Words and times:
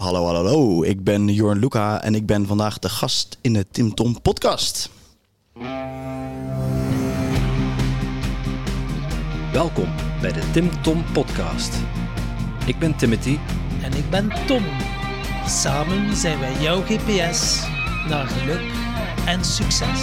Hallo, 0.00 0.24
hallo, 0.24 0.44
hallo. 0.44 0.82
Ik 0.82 1.04
ben 1.04 1.28
Jorn 1.28 1.58
Luca 1.58 2.02
en 2.02 2.14
ik 2.14 2.26
ben 2.26 2.46
vandaag 2.46 2.78
de 2.78 2.88
gast 2.88 3.38
in 3.40 3.52
de 3.52 3.66
Tim 3.70 3.94
Tom 3.94 4.22
podcast. 4.22 4.90
Welkom 9.52 9.88
bij 10.20 10.32
de 10.32 10.50
Tim 10.52 10.82
Tom 10.82 11.04
Podcast. 11.12 11.74
Ik 12.66 12.78
ben 12.78 12.96
Timothy. 12.96 13.38
En 13.82 13.92
ik 13.92 14.10
ben 14.10 14.28
Tom. 14.46 14.64
Samen 15.46 16.16
zijn 16.16 16.38
wij 16.38 16.60
jouw 16.60 16.82
GPS 16.82 17.66
naar 18.08 18.26
geluk 18.26 18.72
en 19.26 19.44
succes. 19.44 20.02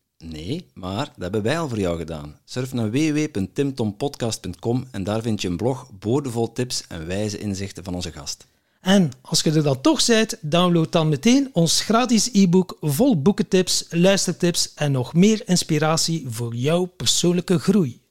Nee, 0.23 0.65
maar 0.73 1.05
dat 1.05 1.15
hebben 1.17 1.41
wij 1.41 1.59
al 1.59 1.69
voor 1.69 1.79
jou 1.79 1.97
gedaan. 1.97 2.39
Surf 2.45 2.73
naar 2.73 2.91
www.timtompodcast.com 2.91 4.87
en 4.91 5.03
daar 5.03 5.21
vind 5.21 5.41
je 5.41 5.47
een 5.47 5.57
blog 5.57 5.89
boordevol 5.99 6.51
tips 6.51 6.83
en 6.87 7.07
wijze 7.07 7.39
inzichten 7.39 7.83
van 7.83 7.93
onze 7.95 8.11
gast. 8.11 8.47
En 8.81 9.11
als 9.21 9.41
je 9.41 9.51
er 9.51 9.63
dan 9.63 9.81
toch 9.81 10.05
bent, 10.05 10.37
download 10.41 10.91
dan 10.91 11.09
meteen 11.09 11.49
ons 11.53 11.81
gratis 11.81 12.29
e-book 12.33 12.77
vol 12.79 13.21
boekentips, 13.21 13.85
luistertips 13.89 14.73
en 14.73 14.91
nog 14.91 15.13
meer 15.13 15.47
inspiratie 15.47 16.25
voor 16.29 16.55
jouw 16.55 16.85
persoonlijke 16.85 17.59
groei. 17.59 18.01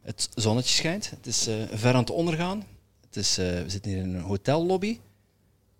Het 0.00 0.28
zonnetje 0.34 0.74
schijnt, 0.74 1.10
het 1.10 1.26
is 1.26 1.48
uh, 1.48 1.54
ver 1.72 1.92
aan 1.94 2.00
het 2.00 2.10
ondergaan. 2.10 2.64
Het 3.06 3.16
is, 3.16 3.38
uh, 3.38 3.46
we 3.46 3.70
zitten 3.70 3.90
hier 3.90 4.00
in 4.00 4.14
een 4.14 4.20
hotellobby 4.20 4.98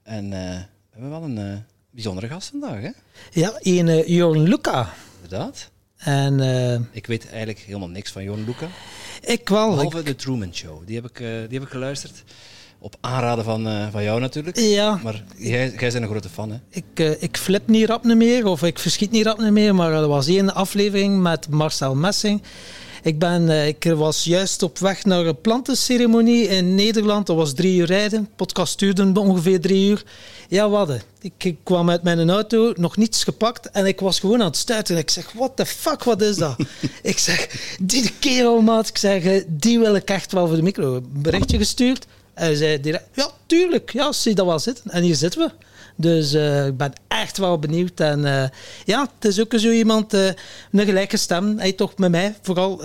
en 0.02 0.24
uh, 0.24 0.30
we 0.30 0.66
hebben 0.90 1.10
wel 1.10 1.22
een 1.22 1.64
bijzondere 1.94 2.28
gast 2.28 2.48
vandaag, 2.48 2.80
hè? 2.80 2.90
Ja, 3.30 3.52
een 3.60 3.86
uh, 3.86 4.06
Jorn 4.06 4.42
Luca. 4.42 4.92
Inderdaad. 5.22 5.70
En, 5.96 6.38
uh, 6.38 6.74
ik 6.90 7.06
weet 7.06 7.28
eigenlijk 7.28 7.58
helemaal 7.58 7.88
niks 7.88 8.10
van 8.10 8.22
Jorn 8.22 8.44
Luca. 8.44 8.68
Ik 9.20 9.48
wel. 9.48 9.70
Behalve 9.70 10.02
de 10.02 10.16
Truman 10.16 10.54
Show. 10.54 10.86
Die 10.86 10.94
heb 10.94 11.04
ik, 11.04 11.20
uh, 11.20 11.28
die 11.28 11.58
heb 11.58 11.62
ik 11.62 11.68
geluisterd. 11.68 12.24
Op 12.78 12.96
aanraden 13.00 13.44
van, 13.44 13.90
van 13.90 14.02
jou 14.02 14.20
natuurlijk. 14.20 14.58
Ja. 14.58 15.00
Maar 15.02 15.24
jij, 15.36 15.70
jij 15.70 15.90
bent 15.90 15.94
een 15.94 16.08
grote 16.08 16.28
fan, 16.28 16.50
hè? 16.50 16.58
Ik, 16.68 17.18
ik 17.20 17.36
flip 17.36 17.68
niet 17.68 17.86
rap 17.86 18.04
meer, 18.04 18.46
of 18.46 18.62
ik 18.62 18.78
verschiet 18.78 19.10
niet 19.10 19.24
rap 19.24 19.38
meer. 19.38 19.74
Maar 19.74 19.92
er 19.92 20.08
was 20.08 20.26
één 20.26 20.54
aflevering 20.54 21.22
met 21.22 21.48
Marcel 21.48 21.94
Messing. 21.94 22.42
Ik, 23.04 23.18
ben, 23.18 23.66
ik 23.66 23.84
was 23.96 24.24
juist 24.24 24.62
op 24.62 24.78
weg 24.78 25.04
naar 25.04 25.26
een 25.26 25.40
plantenceremonie 25.40 26.48
in 26.48 26.74
Nederland. 26.74 27.26
Dat 27.26 27.36
was 27.36 27.52
drie 27.52 27.78
uur 27.78 27.86
rijden. 27.86 28.22
De 28.22 28.28
podcast 28.36 28.78
duurde 28.78 29.20
ongeveer 29.20 29.60
drie 29.60 29.88
uur. 29.88 30.04
Ja, 30.48 30.68
wat? 30.68 30.90
Ik, 31.20 31.32
ik 31.38 31.56
kwam 31.62 31.90
uit 31.90 32.02
mijn 32.02 32.30
auto, 32.30 32.72
nog 32.76 32.96
niets 32.96 33.24
gepakt 33.24 33.70
en 33.70 33.86
ik 33.86 34.00
was 34.00 34.20
gewoon 34.20 34.40
aan 34.40 34.46
het 34.46 34.56
stuiten. 34.56 34.96
Ik 34.96 35.10
zeg, 35.10 35.32
what 35.32 35.56
the 35.56 35.66
fuck, 35.66 36.04
wat 36.04 36.22
is 36.22 36.36
dat? 36.36 36.56
ik 37.02 37.18
zeg, 37.18 37.48
die 37.80 38.10
kerel, 38.18 38.60
maat. 38.60 38.88
Ik 38.88 38.98
zeg, 38.98 39.44
die 39.46 39.78
wil 39.78 39.94
ik 39.94 40.10
echt 40.10 40.32
wel 40.32 40.46
voor 40.46 40.56
de 40.56 40.62
micro. 40.62 40.94
Een 40.94 41.08
berichtje 41.12 41.58
gestuurd. 41.58 42.06
En 42.34 42.44
hij 42.44 42.54
zei 42.54 42.80
direct, 42.80 43.08
ja, 43.14 43.30
tuurlijk, 43.46 43.92
ja, 43.92 44.12
zie 44.12 44.34
dat 44.34 44.46
wel 44.46 44.58
zitten. 44.58 44.90
En 44.90 45.02
hier 45.02 45.16
zitten 45.16 45.40
we. 45.40 45.50
Dus 45.96 46.34
uh, 46.34 46.66
ik 46.66 46.76
ben 46.76 46.92
echt 47.08 47.38
wel 47.38 47.58
benieuwd. 47.58 48.00
En 48.00 48.20
uh, 48.20 48.44
ja, 48.84 49.08
het 49.14 49.24
is 49.24 49.40
ook 49.40 49.52
zo 49.56 49.70
iemand, 49.70 50.14
uh, 50.14 50.26
een 50.70 50.84
gelijke 50.84 51.16
stem. 51.16 51.58
Hij 51.58 51.72
toch 51.72 51.98
met 51.98 52.10
mij 52.10 52.34
vooral. 52.42 52.82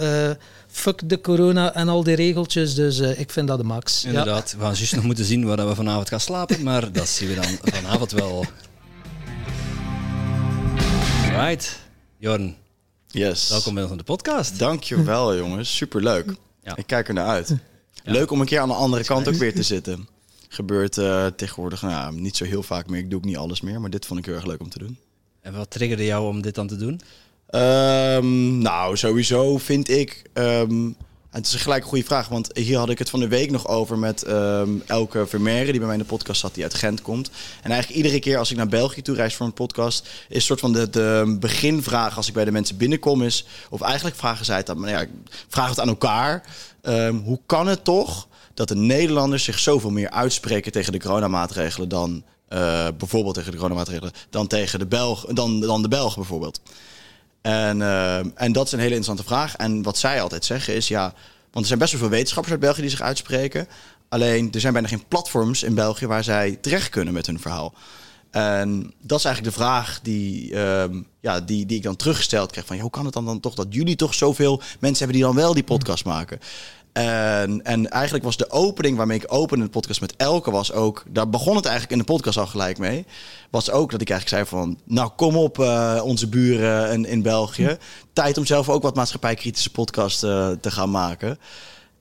fuck 0.67 1.09
de 1.09 1.21
corona 1.21 1.73
en 1.73 1.89
al 1.89 2.03
die 2.03 2.15
regeltjes. 2.15 2.75
Dus 2.75 2.99
ik 2.99 3.31
vind 3.31 3.47
dat 3.47 3.57
de 3.57 3.63
max. 3.63 4.05
Inderdaad, 4.05 4.51
ja. 4.51 4.57
we 4.57 4.63
gaan 4.63 4.73
juist 4.73 4.95
nog 4.95 5.03
moeten 5.03 5.25
zien 5.25 5.45
waar 5.45 5.67
we 5.67 5.75
vanavond 5.75 6.07
gaan 6.07 6.19
slapen. 6.19 6.63
Maar 6.63 6.91
dat 6.91 7.07
zien 7.07 7.27
we 7.27 7.35
dan 7.35 7.57
vanavond 7.73 8.11
wel. 8.11 8.45
Right, 11.29 11.79
Jorn. 12.17 12.55
Yes. 13.07 13.49
Welkom 13.49 13.73
bij 13.73 13.83
ons 13.83 13.91
in 13.91 13.97
de 13.97 14.03
podcast. 14.03 14.59
Dankjewel, 14.59 15.35
jongens. 15.35 15.75
Superleuk. 15.75 16.33
Ja. 16.63 16.75
Ik 16.75 16.87
kijk 16.87 17.07
er 17.07 17.13
naar 17.13 17.27
uit. 17.27 17.55
Ja. 18.03 18.11
Leuk 18.11 18.31
om 18.31 18.39
een 18.39 18.45
keer 18.45 18.59
aan 18.59 18.67
de 18.67 18.73
andere 18.73 19.03
kant 19.03 19.27
ook 19.27 19.35
weer 19.35 19.55
te 19.55 19.63
zitten. 19.63 20.07
Gebeurt 20.51 20.97
uh, 20.97 21.25
tegenwoordig 21.25 21.81
nou, 21.81 22.15
niet 22.15 22.37
zo 22.37 22.45
heel 22.45 22.63
vaak 22.63 22.89
meer. 22.89 22.99
Ik 22.99 23.09
doe 23.09 23.19
ook 23.19 23.25
niet 23.25 23.37
alles 23.37 23.61
meer, 23.61 23.81
maar 23.81 23.89
dit 23.89 24.05
vond 24.05 24.19
ik 24.19 24.25
heel 24.25 24.35
erg 24.35 24.45
leuk 24.45 24.61
om 24.61 24.69
te 24.69 24.79
doen. 24.79 24.97
En 25.41 25.53
wat 25.53 25.69
triggerde 25.69 26.05
jou 26.05 26.27
om 26.27 26.41
dit 26.41 26.55
dan 26.55 26.67
te 26.67 26.75
doen? 26.75 27.01
Um, 27.55 28.57
nou, 28.57 28.97
sowieso 28.97 29.57
vind 29.57 29.89
ik. 29.89 30.23
Um, 30.33 30.95
het 31.29 31.45
is 31.45 31.55
gelijk 31.55 31.83
een 31.83 31.89
goede 31.89 32.05
vraag, 32.05 32.27
want 32.27 32.49
hier 32.53 32.77
had 32.77 32.89
ik 32.89 32.99
het 32.99 33.09
van 33.09 33.19
de 33.19 33.27
week 33.27 33.51
nog 33.51 33.67
over 33.67 33.97
met 33.97 34.27
um, 34.27 34.83
Elke 34.85 35.27
Vermeer, 35.27 35.65
die 35.65 35.77
bij 35.77 35.85
mij 35.85 35.95
in 35.95 36.01
de 36.01 36.07
podcast 36.07 36.41
zat, 36.41 36.53
die 36.53 36.63
uit 36.63 36.73
Gent 36.73 37.01
komt. 37.01 37.29
En 37.61 37.71
eigenlijk 37.71 38.01
iedere 38.01 38.19
keer 38.19 38.37
als 38.37 38.51
ik 38.51 38.57
naar 38.57 38.67
België 38.67 39.01
toe 39.01 39.15
reis 39.15 39.35
voor 39.35 39.45
een 39.45 39.53
podcast, 39.53 40.07
is 40.29 40.35
een 40.35 40.41
soort 40.41 40.59
van 40.59 40.73
de, 40.73 40.89
de 40.89 41.37
beginvraag 41.39 42.17
als 42.17 42.27
ik 42.27 42.33
bij 42.33 42.45
de 42.45 42.51
mensen 42.51 42.77
binnenkom 42.77 43.23
is, 43.23 43.45
of 43.69 43.81
eigenlijk 43.81 44.15
vragen 44.15 44.45
zij 44.45 44.57
het 44.57 44.65
dan, 44.65 44.79
maar 44.79 44.89
ja, 44.89 45.05
vraag 45.47 45.69
het 45.69 45.79
aan 45.79 45.87
elkaar. 45.87 46.43
hoe 47.23 47.39
kan 47.45 47.67
het 47.67 47.83
toch 47.83 48.27
dat 48.59 48.67
de 48.67 48.75
Nederlanders 48.75 49.43
zich 49.43 49.59
zoveel 49.59 49.89
meer 49.89 50.09
uitspreken 50.09 50.71
tegen 50.71 50.91
de 50.91 50.99
coronamaatregelen 50.99 51.89
dan 51.89 52.23
uh, 52.49 52.87
bijvoorbeeld 52.97 53.35
tegen 53.35 53.51
de 53.51 53.57
coronamaatregelen 53.57 54.11
dan 54.29 54.47
tegen 54.47 54.79
de 54.79 54.85
Belg, 54.85 55.25
dan, 55.25 55.59
dan 55.59 55.81
de 55.81 55.87
Belgen 55.87 56.15
bijvoorbeeld. 56.15 56.61
En, 57.41 57.77
uh, 57.77 58.17
en 58.17 58.51
dat 58.51 58.65
is 58.65 58.71
een 58.71 58.79
hele 58.79 58.95
interessante 58.95 59.23
vraag. 59.23 59.55
En 59.55 59.81
wat 59.81 59.97
zij 59.97 60.21
altijd 60.21 60.45
zeggen 60.45 60.75
is 60.75 60.87
ja, 60.87 61.13
want 61.51 61.59
er 61.59 61.65
zijn 61.65 61.79
best 61.79 61.91
wel 61.91 62.01
veel 62.01 62.09
wetenschappers 62.09 62.51
uit 62.51 62.61
België 62.61 62.81
die 62.81 62.89
zich 62.89 63.01
uitspreken. 63.01 63.67
Alleen 64.09 64.51
er 64.51 64.59
zijn 64.59 64.73
bijna 64.73 64.87
geen 64.87 65.07
platforms 65.07 65.63
in 65.63 65.73
België 65.73 66.07
waar 66.07 66.23
zij 66.23 66.57
terecht 66.61 66.89
kunnen 66.89 67.13
met 67.13 67.25
hun 67.25 67.39
verhaal. 67.39 67.73
En 68.31 68.93
dat 69.01 69.19
is 69.19 69.25
eigenlijk 69.25 69.55
de 69.55 69.61
vraag 69.61 69.99
die, 70.03 70.51
uh, 70.51 70.83
ja, 71.19 71.39
die, 71.41 71.65
die 71.65 71.77
ik 71.77 71.83
dan 71.83 71.95
teruggesteld 71.95 72.51
krijg. 72.51 72.67
Van, 72.67 72.75
ja, 72.75 72.81
hoe 72.81 72.91
kan 72.91 73.05
het 73.05 73.13
dan, 73.13 73.25
dan 73.25 73.39
toch 73.39 73.55
dat 73.55 73.67
jullie 73.69 73.95
toch 73.95 74.13
zoveel 74.13 74.61
mensen 74.79 74.97
hebben 74.97 75.15
die 75.15 75.25
dan 75.25 75.35
wel 75.35 75.53
die 75.53 75.63
podcast 75.63 76.05
maken? 76.05 76.39
En, 76.99 77.65
en 77.65 77.89
eigenlijk 77.89 78.23
was 78.23 78.37
de 78.37 78.51
opening 78.51 78.97
waarmee 78.97 79.17
ik 79.17 79.33
opende 79.33 79.65
de 79.65 79.71
podcast 79.71 80.01
met 80.01 80.15
Elke 80.15 80.51
was 80.51 80.71
ook... 80.71 81.03
Daar 81.09 81.29
begon 81.29 81.55
het 81.55 81.65
eigenlijk 81.65 81.93
in 81.93 82.05
de 82.05 82.13
podcast 82.13 82.37
al 82.37 82.47
gelijk 82.47 82.77
mee. 82.77 83.05
Was 83.49 83.71
ook 83.71 83.91
dat 83.91 84.01
ik 84.01 84.09
eigenlijk 84.09 84.49
zei 84.49 84.61
van... 84.61 84.79
Nou, 84.85 85.09
kom 85.15 85.35
op 85.35 85.57
uh, 85.57 86.01
onze 86.03 86.27
buren 86.27 86.91
in, 86.91 87.05
in 87.05 87.21
België. 87.21 87.77
Tijd 88.13 88.37
om 88.37 88.45
zelf 88.45 88.69
ook 88.69 88.83
wat 88.83 88.95
maatschappijkritische 88.95 89.71
podcast 89.71 90.23
uh, 90.23 90.49
te 90.61 90.71
gaan 90.71 90.91
maken. 90.91 91.39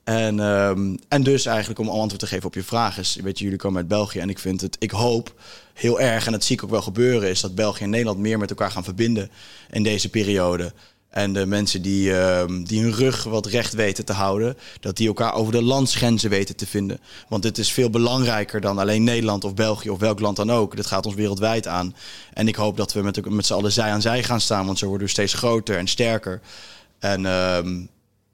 En, 0.03 0.39
um, 0.39 0.99
en 1.07 1.23
dus 1.23 1.45
eigenlijk 1.45 1.79
om 1.79 1.89
antwoord 1.89 2.19
te 2.19 2.27
geven 2.27 2.45
op 2.45 2.53
je 2.53 2.63
vraag 2.63 2.97
is... 2.97 3.17
Weet 3.23 3.37
je, 3.37 3.43
jullie 3.43 3.59
komen 3.59 3.77
uit 3.77 3.87
België 3.87 4.19
en 4.19 4.29
ik 4.29 4.39
vind 4.39 4.61
het... 4.61 4.75
Ik 4.79 4.91
hoop 4.91 5.33
heel 5.73 5.99
erg, 5.99 6.25
en 6.25 6.31
dat 6.31 6.43
zie 6.43 6.55
ik 6.55 6.63
ook 6.63 6.69
wel 6.69 6.81
gebeuren... 6.81 7.29
is 7.29 7.41
dat 7.41 7.55
België 7.55 7.83
en 7.83 7.89
Nederland 7.89 8.19
meer 8.19 8.37
met 8.37 8.49
elkaar 8.49 8.71
gaan 8.71 8.83
verbinden 8.83 9.29
in 9.69 9.83
deze 9.83 10.09
periode... 10.09 10.73
En 11.09 11.33
de 11.33 11.45
mensen 11.45 11.81
die, 11.81 12.09
uh, 12.09 12.43
die 12.63 12.81
hun 12.81 12.93
rug 12.93 13.23
wat 13.23 13.45
recht 13.45 13.73
weten 13.73 14.05
te 14.05 14.13
houden, 14.13 14.57
dat 14.79 14.97
die 14.97 15.07
elkaar 15.07 15.33
over 15.33 15.51
de 15.51 15.61
landsgrenzen 15.61 16.29
weten 16.29 16.55
te 16.55 16.67
vinden. 16.67 16.99
Want 17.27 17.43
dit 17.43 17.57
is 17.57 17.71
veel 17.71 17.89
belangrijker 17.89 18.61
dan 18.61 18.77
alleen 18.77 19.03
Nederland 19.03 19.43
of 19.43 19.53
België 19.53 19.89
of 19.89 19.99
welk 19.99 20.19
land 20.19 20.35
dan 20.35 20.51
ook. 20.51 20.75
Dit 20.75 20.85
gaat 20.85 21.05
ons 21.05 21.15
wereldwijd 21.15 21.67
aan. 21.67 21.95
En 22.33 22.47
ik 22.47 22.55
hoop 22.55 22.77
dat 22.77 22.93
we 22.93 23.01
met, 23.01 23.29
met 23.29 23.45
z'n 23.45 23.53
allen 23.53 23.71
zij 23.71 23.91
aan 23.91 24.01
zij 24.01 24.23
gaan 24.23 24.41
staan, 24.41 24.65
want 24.65 24.77
zo 24.77 24.87
worden 24.87 25.09
steeds 25.09 25.33
groter 25.33 25.77
en 25.77 25.87
sterker. 25.87 26.41
En 26.99 27.21
uh, 27.21 27.57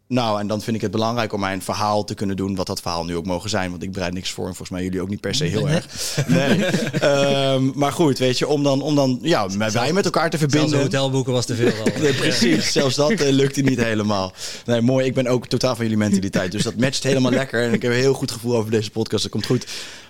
nou, 0.08 0.40
en 0.40 0.48
dan 0.48 0.62
vind 0.62 0.76
ik 0.76 0.82
het 0.82 0.92
belangrijk 0.92 1.34
om 1.34 1.40
mijn 1.40 1.62
verhaal 1.62 2.04
te 2.04 2.14
kunnen 2.14 2.36
doen, 2.36 2.56
wat 2.56 2.68
dat 2.68 2.82
verhaal 2.82 3.06
nu 3.06 3.16
ook 3.16 3.26
mogen 3.26 3.50
zijn. 3.50 3.70
Want 3.70 3.84
ik 3.84 3.92
bereid 3.92 4.14
niks 4.14 4.32
voor 4.32 4.48
en 4.48 4.56
volgens 4.56 4.70
mij 4.70 4.84
jullie 4.84 5.02
ook 5.02 5.10
niet 5.10 5.22
per 5.22 5.36
se 5.36 5.44
heel 5.44 5.70
erg. 5.70 5.88
Nee. 6.28 6.66
um, 7.54 7.72
maar 7.82 7.92
goed, 7.92 8.18
weet 8.18 8.38
je, 8.38 8.48
om 8.48 8.64
dan, 8.64 8.82
om 8.82 8.96
dan 8.96 9.20
ja, 9.22 9.50
zelfs, 9.50 9.74
wij 9.74 9.94
met 9.94 10.06
elkaar 10.06 10.30
te 10.30 10.38
verbinden. 10.38 10.70
Zelfs 10.70 10.84
hotelboeken 10.84 11.34
was 11.34 11.46
te 11.46 11.56
veel 11.56 11.72
al. 11.72 11.92
nee, 12.02 12.14
precies, 12.14 12.72
zelfs 12.72 12.96
dat 12.96 13.12
uh, 13.12 13.30
lukt 13.30 13.64
niet 13.64 13.84
helemaal. 13.84 14.34
Nee, 14.66 14.82
mooi, 14.82 15.06
ik 15.06 15.14
ben 15.14 15.28
ook 15.28 15.48
totaal 15.48 15.76
van 15.76 15.84
jullie 15.84 16.00
mentaliteit. 16.00 16.52
Dus 16.52 16.64
dat 16.64 16.76
matcht 16.76 17.04
helemaal 17.04 17.32
lekker. 17.32 17.64
En 17.64 17.74
ik 17.74 17.82
heb 17.82 17.92
een 17.92 17.98
heel 17.98 18.14
goed 18.14 18.32
gevoel 18.32 18.56
over 18.56 18.72
deze 18.72 18.92
podcast, 18.92 19.24
dat 19.24 19.32
komt 19.32 19.46
goed. 19.46 19.66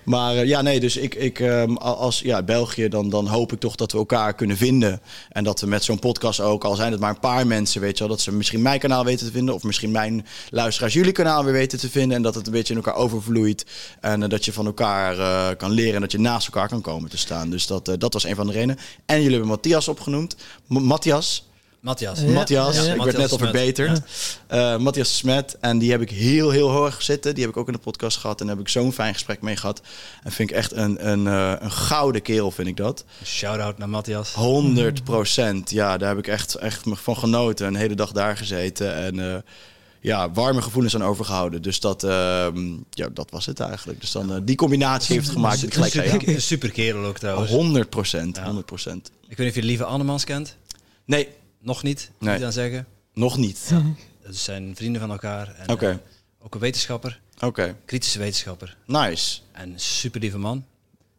Maar 0.05 0.35
uh, 0.35 0.45
ja, 0.45 0.61
nee, 0.61 0.79
dus 0.79 0.97
ik, 0.97 1.15
ik 1.15 1.39
um, 1.39 1.77
als 1.77 2.19
ja, 2.19 2.43
België, 2.43 2.87
dan, 2.87 3.09
dan 3.09 3.27
hoop 3.27 3.51
ik 3.51 3.59
toch 3.59 3.75
dat 3.75 3.91
we 3.91 3.97
elkaar 3.97 4.33
kunnen 4.33 4.57
vinden. 4.57 5.01
En 5.29 5.43
dat 5.43 5.61
we 5.61 5.67
met 5.67 5.83
zo'n 5.83 5.99
podcast 5.99 6.39
ook, 6.39 6.63
al 6.63 6.75
zijn 6.75 6.91
het 6.91 7.01
maar 7.01 7.09
een 7.09 7.19
paar 7.19 7.47
mensen, 7.47 7.81
weet 7.81 7.97
je 7.97 7.99
wel, 7.99 8.13
dat 8.13 8.21
ze 8.21 8.31
misschien 8.31 8.61
mijn 8.61 8.79
kanaal 8.79 9.05
weten 9.05 9.25
te 9.25 9.31
vinden. 9.31 9.53
Of 9.53 9.63
misschien 9.63 9.91
mijn 9.91 10.25
luisteraars 10.49 10.93
jullie 10.93 11.11
kanaal 11.11 11.43
weer 11.43 11.53
weten 11.53 11.79
te 11.79 11.89
vinden. 11.89 12.17
En 12.17 12.23
dat 12.23 12.35
het 12.35 12.45
een 12.45 12.53
beetje 12.53 12.73
in 12.73 12.79
elkaar 12.83 13.01
overvloeit. 13.01 13.65
En 13.99 14.21
uh, 14.21 14.29
dat 14.29 14.45
je 14.45 14.53
van 14.53 14.65
elkaar 14.65 15.17
uh, 15.17 15.47
kan 15.57 15.71
leren 15.71 15.95
en 15.95 16.01
dat 16.01 16.11
je 16.11 16.19
naast 16.19 16.47
elkaar 16.47 16.67
kan 16.67 16.81
komen 16.81 17.09
te 17.09 17.17
staan. 17.17 17.49
Dus 17.49 17.67
dat, 17.67 17.95
dat 17.97 18.13
was 18.13 18.23
een 18.23 18.35
van 18.35 18.47
de 18.47 18.53
redenen. 18.53 18.77
En 19.05 19.15
jullie 19.15 19.31
hebben 19.31 19.49
Matthias 19.49 19.87
opgenoemd. 19.87 20.35
Matthias. 20.67 21.45
Matthias. 21.85 22.19
Ja. 22.19 22.29
Matthias, 22.31 22.75
Ja. 22.75 22.93
ik 22.93 23.01
werd 23.01 23.17
net 23.17 23.31
al 23.31 23.37
Smet. 23.37 23.49
verbeterd. 23.49 24.01
Eh, 24.47 24.77
Matthias 24.77 25.17
Smet. 25.17 25.57
En 25.59 25.77
die 25.77 25.91
heb 25.91 26.01
ik 26.01 26.09
heel, 26.09 26.49
heel 26.49 26.69
hoog 26.69 27.01
zitten. 27.01 27.33
Die 27.33 27.43
heb 27.43 27.51
ik 27.51 27.57
ook 27.59 27.67
in 27.67 27.73
de 27.73 27.79
podcast 27.79 28.17
gehad. 28.17 28.39
En 28.41 28.47
daar 28.47 28.55
heb 28.55 28.65
ik 28.65 28.71
zo'n 28.71 28.93
fijn 28.93 29.13
gesprek 29.13 29.41
mee 29.41 29.55
gehad. 29.55 29.81
En 30.23 30.31
vind 30.31 30.49
ik 30.49 30.55
echt 30.55 30.71
een, 30.71 31.09
een, 31.09 31.27
eh, 31.27 31.53
een 31.59 31.71
gouden 31.71 32.21
kerel, 32.21 32.51
vind 32.51 32.67
ik 32.67 32.77
dat. 32.77 33.05
Shout-out 33.23 33.77
naar 33.77 33.89
Matthias. 33.89 34.33
100 34.33 35.03
procent. 35.03 35.69
Ja, 35.71 35.97
daar 35.97 36.09
heb 36.09 36.17
ik 36.17 36.27
echt, 36.27 36.55
echt 36.55 36.83
van 36.93 37.17
genoten. 37.17 37.67
Een 37.67 37.75
hele 37.75 37.95
dag 37.95 38.11
daar 38.11 38.37
gezeten. 38.37 38.95
En 38.95 39.31
eh, 39.31 39.37
ja, 39.99 40.31
warme 40.31 40.61
gevoelens 40.61 40.95
aan 40.95 41.03
overgehouden. 41.03 41.61
Dus 41.61 41.79
dat, 41.79 42.03
ehm, 42.03 42.73
ja, 42.89 43.09
dat 43.13 43.31
was 43.31 43.45
het 43.45 43.59
eigenlijk. 43.59 44.01
Dus 44.01 44.11
dan, 44.11 44.41
die 44.45 44.55
combinatie 44.55 45.15
heeft 45.15 45.29
gemaakt 45.29 45.55
dat 45.55 45.63
ik 45.67 45.73
gelijk 45.73 45.91
zei, 45.93 46.09
super, 46.09 46.29
ja, 46.29 46.35
een 46.35 46.41
super 46.41 46.71
kerel 46.71 47.05
ook 47.05 47.17
trouwens. 47.17 47.51
100 47.51 47.89
procent. 47.89 48.35
Ja. 48.35 48.43
100 48.43 48.65
procent. 48.65 49.11
Ik 49.27 49.37
weet 49.37 49.37
niet 49.37 49.49
of 49.49 49.55
je 49.55 49.61
de 49.61 49.67
lieve 49.67 49.83
Annemans 49.85 50.23
kent. 50.23 50.55
Nee, 51.05 51.27
Nog 51.65 51.83
niet, 51.83 52.09
moet 52.17 52.27
Nee. 52.27 52.35
ik 52.35 52.41
dan 52.41 52.51
zeggen. 52.51 52.85
nog 53.13 53.37
niet. 53.37 53.71
Dat 54.25 54.35
zijn 54.35 54.75
vrienden 54.75 55.01
van 55.01 55.11
elkaar. 55.11 55.55
En, 55.57 55.69
Oké. 55.69 55.89
eh, 55.89 55.95
ook 56.45 56.53
een 56.53 56.59
wetenschapper, 56.59 57.19
Oké, 57.39 57.75
kritische 57.85 58.19
wetenschapper. 58.19 58.77
nice. 58.85 59.39
En 59.51 59.73
super 59.75 60.19
lieve 60.19 60.37
man. 60.37 60.65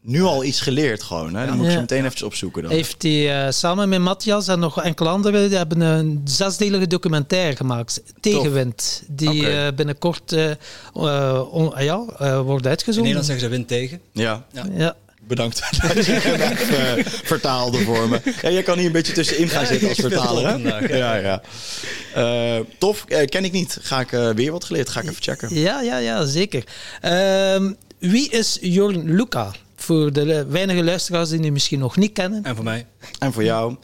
Nu 0.01 0.23
al 0.23 0.45
iets 0.45 0.61
geleerd 0.61 1.03
gewoon. 1.03 1.35
Hè? 1.35 1.47
Dan 1.47 1.55
moet 1.57 1.63
ik 1.65 1.71
Ja. 1.71 1.75
zo 1.77 1.81
meteen 1.81 1.99
eventjes 1.99 2.23
opzoeken 2.23 2.63
dan. 2.63 2.71
Heeft 2.73 3.03
hij 3.03 3.47
eh, 3.47 3.53
samen 3.53 3.89
met 3.89 4.01
Matthias 4.01 4.49
en 4.49 4.59
nog 4.59 4.83
enkele 4.83 5.09
anderen 5.09 5.49
die 5.49 5.57
hebben 5.59 5.81
een 5.81 6.21
zesdelige 6.25 6.87
documentaire 6.87 7.57
gemaakt. 7.57 8.03
Tegenwind. 8.21 9.03
Die 9.09 9.49
eh, 9.49 9.73
binnenkort 9.75 10.33
on- 11.51 11.73
ja, 11.79 12.05
eh, 12.19 12.41
wordt 12.41 12.65
In 12.65 12.71
uitgezonden. 12.71 13.03
Nederland 13.13 13.27
zeggen 13.27 13.45
ze 13.45 13.49
wind 13.51 13.69
tegen. 13.69 14.01
Ja, 14.13 14.47
Ja. 14.53 14.97
Bedankt 15.27 15.61
dat 15.95 16.07
je 16.07 16.13
eh, 16.15 17.05
vertaalde 17.25 17.79
voor 17.79 18.09
me. 18.09 18.21
Ja, 18.43 18.51
jij 18.51 18.63
kan 18.63 18.77
hier 18.77 18.87
een 18.87 18.93
beetje 18.93 19.13
tussenin 19.13 19.49
gaan 19.49 19.67
zitten 19.67 19.89
als 19.89 19.99
vertaler. 19.99 20.45
Hè? 20.47 20.51
vandaag, 20.51 20.89
Ja, 20.89 21.15
ja. 21.15 21.43
Eh, 22.15 22.61
tof, 22.79 23.05
Eh, 23.09 23.27
ken 23.27 23.45
ik 23.45 23.53
niet. 23.53 23.79
Ga 23.83 24.01
ik 24.01 24.11
weer 24.11 24.53
wat 24.53 24.65
geleerd. 24.65 24.89
Ga 24.89 25.01
ik 25.01 25.09
even 25.09 25.23
checken. 25.23 25.55
Ja, 25.55 25.81
ja, 25.81 25.99
ja, 25.99 26.25
zeker. 26.25 26.65
Ehm, 27.01 27.73
wie 27.99 28.31
is 28.31 28.59
Jorn 28.61 29.15
Luca? 29.15 29.53
Voor 29.77 30.13
de 30.13 30.47
weinige 30.47 30.85
luisteraars 30.85 31.29
die 31.29 31.41
u 31.45 31.51
misschien 31.51 31.79
nog 31.79 31.97
niet 31.97 32.13
kennen. 32.13 32.45
En 32.45 32.55
voor 32.55 32.65
mij. 32.65 32.87
En 33.19 33.33
voor 33.33 33.45
jou? 33.45 33.77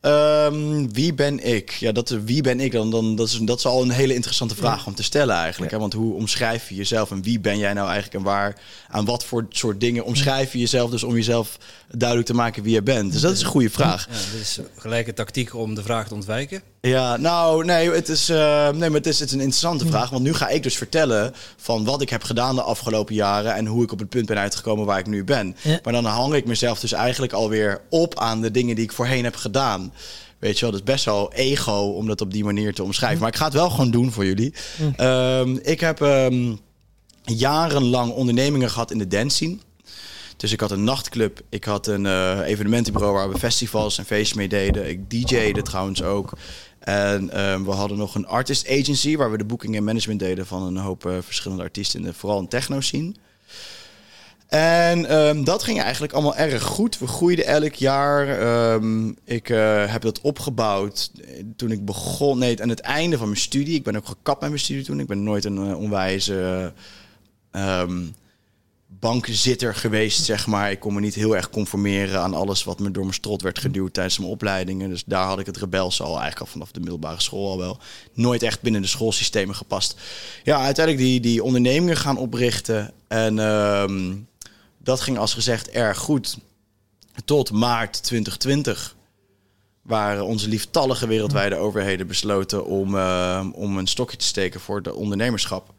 Ehm, 0.00 0.88
wie 0.92 1.14
ben 1.14 1.44
ik? 1.46 1.70
Ja, 1.70 1.92
dat, 1.92 2.08
wie 2.08 2.42
ben 2.42 2.60
ik 2.60 2.72
dan? 2.72 2.90
dan 2.90 3.16
dat, 3.16 3.26
is, 3.26 3.38
dat 3.38 3.58
is 3.58 3.66
al 3.66 3.82
een 3.82 3.90
hele 3.90 4.14
interessante 4.14 4.54
vraag 4.54 4.86
om 4.86 4.94
te 4.94 5.02
stellen 5.02 5.36
eigenlijk. 5.36 5.72
Hè? 5.72 5.78
Want 5.78 5.92
hoe 5.92 6.14
omschrijf 6.14 6.68
je 6.68 6.74
jezelf 6.74 7.10
en 7.10 7.22
wie 7.22 7.40
ben 7.40 7.58
jij 7.58 7.72
nou 7.72 7.88
eigenlijk 7.88 8.16
en 8.16 8.30
waar, 8.30 8.60
aan 8.88 9.04
wat 9.04 9.24
voor 9.24 9.46
soort 9.48 9.80
dingen 9.80 10.04
omschrijf 10.04 10.52
je 10.52 10.58
jezelf? 10.58 10.90
Dus 10.90 11.02
om 11.02 11.14
jezelf 11.14 11.58
duidelijk 11.88 12.28
te 12.28 12.34
maken 12.34 12.62
wie 12.62 12.72
je 12.72 12.82
bent. 12.82 13.12
Dus 13.12 13.20
dat 13.20 13.32
is 13.32 13.40
een 13.40 13.46
goede 13.46 13.70
vraag. 13.70 14.08
Ja, 14.10 14.32
dit 14.32 14.40
is 14.40 14.58
gelijk 14.76 15.06
een 15.06 15.14
tactiek 15.14 15.54
om 15.54 15.74
de 15.74 15.82
vraag 15.82 16.08
te 16.08 16.14
ontwijken. 16.14 16.62
Ja, 16.80 17.16
nou, 17.16 17.64
nee, 17.64 17.90
het 17.90 18.08
is, 18.08 18.28
eh, 18.28 18.68
nee 18.68 18.88
maar 18.88 18.98
het 18.98 19.06
is, 19.06 19.18
het 19.18 19.28
is 19.28 19.34
een 19.34 19.40
interessante 19.40 19.86
vraag. 19.86 20.10
Want 20.10 20.22
nu 20.22 20.34
ga 20.34 20.48
ik 20.48 20.62
dus 20.62 20.76
vertellen 20.76 21.32
van 21.56 21.84
wat 21.84 22.02
ik 22.02 22.10
heb 22.10 22.22
gedaan 22.22 22.54
de 22.54 22.62
afgelopen 22.62 23.14
jaren... 23.14 23.54
en 23.54 23.66
hoe 23.66 23.82
ik 23.82 23.92
op 23.92 23.98
het 23.98 24.08
punt 24.08 24.26
ben 24.26 24.38
uitgekomen 24.38 24.86
waar 24.86 24.98
ik 24.98 25.06
nu 25.06 25.24
ben. 25.24 25.56
Ja. 25.62 25.78
Maar 25.82 25.92
dan 25.92 26.04
hang 26.04 26.34
ik 26.34 26.46
mezelf 26.46 26.80
dus 26.80 26.92
eigenlijk 26.92 27.32
alweer 27.32 27.80
op 27.88 28.18
aan 28.18 28.40
de 28.40 28.50
dingen 28.50 28.74
die 28.74 28.84
ik 28.84 28.92
voorheen 28.92 29.24
heb 29.24 29.36
gedaan. 29.36 29.92
Weet 30.38 30.54
je 30.54 30.60
wel, 30.60 30.70
dat 30.70 30.80
is 30.80 30.92
best 30.92 31.04
wel 31.04 31.32
ego 31.32 31.72
om 31.72 32.06
dat 32.06 32.20
op 32.20 32.32
die 32.32 32.44
manier 32.44 32.74
te 32.74 32.82
omschrijven. 32.82 33.20
Maar 33.20 33.28
ik 33.28 33.36
ga 33.36 33.44
het 33.44 33.54
wel 33.54 33.70
gewoon 33.70 33.90
doen 33.90 34.12
voor 34.12 34.24
jullie. 34.24 34.54
Ehm, 34.96 35.56
ik 35.62 35.80
heb 35.80 36.00
ehm, 36.00 36.54
jarenlang 37.24 38.12
ondernemingen 38.12 38.70
gehad 38.70 38.90
in 38.90 38.98
de 38.98 39.08
dance 39.08 39.36
scene. 39.36 39.56
Dus 40.36 40.52
ik 40.52 40.60
had 40.60 40.70
een 40.70 40.84
nachtclub, 40.84 41.40
ik 41.48 41.64
had 41.64 41.86
een 41.86 42.06
eh, 42.06 42.38
evenementenbureau 42.44 43.14
waar 43.14 43.30
we 43.30 43.38
festivals 43.38 43.98
en 43.98 44.04
feesten 44.04 44.38
mee 44.38 44.48
deden. 44.48 44.88
Ik 44.88 45.10
DJ'de 45.10 45.62
trouwens 45.62 46.02
ook. 46.02 46.32
En 46.80 47.30
ehm, 47.30 47.64
we 47.64 47.70
hadden 47.70 47.98
nog 47.98 48.14
een 48.14 48.26
artist 48.26 48.68
agency 48.68 49.16
waar 49.16 49.30
we 49.30 49.38
de 49.38 49.44
boeking 49.44 49.76
en 49.76 49.84
management 49.84 50.20
deden 50.20 50.46
van 50.46 50.62
een 50.62 50.76
hoop 50.76 51.06
eh, 51.06 51.12
verschillende 51.20 51.62
artiesten, 51.62 52.14
vooral 52.14 52.38
in 52.38 52.48
techno 52.48 52.80
scene. 52.80 53.12
En 54.50 55.06
ehm, 55.06 55.44
dat 55.44 55.62
ging 55.62 55.80
eigenlijk 55.80 56.12
allemaal 56.12 56.36
erg 56.36 56.62
goed. 56.62 56.98
We 56.98 57.06
groeiden 57.06 57.46
elk 57.46 57.74
jaar. 57.74 58.28
Ehm, 58.40 59.08
ik 59.24 59.48
eh, 59.48 59.92
heb 59.92 60.02
dat 60.02 60.20
opgebouwd 60.20 61.10
eh, 61.14 61.44
toen 61.56 61.70
ik 61.70 61.84
begon. 61.84 62.38
Nee, 62.38 62.62
aan 62.62 62.68
het 62.68 62.80
einde 62.80 63.18
van 63.18 63.26
mijn 63.26 63.40
studie. 63.40 63.74
Ik 63.74 63.82
ben 63.82 63.96
ook 63.96 64.06
gekapt 64.06 64.40
met 64.40 64.48
mijn 64.48 64.62
studie 64.62 64.84
toen. 64.84 65.00
Ik 65.00 65.06
ben 65.06 65.22
nooit 65.22 65.44
een 65.44 65.70
eh, 65.70 65.78
onwijze 65.78 66.72
bankzitter 69.00 69.74
geweest, 69.74 70.24
zeg 70.24 70.46
maar. 70.46 70.70
Ik 70.70 70.80
kon 70.80 70.94
me 70.94 71.00
niet 71.00 71.14
heel 71.14 71.36
erg 71.36 71.50
conformeren 71.50 72.20
aan 72.20 72.34
alles 72.34 72.64
wat 72.64 72.78
me 72.78 72.90
door 72.90 73.02
mijn 73.02 73.14
strot 73.14 73.42
werd 73.42 73.58
geduwd 73.58 73.94
tijdens 73.94 74.18
mijn 74.18 74.30
opleidingen. 74.30 74.88
Dus 74.88 75.04
daar 75.04 75.26
had 75.26 75.38
ik 75.38 75.46
het 75.46 75.56
rebelse 75.56 76.02
al 76.02 76.08
eigenlijk 76.08 76.40
al 76.40 76.46
vanaf 76.46 76.70
de 76.70 76.80
middelbare 76.80 77.20
school 77.20 77.50
al 77.50 77.58
wel. 77.58 77.78
Nooit 78.12 78.42
echt 78.42 78.60
binnen 78.60 78.82
de 78.82 78.88
schoolsystemen 78.88 79.54
gepast. 79.54 80.00
Ja, 80.44 80.60
uiteindelijk 80.60 81.06
die, 81.06 81.20
die 81.20 81.42
ondernemingen 81.42 81.96
gaan 81.96 82.16
oprichten. 82.16 82.92
En 83.08 83.38
ehm, 83.38 84.16
dat 84.78 85.00
ging 85.00 85.18
als 85.18 85.34
gezegd 85.34 85.70
erg 85.70 85.98
goed. 85.98 86.38
Tot 87.24 87.52
maart 87.52 88.02
2020 88.02 88.96
waar 89.82 90.22
onze 90.22 90.48
lieftallige 90.48 91.06
wereldwijde 91.06 91.56
overheden 91.56 92.06
besloten 92.06 92.66
om, 92.66 92.96
eh, 92.96 93.46
om 93.52 93.78
een 93.78 93.86
stokje 93.86 94.16
te 94.16 94.24
steken 94.24 94.60
voor 94.60 94.82
de 94.82 94.94
ondernemerschap. 94.94 95.74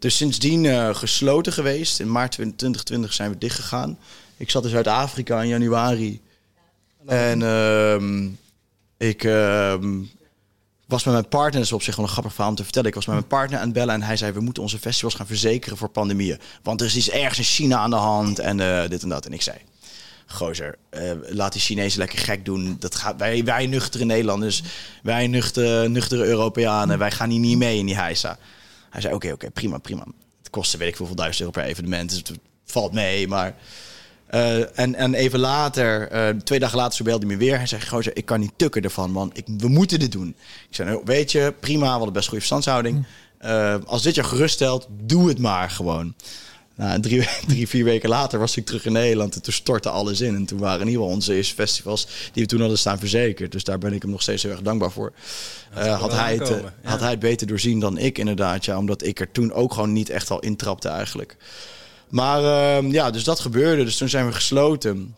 Dus 0.00 0.16
sindsdien 0.16 0.66
eh, 0.66 0.94
gesloten 0.94 1.52
geweest. 1.52 2.00
In 2.00 2.10
maart 2.10 2.32
2020 2.32 3.12
zijn 3.12 3.30
we 3.30 3.38
dichtgegaan. 3.38 3.98
Ik 4.36 4.50
zat 4.50 4.64
in 4.64 4.70
Zuid-Afrika 4.70 5.42
in 5.42 5.48
januari. 5.48 6.20
En 7.06 7.42
ehm, 7.42 8.28
ik 8.96 9.24
ehm, 9.24 10.02
was 10.86 11.04
met 11.04 11.14
mijn 11.14 11.28
partner, 11.28 11.52
dat 11.52 11.62
is 11.62 11.72
op 11.72 11.82
zich 11.82 11.96
wel 11.96 12.04
een 12.04 12.10
grappig 12.10 12.32
verhaal 12.32 12.50
om 12.50 12.56
te 12.56 12.62
vertellen. 12.62 12.88
Ik 12.88 12.94
was 12.94 13.06
met 13.06 13.14
mijn 13.14 13.26
partner 13.26 13.58
aan 13.58 13.64
het 13.64 13.74
bellen 13.74 13.94
en 13.94 14.02
hij 14.02 14.16
zei... 14.16 14.32
we 14.32 14.40
moeten 14.40 14.62
onze 14.62 14.78
festivals 14.78 15.14
gaan 15.14 15.26
verzekeren 15.26 15.76
voor 15.76 15.88
pandemieën. 15.88 16.38
Want 16.62 16.80
er 16.80 16.86
is 16.86 16.96
iets 16.96 17.10
ergens 17.10 17.38
in 17.38 17.44
China 17.44 17.78
aan 17.78 17.90
de 17.90 17.96
hand 17.96 18.38
en 18.38 18.60
eh, 18.60 18.88
dit 18.88 19.02
en 19.02 19.08
dat. 19.08 19.26
En 19.26 19.32
ik 19.32 19.42
zei, 19.42 19.56
gozer, 20.26 20.78
eh, 20.90 21.12
laat 21.22 21.52
die 21.52 21.60
Chinezen 21.60 21.98
lekker 21.98 22.18
gek 22.18 22.44
doen. 22.44 22.76
Dat 22.78 22.94
gaat, 22.94 23.16
wij, 23.16 23.44
wij 23.44 23.66
nuchtere 23.66 24.04
Nederlanders, 24.04 24.62
wij 25.02 25.26
nuchtere, 25.26 25.88
nuchtere 25.88 26.24
Europeanen... 26.24 26.98
wij 26.98 27.10
gaan 27.10 27.30
hier 27.30 27.40
niet 27.40 27.58
mee 27.58 27.78
in 27.78 27.86
die 27.86 27.96
heisa. 27.96 28.38
Hij 28.90 29.00
zei, 29.00 29.14
oké, 29.14 29.32
oké, 29.32 29.50
prima, 29.50 29.78
prima. 29.78 30.04
Het 30.38 30.50
kostte 30.50 30.78
weet 30.78 30.88
ik 30.88 30.96
hoeveel 30.96 31.16
duizend 31.16 31.40
euro 31.40 31.52
per 31.60 31.70
evenement. 31.70 32.10
Dus 32.10 32.18
het 32.18 32.38
valt 32.64 32.92
mee, 32.92 33.28
maar... 33.28 33.54
eh, 34.26 34.78
en, 34.78 34.94
en 34.94 35.14
even 35.14 35.38
later, 35.38 36.08
eh, 36.08 36.28
twee 36.28 36.58
dagen 36.58 36.76
later, 36.78 36.96
zo 36.96 37.04
belde 37.04 37.26
hij 37.26 37.34
me 37.36 37.40
weer. 37.44 37.56
Hij 37.56 37.66
zei, 37.66 37.80
gozer, 37.86 38.16
ik 38.16 38.24
kan 38.24 38.40
niet 38.40 38.52
tukken 38.56 38.82
ervan, 38.82 39.10
man. 39.10 39.30
Ik, 39.34 39.44
we 39.58 39.68
moeten 39.68 39.98
dit 39.98 40.12
doen. 40.12 40.28
Ik 40.68 40.74
zei, 40.74 40.88
nou, 40.88 41.02
weet 41.04 41.32
je, 41.32 41.54
prima, 41.60 41.84
we 41.84 41.90
hadden 41.90 42.12
best 42.12 42.28
goede 42.28 42.44
verstandshouding. 42.46 43.06
Eh, 43.38 43.76
als 43.86 44.02
dit 44.02 44.14
je 44.14 44.24
geruststelt, 44.24 44.86
doe 44.90 45.28
het 45.28 45.38
maar 45.38 45.70
gewoon. 45.70 46.14
Nou, 46.80 47.00
drie, 47.00 47.28
drie, 47.46 47.68
vier 47.68 47.84
weken 47.84 48.08
later 48.08 48.38
was 48.38 48.56
ik 48.56 48.66
terug 48.66 48.84
in 48.84 48.92
Nederland 48.92 49.34
en 49.34 49.42
toen 49.42 49.52
stortte 49.52 49.90
alles 49.90 50.20
in. 50.20 50.34
En 50.34 50.44
toen 50.44 50.58
waren 50.58 50.80
in 50.80 50.86
ieder 50.86 51.00
geval 51.00 51.16
onze 51.16 51.34
eerste 51.34 51.54
festivals 51.54 52.06
die 52.32 52.42
we 52.42 52.48
toen 52.48 52.60
hadden 52.60 52.78
staan 52.78 52.98
verzekerd. 52.98 53.52
Dus 53.52 53.64
daar 53.64 53.78
ben 53.78 53.92
ik 53.92 54.02
hem 54.02 54.10
nog 54.10 54.22
steeds 54.22 54.42
heel 54.42 54.52
erg 54.52 54.62
dankbaar 54.62 54.90
voor. 54.90 55.12
Eh, 55.74 56.00
had, 56.00 56.12
hij 56.12 56.34
het, 56.34 56.50
eh, 56.50 56.56
ja. 56.82 56.90
had 56.90 57.00
hij 57.00 57.10
het 57.10 57.18
beter 57.18 57.46
doorzien 57.46 57.80
dan 57.80 57.98
ik 57.98 58.18
inderdaad. 58.18 58.64
Ja, 58.64 58.78
omdat 58.78 59.02
ik 59.04 59.20
er 59.20 59.32
toen 59.32 59.52
ook 59.52 59.74
gewoon 59.74 59.92
niet 59.92 60.08
echt 60.08 60.30
al 60.30 60.40
intrapte 60.40 60.88
eigenlijk. 60.88 61.36
Maar 62.08 62.44
ehm, 62.44 62.90
ja, 62.90 63.10
dus 63.10 63.24
dat 63.24 63.40
gebeurde. 63.40 63.84
Dus 63.84 63.96
toen 63.96 64.08
zijn 64.08 64.26
we 64.26 64.32
gesloten. 64.32 65.14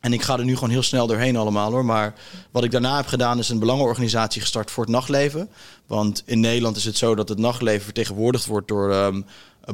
En 0.00 0.12
ik 0.12 0.22
ga 0.22 0.38
er 0.38 0.44
nu 0.44 0.54
gewoon 0.54 0.70
heel 0.70 0.82
snel 0.82 1.06
doorheen 1.06 1.36
allemaal 1.36 1.70
hoor. 1.70 1.84
Maar 1.84 2.14
wat 2.50 2.64
ik 2.64 2.70
daarna 2.70 2.96
heb 2.96 3.06
gedaan 3.06 3.38
is 3.38 3.48
een 3.48 3.58
belangenorganisatie 3.58 4.40
gestart 4.40 4.70
voor 4.70 4.84
het 4.84 4.92
nachtleven. 4.92 5.48
Want 5.86 6.22
in 6.26 6.40
Nederland 6.40 6.76
is 6.76 6.84
het 6.84 6.96
zo 6.96 7.14
dat 7.14 7.28
het 7.28 7.38
nachtleven 7.38 7.84
vertegenwoordigd 7.84 8.46
wordt 8.46 8.68
door 8.68 8.92
ehm, 8.92 9.22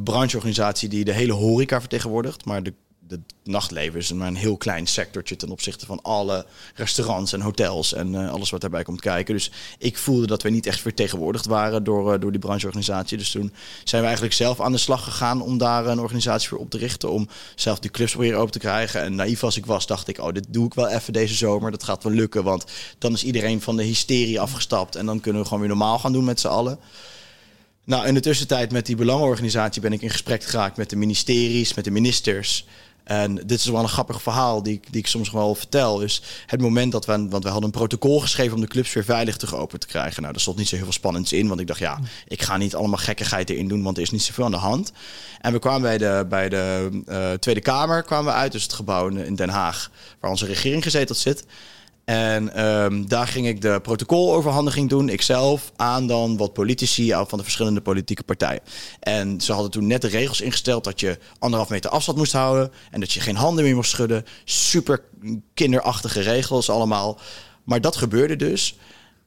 brancheorganisatie 0.03 0.89
die 0.89 1.05
de 1.05 1.13
hele 1.13 1.33
horeca 1.33 1.81
vertegenwoordigt. 1.81 2.45
Maar 2.45 2.63
de, 2.63 2.73
de 3.01 3.21
nachtleven 3.45 3.99
is 3.99 4.13
maar 4.13 4.29
een 4.29 4.37
heel 4.37 4.57
klein 4.57 4.87
sectortje 4.87 5.37
ten 5.37 5.51
opzichte 5.51 5.87
van 5.87 6.03
alle 6.03 6.47
restaurants 6.75 7.33
en 7.33 7.41
hotels 7.41 7.95
en 7.95 8.15
eh, 8.15 8.31
alles 8.31 8.51
wat 8.51 8.61
daarbij 8.61 8.83
komt 8.83 9.01
kijken. 9.01 9.35
Dus 9.35 9.51
ik 9.79 9.99
voelde 9.99 10.27
dat 10.27 10.43
we 10.43 10.51
niet 10.51 10.67
echt 10.67 10.81
vertegenwoordigd 10.81 11.47
waren 11.47 11.85
door, 11.85 12.13
eh, 12.13 12.21
door 12.21 12.31
die 12.31 12.41
brancheorganisatie. 12.41 13.19
Dus 13.19 13.31
toen 13.31 13.53
zijn 13.85 14.01
we 14.01 14.07
eigenlijk 14.07 14.37
zelf 14.37 14.61
aan 14.61 14.73
de 14.73 14.79
slag 14.79 15.05
gegaan 15.05 15.43
om 15.43 15.59
daar 15.59 15.87
een 15.87 16.01
organisatie 16.01 16.49
voor 16.49 16.59
op 16.59 16.71
te 16.71 16.79
richten. 16.79 17.11
Om 17.11 17.29
zelf 17.55 17.79
die 17.79 17.91
clubs 17.91 18.13
proberen 18.13 18.39
open 18.39 18.53
te 18.53 18.59
krijgen. 18.59 19.03
En 19.03 19.15
naïef 19.15 19.45
als 19.45 19.57
ik 19.57 19.67
was, 19.67 19.87
dacht 19.87 20.09
ik, 20.09 20.19
oh, 20.19 20.33
dit 20.33 20.47
doe 20.49 20.67
ik 20.67 20.75
wel 20.75 20.89
even 20.89 21.13
deze 21.13 21.35
zomer. 21.35 21.71
Dat 21.71 21.83
gaat 21.83 22.03
wel 22.03 22.13
lukken, 22.13 22.45
want 22.45 22.65
dan 22.99 23.13
is 23.13 23.25
iedereen 23.25 23.61
van 23.61 23.77
de 23.77 23.83
hysterie 23.83 24.41
afgestapt. 24.41 24.97
En 24.97 25.07
dan 25.07 25.21
kunnen 25.21 25.41
we 25.43 25.49
gewoon 25.49 25.63
weer 25.63 25.77
normaal 25.77 25.99
gaan 25.99 26.13
doen 26.13 26.25
met 26.25 26.41
z'n 26.41 26.49
allen. 26.49 26.79
Nou, 27.85 28.07
in 28.07 28.15
de 28.15 28.21
tussentijd 28.21 28.73
met 28.73 28.87
die 28.87 28.97
belangenorganisatie 28.97 29.83
ben 29.83 29.93
ik 29.93 30.03
in 30.03 30.11
gesprek 30.11 30.45
geraakt 30.45 30.77
met 30.77 30.91
de 30.91 30.97
ministeries, 30.97 31.75
met 31.75 31.85
de 31.85 31.91
ministers. 31.91 32.67
En 33.05 33.35
dit 33.35 33.59
is 33.59 33.65
wel 33.65 33.83
een 33.83 33.89
grappig 33.89 34.23
verhaal 34.23 34.63
die 34.63 34.75
ik, 34.75 34.93
die 34.93 35.01
ik 35.01 35.07
soms 35.07 35.31
wel 35.31 35.55
vertel. 35.55 36.01
Is 36.01 36.23
het 36.47 36.61
moment 36.61 36.93
dat 36.93 37.07
we, 37.07 37.29
want 37.29 37.43
we 37.45 37.51
hadden 37.51 37.65
een 37.65 37.79
protocol 37.79 38.21
geschreven 38.21 38.55
om 38.55 38.61
de 38.61 38.67
clubs 38.67 38.93
weer 38.93 39.05
veilig 39.05 39.37
terug 39.37 39.55
open 39.55 39.81
te 39.81 39.87
krijgen. 39.87 40.21
Nou, 40.21 40.33
daar 40.33 40.43
stond 40.43 40.57
niet 40.57 40.69
zo 40.69 40.75
heel 40.75 40.85
veel 40.85 40.93
spannends 40.93 41.33
in, 41.33 41.49
want 41.49 41.61
ik 41.61 41.67
dacht, 41.67 41.79
ja, 41.79 42.01
ik 42.29 42.43
ga 42.43 42.57
niet 42.57 42.75
allemaal 42.75 42.99
gekkigheid 42.99 43.51
erin 43.51 43.69
doen, 43.69 43.83
want 43.83 43.97
er 43.97 44.03
is 44.03 44.11
niet 44.11 44.23
zoveel 44.23 44.45
aan 44.45 44.51
de 44.51 44.57
hand. 44.57 44.93
En 45.41 45.53
we 45.53 45.59
kwamen 45.59 45.83
bij 45.83 45.99
de, 45.99 46.27
bij 46.29 46.49
de 46.49 46.89
eh, 47.07 47.33
Tweede 47.33 47.61
Kamer 47.61 48.03
kwamen 48.03 48.33
we 48.33 48.39
uit, 48.39 48.53
dus 48.53 48.63
het 48.63 48.73
gebouw 48.73 49.09
in 49.09 49.35
Den 49.35 49.49
Haag, 49.49 49.91
waar 50.21 50.31
onze 50.31 50.47
regering 50.47 50.83
gezeteld 50.83 51.19
zit. 51.19 51.45
En 52.05 52.55
ehm, 52.55 53.05
daar 53.07 53.27
ging 53.27 53.47
ik 53.47 53.61
de 53.61 53.81
protocoloverhandiging 53.83 54.89
doen, 54.89 55.09
ikzelf, 55.09 55.73
aan 55.77 56.07
dan 56.07 56.37
wat 56.37 56.53
politici 56.53 57.13
van 57.27 57.39
de 57.39 57.45
verschillende 57.45 57.81
politieke 57.81 58.23
partijen. 58.23 58.63
En 59.01 59.41
ze 59.41 59.53
hadden 59.53 59.71
toen 59.71 59.87
net 59.87 60.01
de 60.01 60.09
regels 60.09 60.41
ingesteld 60.41 60.85
dat 60.85 61.01
je 61.01 61.19
anderhalf 61.39 61.71
meter 61.71 61.91
afstand 61.91 62.19
moest 62.19 62.33
houden 62.33 62.73
en 62.91 63.01
dat 63.01 63.13
je 63.13 63.21
geen 63.21 63.37
handen 63.37 63.65
meer 63.65 63.75
mocht 63.75 63.89
schudden. 63.89 64.25
Super 64.45 65.03
kinderachtige 65.55 66.21
regels 66.21 66.71
allemaal. 66.71 67.19
Maar 67.65 67.81
dat 67.81 67.97
gebeurde 67.97 68.37
dus. 68.37 68.77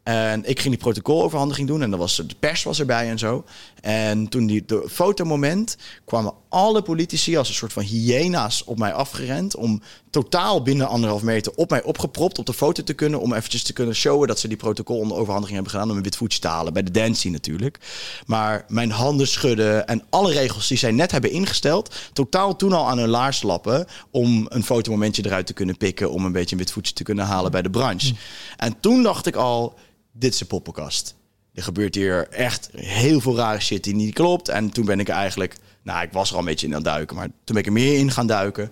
En 0.06 0.50
ik 0.50 0.60
ging 0.60 0.74
die 0.74 0.84
protocoloverhandiging 0.84 1.68
doen 1.68 1.82
en 1.82 1.90
dan 1.90 2.00
was 2.00 2.16
de 2.16 2.36
pers 2.40 2.64
was 2.64 2.80
erbij 2.80 3.10
en 3.10 3.20
zo. 3.20 3.44
En 3.82 4.28
toen 4.28 4.46
die 4.46 4.64
de 4.66 4.86
fotomoment 4.90 5.78
kwamen 6.06 6.34
alle 6.50 6.82
politici 6.82 7.38
als 7.38 7.48
een 7.48 7.54
soort 7.56 7.74
van 7.74 7.84
hyena's 7.84 8.64
op 8.66 8.78
mij 8.78 8.94
afgerend 8.94 9.56
om 9.56 9.82
totaal 10.10 10.62
binnen 10.62 10.88
anderhalf 10.88 11.22
meter 11.22 11.54
op 11.56 11.70
mij 11.70 11.84
opgepropt 11.84 12.40
op 12.40 12.46
de 12.46 12.54
foto 12.54 12.84
te 12.84 12.94
kunnen 12.94 13.20
om 13.20 13.34
eventjes 13.34 13.64
te 13.64 13.74
kunnen 13.74 13.96
showen 13.96 14.28
dat 14.28 14.40
ze 14.40 14.48
die 14.48 14.58
protocoloverhandiging 14.58 15.54
hebben 15.54 15.72
gedaan 15.72 15.90
om 15.90 15.98
een 15.98 16.04
wit 16.04 16.16
voetje 16.16 16.40
te 16.40 16.48
halen 16.48 16.74
bij 16.74 16.84
de 16.84 16.92
dancing 16.92 17.34
natuurlijk. 17.34 17.80
Maar 18.26 18.66
mijn 18.68 18.92
handen 18.92 19.28
schudden 19.28 19.88
en 19.88 20.04
alle 20.10 20.32
regels 20.32 20.68
die 20.68 20.78
zij 20.78 20.92
net 20.92 21.12
hebben 21.12 21.32
ingesteld, 21.32 21.96
totaal 22.14 22.56
toen 22.56 22.74
al 22.74 22.88
aan 22.88 22.98
hun 22.98 23.10
laars 23.10 23.42
lappen 23.42 23.86
om 24.12 24.46
een 24.50 24.64
fotomomentje 24.64 25.26
eruit 25.26 25.46
te 25.46 25.54
kunnen 25.54 25.78
pikken 25.78 26.12
om 26.12 26.26
een 26.26 26.32
beetje 26.32 26.52
een 26.52 26.62
wit 26.62 26.72
voetje 26.72 26.94
te 26.94 27.04
kunnen 27.04 27.26
halen 27.26 27.52
bij 27.52 27.62
de 27.62 27.70
branche. 27.70 28.14
En 28.58 28.80
toen 28.80 29.04
dacht 29.04 29.26
ik 29.26 29.36
al 29.36 29.76
dit 30.18 30.34
is 30.34 30.42
poppenkast. 30.42 31.16
Er 31.54 31.64
gebeurt 31.64 31.96
hier 31.96 32.28
echt 32.30 32.70
heel 32.76 33.22
veel 33.22 33.36
rare 33.36 33.60
shit 33.60 33.84
die 33.84 33.96
niet 33.96 34.14
klopt. 34.14 34.50
En 34.50 34.70
toen 34.70 34.86
ben 34.86 35.00
ik 35.00 35.10
eigenlijk, 35.10 35.56
nou, 35.82 36.04
ik 36.04 36.12
was 36.12 36.28
er 36.30 36.34
al 36.34 36.40
een 36.40 36.46
beetje 36.46 36.68
in 36.68 36.76
aan 36.76 36.84
het 36.84 36.88
duiken, 36.88 37.16
maar 37.16 37.26
toen 37.26 37.36
ben 37.46 37.58
ik 37.58 37.66
er 37.66 37.72
meer 37.72 37.98
in 37.98 38.12
gaan 38.12 38.28
duiken. 38.28 38.72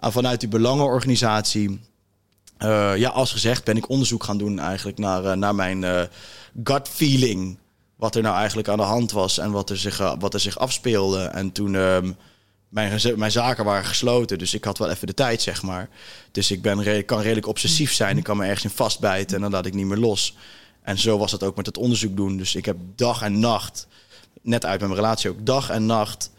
En 0.00 0.12
vanuit 0.12 0.40
die 0.40 0.48
belangenorganisatie, 0.48 1.80
uh, 2.58 2.96
ja, 2.96 3.08
als 3.08 3.32
gezegd, 3.32 3.64
ben 3.64 3.76
ik 3.76 3.88
onderzoek 3.88 4.24
gaan 4.24 4.38
doen 4.38 4.58
eigenlijk 4.58 4.98
naar, 4.98 5.24
uh, 5.24 5.32
naar 5.32 5.54
mijn 5.54 5.82
uh, 5.82 6.02
gut 6.64 6.88
feeling. 6.88 7.58
Wat 7.96 8.14
er 8.14 8.22
nou 8.22 8.36
eigenlijk 8.36 8.68
aan 8.68 8.76
de 8.76 8.82
hand 8.82 9.12
was 9.12 9.38
en 9.38 9.50
wat 9.50 9.70
er 9.70 9.76
zich, 9.76 10.14
wat 10.18 10.34
er 10.34 10.40
zich 10.40 10.58
afspeelde. 10.58 11.24
En 11.24 11.52
toen. 11.52 11.74
Um, 11.74 12.16
mijn, 12.68 13.00
mijn 13.16 13.32
zaken 13.32 13.64
waren 13.64 13.84
gesloten, 13.84 14.38
dus 14.38 14.54
ik 14.54 14.64
had 14.64 14.78
wel 14.78 14.90
even 14.90 15.06
de 15.06 15.14
tijd, 15.14 15.42
zeg 15.42 15.62
maar. 15.62 15.88
Dus 16.30 16.50
ik 16.50 16.62
ben 16.62 17.04
kan 17.04 17.20
redelijk 17.20 17.46
obsessief 17.46 17.92
zijn. 17.92 18.16
Ik 18.16 18.24
kan 18.24 18.36
me 18.36 18.44
ergens 18.44 18.64
in 18.64 18.70
vastbijten 18.70 19.36
en 19.36 19.42
dan 19.42 19.50
laat 19.50 19.66
ik 19.66 19.74
niet 19.74 19.86
meer 19.86 19.96
los. 19.96 20.36
En 20.82 20.98
zo 20.98 21.18
was 21.18 21.32
het 21.32 21.42
ook 21.42 21.56
met 21.56 21.66
het 21.66 21.78
onderzoek 21.78 22.16
doen. 22.16 22.36
Dus 22.36 22.54
ik 22.54 22.64
heb 22.64 22.76
dag 22.96 23.22
en 23.22 23.38
nacht, 23.38 23.86
net 24.42 24.64
uit 24.64 24.80
mijn 24.80 24.94
relatie 24.94 25.30
ook, 25.30 25.46
dag 25.46 25.70
en 25.70 25.86
nacht 25.86 26.30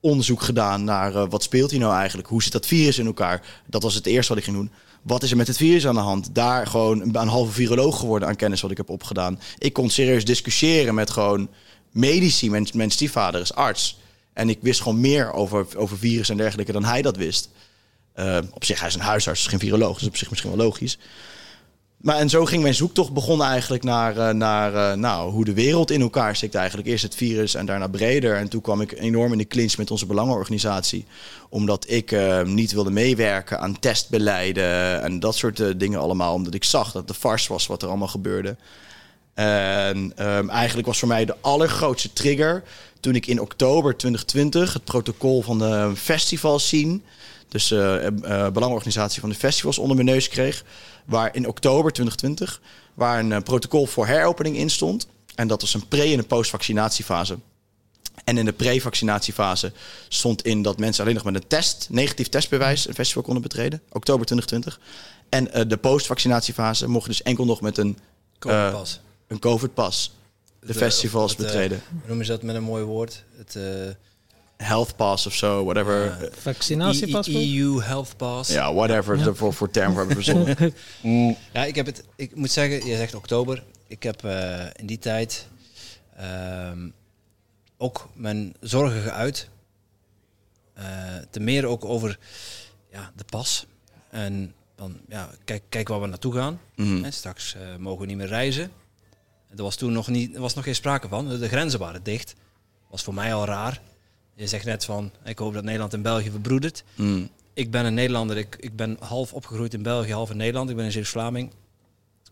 onderzoek 0.00 0.42
gedaan 0.42 0.84
naar 0.84 1.14
uh, 1.14 1.24
wat 1.28 1.42
speelt 1.42 1.70
hier 1.70 1.80
nou 1.80 1.94
eigenlijk? 1.94 2.28
Hoe 2.28 2.42
zit 2.42 2.52
dat 2.52 2.66
virus 2.66 2.98
in 2.98 3.06
elkaar? 3.06 3.62
Dat 3.66 3.82
was 3.82 3.94
het 3.94 4.06
eerste 4.06 4.28
wat 4.28 4.38
ik 4.38 4.44
ging 4.44 4.56
doen. 4.56 4.70
Wat 5.02 5.22
is 5.22 5.30
er 5.30 5.36
met 5.36 5.46
het 5.46 5.56
virus 5.56 5.86
aan 5.86 5.94
de 5.94 6.00
hand? 6.00 6.34
Daar 6.34 6.66
gewoon 6.66 7.00
een, 7.16 7.28
halve 7.28 7.52
viroloog 7.52 7.98
geworden 7.98 8.28
aan 8.28 8.36
kennis 8.36 8.60
wat 8.60 8.70
ik 8.70 8.76
heb 8.76 8.88
opgedaan. 8.88 9.40
Ik 9.58 9.72
kon 9.72 9.90
serieus 9.90 10.24
discussiëren 10.24 10.94
met 10.94 11.10
gewoon 11.10 11.48
medici. 11.90 12.50
Mijn, 12.50 12.66
mijn 12.74 12.90
stiefvader 12.90 13.40
is 13.40 13.54
arts. 13.54 13.98
En 14.32 14.48
ik 14.48 14.58
wist 14.60 14.80
gewoon 14.80 15.00
meer 15.00 15.32
over, 15.32 15.66
over 15.76 15.98
virus 15.98 16.28
en 16.28 16.36
dergelijke 16.36 16.72
dan 16.72 16.84
hij 16.84 17.02
dat 17.02 17.16
wist. 17.16 17.48
Uh, 18.16 18.38
op 18.54 18.64
zich, 18.64 18.78
hij 18.78 18.88
is 18.88 18.94
een 18.94 19.00
huisarts, 19.00 19.40
is 19.40 19.46
geen 19.46 19.58
viroloog. 19.58 19.98
Dus 19.98 20.08
op 20.08 20.16
zich 20.16 20.30
misschien 20.30 20.56
wel 20.56 20.64
logisch. 20.64 20.98
Maar 22.02 22.16
en 22.16 22.28
zo 22.28 22.44
ging 22.44 22.62
mijn 22.62 22.74
zoektocht 22.74 23.12
begonnen 23.12 23.46
eigenlijk 23.46 23.82
naar, 23.82 24.16
uh, 24.16 24.30
naar 24.30 24.74
uh, 24.74 24.92
nou, 24.92 25.32
hoe 25.32 25.44
de 25.44 25.52
wereld 25.52 25.90
in 25.90 26.00
elkaar 26.00 26.36
stikt 26.36 26.54
eigenlijk. 26.54 26.88
Eerst 26.88 27.02
het 27.02 27.14
virus 27.14 27.54
en 27.54 27.66
daarna 27.66 27.86
breder. 27.86 28.36
En 28.36 28.48
toen 28.48 28.60
kwam 28.60 28.80
ik 28.80 28.92
enorm 28.92 29.32
in 29.32 29.38
de 29.38 29.46
clinch 29.46 29.76
met 29.76 29.90
onze 29.90 30.06
belangenorganisatie. 30.06 31.04
Omdat 31.48 31.90
ik 31.90 32.10
uh, 32.10 32.42
niet 32.42 32.72
wilde 32.72 32.90
meewerken 32.90 33.60
aan 33.60 33.78
testbeleiden 33.78 35.02
en 35.02 35.20
dat 35.20 35.34
soort 35.34 35.78
dingen 35.80 36.00
allemaal. 36.00 36.34
Omdat 36.34 36.54
ik 36.54 36.64
zag 36.64 36.92
dat 36.92 37.08
de 37.08 37.14
farce 37.14 37.52
was 37.52 37.66
wat 37.66 37.82
er 37.82 37.88
allemaal 37.88 38.08
gebeurde. 38.08 38.56
En 39.34 40.12
um, 40.18 40.50
eigenlijk 40.50 40.86
was 40.86 40.98
voor 40.98 41.08
mij 41.08 41.24
de 41.24 41.36
allergrootste 41.40 42.12
trigger 42.12 42.62
toen 43.00 43.14
ik 43.14 43.26
in 43.26 43.40
oktober 43.40 43.96
2020 43.96 44.72
het 44.72 44.84
protocol 44.84 45.42
van 45.42 45.58
de 45.58 45.92
festivals 45.96 46.68
zien 46.68 47.02
dus 47.52 47.70
uh, 47.70 48.06
belangenorganisatie 48.52 49.20
van 49.20 49.30
de 49.30 49.34
festivals 49.34 49.78
onder 49.78 49.96
mijn 49.96 50.08
neus 50.08 50.28
kreeg. 50.28 50.64
Waar 51.04 51.34
in 51.34 51.48
oktober 51.48 51.92
2020 51.92 52.60
waar 52.94 53.18
een 53.18 53.30
uh, 53.30 53.38
protocol 53.38 53.86
voor 53.86 54.06
heropening 54.06 54.56
in 54.56 54.70
stond. 54.70 55.06
En 55.34 55.48
dat 55.48 55.60
was 55.60 55.74
een 55.74 55.88
pre- 55.88 56.12
en 56.12 56.18
een 56.18 56.26
post-vaccinatiefase. 56.26 57.38
En 58.24 58.38
in 58.38 58.44
de 58.44 58.52
pre-vaccinatiefase 58.52 59.72
stond 60.08 60.44
in 60.44 60.62
dat 60.62 60.78
mensen 60.78 61.02
alleen 61.02 61.14
nog 61.14 61.24
met 61.24 61.34
een 61.34 61.46
test, 61.46 61.86
negatief 61.90 62.28
testbewijs, 62.28 62.88
een 62.88 62.94
festival 62.94 63.22
konden 63.22 63.42
betreden. 63.42 63.82
Oktober 63.92 64.26
2020. 64.26 64.80
En 65.28 65.68
de 65.68 65.76
post-vaccinatiefase 65.76 66.88
mocht 66.88 67.06
dus 67.06 67.22
enkel 67.22 67.44
nog 67.44 67.60
met 67.60 67.78
een 67.78 67.98
COVID-pas. 68.38 69.00
een 69.26 69.38
COVID-pas 69.38 70.12
de, 70.60 70.74
festivals 70.74 71.36
betreden. 71.36 71.82
Hoe 71.90 72.08
noem 72.08 72.20
je 72.20 72.26
dat 72.26 72.42
met 72.42 72.54
een 72.54 72.62
mooi 72.62 72.84
woord? 72.84 73.24
Het 73.36 73.56
health 74.62 74.96
pass 74.96 75.26
of 75.26 75.34
zo, 75.34 75.64
whatever. 75.64 76.04
Uh, 76.04 76.28
Vaccinatiepaspoort? 76.32 77.44
EU 77.44 77.80
Health 77.80 78.16
Pass. 78.16 78.50
Ja, 78.50 78.74
whatever 78.74 79.18
ja. 79.18 79.34
voor, 79.34 79.52
voor 79.52 79.70
term 79.70 79.96
hebben 79.96 80.14
verzonnen. 80.14 80.56
mm. 81.02 81.36
Ja, 81.52 81.64
ik 81.64 81.74
heb 81.74 81.86
het. 81.86 82.04
Ik 82.16 82.36
moet 82.36 82.50
zeggen, 82.50 82.86
je 82.86 82.96
zegt 82.96 83.14
oktober. 83.14 83.64
Ik 83.86 84.02
heb 84.02 84.24
uh, 84.24 84.64
in 84.76 84.86
die 84.86 84.98
tijd 84.98 85.48
uh, 86.20 86.70
ook 87.76 88.08
mijn 88.14 88.54
zorgen 88.60 89.02
geuit. 89.02 89.48
Uh, 90.78 90.84
te 91.30 91.40
meer 91.40 91.66
ook 91.66 91.84
over 91.84 92.18
ja, 92.90 93.12
de 93.16 93.24
pas. 93.24 93.66
En 94.10 94.54
dan, 94.76 94.96
ja, 95.08 95.30
kijk, 95.44 95.62
kijk 95.68 95.88
waar 95.88 96.00
we 96.00 96.06
naartoe 96.06 96.34
gaan. 96.34 96.60
Mhm. 96.76 96.88
Mm. 96.88 97.10
straks 97.10 97.56
mogen 97.78 98.00
we 98.00 98.06
niet 98.06 98.16
meer 98.16 98.26
reizen. 98.26 98.70
Er 99.56 99.62
was 99.62 99.76
toen 99.76 99.92
nog, 99.92 100.08
niet, 100.08 100.34
er 100.34 100.40
was 100.40 100.54
nog 100.54 100.64
geen 100.64 100.74
sprake 100.74 101.08
van. 101.08 101.28
De 101.28 101.48
grenzen 101.48 101.78
waren 101.78 102.02
dicht. 102.02 102.34
Was 102.90 103.02
voor 103.02 103.14
mij 103.14 103.34
al 103.34 103.44
raar. 103.44 103.80
Je 104.34 104.46
zegt 104.46 104.64
net 104.64 104.84
van, 104.84 105.12
ik 105.24 105.38
hoop 105.38 105.54
dat 105.54 105.64
Nederland 105.64 105.92
en 105.92 106.02
België 106.02 106.30
verbroedert. 106.30 106.84
Mm. 106.94 107.28
Ik 107.54 107.70
ben 107.70 107.84
een 107.84 107.94
Nederlander, 107.94 108.36
ik, 108.36 108.56
ik 108.60 108.76
ben 108.76 108.96
half 109.00 109.32
opgegroeid 109.32 109.74
in 109.74 109.82
België, 109.82 110.12
half 110.12 110.30
in 110.30 110.36
Nederland. 110.36 110.70
Ik 110.70 110.76
ben 110.76 110.84
een 110.84 110.92
Zeeuws-Vlaming. 110.92 111.50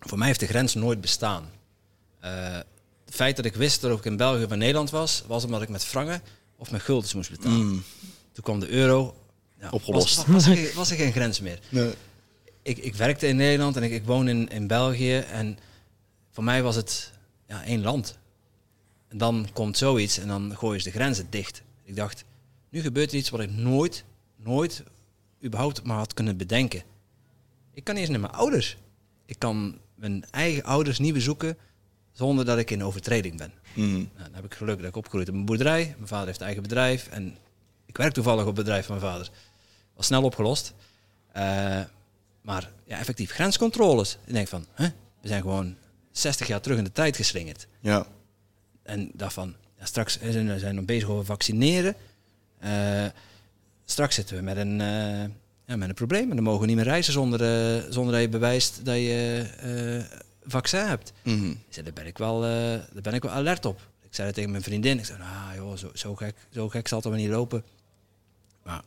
Voor 0.00 0.18
mij 0.18 0.26
heeft 0.26 0.40
de 0.40 0.46
grens 0.46 0.74
nooit 0.74 1.00
bestaan. 1.00 1.44
Uh, 2.24 2.58
het 3.04 3.14
feit 3.14 3.36
dat 3.36 3.44
ik 3.44 3.54
wist 3.54 3.80
dat 3.80 3.98
ik 3.98 4.04
in 4.04 4.16
België 4.16 4.44
of 4.44 4.52
in 4.52 4.58
Nederland 4.58 4.90
was, 4.90 5.24
was 5.26 5.44
omdat 5.44 5.62
ik 5.62 5.68
met 5.68 5.84
frangen 5.84 6.22
of 6.56 6.70
met 6.70 6.82
guldens 6.82 7.14
moest 7.14 7.30
betalen. 7.30 7.66
Mm. 7.66 7.82
Toen 8.32 8.44
kwam 8.44 8.60
de 8.60 8.68
euro. 8.68 9.14
Ja, 9.60 9.68
Opgelost. 9.70 10.16
Was, 10.16 10.26
was, 10.26 10.46
was, 10.46 10.56
er, 10.56 10.74
was, 10.74 10.90
er, 10.90 10.96
geen 10.96 11.12
grens 11.12 11.40
meer. 11.40 11.58
Nee. 11.68 11.92
Ik, 12.62 12.78
ik 12.78 12.94
werkte 12.94 13.26
in 13.26 13.36
Nederland 13.36 13.76
en 13.76 13.82
ik, 13.82 13.90
ik 13.90 14.04
woon 14.04 14.28
in, 14.28 14.48
in 14.48 14.66
België. 14.66 15.16
En 15.16 15.58
voor 16.30 16.44
mij 16.44 16.62
was 16.62 16.76
het 16.76 17.12
ja, 17.48 17.64
één 17.64 17.82
land. 17.82 18.18
En 19.08 19.18
dan 19.18 19.48
komt 19.52 19.78
zoiets 19.78 20.18
en 20.18 20.28
dan 20.28 20.56
gooien 20.56 20.80
ze 20.80 20.90
de 20.90 20.94
grenzen 20.94 21.26
dicht. 21.30 21.62
Ik 21.90 21.96
dacht, 21.96 22.24
nu 22.68 22.80
gebeurt 22.80 23.12
er 23.12 23.18
iets 23.18 23.30
wat 23.30 23.40
ik 23.40 23.50
nooit, 23.50 24.04
nooit 24.36 24.82
überhaupt 25.44 25.82
maar 25.82 25.96
had 25.96 26.14
kunnen 26.14 26.36
bedenken. 26.36 26.82
Ik 27.72 27.84
kan 27.84 27.94
niet 27.94 28.02
eens 28.02 28.12
naar 28.12 28.20
mijn 28.20 28.32
ouders. 28.32 28.76
Ik 29.26 29.38
kan 29.38 29.78
mijn 29.94 30.24
eigen 30.30 30.64
ouders 30.64 30.98
niet 30.98 31.12
bezoeken 31.12 31.56
zonder 32.12 32.44
dat 32.44 32.58
ik 32.58 32.70
in 32.70 32.84
overtreding 32.84 33.36
ben. 33.36 33.52
Mm. 33.74 33.92
Nou, 33.92 34.08
dan 34.24 34.34
heb 34.34 34.44
ik 34.44 34.54
geluk 34.54 34.78
dat 34.78 34.86
ik 34.86 34.96
opgegroeid 34.96 35.28
op 35.28 35.34
een 35.34 35.44
boerderij. 35.44 35.94
Mijn 35.96 36.08
vader 36.08 36.26
heeft 36.26 36.40
eigen 36.40 36.62
bedrijf. 36.62 37.08
En 37.08 37.36
ik 37.86 37.96
werk 37.96 38.12
toevallig 38.12 38.40
op 38.40 38.56
het 38.56 38.64
bedrijf 38.64 38.86
van 38.86 38.98
mijn 38.98 39.12
vader. 39.12 39.30
Was 39.94 40.06
snel 40.06 40.22
opgelost. 40.22 40.74
Uh, 41.36 41.80
maar 42.42 42.70
ja, 42.84 42.98
effectief 42.98 43.30
grenscontroles. 43.30 44.18
Ik 44.24 44.32
denk 44.32 44.48
van, 44.48 44.66
hè? 44.72 44.88
we 45.20 45.28
zijn 45.28 45.42
gewoon 45.42 45.76
60 46.10 46.46
jaar 46.46 46.60
terug 46.60 46.78
in 46.78 46.84
de 46.84 46.92
tijd 46.92 47.16
geslingerd. 47.16 47.66
Ja. 47.80 48.06
En 48.82 49.10
daarvan, 49.14 49.54
ja, 49.80 49.86
straks 49.86 50.18
zijn 50.20 50.48
we 50.48 50.58
zijn 50.58 50.74
nog 50.74 50.84
bezig 50.84 51.08
over 51.08 51.24
vaccineren. 51.24 51.94
Uh, 52.64 53.06
straks 53.84 54.14
zitten 54.14 54.36
we 54.36 54.42
met 54.42 54.56
een, 54.56 54.80
uh, 54.80 55.24
ja, 55.66 55.76
met 55.76 55.88
een 55.88 55.94
probleem. 55.94 56.30
En 56.30 56.36
dan 56.36 56.44
mogen 56.44 56.60
we 56.60 56.66
niet 56.66 56.76
meer 56.76 56.84
reizen 56.84 57.12
zonder, 57.12 57.40
uh, 57.40 57.82
zonder 57.90 58.12
dat 58.12 58.22
je 58.22 58.28
bewijst 58.28 58.84
dat 58.84 58.96
je 58.96 59.44
vaccin 60.44 60.86
hebt. 60.86 61.12
Mm 61.22 61.38
-hmm. 61.38 61.62
zei, 61.68 61.84
daar, 61.84 61.94
ben 61.94 62.06
ik 62.06 62.18
wel, 62.18 62.40
daar 62.40 63.02
ben 63.02 63.14
ik 63.14 63.22
wel 63.22 63.32
alert 63.32 63.64
op. 63.64 63.80
Ik 64.02 64.14
zei 64.14 64.26
dat 64.26 64.36
tegen 64.36 64.50
mijn 64.50 64.62
vriendin. 64.62 64.98
Ik 64.98 65.04
zei, 65.04 65.18
nou 65.18 65.56
joh, 65.56 65.76
zo, 65.76 65.90
zo, 65.94 66.14
gek, 66.14 66.34
zo 66.50 66.68
gek 66.68 66.88
zal 66.88 66.98
het 66.98 67.06
wel 67.08 67.16
niet 67.16 67.28
lopen. 67.28 67.64
Maar 68.62 68.82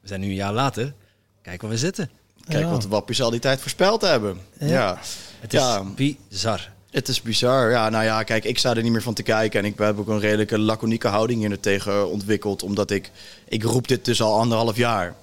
we 0.00 0.08
zijn 0.08 0.20
nu 0.20 0.26
een 0.26 0.34
jaar 0.34 0.52
later. 0.52 0.94
Kijk 1.42 1.60
waar 1.62 1.70
we 1.70 1.78
zitten. 1.78 2.10
Kijk 2.48 2.64
ja. 2.64 2.70
wat 2.70 2.84
wappies 2.84 3.22
al 3.22 3.30
die 3.30 3.40
tijd 3.40 3.60
voorspeld 3.60 4.00
hebben. 4.00 4.38
Ja. 4.58 4.66
ja. 4.66 4.98
Het 5.40 5.54
is 5.54 5.60
ja. 5.60 5.82
bizar. 5.82 6.73
Het 6.94 7.08
is 7.08 7.22
bizar. 7.22 7.70
Ja, 7.70 7.88
nou 7.88 8.04
ja, 8.04 8.22
kijk, 8.22 8.44
ik 8.44 8.58
sta 8.58 8.74
er 8.74 8.82
niet 8.82 8.92
meer 8.92 9.02
van 9.02 9.14
te 9.14 9.22
kijken. 9.22 9.60
En 9.60 9.66
ik 9.66 9.78
heb 9.78 9.98
ook 9.98 10.08
een 10.08 10.20
redelijke 10.20 10.58
laconieke 10.58 11.08
houding 11.08 11.46
hier 11.46 11.60
tegen 11.60 12.10
ontwikkeld. 12.10 12.62
Omdat 12.62 12.90
ik, 12.90 13.10
ik 13.48 13.62
roep 13.62 13.88
dit 13.88 14.04
dus 14.04 14.22
al 14.22 14.38
anderhalf 14.38 14.76
jaar. 14.76 15.14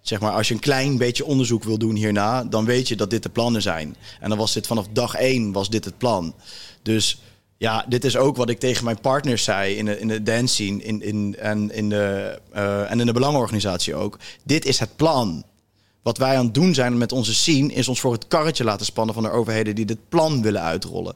Zeg 0.00 0.20
maar, 0.20 0.32
als 0.32 0.48
je 0.48 0.54
een 0.54 0.60
klein 0.60 0.98
beetje 0.98 1.24
onderzoek 1.24 1.64
wil 1.64 1.78
doen 1.78 1.94
hierna, 1.94 2.44
dan 2.44 2.64
weet 2.64 2.88
je 2.88 2.96
dat 2.96 3.10
dit 3.10 3.22
de 3.22 3.28
plannen 3.28 3.62
zijn. 3.62 3.96
En 4.20 4.28
dan 4.28 4.38
was 4.38 4.52
dit 4.52 4.66
vanaf 4.66 4.86
dag 4.92 5.14
één 5.14 5.52
was 5.52 5.70
dit 5.70 5.84
het 5.84 5.98
plan. 5.98 6.34
Dus 6.82 7.20
ja, 7.56 7.84
dit 7.88 8.04
is 8.04 8.16
ook 8.16 8.36
wat 8.36 8.50
ik 8.50 8.58
tegen 8.58 8.84
mijn 8.84 9.00
partners 9.00 9.44
zei 9.44 9.76
in 9.76 9.84
de, 9.84 10.00
in 10.00 10.08
de 10.08 10.22
dance 10.22 10.54
scene 10.54 10.82
in, 10.82 11.02
in, 11.02 11.36
en, 11.38 11.70
in 11.70 11.88
de, 11.88 12.38
uh, 12.54 12.90
en 12.90 13.00
in 13.00 13.06
de 13.06 13.12
belangenorganisatie 13.12 13.94
ook. 13.94 14.18
Dit 14.44 14.64
is 14.64 14.78
het 14.78 14.96
plan. 14.96 15.44
Wat 16.08 16.18
wij 16.18 16.36
aan 16.36 16.44
het 16.44 16.54
doen 16.54 16.74
zijn 16.74 16.98
met 16.98 17.12
onze 17.12 17.34
scene, 17.34 17.72
is 17.72 17.88
ons 17.88 18.00
voor 18.00 18.12
het 18.12 18.28
karretje 18.28 18.64
laten 18.64 18.86
spannen 18.86 19.14
van 19.14 19.22
de 19.22 19.30
overheden 19.30 19.74
die 19.74 19.84
dit 19.84 20.08
plan 20.08 20.42
willen 20.42 20.62
uitrollen. 20.62 21.14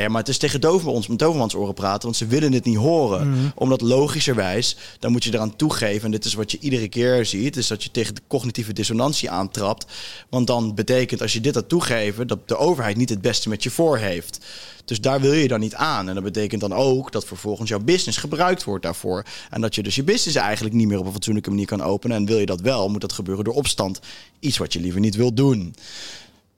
Ja, 0.00 0.08
maar 0.08 0.20
het 0.20 0.28
is 0.28 0.38
tegen 0.38 0.60
Dovermans, 0.60 1.06
met 1.06 1.18
Dovermans 1.18 1.54
oren 1.54 1.74
praten, 1.74 2.02
want 2.02 2.16
ze 2.16 2.26
willen 2.26 2.52
het 2.52 2.64
niet 2.64 2.76
horen. 2.76 3.52
Omdat 3.54 3.80
logischerwijs, 3.80 4.76
dan 4.98 5.12
moet 5.12 5.24
je 5.24 5.34
eraan 5.34 5.56
toegeven, 5.56 6.04
en 6.04 6.10
dit 6.10 6.24
is 6.24 6.34
wat 6.34 6.50
je 6.50 6.58
iedere 6.60 6.88
keer 6.88 7.26
ziet, 7.26 7.56
is 7.56 7.66
dat 7.66 7.82
je 7.82 7.90
tegen 7.90 8.14
de 8.14 8.20
cognitieve 8.26 8.72
dissonantie 8.72 9.30
aantrapt. 9.30 9.86
Want 10.28 10.46
dan 10.46 10.74
betekent, 10.74 11.22
als 11.22 11.32
je 11.32 11.40
dit 11.40 11.54
had 11.54 11.68
toegeven, 11.68 12.26
dat 12.26 12.48
de 12.48 12.56
overheid 12.56 12.96
niet 12.96 13.08
het 13.08 13.20
beste 13.20 13.48
met 13.48 13.62
je 13.62 13.70
voor 13.70 13.98
heeft. 13.98 14.38
Dus 14.84 15.00
daar 15.00 15.20
wil 15.20 15.32
je 15.32 15.48
dan 15.48 15.60
niet 15.60 15.74
aan. 15.74 16.08
En 16.08 16.14
dat 16.14 16.24
betekent 16.24 16.60
dan 16.60 16.72
ook 16.72 17.12
dat 17.12 17.24
vervolgens 17.24 17.68
jouw 17.68 17.80
business 17.80 18.18
gebruikt 18.18 18.64
wordt 18.64 18.84
daarvoor. 18.84 19.24
En 19.50 19.60
dat 19.60 19.74
je 19.74 19.82
dus 19.82 19.94
je 19.94 20.04
business 20.04 20.36
eigenlijk 20.36 20.74
niet 20.74 20.88
meer 20.88 20.98
op 20.98 21.06
een 21.06 21.12
fatsoenlijke 21.12 21.50
manier 21.50 21.66
kan 21.66 21.82
openen. 21.82 22.16
En 22.16 22.26
wil 22.26 22.38
je 22.38 22.46
dat 22.46 22.60
wel, 22.60 22.88
moet 22.88 23.00
dat 23.00 23.12
gebeuren 23.12 23.44
door 23.44 23.54
opstand. 23.54 24.00
Iets 24.38 24.58
wat 24.58 24.72
je 24.72 24.80
liever 24.80 25.00
niet 25.00 25.16
wil 25.16 25.34
doen. 25.34 25.74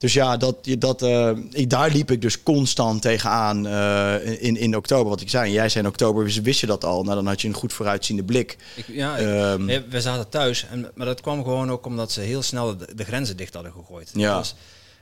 Dus 0.03 0.13
ja, 0.13 0.37
dat, 0.37 0.67
dat, 0.79 1.01
uh, 1.01 1.31
ik, 1.51 1.69
daar 1.69 1.91
liep 1.91 2.11
ik 2.11 2.21
dus 2.21 2.43
constant 2.43 3.01
tegenaan 3.01 3.67
uh, 3.67 4.43
in, 4.43 4.57
in 4.57 4.75
oktober. 4.75 5.09
Wat 5.09 5.21
ik 5.21 5.29
zei, 5.29 5.51
jij 5.51 5.69
zei 5.69 5.83
in 5.83 5.89
oktober, 5.89 6.23
wist, 6.23 6.41
wist 6.41 6.59
je 6.59 6.65
dat 6.65 6.83
al? 6.83 7.03
Nou, 7.03 7.15
dan 7.15 7.27
had 7.27 7.41
je 7.41 7.47
een 7.47 7.53
goed 7.53 7.73
vooruitziende 7.73 8.23
blik. 8.23 8.57
Ik, 8.75 8.87
ja, 8.87 9.19
um, 9.51 9.69
ik, 9.69 9.85
we 9.89 10.01
zaten 10.01 10.29
thuis. 10.29 10.65
En, 10.65 10.91
maar 10.95 11.05
dat 11.05 11.21
kwam 11.21 11.43
gewoon 11.43 11.71
ook 11.71 11.85
omdat 11.85 12.11
ze 12.11 12.21
heel 12.21 12.41
snel 12.41 12.77
de, 12.77 12.95
de 12.95 13.03
grenzen 13.03 13.37
dicht 13.37 13.53
hadden 13.53 13.71
gegooid. 13.71 14.11
Ja. 14.13 14.27
Dat 14.27 14.35
was, 14.35 14.55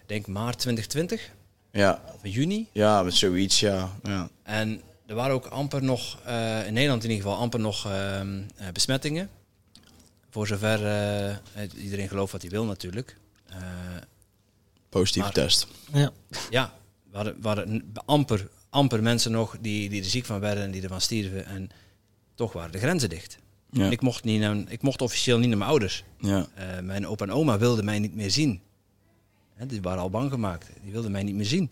denk 0.05 0.27
maart 0.27 0.60
2020. 0.60 1.31
Ja. 1.72 2.01
Of 2.15 2.20
juni. 2.24 2.67
Ja, 2.72 3.03
met 3.03 3.13
zoiets, 3.13 3.60
ja. 3.60 3.91
ja. 4.03 4.29
En 4.43 4.81
er 5.05 5.15
waren 5.15 5.34
ook 5.34 5.46
amper 5.46 5.84
nog, 5.84 6.17
uh, 6.27 6.67
in 6.67 6.74
Nederland 6.74 7.03
in 7.03 7.10
ieder 7.10 7.25
geval, 7.25 7.41
amper 7.41 7.60
nog 7.60 7.88
besmettingen. 8.74 9.29
Voor 10.29 10.48
zover 10.48 10.79
iedereen 11.77 12.08
gelooft 12.08 12.31
wat 12.31 12.41
hij 12.41 12.51
wil 12.51 12.65
natuurlijk. 12.65 13.15
Positieve 14.91 15.27
maar, 15.27 15.36
test. 15.36 15.67
Ja, 15.93 16.12
ja 16.50 16.74
we, 17.10 17.15
hadden, 17.15 17.41
we 17.41 17.48
hadden 17.48 17.93
amper, 18.05 18.50
amper 18.69 19.01
mensen 19.01 19.31
nog 19.31 19.57
die, 19.62 19.89
die 19.89 20.03
er 20.03 20.10
ziek 20.10 20.25
van 20.25 20.39
werden 20.39 20.63
en 20.63 20.71
die 20.71 20.81
ervan 20.81 21.01
stierven. 21.01 21.45
En 21.45 21.69
toch 22.36 22.53
waren 22.53 22.71
de 22.71 22.77
grenzen 22.77 23.10
dicht. 23.10 23.38
Ja. 23.69 23.89
Ik, 23.89 24.01
mocht 24.01 24.24
niet 24.24 24.39
naar, 24.39 24.57
ik 24.67 24.81
mocht 24.81 25.01
officieel 25.01 25.38
niet 25.38 25.48
naar 25.48 25.57
mijn 25.57 25.69
ouders. 25.69 26.03
Ja. 26.19 26.48
Uh, 26.60 26.79
mijn 26.79 27.07
opa 27.07 27.25
en 27.25 27.31
oma 27.31 27.57
wilden 27.57 27.86
mij 27.86 28.00
niet 28.00 28.15
meer 28.15 28.31
zien. 28.31 28.62
He, 29.53 29.65
die 29.65 29.81
waren 29.81 30.01
al 30.01 30.10
bang 30.10 30.31
gemaakt. 30.31 30.69
Die 30.83 30.91
wilden 30.91 31.12
mij 31.12 31.24
niet 31.24 31.36
meer 31.36 31.45
zien. 31.45 31.71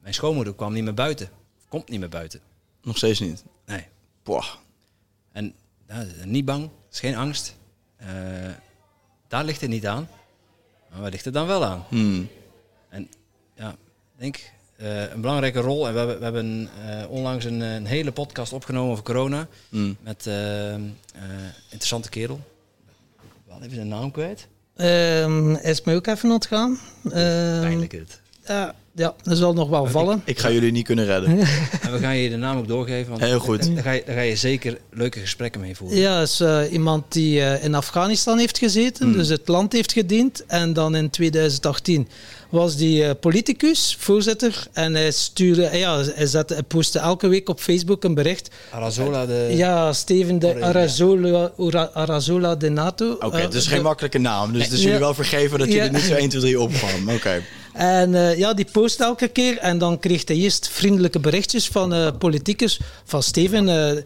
Mijn 0.00 0.14
schoonmoeder 0.14 0.54
kwam 0.54 0.72
niet 0.72 0.84
meer 0.84 0.94
buiten. 0.94 1.30
Of 1.58 1.68
komt 1.68 1.88
niet 1.88 2.00
meer 2.00 2.08
buiten. 2.08 2.40
Nog 2.82 2.96
steeds 2.96 3.20
niet? 3.20 3.44
Nee. 3.66 3.86
Boah. 4.22 4.46
En 5.32 5.54
nou, 5.86 6.06
niet 6.24 6.44
bang, 6.44 6.70
is 6.92 7.00
geen 7.00 7.16
angst. 7.16 7.56
Uh, 8.02 8.08
daar 9.28 9.44
ligt 9.44 9.60
het 9.60 9.70
niet 9.70 9.86
aan. 9.86 10.08
Maar 10.90 11.00
waar 11.00 11.10
ligt 11.10 11.24
het 11.24 11.34
dan 11.34 11.46
wel 11.46 11.64
aan? 11.64 11.84
Hmm. 11.88 12.28
Ja, 13.56 13.70
ik 13.70 14.20
denk 14.20 14.36
uh, 14.82 15.12
een 15.12 15.20
belangrijke 15.20 15.60
rol. 15.60 15.86
En 15.86 15.92
we 15.92 15.98
hebben, 15.98 16.18
we 16.18 16.24
hebben 16.24 16.68
uh, 16.88 17.10
onlangs 17.10 17.44
een, 17.44 17.60
een, 17.60 17.86
hele 17.86 18.12
podcast 18.12 18.52
opgenomen 18.52 18.90
over 18.90 19.04
corona. 19.04 19.48
Hmm. 19.68 19.96
Met 20.00 20.26
uh, 20.28 20.74
interessante 21.68 22.08
kerel. 22.08 22.40
Wel 23.46 23.58
even 23.62 23.74
zijn 23.74 23.88
naam 23.88 24.10
kwijt. 24.10 24.46
Um, 24.76 25.54
is 25.54 25.82
mij 25.82 25.94
ook 25.94 26.06
even 26.06 26.30
ontgaan. 26.30 26.78
Pijnlijk 27.10 27.92
het. 27.92 28.20
ja, 28.46 28.74
ja, 28.96 29.14
dat 29.22 29.36
zal 29.36 29.52
nog 29.52 29.68
wel 29.68 29.86
vallen. 29.86 30.22
Ik 30.24 30.38
ga 30.38 30.50
jullie 30.50 30.72
niet 30.72 30.84
kunnen 30.84 31.04
redden. 31.04 31.38
en 31.82 31.92
we 31.92 31.98
gaan 31.98 32.16
je 32.16 32.30
de 32.30 32.36
naam 32.36 32.58
ook 32.58 32.68
doorgeven. 32.68 33.10
Want 33.10 33.22
Heel 33.22 33.38
goed. 33.38 33.74
Daar 33.74 33.82
ga, 33.82 33.90
je, 33.90 34.02
daar 34.06 34.14
ga 34.14 34.20
je 34.20 34.36
zeker 34.36 34.78
leuke 34.90 35.20
gesprekken 35.20 35.60
mee 35.60 35.76
voeren. 35.76 35.98
Ja, 35.98 36.20
is 36.20 36.40
uh, 36.40 36.72
iemand 36.72 37.12
die 37.12 37.38
uh, 37.38 37.64
in 37.64 37.74
Afghanistan 37.74 38.38
heeft 38.38 38.58
gezeten, 38.58 39.06
Hmm. 39.06 39.16
dus 39.16 39.28
het 39.28 39.48
land 39.48 39.72
heeft 39.72 39.92
gediend. 39.92 40.46
En 40.46 40.72
dan 40.72 40.94
in 40.94 41.10
2018 41.10 42.08
was 42.48 42.76
die 42.76 43.02
uh, 43.02 43.10
politicus, 43.20 43.96
voorzitter. 43.98 44.66
En 44.72 44.94
hij 44.94 45.10
stuurde, 45.10 45.70
ja, 45.72 46.02
hij, 46.02 46.26
zette, 46.26 46.54
hij 46.54 46.62
postte 46.62 46.98
elke 46.98 47.28
week 47.28 47.48
op 47.48 47.60
Facebook 47.60 48.04
een 48.04 48.14
bericht. 48.14 48.50
Arazola 48.70 49.26
de... 49.26 49.48
Ja, 49.50 49.92
Steven 49.92 50.38
de 50.38 50.64
Arazola, 50.64 51.52
Arazola 51.92 52.54
de 52.54 52.68
NATO. 52.68 53.12
Oké, 53.12 53.26
okay, 53.26 53.48
is 53.52 53.66
geen 53.66 53.82
makkelijke 53.82 54.18
naam. 54.18 54.52
Dus 54.52 54.68
ja. 54.68 54.76
jullie 54.76 54.98
wel 54.98 55.14
vergeven 55.14 55.58
dat 55.58 55.68
jullie 55.68 55.82
ja. 55.82 55.90
niet 55.90 56.02
zo 56.02 56.14
1, 56.14 56.28
2, 56.28 56.40
3 56.40 56.60
opkwam. 56.60 57.02
Oké. 57.02 57.14
Okay. 57.14 57.42
En 57.72 58.12
uh, 58.12 58.38
ja, 58.38 58.54
die 58.54 58.66
post 58.72 59.00
elke 59.00 59.28
keer. 59.28 59.58
En 59.58 59.78
dan 59.78 59.98
kreeg 59.98 60.22
hij 60.24 60.36
eerst 60.36 60.68
vriendelijke 60.68 61.20
berichtjes 61.20 61.68
van 61.68 61.94
uh, 61.94 62.08
politicus. 62.18 62.80
Van 63.04 63.22
Steven, 63.22 63.68
uh, 63.68 64.02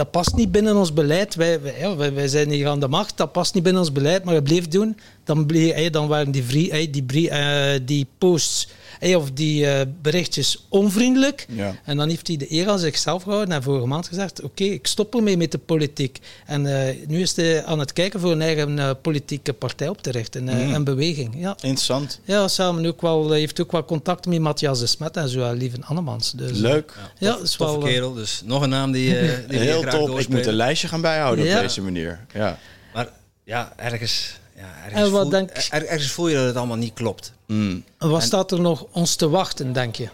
dat 0.00 0.10
past 0.10 0.34
niet 0.34 0.52
binnen 0.52 0.76
ons 0.76 0.92
beleid. 0.92 1.34
Wij, 1.34 1.60
wij, 1.96 2.12
wij, 2.14 2.28
zijn 2.28 2.50
hier 2.50 2.68
aan 2.68 2.80
de 2.80 2.88
macht. 2.88 3.16
Dat 3.16 3.32
past 3.32 3.54
niet 3.54 3.62
binnen 3.62 3.82
ons 3.82 3.92
beleid. 3.92 4.24
Maar 4.24 4.34
hij 4.34 4.42
bleef 4.42 4.68
doen. 4.68 4.96
Dan, 5.24 5.46
bleef, 5.46 5.90
dan 5.90 6.08
waren 6.08 6.30
die, 6.30 6.42
free, 6.42 6.70
hey, 6.70 6.90
die, 6.90 7.28
hey, 7.28 7.84
die 7.84 8.06
posts 8.18 8.68
hey, 9.00 9.14
of 9.14 9.30
die 9.30 9.66
berichtjes 10.02 10.66
onvriendelijk. 10.68 11.46
Ja. 11.48 11.74
En 11.84 11.96
dan 11.96 12.08
heeft 12.08 12.26
hij 12.26 12.36
de 12.36 12.52
eer 12.52 12.68
aan 12.68 12.78
zichzelf 12.78 13.22
gehouden. 13.22 13.54
En 13.54 13.62
vorige 13.62 13.86
maand 13.86 14.08
gezegd, 14.08 14.42
oké, 14.42 14.62
okay, 14.62 14.74
ik 14.74 14.86
stop 14.86 15.14
ermee 15.14 15.36
met 15.36 15.52
de 15.52 15.58
politiek. 15.58 16.18
En 16.46 16.62
nu 17.06 17.20
is 17.20 17.36
hij 17.36 17.64
aan 17.64 17.78
het 17.78 17.92
kijken 17.92 18.20
voor 18.20 18.32
een 18.32 18.42
eigen 18.42 18.98
politieke 19.02 19.52
partij 19.52 19.88
op 19.88 20.02
te 20.02 20.10
richten. 20.10 20.42
Mm. 20.42 20.48
Een 20.74 20.84
beweging. 20.84 21.34
Ja. 21.36 21.50
Interessant. 21.50 22.20
Ja, 22.24 22.48
samen 22.48 22.86
ook 22.86 23.00
wel, 23.00 23.30
heeft 23.30 23.60
ook 23.60 23.72
wel 23.72 23.84
contact 23.84 24.26
met 24.26 24.38
Matthias 24.40 24.78
de 24.78 24.86
Smet 24.86 25.16
en 25.16 25.28
zo, 25.28 25.52
lieve 25.52 25.76
Annemans. 25.80 26.32
Dus, 26.32 26.58
Leuk. 26.58 26.92
Ja, 26.96 27.28
ja 27.28 27.32
tof, 27.34 27.42
is 27.42 27.56
wel, 27.56 27.78
kerel. 27.78 28.12
Dus 28.14 28.42
nog 28.44 28.62
een 28.62 28.68
naam 28.68 28.92
die, 28.92 29.20
uh, 29.22 29.32
die 29.48 29.58
Heel 29.68 29.80
graag 29.80 29.94
top. 29.94 30.18
Ik 30.18 30.28
moet 30.28 30.46
een 30.46 30.54
lijstje 30.54 30.88
gaan 30.88 31.00
bijhouden 31.00 31.44
Ja. 31.44 31.56
op 31.56 31.62
deze 31.62 31.82
manier. 31.82 32.26
Ja. 32.34 32.58
Maar 32.94 33.08
ja, 33.44 33.72
ergens, 33.76 34.38
ja, 34.56 34.62
En 34.62 34.90
ergens, 34.92 35.10
wat 35.10 35.20
voel, 35.20 35.30
denk- 35.30 35.50
er- 35.70 35.86
ergens 35.86 36.10
voel 36.12 36.28
je 36.28 36.34
dat 36.34 36.46
het 36.46 36.56
allemaal 36.56 36.76
niet 36.76 36.94
klopt. 36.94 37.32
Mm. 37.50 37.84
Wat 37.98 38.20
En- 38.20 38.26
staat 38.26 38.52
er 38.52 38.60
nog 38.60 38.86
ons 38.92 39.14
te 39.14 39.28
wachten, 39.28 39.72
denk 39.72 39.96
je? 39.96 40.08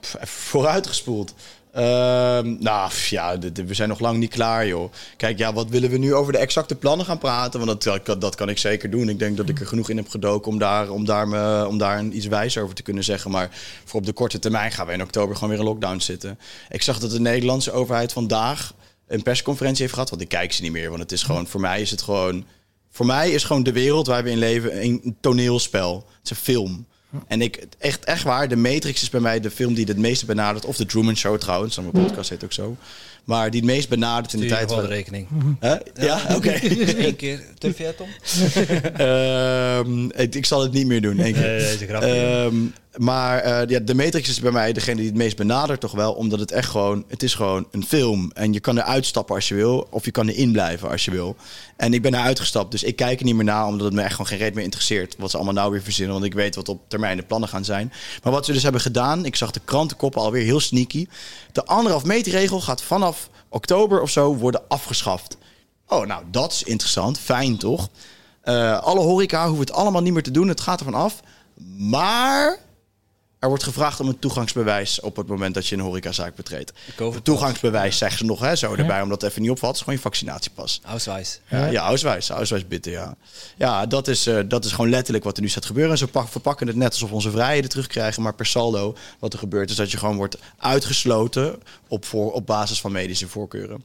Pff, 0.00 0.16
vooruitgespoeld. 0.22 1.34
Ehm, 1.72 2.56
nou, 2.58 2.90
ja, 3.10 3.38
we 3.38 3.74
zijn 3.74 3.88
nog 3.88 4.00
lang 4.00 4.18
niet 4.18 4.30
klaar, 4.30 4.66
joh. 4.66 4.92
Kijk, 5.16 5.38
ja, 5.38 5.52
wat 5.52 5.68
willen 5.68 5.90
we 5.90 5.98
nu 5.98 6.14
over 6.14 6.32
de 6.32 6.38
exacte 6.38 6.74
plannen 6.74 7.06
gaan 7.06 7.18
praten? 7.18 7.60
Want 7.66 7.82
dat, 7.82 8.04
dat, 8.06 8.20
dat 8.20 8.34
kan 8.34 8.48
ik 8.48 8.58
zeker 8.58 8.90
doen. 8.90 9.08
Ik 9.08 9.18
denk 9.18 9.36
dat 9.36 9.48
ik 9.48 9.60
er 9.60 9.66
genoeg 9.66 9.88
in 9.90 9.96
heb 9.96 10.08
gedoken 10.08 10.52
om 10.52 10.58
daar, 10.58 10.90
om 10.90 11.04
daar, 11.04 11.28
me, 11.28 11.66
om 11.68 11.78
daar 11.78 11.98
een 11.98 12.16
iets 12.16 12.26
wijs 12.26 12.58
over 12.58 12.74
te 12.74 12.82
kunnen 12.82 13.04
zeggen. 13.04 13.30
Maar 13.30 13.50
voor 13.84 14.00
op 14.00 14.06
de 14.06 14.12
korte 14.12 14.38
termijn 14.38 14.72
gaan 14.72 14.86
we 14.86 14.92
in 14.92 15.02
oktober 15.02 15.34
gewoon 15.34 15.50
weer 15.50 15.58
in 15.58 15.64
lockdown 15.64 15.98
zitten. 15.98 16.38
Ik 16.70 16.82
zag 16.82 16.98
dat 16.98 17.10
de 17.10 17.20
Nederlandse 17.20 17.72
overheid 17.72 18.12
vandaag 18.12 18.74
een 19.06 19.22
persconferentie 19.22 19.80
heeft 19.82 19.94
gehad. 19.94 20.10
Want 20.10 20.22
ik 20.22 20.28
kijk 20.28 20.52
ze 20.52 20.62
niet 20.62 20.72
meer, 20.72 20.88
want 20.88 21.02
het 21.02 21.12
is 21.12 21.22
gewoon, 21.22 21.46
voor 21.46 21.60
mij 21.60 21.80
is 21.80 21.90
het 21.90 22.02
gewoon... 22.02 22.44
Voor 22.92 23.06
mij 23.06 23.30
is 23.30 23.44
gewoon 23.44 23.62
de 23.62 23.72
wereld 23.72 24.06
waar 24.06 24.22
we 24.22 24.30
in 24.30 24.38
leven 24.38 24.82
een 24.82 25.16
toneelspel. 25.20 25.94
Het 25.94 26.24
is 26.24 26.30
een 26.30 26.36
film. 26.36 26.86
En 27.26 27.42
ik, 27.42 27.66
echt, 27.78 28.04
echt 28.04 28.22
waar, 28.22 28.48
de 28.48 28.56
Matrix 28.56 29.02
is 29.02 29.10
bij 29.10 29.20
mij 29.20 29.40
de 29.40 29.50
film 29.50 29.74
die 29.74 29.84
het 29.86 29.96
meeste 29.96 30.26
benadert. 30.26 30.64
Of 30.64 30.76
de 30.76 30.86
Truman 30.86 31.16
Show 31.16 31.38
trouwens, 31.38 31.76
mijn 31.76 31.90
podcast 31.90 32.30
heet 32.30 32.44
ook 32.44 32.52
zo. 32.52 32.76
Maar 33.24 33.50
die 33.50 33.60
het 33.60 33.70
meest 33.70 33.88
benadert 33.88 34.32
in 34.32 34.40
de 34.40 34.46
tijd... 34.46 34.68
gewoon 34.68 34.82
de 34.82 34.88
rekening. 34.88 35.26
Ja, 35.94 36.20
oké. 36.34 36.58
Eén 37.06 37.16
keer. 37.24 37.40
Durf 37.58 37.78
jij 37.78 37.86
het 37.86 38.00
om? 38.00 38.08
Ehm, 38.96 40.04
ik, 40.04 40.34
ik 40.34 40.46
zal 40.46 40.62
het 40.62 40.72
niet 40.72 40.86
meer 40.86 41.00
doen. 41.00 41.16
keer. 41.16 41.32
Nee, 41.32 41.80
een 41.80 41.88
grapje. 41.88 42.08
Ehm, 42.08 42.56
maar 42.96 43.38
eh, 43.38 43.68
ja, 43.68 43.78
de 43.78 43.94
Matrix 43.94 44.28
is 44.28 44.40
bij 44.40 44.50
mij 44.50 44.72
degene 44.72 44.96
die 44.96 45.06
het 45.06 45.16
meest 45.16 45.36
benadert 45.36 45.80
toch 45.80 45.92
wel. 45.92 46.12
Omdat 46.12 46.40
het 46.40 46.50
echt 46.50 46.68
gewoon... 46.70 47.04
Het 47.08 47.22
is 47.22 47.34
gewoon 47.34 47.66
een 47.70 47.84
film. 47.84 48.30
En 48.34 48.52
je 48.52 48.60
kan 48.60 48.78
er 48.78 48.82
uitstappen 48.82 49.34
als 49.34 49.48
je 49.48 49.54
wil. 49.54 49.86
Of 49.90 50.04
je 50.04 50.10
kan 50.10 50.28
erin 50.28 50.52
blijven 50.52 50.90
als 50.90 51.04
je 51.04 51.10
wil. 51.10 51.36
En 51.76 51.94
ik 51.94 52.02
ben 52.02 52.14
er 52.14 52.20
uitgestapt. 52.20 52.70
Dus 52.70 52.82
ik 52.82 52.96
kijk 52.96 53.18
er 53.18 53.24
niet 53.24 53.34
meer 53.34 53.44
naar. 53.44 53.66
Omdat 53.66 53.86
het 53.86 53.94
me 53.94 54.02
echt 54.02 54.10
gewoon 54.10 54.26
geen 54.26 54.38
reet 54.38 54.54
meer 54.54 54.64
interesseert. 54.64 55.14
Wat 55.18 55.30
ze 55.30 55.36
allemaal 55.36 55.54
nou 55.54 55.70
weer 55.70 55.82
verzinnen. 55.82 56.14
Want 56.14 56.26
ik 56.26 56.34
weet 56.34 56.54
wat 56.54 56.68
op 56.68 56.80
termijn 56.88 57.16
de 57.16 57.22
plannen 57.22 57.48
gaan 57.48 57.64
zijn. 57.64 57.92
Maar 58.22 58.32
wat 58.32 58.44
ze 58.44 58.52
dus 58.52 58.62
hebben 58.62 58.80
gedaan... 58.80 59.24
Ik 59.24 59.36
zag 59.36 59.50
de 59.50 59.60
krantenkoppen 59.64 60.20
alweer 60.20 60.44
heel 60.44 60.60
sneaky. 60.60 61.06
De 61.52 61.64
anderhalf 61.64 62.04
meter 62.04 62.32
regel 62.32 62.60
gaat 62.60 62.82
vanaf 62.82 63.11
oktober 63.48 64.00
of 64.00 64.10
zo 64.10 64.36
worden 64.36 64.62
afgeschaft. 64.68 65.36
Oh, 65.88 66.06
nou, 66.06 66.24
dat 66.30 66.52
is 66.52 66.62
interessant. 66.62 67.18
Fijn, 67.18 67.56
toch? 67.56 67.88
Eh, 68.40 68.78
alle 68.78 69.00
horeca 69.00 69.46
hoeven 69.46 69.66
het 69.66 69.74
allemaal 69.74 70.02
niet 70.02 70.12
meer 70.12 70.22
te 70.22 70.30
doen. 70.30 70.48
Het 70.48 70.60
gaat 70.60 70.78
ervan 70.78 70.94
af. 70.94 71.20
Maar 71.78 72.58
er 73.42 73.48
wordt 73.48 73.62
gevraagd 73.62 74.00
om 74.00 74.08
een 74.08 74.18
toegangsbewijs 74.18 75.00
op 75.00 75.16
het 75.16 75.26
moment 75.26 75.54
dat 75.54 75.66
je 75.66 75.74
een 75.74 75.80
horecazaak 75.80 76.34
betreedt. 76.34 76.72
Een 77.14 77.22
toegangsbewijs 77.22 77.98
zeggen 77.98 78.18
ze 78.18 78.24
nog 78.24 78.40
hè, 78.40 78.56
zo 78.56 78.74
erbij, 78.74 79.02
omdat 79.02 79.20
het 79.20 79.30
even 79.30 79.42
niet 79.42 79.50
opvalt. 79.50 79.70
Het 79.78 79.80
is 79.80 79.82
gewoon 79.86 79.98
je 79.98 80.04
vaccinatiepas. 80.04 80.80
Ausweis. 80.84 81.40
Ja, 81.48 81.66
ja 81.66 81.80
bitten, 82.68 82.92
ja. 82.92 83.14
Ja, 83.56 83.86
dat 83.86 84.08
is, 84.08 84.26
eh, 84.26 84.38
dat 84.48 84.64
is 84.64 84.70
gewoon 84.72 84.90
letterlijk 84.90 85.24
wat 85.24 85.36
er 85.36 85.42
nu 85.42 85.48
staat 85.48 85.64
gebeuren. 85.64 85.92
En 85.92 85.98
ze 85.98 86.06
pak- 86.08 86.28
verpakken 86.28 86.66
het 86.66 86.76
net 86.76 86.92
alsof 86.92 87.08
we 87.08 87.14
onze 87.14 87.30
vrijheden 87.30 87.70
terugkrijgen. 87.70 88.22
Maar 88.22 88.34
per 88.34 88.46
saldo, 88.46 88.96
wat 89.18 89.32
er 89.32 89.38
gebeurt, 89.38 89.70
is 89.70 89.76
dat 89.76 89.90
je 89.90 89.98
gewoon 89.98 90.16
wordt 90.16 90.38
uitgesloten 90.58 91.62
op, 91.88 92.04
voor, 92.04 92.32
op 92.32 92.46
basis 92.46 92.80
van 92.80 92.92
medische 92.92 93.28
voorkeuren. 93.28 93.84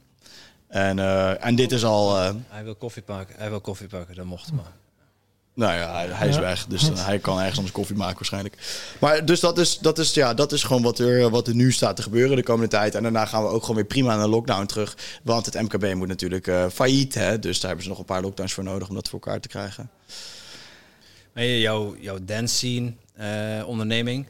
En, 0.68 0.98
eh, 0.98 1.44
en 1.44 1.54
dit 1.54 1.72
is 1.72 1.84
al... 1.84 2.18
eh, 2.18 2.30
Hij 2.48 2.64
wil 2.64 2.74
koffie 2.74 3.02
pakken. 3.02 3.34
Hij 3.38 3.50
wil 3.50 3.60
koffie 3.60 3.86
pakken. 3.88 4.14
Dat 4.14 4.24
mocht 4.24 4.52
maar. 4.52 4.72
Nou 5.58 5.72
ja, 5.74 5.92
hij, 5.94 6.06
hij 6.10 6.28
is 6.28 6.34
Ja. 6.34 6.40
weg. 6.40 6.66
Dus 6.66 6.90
eh, 6.90 7.06
hij 7.06 7.18
kan 7.18 7.38
ergens 7.38 7.56
anders 7.56 7.74
koffie 7.74 7.96
maken 7.96 8.14
waarschijnlijk. 8.14 8.56
Maar 9.00 9.24
dus 9.24 9.40
dat 9.40 9.58
is, 9.58 9.78
dat 9.78 9.98
is, 9.98 10.14
ja, 10.14 10.34
dat 10.34 10.52
is 10.52 10.62
gewoon 10.62 10.82
wat 10.82 10.98
er, 10.98 11.30
wat 11.30 11.46
er 11.48 11.54
nu 11.54 11.72
staat 11.72 11.96
te 11.96 12.02
gebeuren 12.02 12.36
de 12.36 12.42
komende 12.42 12.68
tijd. 12.68 12.94
En 12.94 13.02
daarna 13.02 13.26
gaan 13.26 13.42
we 13.42 13.48
ook 13.48 13.60
gewoon 13.60 13.76
weer 13.76 13.84
prima 13.84 14.16
naar 14.16 14.26
lockdown 14.26 14.66
terug. 14.66 14.96
Want 15.22 15.46
het 15.46 15.54
MKB 15.62 15.94
moet 15.94 16.08
natuurlijk 16.08 16.46
eh, 16.46 16.66
failliet. 16.72 17.14
Hè? 17.14 17.38
Dus 17.38 17.56
daar 17.58 17.66
hebben 17.66 17.82
ze 17.82 17.88
nog 17.90 17.98
een 17.98 18.04
paar 18.04 18.22
lockdowns 18.22 18.52
voor 18.52 18.64
nodig 18.64 18.88
om 18.88 18.94
dat 18.94 19.08
voor 19.08 19.20
elkaar 19.20 19.40
te 19.40 19.48
krijgen. 19.48 19.90
Maar 21.34 21.44
je- 21.44 21.60
jouw, 21.60 21.96
jouw 22.00 22.18
dance 22.22 22.54
scene 22.54 22.92
eh, 23.14 23.68
onderneming, 23.68 24.26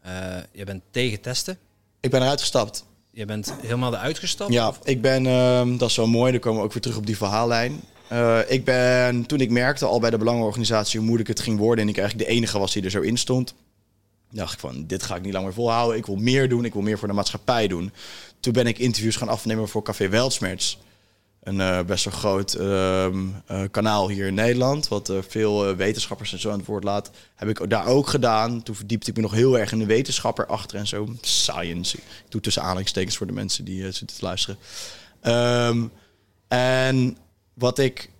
eh, 0.00 0.12
je 0.52 0.64
bent 0.64 0.82
tegen 0.90 1.20
testen. 1.20 1.58
Ik 2.00 2.10
ben 2.10 2.22
eruit 2.22 2.40
gestapt. 2.40 2.84
Je 3.10 3.24
bent 3.24 3.54
helemaal 3.60 3.94
eruit 3.94 4.18
gestapt. 4.18 4.52
Ja, 4.52 4.72
ik 4.84 5.02
ben, 5.02 5.26
ehm, 5.26 5.76
dat 5.76 5.90
is 5.90 5.96
wel 5.96 6.06
mooi, 6.06 6.32
dan 6.32 6.40
komen 6.40 6.58
we 6.58 6.64
ook 6.66 6.72
weer 6.72 6.82
terug 6.82 6.96
op 6.96 7.06
die 7.06 7.16
verhaallijn. 7.16 7.80
Eh, 8.12 8.38
ik 8.48 8.64
ben, 8.64 9.26
toen 9.26 9.40
ik 9.40 9.50
merkte 9.50 9.86
al 9.86 10.00
bij 10.00 10.10
de 10.10 10.18
belangenorganisatie 10.18 10.98
hoe 10.98 11.06
moeilijk 11.06 11.28
het 11.28 11.40
ging 11.40 11.58
worden 11.58 11.84
en 11.84 11.90
ik 11.90 11.98
eigenlijk 11.98 12.28
de 12.28 12.34
enige 12.34 12.58
was 12.58 12.72
die 12.72 12.82
er 12.82 12.90
zo 12.90 13.00
in 13.00 13.16
stond, 13.16 13.54
dacht 14.30 14.52
ik 14.52 14.58
van, 14.58 14.86
dit 14.86 15.02
ga 15.02 15.16
ik 15.16 15.22
niet 15.22 15.32
langer 15.32 15.52
volhouden. 15.52 15.98
Ik 15.98 16.06
wil 16.06 16.16
meer 16.16 16.48
doen, 16.48 16.64
ik 16.64 16.72
wil 16.72 16.82
meer 16.82 16.98
voor 16.98 17.08
de 17.08 17.14
maatschappij 17.14 17.68
doen. 17.68 17.92
Toen 18.40 18.52
ben 18.52 18.66
ik 18.66 18.78
interviews 18.78 19.16
gaan 19.16 19.28
afnemen 19.28 19.68
voor 19.68 19.82
Café 19.82 20.08
Weltsmerts. 20.08 20.78
Een 21.42 21.60
eh, 21.60 21.82
best 21.82 22.04
wel 22.04 22.14
groot 22.14 22.52
ehm, 22.54 23.18
eh, 23.46 23.62
kanaal 23.70 24.08
hier 24.08 24.26
in 24.26 24.34
Nederland, 24.34 24.88
wat 24.88 25.12
veel 25.28 25.76
wetenschappers 25.76 26.32
en 26.32 26.40
zo 26.40 26.50
aan 26.50 26.58
het 26.58 26.66
woord 26.66 26.84
laat. 26.84 27.10
Heb 27.34 27.48
ik 27.48 27.70
daar 27.70 27.86
ook 27.86 28.08
gedaan. 28.08 28.62
Toen 28.62 28.74
verdiepte 28.74 29.10
ik 29.10 29.16
me 29.16 29.22
nog 29.22 29.32
heel 29.32 29.58
erg 29.58 29.72
in 29.72 29.78
de 29.78 29.86
wetenschapper 29.86 30.46
achter 30.46 30.78
en 30.78 30.86
zo. 30.86 31.08
Science. 31.20 31.96
Ik 31.96 32.02
doe 32.28 32.40
tussen 32.40 32.62
aanhalingstekens 32.62 33.16
voor 33.16 33.26
de 33.26 33.32
mensen 33.32 33.64
die 33.64 33.82
zitten 33.82 34.16
te 34.16 34.24
luisteren. 34.24 34.58
Ehm, 35.20 35.86
en 36.48 37.16
wat 37.62 37.78
ik... 37.78 38.10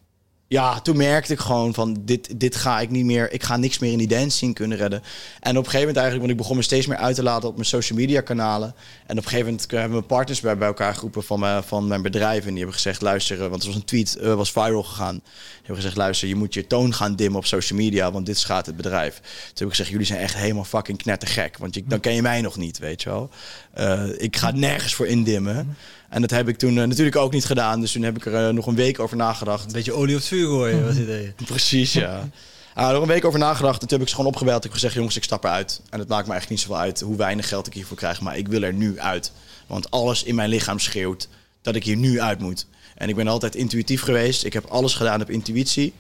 Ja, 0.49 0.81
toen 0.81 0.97
merkte 0.97 1.33
ik 1.33 1.39
gewoon 1.39 1.75
van 1.75 1.97
dit, 2.01 2.41
dit 2.41 2.57
ga 2.57 2.81
ik 2.81 2.91
niet 2.91 3.05
meer. 3.05 3.33
Ik 3.33 3.43
ga 3.43 3.57
niks 3.57 3.79
meer 3.79 3.93
in 3.93 3.99
die 3.99 4.07
dance 4.09 4.31
scene 4.37 4.53
kunnen 4.53 4.79
redden. 4.79 5.03
En 5.41 5.51
op 5.51 5.65
een 5.65 5.71
gegeven 5.71 5.79
moment 5.79 5.97
eigenlijk, 5.97 6.19
want 6.19 6.31
ik 6.31 6.37
begon 6.37 6.57
me 6.57 6.63
steeds 6.63 6.87
meer 6.87 6.97
uit 6.97 7.15
te 7.15 7.23
laten 7.23 7.49
op 7.49 7.55
mijn 7.55 7.67
social 7.67 7.99
media 7.99 8.21
kanalen. 8.21 8.69
En 9.07 9.19
op 9.19 9.25
een 9.25 9.31
gegeven 9.31 9.45
moment 9.45 9.71
hebben 9.71 9.91
mijn 9.91 10.07
partners 10.07 10.41
bij, 10.41 10.57
elkaar 10.59 10.95
geroepen 10.95 11.23
van, 11.25 11.41
mijn- 11.41 11.63
van 11.63 11.87
mijn 11.87 12.03
bedrijf. 12.03 12.41
En 12.41 12.49
die 12.49 12.57
hebben 12.57 12.75
gezegd, 12.75 13.01
luister, 13.01 13.43
eh, 13.43 13.49
want 13.49 13.61
er 13.63 13.67
was 13.69 13.77
een 13.77 13.85
tweet, 13.85 14.17
eh, 14.17 14.35
was 14.35 14.53
viral 14.53 14.83
gegaan. 14.83 15.15
Die 15.15 15.23
hebben 15.57 15.77
gezegd, 15.77 15.97
luister, 15.97 16.29
je 16.29 16.35
moet 16.35 16.55
je 16.55 16.67
toon 16.67 16.95
gaan 16.95 17.17
dimmen 17.17 17.39
op 17.39 17.47
social 17.47 17.79
media, 17.79 18.13
want 18.13 18.27
dit 18.27 18.39
schaadt 18.39 18.67
het 18.67 18.77
bedrijf. 18.77 19.15
Toen 19.21 19.25
heb 19.55 19.65
ik 19.65 19.71
gezegd, 19.71 19.91
jullie 19.91 20.07
zijn 20.07 20.21
echt 20.21 20.35
helemaal 20.37 20.65
fucking 20.65 20.99
knettergek. 20.99 21.59
Want 21.59 21.79
dan 21.91 22.01
ken 22.01 22.15
je 22.15 22.23
mij 22.23 22.41
nog 22.41 22.57
niet, 22.57 22.79
weet 22.79 23.03
je 23.03 23.09
wel. 23.09 23.31
Eh, 23.73 24.05
ik 24.17 24.37
ga 24.37 24.51
nergens 24.51 24.95
voor 24.95 25.07
indimmen. 25.07 25.77
En 26.13 26.21
dat 26.21 26.31
heb 26.31 26.49
ik 26.49 26.57
toen 26.59 26.79
eh, 26.79 26.87
natuurlijk 26.87 27.17
ook 27.17 27.33
niet 27.33 27.45
gedaan. 27.45 27.81
Dus 27.81 27.93
toen 27.93 28.03
heb 28.03 28.17
ik 28.17 28.27
er 28.27 28.47
eh, 28.49 28.55
nog 28.55 28.67
een 28.67 28.75
week 28.75 28.99
over 28.99 29.17
nagedacht. 29.17 29.65
Een 29.67 29.73
beetje 29.73 29.93
olie 29.93 30.15
op 30.15 30.21
het 30.21 30.29
vuur 30.29 30.47
gooien, 30.49 30.85
was 30.85 30.95
het 30.95 31.03
idee. 31.09 31.33
Precies, 31.45 31.93
ja. 31.93 32.29
Ah, 32.75 32.93
nog 32.93 33.03
een 33.03 33.09
week 33.09 33.25
over 33.25 33.39
nagedacht. 33.39 33.83
En 33.83 33.89
toen 33.89 33.99
heb 33.99 34.01
ik 34.01 34.09
ze 34.09 34.15
gewoon 34.15 34.31
opgebeld. 34.31 34.57
Ik 34.57 34.63
heb 34.63 34.73
gezegd, 34.73 34.95
jongens, 34.95 35.17
ik 35.17 35.25
stap 35.25 35.45
eruit. 35.45 35.81
En 35.91 35.99
het 35.99 36.09
maakt 36.09 36.27
me 36.27 36.33
eigenlijk 36.33 36.49
niet 36.51 36.61
zoveel 36.71 36.83
uit 36.83 37.01
hoe 37.01 37.17
weinig 37.17 37.49
geld 37.49 37.67
ik 37.67 37.75
hiervoor 37.75 37.97
krijg. 37.97 38.21
Maar 38.21 38.37
ik 38.37 38.49
wil 38.49 38.63
er 38.63 38.73
nu 38.73 39.01
uit. 39.01 39.33
Want 39.67 39.91
alles 39.91 40.23
in 40.23 40.35
mijn 40.35 40.49
lichaam 40.49 40.79
schreeuwt 40.79 41.29
dat 41.63 41.75
ik 41.75 41.85
hier 41.85 41.97
nu 41.97 42.21
uit 42.21 42.39
moet. 42.39 42.67
En 42.95 43.09
ik 43.09 43.15
ben 43.15 43.29
altijd 43.29 43.55
intuïtief 43.55 44.03
geweest. 44.03 44.45
Ik 44.45 44.53
heb 44.53 44.65
alles 44.65 44.95
gedaan 44.95 45.21
op 45.23 45.31
intuïtie. 45.31 45.93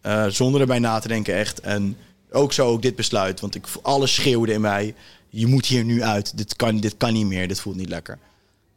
eh, 0.00 0.26
zonder 0.26 0.60
erbij 0.60 0.78
na 0.78 0.98
te 0.98 1.08
denken, 1.08 1.34
echt. 1.34 1.60
En 1.60 1.96
ook 2.30 2.52
zo 2.52 2.66
ook 2.66 2.82
dit 2.82 2.96
besluit. 2.96 3.40
Want 3.40 3.54
ik, 3.54 3.66
alles 3.82 4.14
schreeuwde 4.14 4.52
in 4.52 4.60
mij. 4.60 4.94
Je 5.30 5.46
moet 5.46 5.66
hier 5.66 5.84
nu 5.84 6.02
uit. 6.02 6.36
Dit 6.38 6.56
kan, 6.56 6.80
dit 6.80 6.94
kan 6.96 7.12
niet 7.12 7.26
meer. 7.26 7.48
Dit 7.48 7.60
voelt 7.60 7.76
niet 7.76 7.88
lekker. 7.88 8.18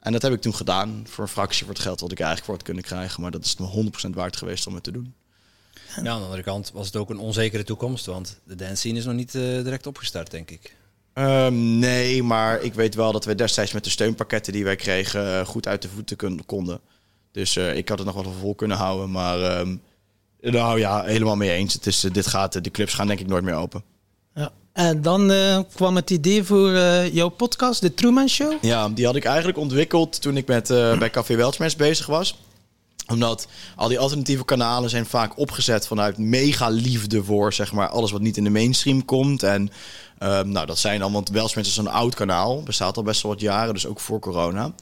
En 0.02 0.12
dat 0.12 0.22
heb 0.22 0.34
ik 0.34 0.42
toen 0.42 0.56
gedaan. 0.56 1.04
Voor 1.10 1.24
een 1.24 1.30
fractie 1.30 1.66
voor 1.66 1.74
het 1.74 1.84
geld 1.84 2.00
wat 2.00 2.12
ik 2.12 2.18
eigenlijk 2.20 2.46
voor 2.48 2.56
had 2.56 2.66
kunnen 2.66 2.84
krijgen. 2.84 3.22
Maar 3.22 3.32
dat 3.32 3.46
is 3.46 3.58
me 3.58 3.92
100% 4.08 4.10
waard 4.14 4.38
geweest 4.38 4.68
om 4.68 4.74
het 4.74 4.84
te 4.84 4.92
doen. 4.92 5.14
Ja, 5.88 5.96
aan 5.98 6.04
de 6.04 6.10
andere 6.26 6.44
kant 6.44 6.72
was 6.74 6.86
het 6.86 6.96
ook 6.96 7.10
een 7.10 7.18
onzekere 7.18 7.64
toekomst, 7.64 8.06
want 8.06 8.40
de 8.44 8.56
dance 8.56 8.76
scene 8.76 8.98
is 8.98 9.06
nog 9.06 9.14
niet 9.16 9.36
eh, 9.36 9.42
direct 9.42 9.88
opgestart, 9.88 10.32
denk 10.32 10.50
ik. 10.52 10.76
Ehm, 11.14 11.80
nee, 11.80 12.24
maar 12.24 12.62
ik 12.62 12.74
weet 12.74 12.96
wel 12.96 13.12
dat 13.12 13.26
we 13.26 13.36
destijds 13.36 13.72
met 13.72 13.84
de 13.84 13.90
steunpakketten 13.90 14.54
die 14.54 14.64
wij 14.64 14.76
kregen 14.76 15.26
eh, 15.40 15.46
goed 15.46 15.68
uit 15.68 15.82
de 15.82 15.90
voeten 15.90 16.18
kun- 16.18 16.46
konden. 16.46 16.80
Dus 17.32 17.56
eh, 17.56 17.76
ik 17.78 17.90
had 17.90 17.98
het 18.00 18.08
nog 18.14 18.24
wel 18.24 18.34
vol 18.40 18.56
kunnen 18.56 18.78
houden. 18.78 19.12
Maar 19.12 19.42
ehm, 19.42 19.76
nou 20.42 20.80
ja, 20.80 21.04
helemaal 21.04 21.36
mee 21.36 21.52
eens. 21.52 21.74
Het 21.74 21.86
is, 21.88 22.00
dit 22.00 22.28
gaat, 22.28 22.64
de 22.64 22.72
clubs 22.72 22.94
gaan 22.94 23.08
denk 23.08 23.20
ik 23.20 23.28
nooit 23.28 23.44
meer 23.44 23.56
open. 23.56 23.84
En 24.74 25.02
dan 25.02 25.32
eh, 25.32 25.60
kwam 25.74 25.96
het 25.96 26.10
idee 26.10 26.44
voor 26.44 26.74
eh, 26.74 27.14
jouw 27.14 27.30
podcast, 27.30 27.82
de 27.82 27.94
Truman 27.94 28.30
Show. 28.30 28.54
Ja, 28.62 28.90
die 28.90 29.06
had 29.06 29.16
ik 29.16 29.26
eigenlijk 29.26 29.58
ontwikkeld 29.58 30.22
toen 30.22 30.38
ik 30.38 30.48
met, 30.48 30.70
eh, 30.70 30.98
bij 30.98 31.10
Café 31.10 31.36
Weltsmers 31.36 31.76
bezig 31.76 32.06
was. 32.06 32.38
Omdat 33.08 33.48
al 33.76 33.88
die 33.88 34.00
alternatieve 34.00 34.46
kanalen 34.46 34.90
zijn 34.90 35.06
vaak 35.06 35.38
opgezet 35.38 35.88
vanuit 35.88 36.18
mega 36.18 36.70
liefde 36.70 37.24
voor 37.24 37.54
zeg 37.54 37.72
maar, 37.72 37.88
alles 37.88 38.12
wat 38.12 38.22
niet 38.22 38.38
in 38.38 38.44
de 38.44 38.50
mainstream 38.50 39.06
komt. 39.06 39.44
En 39.44 39.72
ehm, 40.18 40.50
nou, 40.50 40.66
dat 40.66 40.78
zijn 40.78 41.00
dan, 41.00 41.12
want 41.12 41.30
Weltsmers 41.30 41.68
is 41.68 41.78
een 41.78 41.88
oud 41.88 42.16
kanaal, 42.16 42.64
bestaat 42.64 42.98
al 42.98 43.04
best 43.04 43.22
wel 43.22 43.32
wat 43.32 43.42
jaren, 43.42 43.74
dus 43.74 43.88
ook 43.88 44.00
voor 44.00 44.20
corona. 44.20 44.74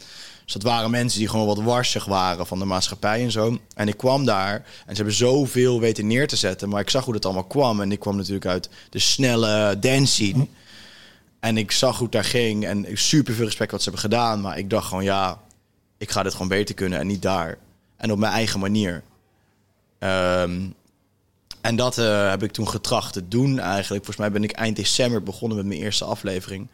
Dus 0.50 0.62
dat 0.62 0.72
waren 0.72 0.92
mensen 0.92 1.20
die 1.20 1.30
gewoon 1.30 1.46
wat 1.46 1.62
warsig 1.62 2.06
waren 2.06 2.48
van 2.48 2.60
de 2.60 2.66
maatschappij 2.66 3.24
en 3.24 3.32
zo. 3.32 3.58
En 3.76 3.88
ik 3.88 3.98
kwam 3.98 4.26
daar 4.26 4.54
en 4.54 4.64
ze 4.90 4.96
hebben 4.96 5.14
zoveel 5.14 5.80
weten 5.80 6.08
neer 6.08 6.28
te 6.28 6.36
zetten. 6.36 6.70
Maar 6.70 6.82
ik 6.82 6.90
zag 6.90 7.04
hoe 7.04 7.14
dat 7.14 7.26
allemaal 7.26 7.44
kwam. 7.44 7.82
En 7.82 7.92
ik 7.92 8.00
kwam 8.00 8.16
natuurlijk 8.16 8.46
uit 8.46 8.70
de 8.90 9.00
snelle 9.00 9.80
dance 9.80 10.14
scene. 10.14 10.48
En 11.40 11.58
ik 11.58 11.72
zag 11.72 11.96
hoe 11.96 12.04
het 12.04 12.12
daar 12.12 12.24
ging. 12.24 12.66
En 12.66 12.86
super 12.94 13.34
veel 13.34 13.46
respect 13.46 13.72
wat 13.72 13.82
ze 13.82 13.90
hebben 13.90 14.10
gedaan. 14.10 14.42
Maar 14.42 14.58
ik 14.58 14.70
dacht 14.70 14.88
gewoon, 14.88 15.04
ja, 15.04 15.42
ik 15.98 16.12
ga 16.12 16.24
dit 16.24 16.32
gewoon 16.32 16.48
beter 16.48 16.76
kunnen 16.76 17.00
en 17.00 17.08
niet 17.08 17.22
daar. 17.22 17.58
En 17.98 18.12
op 18.12 18.18
mijn 18.18 18.34
eigen 18.34 18.60
manier. 18.60 19.04
Ehm, 20.00 20.62
en 21.62 21.76
dat 21.76 21.98
eh, 21.98 22.30
heb 22.30 22.44
ik 22.44 22.52
toen 22.52 22.70
getracht 22.70 23.14
te 23.14 23.28
doen 23.28 23.60
eigenlijk. 23.60 24.06
Volgens 24.06 24.18
mij 24.18 24.32
ben 24.32 24.44
ik 24.44 24.52
eind 24.52 24.76
december 24.76 25.24
begonnen 25.24 25.58
met 25.58 25.66
mijn 25.66 25.80
eerste 25.80 26.06
aflevering. 26.06 26.68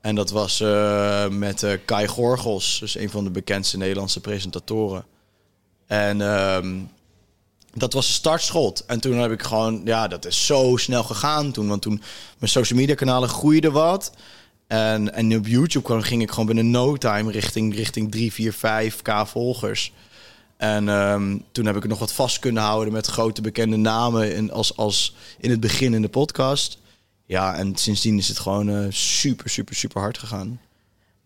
En 0.00 0.14
dat 0.14 0.30
was 0.30 0.60
eh, 0.60 1.28
met 1.28 1.62
eh, 1.62 1.72
Kai 1.84 2.06
Gorgels, 2.06 2.78
dus 2.80 2.96
een 2.96 3.10
van 3.10 3.24
de 3.24 3.30
bekendste 3.30 3.76
Nederlandse 3.76 4.20
presentatoren. 4.20 5.04
En 5.86 6.20
ehm, 6.20 6.76
dat 7.74 7.92
was 7.92 8.06
een 8.06 8.14
startschot. 8.14 8.84
En 8.86 9.00
toen 9.00 9.16
heb 9.16 9.30
ik 9.32 9.42
gewoon, 9.42 9.80
ja, 9.84 10.08
dat 10.08 10.24
is 10.26 10.46
zo 10.46 10.76
snel 10.76 11.04
gegaan 11.04 11.52
toen. 11.52 11.68
Want 11.68 11.82
toen 11.82 12.02
mijn 12.38 12.50
social 12.50 12.78
media 12.78 12.94
kanalen 12.94 13.28
groeiden 13.28 13.72
wat. 13.72 14.12
En, 14.66 15.14
en 15.14 15.36
op 15.36 15.46
YouTube 15.46 15.84
kwam- 15.84 16.02
ging 16.02 16.22
ik 16.22 16.30
gewoon 16.30 16.46
binnen 16.46 16.70
no 16.70 16.96
time 16.96 17.30
richting, 17.30 17.74
richting 17.74 18.10
3, 18.10 18.32
4, 18.32 18.52
5 18.52 19.02
k 19.02 19.26
volgers. 19.26 19.92
En 20.56 20.88
ehm, 20.88 21.38
toen 21.52 21.66
heb 21.66 21.76
ik 21.76 21.86
nog 21.86 21.98
wat 21.98 22.12
vast 22.12 22.38
kunnen 22.38 22.62
houden 22.62 22.92
met 22.92 23.06
grote 23.06 23.40
bekende 23.40 23.76
namen 23.76 24.34
in, 24.34 24.52
als, 24.52 24.76
als 24.76 25.14
in 25.38 25.50
het 25.50 25.60
begin 25.60 25.94
in 25.94 26.02
de 26.02 26.08
podcast. 26.08 26.78
Ja, 27.28 27.54
en 27.54 27.76
sindsdien 27.76 28.18
is 28.18 28.28
het 28.28 28.38
gewoon 28.38 28.68
eh, 28.68 28.86
super, 28.88 29.50
super, 29.50 29.74
super 29.74 30.00
hard 30.00 30.18
gegaan. 30.18 30.60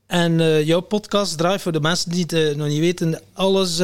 En 0.06 0.40
eh, 0.40 0.66
jouw 0.66 0.80
podcast 0.80 1.38
draait 1.38 1.62
voor 1.62 1.72
de 1.72 1.80
mensen 1.80 2.10
die 2.10 2.22
het 2.22 2.32
eh, 2.32 2.54
nog 2.54 2.68
niet 2.68 2.80
weten, 2.80 3.20
alles 3.32 3.76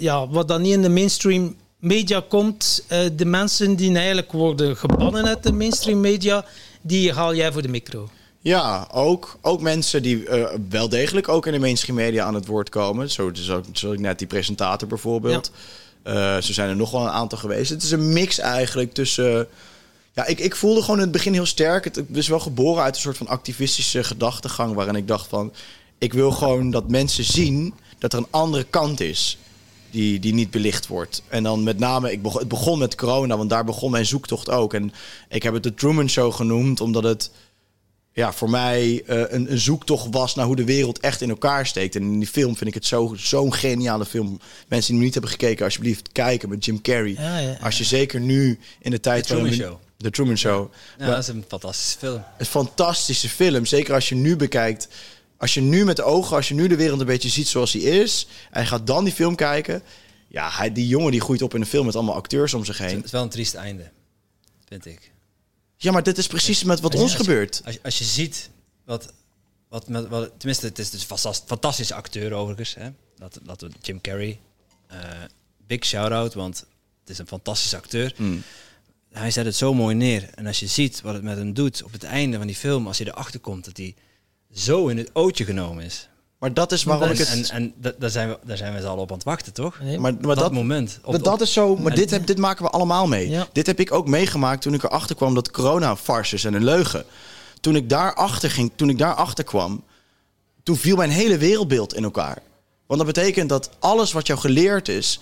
ja, 0.00 0.28
wat 0.28 0.48
dan 0.48 0.62
niet 0.62 0.72
in 0.72 0.82
de 0.82 0.88
mainstream 0.88 1.56
media 1.78 2.22
komt, 2.28 2.84
de 3.16 3.24
mensen 3.24 3.76
die 3.76 3.96
eigenlijk 3.96 4.32
worden 4.32 4.76
gebannen 4.76 5.26
uit 5.26 5.42
de 5.42 5.52
mainstream 5.52 6.00
media, 6.00 6.44
die 6.80 7.12
haal 7.12 7.34
jij 7.34 7.52
voor 7.52 7.62
de 7.62 7.68
micro. 7.68 8.08
Ja, 8.40 8.88
ook, 8.92 9.38
ook 9.40 9.60
mensen 9.60 10.02
die 10.02 10.24
wel 10.68 10.88
degelijk 10.88 11.28
ook 11.28 11.46
in 11.46 11.52
de 11.52 11.58
mainstream 11.58 11.96
media 11.96 12.24
aan 12.24 12.34
het 12.34 12.46
woord 12.46 12.68
komen. 12.68 13.10
Zo, 13.10 13.30
dus 13.30 13.50
ook, 13.50 13.64
zoals 13.72 13.94
ik 13.94 14.00
net 14.00 14.18
die 14.18 14.26
presentator 14.26 14.88
bijvoorbeeld. 14.88 15.50
Eh, 16.06 16.36
zo 16.40 16.52
zijn 16.52 16.68
er 16.68 16.76
nog 16.76 16.90
wel 16.90 17.00
een 17.00 17.08
aantal 17.08 17.38
geweest. 17.38 17.70
Het 17.70 17.82
is 17.82 17.90
een 17.90 18.12
mix 18.12 18.38
eigenlijk 18.38 18.92
tussen... 18.92 19.48
ja, 20.16 20.26
ik, 20.26 20.38
ik 20.40 20.56
voelde 20.56 20.80
gewoon 20.80 20.96
in 20.96 21.02
het 21.02 21.12
begin 21.12 21.32
heel 21.32 21.46
sterk. 21.46 21.84
Het 21.84 22.02
is 22.12 22.28
wel 22.28 22.40
geboren 22.40 22.82
uit 22.82 22.94
een 22.94 23.00
soort 23.00 23.16
van 23.16 23.26
activistische 23.28 24.04
gedachtegang... 24.04 24.74
waarin 24.74 24.94
ik 24.96 25.08
dacht 25.08 25.26
van... 25.28 25.52
ik 25.98 26.12
wil 26.12 26.30
gewoon 26.30 26.70
dat 26.70 26.90
mensen 26.90 27.24
zien 27.24 27.74
dat 27.98 28.12
er 28.12 28.18
een 28.18 28.26
andere 28.30 28.64
kant 28.70 29.00
is... 29.00 29.38
Die, 29.90 30.18
die 30.18 30.34
niet 30.34 30.50
belicht 30.50 30.86
wordt. 30.86 31.22
En 31.28 31.42
dan 31.42 31.62
met 31.62 31.78
name, 31.78 32.12
ik 32.12 32.22
begon, 32.22 32.38
het 32.40 32.48
begon 32.48 32.78
met 32.78 32.94
corona, 32.94 33.36
want 33.36 33.50
daar 33.50 33.64
begon 33.64 33.90
mijn 33.90 34.06
zoektocht 34.06 34.50
ook. 34.50 34.74
En 34.74 34.92
ik 35.28 35.42
heb 35.42 35.54
het 35.54 35.62
de 35.62 35.74
Truman 35.74 36.08
Show 36.08 36.32
genoemd, 36.32 36.80
omdat 36.80 37.02
het 37.02 37.30
ja, 38.12 38.32
voor 38.32 38.50
mij 38.50 39.02
eh, 39.06 39.22
een, 39.28 39.52
een 39.52 39.58
zoektocht 39.58 40.06
was 40.10 40.34
naar 40.34 40.46
hoe 40.46 40.56
de 40.56 40.64
wereld 40.64 41.00
echt 41.00 41.20
in 41.20 41.28
elkaar 41.28 41.66
steekt. 41.66 41.94
En 41.96 42.02
in 42.02 42.18
die 42.18 42.28
film 42.28 42.56
vind 42.56 42.68
ik 42.68 42.74
het 42.74 42.86
zo- 42.86 43.14
zo'n 43.16 43.54
geniale 43.54 44.04
film. 44.04 44.40
Mensen 44.68 44.86
die 44.86 44.94
hem 44.96 45.04
niet 45.04 45.12
hebben 45.12 45.30
gekeken, 45.30 45.64
alsjeblieft 45.64 46.12
kijken 46.12 46.48
met 46.48 46.64
Jim 46.64 46.80
Carrey. 46.80 47.14
Ja, 47.18 47.38
ja. 47.38 47.58
Als 47.62 47.78
je 47.78 47.84
zeker 47.84 48.20
nu 48.20 48.58
in 48.80 48.90
de 48.90 49.00
tijd... 49.00 49.26
Truman 49.26 49.48
we- 49.48 49.54
Show. 49.54 49.74
De 49.96 50.10
Truman 50.10 50.36
Show. 50.38 50.72
Ja, 50.98 51.06
dat 51.06 51.18
is 51.18 51.28
een 51.28 51.44
fantastische 51.48 51.98
film. 51.98 52.24
een 52.38 52.46
fantastische 52.46 53.28
film. 53.28 53.66
Zeker 53.66 53.94
als 53.94 54.08
je 54.08 54.14
nu 54.14 54.36
bekijkt. 54.36 54.88
Als 55.38 55.54
je 55.54 55.60
nu 55.60 55.84
met 55.84 55.96
de 55.96 56.02
ogen, 56.02 56.36
als 56.36 56.48
je 56.48 56.54
nu 56.54 56.66
de 56.68 56.76
wereld 56.76 57.00
een 57.00 57.06
beetje 57.06 57.28
ziet 57.28 57.48
zoals 57.48 57.72
die 57.72 57.82
is. 57.82 58.26
En 58.50 58.60
je 58.62 58.66
gaat 58.68 58.86
dan 58.86 59.04
die 59.04 59.12
film 59.12 59.34
kijken. 59.34 59.82
Ja, 60.28 60.50
hij, 60.50 60.72
die 60.72 60.86
jongen 60.88 61.10
die 61.12 61.20
groeit 61.20 61.42
op 61.42 61.54
in 61.54 61.60
een 61.60 61.66
film 61.66 61.86
met 61.86 61.94
allemaal 61.94 62.14
acteurs 62.14 62.54
om 62.54 62.64
zich 62.64 62.78
Het 62.78 62.90
heen. 62.90 63.04
is 63.04 63.10
wel 63.10 63.22
een 63.22 63.28
triest 63.28 63.54
einde, 63.54 63.90
vind 64.68 64.86
ik. 64.86 65.12
Ja, 65.76 65.92
maar 65.92 66.02
dit 66.02 66.18
is 66.18 66.26
precies 66.26 66.64
met 66.64 66.80
wat 66.80 66.92
je- 66.92 66.98
ons 66.98 67.10
als 67.16 67.20
je- 67.20 67.26
gebeurt. 67.30 67.62
Als 67.64 67.74
je, 67.74 67.80
als 67.82 67.98
je 67.98 68.04
ziet 68.04 68.50
wat, 68.84 69.12
wat, 69.68 69.88
met, 69.88 70.08
wat... 70.08 70.30
Tenminste, 70.36 70.66
het 70.66 70.78
is 70.78 70.90
dus 70.90 71.06
een 71.10 71.34
fantastische 71.46 71.94
acteur 71.94 72.32
overigens. 72.32 72.74
Hè? 72.74 72.88
Dat, 73.16 73.38
dat 73.42 73.60
we 73.60 73.70
Jim 73.82 74.00
Carrey. 74.00 74.40
eh, 74.86 74.98
big 75.66 75.84
shout-out, 75.84 76.34
want 76.34 76.58
het 77.00 77.10
is 77.10 77.18
een 77.18 77.26
fantastische 77.26 77.76
acteur. 77.76 78.14
Mm. 78.16 78.42
Hij 79.18 79.30
zet 79.30 79.44
het 79.44 79.56
zo 79.56 79.74
mooi 79.74 79.94
neer. 79.94 80.28
En 80.34 80.46
als 80.46 80.60
je 80.60 80.66
ziet 80.66 81.00
wat 81.00 81.14
het 81.14 81.22
met 81.22 81.36
hem 81.36 81.52
doet 81.52 81.82
op 81.82 81.92
het 81.92 82.04
einde 82.04 82.36
van 82.36 82.46
die 82.46 82.56
film... 82.56 82.86
als 82.86 82.98
je 82.98 83.06
erachter 83.06 83.40
komt 83.40 83.64
dat 83.64 83.76
hij 83.76 83.94
zo 84.54 84.86
in 84.88 84.96
het 84.96 85.10
ootje 85.12 85.44
genomen 85.44 85.84
is. 85.84 86.08
Maar 86.38 86.54
dat 86.54 86.72
is 86.72 86.84
waarom 86.84 87.10
ik 87.10 87.18
het... 87.18 87.28
en, 87.28 87.44
en 87.50 87.72
da- 87.76 87.94
daar 87.98 88.10
zijn 88.10 88.28
we, 88.28 88.38
daar 88.44 88.56
zijn 88.56 88.74
we 88.74 88.86
allen 88.86 89.02
op 89.02 89.10
aan 89.10 89.16
het 89.16 89.26
wachten, 89.26 89.52
toch? 89.52 89.80
Nee, 89.80 89.98
maar, 89.98 90.12
maar 90.12 90.22
dat, 90.22 90.38
dat, 90.38 90.52
moment. 90.52 90.98
Op, 91.02 91.12
Maar 91.12 91.22
dat 91.22 91.40
is 91.40 91.52
zo, 91.52 91.76
maar 91.76 91.92
en- 91.92 91.98
dit, 91.98 92.10
heb, 92.10 92.26
dit 92.26 92.38
maken 92.38 92.64
we 92.64 92.70
allemaal 92.70 93.06
mee. 93.06 93.28
Ja. 93.28 93.46
Dit 93.52 93.66
heb 93.66 93.80
ik 93.80 93.92
ook 93.92 94.08
meegemaakt 94.08 94.62
toen 94.62 94.74
ik 94.74 94.82
erachter 94.82 95.16
kwam 95.16 95.34
dat 95.34 95.50
corona 95.50 95.90
een 95.90 95.96
farce 95.96 96.34
is 96.34 96.44
en 96.44 96.54
een 96.54 96.64
leugen. 96.64 97.04
Toen 97.60 97.76
ik 97.76 97.88
daarachter 97.88 98.50
ging, 98.50 98.72
toen 98.76 98.88
ik 98.88 98.98
daarachter 98.98 99.44
kwam, 99.44 99.84
toen 100.62 100.76
viel 100.76 100.96
mijn 100.96 101.10
hele 101.10 101.38
wereldbeeld 101.38 101.94
in 101.94 102.04
elkaar. 102.04 102.38
Want 102.86 103.04
dat 103.04 103.14
betekent 103.14 103.48
dat 103.48 103.70
alles 103.78 104.12
wat 104.12 104.26
jou 104.26 104.38
geleerd 104.38 104.88
is, 104.88 105.20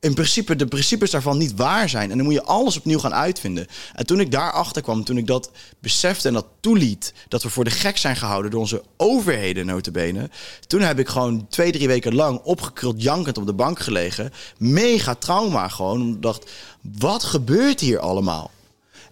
in 0.00 0.14
principe 0.14 0.56
de 0.56 0.66
principes 0.66 1.10
daarvan 1.10 1.38
niet 1.38 1.56
waar 1.56 1.88
zijn. 1.88 2.10
En 2.10 2.16
dan 2.16 2.26
moet 2.26 2.34
je 2.34 2.42
alles 2.42 2.76
opnieuw 2.76 2.98
gaan 2.98 3.14
uitvinden. 3.14 3.66
En 3.94 4.06
toen 4.06 4.20
ik 4.20 4.30
daarachter 4.30 4.82
kwam, 4.82 5.04
toen 5.04 5.16
ik 5.16 5.26
dat 5.26 5.50
besefte 5.78 6.28
en 6.28 6.34
dat 6.34 6.46
toeliet... 6.60 7.12
dat 7.28 7.42
we 7.42 7.50
voor 7.50 7.64
de 7.64 7.70
gek 7.70 7.96
zijn 7.96 8.16
gehouden 8.16 8.50
door 8.50 8.60
onze 8.60 8.82
overheden 8.96 9.66
notabene... 9.66 10.30
toen 10.66 10.80
heb 10.80 10.98
ik 10.98 11.08
gewoon 11.08 11.46
twee, 11.48 11.72
drie 11.72 11.86
weken 11.86 12.14
lang 12.14 12.40
opgekruld 12.42 13.02
jankend 13.02 13.38
op 13.38 13.46
de 13.46 13.52
bank 13.52 13.78
gelegen. 13.78 14.32
Mega 14.58 15.14
trauma 15.14 15.68
gewoon. 15.68 16.00
Omdat 16.00 16.16
ik 16.16 16.22
dacht, 16.22 16.50
wat 16.98 17.24
gebeurt 17.24 17.80
hier 17.80 17.98
allemaal? 17.98 18.50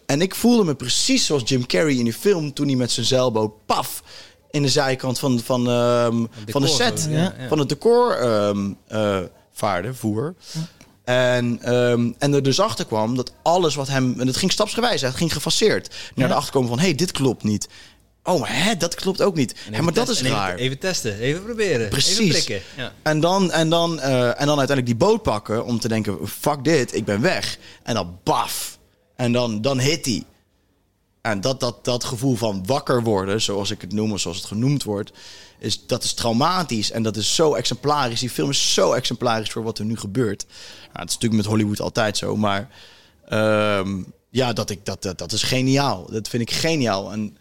En 0.06 0.22
ik 0.22 0.34
voelde 0.34 0.64
me 0.64 0.74
precies 0.74 1.26
zoals 1.26 1.42
Jim 1.44 1.66
Carrey 1.66 1.94
in 1.94 2.04
die 2.04 2.12
film... 2.12 2.52
toen 2.52 2.66
hij 2.66 2.76
met 2.76 2.90
zijn 2.90 3.06
zeilboot, 3.06 3.66
paf, 3.66 4.02
in 4.50 4.62
de 4.62 4.68
zijkant 4.68 5.18
van, 5.18 5.40
van, 5.40 5.68
ehm, 5.68 6.24
van 6.46 6.62
de 6.62 6.68
set... 6.68 7.00
zo, 7.00 7.10
ja, 7.10 7.34
ja. 7.38 7.48
van 7.48 7.58
het 7.58 7.68
decor 7.68 8.12
eh, 8.86 9.18
vaarde, 9.52 9.94
voer... 9.94 10.34
En, 11.08 11.58
ehm, 11.62 12.12
en 12.18 12.34
er 12.34 12.42
dus 12.42 12.60
achter 12.60 12.86
kwam 12.86 13.16
dat 13.16 13.32
alles 13.42 13.74
wat 13.74 13.88
hem. 13.88 14.20
En 14.20 14.26
het 14.26 14.36
ging 14.36 14.52
stapsgewijs, 14.52 15.00
het 15.00 15.14
ging 15.14 15.32
gefaseerd. 15.32 15.94
Naar 16.14 16.28
de 16.28 16.34
achterkomen 16.34 16.68
van: 16.68 16.78
hé, 16.78 16.84
hey, 16.84 16.94
dit 16.94 17.12
klopt 17.12 17.42
niet. 17.42 17.68
Oh, 18.22 18.40
maar 18.40 18.64
hè, 18.64 18.76
dat 18.76 18.94
klopt 18.94 19.22
ook 19.22 19.34
niet. 19.34 19.54
Even 19.70 19.84
maar 19.84 19.92
dat 19.92 20.08
is 20.08 20.22
raar. 20.22 20.48
Even, 20.48 20.58
even 20.58 20.78
testen, 20.78 21.18
even 21.18 21.44
proberen. 21.44 21.88
Precies. 21.88 22.18
Even 22.18 22.28
prikken. 22.28 22.60
Ja. 22.76 22.92
En 23.02 23.20
dan, 23.20 23.52
en, 23.52 23.68
dan, 23.68 24.00
eh, 24.00 24.26
en 24.26 24.46
dan 24.46 24.58
uiteindelijk 24.58 24.86
die 24.86 24.96
boot 24.96 25.22
pakken 25.22 25.64
om 25.64 25.80
te 25.80 25.88
denken: 25.88 26.28
fuck 26.28 26.64
dit, 26.64 26.94
ik 26.94 27.04
ben 27.04 27.20
weg. 27.20 27.58
En 27.82 27.94
dan 27.94 28.18
baf. 28.24 28.78
En 29.16 29.32
dan, 29.32 29.60
dan 29.60 29.78
hit 29.78 30.04
hij. 30.04 30.24
En 31.22 31.40
dat, 31.40 31.60
dat, 31.60 31.84
dat 31.84 32.04
gevoel 32.04 32.36
van 32.36 32.66
wakker 32.66 33.02
worden, 33.02 33.40
zoals 33.40 33.70
ik 33.70 33.80
het 33.80 33.92
noem, 33.92 34.12
of 34.12 34.20
zoals 34.20 34.36
het 34.36 34.46
genoemd 34.46 34.82
wordt, 34.82 35.12
is, 35.58 35.86
dat 35.86 36.04
is 36.04 36.12
traumatisch. 36.12 36.90
En 36.90 37.02
dat 37.02 37.16
is 37.16 37.34
zo 37.34 37.54
exemplarisch. 37.54 38.20
Die 38.20 38.30
film 38.30 38.50
is 38.50 38.74
zo 38.74 38.92
exemplarisch 38.92 39.50
voor 39.50 39.62
wat 39.62 39.78
er 39.78 39.84
nu 39.84 39.96
gebeurt. 39.96 40.46
Nou, 40.46 40.98
het 41.00 41.08
is 41.08 41.14
natuurlijk 41.14 41.42
met 41.42 41.50
Hollywood 41.50 41.80
altijd 41.80 42.16
zo, 42.16 42.36
maar 42.36 42.68
ehm, 43.28 44.02
ja, 44.30 44.52
dat, 44.52 44.70
ik, 44.70 44.84
dat, 44.84 45.02
dat, 45.02 45.18
dat 45.18 45.32
is 45.32 45.42
geniaal. 45.42 46.06
Dat 46.10 46.28
vind 46.28 46.42
ik 46.42 46.50
geniaal. 46.52 47.12
En, 47.12 47.36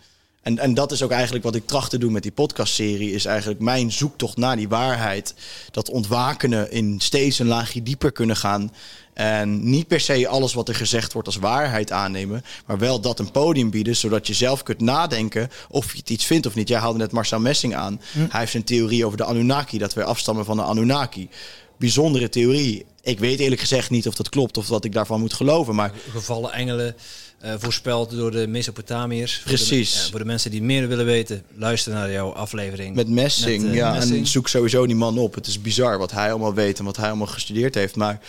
en, 0.47 0.59
en 0.59 0.73
dat 0.73 0.91
is 0.91 1.03
ook 1.03 1.11
eigenlijk 1.11 1.43
wat 1.43 1.55
ik 1.55 1.67
tracht 1.67 1.89
te 1.89 1.97
doen 1.97 2.11
met 2.11 2.23
die 2.23 2.31
podcastserie. 2.31 3.11
Is 3.11 3.25
eigenlijk 3.25 3.59
mijn 3.59 3.91
zoektocht 3.91 4.37
naar 4.37 4.55
die 4.55 4.67
waarheid. 4.67 5.33
Dat 5.71 5.89
ontwakenen 5.89 6.71
in 6.71 6.99
steeds 6.99 7.39
een 7.39 7.47
laagje 7.47 7.83
dieper 7.83 8.11
kunnen 8.11 8.35
gaan. 8.35 8.71
En 9.13 9.69
niet 9.69 9.87
per 9.87 9.99
se 9.99 10.27
alles 10.27 10.53
wat 10.53 10.67
er 10.67 10.75
gezegd 10.75 11.13
wordt 11.13 11.27
als 11.27 11.37
waarheid 11.37 11.91
aannemen. 11.91 12.43
Maar 12.65 12.77
wel 12.77 12.99
dat 13.01 13.19
een 13.19 13.31
podium 13.31 13.69
bieden. 13.69 13.95
Zodat 13.95 14.27
je 14.27 14.33
zelf 14.33 14.63
kunt 14.63 14.79
nadenken 14.79 15.49
of 15.69 15.91
je 15.91 15.97
het 15.97 16.09
iets 16.09 16.25
vindt 16.25 16.45
of 16.45 16.55
niet. 16.55 16.67
Jij 16.67 16.79
haalde 16.79 16.97
net 16.97 17.11
Marcel 17.11 17.39
Messing 17.39 17.75
aan. 17.75 18.01
Hij 18.11 18.39
heeft 18.39 18.53
een 18.53 18.63
theorie 18.63 19.05
over 19.05 19.17
de 19.17 19.23
Anunnaki. 19.23 19.77
Dat 19.77 19.93
wij 19.93 20.03
afstammen 20.03 20.45
van 20.45 20.57
de 20.57 20.63
Anunnaki. 20.63 21.29
Bijzondere 21.77 22.29
theorie. 22.29 22.85
Ik 23.01 23.19
weet 23.19 23.39
eerlijk 23.39 23.61
gezegd 23.61 23.89
niet 23.89 24.07
of 24.07 24.15
dat 24.15 24.29
klopt 24.29 24.57
of 24.57 24.67
wat 24.67 24.85
ik 24.85 24.93
daarvan 24.93 25.19
moet 25.19 25.33
geloven. 25.33 25.75
Maar 25.75 25.91
Gevallen 26.11 26.53
engelen 26.53 26.95
eh, 27.39 27.53
voorspeld 27.57 28.09
door 28.11 28.31
de 28.31 28.47
Mesopotamiërs. 28.47 29.33
Voor 29.33 29.51
de- 29.51 29.55
Precies. 29.57 29.93
ja, 30.03 30.09
voor 30.09 30.19
de 30.19 30.25
mensen 30.25 30.51
die 30.51 30.61
meer 30.61 30.87
willen 30.87 31.05
weten, 31.05 31.43
luister 31.55 31.93
naar 31.93 32.11
jouw 32.11 32.33
aflevering. 32.33 32.95
Met 32.95 33.09
Messing, 33.09 33.61
Met, 33.61 33.71
eh, 33.71 33.77
ja. 33.77 33.91
Messing. 33.91 34.17
En 34.19 34.27
zoek 34.27 34.47
sowieso 34.47 34.85
die 34.85 34.95
man 34.95 35.17
op. 35.17 35.35
Het 35.35 35.47
is 35.47 35.61
bizar 35.61 35.97
wat 35.97 36.11
hij 36.11 36.29
allemaal 36.29 36.53
weet 36.53 36.79
en 36.79 36.85
wat 36.85 36.97
hij 36.97 37.07
allemaal 37.07 37.27
gestudeerd 37.27 37.75
heeft. 37.75 37.95
Maar 37.95 38.19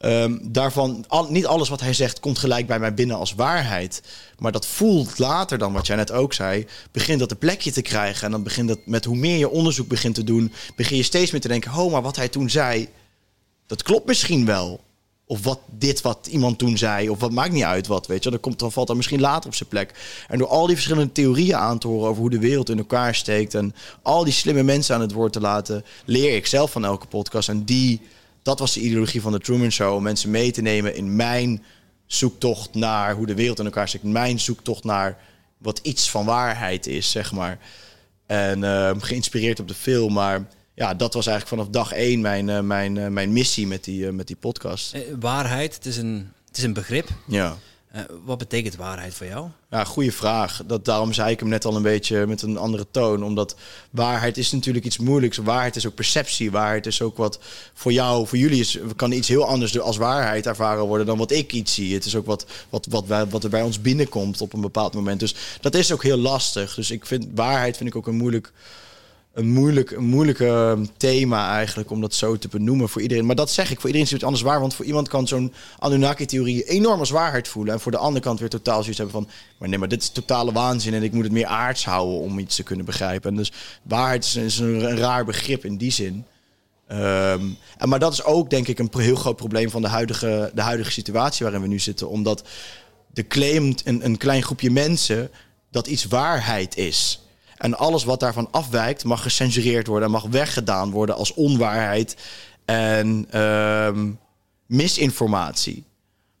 ehm, 0.00 0.38
daarvan, 0.42 1.04
al, 1.08 1.30
niet 1.30 1.46
alles 1.46 1.68
wat 1.68 1.80
hij 1.80 1.92
zegt 1.92 2.20
komt 2.20 2.38
gelijk 2.38 2.66
bij 2.66 2.78
mij 2.78 2.94
binnen 2.94 3.16
als 3.16 3.34
waarheid. 3.34 4.02
Maar 4.38 4.52
dat 4.52 4.66
voelt 4.66 5.18
later 5.18 5.58
dan, 5.58 5.72
wat 5.72 5.86
jij 5.86 5.96
net 5.96 6.12
ook 6.12 6.32
zei, 6.32 6.66
begint 6.92 7.18
dat 7.18 7.30
een 7.30 7.38
plekje 7.38 7.72
te 7.72 7.82
krijgen. 7.82 8.24
En 8.24 8.30
dan 8.30 8.42
begint 8.42 8.68
dat 8.68 8.78
met 8.84 9.04
hoe 9.04 9.16
meer 9.16 9.36
je 9.38 9.48
onderzoek 9.50 9.88
begint 9.88 10.14
te 10.14 10.24
doen, 10.24 10.52
begin 10.76 10.96
je 10.96 11.02
steeds 11.02 11.30
meer 11.30 11.40
te 11.40 11.48
denken: 11.48 11.72
oh, 11.74 11.92
maar 11.92 12.02
wat 12.02 12.16
hij 12.16 12.28
toen 12.28 12.50
zei, 12.50 12.88
dat 13.66 13.82
klopt 13.82 14.06
misschien 14.06 14.46
wel. 14.46 14.80
Of 15.30 15.42
wat 15.42 15.60
dit 15.70 16.00
wat 16.00 16.28
iemand 16.30 16.58
toen 16.58 16.78
zei, 16.78 17.08
of 17.08 17.20
wat 17.20 17.30
maakt 17.30 17.52
niet 17.52 17.62
uit 17.62 17.86
wat, 17.86 18.06
weet 18.06 18.24
je. 18.24 18.30
Dan, 18.30 18.40
komt, 18.40 18.58
dan 18.58 18.72
valt 18.72 18.86
dat 18.86 18.96
misschien 18.96 19.20
later 19.20 19.48
op 19.48 19.54
zijn 19.54 19.68
plek. 19.68 19.94
En 20.28 20.38
door 20.38 20.48
al 20.48 20.66
die 20.66 20.74
verschillende 20.74 21.12
theorieën 21.12 21.56
aan 21.56 21.78
te 21.78 21.88
horen 21.88 22.08
over 22.08 22.20
hoe 22.20 22.30
de 22.30 22.38
wereld 22.38 22.68
in 22.68 22.78
elkaar 22.78 23.14
steekt... 23.14 23.54
en 23.54 23.74
al 24.02 24.24
die 24.24 24.32
slimme 24.32 24.62
mensen 24.62 24.94
aan 24.94 25.00
het 25.00 25.12
woord 25.12 25.32
te 25.32 25.40
laten... 25.40 25.84
leer 26.04 26.36
ik 26.36 26.46
zelf 26.46 26.70
van 26.70 26.84
elke 26.84 27.06
podcast. 27.06 27.48
En 27.48 27.64
die, 27.64 28.00
dat 28.42 28.58
was 28.58 28.72
de 28.72 28.80
ideologie 28.80 29.20
van 29.20 29.32
de 29.32 29.40
Truman 29.40 29.72
Show... 29.72 29.94
om 29.94 30.02
mensen 30.02 30.30
mee 30.30 30.50
te 30.50 30.62
nemen 30.62 30.96
in 30.96 31.16
mijn 31.16 31.64
zoektocht 32.06 32.74
naar 32.74 33.14
hoe 33.14 33.26
de 33.26 33.34
wereld 33.34 33.58
in 33.58 33.64
elkaar 33.64 33.88
steekt. 33.88 34.04
Mijn 34.04 34.40
zoektocht 34.40 34.84
naar 34.84 35.18
wat 35.58 35.80
iets 35.82 36.10
van 36.10 36.24
waarheid 36.24 36.86
is, 36.86 37.10
zeg 37.10 37.32
maar. 37.32 37.58
En 38.26 38.64
eh, 38.64 38.90
geïnspireerd 38.98 39.60
op 39.60 39.68
de 39.68 39.74
film, 39.74 40.12
maar... 40.12 40.48
Ja, 40.80 40.94
dat 40.94 41.14
was 41.14 41.26
eigenlijk 41.26 41.60
vanaf 41.60 41.72
dag 41.72 41.92
één 41.92 42.20
mijn, 42.20 42.48
eh, 42.48 42.60
mijn, 42.60 42.98
eh, 42.98 43.06
mijn 43.06 43.32
missie 43.32 43.66
met 43.66 43.84
die, 43.84 44.06
eh, 44.06 44.12
met 44.12 44.26
die 44.26 44.36
podcast. 44.36 44.96
Waarheid, 45.18 45.74
het 45.74 45.86
is 45.86 45.96
een, 45.96 46.32
het 46.46 46.56
is 46.56 46.62
een 46.62 46.72
begrip. 46.72 47.08
Ja. 47.26 47.56
Wat 48.24 48.38
betekent 48.38 48.76
waarheid 48.76 49.14
voor 49.14 49.26
jou? 49.26 49.48
Ja, 49.70 49.84
goede 49.84 50.12
vraag. 50.12 50.62
Dat, 50.66 50.84
daarom 50.84 51.12
zei 51.12 51.30
ik 51.30 51.40
hem 51.40 51.48
net 51.48 51.64
al 51.64 51.76
een 51.76 51.82
beetje 51.82 52.26
met 52.26 52.42
een 52.42 52.56
andere 52.56 52.86
toon. 52.90 53.24
Omdat 53.24 53.56
waarheid 53.90 54.38
is 54.38 54.52
natuurlijk 54.52 54.84
iets 54.84 54.98
moeilijks. 54.98 55.36
Waarheid 55.36 55.76
is 55.76 55.86
ook 55.86 55.94
perceptie. 55.94 56.50
Waarheid 56.50 56.86
is 56.86 57.02
ook 57.02 57.16
wat 57.16 57.38
voor 57.74 57.92
jou, 57.92 58.26
voor 58.26 58.38
jullie 58.38 58.60
is, 58.60 58.78
kan 58.96 59.12
iets 59.12 59.28
heel 59.28 59.46
anders 59.46 59.80
als 59.80 59.96
waarheid 59.96 60.46
ervaren 60.46 60.84
worden 60.84 61.06
dan 61.06 61.18
wat 61.18 61.30
ik 61.30 61.52
iets 61.52 61.74
zie. 61.74 61.94
Het 61.94 62.04
is 62.04 62.16
ook 62.16 62.26
wat, 62.26 62.46
wat, 62.68 62.86
wat, 62.90 63.06
wij, 63.06 63.26
wat 63.26 63.44
er 63.44 63.50
bij 63.50 63.62
ons 63.62 63.80
binnenkomt 63.80 64.40
op 64.40 64.52
een 64.52 64.60
bepaald 64.60 64.94
moment. 64.94 65.20
Dus 65.20 65.34
dat 65.60 65.74
is 65.74 65.92
ook 65.92 66.02
heel 66.02 66.18
lastig. 66.18 66.74
Dus 66.74 66.90
ik 66.90 67.06
vind 67.06 67.26
waarheid 67.34 67.76
vind 67.76 67.88
ik 67.88 67.96
ook 67.96 68.06
een 68.06 68.16
moeilijk. 68.16 68.52
Een 69.32 69.52
moeilijk, 69.52 69.90
een 69.90 70.04
moeilijke 70.04 70.46
ehm, 70.46 70.84
thema 70.96 71.54
eigenlijk 71.54 71.90
om 71.90 72.00
dat 72.00 72.14
zo 72.14 72.38
te 72.38 72.48
benoemen 72.48 72.88
voor 72.88 73.02
iedereen. 73.02 73.26
Maar 73.26 73.36
dat 73.36 73.50
zeg 73.50 73.70
ik, 73.70 73.76
voor 73.76 73.86
iedereen 73.86 74.06
is 74.06 74.12
het 74.12 74.24
anders 74.24 74.42
waar. 74.42 74.60
Want 74.60 74.74
voor 74.74 74.84
iemand 74.84 75.08
kan 75.08 75.28
zo'n 75.28 75.52
Anunnaki-theorie 75.78 76.64
enorm 76.64 76.98
als 76.98 77.10
waarheid 77.10 77.48
voelen. 77.48 77.74
En 77.74 77.80
voor 77.80 77.92
de 77.92 77.98
andere 77.98 78.24
kant 78.24 78.40
weer 78.40 78.48
totaal 78.48 78.80
zoiets 78.80 78.98
hebben 78.98 79.22
van... 79.22 79.28
maar 79.58 79.68
nee, 79.68 79.78
maar 79.78 79.88
dit 79.88 80.02
is 80.02 80.08
totale 80.08 80.52
waanzin 80.52 80.94
en 80.94 81.02
ik 81.02 81.12
moet 81.12 81.24
het 81.24 81.32
meer 81.32 81.46
aards 81.46 81.84
houden 81.84 82.18
om 82.18 82.38
iets 82.38 82.56
te 82.56 82.62
kunnen 82.62 82.84
begrijpen. 82.84 83.30
En 83.30 83.36
dus 83.36 83.52
waarheid 83.82 84.36
is, 84.36 84.58
een, 84.58 84.96
raar 84.96 85.24
begrip 85.24 85.64
in 85.64 85.76
die 85.76 85.92
zin. 85.92 86.24
Ehm, 86.86 87.44
en, 87.78 87.88
maar 87.88 87.98
dat 87.98 88.12
is 88.12 88.24
ook 88.24 88.50
denk 88.50 88.68
ik 88.68 88.78
een 88.78 88.90
heel 88.96 89.16
groot 89.16 89.36
probleem 89.36 89.70
van 89.70 89.82
de 89.82 89.88
huidige, 89.88 90.50
de 90.54 90.62
huidige 90.62 90.90
situatie 90.90 91.44
waarin 91.44 91.62
we 91.62 91.68
nu 91.68 91.78
zitten. 91.78 92.08
Omdat 92.08 92.44
de 93.12 93.26
claimt 93.26 93.86
een, 93.86 94.04
een 94.04 94.16
klein 94.16 94.42
groepje 94.42 94.70
mensen 94.70 95.30
dat 95.70 95.86
iets 95.86 96.04
waarheid 96.04 96.76
is. 96.76 97.20
En 97.60 97.78
alles 97.78 98.04
wat 98.04 98.20
daarvan 98.20 98.48
afwijkt 98.50 99.04
mag 99.04 99.22
gecensureerd 99.22 99.86
worden 99.86 100.06
en 100.06 100.14
mag 100.14 100.26
weggedaan 100.30 100.90
worden 100.90 101.14
als 101.14 101.34
onwaarheid 101.34 102.16
en 102.64 103.26
ehm, 103.30 104.10
misinformatie. 104.66 105.84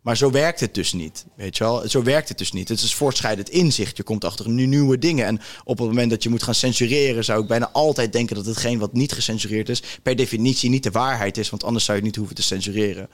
Maar 0.00 0.16
zo 0.16 0.30
werkt 0.30 0.60
het 0.60 0.74
dus 0.74 0.92
niet, 0.92 1.24
weet 1.34 1.56
je 1.56 1.64
wel? 1.64 1.88
Zo 1.88 2.02
werkt 2.02 2.28
het 2.28 2.38
dus 2.38 2.52
niet. 2.52 2.68
Het 2.68 2.80
is 2.80 2.94
voortschrijdend 2.94 3.48
inzicht. 3.48 3.96
Je 3.96 4.02
komt 4.02 4.24
achter 4.24 4.48
nieuwe 4.48 4.98
dingen. 4.98 5.26
En 5.26 5.40
op 5.64 5.78
het 5.78 5.86
moment 5.86 6.10
dat 6.10 6.22
je 6.22 6.28
moet 6.28 6.42
gaan 6.42 6.54
censureren... 6.54 7.24
zou 7.24 7.42
ik 7.42 7.48
bijna 7.48 7.70
altijd 7.72 8.12
denken 8.12 8.36
dat 8.36 8.46
hetgeen 8.46 8.78
wat 8.78 8.92
niet 8.92 9.12
gecensureerd 9.12 9.68
is... 9.68 9.82
per 10.02 10.16
definitie 10.16 10.70
niet 10.70 10.82
de 10.82 10.90
waarheid 10.90 11.38
is. 11.38 11.50
Want 11.50 11.64
anders 11.64 11.84
zou 11.84 11.98
je 11.98 12.04
het 12.04 12.12
niet 12.12 12.20
hoeven 12.20 12.36
te 12.36 12.48
censureren. 12.48 13.08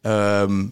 Ehm, 0.00 0.66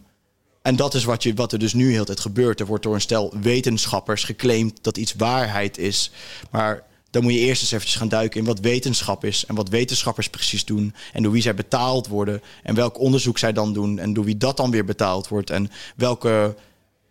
en 0.63 0.77
dat 0.77 0.95
is 0.95 1.05
wat, 1.05 1.23
je, 1.23 1.35
wat 1.35 1.53
er 1.53 1.59
dus 1.59 1.73
nu 1.73 1.93
heel 1.93 2.05
tijd 2.05 2.21
gebeurt. 2.21 2.61
Er 2.61 2.67
wordt 2.67 2.83
door 2.83 2.95
een 2.95 3.01
stel 3.01 3.35
wetenschappers 3.41 4.25
geclaimd 4.25 4.79
dat 4.83 4.97
iets 4.97 5.15
waarheid 5.15 5.79
is. 5.79 6.11
Maar 6.51 6.83
dan 7.11 7.23
moet 7.23 7.33
je 7.33 7.39
eerst 7.39 7.63
eens 7.63 7.73
eventjes 7.73 7.99
gaan 7.99 8.09
duiken 8.09 8.41
in 8.41 8.47
wat 8.47 8.61
wetenschap 8.61 9.25
is. 9.25 9.45
En 9.47 9.55
wat 9.55 9.69
wetenschappers 9.69 10.29
precies 10.29 10.65
doen. 10.65 10.95
En 11.13 11.23
door 11.23 11.33
wie 11.33 11.43
zij 11.43 11.55
betaald 11.55 12.07
worden. 12.07 12.43
En 12.63 12.75
welk 12.75 12.99
onderzoek 12.99 13.39
zij 13.39 13.53
dan 13.53 13.73
doen. 13.73 13.99
En 13.99 14.13
door 14.13 14.25
wie 14.25 14.37
dat 14.37 14.57
dan 14.57 14.71
weer 14.71 14.85
betaald 14.85 15.29
wordt. 15.29 15.51
En 15.51 15.71
welke... 15.97 16.57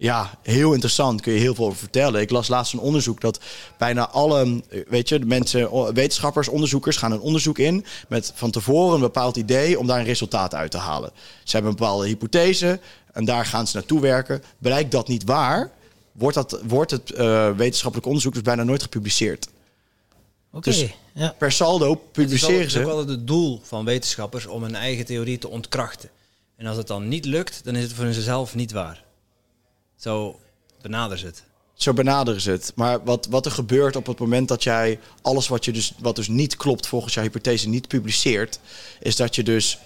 Ja, 0.01 0.37
heel 0.41 0.71
interessant. 0.73 1.21
Kun 1.21 1.33
je 1.33 1.39
heel 1.39 1.55
veel 1.55 1.65
over 1.65 1.77
vertellen. 1.77 2.21
Ik 2.21 2.29
las 2.29 2.47
laatst 2.47 2.73
een 2.73 2.79
onderzoek 2.79 3.21
dat 3.21 3.39
bijna 3.77 4.09
alle, 4.09 4.63
weet 4.87 5.09
je, 5.09 5.19
mensen, 5.19 5.93
wetenschappers, 5.93 6.47
onderzoekers 6.47 6.97
gaan 6.97 7.11
een 7.11 7.19
onderzoek 7.19 7.57
in 7.57 7.85
met 8.07 8.31
van 8.35 8.51
tevoren 8.51 8.93
een 8.95 8.99
bepaald 9.01 9.37
idee 9.37 9.79
om 9.79 9.87
daar 9.87 9.99
een 9.99 10.05
resultaat 10.05 10.55
uit 10.55 10.71
te 10.71 10.77
halen. 10.77 11.11
Ze 11.43 11.51
hebben 11.51 11.71
een 11.71 11.77
bepaalde 11.77 12.07
hypothese 12.07 12.79
en 13.13 13.25
daar 13.25 13.45
gaan 13.45 13.67
ze 13.67 13.75
naartoe 13.77 14.01
werken. 14.01 14.43
Blijkt 14.57 14.91
dat 14.91 15.07
niet 15.07 15.23
waar, 15.23 15.71
wordt, 16.11 16.35
dat, 16.35 16.59
wordt 16.67 16.91
het 16.91 17.11
eh, 17.11 17.51
wetenschappelijk 17.51 18.07
onderzoek 18.07 18.33
dus 18.33 18.41
bijna 18.41 18.63
nooit 18.63 18.81
gepubliceerd. 18.81 19.47
Oké, 20.51 20.69
Dus- 20.69 20.85
ja. 21.13 21.35
Per 21.37 21.51
saldo 21.51 21.95
publiceren 21.95 22.59
het 22.59 22.67
is 22.67 22.77
ook 22.77 22.83
ze. 22.83 22.89
altijd 22.89 23.09
het 23.09 23.27
doel 23.27 23.61
van 23.63 23.85
wetenschappers 23.85 24.45
om 24.45 24.63
hun 24.63 24.75
eigen 24.75 25.05
theorie 25.05 25.37
te 25.37 25.49
ontkrachten. 25.49 26.09
En 26.55 26.65
als 26.65 26.77
het 26.77 26.87
dan 26.87 27.07
niet 27.07 27.25
lukt, 27.25 27.61
dan 27.63 27.75
is 27.75 27.83
het 27.83 27.93
voor 27.93 28.03
hunzelf 28.03 28.55
niet 28.55 28.71
waar. 28.71 29.07
Zo 29.99 30.39
benaderen 30.81 31.19
ze 31.19 31.25
het. 31.25 31.43
Zo 31.73 31.93
benaderen 31.93 32.41
ze 32.41 32.51
het. 32.51 32.71
Maar 32.75 33.03
wat, 33.03 33.27
wat 33.29 33.45
er 33.45 33.51
gebeurt 33.51 33.95
op 33.95 34.05
het 34.05 34.19
moment 34.19 34.47
dat 34.47 34.63
jij 34.63 34.99
alles 35.21 35.47
wat, 35.47 35.65
je 35.65 35.71
dus, 35.71 35.93
wat 35.99 36.15
dus 36.15 36.27
niet 36.27 36.55
klopt 36.55 36.87
volgens 36.87 37.13
jouw 37.13 37.23
hypothese 37.23 37.69
niet 37.69 37.87
publiceert, 37.87 38.59
is 38.99 39.15
dat 39.15 39.35
je 39.35 39.43
dus 39.43 39.79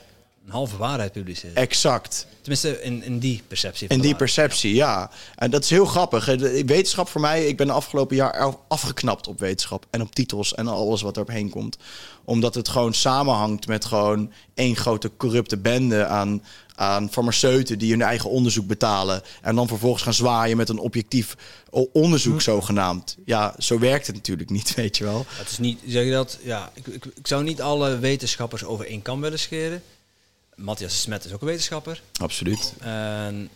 Een 0.46 0.52
halve 0.52 0.78
waarheid 0.78 1.12
publiceren. 1.12 1.56
exact 1.56 2.28
Tenminste, 2.42 2.82
in, 2.82 3.04
in 3.04 3.20
die 3.20 3.42
perceptie. 3.48 3.82
in 3.82 3.88
die 3.88 3.98
waarheid. 3.98 4.18
perceptie, 4.18 4.74
ja. 4.76 5.12
En 5.36 5.52
dat 5.52 5.64
is 5.64 5.70
heel 5.70 5.86
grappig. 5.86 6.28
Eh, 6.28 6.64
Wetenschap 6.66 7.08
voor 7.10 7.22
mij, 7.22 7.48
ik 7.48 7.58
ben 7.58 7.68
de 7.68 7.74
afgelopen 7.74 8.16
jaar 8.16 8.38
af- 8.40 8.58
afgeknapt 8.68 9.28
op 9.28 9.40
wetenschap 9.40 9.86
en 9.90 10.02
op 10.02 10.16
titels 10.16 10.54
en 10.56 10.68
alles 10.68 11.02
wat 11.02 11.16
erop 11.16 11.28
heen 11.28 11.50
komt. 11.50 11.78
Omdat 12.26 12.56
het 12.56 12.70
gewoon 12.70 12.94
samenhangt 12.94 13.68
met 13.68 13.86
gewoon 13.86 14.32
één 14.54 14.76
grote 14.76 15.12
corrupte 15.18 15.58
bende 15.58 16.06
aan, 16.06 16.44
aan 16.76 17.12
farmaceuten 17.12 17.78
die 17.80 17.92
hun 17.92 18.02
eigen 18.02 18.30
onderzoek 18.30 18.68
betalen. 18.68 19.22
En 19.42 19.56
dan 19.56 19.68
vervolgens 19.68 20.04
gaan 20.04 20.14
zwaaien 20.14 20.58
met 20.58 20.70
een 20.70 20.80
objectief 20.80 21.36
onderzoek 21.94 22.42
zogenaamd. 22.42 23.18
Ja, 23.26 23.56
zo 23.58 23.80
werkt 23.80 24.08
het 24.08 24.16
natuurlijk 24.16 24.50
niet, 24.50 24.74
weet 24.76 24.98
je 24.98 25.04
wel. 25.04 25.26
Het 25.30 25.50
is 25.50 25.58
niet, 25.58 25.80
zeg 25.88 26.06
je 26.06 26.12
dat? 26.12 26.38
Ja, 26.42 26.72
ik, 26.74 26.88
ik, 26.88 27.06
ik 27.06 27.28
zou 27.28 27.44
niet 27.44 27.62
alle 27.62 28.00
wetenschappers 28.00 28.64
over 28.64 28.88
één 28.88 29.02
kam 29.02 29.22
willen 29.22 29.40
scheren. 29.40 29.84
Matthias 30.56 31.02
Smet 31.02 31.26
is 31.26 31.34
ook 31.34 31.42
een 31.42 31.48
wetenschapper. 31.48 32.02
Absoluut. 32.20 32.74
En 32.80 33.50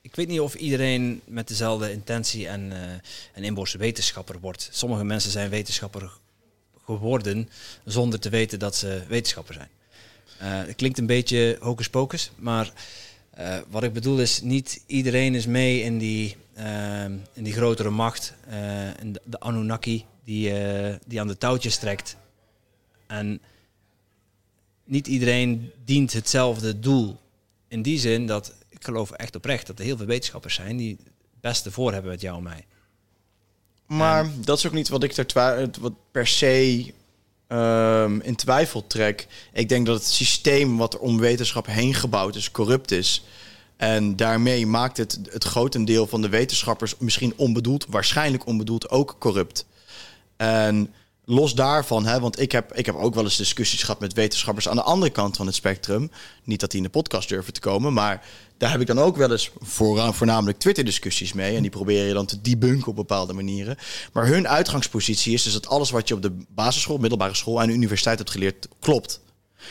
ik 0.00 0.16
weet 0.16 0.28
niet 0.28 0.40
of 0.40 0.54
iedereen 0.54 1.20
met 1.24 1.48
dezelfde 1.48 1.92
intentie 1.92 2.48
en, 2.48 2.72
eh 2.72 2.78
en 3.32 3.44
inborst 3.44 3.74
wetenschapper 3.74 4.40
wordt. 4.40 4.68
Sommige 4.72 5.04
mensen 5.04 5.30
zijn 5.30 5.50
wetenschapper 5.50 6.10
geworden 6.84 7.48
zonder 7.84 8.20
te 8.20 8.28
weten 8.28 8.58
dat 8.58 8.76
ze 8.76 9.02
wetenschapper 9.08 9.54
zijn. 9.54 9.68
Eh, 10.38 10.66
het 10.66 10.76
klinkt 10.76 10.98
een 10.98 11.06
beetje 11.06 11.56
hocus 11.60 11.88
pocus, 11.88 12.30
maar 12.36 12.72
eh, 13.30 13.58
wat 13.68 13.82
ik 13.82 13.92
bedoel 13.92 14.20
is, 14.20 14.40
niet 14.40 14.82
iedereen 14.86 15.34
is 15.34 15.46
mee 15.46 15.82
in 15.82 15.98
die, 15.98 16.36
in 17.32 17.44
die 17.44 17.52
grotere 17.52 17.90
macht, 17.90 18.34
in 19.00 19.12
de, 19.12 19.20
de 19.24 19.40
Anunnaki 19.40 20.04
die, 20.24 20.52
die 21.06 21.20
aan 21.20 21.28
de 21.28 21.38
touwtjes 21.38 21.76
trekt. 21.76 22.16
En 23.06 23.40
niet 24.84 25.06
iedereen 25.06 25.70
dient 25.84 26.12
hetzelfde 26.12 26.78
doel. 26.78 27.20
In 27.68 27.82
die 27.82 27.98
zin 27.98 28.26
dat 28.26 28.54
ik 28.68 28.84
geloof 28.84 29.10
echt 29.10 29.36
oprecht 29.36 29.66
dat 29.66 29.78
er 29.78 29.84
heel 29.84 29.96
veel 29.96 30.06
wetenschappers 30.06 30.54
zijn 30.54 30.76
die 30.76 30.96
het 30.98 31.40
beste 31.40 31.70
voor 31.70 31.92
hebben 31.92 32.10
met 32.10 32.20
jou 32.20 32.36
en 32.36 32.42
mij. 32.42 32.66
Maar 33.86 34.30
dat 34.40 34.58
is 34.58 34.66
ook 34.66 34.72
niet 34.72 34.88
wat 34.88 35.02
ik 35.02 35.16
er 35.16 35.70
wat 35.80 35.92
per 36.10 36.26
se 36.26 36.92
ehm, 37.46 38.18
in 38.20 38.36
twijfel 38.36 38.86
trek. 38.86 39.26
Ik 39.52 39.68
denk 39.68 39.86
dat 39.86 39.94
het 39.94 40.06
systeem 40.06 40.76
wat 40.76 40.94
er 40.94 41.00
om 41.00 41.18
wetenschap 41.18 41.66
heen 41.66 41.94
gebouwd 41.94 42.36
is, 42.36 42.50
corrupt 42.50 42.90
is. 42.90 43.24
En 43.76 44.16
daarmee 44.16 44.66
maakt 44.66 44.96
het 44.96 45.18
het 45.30 45.44
grotendeel 45.44 46.06
van 46.06 46.22
de 46.22 46.28
wetenschappers 46.28 46.94
misschien 46.98 47.32
onbedoeld, 47.36 47.86
waarschijnlijk 47.88 48.46
onbedoeld, 48.46 48.90
ook 48.90 49.16
corrupt. 49.18 49.66
En 50.36 50.94
los 51.24 51.54
daarvan, 51.54 52.06
hè, 52.06 52.20
want 52.20 52.40
ik 52.40 52.52
heb, 52.52 52.74
ik 52.74 52.86
heb 52.86 52.94
ook 52.94 53.14
wel 53.14 53.24
eens 53.24 53.36
discussies 53.36 53.82
gehad 53.82 54.00
met 54.00 54.12
wetenschappers 54.12 54.68
aan 54.68 54.76
de 54.76 54.82
andere 54.82 55.12
kant 55.12 55.36
van 55.36 55.46
het 55.46 55.54
spectrum. 55.54 56.10
Niet 56.44 56.60
dat 56.60 56.70
die 56.70 56.78
in 56.78 56.86
de 56.86 56.92
podcast 56.92 57.28
durven 57.28 57.52
te 57.52 57.60
komen, 57.60 57.92
maar 57.92 58.24
daar 58.58 58.70
heb 58.70 58.80
ik 58.80 58.86
dan 58.86 58.98
ook 58.98 59.16
wel 59.16 59.30
eens 59.30 59.50
vooraan, 59.60 60.14
voornamelijk 60.14 60.58
Twitter-discussies 60.58 61.32
mee. 61.32 61.56
En 61.56 61.62
die 61.62 61.70
probeer 61.70 62.06
je 62.06 62.12
dan 62.12 62.26
te 62.26 62.40
debunken 62.40 62.88
op 62.88 62.96
bepaalde 62.96 63.32
manieren. 63.32 63.76
Maar 64.12 64.26
hun 64.26 64.48
uitgangspositie 64.48 65.32
is 65.32 65.42
dus 65.42 65.52
dat 65.52 65.68
alles 65.68 65.90
wat 65.90 66.08
je 66.08 66.14
op 66.14 66.22
de 66.22 66.44
basisschool, 66.48 66.98
middelbare 66.98 67.34
school 67.34 67.62
en 67.62 67.70
universiteit 67.70 68.18
hebt 68.18 68.30
geleerd, 68.30 68.68
klopt. 68.80 69.20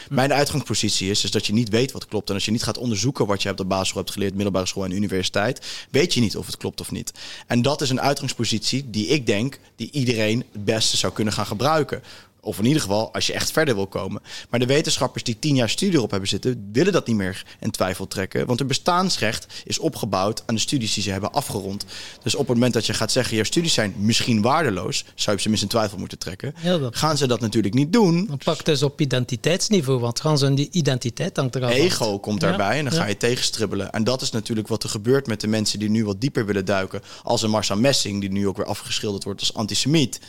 Mijn 0.09 0.33
uitgangspositie 0.33 1.09
is, 1.09 1.23
is 1.23 1.31
dat 1.31 1.45
je 1.45 1.53
niet 1.53 1.69
weet 1.69 1.91
wat 1.91 2.05
klopt. 2.05 2.29
En 2.29 2.35
als 2.35 2.45
je 2.45 2.51
niet 2.51 2.63
gaat 2.63 2.77
onderzoeken 2.77 3.25
wat 3.25 3.41
je 3.41 3.49
op 3.49 3.57
de 3.57 3.65
basisschool 3.65 4.01
hebt 4.01 4.13
geleerd, 4.13 4.33
middelbare 4.33 4.65
school 4.65 4.83
en 4.83 4.91
universiteit, 4.91 5.85
weet 5.89 6.13
je 6.13 6.19
niet 6.19 6.37
of 6.37 6.45
het 6.45 6.57
klopt 6.57 6.81
of 6.81 6.91
niet. 6.91 7.11
En 7.47 7.61
dat 7.61 7.81
is 7.81 7.89
een 7.89 8.01
uitgangspositie 8.01 8.89
die 8.89 9.07
ik 9.07 9.25
denk 9.25 9.59
die 9.75 9.91
iedereen 9.91 10.45
het 10.51 10.65
beste 10.65 10.97
zou 10.97 11.13
kunnen 11.13 11.33
gaan 11.33 11.45
gebruiken. 11.45 12.03
Of 12.41 12.59
in 12.59 12.65
ieder 12.65 12.81
geval 12.81 13.13
als 13.13 13.27
je 13.27 13.33
echt 13.33 13.51
verder 13.51 13.75
wil 13.75 13.87
komen. 13.87 14.21
Maar 14.49 14.59
de 14.59 14.65
wetenschappers 14.65 15.23
die 15.23 15.39
tien 15.39 15.55
jaar 15.55 15.69
studie 15.69 15.97
erop 15.97 16.11
hebben 16.11 16.29
zitten, 16.29 16.69
willen 16.71 16.93
dat 16.93 17.07
niet 17.07 17.15
meer 17.15 17.45
in 17.59 17.71
twijfel 17.71 18.07
trekken. 18.07 18.45
Want 18.45 18.59
hun 18.59 18.67
bestaansrecht 18.67 19.47
is 19.63 19.79
opgebouwd 19.79 20.43
aan 20.45 20.55
de 20.55 20.61
studies 20.61 20.93
die 20.93 21.03
ze 21.03 21.11
hebben 21.11 21.31
afgerond. 21.31 21.85
Dus 22.23 22.35
op 22.35 22.47
het 22.47 22.55
moment 22.55 22.73
dat 22.73 22.85
je 22.85 22.93
gaat 22.93 23.11
zeggen, 23.11 23.35
jouw 23.35 23.43
studies 23.43 23.73
zijn 23.73 23.93
misschien 23.97 24.41
waardeloos, 24.41 25.05
zou 25.15 25.35
je 25.35 25.41
ze 25.41 25.49
mis 25.49 25.61
in 25.61 25.67
twijfel 25.67 25.97
moeten 25.97 26.17
trekken. 26.17 26.55
Gaan 26.91 27.17
ze 27.17 27.27
dat 27.27 27.39
natuurlijk 27.39 27.73
niet 27.73 27.93
doen. 27.93 28.25
Dan 28.25 28.37
pakt 28.37 28.65
dus 28.65 28.83
op 28.83 29.01
identiteitsniveau, 29.01 29.99
want 29.99 30.19
gaan 30.19 30.37
ze 30.37 30.53
die 30.53 30.69
identiteit 30.71 31.35
vast. 31.35 31.55
Ego 31.55 32.19
komt 32.19 32.39
daarbij 32.39 32.71
Ja, 32.71 32.77
en 32.77 32.83
dan 32.85 32.93
ja. 32.93 32.99
ga 32.99 33.07
je 33.07 33.17
tegenstribbelen. 33.17 33.91
En 33.91 34.03
dat 34.03 34.21
is 34.21 34.31
natuurlijk 34.31 34.67
wat 34.67 34.83
er 34.83 34.89
gebeurt 34.89 35.27
met 35.27 35.41
de 35.41 35.47
mensen 35.47 35.79
die 35.79 35.89
nu 35.89 36.05
wat 36.05 36.21
dieper 36.21 36.45
willen 36.45 36.65
duiken. 36.65 37.01
Als 37.23 37.41
een 37.41 37.49
Marcel 37.49 37.77
Messing, 37.77 38.21
die 38.21 38.31
nu 38.31 38.47
ook 38.47 38.57
weer 38.57 38.65
afgeschilderd 38.65 39.23
wordt 39.23 39.39
als 39.39 39.53
antisemiet. 39.53 40.19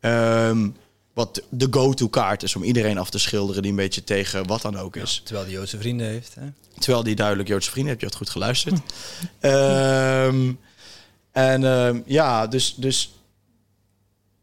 Ehm, 0.00 0.68
wat 1.16 1.42
de 1.48 1.66
go-to-kaart 1.70 2.42
is 2.42 2.56
om 2.56 2.62
iedereen 2.62 2.98
af 2.98 3.10
te 3.10 3.18
schilderen 3.18 3.62
die 3.62 3.70
een 3.70 3.76
beetje 3.76 4.04
tegen 4.04 4.46
wat 4.46 4.62
dan 4.62 4.76
ook 4.76 4.96
is. 4.96 5.20
Terwijl 5.24 5.46
die 5.46 5.54
Joodse 5.54 5.78
vrienden 5.78 6.06
heeft. 6.06 6.34
Hè? 6.34 6.46
Terwijl 6.78 7.02
die 7.02 7.14
duidelijk 7.14 7.48
Joodse 7.48 7.70
vrienden 7.70 7.90
heeft, 7.90 8.04
je 8.04 8.08
had 8.08 8.16
goed 8.16 8.30
geluisterd. 8.30 8.80
Ehm, 9.40 10.52
en 11.32 11.64
ehm, 11.64 12.00
ja, 12.06 12.46
dus, 12.46 12.74
dus 12.74 13.14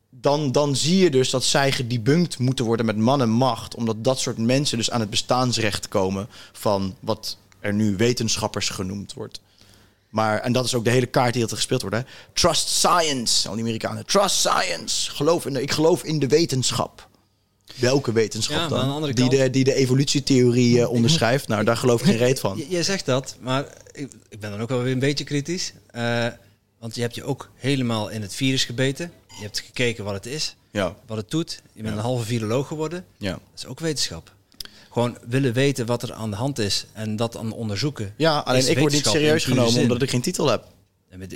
dan, 0.09 0.51
dan 0.51 0.75
zie 0.75 0.97
je 0.97 1.09
dus 1.09 1.29
dat 1.29 1.43
zij 1.43 1.71
gedebunked 1.71 2.37
moeten 2.37 2.65
worden 2.65 2.85
met 2.85 2.97
man 2.97 3.21
en 3.21 3.29
macht. 3.29 3.75
Omdat 3.75 4.03
dat 4.03 4.19
soort 4.19 4.37
mensen 4.37 4.77
dus 4.77 4.91
aan 4.91 4.99
het 4.99 5.09
bestaansrecht 5.09 5.87
komen 5.87 6.27
van 6.51 6.95
wat 6.99 7.37
er 7.59 7.73
nu 7.73 7.95
wetenschappers 7.95 8.69
genoemd 8.69 9.13
wordt. 9.13 9.41
Maar, 10.13 10.39
en 10.39 10.51
dat 10.51 10.65
is 10.65 10.73
ook 10.75 10.83
de 10.83 10.89
hele 10.89 11.05
kaart 11.05 11.33
die 11.33 11.41
altijd 11.41 11.59
gespeeld 11.59 11.81
wordt. 11.81 11.95
Hè? 11.95 12.01
Trust 12.33 12.67
science, 12.67 13.47
al 13.47 13.53
die 13.53 13.63
Amerikanen. 13.63 14.05
Trust 14.05 14.35
science. 14.35 15.11
Geloof 15.11 15.45
in 15.45 15.53
de, 15.53 15.61
ik 15.61 15.71
geloof 15.71 16.03
in 16.03 16.19
de 16.19 16.27
wetenschap. 16.27 17.09
Welke 17.75 18.11
wetenschap 18.11 18.57
Ja, 18.57 18.67
dan? 18.67 19.01
de 19.01 19.13
die, 19.13 19.29
de, 19.29 19.49
die 19.49 19.63
de 19.63 19.73
evolutietheorie 19.73 20.81
eh, 20.81 20.89
onderschrijft. 20.89 21.47
Nou, 21.47 21.63
daar 21.63 21.77
geloof 21.77 21.99
ik 22.01 22.05
geen 22.07 22.17
reet 22.17 22.39
van. 22.39 22.63
Jij 22.69 22.83
zegt 22.83 23.05
dat, 23.05 23.35
maar 23.41 23.65
ik, 23.91 24.11
ik 24.29 24.39
ben 24.39 24.51
dan 24.51 24.61
ook 24.61 24.69
wel 24.69 24.81
weer 24.81 24.93
een 24.93 24.99
beetje 24.99 25.23
kritisch. 25.23 25.73
Eh, 25.87 26.27
want 26.79 26.95
je 26.95 27.01
hebt 27.01 27.15
je 27.15 27.23
ook 27.23 27.49
helemaal 27.55 28.09
in 28.09 28.21
het 28.21 28.35
virus 28.35 28.65
gebeten. 28.65 29.11
Je 29.27 29.41
hebt 29.41 29.59
gekeken 29.59 30.03
wat 30.03 30.13
het 30.13 30.25
is, 30.25 30.55
Ja, 30.71 30.95
wat 31.05 31.17
het 31.17 31.31
doet. 31.31 31.61
Je 31.73 31.83
bent 31.83 31.95
een 31.95 32.01
halve 32.01 32.25
viroloog 32.25 32.67
geworden. 32.67 33.05
ja. 33.17 33.31
Dat 33.31 33.39
is 33.55 33.65
ook 33.65 33.79
wetenschap. 33.79 34.31
Gewoon 34.93 35.17
willen 35.27 35.53
weten 35.53 35.85
wat 35.85 36.03
er 36.03 36.13
aan 36.13 36.29
de 36.29 36.35
hand 36.35 36.59
is 36.59 36.85
en 36.93 37.15
dat 37.15 37.33
dan 37.33 37.51
onderzoeken. 37.51 38.13
Ja, 38.17 38.39
alleen 38.39 38.69
ik 38.69 38.79
word 38.79 38.93
niet 38.93 39.05
serieus 39.05 39.43
genomen 39.45 39.81
omdat 39.81 40.01
ik 40.01 40.09
geen 40.09 40.21
titel 40.21 40.49
heb. 40.49 40.71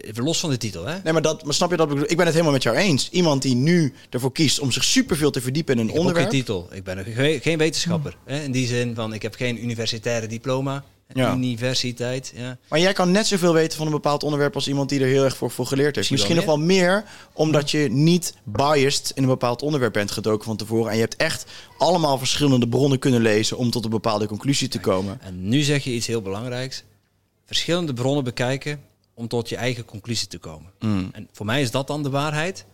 Even 0.02 0.24
los 0.24 0.40
van 0.40 0.50
de 0.50 0.58
titel, 0.58 0.86
hè? 0.86 0.98
Nee, 1.04 1.14
maar, 1.14 1.22
dat, 1.22 1.44
maar 1.44 1.54
snap 1.54 1.72
je 1.72 1.78
dat? 1.78 1.92
ik? 1.92 2.02
Ik 2.02 2.16
ben 2.18 2.26
het 2.26 2.34
helemaal 2.34 2.54
met 2.54 2.64
jou 2.64 2.76
eens. 2.76 3.10
Iemand 3.10 3.42
die 3.42 3.56
nu 3.56 3.94
ervoor 4.10 4.32
kiest 4.32 4.60
om 4.60 4.72
zich 4.72 4.84
superveel 4.84 5.32
te 5.32 5.42
verdiepen 5.42 5.74
in 5.74 5.80
een 5.80 5.88
Ik 5.88 5.92
heb 5.94 6.02
ook 6.02 6.08
onderwerp. 6.08 6.32
geen 6.32 6.40
titel. 6.40 6.68
Ik 6.72 6.84
ben 6.84 7.06
geen 7.42 7.58
wetenschapper. 7.58 8.18
Hè? 8.26 8.44
In 8.44 8.52
die 8.52 8.68
zin 8.68 8.96
van, 8.96 9.14
ik 9.14 9.22
heb 9.22 9.36
geen 9.36 9.64
universitaire 9.64 10.28
diploma. 10.28 10.84
Ja. 11.14 11.34
Universiteit, 11.34 12.32
ja. 12.36 12.58
Maar 12.68 12.80
jij 12.80 12.94
kan 12.94 13.12
net 13.12 13.28
zoveel 13.28 13.54
weten 13.54 13.78
van 13.78 13.86
een 13.86 13.92
bepaald 13.92 14.24
onderwerp 14.24 14.56
als 14.56 14.68
iemand 14.68 14.90
die 14.90 15.00
er 15.00 15.08
heel 15.08 15.24
erg 15.24 15.38
voor, 15.38 15.52
voor 15.52 15.66
geleerd 15.66 15.96
heeft. 15.96 16.10
Misschien 16.10 16.36
Misschien 16.36 16.36
nog 16.36 16.46
wel 16.46 16.58
wel 16.58 16.66
meer, 16.66 17.04
omdat 17.34 17.72
je 17.72 17.90
niet 17.92 18.34
biased 18.44 19.12
in 19.16 19.24
een 19.24 19.30
bepaald 19.30 19.62
onderwerp 19.62 19.94
bent 19.94 20.12
gedoken 20.12 20.46
van 20.46 20.58
tevoren. 20.58 20.90
En 20.90 20.96
je 20.96 21.02
hebt 21.02 21.16
echt 21.16 21.46
allemaal 21.78 22.18
verschillende 22.18 22.68
bronnen 22.68 23.00
kunnen 23.00 23.22
lezen 23.22 23.58
om 23.58 23.70
tot 23.70 23.84
een 23.84 23.90
bepaalde 23.90 24.28
conclusie 24.28 24.68
te 24.68 24.80
komen. 24.80 25.22
En 25.22 25.50
nu 25.50 25.62
zeg 25.62 25.84
je 25.84 25.92
iets 25.92 26.08
heel 26.08 26.22
belangrijks. 26.22 26.84
Verschillende 27.46 27.94
bronnen 27.94 28.24
bekijken 28.24 28.82
om 29.14 29.28
tot 29.28 29.50
je 29.50 29.56
eigen 29.56 29.86
conclusie 29.86 30.28
te 30.28 30.38
komen. 30.38 30.72
Mm. 30.80 31.10
En 31.12 31.28
voor 31.32 31.46
mij 31.46 31.62
is 31.62 31.72
dat 31.72 31.88
dan 31.88 32.04
de 32.04 32.10
waarheid. 32.10 32.66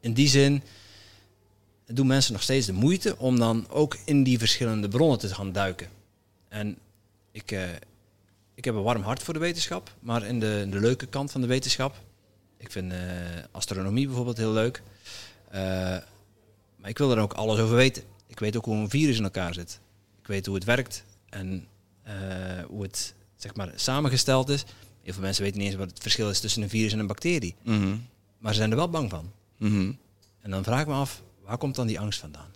In 0.00 0.12
die 0.12 0.28
zin 0.28 0.62
doen 1.86 2.06
mensen 2.06 2.32
nog 2.32 2.42
steeds 2.42 2.66
de 2.66 2.72
moeite 2.72 3.18
om 3.18 3.38
dan 3.38 3.66
ook 3.68 3.96
in 4.04 4.22
die 4.22 4.38
verschillende 4.38 4.88
bronnen 4.88 5.18
te 5.18 5.34
gaan 5.34 5.52
duiken. 5.52 5.88
En 6.48 6.78
ik, 7.32 7.50
eh, 7.50 7.68
ik 8.54 8.64
heb 8.64 8.74
een 8.74 8.82
warm 8.82 9.02
hart 9.02 9.22
voor 9.22 9.34
de 9.34 9.40
wetenschap, 9.40 9.94
maar 10.00 10.22
in 10.22 10.40
de, 10.40 10.66
de 10.70 10.80
leuke 10.80 11.06
kant 11.06 11.30
van 11.30 11.40
de 11.40 11.46
wetenschap. 11.46 11.96
Ik 12.56 12.70
vind 12.70 12.92
eh, 12.92 12.98
astronomie 13.50 14.06
bijvoorbeeld 14.06 14.36
heel 14.36 14.52
leuk. 14.52 14.82
Eh, 15.50 15.60
maar 16.76 16.90
ik 16.90 16.98
wil 16.98 17.10
er 17.10 17.18
ook 17.18 17.32
alles 17.32 17.58
over 17.58 17.76
weten. 17.76 18.02
Ik 18.26 18.38
weet 18.38 18.56
ook 18.56 18.64
hoe 18.64 18.76
een 18.76 18.90
virus 18.90 19.16
in 19.16 19.24
elkaar 19.24 19.54
zit. 19.54 19.80
Ik 20.20 20.26
weet 20.26 20.46
hoe 20.46 20.54
het 20.54 20.64
werkt 20.64 21.04
en 21.28 21.66
hoe 22.68 22.82
het 22.82 23.14
zeg 23.36 23.54
maar, 23.54 23.72
samengesteld 23.74 24.48
is. 24.48 24.64
Heel 25.02 25.12
veel 25.12 25.22
mensen 25.22 25.42
weten 25.42 25.58
niet 25.58 25.68
eens 25.68 25.78
wat 25.78 25.90
het 25.90 25.98
verschil 25.98 26.30
is 26.30 26.40
tussen 26.40 26.62
een 26.62 26.68
virus 26.68 26.92
en 26.92 26.98
een 26.98 27.06
bacterie. 27.06 27.54
Mhm. 27.62 27.96
Maar 28.38 28.52
ze 28.52 28.58
zijn 28.58 28.70
er 28.70 28.76
wel 28.76 28.90
bang 28.90 29.10
van. 29.10 29.32
Mhm. 29.56 29.92
En 30.40 30.50
dan 30.50 30.64
vraag 30.64 30.80
ik 30.80 30.86
me 30.86 30.94
af, 30.94 31.22
waar 31.42 31.58
komt 31.58 31.74
dan 31.74 31.86
die 31.86 32.00
angst 32.00 32.20
vandaan? 32.20 32.49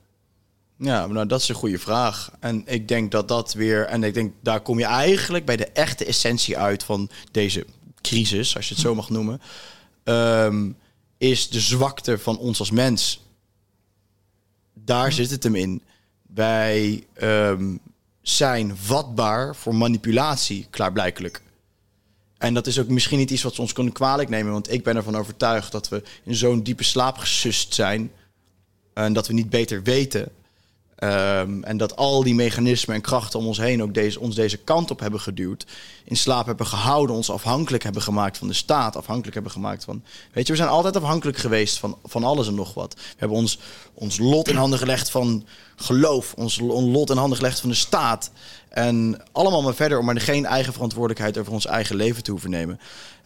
Ja, 0.84 1.06
nou, 1.06 1.26
dat 1.26 1.40
is 1.40 1.48
een 1.48 1.54
goede 1.54 1.78
vraag. 1.78 2.30
En 2.40 2.62
ik 2.66 2.88
denk 2.88 3.10
dat 3.10 3.28
dat 3.28 3.52
weer. 3.52 3.86
En 3.86 4.02
ik 4.02 4.14
denk, 4.14 4.34
daar 4.40 4.60
kom 4.60 4.78
je 4.78 4.84
eigenlijk 4.84 5.44
bij 5.44 5.56
de 5.56 5.66
echte 5.66 6.04
essentie 6.04 6.58
uit 6.58 6.84
van 6.84 7.10
deze 7.30 7.66
crisis, 8.00 8.56
als 8.56 8.68
je 8.68 8.74
het 8.74 8.82
zo 8.82 8.94
mag 8.94 9.10
noemen. 9.10 9.40
Ehm, 10.04 10.70
is 11.18 11.48
de 11.48 11.60
zwakte 11.60 12.18
van 12.18 12.38
ons 12.38 12.58
als 12.58 12.70
mens. 12.70 13.22
Daar 14.74 15.12
zit 15.12 15.30
het 15.30 15.42
hem 15.42 15.54
in. 15.54 15.82
Wij 16.34 17.06
ehm, 17.14 17.76
zijn 18.22 18.76
vatbaar 18.76 19.56
voor 19.56 19.74
manipulatie, 19.74 20.66
klaarblijkelijk. 20.70 21.42
En 22.38 22.54
dat 22.54 22.66
is 22.66 22.78
ook 22.78 22.88
misschien 22.88 23.18
niet 23.18 23.30
iets 23.30 23.42
wat 23.42 23.54
ze 23.54 23.60
ons 23.60 23.72
kunnen 23.72 23.92
kwalijk 23.92 24.28
nemen. 24.28 24.52
Want 24.52 24.72
ik 24.72 24.82
ben 24.82 24.96
ervan 24.96 25.16
overtuigd 25.16 25.72
dat 25.72 25.88
we 25.88 26.02
in 26.24 26.34
zo'n 26.34 26.62
diepe 26.62 26.84
slaap 26.84 27.16
gesust 27.16 27.74
zijn. 27.74 28.12
En 28.94 29.12
dat 29.12 29.26
we 29.26 29.32
niet 29.32 29.50
beter 29.50 29.82
weten. 29.82 30.32
Ehm, 31.04 31.62
en 31.62 31.76
dat 31.76 31.96
al 31.96 32.22
die 32.22 32.34
mechanismen 32.34 32.94
en 32.94 33.00
krachten 33.00 33.38
om 33.38 33.46
ons 33.46 33.58
heen 33.58 33.82
ook 33.82 33.94
deze, 33.94 34.20
ons 34.20 34.34
deze 34.34 34.56
kant 34.56 34.90
op 34.90 35.00
hebben 35.00 35.20
geduwd. 35.20 35.66
In 36.04 36.16
slaap 36.16 36.46
hebben 36.46 36.66
gehouden, 36.66 37.16
ons 37.16 37.30
afhankelijk 37.30 37.82
hebben 37.82 38.02
gemaakt 38.02 38.38
van 38.38 38.48
de 38.48 38.54
staat. 38.54 38.96
Afhankelijk 38.96 39.34
hebben 39.34 39.52
gemaakt 39.52 39.84
van. 39.84 40.02
Weet 40.32 40.46
je, 40.46 40.52
we 40.52 40.58
zijn 40.58 40.70
altijd 40.70 40.96
afhankelijk 40.96 41.38
geweest 41.38 41.78
van, 41.78 41.98
van 42.04 42.24
alles 42.24 42.48
en 42.48 42.54
nog 42.54 42.74
wat. 42.74 42.94
We 42.94 43.00
hebben 43.16 43.36
ons, 43.36 43.58
ons 43.94 44.18
lot 44.18 44.48
in 44.48 44.56
handen 44.56 44.78
gelegd 44.78 45.10
van 45.10 45.46
geloof. 45.76 46.34
Ons 46.34 46.60
lot 46.60 47.10
in 47.10 47.16
handen 47.16 47.36
gelegd 47.36 47.60
van 47.60 47.68
de 47.68 47.74
staat. 47.74 48.30
En 48.68 49.22
allemaal 49.32 49.62
maar 49.62 49.74
verder 49.74 49.98
om 49.98 50.04
maar 50.04 50.20
geen 50.20 50.46
eigen 50.46 50.72
verantwoordelijkheid 50.72 51.38
over 51.38 51.52
ons 51.52 51.66
eigen 51.66 51.96
leven 51.96 52.22
te 52.22 52.30
hoeven 52.30 52.50
nemen. 52.50 52.80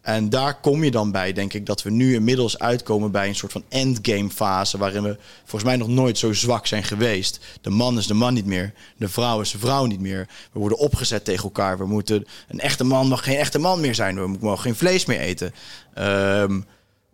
En 0.08 0.30
daar 0.30 0.60
kom 0.60 0.84
je 0.84 0.90
dan 0.90 1.10
bij, 1.10 1.32
denk 1.32 1.52
ik, 1.52 1.66
dat 1.66 1.82
we 1.82 1.90
nu 1.90 2.14
inmiddels 2.14 2.58
uitkomen 2.58 3.10
bij 3.10 3.28
een 3.28 3.34
soort 3.34 3.52
van 3.52 3.64
endgame 3.68 4.30
fase. 4.30 4.78
Waarin 4.78 5.02
we 5.02 5.16
volgens 5.38 5.64
mij 5.64 5.76
nog 5.76 5.88
nooit 5.88 6.18
zo 6.18 6.32
zwak 6.32 6.66
zijn 6.66 6.84
geweest. 6.84 7.40
De 7.60 7.70
man 7.70 7.98
is 7.98 8.06
de 8.06 8.14
man 8.14 8.34
niet 8.34 8.46
meer. 8.46 8.72
De 8.96 9.08
vrouw 9.08 9.40
is 9.40 9.50
de 9.50 9.58
vrouw 9.58 9.84
niet 9.84 10.00
meer. 10.00 10.28
We 10.52 10.58
worden 10.58 10.78
opgezet 10.78 11.24
tegen 11.24 11.44
elkaar. 11.44 11.78
We 11.78 11.86
moeten, 11.86 12.26
een 12.48 12.60
echte 12.60 12.84
man 12.84 13.08
mag 13.08 13.24
geen 13.24 13.36
echte 13.36 13.58
man 13.58 13.80
meer 13.80 13.94
zijn. 13.94 14.20
We 14.20 14.36
mogen 14.40 14.62
geen 14.62 14.74
vlees 14.74 15.04
meer 15.04 15.20
eten. 15.20 15.54
Um, 15.98 16.64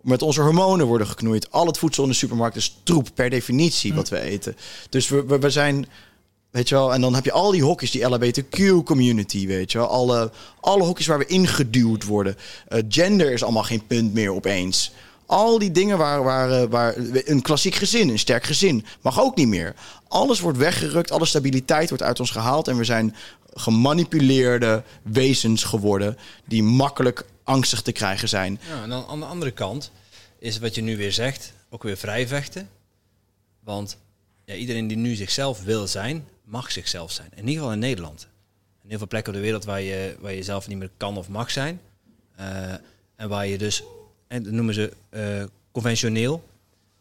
met 0.00 0.22
onze 0.22 0.40
hormonen 0.40 0.86
worden 0.86 1.06
geknoeid. 1.06 1.50
Al 1.50 1.66
het 1.66 1.78
voedsel 1.78 2.02
in 2.02 2.10
de 2.10 2.16
supermarkt 2.16 2.56
is 2.56 2.76
troep 2.82 3.08
per 3.14 3.30
definitie 3.30 3.94
wat 3.94 4.08
we 4.08 4.20
eten. 4.20 4.56
Dus 4.88 5.08
we, 5.08 5.24
we, 5.24 5.38
we 5.38 5.50
zijn 5.50 5.86
Weet 6.54 6.68
je 6.68 6.74
wel? 6.74 6.94
En 6.94 7.00
dan 7.00 7.14
heb 7.14 7.24
je 7.24 7.32
al 7.32 7.50
die 7.50 7.62
hokjes, 7.62 7.90
die 7.90 8.04
LHBTQ-community, 8.04 9.46
weet 9.46 9.72
je 9.72 9.78
wel? 9.78 9.86
Alle, 9.86 10.30
alle 10.60 10.82
hokjes 10.82 11.06
waar 11.06 11.18
we 11.18 11.26
ingeduwd 11.26 12.04
worden. 12.04 12.36
Uh, 12.68 12.82
gender 12.88 13.32
is 13.32 13.42
allemaal 13.42 13.62
geen 13.62 13.86
punt 13.86 14.12
meer 14.12 14.32
opeens. 14.32 14.92
Al 15.26 15.58
die 15.58 15.70
dingen 15.70 15.98
waar, 15.98 16.22
waar, 16.22 16.50
eh, 16.50 16.68
waar 16.68 16.94
een 16.96 17.42
klassiek 17.42 17.74
gezin, 17.74 18.08
een 18.08 18.18
sterk 18.18 18.44
gezin, 18.44 18.84
mag 19.00 19.20
ook 19.20 19.36
niet 19.36 19.48
meer. 19.48 19.74
Alles 20.08 20.40
wordt 20.40 20.58
weggerukt, 20.58 21.10
alle 21.10 21.24
stabiliteit 21.24 21.88
wordt 21.88 22.04
uit 22.04 22.20
ons 22.20 22.30
gehaald. 22.30 22.68
En 22.68 22.76
we 22.76 22.84
zijn 22.84 23.14
gemanipuleerde 23.54 24.82
wezens 25.02 25.64
geworden 25.64 26.16
die 26.44 26.62
makkelijk 26.62 27.24
angstig 27.44 27.82
te 27.82 27.92
krijgen 27.92 28.28
zijn. 28.28 28.60
Ja, 28.68 28.82
en 28.82 28.88
dan 28.88 29.06
aan 29.06 29.20
de 29.20 29.26
andere 29.26 29.50
kant 29.50 29.90
is 30.38 30.58
wat 30.58 30.74
je 30.74 30.82
nu 30.82 30.96
weer 30.96 31.12
zegt, 31.12 31.52
ook 31.70 31.82
weer 31.82 31.96
vrijvechten. 31.96 32.68
Want 33.60 33.98
ja, 34.44 34.54
iedereen 34.54 34.86
die 34.86 34.96
nu 34.96 35.14
zichzelf 35.14 35.62
wil 35.62 35.86
zijn, 35.86 36.24
mag 36.44 36.72
zichzelf 36.72 37.12
zijn. 37.12 37.28
In 37.30 37.38
ieder 37.38 37.54
geval 37.54 37.72
in 37.72 37.78
Nederland. 37.78 38.28
In 38.82 38.88
heel 38.88 38.98
veel 38.98 39.06
plekken 39.06 39.32
op 39.32 39.38
de 39.38 39.44
wereld 39.44 39.64
waar 39.64 39.80
je, 39.80 40.16
waar 40.20 40.32
je 40.32 40.42
zelf 40.42 40.68
niet 40.68 40.78
meer 40.78 40.90
kan 40.96 41.16
of 41.16 41.28
mag 41.28 41.50
zijn. 41.50 41.80
Uh, 42.40 42.72
en 43.16 43.28
waar 43.28 43.46
je 43.46 43.58
dus, 43.58 43.82
en 44.26 44.42
dat 44.42 44.52
noemen 44.52 44.74
ze 44.74 44.92
uh, 45.10 45.44
conventioneel, 45.72 46.44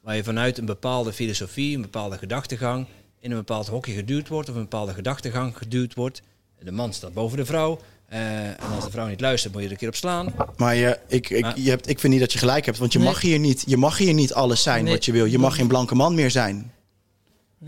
waar 0.01 0.15
je 0.15 0.23
vanuit 0.23 0.57
een 0.57 0.65
bepaalde 0.65 1.13
filosofie, 1.13 1.75
een 1.75 1.81
bepaalde 1.81 2.17
gedachtegang, 2.17 2.85
in 3.19 3.31
een 3.31 3.37
bepaald 3.37 3.67
hokje 3.67 3.93
geduwd 3.93 4.27
wordt 4.27 4.49
of 4.49 4.55
een 4.55 4.61
bepaalde 4.61 4.93
gedachtegang 4.93 5.57
geduwd 5.57 5.93
wordt. 5.93 6.21
De 6.59 6.71
man 6.71 6.93
staat 6.93 7.13
boven 7.13 7.37
de 7.37 7.45
vrouw. 7.45 7.79
Uh, 8.13 8.47
en 8.47 8.71
als 8.75 8.83
de 8.83 8.91
vrouw 8.91 9.07
niet 9.07 9.21
luistert, 9.21 9.53
moet 9.53 9.61
je 9.61 9.67
er 9.67 9.73
een 9.73 9.79
keer 9.79 9.87
op 9.87 9.95
slaan. 9.95 10.33
Maar, 10.57 10.75
je, 10.75 10.99
ik, 11.07 11.29
ik, 11.29 11.55
je 11.55 11.69
hebt, 11.69 11.89
ik 11.89 11.99
vind 11.99 12.13
niet 12.13 12.21
dat 12.21 12.33
je 12.33 12.39
gelijk 12.39 12.65
hebt, 12.65 12.77
want 12.77 12.93
je, 12.93 12.99
nee. 12.99 13.07
mag, 13.07 13.21
hier 13.21 13.39
niet, 13.39 13.63
je 13.65 13.77
mag 13.77 13.97
hier 13.97 14.13
niet 14.13 14.33
alles 14.33 14.63
zijn 14.63 14.83
nee. 14.83 14.93
wat 14.93 15.05
je 15.05 15.11
wil. 15.11 15.25
Je 15.25 15.39
mag 15.39 15.55
geen 15.55 15.67
blanke 15.67 15.95
man 15.95 16.15
meer 16.15 16.31
zijn. 16.31 16.71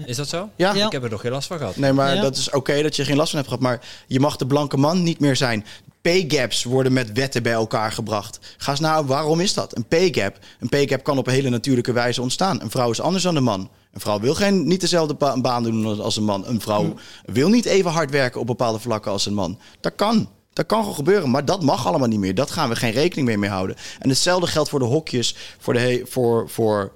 Is 0.06 0.16
dat 0.16 0.28
zo? 0.28 0.50
Ja. 0.56 0.74
Ik 0.74 0.92
heb 0.92 1.04
er 1.04 1.10
nog 1.10 1.22
geen 1.22 1.32
last 1.32 1.48
van 1.48 1.58
gehad. 1.58 1.76
Nee, 1.76 1.94
maar 1.94 2.16
ja. 2.16 2.22
dat 2.22 2.38
is 2.38 2.48
oké 2.48 2.58
okay 2.58 2.82
dat 2.82 2.96
je 2.96 3.06
geen 3.06 3.16
last 3.16 3.30
van 3.30 3.40
hebt 3.40 3.52
gehad. 3.52 3.64
Maar 3.64 3.82
je 4.08 4.20
mag 4.20 4.36
de 4.36 4.48
blanke 4.48 4.78
man 4.78 5.04
niet 5.04 5.20
meer 5.20 5.36
zijn. 5.36 5.66
Pay 6.02 6.26
gaps 6.28 6.64
worden 6.64 6.94
met 6.94 7.12
wetten 7.12 7.44
bij 7.44 7.54
elkaar 7.54 7.92
gebracht. 7.92 8.40
Ga 8.58 8.72
eens 8.72 8.80
nou, 8.80 9.06
waarom 9.06 9.40
is 9.40 9.54
dat? 9.54 9.76
Een 9.76 9.86
pay 9.86 10.14
gap. 10.14 10.38
Een 10.60 10.70
pay 10.70 10.88
gap 10.88 11.04
kan 11.04 11.18
op 11.18 11.28
een 11.28 11.34
hele 11.34 11.50
natuurlijke 11.50 11.92
wijze 11.92 12.22
ontstaan. 12.22 12.62
Een 12.62 12.70
vrouw 12.70 12.92
is 12.92 13.02
anders 13.02 13.24
dan 13.24 13.36
een 13.36 13.44
man. 13.44 13.70
Een 13.94 14.02
vrouw 14.02 14.20
wil 14.20 14.36
geen, 14.36 14.68
niet 14.68 14.82
dezelfde 14.82 15.14
ba 15.14 15.42
baan 15.42 15.64
doen 15.64 16.02
als 16.02 16.18
een 16.18 16.24
man. 16.24 16.48
Een 16.48 16.62
vrouw 16.62 16.84
hm. 16.84 17.32
wil 17.32 17.50
niet 17.50 17.66
even 17.66 17.92
hard 17.92 18.12
werken 18.12 18.40
op 18.40 18.48
bepaalde 18.48 18.80
vlakken 18.80 19.12
als 19.12 19.26
een 19.26 19.34
man. 19.34 19.60
Dat 19.80 19.96
kan. 19.96 20.30
Dat 20.54 20.66
kan 20.66 20.80
gewoon 20.80 20.96
gebeuren, 20.96 21.30
maar 21.30 21.46
dat 21.46 21.64
mag 21.64 21.88
allemaal 21.88 22.08
niet 22.08 22.20
meer. 22.20 22.36
Dat 22.36 22.52
gaan 22.52 22.70
we 22.70 22.76
geen 22.76 22.92
rekening 22.92 23.28
meer 23.28 23.40
mee 23.40 23.50
houden. 23.50 23.76
En 24.00 24.10
hetzelfde 24.10 24.48
geldt 24.48 24.70
voor 24.70 24.80
de 24.80 24.86
hokjes, 24.86 25.36
voor 25.60 25.74
de 25.74 26.06
voor 26.06 26.50
voor. 26.50 26.92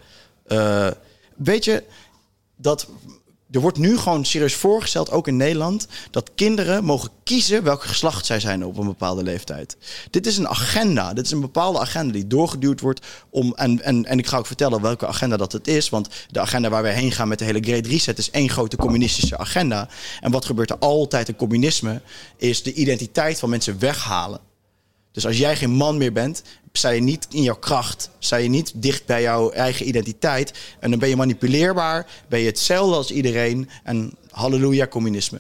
Uh, 0.48 0.88
weet 1.36 1.66
je 1.66 1.84
dat 2.62 2.88
er 3.52 3.60
wordt 3.60 3.78
nu 3.78 3.98
gewoon 3.98 4.26
serieus 4.26 4.56
voorgesteld, 4.56 5.12
ook 5.12 5.28
in 5.28 5.38
Nederland, 5.38 5.88
dat 6.12 6.32
kinderen 6.36 6.84
mogen 6.84 7.10
kiezen 7.24 7.64
welk 7.64 7.84
geslacht 7.84 8.26
zij 8.26 8.40
zijn 8.40 8.66
op 8.66 8.78
een 8.78 8.86
bepaalde 8.86 9.24
leeftijd. 9.24 9.78
Dit 10.10 10.28
is 10.28 10.38
een 10.38 10.48
agenda. 10.48 11.14
Dit 11.14 11.26
is 11.26 11.32
een 11.32 11.40
bepaalde 11.40 11.80
agenda 11.80 12.14
die 12.14 12.28
doorgeduwd 12.28 12.82
wordt 12.82 13.06
om. 13.30 13.54
En, 13.56 13.82
en, 13.82 14.06
en 14.06 14.18
ik 14.20 14.28
ga 14.28 14.38
ook 14.38 14.46
vertellen 14.46 14.82
welke 14.82 15.08
agenda 15.08 15.38
dat 15.38 15.52
het 15.52 15.68
is. 15.68 15.90
Want 15.90 16.10
de 16.32 16.40
agenda 16.40 16.70
waar 16.70 16.82
wij 16.82 16.94
heen 16.94 17.12
gaan 17.12 17.28
met 17.28 17.40
de 17.40 17.46
hele 17.46 17.62
Great 17.62 17.86
Reset 17.86 18.18
is 18.18 18.32
één 18.32 18.50
grote 18.50 18.78
communistische 18.78 19.38
agenda. 19.38 19.90
En 20.20 20.32
wat 20.32 20.46
gebeurt 20.46 20.70
er 20.70 20.78
altijd 20.78 21.28
in 21.28 21.36
communisme? 21.36 22.02
Is 22.38 22.64
de 22.64 22.74
identiteit 22.74 23.40
van 23.40 23.50
mensen 23.50 23.80
weghalen. 23.80 24.40
Dus 25.12 25.26
als 25.26 25.38
jij 25.38 25.56
geen 25.56 25.72
man 25.72 25.98
meer 25.98 26.14
bent, 26.14 26.44
sta 26.80 26.90
je 26.90 27.02
niet 27.02 27.28
in 27.30 27.44
jouw 27.44 27.60
kracht, 27.60 28.10
sta 28.20 28.36
je 28.36 28.50
niet 28.50 28.72
dicht 28.76 29.06
bij 29.06 29.22
jouw 29.22 29.52
eigen 29.52 29.88
identiteit. 29.88 30.54
En 30.80 30.90
dan 30.90 31.00
ben 31.00 31.10
je 31.10 31.16
manipuleerbaar, 31.16 32.08
ben 32.28 32.40
je 32.40 32.46
hetzelfde 32.46 32.96
als 32.96 33.12
iedereen. 33.12 33.70
En 33.84 34.14
halleluja, 34.32 34.88
communisme. 34.88 35.40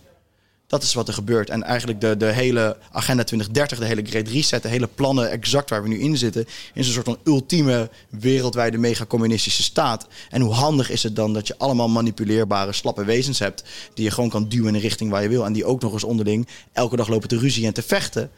Dat 0.68 0.84
is 0.84 0.94
wat 0.94 1.08
er 1.08 1.14
gebeurt. 1.14 1.50
En 1.50 1.64
eigenlijk 1.64 2.02
de, 2.02 2.18
de 2.18 2.32
hele 2.32 2.78
Agenda 2.92 3.24
2030, 3.24 3.80
de 3.80 3.86
hele 3.86 4.06
Great 4.06 4.28
Reset, 4.28 4.62
de 4.62 4.68
hele 4.68 4.88
plannen 4.88 5.30
exact 5.30 5.70
waar 5.70 5.84
we 5.84 5.88
nu 5.88 6.00
in 6.00 6.18
zitten, 6.18 6.46
is 6.74 6.88
een 6.88 6.94
soort 6.94 7.06
van 7.06 7.18
ultieme 7.24 7.90
wereldwijde 8.10 8.78
megacommunistische 8.78 9.64
staat. 9.64 10.08
En 10.30 10.42
hoe 10.42 10.54
handig 10.54 10.90
is 10.90 11.04
het 11.04 11.16
dan 11.16 11.34
dat 11.34 11.48
je 11.48 11.58
allemaal 11.58 11.90
manipuleerbare, 11.90 12.74
slappe 12.74 13.04
wezens 13.04 13.40
hebt, 13.40 13.64
die 13.94 14.04
je 14.04 14.12
gewoon 14.12 14.30
kan 14.30 14.50
duwen 14.50 14.68
in 14.68 14.74
de 14.74 14.80
richting 14.80 15.12
waar 15.12 15.22
je 15.22 15.30
wil. 15.30 15.46
En 15.46 15.54
die 15.54 15.66
ook 15.66 15.82
nog 15.82 15.94
eens 15.94 16.04
onderling 16.04 16.48
elke 16.74 16.96
dag 16.96 17.08
lopen 17.08 17.28
te 17.28 17.38
ruzie 17.38 17.66
en 17.66 17.74
te 17.74 17.82
vechten. 17.82 18.32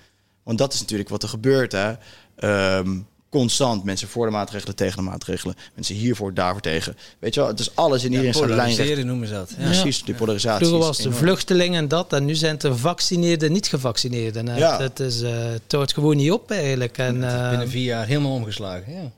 Want 0.44 0.58
dat 0.58 0.74
is 0.74 0.80
natuurlijk 0.80 1.10
wat 1.10 1.24
er 1.24 1.30
gebeurt. 1.30 1.72
Hè? 1.72 1.94
Um, 2.44 3.08
constant 3.30 3.84
mensen 3.84 4.08
voor 4.08 4.26
de 4.26 4.32
maatregelen, 4.32 4.76
tegen 4.76 4.98
de 4.98 5.10
maatregelen. 5.10 5.56
Mensen 5.76 5.96
hiervoor, 5.96 6.34
daarvoor 6.34 6.62
tegen. 6.62 6.98
Weet 7.20 7.34
je 7.34 7.40
wel, 7.40 7.50
het 7.50 7.60
is 7.60 7.76
alles 7.76 8.04
in 8.04 8.12
iedereen 8.12 8.48
ja, 8.48 8.74
zijn 8.74 8.88
lijn. 8.88 9.06
noemen 9.06 9.28
ze 9.28 9.34
dat. 9.34 9.54
Ja. 9.58 9.64
Precies, 9.64 10.04
die 10.04 10.16
polarisatie. 10.16 10.66
Vroeger 10.68 10.88
was 10.88 10.98
de 10.98 11.12
vluchtelingen 11.12 11.82
en 11.82 11.88
dat, 11.88 12.14
en 12.14 12.26
nu 12.26 12.36
zijn 12.36 12.52
het 12.52 12.62
de 12.62 12.72
gevaccineerden, 12.72 13.52
niet-gevaccineerden. 13.52 14.56
Ja. 14.56 14.82
Het, 14.82 15.00
is, 15.00 15.22
uh, 15.22 15.30
het 15.68 15.94
gewoon 15.94 16.18
niet 16.18 16.32
op 16.32 16.52
eigenlijk. 16.52 16.98
En, 16.98 17.16
uh, 17.16 17.50
binnen 17.50 17.70
vier 17.70 17.84
jaar 17.84 18.06
helemaal 18.06 18.34
omgeslagen, 18.34 18.94
ja. 18.94 19.12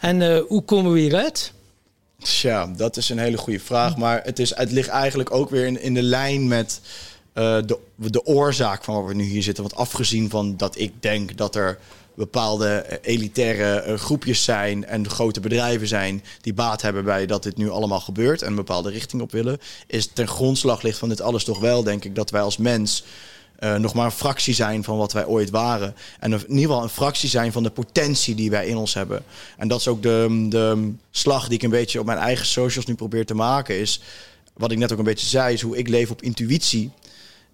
En 0.00 0.20
uh, 0.20 0.40
hoe 0.48 0.62
komen 0.62 0.92
we 0.92 0.98
hieruit? 0.98 1.52
Tja, 2.18 2.66
dat 2.76 2.96
is 2.96 3.08
een 3.08 3.18
hele 3.18 3.36
goede 3.36 3.60
vraag. 3.60 3.96
Maar 3.96 4.20
het, 4.24 4.38
is, 4.38 4.56
het 4.56 4.72
ligt 4.72 4.88
eigenlijk 4.88 5.30
ook 5.30 5.50
weer 5.50 5.66
in, 5.66 5.82
in 5.82 5.94
de 5.94 6.02
lijn 6.02 6.48
met... 6.48 6.80
Uh, 7.34 7.44
de, 7.66 7.78
de 7.96 8.26
oorzaak 8.26 8.84
van 8.84 8.94
waar 8.94 9.06
we 9.06 9.14
nu 9.14 9.24
hier 9.24 9.42
zitten. 9.42 9.62
Want 9.62 9.76
afgezien 9.76 10.30
van 10.30 10.56
dat 10.56 10.78
ik 10.78 10.92
denk 11.00 11.36
dat 11.36 11.54
er 11.54 11.78
bepaalde 12.14 12.98
elitaire 13.02 13.98
groepjes 13.98 14.44
zijn 14.44 14.84
en 14.84 15.08
grote 15.08 15.40
bedrijven 15.40 15.88
zijn 15.88 16.24
die 16.40 16.54
baat 16.54 16.82
hebben 16.82 17.04
bij 17.04 17.26
dat 17.26 17.42
dit 17.42 17.56
nu 17.56 17.70
allemaal 17.70 18.00
gebeurt 18.00 18.42
en 18.42 18.48
een 18.48 18.54
bepaalde 18.54 18.90
richting 18.90 19.22
op 19.22 19.32
willen, 19.32 19.58
is 19.86 20.06
ten 20.06 20.28
grondslag 20.28 20.82
ligt 20.82 20.98
van 20.98 21.08
dit 21.08 21.20
alles 21.20 21.44
toch 21.44 21.60
wel, 21.60 21.82
denk 21.82 22.04
ik, 22.04 22.14
dat 22.14 22.30
wij 22.30 22.40
als 22.40 22.56
mens 22.56 23.04
uh, 23.62 23.74
nog 23.74 23.94
maar 23.94 24.04
een 24.04 24.10
fractie 24.10 24.54
zijn 24.54 24.84
van 24.84 24.96
wat 24.96 25.12
wij 25.12 25.26
ooit 25.26 25.50
waren. 25.50 25.94
En 26.20 26.32
in 26.32 26.40
ieder 26.48 26.60
geval 26.60 26.82
een 26.82 26.88
fractie 26.88 27.28
zijn 27.28 27.52
van 27.52 27.62
de 27.62 27.70
potentie 27.70 28.34
die 28.34 28.50
wij 28.50 28.66
in 28.66 28.76
ons 28.76 28.94
hebben. 28.94 29.24
En 29.56 29.68
dat 29.68 29.80
is 29.80 29.88
ook 29.88 30.02
de, 30.02 30.46
de 30.48 30.92
slag 31.10 31.44
die 31.44 31.54
ik 31.54 31.62
een 31.62 31.70
beetje 31.70 32.00
op 32.00 32.06
mijn 32.06 32.18
eigen 32.18 32.46
socials 32.46 32.86
nu 32.86 32.94
probeer 32.94 33.26
te 33.26 33.34
maken. 33.34 33.78
Is 33.78 34.00
wat 34.52 34.72
ik 34.72 34.78
net 34.78 34.92
ook 34.92 34.98
een 34.98 35.04
beetje 35.04 35.26
zei, 35.26 35.54
is 35.54 35.60
hoe 35.60 35.76
ik 35.76 35.88
leef 35.88 36.10
op 36.10 36.22
intuïtie. 36.22 36.90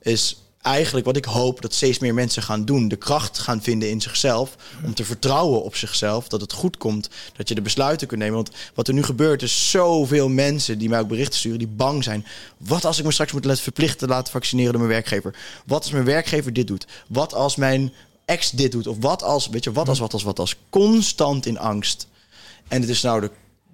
Is 0.03 0.43
eigenlijk 0.63 1.07
wat 1.07 1.17
ik 1.17 1.25
hoop 1.25 1.61
dat 1.61 1.75
steeds 1.75 1.99
meer 1.99 2.15
mensen 2.15 2.43
gaan 2.43 2.65
doen. 2.65 2.89
De 2.89 2.97
kracht 2.97 3.39
gaan 3.39 3.63
vinden 3.63 3.91
in 3.91 4.01
zichzelf. 4.01 4.57
Om 4.85 4.95
te 4.95 5.05
vertrouwen 5.05 5.63
op 5.63 5.77
zichzelf. 5.77 6.29
Dat 6.29 6.41
het 6.41 6.53
goed 6.53 6.77
komt. 6.77 7.09
Dat 7.37 7.49
je 7.49 7.55
de 7.55 7.63
besluiten 7.63 8.07
kunt 8.07 8.21
nemen. 8.21 8.35
Want 8.35 8.51
wat 8.75 8.89
er 8.89 8.95
nu 8.95 9.03
gebeurt 9.03 9.43
is 9.43 9.71
zoveel 9.71 10.29
mensen 10.29 10.79
die 10.79 10.89
mij 10.89 11.01
ook 11.01 11.09
berichten 11.09 11.39
sturen. 11.39 11.59
Die 11.59 11.69
bang 11.69 12.05
zijn. 12.05 12.27
Wat 12.57 12.85
als 12.85 12.99
ik 12.99 13.05
me 13.05 13.13
straks 13.13 13.33
moet 13.33 13.45
laten 13.45 13.63
verplichten 13.63 14.09
laten 14.09 14.33
vaccineren 14.33 14.73
door 14.73 14.81
mijn 14.81 14.93
werkgever? 14.93 15.35
Wat 15.67 15.83
als 15.83 15.93
mijn 15.93 16.05
werkgever 16.05 16.53
dit 16.53 16.67
doet? 16.67 16.87
Wat 17.09 17.35
als 17.35 17.57
mijn 17.57 17.93
ex 18.25 18.51
dit 18.51 18.73
doet? 18.73 18.87
Of 18.87 18.97
wat 19.01 19.23
als, 19.23 19.49
weet 19.49 19.65
je, 19.65 19.73
wat 19.73 19.89
als, 19.89 19.99
wat 19.99 20.13
als, 20.13 20.23
wat 20.23 20.39
als. 20.39 20.57
Constant 20.71 21.47
in 21.47 21.59
angst. 21.59 22.07
En 22.69 22.81
het 22.81 22.91
is 22.91 23.03
nou 23.03 23.21
de, 23.21 23.31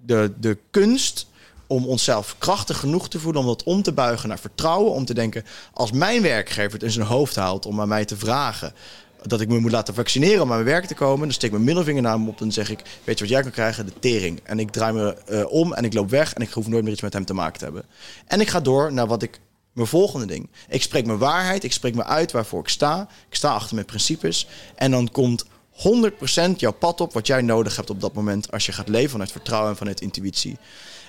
de, 0.06 0.32
de 0.40 0.58
kunst 0.70 1.26
om 1.66 1.86
onszelf 1.86 2.34
krachtig 2.38 2.78
genoeg 2.78 3.08
te 3.08 3.20
voelen 3.20 3.40
om 3.40 3.46
dat 3.46 3.62
om 3.62 3.82
te 3.82 3.92
buigen 3.92 4.28
naar 4.28 4.38
vertrouwen. 4.38 4.92
Om 4.92 5.04
te 5.04 5.14
denken, 5.14 5.44
als 5.72 5.92
mijn 5.92 6.22
werkgever 6.22 6.72
het 6.72 6.82
in 6.82 6.90
zijn 6.90 7.06
hoofd 7.06 7.36
haalt 7.36 7.66
om 7.66 7.80
aan 7.80 7.88
mij 7.88 8.04
te 8.04 8.16
vragen 8.16 8.74
dat 9.22 9.40
ik 9.40 9.48
me 9.48 9.58
moet 9.58 9.70
laten 9.70 9.94
vaccineren 9.94 10.42
om 10.42 10.48
aan 10.48 10.62
mijn 10.62 10.70
werk 10.70 10.86
te 10.86 10.94
komen. 10.94 11.20
Dan 11.20 11.32
steek 11.32 11.44
ik 11.44 11.52
mijn 11.52 11.64
middelvinger 11.64 12.02
naar 12.02 12.12
hem 12.12 12.28
op 12.28 12.40
en 12.40 12.52
zeg 12.52 12.70
ik, 12.70 12.82
weet 13.04 13.18
je 13.18 13.24
wat 13.24 13.32
jij 13.32 13.42
kan 13.42 13.50
krijgen? 13.50 13.86
De 13.86 13.98
tering. 13.98 14.40
En 14.42 14.58
ik 14.58 14.70
draai 14.70 14.92
me 14.92 15.16
uh, 15.28 15.52
om 15.52 15.72
en 15.72 15.84
ik 15.84 15.92
loop 15.92 16.10
weg 16.10 16.34
en 16.34 16.42
ik 16.42 16.50
hoef 16.50 16.68
nooit 16.68 16.82
meer 16.82 16.92
iets 16.92 17.02
met 17.02 17.12
hem 17.12 17.24
te 17.24 17.34
maken 17.34 17.58
te 17.58 17.64
hebben. 17.64 17.84
En 18.26 18.40
ik 18.40 18.48
ga 18.48 18.60
door 18.60 18.92
naar 18.92 19.06
wat 19.06 19.22
ik 19.22 19.40
mijn 19.72 19.86
volgende 19.86 20.26
ding. 20.26 20.50
Ik 20.68 20.82
spreek 20.82 21.06
mijn 21.06 21.18
waarheid, 21.18 21.64
ik 21.64 21.72
spreek 21.72 21.94
me 21.94 22.04
uit 22.04 22.32
waarvoor 22.32 22.60
ik 22.60 22.68
sta. 22.68 23.08
Ik 23.28 23.34
sta 23.34 23.54
achter 23.54 23.74
mijn 23.74 23.86
principes. 23.86 24.48
En 24.74 24.90
dan 24.90 25.10
komt 25.10 25.44
100% 25.44 26.56
jouw 26.56 26.72
pad 26.72 27.00
op 27.00 27.12
wat 27.12 27.26
jij 27.26 27.42
nodig 27.42 27.76
hebt 27.76 27.90
op 27.90 28.00
dat 28.00 28.14
moment 28.14 28.52
als 28.52 28.66
je 28.66 28.72
gaat 28.72 28.88
leven 28.88 29.10
vanuit 29.10 29.32
vertrouwen 29.32 29.70
en 29.70 29.76
vanuit 29.76 30.00
intuïtie. 30.00 30.58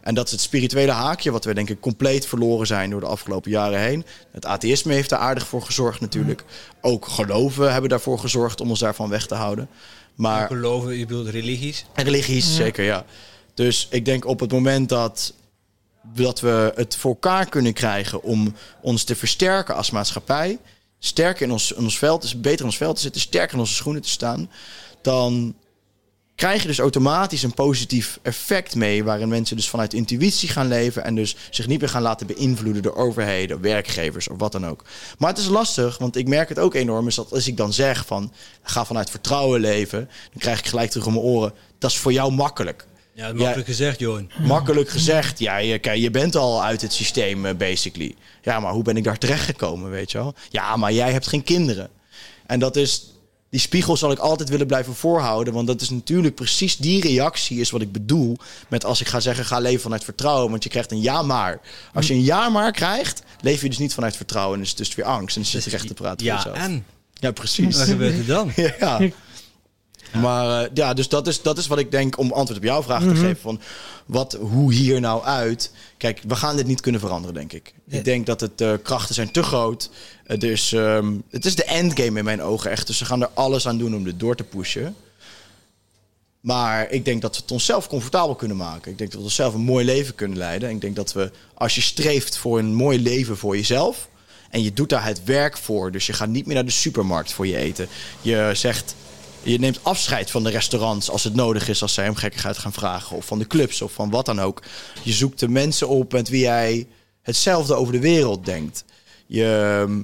En 0.06 0.16
dat 0.16 0.26
is 0.26 0.32
het 0.32 0.42
spirituele 0.42 0.92
haakje, 0.92 1.32
wat 1.32 1.46
we 1.46 1.54
denk 1.54 1.70
ik 1.70 1.80
compleet 1.80 2.26
verloren 2.26 2.68
zijn 2.68 2.90
door 2.90 3.00
de 3.00 3.06
afgelopen 3.06 3.52
jaren 3.52 3.80
heen. 3.80 4.06
Het 4.32 4.46
atheïsme 4.46 4.94
heeft 4.94 5.10
daar 5.10 5.20
aardig 5.20 5.48
voor 5.48 5.62
gezorgd 5.62 6.00
natuurlijk. 6.00 6.44
Ook 6.82 7.08
geloven 7.08 7.72
hebben 7.72 7.90
daarvoor 7.90 8.20
gezorgd 8.20 8.62
om 8.62 8.70
ons 8.70 8.80
daarvan 8.80 9.10
weg 9.10 9.28
te 9.28 9.36
houden. 9.36 9.70
Maar 10.16 10.48
Geloven, 10.48 10.98
je 10.98 11.06
bedoelt 11.06 11.28
religies? 11.28 11.86
religies, 11.94 12.56
zeker, 12.56 12.84
ja. 12.84 13.06
Dus 13.54 13.88
ik 13.92 14.06
denk 14.06 14.26
op 14.26 14.40
het 14.40 14.52
moment 14.52 14.90
dat, 14.90 15.34
dat 16.14 16.40
we 16.40 16.72
het 16.76 16.96
voor 16.96 17.12
elkaar 17.12 17.50
kunnen 17.50 17.74
krijgen 17.74 18.24
om 18.24 18.56
ons 18.82 19.04
te 19.04 19.16
versterken 19.16 19.76
als 19.76 19.92
maatschappij, 19.92 20.60
sterker 21.00 21.46
in 21.46 21.52
ons, 21.52 21.72
in 21.72 21.84
ons 21.84 21.98
veld, 21.98 22.22
dus 22.22 22.40
beter 22.40 22.60
in 22.60 22.66
ons 22.66 22.78
veld 22.78 22.96
te 22.96 23.02
zitten, 23.02 23.22
sterker 23.22 23.54
in 23.54 23.60
onze 23.60 23.74
schoenen 23.74 24.02
te 24.02 24.10
staan, 24.10 24.50
dan 25.02 25.56
krijg 26.36 26.62
je 26.62 26.68
dus 26.68 26.80
automatisch 26.80 27.44
een 27.44 27.54
positief 27.54 28.20
effect 28.22 28.76
mee, 28.76 29.04
waarin 29.04 29.28
mensen 29.28 29.56
dus 29.56 29.70
vanuit 29.70 29.94
intuïtie 29.94 30.50
gaan 30.50 30.68
leven 30.68 31.04
en 31.04 31.16
dus 31.16 31.36
zich 31.50 31.68
niet 31.68 31.80
meer 31.80 31.90
gaan 31.90 32.02
laten 32.02 32.28
beïnvloeden 32.28 32.82
door 32.82 32.96
overheden, 32.96 33.62
werkgevers 33.62 34.28
of 34.28 34.38
wat 34.40 34.52
dan 34.52 34.68
ook. 34.68 34.84
Maar 35.18 35.30
het 35.30 35.38
is 35.38 35.48
lastig, 35.48 35.98
want 35.98 36.16
ik 36.16 36.28
merk 36.28 36.50
het 36.50 36.60
ook 36.60 36.74
enorm, 36.74 37.08
is 37.08 37.16
dat 37.16 37.32
als 37.32 37.48
ik 37.48 37.58
dan 37.58 37.74
zeg 37.74 38.06
van 38.06 38.32
ga 38.64 38.86
vanuit 38.86 39.10
vertrouwen 39.10 39.60
leven, 39.60 40.00
dan 40.32 40.40
krijg 40.40 40.60
ik 40.60 40.66
gelijk 40.66 40.90
terug 40.90 41.06
om 41.06 41.14
mijn 41.14 41.26
oren, 41.26 41.54
dat 41.80 41.92
is 41.92 41.98
voor 41.98 42.14
jou 42.14 42.32
makkelijk. 42.32 42.86
Ja, 43.14 43.34
makkelijk 43.34 43.68
gezegd, 43.68 44.00
Johan. 44.00 44.32
Makkelijk 44.40 44.90
gezegd, 44.90 45.40
ja, 45.40 45.58
je, 45.58 45.80
kijk, 45.80 46.00
je 46.00 46.12
bent 46.12 46.36
al 46.36 46.64
uit 46.64 46.82
het 46.82 46.94
systeem, 46.94 47.46
eh, 47.46 47.56
basically. 47.56 48.16
Ja, 48.42 48.60
maar 48.60 48.72
hoe 48.72 48.84
ben 48.84 48.98
ik 48.98 49.04
daar 49.04 49.18
terecht 49.18 49.44
gekomen, 49.44 49.90
weet 49.90 50.12
je 50.12 50.18
wel? 50.18 50.34
Ja, 50.50 50.76
maar 50.76 50.94
jij 50.94 51.12
hebt 51.12 51.28
geen 51.28 51.44
kinderen. 51.44 51.90
En 52.46 52.60
dat 52.60 52.76
is, 52.76 53.15
die 53.56 53.64
spiegel 53.64 53.98
zal 53.98 54.12
ik 54.12 54.20
altijd 54.20 54.50
willen 54.50 54.68
blijven 54.68 54.96
voorhouden. 54.96 55.54
Want 55.54 55.68
dat 55.68 55.82
is 55.82 55.90
natuurlijk 55.90 56.36
precies 56.36 56.78
die 56.78 57.02
reactie 57.02 57.60
is 57.60 57.70
wat 57.70 57.82
ik 57.82 57.92
bedoel. 57.92 58.38
Met 58.68 58.86
als 58.86 59.02
ik 59.02 59.08
ga 59.08 59.20
zeggen, 59.20 59.46
ga 59.46 59.60
leven 59.60 59.82
vanuit 59.82 60.04
vertrouwen. 60.04 60.50
Want 60.52 60.64
je 60.64 60.70
krijgt 60.70 60.92
een 60.92 61.02
ja 61.02 61.22
maar. 61.22 61.60
Als 61.94 62.08
je 62.08 62.14
een 62.14 62.24
ja 62.24 62.50
maar 62.50 62.72
krijgt, 62.72 63.22
leef 63.42 63.62
je 63.62 63.70
dus 63.70 63.78
niet 63.78 63.94
vanuit 63.94 64.16
vertrouwen. 64.16 64.58
En 64.58 64.64
is 64.64 64.70
het 64.70 64.78
dus 64.78 64.96
weer 64.96 65.06
angst. 65.06 65.36
En 65.36 65.42
dan 65.42 65.52
zit 65.52 65.64
je 65.64 65.70
recht 65.70 65.88
te 65.88 65.94
praten 65.94 66.18
voor 66.20 66.28
Ja, 66.28 66.36
jezelf. 66.36 66.58
en? 66.58 66.86
Ja, 67.14 67.32
precies. 67.32 67.78
Wat 67.78 67.88
gebeurt 67.88 68.18
er 68.18 68.26
dan? 68.26 68.52
Ja. 68.80 69.00
Maar 70.22 70.64
eh, 70.64 70.70
ja, 70.74 70.94
dus 70.94 71.10
dat 71.10 71.28
is, 71.28 71.42
dat 71.42 71.58
is 71.58 71.68
wat 71.68 71.80
ik 71.80 71.92
denk 71.92 72.18
om 72.18 72.32
antwoord 72.32 72.60
op 72.60 72.66
jouw 72.66 72.84
vraag 72.84 73.04
te 73.04 73.16
geven. 73.16 73.38
Van 73.42 73.60
wat, 74.06 74.34
hoe 74.34 74.74
hier 74.74 75.00
nou 75.00 75.24
uit? 75.24 75.72
Kijk, 75.98 76.22
we 76.28 76.36
gaan 76.36 76.56
dit 76.56 76.68
niet 76.68 76.82
kunnen 76.82 77.02
veranderen, 77.02 77.36
denk 77.36 77.54
ik. 77.54 77.74
Ik 77.88 78.06
denk 78.06 78.26
dat 78.26 78.42
het 78.42 78.62
eh, 78.62 78.74
krachten 78.84 79.16
zijn 79.16 79.32
te 79.32 79.44
groot. 79.44 79.90
Uh, 80.28 80.40
dus 80.40 80.70
het 81.30 81.46
is 81.46 81.56
de 81.56 81.64
endgame 81.64 82.18
in 82.20 82.26
mijn 82.26 82.42
ogen 82.42 82.72
echt. 82.72 82.88
Dus 82.88 82.98
ze 82.98 83.06
gaan 83.06 83.22
er 83.22 83.30
alles 83.34 83.68
aan 83.68 83.78
doen 83.78 83.96
om 83.96 84.04
dit 84.04 84.20
door 84.20 84.36
te 84.36 84.44
pushen. 84.44 84.96
Maar 86.46 86.92
ik 86.92 87.06
denk 87.06 87.22
dat 87.22 87.36
we 87.36 87.42
het 87.42 87.52
onszelf 87.52 87.88
comfortabel 87.88 88.36
kunnen 88.36 88.58
maken. 88.58 88.92
Ik 88.92 88.98
denk 88.98 89.10
dat 89.10 89.20
we 89.20 89.26
onszelf 89.26 89.54
een 89.54 89.62
mooi 89.62 89.86
leven 89.86 90.16
kunnen 90.16 90.38
leiden. 90.38 90.70
En 90.70 90.76
ik 90.76 90.82
denk 90.82 90.96
dat 90.96 91.14
we, 91.14 91.32
als 91.54 91.76
je 91.76 91.82
streeft 91.82 92.38
voor 92.38 92.60
een 92.60 92.74
mooi 92.74 93.02
leven 93.02 93.38
voor 93.38 93.56
jezelf... 93.56 94.08
en 94.50 94.64
je 94.64 94.74
doet 94.74 94.90
daar 94.90 95.06
het 95.06 95.24
werk 95.24 95.58
voor... 95.58 95.92
dus 95.92 96.06
je 96.06 96.14
gaat 96.14 96.28
niet 96.28 96.46
meer 96.46 96.56
naar 96.56 96.66
de 96.66 96.72
supermarkt 96.72 97.34
voor 97.34 97.48
je 97.48 97.58
eten. 97.58 97.88
Je 98.22 98.52
zegt, 98.54 98.96
je 99.46 99.60
neemt 99.60 99.84
afscheid 99.84 100.32
van 100.32 100.44
de 100.44 100.50
restaurants 100.50 101.10
als 101.10 101.24
het 101.24 101.36
nodig 101.36 101.70
is... 101.70 101.82
als 101.82 101.94
zij 101.94 102.10
om 102.10 102.16
gekkigheid 102.16 102.58
gaan 102.58 102.74
vragen. 102.74 103.18
Of 103.18 103.26
van 103.26 103.40
de 103.40 103.48
clubs 103.48 103.82
of 103.82 103.92
van 103.92 104.10
wat 104.10 104.26
dan 104.26 104.42
ook. 104.42 104.62
Je 105.04 105.14
zoekt 105.14 105.40
de 105.40 105.50
mensen 105.50 105.88
op 105.88 106.12
met 106.12 106.30
wie 106.30 106.42
jij 106.42 106.88
hetzelfde 107.22 107.74
over 107.74 107.94
de 107.94 108.00
wereld 108.00 108.46
denkt. 108.46 108.86
Je, 109.26 109.80
ehm, 109.84 110.04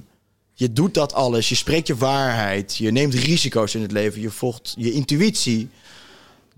je 0.53 0.73
doet 0.73 0.93
dat 0.93 1.13
alles. 1.13 1.49
Je 1.49 1.55
spreekt 1.55 1.87
je 1.87 1.95
waarheid. 1.95 2.77
Je 2.77 2.91
neemt 2.91 3.13
risico's 3.13 3.75
in 3.75 3.81
het 3.81 3.91
leven. 3.91 4.21
Je 4.21 4.31
volgt 4.31 4.73
je 4.77 4.91
intuïtie 4.91 5.69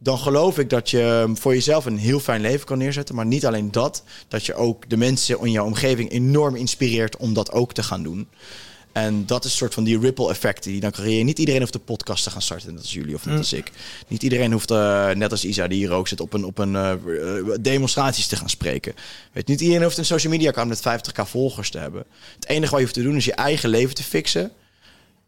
dan 0.04 0.18
geloof 0.18 0.58
ik 0.58 0.70
dat 0.70 0.90
je 0.90 1.32
voor 1.34 1.54
jezelf 1.54 1.86
een 1.86 1.98
heel 1.98 2.20
fijn 2.20 2.42
leven 2.42 2.66
kan 2.66 2.78
neerzetten. 2.78 3.16
Maar 3.16 3.26
niet 3.26 3.46
alleen 3.46 3.72
dat, 3.72 4.04
dat 4.28 4.46
je 4.46 4.54
ook 4.54 4.90
de 4.90 4.98
mensen 4.98 5.40
in 5.40 5.52
jouw 5.52 5.66
omgeving 5.66 6.12
enorm 6.12 6.56
inspireert 6.56 7.18
om 7.18 7.34
dat 7.34 7.52
ook 7.52 7.74
te 7.74 7.84
gaan 7.84 8.04
doen. 8.04 8.28
En 8.94 9.26
dat 9.26 9.46
is 9.46 9.52
een 9.52 9.58
soort 9.58 9.74
van 9.74 9.84
die 9.84 10.00
ripple 10.00 10.30
effecten 10.30 10.72
die 10.72 10.80
dan 10.80 10.92
creëren. 10.92 11.26
Niet 11.26 11.40
iedereen 11.40 11.60
hoeft 11.62 11.74
de 11.74 11.80
podcast 11.80 12.24
te 12.24 12.30
gaan 12.30 12.42
starten, 12.42 12.74
net 12.74 12.82
als 12.82 12.94
jullie 12.94 13.16
of 13.16 13.26
net 13.26 13.38
als 13.38 13.54
ik. 13.54 13.72
Niet 14.08 14.24
iedereen 14.24 14.52
hoeft, 14.52 14.72
uh, 14.72 15.10
net 15.10 15.32
als 15.32 15.46
Isa 15.46 15.68
die 15.68 15.78
hier 15.78 15.92
ook 15.92 16.08
zit, 16.08 16.20
op 16.20 16.34
een, 16.34 16.46
op 16.46 16.58
een 16.58 16.74
uh, 16.74 16.94
demonstraties 17.60 18.28
te 18.28 18.36
gaan 18.36 18.50
spreken. 18.50 18.94
Weet, 19.32 19.48
niet 19.48 19.62
iedereen 19.62 19.84
hoeft 19.84 19.98
een 19.98 20.06
social 20.06 20.32
media 20.32 20.50
account 20.50 20.70
met 20.70 20.80
50k 20.80 21.22
volgers 21.22 21.70
te 21.70 21.78
hebben. 21.78 22.04
Het 22.36 22.48
enige 22.48 22.72
wat 22.72 22.80
je 22.80 22.86
hoeft 22.86 22.94
te 22.94 23.04
doen 23.04 23.16
is 23.16 23.26
je 23.26 23.34
eigen 23.34 23.70
leven 23.70 23.96
te 23.96 24.04
fixen 24.04 24.52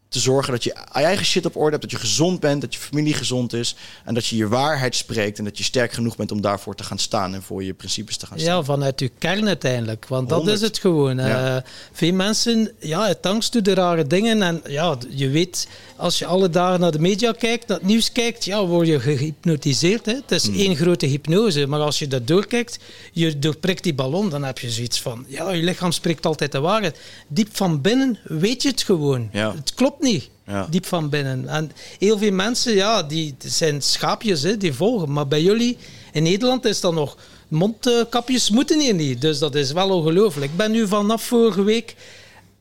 te 0.08 0.18
zorgen 0.18 0.52
dat 0.52 0.64
je 0.64 0.70
je 0.92 1.00
eigen 1.00 1.26
shit 1.26 1.46
op 1.46 1.56
orde 1.56 1.70
hebt, 1.70 1.82
dat 1.82 1.90
je 1.90 2.06
gezond 2.06 2.40
bent, 2.40 2.60
dat 2.60 2.74
je 2.74 2.80
familie 2.80 3.14
gezond 3.14 3.52
is 3.52 3.76
en 4.04 4.14
dat 4.14 4.26
je 4.26 4.36
je 4.36 4.48
waarheid 4.48 4.96
spreekt 4.96 5.38
en 5.38 5.44
dat 5.44 5.58
je 5.58 5.64
sterk 5.64 5.92
genoeg 5.92 6.16
bent 6.16 6.32
om 6.32 6.40
daarvoor 6.40 6.74
te 6.74 6.84
gaan 6.84 6.98
staan 6.98 7.34
en 7.34 7.42
voor 7.42 7.64
je 7.64 7.74
principes 7.74 8.16
te 8.16 8.26
gaan 8.26 8.38
staan. 8.38 8.56
Ja, 8.56 8.62
vanuit 8.62 9.00
je 9.00 9.10
kern 9.18 9.46
uiteindelijk, 9.46 10.06
want 10.08 10.28
dat 10.28 10.38
100. 10.38 10.56
is 10.56 10.62
het 10.66 10.78
gewoon. 10.78 11.16
Ja. 11.16 11.56
Uh, 11.56 11.62
veel 11.92 12.12
mensen, 12.12 12.72
ja, 12.78 13.06
het 13.06 13.26
angst 13.26 13.52
doet 13.52 13.64
de 13.64 13.74
rare 13.74 14.06
dingen 14.06 14.42
en 14.42 14.62
ja, 14.66 14.96
je 15.08 15.28
weet, 15.28 15.68
als 15.96 16.18
je 16.18 16.26
alle 16.26 16.50
dagen 16.50 16.80
naar 16.80 16.92
de 16.92 16.98
media 16.98 17.32
kijkt, 17.32 17.68
naar 17.68 17.78
het 17.78 17.86
nieuws 17.86 18.12
kijkt, 18.12 18.44
ja, 18.44 18.66
word 18.66 18.86
je 18.86 19.00
gehypnotiseerd. 19.00 20.06
Hè? 20.06 20.12
Het 20.12 20.30
is 20.30 20.50
één 20.50 20.76
grote 20.76 21.06
hypnose, 21.06 21.66
maar 21.66 21.80
als 21.80 21.98
je 21.98 22.06
dat 22.06 22.26
doorkijkt, 22.26 22.78
je 23.12 23.38
doorprikt 23.38 23.82
die 23.82 23.94
ballon, 23.94 24.28
dan 24.28 24.44
heb 24.44 24.58
je 24.58 24.70
zoiets 24.70 25.00
van, 25.00 25.24
ja, 25.28 25.50
je 25.50 25.62
lichaam 25.62 25.92
spreekt 25.92 26.26
altijd 26.26 26.52
de 26.52 26.60
waarheid. 26.60 26.98
Diep 27.28 27.48
van 27.56 27.80
binnen 27.80 28.18
weet 28.22 28.62
je 28.62 28.68
het 28.68 28.82
gewoon. 28.82 29.28
Ja. 29.32 29.54
Het 29.54 29.74
klopt 29.74 29.95
niet. 30.00 30.28
Ja. 30.46 30.66
Diep 30.70 30.86
van 30.86 31.08
binnen. 31.08 31.48
En 31.48 31.72
heel 31.98 32.18
veel 32.18 32.32
mensen, 32.32 32.74
ja, 32.74 33.02
die 33.02 33.34
zijn 33.38 33.82
schaapjes, 33.82 34.42
hè, 34.42 34.56
die 34.56 34.72
volgen. 34.72 35.12
Maar 35.12 35.28
bij 35.28 35.42
jullie 35.42 35.76
in 36.12 36.22
Nederland 36.22 36.64
is 36.64 36.80
dat 36.80 36.92
nog. 36.94 37.16
Mondkapjes 37.48 38.50
moeten 38.50 38.80
hier 38.80 38.94
niet. 38.94 39.20
Dus 39.20 39.38
dat 39.38 39.54
is 39.54 39.72
wel 39.72 39.90
ongelooflijk. 39.90 40.50
Ik 40.50 40.56
ben 40.56 40.70
nu 40.70 40.86
vanaf 40.88 41.22
vorige 41.22 41.62
week. 41.62 41.94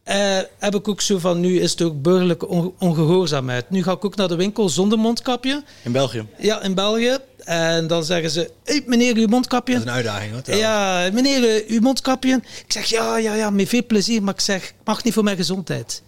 eh, 0.03 0.37
heb 0.59 0.75
ik 0.75 0.87
ook 0.87 1.01
zo 1.01 1.17
van 1.19 1.39
nu 1.39 1.59
is 1.59 1.71
het 1.71 1.81
ook 1.81 2.01
burgerlijke 2.01 2.47
on- 2.47 2.73
ongehoorzaamheid. 2.79 3.69
Nu 3.69 3.83
ga 3.83 3.91
ik 3.91 4.05
ook 4.05 4.15
naar 4.15 4.27
de 4.27 4.35
winkel 4.35 4.69
zonder 4.69 4.97
mondkapje. 4.99 5.63
In 5.83 5.91
België. 5.91 6.25
Ja, 6.39 6.61
in 6.61 6.73
België. 6.73 7.17
En 7.37 7.87
dan 7.87 8.03
zeggen 8.03 8.29
ze: 8.29 8.51
hey, 8.63 8.83
meneer, 8.85 9.15
uw 9.15 9.27
mondkapje. 9.27 9.73
Dat 9.73 9.81
is 9.83 9.87
een 9.89 9.95
uitdaging 9.95 10.31
hoor. 10.31 10.41
trouwens. 10.41 10.69
Ja, 10.69 11.09
meneer, 11.13 11.49
eh, 11.55 11.69
uw 11.69 11.79
mondkapje. 11.81 12.41
Ik 12.65 12.71
zeg, 12.71 12.85
ja, 12.85 13.17
ja, 13.17 13.33
ja, 13.35 13.49
met 13.49 13.69
veel 13.69 13.85
plezier. 13.87 14.23
Maar 14.23 14.33
ik 14.33 14.39
zeg, 14.39 14.73
mag 14.83 15.03
niet 15.03 15.13
voor 15.13 15.23
mijn 15.23 15.37
gezondheid. 15.37 16.01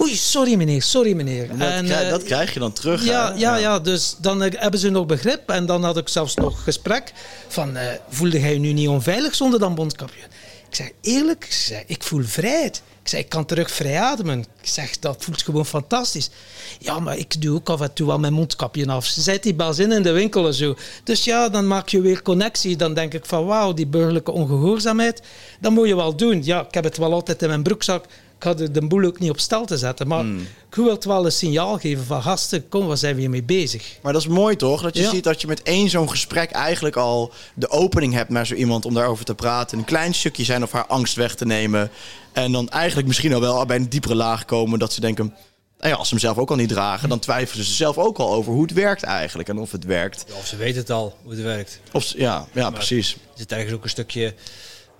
Oei, 0.00 0.16
sorry 0.16 0.54
meneer, 0.54 0.82
sorry 0.82 1.12
meneer. 1.12 1.50
En 1.50 1.58
dat, 1.58 1.68
En, 1.70 1.84
krijg, 1.84 2.02
eh, 2.04 2.10
dat 2.10 2.22
krijg 2.22 2.54
je 2.54 2.60
dan 2.60 2.72
terug. 2.72 3.04
ja, 3.04 3.32
ja, 3.36 3.56
ja, 3.56 3.78
dus 3.78 4.16
dan 4.18 4.42
eh, 4.42 4.60
hebben 4.60 4.80
ze 4.80 4.90
nog 4.90 5.06
begrip. 5.06 5.50
En 5.50 5.66
dan 5.66 5.84
had 5.84 5.96
ik 5.96 6.08
zelfs 6.08 6.34
nog 6.34 6.62
gesprek 6.62 7.12
van, 7.48 7.76
eh, 7.76 7.86
voelde 8.08 8.40
jij 8.40 8.52
je 8.52 8.58
nu 8.58 8.72
niet 8.72 8.88
onveilig 8.88 9.34
zonder 9.34 9.60
dat 9.60 9.76
mondkapje? 9.76 10.20
Ik 10.68 10.76
zeg, 10.76 10.90
eerlijk, 11.00 11.44
ik, 11.44 11.52
zeg, 11.52 11.82
ik 11.86 12.02
voel 12.02 12.22
vrijheid. 12.22 12.82
Ik 13.02 13.08
zeg, 13.08 13.20
ik 13.20 13.28
kan 13.28 13.44
terug 13.44 13.70
vrij 13.70 14.00
ademen. 14.00 14.38
Ik 14.38 14.68
zeg, 14.68 14.98
dat 14.98 15.24
voelt 15.24 15.42
gewoon 15.42 15.66
fantastisch. 15.66 16.30
Ja, 16.78 16.98
maar 16.98 17.16
ik 17.16 17.42
doe 17.42 17.56
ook 17.56 17.68
af 17.68 17.80
en 17.80 17.92
toe 17.92 18.06
wel 18.06 18.18
mijn 18.18 18.32
mondkapje 18.32 18.86
af. 18.86 19.06
Ze 19.06 19.20
zet 19.20 19.42
die 19.42 19.54
bazin 19.54 19.92
in 19.92 20.02
de 20.02 20.10
winkel 20.12 20.46
en 20.46 20.54
zo. 20.54 20.76
Dus 21.04 21.24
ja, 21.24 21.48
dan 21.48 21.66
maak 21.66 21.88
je 21.88 22.00
weer 22.00 22.22
connectie. 22.22 22.76
Dan 22.76 22.94
denk 22.94 23.14
ik 23.14 23.26
van, 23.26 23.46
wauw, 23.46 23.72
die 23.72 23.86
burgerlijke 23.86 24.30
ongehoorzaamheid. 24.30 25.22
Dat 25.60 25.72
moet 25.72 25.88
je 25.88 25.96
wel 25.96 26.16
doen. 26.16 26.44
Ja, 26.44 26.60
ik 26.60 26.74
heb 26.74 26.84
het 26.84 26.96
wel 26.96 27.12
altijd 27.12 27.42
in 27.42 27.48
mijn 27.48 27.62
broekzak. 27.62 28.04
Ik 28.40 28.46
had 28.46 28.58
de 28.58 28.86
boel 28.86 29.04
ook 29.04 29.18
niet 29.18 29.30
op 29.30 29.40
stel 29.40 29.64
te 29.64 29.78
zetten. 29.78 30.06
Maar 30.08 30.24
ik 30.68 30.74
wil 30.74 30.90
het 30.90 31.04
wel 31.04 31.24
een 31.24 31.32
signaal 31.32 31.78
geven 31.78 32.04
van, 32.04 32.22
gasten, 32.22 32.68
kom, 32.68 32.86
waar 32.86 32.96
zijn 32.96 33.14
we 33.14 33.20
hiermee 33.20 33.42
bezig? 33.42 33.98
Maar 34.02 34.12
dat 34.12 34.22
is 34.22 34.28
mooi 34.28 34.56
toch? 34.56 34.82
Dat 34.82 34.96
je 34.96 35.02
Ja. 35.02 35.10
ziet 35.10 35.24
dat 35.24 35.40
je 35.40 35.46
met 35.46 35.62
één 35.62 35.88
zo'n 35.90 36.10
gesprek 36.10 36.50
eigenlijk 36.50 36.96
al 36.96 37.32
de 37.54 37.68
opening 37.70 38.12
hebt 38.12 38.30
naar 38.30 38.46
zo 38.46 38.54
iemand 38.54 38.84
om 38.84 38.94
daarover 38.94 39.24
te 39.24 39.34
praten. 39.34 39.78
Een 39.78 39.84
klein 39.84 40.14
stukje 40.14 40.44
zijn 40.44 40.62
of 40.62 40.72
haar 40.72 40.86
angst 40.86 41.14
weg 41.16 41.34
te 41.34 41.44
nemen. 41.46 41.90
En 42.32 42.52
dan 42.52 42.68
eigenlijk 42.68 43.06
misschien 43.08 43.34
al 43.34 43.40
wel 43.40 43.66
bij 43.66 43.76
een 43.76 43.88
diepere 43.88 44.14
laag 44.14 44.44
komen 44.44 44.78
dat 44.78 44.92
ze 44.92 45.00
denken. 45.00 45.34
Nou 45.78 45.92
ja, 45.92 45.98
als 45.98 46.08
ze 46.08 46.14
hem 46.14 46.22
zelf 46.22 46.38
ook 46.38 46.50
al 46.50 46.56
niet 46.56 46.68
dragen, 46.68 47.08
dan 47.08 47.18
twijfelen 47.18 47.64
ze 47.64 47.72
zelf 47.72 47.98
ook 47.98 48.18
al 48.18 48.32
over 48.32 48.52
hoe 48.52 48.62
het 48.62 48.72
werkt 48.72 49.02
eigenlijk. 49.02 49.48
En 49.48 49.58
of 49.58 49.72
het 49.72 49.84
werkt. 49.84 50.24
Of 50.38 50.46
ze 50.46 50.56
weten 50.56 50.80
het 50.80 50.90
al, 50.90 51.16
hoe 51.22 51.32
het 51.32 51.42
werkt. 51.42 51.80
Of, 51.92 52.04
ze- 52.04 52.18
ja, 52.18 52.46
ja, 52.52 52.70
precies. 52.70 53.12
Er 53.12 53.18
zit 53.34 53.52
ergens 53.52 53.72
ook 53.74 53.82
een 53.82 53.88
stukje... 53.90 54.34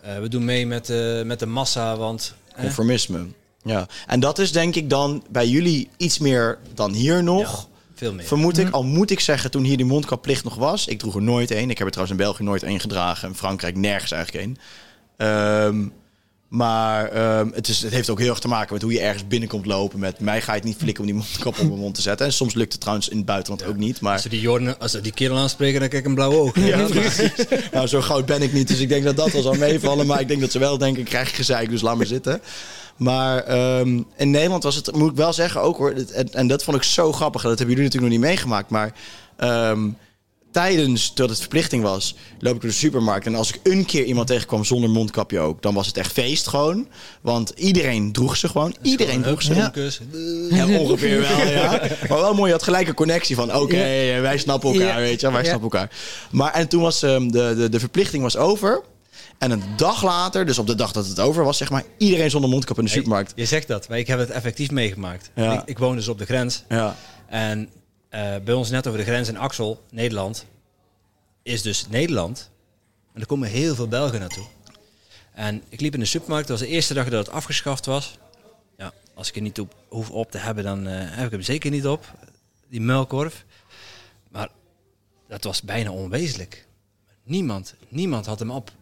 eh, 0.02 0.18
we 0.18 0.28
doen 0.28 0.44
mee 0.44 0.66
met, 0.66 0.90
eh, 0.90 1.22
met 1.22 1.38
de 1.38 1.46
massa, 1.46 1.96
want... 1.96 2.34
Conformisme. 2.56 3.26
Ja. 3.62 3.86
En 4.06 4.20
dat 4.20 4.38
is 4.38 4.52
denk 4.52 4.74
ik 4.74 4.90
dan 4.90 5.24
bij 5.30 5.48
jullie 5.48 5.88
iets 5.96 6.18
meer 6.18 6.58
dan 6.74 6.92
hier 6.92 7.22
nog. 7.22 7.68
ja, 7.68 7.78
veel 7.94 8.12
meer. 8.12 8.24
Vermoed 8.26 8.58
ik, 8.58 8.70
al 8.70 8.84
moet 8.84 9.10
ik 9.10 9.20
zeggen, 9.20 9.50
toen 9.50 9.64
hier 9.64 9.76
die 9.76 9.86
mondkapplicht 9.86 10.44
nog 10.44 10.54
was. 10.54 10.86
Ik 10.86 10.98
droeg 10.98 11.14
er 11.14 11.22
nooit 11.22 11.50
één. 11.50 11.70
Ik 11.70 11.78
heb 11.78 11.86
er 11.86 11.92
trouwens 11.92 12.18
in 12.18 12.24
België 12.24 12.42
nooit 12.42 12.62
één 12.62 12.80
gedragen. 12.80 13.28
In 13.28 13.34
Frankrijk 13.34 13.76
nergens 13.76 14.12
eigenlijk 14.12 14.44
één. 14.44 14.56
Ehm, 15.16 15.88
Maar 16.50 17.08
ehm, 17.08 17.48
het, 17.52 17.68
is, 17.68 17.82
het 17.82 17.92
heeft 17.92 18.10
ook 18.10 18.18
heel 18.18 18.30
erg 18.30 18.38
te 18.38 18.48
maken 18.48 18.72
met 18.72 18.82
hoe 18.82 18.92
je 18.92 19.00
ergens 19.00 19.26
binnenkomt 19.26 19.66
lopen. 19.66 19.98
Met 19.98 20.20
mij 20.20 20.40
ga 20.40 20.52
je 20.52 20.58
het 20.58 20.66
niet 20.66 20.76
flikken 20.76 21.04
om 21.04 21.10
die 21.10 21.18
mondkap 21.18 21.58
op 21.58 21.66
mijn 21.66 21.78
mond 21.78 21.94
te 21.94 22.02
zetten. 22.02 22.26
En 22.26 22.32
soms 22.32 22.54
lukt 22.54 22.72
het 22.72 22.80
trouwens 22.80 23.08
in 23.08 23.16
het 23.16 23.26
buitenland 23.26 23.64
ook 23.64 23.76
niet. 23.76 24.00
Maar 24.00 24.12
Als 24.12 24.22
ze 24.22 24.28
die, 24.28 24.40
Jordan, 24.40 24.78
als 24.78 24.90
ze 24.90 25.00
die 25.00 25.12
kerel 25.12 25.36
aanspreken, 25.36 25.80
dan 25.80 25.88
krijg 25.88 26.02
ik 26.02 26.08
een 26.08 26.14
blauwe 26.14 26.36
oog. 26.36 26.66
ja, 26.66 26.84
precies. 26.84 27.32
Nou, 27.72 27.86
zo 27.86 28.00
groot 28.00 28.26
ben 28.26 28.42
ik 28.42 28.52
niet, 28.52 28.68
dus 28.68 28.78
ik 28.78 28.88
denk 28.88 29.04
dat 29.04 29.16
dat 29.16 29.32
wel 29.32 29.42
zal 29.42 29.54
meevallen. 29.54 30.06
Maar 30.06 30.20
ik 30.20 30.28
denk 30.28 30.40
dat 30.40 30.52
ze 30.52 30.58
wel 30.58 30.78
denken, 30.78 31.04
krijg 31.04 31.30
je 31.30 31.36
gezeik, 31.36 31.70
dus 31.70 31.80
laat 31.80 31.96
maar 31.96 32.06
zitten. 32.06 32.40
Maar 32.96 33.44
ehm, 33.44 34.02
in 34.16 34.30
Nederland 34.30 34.62
was 34.62 34.74
het, 34.74 34.92
moet 34.92 35.10
ik 35.10 35.16
wel 35.16 35.32
zeggen 35.32 35.62
ook 35.62 35.76
hoor, 35.76 35.94
en, 36.14 36.32
en 36.32 36.46
dat 36.46 36.64
vond 36.64 36.76
ik 36.76 36.82
zo 36.82 37.12
grappig. 37.12 37.42
Dat 37.42 37.58
hebben 37.58 37.76
jullie 37.76 37.90
natuurlijk 37.90 38.12
nog 38.12 38.22
niet 38.22 38.30
meegemaakt, 38.30 38.70
maar 38.70 38.92
ehm, 39.36 39.88
tijdens 40.52 41.14
dat 41.14 41.28
het 41.28 41.38
verplichting 41.38 41.82
was, 41.82 42.14
loop 42.38 42.54
ik 42.54 42.60
door 42.60 42.70
de 42.70 42.76
supermarkt. 42.76 43.26
En 43.26 43.34
als 43.34 43.48
ik 43.52 43.60
een 43.62 43.84
keer 43.84 44.04
iemand 44.04 44.26
tegenkwam 44.26 44.64
zonder 44.64 44.90
mondkapje 44.90 45.38
ook, 45.38 45.62
dan 45.62 45.74
was 45.74 45.86
het 45.86 45.96
echt 45.96 46.12
feest 46.12 46.46
gewoon. 46.48 46.88
Want 47.20 47.52
iedereen 47.56 48.12
droeg 48.12 48.36
ze 48.36 48.48
gewoon. 48.48 48.74
Iedereen 48.82 49.22
droeg 49.22 49.42
ze. 49.42 49.54
Stonkus. 49.54 50.00
Ja, 50.50 50.78
ongeveer 50.78 51.20
wel, 51.20 51.46
ja. 51.46 51.70
Maar 52.08 52.18
wel 52.20 52.34
mooi, 52.34 52.46
je 52.46 52.52
had 52.52 52.62
gelijk 52.62 52.88
een 52.88 52.94
connectie 52.94 53.36
van... 53.36 53.54
oké, 53.54 53.76
wij 54.20 54.38
snappen 54.38 54.72
elkaar, 54.72 54.86
Ja. 54.86 54.96
weet 54.96 55.20
je 55.20 55.30
wij 55.30 55.42
Ja. 55.42 55.48
snappen 55.48 55.70
elkaar. 55.70 55.90
Maar 56.30 56.52
en 56.52 56.68
toen 56.68 56.82
was 56.82 57.02
ehm, 57.02 57.28
de, 57.28 57.54
de, 57.56 57.68
de 57.68 57.80
verplichting 57.80 58.22
was 58.22 58.36
over... 58.36 58.82
En 59.38 59.50
een 59.50 59.62
dag 59.76 60.02
later, 60.04 60.46
dus 60.46 60.58
op 60.58 60.66
de 60.66 60.74
dag 60.74 60.92
dat 60.92 61.06
het 61.06 61.20
over 61.20 61.44
was, 61.44 61.56
zeg 61.56 61.70
maar... 61.70 61.84
iedereen 61.98 62.30
zonder 62.30 62.50
mondkap 62.50 62.78
in 62.78 62.84
de 62.84 62.90
supermarkt. 62.90 63.32
Je 63.36 63.44
zegt 63.44 63.68
dat, 63.68 63.88
maar 63.88 63.98
ik 63.98 64.06
heb 64.06 64.18
het 64.18 64.30
effectief 64.30 64.70
meegemaakt. 64.70 65.30
Ja. 65.34 65.52
Ik, 65.52 65.60
ik 65.64 65.78
woon 65.78 65.96
dus 65.96 66.08
op 66.08 66.18
de 66.18 66.24
grens. 66.24 66.64
Ja, 66.68 66.96
En 67.28 67.68
eh, 68.10 68.36
bij 68.44 68.54
ons 68.54 68.70
net 68.70 68.86
over 68.86 68.98
de 68.98 69.04
grens 69.04 69.28
in 69.28 69.36
Axel, 69.36 69.84
Nederland, 69.90 70.46
is 71.42 71.62
dus 71.62 71.88
Nederland. 71.88 72.50
En 73.12 73.20
er 73.20 73.26
komen 73.26 73.48
heel 73.48 73.74
veel 73.74 73.88
Belgen 73.88 74.20
naartoe. 74.20 74.46
En 75.32 75.62
ik 75.68 75.80
liep 75.80 75.94
in 75.94 76.00
de 76.00 76.06
supermarkt, 76.06 76.48
dat 76.48 76.58
was 76.58 76.68
de 76.68 76.74
eerste 76.74 76.94
dag 76.94 77.08
dat 77.08 77.26
het 77.26 77.34
afgeschaft 77.34 77.86
was. 77.86 78.18
Ja, 78.76 78.92
als 79.14 79.28
ik 79.28 79.36
er 79.36 79.42
niet 79.42 79.60
op 79.60 79.74
hoef 79.88 80.10
op 80.10 80.30
te 80.30 80.38
hebben, 80.38 80.64
dan 80.64 80.86
eh, 80.86 81.16
heb 81.16 81.26
ik 81.26 81.32
hem 81.32 81.42
zeker 81.42 81.70
niet 81.70 81.86
op. 81.86 82.14
Die 82.68 82.80
muilkorf. 82.80 83.44
Maar 84.28 84.48
dat 85.28 85.44
was 85.44 85.62
bijna 85.62 85.90
onwezenlijk. 85.90 86.66
Niemand, 87.22 87.74
niemand 87.88 88.26
had 88.26 88.38
hem 88.38 88.50
op. 88.50 88.72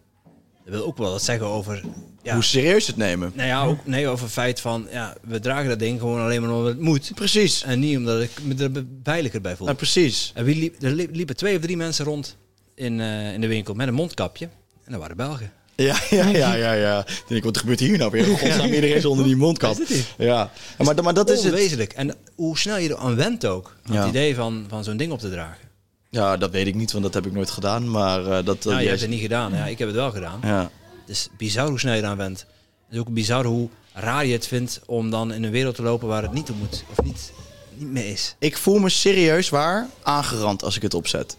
Dat 0.71 0.77
wil 0.79 0.87
ook 0.87 0.99
wel 0.99 1.11
wat 1.11 1.23
zeggen 1.23 1.47
over... 1.47 1.83
Ja, 2.23 2.35
hoe 2.35 2.43
serieus 2.45 2.87
het 2.87 2.97
nemen. 2.97 3.33
nou 3.35 3.49
ja, 3.49 3.64
ook 3.64 3.87
nee, 3.87 4.09
over 4.09 4.25
het 4.25 4.33
feit 4.33 4.61
van... 4.61 4.87
Ja, 4.91 5.14
we 5.23 5.41
dragen 5.41 5.69
dat 5.69 5.79
ding 5.79 6.01
gewoon 6.01 6.21
alleen 6.21 6.41
maar 6.43 6.51
omdat 6.51 6.66
het 6.66 6.81
moet. 6.81 7.11
Precies, 7.14 7.62
En 7.62 7.79
niet 7.81 7.97
omdat 7.97 8.23
ik 8.23 8.31
me 8.43 8.55
er 8.64 8.85
veiliger 9.03 9.41
bij 9.41 9.57
voel. 9.57 9.66
nou, 9.66 9.79
precies. 9.79 10.33
En 10.35 10.45
wie 10.45 10.57
liep, 10.57 10.83
er 10.83 10.91
li- 10.91 11.09
liepen 11.12 11.37
twee 11.37 11.57
of 11.57 11.62
drie 11.62 11.77
mensen 11.77 12.05
rond 12.05 12.37
in, 12.75 13.01
eh, 13.01 13.33
in 13.33 13.41
de 13.41 13.47
winkel 13.47 13.75
met 13.75 13.89
een 13.89 13.95
mondkapje. 13.95 14.45
En 14.85 14.93
dat 14.93 15.01
waren 15.01 15.16
Belgen. 15.16 15.53
Ja, 15.77 15.97
ja, 16.11 16.27
ja, 16.29 16.55
ja, 16.55 16.73
ja. 16.73 17.01
Ik 17.07 17.23
denk, 17.29 17.45
wat 17.45 17.59
gebeurt 17.59 17.81
hier 17.81 17.99
nou 17.99 18.11
weer? 18.11 18.25
Godsnaam, 18.39 18.73
iedereen 18.73 19.01
zonder 19.01 19.25
die 19.25 19.37
mondkap. 19.37 19.79
Is? 19.81 20.05
Ja, 20.19 20.51
maar, 20.79 21.03
maar 21.03 21.14
dat 21.14 21.31
is 21.31 21.43
het. 21.43 21.53
Onwezenlijk. 21.53 21.93
En 21.93 22.14
hoe 22.35 22.59
snel 22.59 22.79
je 22.79 22.89
er 22.89 22.97
aan 22.97 23.16
went 23.16 23.47
ook. 23.47 23.77
Ja. 23.85 23.95
Het 24.01 24.09
idee 24.09 24.35
van, 24.35 24.64
van 24.69 24.85
zo'n 24.85 24.97
ding 24.97 25.12
op 25.12 25.19
te 25.19 25.31
dragen. 25.31 25.68
Ja, 26.11 26.37
dat 26.37 26.51
weet 26.51 26.67
ik 26.67 26.75
niet, 26.75 26.93
want 26.93 27.05
dat 27.05 27.15
heb 27.15 27.27
ik 27.27 27.33
nooit 27.33 27.51
gedaan. 27.51 27.91
Maar 27.91 28.21
eh, 28.25 28.31
dat... 28.31 28.45
dat 28.45 28.65
nou, 28.65 28.75
je 28.77 28.81
jij- 28.81 28.89
hebt 28.89 29.01
het 29.01 29.11
niet 29.11 29.21
gedaan. 29.21 29.53
Ja, 29.55 29.67
ik 29.67 29.79
heb 29.79 29.89
het 29.89 29.97
wel 29.97 30.11
gedaan. 30.11 30.41
Ja. 30.43 30.71
Het 31.01 31.17
is 31.17 31.29
bizar 31.37 31.69
hoe 31.69 31.79
snel 31.79 31.95
je 31.95 32.01
eraan 32.01 32.17
went. 32.17 32.39
Het 32.39 32.95
is 32.95 32.99
ook 32.99 33.09
bizar 33.09 33.45
hoe 33.45 33.69
raar 33.93 34.27
je 34.27 34.33
het 34.33 34.47
vindt 34.47 34.81
om 34.87 35.11
dan 35.11 35.33
in 35.33 35.43
een 35.45 35.51
wereld 35.51 35.75
te 35.75 35.83
lopen 35.83 36.09
waar 36.09 36.23
het 36.23 36.33
niet 36.33 36.47
toe 36.47 36.57
moet. 36.57 36.85
Of 36.91 37.05
niet, 37.05 37.33
niet 37.75 37.89
meer 37.89 38.11
is. 38.11 38.35
Ik 38.39 38.57
voel 38.57 38.79
me 38.79 38.89
serieus 38.89 39.49
waar 39.49 39.89
aangerand 40.03 40.63
als 40.65 40.77
ik 40.77 40.83
het 40.83 40.95
opzet. 40.95 41.37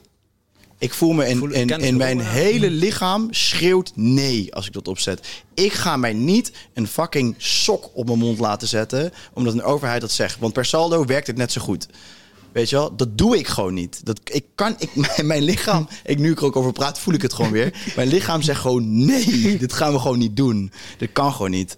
Ik 0.77 0.93
voel 0.93 1.11
me 1.11 1.27
in, 1.27 1.37
Voel- 1.37 1.51
in, 1.51 1.67
in 1.69 1.97
mijn 1.97 2.19
hele 2.19 2.69
lichaam 2.69 3.27
schreeuwt 3.31 3.91
nee 3.95 4.55
als 4.55 4.67
ik 4.67 4.73
dat 4.73 4.87
opzet. 4.87 5.27
Ik 5.53 5.73
ga 5.73 5.97
mij 5.97 6.13
niet 6.13 6.51
een 6.73 6.87
fucking 6.87 7.35
sok 7.37 7.89
op 7.93 8.05
mijn 8.05 8.19
mond 8.19 8.39
laten 8.39 8.67
zetten 8.67 9.11
omdat 9.33 9.53
een 9.53 9.63
overheid 9.63 10.01
dat 10.01 10.11
zegt. 10.11 10.39
Want 10.39 10.53
per 10.53 10.65
saldo 10.65 11.05
werkt 11.05 11.27
het 11.27 11.37
net 11.37 11.51
zo 11.51 11.61
goed. 11.61 11.87
Weet 12.51 12.69
je 12.69 12.75
wel, 12.75 12.95
dat 12.95 13.17
doe 13.17 13.37
ik 13.37 13.47
gewoon 13.47 13.73
niet. 13.73 14.05
Dat, 14.05 14.19
ik 14.23 14.45
kan, 14.55 14.75
ik, 14.77 14.95
mijn, 15.15 15.27
mijn 15.27 15.43
lichaam, 15.43 15.87
ik, 16.03 16.19
nu 16.19 16.31
ik 16.31 16.39
er 16.39 16.45
ook 16.45 16.55
over 16.55 16.71
praat, 16.73 16.99
voel 16.99 17.13
ik 17.13 17.21
het 17.21 17.33
gewoon 17.33 17.51
weer. 17.51 17.91
Mijn 17.95 18.07
lichaam 18.07 18.41
zegt 18.41 18.61
gewoon 18.61 19.05
nee, 19.05 19.57
dit 19.57 19.73
gaan 19.73 19.93
we 19.93 19.99
gewoon 19.99 20.17
niet 20.19 20.35
doen. 20.35 20.71
Dit 20.97 21.11
kan 21.11 21.33
gewoon 21.33 21.51
niet. 21.51 21.77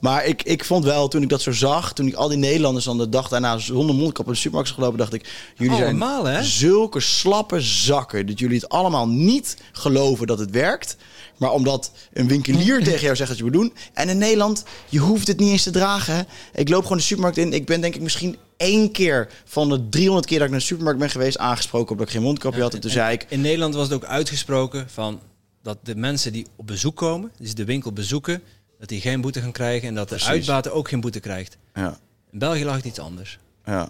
Maar 0.00 0.24
ik, 0.24 0.42
ik 0.42 0.64
vond 0.64 0.84
wel, 0.84 1.08
toen 1.08 1.22
ik 1.22 1.28
dat 1.28 1.42
zo 1.42 1.52
zag, 1.52 1.92
toen 1.92 2.06
ik 2.06 2.14
al 2.14 2.28
die 2.28 2.38
Nederlanders 2.38 2.84
dan 2.84 2.98
de 2.98 3.08
dag 3.08 3.28
daarna 3.28 3.58
zonder 3.58 3.96
mondkap 3.96 4.26
in 4.26 4.32
de 4.32 4.38
supermarkt 4.38 4.68
zag 4.68 4.78
gelopen, 4.78 4.98
dacht 4.98 5.14
ik, 5.14 5.52
jullie 5.56 5.84
Allemaal, 5.84 6.24
zijn 6.24 6.36
hè? 6.36 6.42
zulke 6.42 7.00
slappe 7.00 7.60
zakken. 7.60 8.26
Dat 8.26 8.38
jullie 8.38 8.56
het 8.56 8.68
allemaal 8.68 9.08
niet 9.08 9.56
geloven 9.72 10.26
dat 10.26 10.38
het 10.38 10.50
werkt. 10.50 10.96
Maar 11.36 11.50
omdat 11.52 11.92
een 12.12 12.28
winkelier 12.28 12.82
tegen 12.84 13.00
jou 13.00 13.16
zegt 13.16 13.28
dat 13.28 13.38
je 13.38 13.44
moet 13.44 13.52
doen. 13.52 13.72
En 13.92 14.08
in 14.08 14.18
Nederland, 14.18 14.64
je 14.88 14.98
hoeft 14.98 15.26
het 15.26 15.38
niet 15.38 15.50
eens 15.50 15.62
te 15.62 15.70
dragen. 15.70 16.14
hè. 16.14 16.22
Ik 16.54 16.68
loop 16.68 16.82
gewoon 16.82 16.96
de 16.98 17.02
supermarkt 17.02 17.38
in. 17.38 17.52
Ik 17.52 17.66
ben 17.66 17.80
denk 17.80 17.94
ik 17.94 18.02
misschien 18.02 18.36
één 18.60 18.90
keer 18.92 19.28
van 19.44 19.68
de 19.68 19.88
300 19.88 20.26
keer 20.26 20.36
dat 20.36 20.46
ik 20.46 20.52
naar 20.52 20.60
de 20.60 20.66
supermarkt 20.66 20.98
ben 21.00 21.10
geweest... 21.10 21.38
aangesproken 21.38 21.90
omdat 21.90 22.06
ik 22.06 22.12
geen 22.12 22.22
mondkapje 22.22 22.60
had. 22.62 22.74
En 22.74 22.80
toen 22.80 22.90
zei 22.90 23.12
ik... 23.14 23.26
In 23.28 23.40
Nederland 23.40 23.74
was 23.74 23.84
het 23.84 23.92
ook 23.92 24.04
uitgesproken 24.04 24.90
van 24.90 25.20
dat 25.62 25.78
de 25.82 25.96
mensen 25.96 26.32
die 26.32 26.46
op 26.56 26.66
bezoek 26.66 26.96
komen, 26.96 27.32
dus 27.38 27.54
de 27.54 27.64
winkel 27.64 27.92
bezoeken, 27.92 28.42
dat 28.78 28.88
die 28.88 29.00
geen 29.00 29.20
boete 29.20 29.40
gaan 29.40 29.52
krijgen 29.52 29.88
en 29.88 29.94
dat 29.94 30.08
de 30.08 30.14
Precies. 30.14 30.30
uitbater 30.32 30.72
ook 30.72 30.88
geen 30.88 31.00
boete 31.00 31.20
krijgt. 31.20 31.56
Ja, 31.74 31.98
In 32.30 32.38
België 32.38 32.64
lag 32.64 32.76
het 32.76 32.84
iets 32.84 32.98
anders. 32.98 33.38
ja, 33.64 33.88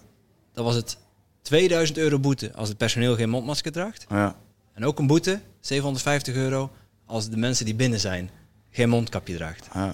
Dan 0.54 0.64
was 0.64 0.74
het 0.74 0.96
2000 1.42 1.98
euro 1.98 2.18
boete 2.18 2.52
als 2.54 2.68
het 2.68 2.76
personeel 2.78 3.16
geen 3.16 3.30
mondmasker 3.30 3.72
draagt. 3.72 4.06
ja. 4.08 4.36
En 4.74 4.84
ook 4.86 4.98
een 4.98 5.06
boete, 5.06 5.40
750 5.60 6.34
euro, 6.34 6.70
als 7.06 7.28
de 7.28 7.36
mensen 7.36 7.64
die 7.64 7.74
binnen 7.74 8.00
zijn 8.00 8.30
geen 8.70 8.88
mondkapje 8.88 9.36
draagt. 9.36 9.66
ja. 9.74 9.88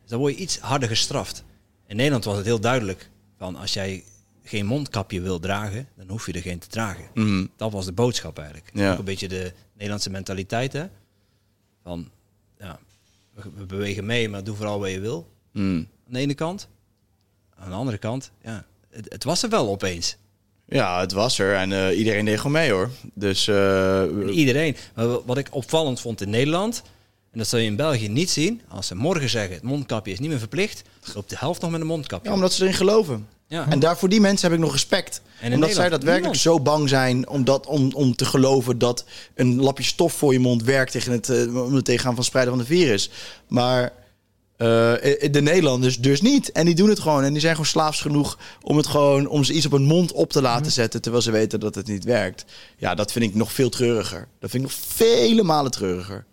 Dus 0.00 0.10
dan 0.10 0.18
word 0.18 0.34
je 0.34 0.40
iets 0.40 0.58
harder 0.58 0.88
gestraft. 0.88 1.44
In 1.86 1.96
Nederland 1.96 2.24
was 2.24 2.36
het 2.36 2.44
heel 2.44 2.60
duidelijk 2.60 3.10
van 3.38 3.56
als 3.56 3.72
jij 3.72 4.04
geen 4.44 4.66
mondkapje 4.66 5.20
wil 5.20 5.38
dragen, 5.40 5.88
dan 5.96 6.08
hoef 6.08 6.26
je 6.26 6.32
er 6.32 6.40
geen 6.40 6.58
te 6.58 6.68
dragen. 6.68 7.04
Mhm. 7.14 7.46
Dat 7.56 7.72
was 7.72 7.84
de 7.84 7.92
boodschap 7.92 8.38
eigenlijk. 8.38 8.70
Ja. 8.74 8.92
Ook 8.92 8.98
een 8.98 9.04
beetje 9.04 9.28
de 9.28 9.52
Nederlandse 9.72 10.10
mentaliteit, 10.10 10.72
hè? 10.72 10.84
Van, 11.82 12.08
ja, 12.58 12.78
we, 13.34 13.42
we 13.56 13.66
bewegen 13.66 14.06
mee, 14.06 14.28
maar 14.28 14.44
doe 14.44 14.56
vooral 14.56 14.80
wat 14.80 14.90
je 14.90 15.00
wil. 15.00 15.28
Mm. 15.52 15.76
Aan 16.06 16.12
de 16.12 16.18
ene 16.18 16.34
kant. 16.34 16.68
Aan 17.58 17.68
de 17.70 17.76
andere 17.76 17.98
kant, 17.98 18.30
ja, 18.42 18.64
het, 18.90 19.06
het 19.12 19.24
was 19.24 19.42
er 19.42 19.48
wel 19.48 19.68
opeens. 19.68 20.16
Ja, 20.66 21.00
het 21.00 21.12
was 21.12 21.38
er 21.38 21.54
en 21.56 21.72
eh, 21.72 21.98
iedereen 21.98 22.24
deed 22.24 22.36
gewoon 22.36 22.52
mee 22.52 22.70
hoor. 22.70 22.90
Dus 23.14 23.48
eh, 23.48 24.04
Iedereen. 24.30 24.76
Maar 24.94 25.08
wa- 25.08 25.20
wat 25.26 25.38
ik 25.38 25.48
opvallend 25.50 26.00
vond 26.00 26.20
in 26.20 26.30
Nederland, 26.30 26.82
en 27.30 27.38
dat 27.38 27.46
zul 27.48 27.58
je 27.58 27.66
in 27.66 27.76
België 27.76 28.08
niet 28.08 28.30
zien, 28.30 28.60
als 28.68 28.86
ze 28.86 28.94
morgen 28.94 29.28
zeggen 29.30 29.54
het 29.54 29.62
mondkapje 29.62 30.12
is 30.12 30.18
niet 30.18 30.28
meer 30.30 30.38
verplicht, 30.38 30.82
loopt 31.14 31.30
de 31.30 31.36
helft 31.38 31.60
nog 31.60 31.70
met 31.70 31.80
een 31.80 31.86
mondkapje. 31.86 32.28
ja, 32.28 32.34
omdat 32.34 32.52
ze 32.52 32.62
erin 32.62 32.74
geloven. 32.74 33.28
Ja. 33.52 33.66
En 33.68 33.78
daar 33.78 33.98
voor 33.98 34.08
die 34.08 34.20
mensen 34.20 34.48
heb 34.48 34.58
ik 34.58 34.64
nog 34.64 34.72
respect. 34.72 35.20
in 35.40 35.54
omdat 35.54 35.72
zij 35.72 35.88
daadwerkelijk 35.88 36.36
zo 36.36 36.60
bang 36.60 36.88
zijn 36.88 37.28
om, 37.28 37.44
dat, 37.44 37.66
om, 37.66 37.92
om 37.94 38.16
te 38.16 38.24
geloven 38.24 38.78
dat 38.78 39.04
een 39.34 39.60
lapje 39.60 39.84
stof 39.84 40.12
voor 40.12 40.32
je 40.32 40.38
mond 40.38 40.62
werkt 40.62 40.92
tegen 40.92 41.12
het, 41.12 41.28
eh, 41.28 41.64
om 41.64 41.74
het 41.74 41.84
tegengaan 41.84 42.14
van 42.14 42.24
spreiden 42.24 42.54
van 42.54 42.62
de 42.62 42.68
virus. 42.68 43.10
Maar 43.48 43.82
eh, 44.56 44.68
de 45.30 45.40
Nederlanders 45.42 45.98
dus 45.98 46.20
niet. 46.20 46.52
En 46.52 46.64
die 46.66 46.74
doen 46.74 46.88
het 46.88 47.00
gewoon. 47.00 47.24
En 47.24 47.32
die 47.32 47.40
zijn 47.40 47.52
gewoon 47.52 47.70
slaafs 47.70 48.00
genoeg 48.00 48.38
om 48.62 48.76
het 48.76 48.86
gewoon 48.86 49.26
om 49.26 49.44
ze 49.44 49.52
iets 49.52 49.66
op 49.66 49.72
hun 49.72 49.82
mond 49.82 50.12
op 50.12 50.32
te 50.32 50.42
laten 50.42 50.72
zetten 50.72 51.02
terwijl 51.02 51.22
ze 51.22 51.30
weten 51.30 51.60
dat 51.60 51.74
het 51.74 51.86
niet 51.86 52.04
werkt. 52.04 52.44
Ja, 52.76 52.94
dat 52.94 53.12
vind 53.12 53.24
ik 53.24 53.34
nog 53.34 53.52
veel 53.52 53.70
treuriger. 53.70 54.28
Dat 54.38 54.50
vind 54.50 54.64
ik 54.64 54.70
nog 54.70 54.78
vele 54.86 55.42
malen 55.42 55.70
treuriger. 55.70 56.24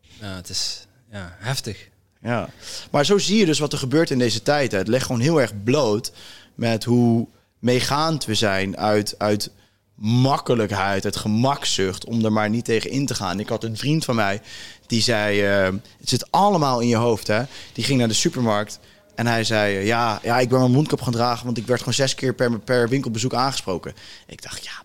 Ja, 0.00 0.34
het 0.34 0.48
is 0.48 0.86
ja, 1.10 1.36
heftig. 1.38 1.88
Ja, 2.22 2.48
maar 2.90 3.04
zo 3.04 3.18
zie 3.18 3.38
je 3.38 3.46
dus 3.46 3.58
wat 3.58 3.72
er 3.72 3.78
gebeurt 3.78 4.10
in 4.10 4.18
deze 4.18 4.42
tijd. 4.42 4.72
hè. 4.72 4.78
Het 4.78 4.88
legt 4.88 5.06
gewoon 5.06 5.20
heel 5.20 5.40
erg 5.40 5.62
bloot 5.62 6.12
met 6.54 6.84
hoe 6.84 7.28
meegaand 7.58 8.24
we 8.24 8.34
zijn 8.34 8.76
uit, 8.76 9.14
uit 9.18 9.50
makkelijkheid, 9.94 11.04
uit 11.04 11.16
gemakzucht, 11.16 12.04
om 12.04 12.24
er 12.24 12.32
maar 12.32 12.50
niet 12.50 12.64
tegen 12.64 12.90
in 12.90 13.06
te 13.06 13.14
gaan. 13.14 13.40
Ik 13.40 13.48
had 13.48 13.64
een 13.64 13.76
vriend 13.76 14.04
van 14.04 14.14
mij 14.14 14.40
die 14.86 15.02
zei: 15.02 15.42
eh, 15.42 15.72
Het 15.98 16.08
zit 16.08 16.30
allemaal 16.30 16.80
in 16.80 16.88
je 16.88 16.96
hoofd. 16.96 17.26
Hè? 17.26 17.42
Die 17.72 17.84
ging 17.84 17.98
naar 17.98 18.08
de 18.08 18.14
supermarkt 18.14 18.78
en 19.14 19.26
hij 19.26 19.44
zei: 19.44 19.76
eh, 19.76 19.86
ja, 19.86 20.20
ja, 20.22 20.38
ik 20.38 20.48
ben 20.48 20.58
mijn 20.58 20.70
mondkap 20.70 21.00
gaan 21.00 21.12
dragen, 21.12 21.44
want 21.44 21.58
ik 21.58 21.66
werd 21.66 21.78
gewoon 21.78 21.94
zes 21.94 22.14
keer 22.14 22.34
per, 22.34 22.60
per 22.60 22.88
winkelbezoek 22.88 23.34
aangesproken. 23.34 23.94
Ik 24.26 24.42
dacht: 24.42 24.64
Ja, 24.64 24.82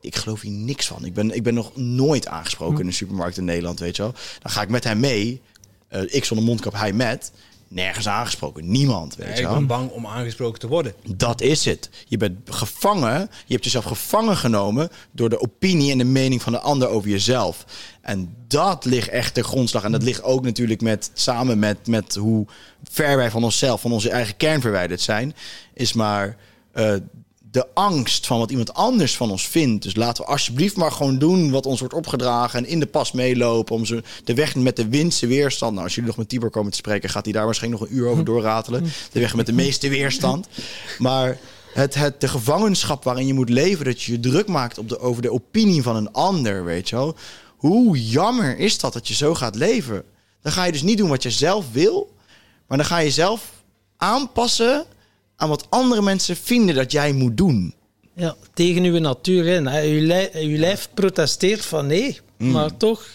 ik 0.00 0.16
geloof 0.16 0.40
hier 0.40 0.52
niks 0.52 0.86
van. 0.86 1.04
Ik 1.04 1.14
ben, 1.14 1.30
ik 1.34 1.42
ben 1.42 1.54
nog 1.54 1.76
nooit 1.76 2.26
aangesproken 2.26 2.80
in 2.80 2.86
een 2.86 2.92
supermarkt 2.92 3.36
in 3.36 3.44
Nederland, 3.44 3.80
weet 3.80 3.96
je 3.96 4.02
wel. 4.02 4.14
Dan 4.42 4.52
ga 4.52 4.62
ik 4.62 4.68
met 4.68 4.84
hem 4.84 5.00
mee. 5.00 5.42
Eh, 5.90 6.02
ik 6.06 6.24
zonder 6.24 6.46
mondkap, 6.46 6.72
hij 6.74 6.92
met. 6.92 7.32
Nergens 7.68 8.08
aangesproken. 8.08 8.70
Niemand, 8.70 9.16
weet 9.16 9.26
Ja, 9.26 9.32
je 9.34 9.40
ik 9.40 9.46
wel. 9.46 9.54
ben 9.54 9.66
bang 9.66 9.90
om 9.90 10.06
aangesproken 10.06 10.60
te 10.60 10.66
worden. 10.66 10.94
Dat 11.16 11.40
is 11.40 11.64
het. 11.64 11.90
Je 12.06 12.16
bent 12.16 12.38
gevangen. 12.44 13.30
Je 13.46 13.52
hebt 13.52 13.64
jezelf 13.64 13.84
gevangen 13.84 14.36
genomen 14.36 14.88
door 15.12 15.28
de 15.28 15.40
opinie 15.40 15.92
en 15.92 15.98
de 15.98 16.04
mening 16.04 16.42
van 16.42 16.52
de 16.52 16.60
ander 16.60 16.88
over 16.88 17.10
jezelf. 17.10 17.64
En 18.00 18.34
dat 18.48 18.84
ligt 18.84 19.08
echt 19.08 19.34
ter 19.34 19.44
grondslag. 19.44 19.84
En 19.84 19.92
dat 19.92 20.02
ligt 20.02 20.22
ook 20.22 20.44
natuurlijk 20.44 20.80
met, 20.80 21.10
samen 21.14 21.58
met, 21.58 21.86
met 21.86 22.14
hoe 22.14 22.46
ver 22.90 23.16
wij 23.16 23.30
van 23.30 23.44
onszelf, 23.44 23.80
van 23.80 23.92
onze 23.92 24.10
eigen 24.10 24.36
kern 24.36 24.60
verwijderd 24.60 25.00
zijn. 25.00 25.34
Is 25.74 25.92
maar 25.92 26.36
eh, 26.72 26.94
de 27.50 27.66
angst 27.74 28.26
van 28.26 28.38
wat 28.38 28.50
iemand 28.50 28.74
anders 28.74 29.16
van 29.16 29.30
ons 29.30 29.48
vindt. 29.48 29.82
Dus 29.82 29.96
laten 29.96 30.24
we 30.24 30.30
alsjeblieft 30.30 30.76
maar 30.76 30.92
gewoon 30.92 31.18
doen 31.18 31.50
wat 31.50 31.66
ons 31.66 31.80
wordt 31.80 31.94
opgedragen 31.94 32.58
en 32.58 32.66
in 32.66 32.80
de 32.80 32.86
pas 32.86 33.12
meelopen 33.12 33.74
om 33.74 33.84
ze 33.84 34.02
de 34.24 34.34
weg 34.34 34.54
met 34.54 34.76
de 34.76 34.88
minste 34.88 35.26
weerstand. 35.26 35.72
Nou, 35.72 35.84
als 35.84 35.94
jullie 35.94 36.08
nog 36.08 36.18
met 36.18 36.28
Tibor 36.28 36.50
komen 36.50 36.70
te 36.70 36.76
spreken, 36.76 37.10
gaat 37.10 37.24
hij 37.24 37.32
daar 37.32 37.44
waarschijnlijk 37.44 37.82
nog 37.82 37.90
een 37.90 37.96
uur 37.96 38.08
over 38.08 38.24
doorratelen. 38.24 38.84
De 39.12 39.20
weg 39.20 39.34
met 39.34 39.46
de 39.46 39.52
meeste 39.52 39.88
weerstand. 39.88 40.48
Maar 40.98 41.38
het, 41.72 41.94
het, 41.94 42.20
de 42.20 42.28
gevangenschap 42.28 43.04
waarin 43.04 43.26
je 43.26 43.34
moet 43.34 43.48
leven, 43.48 43.84
dat 43.84 44.02
je 44.02 44.12
je 44.12 44.20
druk 44.20 44.48
maakt 44.48 44.78
op 44.78 44.88
de, 44.88 44.98
over 44.98 45.22
de 45.22 45.32
opinie 45.32 45.82
van 45.82 45.96
een 45.96 46.12
ander, 46.12 46.64
weet 46.64 46.88
je 46.88 46.96
wel. 46.96 47.16
Hoe 47.56 48.02
jammer 48.02 48.58
is 48.58 48.78
dat 48.78 48.92
dat 48.92 49.08
je 49.08 49.14
zo 49.14 49.34
gaat 49.34 49.54
leven? 49.54 50.04
Dan 50.42 50.52
ga 50.52 50.64
je 50.64 50.72
dus 50.72 50.82
niet 50.82 50.98
doen 50.98 51.08
wat 51.08 51.22
je 51.22 51.30
zelf 51.30 51.72
wil, 51.72 52.14
maar 52.66 52.78
dan 52.78 52.86
ga 52.86 52.98
je 52.98 53.10
zelf 53.10 53.50
aanpassen 53.96 54.86
aan 55.40 55.48
wat 55.48 55.66
andere 55.70 56.02
mensen 56.02 56.36
vinden 56.36 56.74
dat 56.74 56.92
jij 56.92 57.12
moet 57.12 57.36
doen. 57.36 57.74
Ja, 58.14 58.36
tegen 58.54 58.84
uw 58.84 58.98
natuur 58.98 59.46
in. 59.46 59.66
hè. 59.66 59.82
Uw, 59.88 60.06
lijf, 60.06 60.34
uw 60.34 60.56
lijf 60.58 60.88
protesteert 60.94 61.64
van 61.64 61.86
nee, 61.86 62.20
Mm. 62.36 62.50
maar 62.50 62.76
toch, 62.76 63.06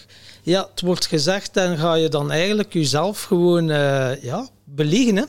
ja, 0.42 0.68
het 0.70 0.80
wordt 0.80 1.06
gezegd 1.06 1.56
en 1.56 1.78
ga 1.78 1.94
je 1.94 2.08
dan 2.08 2.30
eigenlijk 2.30 2.72
jezelf 2.72 3.22
gewoon 3.22 3.70
eh, 3.70 4.22
ja, 4.22 4.48
beliegen. 4.64 5.16
Hè? 5.16 5.24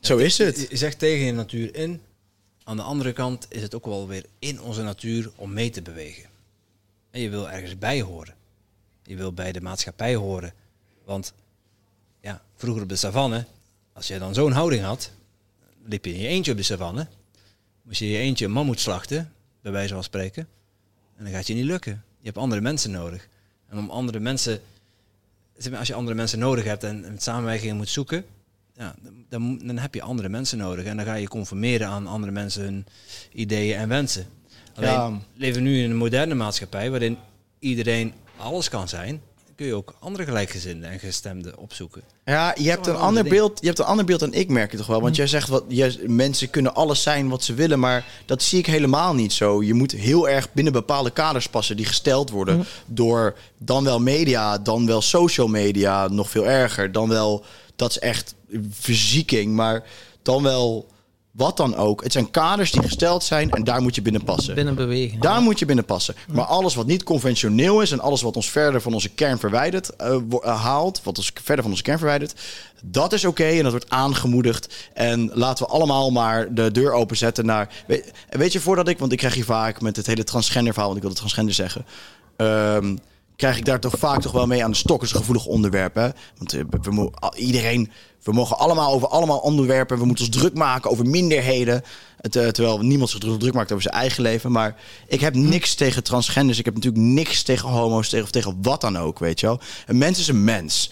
Zo 0.00 0.16
is 0.16 0.38
het. 0.38 0.66
Je 0.70 0.76
zegt 0.76 0.98
tegen 0.98 1.26
je 1.26 1.32
natuur 1.32 1.74
in. 1.74 2.00
Aan 2.64 2.76
de 2.76 2.82
andere 2.82 3.12
kant 3.12 3.46
is 3.48 3.62
het 3.62 3.74
ook 3.74 3.84
wel 3.86 4.06
weer 4.08 4.24
in 4.38 4.60
onze 4.62 4.82
natuur 4.82 5.30
om 5.36 5.52
mee 5.52 5.70
te 5.70 5.82
bewegen. 5.82 6.24
En 7.10 7.20
je 7.20 7.28
wil 7.30 7.50
ergens 7.50 7.78
bij 7.78 8.00
horen. 8.00 8.34
Je 9.02 9.16
wil 9.16 9.32
bij 9.32 9.52
de 9.52 9.60
maatschappij 9.60 10.14
horen. 10.14 10.52
Want 11.04 11.32
ja, 12.20 12.42
vroeger 12.56 12.82
op 12.82 12.88
de 12.88 12.96
savanne, 12.96 13.44
als 13.92 14.06
je 14.06 14.18
dan 14.18 14.34
zo'n 14.34 14.52
houding 14.52 14.82
had, 14.82 15.10
liep 15.88 16.04
je 16.04 16.14
in 16.14 16.20
je 16.20 16.28
eentje 16.28 16.50
op 16.52 16.56
de 16.56 16.62
savanne. 16.62 17.06
Moest 17.82 17.98
je 17.98 18.04
in 18.04 18.10
je 18.10 18.18
eentje 18.18 18.44
een 18.44 18.50
mammoet 18.52 18.80
slachten, 18.80 19.32
bij 19.62 19.72
wijze 19.72 19.94
van 19.94 20.02
spreken. 20.04 20.48
En 21.16 21.24
dan 21.24 21.32
gaat 21.32 21.46
je 21.46 21.54
niet 21.54 21.64
lukken. 21.64 21.92
Je 22.18 22.24
hebt 22.26 22.38
andere 22.38 22.60
mensen 22.60 22.90
nodig. 22.90 23.28
En 23.68 23.78
om 23.78 23.90
andere 23.90 24.20
mensen, 24.20 24.60
als 25.76 25.86
je 25.86 25.94
andere 25.94 26.16
mensen 26.16 26.38
nodig 26.38 26.64
hebt 26.64 26.84
en 26.84 27.04
een 27.06 27.18
samenwerking 27.18 27.76
moet 27.76 27.88
zoeken, 27.88 28.24
ja, 28.74 28.94
dan- 29.02 29.24
dan, 29.28 29.58
dan 29.66 29.78
heb 29.78 29.94
je 29.94 30.02
andere 30.02 30.28
mensen 30.28 30.58
nodig. 30.58 30.84
En 30.84 30.96
dan 30.96 31.06
ga 31.06 31.14
je 31.14 31.28
conformeren 31.28 31.86
aan 31.88 32.06
andere 32.06 32.32
mensen 32.32 32.62
hun 32.62 32.86
ideeën 33.32 33.76
en 33.78 33.88
wensen. 33.88 34.26
Alleen 34.74 34.90
Ja. 34.90 35.20
leven 35.34 35.62
we 35.62 35.68
nu 35.68 35.82
in 35.82 35.90
een 35.90 35.96
moderne 35.96 36.34
maatschappij 36.34 36.90
waarin 36.90 37.18
iedereen 37.58 38.12
alles 38.36 38.68
kan 38.68 38.88
zijn. 38.88 39.20
Kun 39.56 39.66
je 39.66 39.74
ook 39.74 39.94
andere 39.98 40.24
gelijkgezinden 40.24 40.90
en 40.90 40.98
gestemden 40.98 41.58
opzoeken. 41.58 42.02
Ja, 42.24 42.54
je 42.58 42.70
hebt, 42.70 42.86
een 42.86 42.96
ander 42.96 43.24
beeld, 43.24 43.60
je 43.60 43.66
hebt 43.66 43.78
een 43.78 43.84
ander 43.84 44.04
beeld 44.04 44.20
dan 44.20 44.32
ik, 44.32 44.48
merk 44.48 44.70
je 44.70 44.76
toch 44.76 44.86
wel. 44.86 45.00
Want 45.00 45.16
jij 45.16 45.26
zegt, 45.26 45.48
wat, 45.48 45.64
jij, 45.68 45.98
mensen 46.06 46.50
kunnen 46.50 46.74
alles 46.74 47.02
zijn 47.02 47.28
wat 47.28 47.44
ze 47.44 47.54
willen, 47.54 47.78
maar 47.78 48.04
dat 48.26 48.42
zie 48.42 48.58
ik 48.58 48.66
helemaal 48.66 49.14
niet 49.14 49.32
zo. 49.32 49.62
Je 49.62 49.74
moet 49.74 49.92
heel 49.92 50.28
erg 50.28 50.52
binnen 50.52 50.72
bepaalde 50.72 51.10
kaders 51.10 51.48
passen 51.48 51.76
die 51.76 51.86
gesteld 51.86 52.30
worden 52.30 52.64
door 52.86 53.36
dan 53.58 53.84
wel 53.84 54.00
media, 54.00 54.58
dan 54.58 54.86
wel 54.86 55.02
social 55.02 55.48
media, 55.48 56.08
nog 56.08 56.30
veel 56.30 56.46
erger. 56.46 56.92
Dan 56.92 57.08
wel, 57.08 57.44
dat 57.76 57.90
is 57.90 57.98
echt 57.98 58.34
verzieking, 58.70 59.54
maar 59.54 59.84
dan 60.22 60.42
wel 60.42 60.86
wat 61.36 61.56
dan 61.56 61.76
ook. 61.76 62.02
Het 62.02 62.12
zijn 62.12 62.30
kaders 62.30 62.70
die 62.70 62.82
gesteld 62.82 63.24
zijn 63.24 63.50
en 63.50 63.64
daar 63.64 63.82
moet 63.82 63.94
je 63.94 64.02
binnen 64.02 64.24
passen. 64.24 64.54
Binnen 64.54 64.74
bewegen. 64.74 65.20
Daar 65.20 65.40
moet 65.40 65.58
je 65.58 65.66
binnen 65.66 65.84
passen. 65.84 66.14
Maar 66.32 66.44
alles 66.44 66.74
wat 66.74 66.86
niet 66.86 67.02
conventioneel 67.02 67.80
is 67.80 67.92
en 67.92 68.00
alles 68.00 68.22
wat 68.22 68.36
ons 68.36 68.50
verder 68.50 68.80
van 68.80 68.92
onze 68.92 69.08
kern 69.08 69.38
verwijdert, 69.38 69.96
eh, 69.96 70.14
eh, 70.14 70.62
haalt, 70.62 71.00
wat 71.02 71.18
ons 71.18 71.32
verder 71.34 71.62
van 71.62 71.72
onze 71.72 71.82
kern 71.84 71.98
verwijdert, 71.98 72.34
dat 72.84 73.12
is 73.12 73.24
oké 73.24 73.44
en 73.44 73.62
dat 73.62 73.70
wordt 73.70 73.90
aangemoedigd. 73.90 74.74
En 74.92 75.30
laten 75.34 75.66
we 75.66 75.72
allemaal 75.72 76.10
maar 76.10 76.54
de 76.54 76.70
deur 76.72 76.92
openzetten 76.92 77.46
naar. 77.46 77.68
Weet, 77.86 78.12
weet 78.28 78.52
je, 78.52 78.60
voordat 78.60 78.88
ik, 78.88 78.98
want 78.98 79.12
ik 79.12 79.18
krijg 79.18 79.34
hier 79.34 79.44
vaak 79.44 79.80
met 79.80 79.96
het 79.96 80.06
hele 80.06 80.24
transgender 80.24 80.72
verhaal, 80.72 80.92
want 80.92 80.96
ik 80.96 81.02
wil 81.02 81.10
het 81.10 81.20
transgender 81.20 81.54
zeggen. 81.54 81.84
ehm, 82.36 82.96
krijg 83.36 83.56
ik 83.56 83.64
daar 83.64 83.80
toch 83.80 83.94
vaak 83.98 84.20
toch 84.20 84.32
wel 84.32 84.46
mee 84.46 84.64
aan 84.64 84.70
de 84.70 84.76
stok. 84.76 85.02
is 85.02 85.10
een 85.10 85.16
gevoelig 85.16 85.46
onderwerp. 85.46 85.94
Want 86.38 86.52
eh, 86.52 86.62
we, 86.80 87.10
a- 87.24 87.34
iedereen, 87.36 87.90
we 88.22 88.32
mogen 88.32 88.58
allemaal 88.58 88.92
over 88.92 89.08
allemaal 89.08 89.38
onderwerpen. 89.38 89.98
We 89.98 90.04
moeten 90.04 90.26
ons 90.26 90.36
druk 90.36 90.54
maken 90.54 90.90
over 90.90 91.06
minderheden. 91.06 91.82
Eh, 92.20 92.30
terwijl 92.30 92.78
niemand 92.78 93.10
zich 93.10 93.18
druk 93.20 93.54
maakt 93.54 93.70
over 93.70 93.82
zijn 93.82 93.94
eigen 93.94 94.22
leven. 94.22 94.52
Maar 94.52 94.76
ik 95.06 95.20
heb 95.20 95.34
niks 95.34 95.74
tegen 95.74 96.02
transgenders. 96.04 96.58
Ik 96.58 96.64
heb 96.64 96.74
natuurlijk 96.74 97.02
niks 97.04 97.42
tegen 97.42 97.68
homo's 97.68 98.08
tegen, 98.08 98.24
of 98.24 98.30
tegen 98.30 98.58
wat 98.62 98.80
dan 98.80 98.98
ook. 98.98 99.18
Weet 99.18 99.40
je 99.40 99.46
wel. 99.46 99.60
Een 99.86 99.98
mens 99.98 100.18
is 100.18 100.28
een 100.28 100.44
mens. 100.44 100.90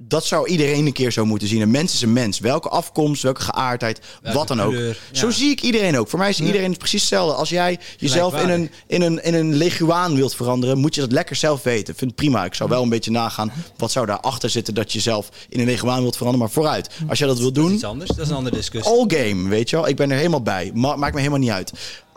Dat 0.00 0.24
zou 0.26 0.48
iedereen 0.48 0.86
een 0.86 0.92
keer 0.92 1.12
zo 1.12 1.24
moeten 1.24 1.48
zien. 1.48 1.60
Een 1.60 1.70
mens 1.70 1.94
is 1.94 2.02
een 2.02 2.12
mens. 2.12 2.38
Welke 2.38 2.68
afkomst, 2.68 3.22
welke 3.22 3.40
geaardheid, 3.40 4.00
Welke 4.22 4.38
wat 4.38 4.48
dan 4.48 4.60
ook. 4.62 4.70
kleur, 4.70 4.98
ja. 5.12 5.18
Zo 5.18 5.30
zie 5.30 5.50
ik 5.50 5.62
iedereen 5.62 5.98
ook. 5.98 6.08
Voor 6.08 6.18
mij 6.18 6.28
is 6.28 6.40
iedereen 6.40 6.76
precies 6.76 7.00
hetzelfde. 7.00 7.34
Als 7.34 7.48
jij 7.48 7.78
jezelf 7.96 8.42
in 8.42 8.48
een, 8.48 8.70
in, 8.86 9.02
een, 9.02 9.24
in 9.24 9.34
een 9.34 9.54
leguaan 9.54 10.14
wilt 10.16 10.34
veranderen, 10.34 10.78
moet 10.78 10.94
je 10.94 11.00
dat 11.00 11.12
lekker 11.12 11.36
zelf 11.36 11.62
weten. 11.62 11.92
Ik 11.92 11.98
vind 11.98 12.10
het 12.10 12.14
prima. 12.14 12.44
Ik 12.44 12.54
zou 12.54 12.68
wel 12.70 12.82
een 12.82 12.88
beetje 12.88 13.10
nagaan. 13.10 13.52
Wat 13.76 13.90
zou 13.92 14.06
daarachter 14.06 14.50
zitten 14.50 14.74
dat 14.74 14.92
je 14.92 15.00
zelf 15.00 15.28
in 15.48 15.60
een 15.60 15.66
leguaan 15.66 16.00
wilt 16.02 16.16
veranderen? 16.16 16.46
Maar 16.46 16.54
vooruit. 16.54 16.88
Als 17.08 17.18
jij 17.18 17.28
dat 17.28 17.38
wilt 17.38 17.54
Dat 17.54 17.62
is 17.64 17.68
doen, 17.68 17.74
iets 17.78 17.84
anders, 17.88 18.10
dat 18.10 18.18
is 18.18 18.28
een 18.28 18.36
andere 18.36 18.56
discussie. 18.56 18.92
all 18.92 19.04
game, 19.06 19.48
weet 19.48 19.70
je 19.70 19.76
wel. 19.76 19.88
Ik 19.88 19.96
ben 19.96 20.10
er 20.10 20.16
helemaal 20.16 20.42
bij. 20.42 20.70
Ma 20.74 20.96
maakt 20.96 21.12
me 21.14 21.18
helemaal 21.18 21.40
niet 21.40 21.50
uit. 21.50 21.72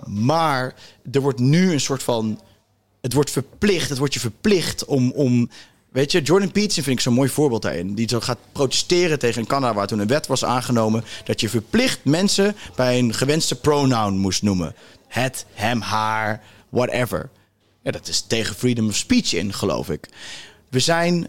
Maar 0.05 0.75
er 1.11 1.21
wordt 1.21 1.39
nu 1.39 1.71
een 1.71 1.81
soort 1.81 2.03
van... 2.03 2.41
Het 3.01 3.13
wordt 3.13 3.31
verplicht, 3.31 3.89
het 3.89 3.97
wordt 3.97 4.13
je 4.13 4.19
verplicht 4.19 4.85
om... 4.85 5.11
om 5.11 5.49
Weet 5.91 6.11
je, 6.11 6.21
Jordan 6.21 6.51
Peterson 6.51 6.83
vind 6.83 6.95
ik 6.97 7.03
zo'n 7.03 7.13
mooi 7.13 7.29
voorbeeld 7.29 7.61
daarin. 7.61 7.93
Die 7.93 8.09
zo 8.09 8.19
gaat 8.19 8.37
protesteren 8.51 9.19
tegen 9.19 9.47
Canada, 9.47 9.73
waar 9.73 9.87
toen 9.87 9.99
een 9.99 10.07
wet 10.07 10.27
was 10.27 10.45
aangenomen. 10.45 11.03
dat 11.23 11.41
je 11.41 11.49
verplicht 11.49 11.99
mensen 12.03 12.55
bij 12.75 12.99
een 12.99 13.13
gewenste 13.13 13.59
pronoun 13.59 14.17
moest 14.17 14.41
noemen. 14.41 14.75
Het, 15.07 15.45
hem, 15.53 15.81
haar, 15.81 16.43
whatever. 16.69 17.29
Ja, 17.83 17.91
dat 17.91 18.07
is 18.07 18.21
tegen 18.21 18.55
freedom 18.55 18.87
of 18.87 18.95
speech 18.95 19.33
in, 19.33 19.53
geloof 19.53 19.89
ik. 19.89 20.07
We 20.69 20.79
zijn 20.79 21.27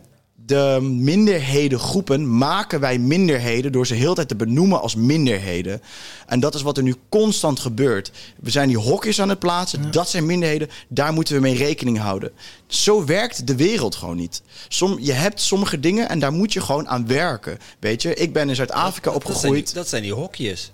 de 0.52 0.78
minderhedengroepen, 0.80 2.38
maken 2.38 2.80
wij 2.80 2.98
minderheden 2.98 3.72
door 3.72 3.86
ze 3.86 3.94
heel 3.94 4.08
de 4.08 4.14
tijd 4.14 4.28
te 4.28 4.36
benoemen 4.36 4.80
als 4.80 4.94
minderheden. 4.94 5.82
En 6.26 6.40
dat 6.40 6.54
is 6.54 6.62
wat 6.62 6.76
er 6.76 6.82
nu 6.82 6.94
constant 7.08 7.60
gebeurt. 7.60 8.10
We 8.40 8.50
zijn 8.50 8.68
die 8.68 8.78
hokjes 8.78 9.20
aan 9.20 9.28
het 9.28 9.38
plaatsen, 9.38 9.90
dat 9.90 10.08
zijn 10.08 10.26
minderheden, 10.26 10.68
daar 10.88 11.12
moeten 11.12 11.34
we 11.34 11.40
mee 11.40 11.54
rekening 11.56 11.98
houden. 11.98 12.30
Zo 12.66 13.04
werkt 13.04 13.46
de 13.46 13.56
wereld 13.56 13.94
gewoon 13.94 14.16
niet. 14.16 14.42
Som, 14.68 14.96
je 15.00 15.12
hebt 15.12 15.40
sommige 15.40 15.80
dingen 15.80 16.08
en 16.08 16.18
daar 16.18 16.32
moet 16.32 16.52
je 16.52 16.60
gewoon 16.60 16.88
aan 16.88 17.06
werken. 17.06 17.58
Weet 17.78 18.02
je, 18.02 18.14
ik 18.14 18.32
ben 18.32 18.48
in 18.48 18.54
Zuid-Afrika 18.54 19.10
Dat 19.10 19.20
zijn, 19.22 19.32
opgegroeid. 19.32 19.66
die, 19.66 19.74
dat 19.74 19.88
zijn 19.88 20.02
die 20.02 20.12
hokjes. 20.14 20.72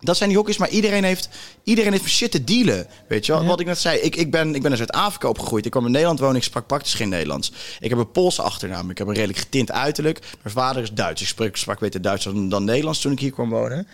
Dat 0.00 0.16
zijn 0.16 0.28
die 0.28 0.38
hokjes, 0.38 0.56
maar 0.56 0.68
iedereen 0.68 1.04
heeft, 1.04 1.28
iedereen 1.62 1.92
heeft 1.92 2.04
shit 2.08 2.30
te 2.30 2.44
dealen. 2.44 2.86
Weet 3.08 3.26
je 3.26 3.32
wel? 3.32 3.44
Wat 3.44 3.60
ik 3.60 3.66
net 3.66 3.78
zei, 3.78 3.98
ik, 3.98 4.16
ik, 4.16 4.30
ben, 4.30 4.54
ik 4.54 4.62
ben 4.62 4.70
in 4.70 4.76
Zuid-Afrika 4.76 5.28
opgegroeid. 5.28 5.64
Ik 5.64 5.70
kwam 5.70 5.84
in 5.86 5.90
Nederland 5.92 6.18
wonen, 6.20 6.36
ik 6.36 6.42
sprak 6.42 6.66
praktisch 6.66 6.94
geen 6.94 7.08
Nederlands. 7.08 7.52
Ik 7.80 7.88
heb 7.90 7.98
een 7.98 8.10
Poolse 8.10 8.42
achternaam, 8.42 8.90
ik 8.90 8.98
heb 8.98 9.06
een 9.06 9.14
redelijk 9.14 9.38
getint 9.38 9.70
uiterlijk. 9.72 10.18
Mijn 10.42 10.54
vader 10.54 10.82
is 10.82 10.92
Duits, 10.92 11.22
ik 11.22 11.28
sprak, 11.28 11.56
sprak 11.56 11.78
beter 11.78 12.02
Duits 12.02 12.24
dan, 12.24 12.48
dan 12.48 12.64
Nederlands 12.64 13.00
toen 13.00 13.12
ik 13.12 13.18
hier 13.20 13.32
kwam 13.32 13.50
wonen. 13.50 13.86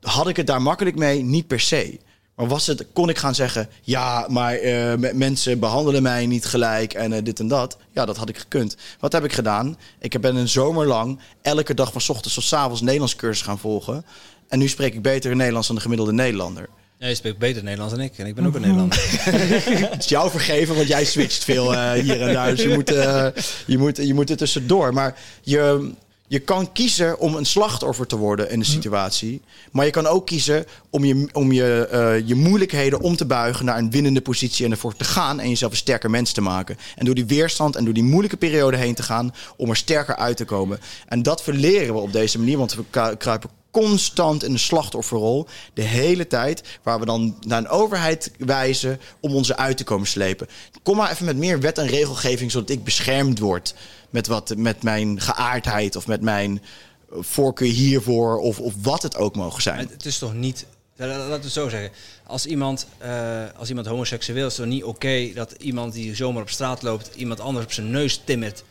Had 0.00 0.28
ik 0.28 0.36
het 0.36 0.46
daar 0.46 0.62
makkelijk 0.62 0.96
mee? 0.96 1.22
Niet 1.22 1.46
per 1.46 1.60
se. 1.60 1.98
Maar 2.34 2.48
was 2.48 2.66
het, 2.66 2.86
kon 2.92 3.08
ik 3.08 3.18
gaan 3.18 3.34
zeggen, 3.34 3.68
ja, 3.82 4.26
maar 4.28 4.54
eh, 4.54 4.94
me- 4.94 5.12
mensen 5.14 5.58
behandelen 5.58 6.02
mij 6.02 6.26
niet 6.26 6.44
gelijk 6.44 6.94
en 6.94 7.12
eh, 7.12 7.24
dit 7.24 7.40
en 7.40 7.48
dat. 7.48 7.76
Ja, 7.92 8.04
dat 8.04 8.16
had 8.16 8.28
ik 8.28 8.38
gekund. 8.38 8.76
Wat 9.00 9.12
heb 9.12 9.24
ik 9.24 9.32
gedaan? 9.32 9.78
Ik 9.98 10.20
ben 10.20 10.36
een 10.36 10.48
zomer 10.48 10.86
lang 10.86 11.20
elke 11.42 11.74
dag 11.74 11.92
van 11.92 12.00
's 12.00 12.08
ochtends 12.08 12.34
tot 12.34 12.44
's 12.44 12.52
avonds 12.52 12.80
Nederlands 12.80 13.16
cursus 13.16 13.42
gaan 13.44 13.58
volgen. 13.58 14.04
En 14.48 14.58
nu 14.58 14.68
spreek 14.68 14.94
ik 14.94 15.02
beter 15.02 15.36
Nederlands 15.36 15.66
dan 15.66 15.76
de 15.76 15.82
gemiddelde 15.82 16.12
Nederlander. 16.12 16.68
Ja, 16.98 17.08
je 17.08 17.14
spreekt 17.14 17.38
beter 17.38 17.62
Nederlands 17.62 17.94
dan 17.94 18.02
ik. 18.02 18.18
En 18.18 18.26
ik 18.26 18.34
ben 18.34 18.46
ook 18.46 18.54
een 18.54 18.60
Nederlander. 18.60 18.98
Het 19.90 19.98
is 20.04 20.08
jou 20.08 20.30
vergeven, 20.30 20.74
want 20.74 20.88
jij 20.88 21.04
switcht 21.04 21.44
veel 21.44 21.74
eh, 21.74 21.92
hier 21.92 22.22
en 22.22 22.32
daar. 22.32 22.50
Dus 22.50 22.62
je 22.62 22.68
moet, 22.68 22.92
eh, 22.92 23.26
je, 23.66 23.78
moet, 23.78 23.96
je 23.96 24.14
moet 24.14 24.30
er 24.30 24.36
tussendoor. 24.36 24.92
Maar 24.94 25.18
je, 25.42 25.90
je 26.26 26.38
kan 26.38 26.72
kiezen 26.72 27.18
om 27.18 27.34
een 27.34 27.46
slachtoffer 27.46 28.06
te 28.06 28.16
worden 28.16 28.50
in 28.50 28.58
de 28.58 28.64
situatie. 28.64 29.40
Maar 29.72 29.84
je 29.84 29.90
kan 29.90 30.06
ook 30.06 30.26
kiezen 30.26 30.64
om 30.90 31.04
je, 31.04 31.28
om 31.32 31.52
je, 31.52 31.88
eh, 31.90 32.28
je 32.28 32.34
moeilijkheden 32.34 33.00
om 33.00 33.16
te 33.16 33.26
buigen 33.26 33.64
naar 33.64 33.78
een 33.78 33.90
winnende 33.90 34.20
positie 34.20 34.64
en 34.64 34.70
ervoor 34.70 34.96
te 34.96 35.04
gaan. 35.04 35.40
En 35.40 35.48
jezelf 35.48 35.70
een 35.70 35.76
sterker 35.76 36.10
mens 36.10 36.32
te 36.32 36.40
maken. 36.40 36.76
En 36.96 37.04
door 37.04 37.14
die 37.14 37.26
weerstand 37.26 37.76
en 37.76 37.84
door 37.84 37.94
die 37.94 38.02
moeilijke 38.02 38.36
periode 38.36 38.76
heen 38.76 38.94
te 38.94 39.02
gaan 39.02 39.34
om 39.56 39.70
er 39.70 39.76
sterker 39.76 40.16
uit 40.16 40.36
te 40.36 40.44
komen. 40.44 40.80
En 41.06 41.22
dat 41.22 41.42
verleren 41.42 41.94
we 41.94 42.00
op 42.00 42.12
deze 42.12 42.38
manier, 42.38 42.58
want 42.58 42.74
we 42.74 42.82
kru- 42.90 43.16
kruipen 43.16 43.50
constant 43.70 44.42
in 44.44 44.52
de 44.52 44.58
slachtofferrol. 44.58 45.46
De 45.74 45.82
hele 45.82 46.26
tijd. 46.26 46.62
Waar 46.82 47.00
we 47.00 47.06
dan 47.06 47.36
naar 47.46 47.58
een 47.58 47.68
overheid 47.68 48.30
wijzen 48.38 49.00
om 49.20 49.34
ons 49.34 49.48
eruit 49.48 49.76
te 49.76 49.84
komen 49.84 50.06
slepen. 50.06 50.48
Kom 50.82 50.96
maar 50.96 51.10
even 51.10 51.24
met 51.24 51.36
meer 51.36 51.60
wet 51.60 51.78
en 51.78 51.86
regelgeving, 51.86 52.50
zodat 52.50 52.70
ik 52.70 52.84
beschermd 52.84 53.38
word 53.38 53.74
met, 54.10 54.26
wat, 54.26 54.54
met 54.56 54.82
mijn 54.82 55.20
geaardheid 55.20 55.96
of 55.96 56.06
met 56.06 56.20
mijn 56.20 56.62
voorkeur 57.10 57.68
hiervoor 57.72 58.38
of, 58.38 58.60
of 58.60 58.74
wat 58.82 59.02
het 59.02 59.16
ook 59.16 59.36
mogen 59.36 59.52
Maar 59.52 59.60
zijn. 59.62 59.88
het 59.90 60.04
is 60.06 60.18
toch 60.18 60.34
niet. 60.34 60.66
la- 60.96 61.06
la- 61.06 61.16
Laten 61.16 61.28
we 61.38 61.42
het 61.44 61.52
zo 61.52 61.68
zeggen. 61.68 61.90
Als 62.26 62.46
iemand, 62.46 62.86
eh, 62.98 63.42
als 63.56 63.68
iemand 63.68 63.86
homoseksueel 63.86 64.46
is, 64.46 64.52
is 64.52 64.58
het 64.58 64.66
niet 64.68 64.84
oké 64.84 65.30
dat 65.34 65.52
iemand 65.58 65.92
die 65.92 66.14
zomaar 66.14 66.42
op 66.42 66.50
straat 66.50 66.82
loopt, 66.82 67.10
iemand 67.14 67.40
anders 67.40 67.64
op 67.64 67.72
zijn 67.72 67.90
neus 67.90 68.20
timmert. 68.24 68.64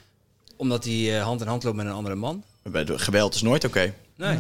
omdat 0.55 0.83
hij 0.83 1.17
eh, 1.17 1.23
hand 1.23 1.41
in 1.41 1.47
hand 1.47 1.63
loopt 1.63 1.75
met 1.75 1.85
een 1.85 1.91
andere 1.91 2.15
man? 2.15 2.43
Bij 2.63 2.85
Geweld 2.87 3.35
is 3.35 3.41
nooit 3.41 3.63
oké. 3.65 3.93
Nee. 4.15 4.39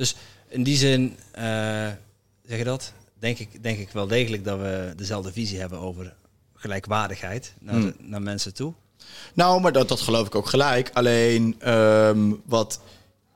Dus 0.00 0.14
in 0.48 0.62
die 0.62 0.76
zin 0.76 1.16
eh, 1.32 1.42
zeg 2.46 2.58
je 2.58 2.64
dat? 2.64 2.92
Denk 3.18 3.38
ik, 3.38 3.62
denk 3.62 3.78
ik 3.78 3.90
wel 3.90 4.06
degelijk 4.06 4.44
dat 4.44 4.58
we 4.58 4.92
dezelfde 4.96 5.32
visie 5.32 5.58
hebben 5.60 5.78
over 5.78 6.14
gelijkwaardigheid 6.54 7.54
naar, 7.58 7.74
Hmm. 7.74 7.84
de- 7.84 7.94
naar 7.98 8.22
mensen 8.22 8.54
toe. 8.54 8.72
Nou, 9.34 9.60
maar 9.60 9.72
dat, 9.72 9.88
dat 9.88 10.00
geloof 10.00 10.26
ik 10.26 10.34
ook 10.34 10.46
gelijk. 10.48 10.90
Alleen 10.92 11.54
ehm, 11.58 12.32
wat 12.44 12.80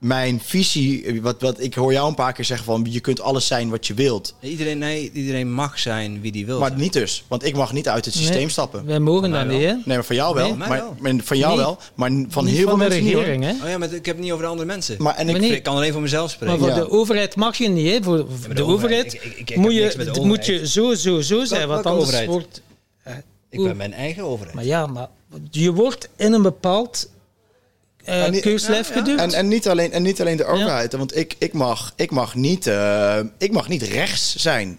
mijn 0.04 0.40
visie, 0.44 1.20
wat, 1.22 1.40
wat 1.40 1.60
ik 1.60 1.74
hoor 1.74 1.92
jou 1.92 2.08
een 2.08 2.14
paar 2.14 2.32
keer 2.32 2.44
zeggen 2.44 2.66
van 2.66 2.86
je 2.90 3.00
kunt 3.00 3.20
alles 3.20 3.46
zijn 3.46 3.70
wat 3.70 3.86
je 3.86 3.94
wilt. 3.94 4.34
Iedereen, 4.40 4.78
nee, 4.78 5.10
iedereen 5.14 5.52
mag 5.52 5.78
zijn 5.78 6.20
wie 6.20 6.32
die 6.32 6.46
wil. 6.46 6.58
Maar 6.58 6.68
zijn. 6.68 6.80
niet 6.80 6.92
dus, 6.92 7.24
want 7.28 7.44
ik 7.44 7.56
mag 7.56 7.72
niet 7.72 7.88
uit 7.88 8.04
het 8.04 8.14
systeem 8.14 8.36
Nee. 8.36 8.48
stappen. 8.48 8.86
Wij 8.86 8.98
mogen 8.98 9.30
wel. 9.30 9.44
niet, 9.44 9.60
hè? 9.62 9.72
Nee, 9.72 9.82
maar 9.84 10.04
van 10.04 10.16
jou 10.16 10.34
wel. 10.34 10.48
Nee, 10.48 10.56
maar, 10.56 10.68
wel. 10.68 10.96
maar 11.00 11.12
van 11.24 11.38
jou 11.38 11.54
Nee. 11.56 11.64
wel, 11.64 11.78
maar 11.94 12.10
van 12.28 12.44
Niet 12.44 12.54
heel 12.54 12.62
veel 12.62 12.70
van 12.70 12.78
de 12.78 12.84
mensen 12.84 13.04
niet, 13.04 13.12
hoor. 13.14 13.22
regering, 13.22 13.44
hè? 13.44 13.64
Oh 13.64 13.70
ja, 13.70 13.78
maar 13.78 13.92
ik 13.92 14.06
heb 14.06 14.14
het 14.14 14.24
niet 14.24 14.32
over 14.32 14.44
de 14.44 14.50
andere 14.50 14.68
mensen. 14.68 14.96
Maar 15.02 15.14
en 15.14 15.26
ik, 15.26 15.32
Maar 15.32 15.40
nee. 15.40 15.50
ik 15.56 15.62
kan 15.62 15.76
alleen 15.76 15.92
voor 15.92 16.02
mezelf 16.02 16.30
spreken. 16.30 16.58
Maar 16.58 16.68
voor 16.68 16.78
Ja. 16.78 16.84
de 16.84 16.90
overheid 16.90 17.36
mag 17.36 17.56
je 17.56 17.68
niet, 17.68 17.90
hè? 17.92 18.02
Voor 18.02 18.16
de, 18.16 18.24
de 18.54 18.64
overheid, 18.64 18.66
overheid- 18.66 19.14
ik- 19.14 19.22
ik- 19.24 19.38
ik 19.38 19.48
heb 19.48 19.58
moet, 19.58 19.72
je, 19.74 20.20
moet 20.22 20.46
je 20.46 20.68
zo, 20.68 20.94
zo, 20.94 21.20
zo 21.20 21.44
zijn, 21.44 21.68
want 21.68 21.70
welke 21.82 21.88
anders 21.88 22.06
overheid? 22.06 22.28
wordt... 22.28 22.62
ik 23.50 23.62
ben 23.62 23.76
mijn 23.76 23.92
eigen 23.92 24.22
overheid. 24.24 24.54
Maar 24.54 24.64
ja, 24.64 24.86
maar 24.86 25.08
je 25.50 25.72
wordt 25.72 26.08
in 26.16 26.32
een 26.32 26.42
bepaald 26.42 27.08
eh 28.04 28.24
En 28.24 28.30
niet- 28.32 28.40
keurslijf 28.42 28.88
ja, 28.88 28.94
ja. 28.94 29.00
geduwd. 29.00 29.20
en, 29.20 29.32
en, 29.32 29.48
niet 29.48 29.68
alleen, 29.68 29.92
en 29.92 30.02
niet 30.02 30.20
alleen 30.20 30.36
de 30.36 30.44
overheid, 30.44 30.92
want 30.92 31.16
ik, 31.16 31.34
ik, 31.38 31.52
mag, 31.52 31.92
ik, 31.96 32.10
mag 32.10 32.34
niet, 32.34 32.66
eh, 32.66 33.18
ik 33.38 33.52
mag 33.52 33.68
niet 33.68 33.82
rechts 33.82 34.36
zijn. 34.36 34.78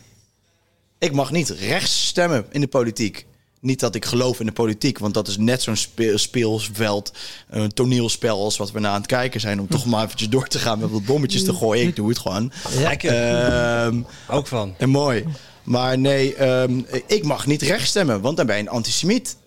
Ik 1.00 1.12
mag 1.12 1.32
niet 1.32 1.50
rechts 1.50 2.08
stemmen 2.08 2.46
in 2.52 2.62
de 2.62 2.68
politiek. 2.68 3.26
Niet 3.62 3.80
dat 3.80 3.96
ik 3.96 4.06
geloof 4.06 4.40
in 4.40 4.46
de 4.46 4.52
politiek, 4.52 4.98
want 5.00 5.14
dat 5.14 5.28
is 5.28 5.38
net 5.38 5.62
zo'n 5.62 5.76
spe- 5.76 6.18
speelsveld, 6.18 7.12
een 7.50 7.74
toneelspel 7.74 8.44
als 8.44 8.58
wat 8.58 8.72
we 8.72 8.80
na 8.80 8.90
aan 8.90 8.98
het 8.98 9.06
kijken 9.06 9.40
zijn. 9.40 9.60
Om 9.60 9.68
toch 9.68 9.86
maar 9.86 10.04
eventjes 10.06 10.30
door 10.30 10.48
te 10.48 10.60
gaan 10.60 10.80
met 10.80 10.90
wat 10.92 11.06
bommetjes 11.06 11.44
te 11.44 11.54
gooien. 11.54 11.88
Ik 11.88 11.96
doe 11.96 12.10
het 12.10 12.20
gewoon. 12.20 12.52
Lekker. 12.78 13.12
Ehm, 13.32 14.02
Ook 14.30 14.48
van. 14.48 14.76
en 14.78 14.90
mooi. 14.90 15.26
Maar 15.64 15.98
nee, 15.98 16.36
ehm, 16.36 16.82
ik 17.08 17.24
mag 17.24 17.46
niet 17.48 17.62
rechts 17.62 17.90
stemmen, 17.90 18.22
want 18.22 18.38
dan 18.38 18.46
ben 18.46 18.56
je 18.56 18.62
een 18.62 18.70
antisemiet. 18.70 19.38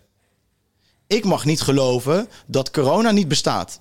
Ik 1.09 1.25
mag 1.25 1.45
niet 1.45 1.61
geloven 1.61 2.29
dat 2.47 2.71
corona 2.71 3.11
niet 3.11 3.29
bestaat. 3.29 3.81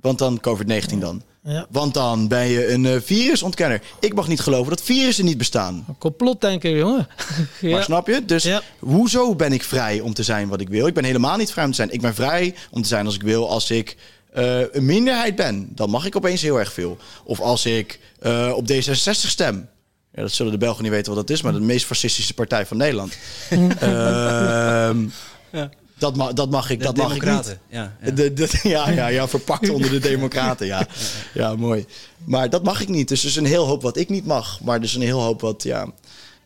Want 0.00 0.18
dan 0.18 0.40
COVID-19 0.48 0.98
dan. 0.98 1.22
Ja. 1.42 1.66
Want 1.70 1.94
dan 1.94 2.28
ben 2.28 2.46
je 2.46 2.72
een 2.72 2.86
eh, 2.86 3.00
virusontkenner. 3.00 3.82
Ik 4.00 4.14
mag 4.14 4.28
niet 4.28 4.40
geloven 4.40 4.70
dat 4.70 4.82
virussen 4.82 5.24
niet 5.24 5.38
bestaan. 5.38 5.84
Een 5.88 5.98
complotdenker, 5.98 6.76
jongen. 6.76 7.08
Maar 7.60 7.70
ja. 7.70 7.82
snap 7.82 8.06
je? 8.06 8.24
Dus 8.24 8.42
Ja. 8.42 8.62
hoezo 8.78 9.34
ben 9.34 9.52
ik 9.52 9.62
vrij 9.62 10.00
om 10.00 10.14
te 10.14 10.22
zijn 10.22 10.48
wat 10.48 10.60
ik 10.60 10.68
wil? 10.68 10.86
Ik 10.86 10.94
ben 10.94 11.04
helemaal 11.04 11.36
niet 11.36 11.50
vrij 11.52 11.64
om 11.64 11.70
te 11.70 11.76
zijn. 11.76 11.90
Ik 11.90 12.00
ben 12.00 12.14
vrij 12.14 12.54
om 12.70 12.82
te 12.82 12.88
zijn 12.88 13.06
als 13.06 13.14
ik 13.14 13.22
wil 13.22 13.50
als 13.50 13.70
ik 13.70 13.96
eh, 14.32 14.60
een 14.72 14.84
minderheid 14.84 15.36
ben. 15.36 15.68
Dan 15.74 15.90
mag 15.90 16.06
ik 16.06 16.16
opeens 16.16 16.42
heel 16.42 16.58
erg 16.58 16.72
veel. 16.72 16.96
Of 17.24 17.40
als 17.40 17.66
ik 17.66 18.00
eh, 18.20 18.52
op 18.56 18.70
D66 18.72 19.10
stem. 19.10 19.68
Ja, 20.14 20.22
dat 20.22 20.32
zullen 20.32 20.52
de 20.52 20.58
Belgen 20.58 20.82
niet 20.82 20.92
weten 20.92 21.14
wat 21.14 21.26
dat 21.26 21.36
is, 21.36 21.42
maar 21.42 21.52
de 21.52 21.60
meest 21.60 21.86
fascistische 21.86 22.34
partij 22.34 22.66
van 22.66 22.76
Nederland. 22.76 23.16
Ehm, 23.50 25.06
Ja. 25.52 25.70
Dat, 26.00 26.16
ma 26.16 26.32
dat 26.32 26.50
mag 26.50 26.70
ik, 26.70 26.78
De 26.78 26.84
dat 26.84 26.96
mag 26.96 27.06
ik 27.06 27.12
niet. 27.12 27.22
democraten. 27.22 27.58
Ja, 27.68 27.96
ja. 28.02 28.10
De, 28.10 28.32
de, 28.32 28.60
ja, 28.62 28.90
ja, 28.90 29.06
ja, 29.06 29.28
verpakt 29.28 29.68
onder 29.76 29.90
de 29.90 29.98
democraten, 29.98 30.66
ja. 30.66 30.86
Ja, 31.34 31.56
mooi. 31.56 31.86
Maar 32.24 32.50
dat 32.50 32.62
mag 32.62 32.80
ik 32.80 32.88
niet. 32.88 33.08
Dus 33.08 33.22
er 33.22 33.28
is 33.28 33.36
een 33.36 33.44
heel 33.46 33.66
hoop 33.66 33.82
wat 33.82 33.96
ik 33.96 34.08
niet 34.08 34.26
mag. 34.26 34.60
Maar 34.60 34.76
er 34.76 34.82
is 34.84 34.94
een 34.94 35.00
heel 35.02 35.20
hoop 35.20 35.40
wat, 35.40 35.62
ja, 35.62 35.86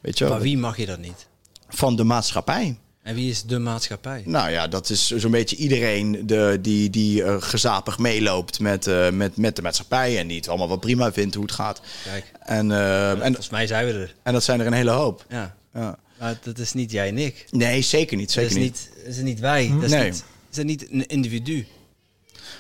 weet 0.00 0.18
je 0.18 0.24
wel, 0.24 0.32
Maar 0.32 0.42
wie 0.42 0.59
mag 0.59 0.76
je 0.76 0.86
dat 0.86 0.98
niet? 0.98 1.26
van 1.68 1.96
de 1.96 2.05
maatschappij. 2.05 2.78
En 3.02 3.14
wie 3.14 3.30
is 3.30 3.42
de 3.42 3.59
maatschappij? 3.59 4.22
Nou 4.26 4.50
ja, 4.50 4.68
dat 4.68 4.90
is 4.90 5.07
zo'n 5.07 5.30
beetje 5.30 5.57
iedereen 5.57 6.22
de, 6.26 6.59
die, 6.62 6.90
die 6.90 7.22
eh, 7.24 7.36
gezapig 7.38 7.98
meeloopt 7.98 8.61
met, 8.61 8.86
eh, 8.86 9.11
met, 9.11 9.36
met 9.36 9.57
de 9.57 9.62
maatschappij. 9.62 10.18
En 10.18 10.26
die 10.26 10.36
het 10.36 10.48
allemaal 10.48 10.68
wel 10.68 10.76
prima 10.76 11.12
vindt 11.12 11.34
hoe 11.34 11.44
het 11.44 11.52
gaat. 11.52 11.80
Kijk, 12.05 12.32
En, 12.40 12.70
eh, 12.72 13.11
en, 13.11 13.18
volgens 13.20 13.50
mij 13.50 13.66
zijn 13.66 13.86
we 13.86 13.92
er. 13.92 14.14
en 14.22 14.32
dat 14.32 14.44
zijn 14.44 14.61
er 14.61 14.66
een 14.66 14.72
hele 14.72 14.90
hoop. 14.90 15.24
Ja. 15.28 15.55
Ja. 15.74 15.98
Maar 16.25 16.39
dat 16.43 16.59
is 16.59 16.72
niet 16.72 16.91
jij 16.91 17.09
en 17.09 17.18
ik. 17.18 17.47
Nee, 17.51 17.83
zeker 17.83 18.16
niet. 18.16 18.35
Dat 18.35 18.45
Zeker 18.45 18.57
is 18.57 18.62
niet. 18.62 18.91
dat 19.05 19.07
is 19.14 19.16
niet 19.22 19.41
wij. 19.41 19.68
Dat 19.68 19.83
is, 19.83 19.91
Nee. 19.91 20.05
niet, 20.11 20.25
dat 20.51 20.59
is 20.59 20.64
niet 20.64 20.91
een 20.91 21.07
individu. 21.07 21.66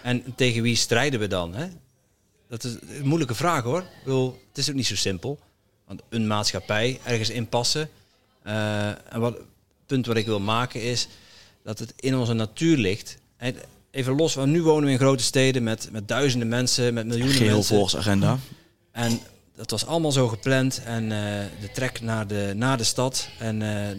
En 0.02 0.22
tegen 0.36 0.62
wie 0.62 0.76
strijden 0.76 1.20
we 1.20 1.26
dan? 1.26 1.54
Hè? 1.54 1.66
Dat 2.48 2.64
is 2.64 2.72
een 2.98 3.06
moeilijke 3.06 3.34
vraag 3.34 3.62
hoor. 3.62 3.80
Ik 3.80 4.04
bedoel, 4.04 4.38
het 4.48 4.58
is 4.58 4.68
ook 4.68 4.74
niet 4.74 4.86
zo 4.86 4.96
simpel. 4.96 5.38
Want 5.86 6.02
een 6.08 6.26
maatschappij 6.26 7.00
ergens 7.04 7.30
inpassen. 7.30 7.88
eh, 8.42 8.88
en 8.88 9.20
wat, 9.20 9.32
het 9.34 9.42
punt 9.86 10.06
wat 10.06 10.16
ik 10.16 10.26
wil 10.26 10.40
maken 10.40 10.82
is 10.82 11.08
dat 11.62 11.78
het 11.78 11.92
in 11.96 12.16
onze 12.16 12.32
natuur 12.32 12.76
ligt. 12.76 13.16
En 13.36 13.56
Even 13.90 14.14
los 14.16 14.32
van, 14.32 14.50
nu 14.50 14.62
wonen 14.62 14.84
we 14.84 14.90
in 14.90 14.98
grote 14.98 15.22
steden 15.22 15.62
met, 15.62 15.88
met 15.92 16.08
duizenden 16.08 16.48
mensen, 16.48 16.94
met 16.94 17.06
miljoenen 17.06 17.34
Geheel 17.36 17.54
mensen. 17.54 17.76
volksagenda. 17.76 18.38
En 18.92 19.18
dat 19.54 19.70
was 19.70 19.86
allemaal 19.86 20.12
zo 20.12 20.28
gepland. 20.28 20.82
En 20.84 21.02
eh, 21.02 21.46
de 21.60 21.70
trek 21.72 22.00
naar 22.00 22.26
de, 22.26 22.52
naar 22.56 22.76
de 22.76 22.84
stad 22.84 23.28
en 23.38 23.62
eh, 23.62 23.96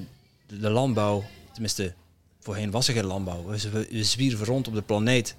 de, 0.47 0.59
de 0.59 0.69
landbouw, 0.69 1.23
tenminste, 1.51 1.93
voorheen 2.39 2.71
was 2.71 2.87
er 2.87 2.93
geen 2.93 3.05
landbouw. 3.05 3.45
We, 3.45 3.69
we, 3.71 4.03
zwierven 4.03 4.45
rond 4.45 4.67
op 4.67 4.73
de 4.73 4.81
planeet 4.81 5.35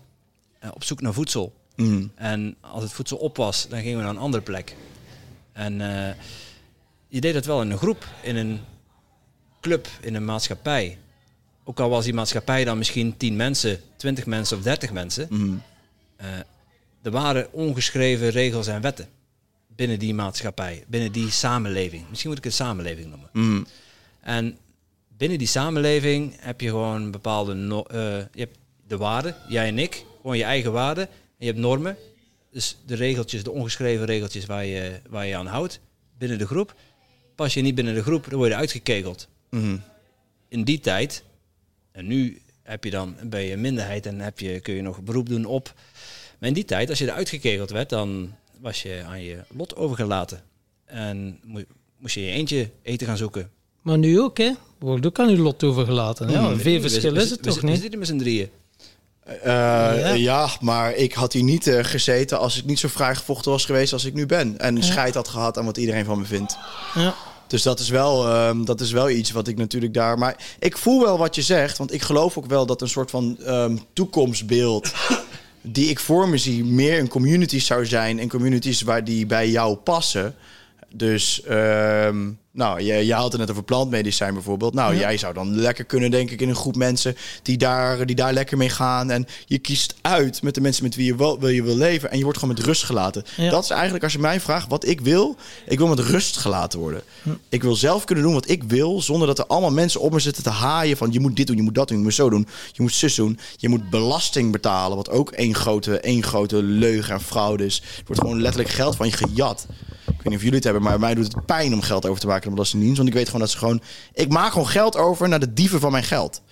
eh, 0.58 0.70
op 0.74 0.84
zoek 0.84 1.00
naar 1.00 1.12
voedsel. 1.12 1.54
Mm. 1.76 2.10
En 2.14 2.56
als 2.60 2.82
het 2.82 2.92
voedsel 2.92 3.16
op 3.16 3.36
was, 3.36 3.68
dan 3.68 3.80
gingen 3.80 3.96
we 3.96 4.02
naar 4.02 4.14
een 4.14 4.20
andere 4.20 4.42
plek. 4.42 4.76
En 5.52 5.78
je 7.08 7.20
deed 7.20 7.34
dat 7.34 7.44
wel 7.44 7.62
in 7.62 7.70
een 7.70 7.78
groep, 7.78 8.06
in 8.22 8.36
een 8.36 8.60
club, 9.60 9.88
in 10.00 10.14
een 10.14 10.24
maatschappij. 10.24 10.98
Ook 11.64 11.80
al 11.80 11.88
was 11.88 12.04
die 12.04 12.14
maatschappij 12.14 12.64
dan 12.64 12.78
misschien 12.78 13.16
10 13.16 13.36
mensen, 13.36 13.80
20 13.96 14.26
mensen 14.26 14.56
of 14.56 14.62
30 14.62 14.92
mensen. 14.92 15.26
Mm. 15.30 15.62
er 17.02 17.10
waren 17.10 17.52
ongeschreven 17.52 18.30
regels 18.30 18.66
en 18.66 18.80
wetten 18.80 19.08
binnen 19.76 19.98
die 19.98 20.14
maatschappij, 20.14 20.84
binnen 20.86 21.12
die 21.12 21.30
samenleving. 21.30 22.04
Misschien 22.08 22.30
moet 22.30 22.38
ik 22.38 22.44
het 22.44 22.54
samenleving 22.54 23.08
noemen. 23.08 23.28
Mm. 23.32 23.66
En 24.20 24.58
binnen 25.16 25.38
die 25.38 25.46
samenleving 25.46 26.36
heb 26.38 26.60
je 26.60 26.68
gewoon 26.68 27.10
bepaalde 27.10 27.54
no 27.54 27.82
eh, 27.82 28.18
je 28.32 28.40
hebt 28.40 28.58
de 28.86 28.96
waarden, 28.96 29.36
jij 29.48 29.68
en 29.68 29.78
ik, 29.78 30.04
gewoon 30.20 30.36
je 30.36 30.44
eigen 30.44 30.72
waarden. 30.72 31.06
En 31.06 31.46
je 31.46 31.46
hebt 31.46 31.58
normen, 31.58 31.96
dus 32.50 32.76
de 32.86 32.94
regeltjes, 32.94 33.42
de 33.42 33.50
ongeschreven 33.50 34.06
regeltjes 34.06 34.46
waar 34.46 34.64
je, 34.64 35.00
waar 35.08 35.26
je 35.26 35.36
aan 35.36 35.46
houdt 35.46 35.80
binnen 36.18 36.38
de 36.38 36.46
groep. 36.46 36.74
Pas 37.34 37.54
je 37.54 37.60
niet 37.60 37.74
binnen 37.74 37.94
de 37.94 38.02
groep, 38.02 38.24
dan 38.28 38.38
word 38.38 38.50
je 38.50 38.56
uitgekegeld. 38.56 39.28
Mm. 39.50 39.82
In 40.48 40.64
die 40.64 40.80
tijd, 40.80 41.24
en 41.92 42.06
nu 42.06 42.40
heb 42.62 42.84
je 42.84 42.90
dan, 42.90 43.16
ben 43.22 43.40
je 43.40 43.52
een 43.52 43.60
minderheid 43.60 44.06
en 44.06 44.20
heb 44.20 44.38
je, 44.38 44.60
kun 44.60 44.74
je 44.74 44.82
nog 44.82 45.02
beroep 45.02 45.28
doen 45.28 45.44
op. 45.44 45.74
Maar 46.38 46.48
in 46.48 46.54
die 46.54 46.64
tijd, 46.64 46.88
als 46.88 46.98
je 46.98 47.04
eruit 47.04 47.28
gekegeld 47.28 47.70
werd, 47.70 47.88
dan 47.88 48.34
was 48.60 48.82
je 48.82 49.02
aan 49.08 49.22
je 49.22 49.38
lot 49.56 49.76
overgelaten. 49.76 50.42
En 50.84 51.38
mo- 51.44 51.62
moest 51.98 52.14
je 52.14 52.24
je 52.24 52.30
eentje 52.30 52.70
eten 52.82 53.06
gaan 53.06 53.16
zoeken. 53.16 53.50
Maar 53.82 53.98
nu 53.98 54.20
ook, 54.20 54.38
hè? 54.38 54.50
Wordt 54.78 55.06
ook 55.06 55.18
aan 55.18 55.28
uw 55.28 55.42
lot 55.42 55.64
overgelaten. 55.64 56.30
Ja, 56.30 56.40
Mm. 56.40 56.58
veel 56.58 56.74
We- 56.74 56.80
verschil 56.90 57.12
we- 57.12 57.20
is 57.22 57.30
het 57.30 57.40
we- 57.40 57.46
toch 57.46 57.54
we, 57.54 57.60
We 57.60 57.66
niet? 57.72 57.80
zitten 57.80 57.98
met 57.98 58.08
z'n 58.08 58.16
drieën. 58.18 58.48
Eh, 59.42 60.16
ja. 60.16 60.48
maar 60.60 60.94
ik 60.94 61.12
had 61.12 61.32
hier 61.32 61.42
niet 61.42 61.66
eh, 61.66 61.84
gezeten 61.84 62.38
als 62.38 62.58
ik 62.58 62.64
niet 62.64 62.78
zo 62.78 62.88
vrijgevochten 62.88 63.50
was 63.50 63.64
geweest 63.64 63.92
als 63.92 64.04
ik 64.04 64.14
nu 64.14 64.26
ben. 64.26 64.58
En 64.58 64.82
scheid 64.82 65.14
had 65.14 65.28
gehad 65.28 65.58
aan 65.58 65.64
wat 65.64 65.76
iedereen 65.76 66.04
van 66.04 66.18
me 66.18 66.24
vindt. 66.24 66.56
Ja. 66.94 67.14
Dus 67.46 67.62
dat 67.62 67.80
is, 67.80 67.88
wel, 67.88 68.28
ehm, 68.28 68.64
dat 68.64 68.80
is 68.80 68.90
wel 68.92 69.10
iets 69.10 69.30
wat 69.30 69.48
ik 69.48 69.56
natuurlijk 69.56 69.94
daar. 69.94 70.18
Maar 70.18 70.36
ik 70.58 70.76
voel 70.76 71.00
wel 71.02 71.18
wat 71.18 71.34
je 71.34 71.42
zegt. 71.42 71.78
Want 71.78 71.92
ik 71.92 72.02
geloof 72.02 72.38
ook 72.38 72.46
wel 72.46 72.66
dat 72.66 72.82
een 72.82 72.88
soort 72.88 73.10
van 73.10 73.38
ehm, 73.44 73.76
toekomstbeeld. 73.92 74.92
die 75.68 75.88
ik 75.88 76.00
voor 76.00 76.28
me 76.28 76.38
zie, 76.38 76.64
meer 76.64 76.98
een 76.98 77.08
community 77.08 77.60
zou 77.60 77.86
zijn. 77.86 78.18
En 78.18 78.28
communities 78.28 78.82
waar 78.82 79.04
die 79.04 79.26
bij 79.26 79.50
jou 79.50 79.76
passen. 79.76 80.34
Dus, 80.94 81.42
ehm, 81.42 82.30
nou, 82.56 82.82
je, 82.82 83.06
je 83.06 83.14
had 83.14 83.32
het 83.32 83.40
net 83.40 83.50
over 83.50 83.62
plantmedicijn 83.62 84.34
bijvoorbeeld. 84.34 84.74
Nou, 84.74 84.94
Ja. 84.94 85.00
jij 85.00 85.16
zou 85.16 85.34
dan 85.34 85.54
lekker 85.56 85.84
kunnen, 85.84 86.10
denk 86.10 86.30
ik, 86.30 86.40
in 86.40 86.48
een 86.48 86.54
groep 86.54 86.76
mensen 86.76 87.16
die 87.42 87.56
daar, 87.56 88.06
die 88.06 88.16
daar 88.16 88.32
lekker 88.32 88.56
mee 88.56 88.68
gaan. 88.68 89.10
En 89.10 89.26
je 89.46 89.58
kiest 89.58 89.94
uit 90.00 90.42
met 90.42 90.54
de 90.54 90.60
mensen 90.60 90.82
met 90.84 90.94
wie 90.94 91.06
je 91.06 91.16
wel, 91.16 91.38
wil, 91.38 91.48
je 91.48 91.62
wil 91.62 91.76
leven. 91.76 92.10
En 92.10 92.16
je 92.18 92.24
wordt 92.24 92.38
gewoon 92.38 92.54
met 92.54 92.64
rust 92.64 92.82
gelaten. 92.82 93.24
Ja. 93.36 93.50
Dat 93.50 93.62
is 93.64 93.70
eigenlijk, 93.70 94.04
als 94.04 94.12
je 94.12 94.18
mij 94.18 94.40
vraagt 94.40 94.68
wat 94.68 94.86
ik 94.86 95.00
wil, 95.00 95.36
ik 95.66 95.78
wil 95.78 95.86
met 95.88 95.98
rust 95.98 96.36
gelaten 96.36 96.78
worden. 96.78 97.02
Ik 97.48 97.62
wil 97.62 97.74
zelf 97.74 98.04
kunnen 98.04 98.24
doen 98.24 98.32
wat 98.34 98.48
ik 98.48 98.62
wil, 98.64 99.02
zonder 99.02 99.26
dat 99.26 99.38
er 99.38 99.46
allemaal 99.46 99.70
mensen 99.72 100.00
op 100.00 100.12
me 100.12 100.18
zitten 100.18 100.42
te 100.42 100.50
haaien 100.50 100.96
van 100.96 101.12
je 101.12 101.20
moet 101.20 101.36
dit 101.36 101.46
doen, 101.46 101.56
je 101.56 101.62
moet 101.62 101.74
dat 101.74 101.88
doen, 101.88 101.96
je 101.98 102.02
moet 102.04 102.14
zo 102.14 102.30
doen, 102.30 102.46
je 102.72 102.82
moet 102.82 102.92
zus 102.92 103.14
doen. 103.14 103.38
Je 103.56 103.68
moet 103.68 103.90
belasting 103.90 104.52
betalen, 104.52 104.96
wat 104.96 105.10
ook 105.10 105.30
één 105.30 105.54
grote, 105.54 106.00
één 106.00 106.22
grote 106.22 106.62
leugen 106.62 107.14
en 107.14 107.20
fraude 107.20 107.64
is. 107.64 107.82
Er 107.96 108.02
wordt 108.06 108.20
gewoon 108.20 108.40
letterlijk 108.40 108.72
geld 108.74 108.96
van 108.96 109.06
je 109.06 109.12
gejat. 109.12 109.66
Ik 110.06 110.12
weet 110.22 110.24
niet 110.24 110.34
of 110.34 110.40
jullie 110.40 110.54
het 110.54 110.64
hebben, 110.64 110.82
maar 110.82 111.00
mij 111.00 111.14
doet 111.14 111.32
het 111.34 111.46
pijn 111.46 111.72
om 111.72 111.80
geld 111.82 112.06
over 112.06 112.20
te 112.20 112.26
maken 112.26 112.45
de 112.50 112.50
Belastingdienst. 112.50 112.96
Want 112.96 113.08
ik 113.08 113.14
weet 113.14 113.26
gewoon 113.26 113.40
dat 113.40 113.50
ze 113.50 113.58
gewoon... 113.58 113.82
Ik 114.14 114.28
maak 114.28 114.52
gewoon 114.52 114.68
geld 114.68 114.96
over 114.96 115.28
naar 115.28 115.40
de 115.40 115.52
dieven 115.52 115.80
van 115.80 115.90
mijn 115.92 116.04
geld. 116.04 116.42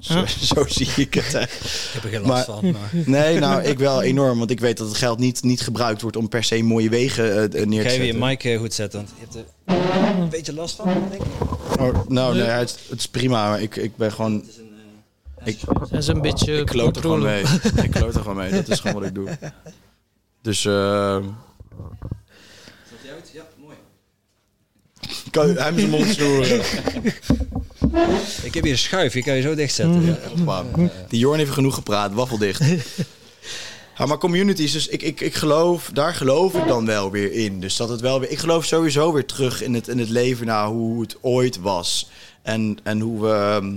Zo, 0.00 0.24
zo 0.54 0.64
zie 0.68 0.88
ik 0.96 1.14
het. 1.14 1.32
hè. 1.32 1.40
Ik 1.42 1.90
heb 1.92 2.04
er 2.04 2.08
geen 2.10 2.20
last 2.26 2.46
Maar- 2.48 2.56
van. 2.60 2.70
Maar 2.70 2.90
Nee, 3.20 3.38
nou, 3.38 3.62
ik 3.62 3.78
wel 3.78 4.02
enorm. 4.02 4.38
Want 4.38 4.50
ik 4.50 4.60
weet 4.60 4.76
dat 4.76 4.88
het 4.88 4.96
geld 4.96 5.18
niet, 5.18 5.42
niet 5.42 5.60
gebruikt 5.60 6.02
wordt 6.02 6.16
om 6.16 6.28
per 6.28 6.44
se 6.44 6.62
mooie 6.62 6.88
wegen 6.88 7.32
eh, 7.52 7.66
neer 7.66 7.82
te 7.82 7.88
ga 7.88 7.94
even 7.94 8.06
je 8.06 8.12
zetten. 8.12 8.20
mic 8.28 8.44
eh, 8.44 8.58
goed 8.58 8.74
zetten. 8.74 8.98
Want 8.98 9.12
je 9.18 9.38
hebt 9.38 9.48
er 9.66 10.20
een 10.22 10.28
beetje 10.28 10.52
last 10.54 10.76
van, 10.76 10.86
denk 11.10 11.22
ik. 11.22 11.80
Oh, 11.80 12.08
nou, 12.08 12.34
nee, 12.34 12.44
het, 12.44 12.78
het 12.88 12.98
is 12.98 13.06
prima. 13.08 13.48
maar 13.48 13.62
Ik, 13.62 13.76
ik 13.76 13.96
ben 13.96 14.12
gewoon... 14.12 14.32
Het 14.34 14.48
is 14.48 14.56
een, 14.56 14.70
eh, 15.36 15.46
Ik- 15.46 15.60
Dat 15.90 15.92
is 15.92 16.06
een 16.06 16.20
beetje 16.20 16.56
Ik 16.58 16.66
kloot 16.66 16.96
er 16.96 17.02
gewoon 17.02 17.22
mee. 17.22 17.42
Ik 17.82 17.90
kloot 17.90 18.14
er 18.14 18.20
gewoon 18.20 18.36
mee. 18.36 18.50
Dat 18.50 18.68
is 18.68 18.80
gewoon 18.80 18.94
wat 19.00 19.04
ik 19.08 19.14
doe. 19.14 19.28
Dus, 20.42 20.64
eh, 20.64 20.72
Staat 22.86 23.02
die 23.02 23.10
uit? 23.10 23.30
Ja, 23.32 23.42
mooi. 23.62 23.76
Kan 25.34 25.48
je 25.48 25.60
hem 25.60 25.78
zijn 25.78 25.90
mond 25.90 26.06
snoeren. 26.06 26.60
Ik 28.42 28.54
heb 28.54 28.62
hier 28.62 28.72
een 28.72 28.78
schuif, 28.78 29.12
die 29.12 29.22
kan 29.22 29.36
je 29.36 29.42
zo 29.42 29.54
dichtzetten. 29.54 30.18
Ja. 30.46 30.62
Die 31.08 31.18
Jorn 31.18 31.38
heeft 31.38 31.50
genoeg 31.50 31.74
gepraat, 31.74 32.12
waffeldicht. 32.12 32.62
Ja, 33.98 34.06
maar 34.06 34.18
communities, 34.18 34.72
dus 34.72 34.88
ik, 34.88 35.02
ik, 35.02 35.20
ik 35.20 35.34
geloof, 35.34 35.90
daar 35.92 36.14
geloof 36.14 36.54
ik 36.54 36.66
dan 36.66 36.86
wel 36.86 37.10
weer 37.10 37.32
in. 37.32 37.60
Dus 37.60 37.76
dat 37.76 37.88
het 37.88 38.00
wel 38.00 38.20
weer, 38.20 38.30
ik 38.30 38.38
geloof 38.38 38.64
sowieso 38.64 39.12
weer 39.12 39.26
terug 39.26 39.62
in 39.62 39.74
het, 39.74 39.88
in 39.88 39.98
het 39.98 40.08
leven 40.08 40.46
naar 40.46 40.66
hoe 40.66 41.00
het 41.00 41.16
ooit 41.20 41.60
was. 41.60 42.10
En, 42.42 42.78
en 42.82 43.00
hoe 43.00 43.20
we, 43.20 43.32
ehm, 43.32 43.72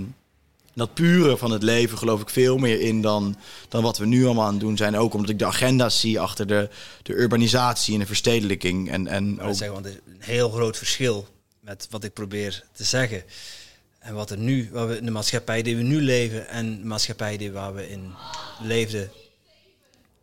dat 0.74 0.94
pure 0.94 1.36
van 1.36 1.50
het 1.50 1.62
leven 1.62 1.98
geloof 1.98 2.20
ik 2.20 2.28
veel 2.28 2.56
meer 2.56 2.80
in 2.80 3.02
dan, 3.02 3.36
dan 3.68 3.82
wat 3.82 3.98
we 3.98 4.06
nu 4.06 4.24
allemaal 4.24 4.46
aan 4.46 4.52
het 4.52 4.60
doen 4.60 4.76
zijn. 4.76 4.96
Ook 4.96 5.14
omdat 5.14 5.30
ik 5.30 5.38
de 5.38 5.46
agenda's 5.46 6.00
zie 6.00 6.20
achter 6.20 6.46
de, 6.46 6.68
de 7.02 7.14
urbanisatie 7.14 7.94
en 7.94 8.00
de 8.00 8.06
verstedelijking. 8.06 8.90
En, 8.90 9.06
en 9.06 9.40
ook, 9.40 9.58
dat 9.58 9.84
is 9.84 9.92
een 9.92 10.00
heel 10.18 10.50
groot 10.50 10.76
verschil 10.76 11.26
met 11.68 11.86
wat 11.90 12.04
ik 12.04 12.12
probeer 12.12 12.64
te 12.72 12.84
zeggen. 12.84 13.24
En 13.98 14.14
wat 14.14 14.30
er 14.30 14.38
nu, 14.38 14.68
waar 14.72 14.88
we, 14.88 15.02
de 15.02 15.10
maatschappij 15.10 15.62
die 15.62 15.76
we 15.76 15.82
nu 15.82 16.00
leven 16.00 16.48
en 16.48 16.78
de 16.78 16.84
maatschappij 16.86 17.36
die 17.36 17.52
waar 17.52 17.74
we 17.74 17.88
in 17.88 18.12
leefden. 18.62 19.10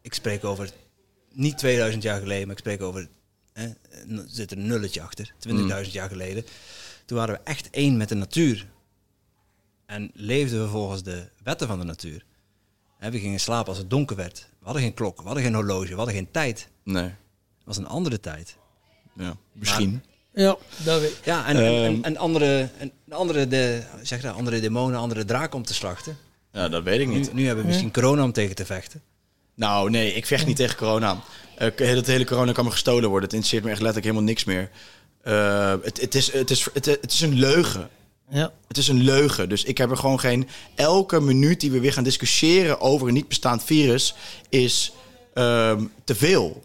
Ik 0.02 0.14
spreek 0.14 0.44
over 0.44 0.70
niet 1.32 1.58
2000 1.58 2.04
jaar 2.04 2.20
geleden, 2.20 2.48
maar 2.48 2.56
ik 2.56 2.62
spreek 2.62 2.82
over, 2.82 3.08
hè, 3.54 3.66
er 4.10 4.26
zit 4.28 4.52
een 4.52 4.68
nulletje 4.68 5.02
achter, 5.02 5.34
20.000 5.86 5.92
jaar 5.92 6.10
geleden. 6.10 6.46
Toen 7.06 7.18
waren 7.18 7.36
we 7.36 7.42
echt 7.44 7.70
één 7.70 7.98
met 7.98 8.10
de 8.10 8.16
natuur. 8.16 8.68
En 9.86 10.12
leefden 10.14 10.62
we 10.62 10.70
volgens 10.70 11.04
de 11.04 11.30
wetten 11.44 11.68
van 11.68 11.80
de 11.80 11.86
natuur. 11.86 12.26
Hè, 12.98 13.12
we 13.12 13.20
gingen 13.20 13.40
slapen 13.40 13.68
als 13.68 13.78
het 13.78 13.90
donker 13.90 14.16
werd. 14.16 14.48
We 14.60 14.66
hadden 14.66 14.84
geen 14.84 14.94
klok, 14.94 15.18
we 15.18 15.26
hadden 15.26 15.44
geen 15.44 15.54
horloge, 15.54 15.90
we 15.90 15.96
hadden 15.96 16.16
geen 16.16 16.32
tijd. 16.32 16.70
nee, 16.84 17.04
Het 17.04 17.66
was 17.66 17.78
een 17.78 17.88
andere 17.88 18.20
tijd. 18.20 18.58
ja, 19.16 19.38
misschien. 19.54 20.04
Ja, 20.36 20.58
dat 20.84 21.02
weet 21.02 21.10
ik. 21.10 21.18
Ja, 21.24 21.46
en, 21.48 21.58
Ehm. 21.58 21.98
en 22.02 22.18
andere, 22.18 22.70
en 22.78 22.92
andere, 23.10 23.48
de, 23.48 23.84
zeg 24.02 24.22
dat, 24.22 24.36
andere 24.36 24.60
demonen, 24.60 25.00
andere 25.00 25.26
draken 25.26 25.58
om 25.58 25.66
te 25.66 25.74
slachten. 25.74 26.18
Ja, 26.52 26.70
dat 26.70 26.84
weet 26.84 27.00
ik 27.00 27.08
niet. 27.08 27.34
Nu, 27.34 27.40
nu 27.42 27.46
hebben 27.46 27.64
we 27.64 27.70
misschien 27.70 27.92
corona 27.92 28.24
om 28.24 28.32
tegen 28.32 28.56
te 28.56 28.66
vechten. 28.66 29.02
Nou, 29.56 29.90
nee, 29.90 30.14
ik 30.14 30.26
vecht 30.26 30.46
niet 30.46 30.56
tegen 30.56 30.78
corona. 30.78 31.22
Eh, 31.58 31.68
het 31.76 32.08
hele 32.08 32.26
corona 32.26 32.52
kan 32.52 32.66
me 32.66 32.72
gestolen 32.72 33.10
worden. 33.10 33.30
Het 33.30 33.34
interesseert 33.34 33.64
me 33.64 33.70
echt 33.70 33.82
letterlijk 33.82 34.06
helemaal 34.06 34.28
niks 34.28 34.44
meer. 34.44 34.70
Eh, 35.22 35.74
het, 35.82 36.02
het, 36.02 36.16
is, 36.16 36.32
het, 36.34 36.52
is, 36.52 36.68
het, 36.74 36.86
het 36.86 37.12
is 37.12 37.22
een 37.22 37.34
leugen. 37.34 37.90
Ja. 38.30 38.52
Het 38.68 38.78
is 38.78 38.88
een 38.88 39.04
leugen. 39.04 39.50
Dus 39.50 39.64
ik 39.64 39.78
heb 39.78 39.90
er 39.92 39.98
gewoon 39.98 40.20
geen. 40.20 40.48
Elke 40.76 41.20
minuut 41.22 41.60
die 41.60 41.72
we 41.72 41.80
weer 41.80 41.94
gaan 41.94 42.04
discussiëren 42.04 42.82
over 42.82 43.08
een 43.08 43.14
niet 43.14 43.28
bestaand 43.28 43.64
virus 43.64 44.16
is 44.50 44.92
ehm, 45.34 45.84
te 46.04 46.16
veel. 46.16 46.64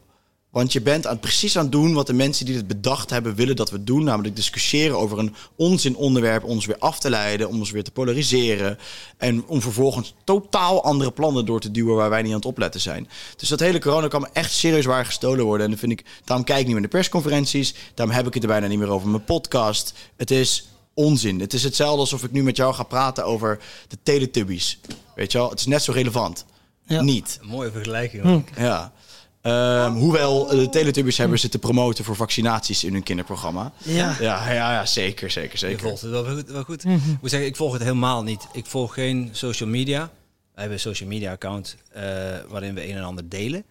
Want 0.50 0.72
je 0.72 0.80
bent 0.80 1.06
aan, 1.06 1.18
precies 1.18 1.56
aan 1.56 1.62
het 1.62 1.72
doen 1.72 1.94
wat 1.94 2.06
de 2.06 2.12
mensen 2.12 2.46
die 2.46 2.56
het 2.56 2.66
bedacht 2.66 3.10
hebben 3.10 3.34
willen 3.34 3.56
dat 3.56 3.70
we 3.70 3.84
doen. 3.84 4.04
Namelijk 4.04 4.36
discussiëren 4.36 4.98
over 4.98 5.18
een 5.18 5.34
onzin 5.56 5.96
onderwerp, 5.96 6.44
om 6.44 6.50
ons 6.50 6.66
weer 6.66 6.78
af 6.78 6.98
te 6.98 7.10
leiden, 7.10 7.48
om 7.48 7.58
ons 7.58 7.70
weer 7.70 7.84
te 7.84 7.90
polariseren. 7.90 8.78
En 9.16 9.46
om 9.46 9.60
vervolgens 9.62 10.14
totaal 10.24 10.84
andere 10.84 11.10
plannen 11.10 11.46
door 11.46 11.60
te 11.60 11.70
duwen 11.70 11.96
waar 11.96 12.10
wij 12.10 12.22
niet 12.22 12.30
aan 12.30 12.36
het 12.36 12.46
opletten 12.46 12.80
zijn. 12.80 13.08
Dus 13.36 13.48
dat 13.48 13.60
hele 13.60 13.78
corona 13.78 14.08
kan 14.08 14.20
me 14.20 14.28
echt 14.32 14.52
serieus 14.52 14.84
waar 14.84 15.04
gestolen 15.04 15.44
worden. 15.44 15.64
En 15.64 15.70
dan 15.70 15.80
vind 15.80 15.92
ik, 15.92 16.04
daarom 16.24 16.44
kijk 16.44 16.58
ik 16.58 16.64
niet 16.64 16.72
meer 16.72 16.82
naar 16.82 16.90
persconferenties. 16.90 17.74
Daarom 17.94 18.14
heb 18.14 18.26
ik 18.26 18.34
het 18.34 18.42
er 18.42 18.48
bijna 18.48 18.66
niet 18.66 18.78
meer 18.78 18.90
over 18.90 19.08
mijn 19.08 19.24
podcast. 19.24 19.92
Het 20.16 20.30
is 20.30 20.68
onzin. 20.94 21.40
Het 21.40 21.52
is 21.52 21.62
hetzelfde 21.62 22.00
alsof 22.00 22.24
ik 22.24 22.32
nu 22.32 22.42
met 22.42 22.56
jou 22.56 22.74
ga 22.74 22.82
praten 22.82 23.24
over 23.24 23.58
de 23.88 23.98
Teletubbies. 24.02 24.78
Weet 25.14 25.32
je 25.32 25.38
wel, 25.38 25.50
het 25.50 25.58
is 25.58 25.66
net 25.66 25.82
zo 25.82 25.92
relevant. 25.92 26.44
Ja. 26.86 27.00
Niet. 27.00 27.38
Een 27.40 27.48
mooie 27.48 27.70
vergelijking. 27.70 28.22
hoor. 28.22 28.42
Ja. 28.56 28.92
Ehm, 29.40 29.92
hoewel 29.92 30.46
de 30.46 30.68
Teletubbies 30.68 31.18
hebben 31.18 31.38
zitten 31.38 31.60
promoten 31.60 32.04
voor 32.04 32.16
vaccinaties 32.16 32.84
in 32.84 32.92
hun 32.92 33.02
kinderprogramma. 33.02 33.72
Ja. 33.78 34.16
Ja, 34.20 34.52
ja, 34.52 34.72
ja 34.72 34.86
zeker, 34.86 35.30
zeker, 35.30 35.52
Je 35.52 35.58
zeker. 35.58 35.80
volgt 35.80 36.02
het 36.02 36.10
wel 36.10 36.24
goed. 36.24 36.48
Wel 36.50 36.62
goed. 36.64 36.84
Ik 36.84 37.20
moet 37.20 37.30
zeggen, 37.30 37.48
ik 37.48 37.56
volg 37.56 37.72
het 37.72 37.82
helemaal 37.82 38.22
niet. 38.22 38.46
Ik 38.52 38.66
volg 38.66 38.94
geen 38.94 39.28
social 39.32 39.68
media. 39.68 39.98
Wij 39.98 40.68
hebben 40.68 40.72
een 40.72 40.80
social 40.80 41.08
media 41.08 41.32
account 41.32 41.76
eh, 41.92 42.02
waarin 42.48 42.74
we 42.74 42.88
een 42.88 42.96
en 42.96 43.02
ander 43.02 43.28
delen. 43.28 43.64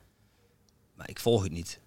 Maar 0.96 1.10
ik 1.10 1.20
volg 1.20 1.44
het 1.44 1.52
niet. 1.52 1.80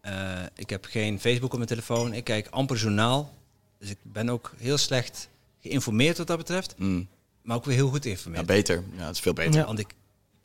Eh, 0.00 0.12
ik 0.56 0.70
heb 0.70 0.84
geen 0.84 1.20
Facebook 1.20 1.50
op 1.50 1.56
mijn 1.56 1.68
telefoon. 1.68 2.12
Ik 2.14 2.24
kijk 2.24 2.48
amper 2.50 2.76
journaal. 2.76 3.34
Dus 3.78 3.90
ik 3.90 3.98
ben 4.02 4.28
ook 4.28 4.52
heel 4.58 4.78
slecht 4.78 5.28
geïnformeerd 5.60 6.18
wat 6.18 6.26
dat 6.26 6.36
betreft. 6.38 6.74
Mm. 6.78 7.08
Maar 7.42 7.56
ook 7.56 7.64
weer 7.64 7.74
heel 7.74 7.88
goed 7.88 7.96
Ja, 7.96 8.02
geïnformeerd. 8.02 8.46
beter. 8.46 8.82
Ja, 8.96 9.06
het 9.06 9.14
is 9.14 9.20
veel 9.22 9.32
beter. 9.32 9.60
Ja. 9.60 9.66
Want 9.66 9.78
ik, 9.78 9.94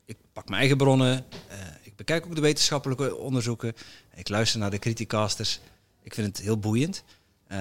ik 0.04 0.16
pak 0.32 0.48
mijn 0.48 0.60
eigen 0.60 0.76
bronnen. 0.78 1.24
eh, 1.48 1.56
ik 1.79 1.79
bekijk 2.00 2.26
ook 2.26 2.34
de 2.34 2.40
wetenschappelijke 2.40 3.16
onderzoeken. 3.16 3.72
Ik 4.14 4.28
luister 4.28 4.60
naar 4.60 4.70
de 4.70 4.78
criticasters. 4.78 5.60
Ik 6.02 6.14
vind 6.14 6.26
het 6.26 6.46
heel 6.46 6.58
boeiend. 6.58 7.02
Eh, 7.46 7.58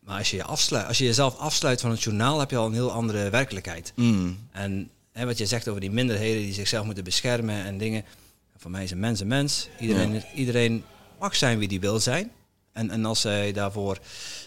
maar 0.00 0.18
als 0.18 0.30
je, 0.30 0.36
je 0.36 0.44
afsluit, 0.44 0.86
als 0.86 0.98
je 0.98 1.04
jezelf 1.04 1.36
afsluit 1.36 1.80
van 1.80 1.90
het 1.90 2.02
journaal, 2.02 2.38
heb 2.38 2.50
je 2.50 2.56
al 2.56 2.66
een 2.66 2.72
heel 2.72 2.92
andere 2.92 3.30
werkelijkheid. 3.30 3.92
Mm. 3.94 4.38
En 4.52 4.90
hè, 5.12 5.26
wat 5.26 5.38
je 5.38 5.46
zegt 5.46 5.68
over 5.68 5.80
die 5.80 5.90
minderheden 5.90 6.42
die 6.42 6.52
zichzelf 6.52 6.84
moeten 6.84 7.04
beschermen 7.04 7.64
en 7.64 7.78
dingen. 7.78 8.04
Voor 8.56 8.70
mij 8.70 8.84
is 8.84 8.90
een 8.90 9.00
mens 9.00 9.20
een 9.20 9.26
mens. 9.26 9.68
Iedereen, 9.80 10.22
iedereen 10.34 10.84
mag 11.18 11.36
zijn 11.36 11.58
wie 11.58 11.68
die 11.68 11.80
wil 11.80 12.00
zijn. 12.00 12.30
En, 12.72 12.90
en 12.90 13.04
als 13.04 13.20
zij 13.20 13.52
daarvoor 13.52 13.98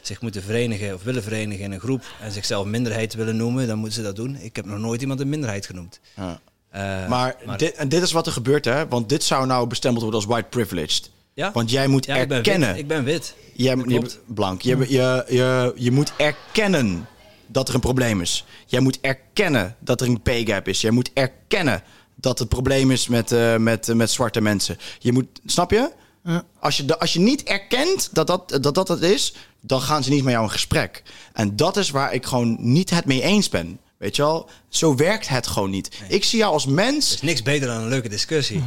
zich 0.02 0.22
moeten 0.22 0.44
verenigen 0.44 0.94
of 0.94 1.04
willen 1.04 1.24
verenigen 1.24 1.64
in 1.64 1.72
een 1.72 1.80
groep 1.80 2.04
en 2.22 2.32
zichzelf 2.32 2.66
minderheid 2.66 3.14
willen 3.14 3.36
noemen, 3.36 3.68
dan 3.68 3.78
moeten 3.78 3.98
ze 3.98 4.04
dat 4.04 4.16
doen. 4.16 4.36
Ik 4.36 4.56
heb 4.56 4.66
nog 4.66 4.80
nooit 4.80 5.02
iemand 5.02 5.20
een 5.20 5.30
minderheid 5.30 5.66
genoemd. 5.66 6.00
Ja. 6.16 6.42
Eh, 6.72 7.08
Maar, 7.08 7.36
Dit, 7.58 7.74
en 7.76 7.90
dit 7.90 8.02
is 8.02 8.12
wat 8.12 8.26
er 8.26 8.32
gebeurt, 8.32 8.66
hè? 8.66 8.88
Want 8.88 9.10
dit 9.10 9.24
zou 9.24 9.46
nou 9.46 9.68
bestempeld 9.68 10.04
worden 10.04 10.20
als 10.22 10.30
white 10.30 10.48
privileged. 10.50 11.10
ja? 11.34 11.52
Want 11.54 11.70
jij 11.72 11.88
moet 11.88 12.06
ja, 12.06 12.16
ik 12.16 12.28
ben 12.28 12.38
erkennen. 12.38 12.78
Ik 12.78 12.88
ben 12.88 13.04
wit. 13.04 13.36
Jij, 13.54 13.76
je, 13.76 13.84
klopt. 13.84 14.20
blank. 14.26 14.62
Je, 14.62 14.78
je, 14.90 15.26
je, 15.30 15.74
je 15.76 15.92
moet 15.92 16.12
erkennen 16.18 17.08
dat 17.48 17.68
er 17.68 17.74
een 17.76 17.80
probleem 17.80 18.22
is. 18.22 18.46
Jij 18.66 18.80
moet 18.80 18.98
erkennen 19.02 19.76
dat 19.80 20.02
er 20.02 20.08
een 20.08 20.22
pay 20.22 20.46
gap 20.46 20.68
is. 20.68 20.82
Jij 20.82 20.92
moet 20.92 21.10
erkennen 21.14 21.84
dat 22.16 22.40
het 22.40 22.50
probleem 22.50 22.92
is 22.92 23.08
met, 23.08 23.32
eh, 23.32 23.56
met, 23.58 23.90
eh, 23.90 23.96
met 23.96 24.12
zwarte 24.12 24.42
mensen. 24.42 24.78
Je 25.00 25.12
moet, 25.12 25.26
snap 25.46 25.72
je? 25.72 25.92
Ja. 26.24 26.44
Als 26.60 26.78
je, 26.78 26.86
de- 26.86 27.00
als 27.00 27.14
je 27.14 27.20
niet 27.20 27.44
erkent 27.44 28.10
dat 28.12 28.28
dat, 28.28 28.58
dat 28.62 28.76
dat 28.76 28.88
het 28.88 29.02
is, 29.02 29.34
dan 29.62 29.82
gaan 29.82 30.04
ze 30.04 30.10
niet 30.10 30.24
met 30.24 30.34
jou 30.34 30.46
in 30.46 30.52
gesprek. 30.52 31.04
En 31.34 31.56
dat 31.56 31.78
is 31.78 31.90
waar 31.90 32.14
ik 32.14 32.26
gewoon 32.26 32.58
niet 32.60 32.90
het 32.90 33.06
mee 33.06 33.22
eens 33.22 33.50
ben. 33.50 33.80
Weet 34.02 34.16
je 34.16 34.22
wel? 34.22 34.50
Zo 34.70 34.96
werkt 34.96 35.28
het 35.28 35.48
gewoon 35.48 35.70
niet. 35.70 36.02
Ik 36.08 36.24
zie 36.24 36.40
jou 36.40 36.54
als 36.54 36.66
mens. 36.66 37.08
Er 37.08 37.16
is 37.16 37.22
niks 37.22 37.42
beter 37.42 37.68
dan 37.68 37.82
een 37.82 37.88
leuke 37.88 38.10
discussie. 38.10 38.64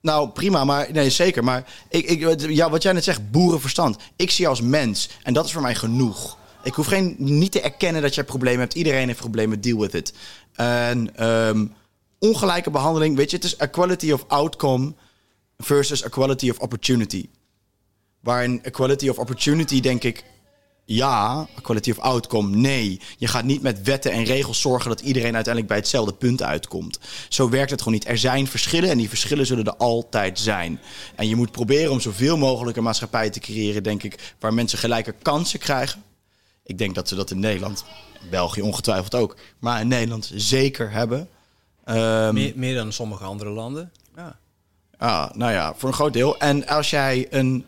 Nou, 0.00 0.28
prima, 0.28 0.64
maar 0.64 0.92
nee, 0.92 1.10
zeker. 1.10 1.44
Maar 1.44 1.72
ik, 1.88 2.06
ik, 2.06 2.40
ja, 2.50 2.70
wat 2.70 2.82
jij 2.82 2.92
net 2.92 3.04
zegt, 3.04 3.30
boerenverstand. 3.30 3.96
Ik 4.16 4.30
zie 4.30 4.44
je 4.44 4.50
als 4.50 4.60
mens 4.60 5.08
en 5.22 5.34
dat 5.34 5.44
is 5.44 5.52
voor 5.52 5.62
mij 5.62 5.74
genoeg. 5.74 6.38
Ik 6.62 6.74
hoef 6.74 6.86
geen, 6.86 7.14
niet 7.18 7.52
te 7.52 7.60
erkennen 7.60 8.02
dat 8.02 8.14
jij 8.14 8.24
problemen 8.24 8.60
hebt. 8.60 8.74
Iedereen 8.74 9.06
heeft 9.06 9.18
problemen, 9.18 9.60
deal 9.60 9.78
with 9.78 9.94
it. 9.94 10.12
En 10.52 11.16
ehm, 11.16 11.66
ongelijke 12.18 12.70
behandeling, 12.70 13.16
weet 13.16 13.30
je, 13.30 13.36
het 13.36 13.44
is 13.44 13.56
equality 13.56 14.12
of 14.12 14.24
outcome 14.28 14.94
versus 15.58 16.02
equality 16.02 16.50
of 16.50 16.58
opportunity. 16.58 17.28
Waarin 18.20 18.62
equality 18.62 19.08
of 19.08 19.18
opportunity 19.18 19.80
denk 19.80 20.02
ik, 20.02 20.24
ja, 20.84 21.46
equality 21.56 21.90
of 21.90 21.98
outcome, 21.98 22.56
nee. 22.56 23.00
Je 23.18 23.26
gaat 23.26 23.44
niet 23.44 23.62
met 23.62 23.82
wetten 23.82 24.12
en 24.12 24.24
regels 24.24 24.60
zorgen 24.60 24.88
dat 24.88 25.00
iedereen 25.00 25.34
uiteindelijk 25.34 25.66
bij 25.66 25.76
hetzelfde 25.76 26.12
punt 26.12 26.42
uitkomt. 26.42 26.98
Zo 27.28 27.48
werkt 27.48 27.70
het 27.70 27.82
gewoon 27.82 27.94
niet. 27.94 28.08
Er 28.08 28.18
zijn 28.18 28.46
verschillen 28.46 28.90
en 28.90 28.98
die 28.98 29.08
verschillen 29.08 29.46
zullen 29.46 29.64
er 29.64 29.76
altijd 29.76 30.38
zijn. 30.38 30.80
En 31.14 31.28
je 31.28 31.36
moet 31.36 31.50
proberen 31.50 31.92
om 31.92 32.00
zoveel 32.00 32.36
mogelijk 32.36 32.76
een 32.76 32.82
maatschappij 32.82 33.30
te 33.30 33.40
creëren, 33.40 33.82
denk 33.82 34.02
ik, 34.02 34.34
waar 34.40 34.54
mensen 34.54 34.78
gelijke 34.78 35.14
kansen 35.22 35.58
krijgen. 35.58 36.02
Ik 36.62 36.78
denk 36.78 36.94
dat 36.94 37.08
ze 37.08 37.14
dat 37.14 37.30
in 37.30 37.40
Nederland, 37.40 37.84
België 38.30 38.62
ongetwijfeld 38.62 39.14
ook, 39.14 39.36
maar 39.58 39.80
in 39.80 39.88
Nederland 39.88 40.30
zeker 40.34 40.90
hebben. 40.90 41.28
Ehm, 41.84 42.34
Meer, 42.34 42.52
meer 42.56 42.74
dan 42.74 42.92
sommige 42.92 43.24
andere 43.24 43.50
landen. 43.50 43.92
Ja, 44.16 44.38
ah, 44.96 45.30
nou 45.32 45.52
ja, 45.52 45.74
voor 45.76 45.88
een 45.88 45.94
groot 45.94 46.12
deel. 46.12 46.38
En 46.38 46.66
als 46.66 46.90
jij 46.90 47.26
een 47.30 47.64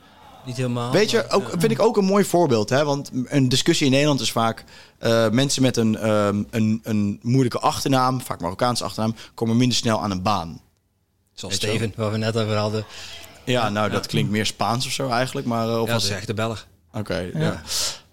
niet 0.47 0.57
helemaal. 0.57 0.93
Weet 0.93 1.11
je, 1.11 1.29
ook, 1.31 1.51
ja. 1.53 1.59
vind 1.59 1.73
ik 1.73 1.81
ook 1.83 1.97
een 1.97 2.05
mooi 2.05 2.25
voorbeeld. 2.25 2.69
Hè? 2.71 2.85
Want 2.85 3.11
een 3.25 3.49
discussie 3.49 3.87
in 3.87 3.93
Nederland 3.93 4.21
is 4.21 4.33
vaak... 4.33 4.65
eh, 4.99 5.29
mensen 5.29 5.63
met 5.63 5.77
een, 5.77 5.97
ehm, 5.97 6.43
een, 6.51 6.81
een 6.83 7.19
moeilijke 7.23 7.59
achternaam, 7.59 8.21
vaak 8.21 8.41
Marokkaanse 8.41 8.85
achternaam... 8.85 9.15
komen 9.35 9.57
minder 9.57 9.77
snel 9.77 10.03
aan 10.03 10.11
een 10.11 10.23
baan. 10.23 10.61
Zoals 11.35 11.55
Steven, 11.55 11.93
waar 11.97 12.11
we 12.11 12.17
net 12.19 12.37
over 12.37 12.57
hadden. 12.57 12.85
Ja, 13.45 13.69
nou, 13.69 13.91
dat 13.91 14.07
klinkt 14.07 14.31
meer 14.31 14.47
Spaans 14.47 14.87
of 14.87 14.93
zo 14.93 15.09
eigenlijk. 15.09 15.47
Maar, 15.47 15.69
eh, 15.69 15.81
of 15.81 15.87
Ja, 15.87 15.93
dat 15.93 16.03
is 16.03 16.09
echt 16.11 16.27
de 16.27 16.35
Belg. 16.35 16.67
Oké, 16.93 17.31
ja. 17.35 17.63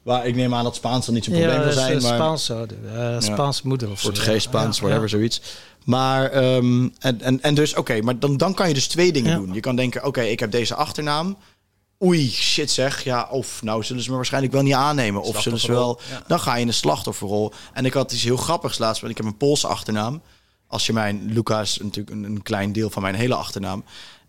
Maar 0.03 0.25
ik 0.27 0.35
neem 0.35 0.53
aan 0.53 0.63
dat 0.63 0.75
Spaans 0.75 1.05
dan 1.05 1.15
niet 1.15 1.23
zo'n 1.23 1.33
probleem 1.33 1.61
zal 1.63 1.71
zijn. 1.71 1.95
is 1.97 2.03
Maar 2.03 2.13
Spaans 2.13 2.45
zouden. 2.45 2.77
eh, 3.15 3.19
Spaanse 3.19 3.67
moeder 3.67 3.89
of 3.91 3.99
zo. 3.99 4.07
Portugees, 4.07 4.43
Spaans, 4.43 4.77
Ja, 4.77 4.83
whatever, 4.83 5.09
ja. 5.09 5.15
zoiets. 5.15 5.41
Maar, 5.85 6.29
ehm, 6.31 6.89
en, 6.99 7.21
en, 7.21 7.41
en 7.41 7.53
dus, 7.53 7.75
oké, 7.75 8.01
maar 8.01 8.19
dan, 8.19 8.37
dan 8.37 8.53
kan 8.53 8.67
je 8.67 8.73
dus 8.73 8.87
twee 8.87 9.11
dingen 9.11 9.31
Ja. 9.31 9.37
doen. 9.37 9.53
Je 9.53 9.59
kan 9.59 9.75
denken, 9.75 10.03
oké, 10.05 10.21
ik 10.21 10.39
heb 10.39 10.51
deze 10.51 10.75
achternaam. 10.75 11.37
Oei, 12.03 12.29
shit 12.29 12.71
zeg. 12.71 13.03
Ja, 13.03 13.27
of 13.31 13.61
nou 13.61 13.83
zullen 13.83 14.03
ze 14.03 14.09
me 14.09 14.15
waarschijnlijk 14.15 14.53
wel 14.53 14.61
niet 14.61 14.73
aannemen. 14.73 15.21
Of 15.21 15.41
zullen 15.41 15.59
ze 15.59 15.71
wel... 15.71 15.99
Ja. 16.09 16.23
Dan 16.27 16.39
ga 16.39 16.55
je 16.55 16.61
in 16.61 16.67
de 16.67 16.73
slachtofferrol. 16.73 17.53
En 17.73 17.85
ik 17.85 17.93
had 17.93 18.11
iets 18.11 18.23
heel 18.23 18.37
grappigs 18.37 18.77
laatst. 18.77 19.01
Want 19.01 19.11
ik 19.11 19.17
heb 19.17 19.27
een 19.27 19.37
Poolse 19.37 19.67
achternaam. 19.67 20.21
Als 20.67 20.85
je 20.85 20.93
mijn... 20.93 21.33
Luca 21.33 21.61
is 21.61 21.77
natuurlijk 21.81 22.15
een, 22.15 22.23
een 22.23 22.41
klein 22.41 22.71
deel 22.71 22.89
van 22.89 23.01
mijn 23.01 23.15
hele 23.15 23.35
achternaam. 23.35 23.83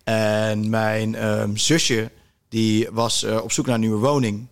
En 0.05 0.71
mijn 0.71 1.15
ehm, 1.15 1.57
zusje, 1.57 2.11
die 2.49 2.89
was 2.91 3.23
eh, 3.23 3.43
op 3.43 3.53
zoek 3.53 3.67
naar 3.67 3.75
een 3.75 3.81
nieuwe 3.81 4.07
woning. 4.07 4.47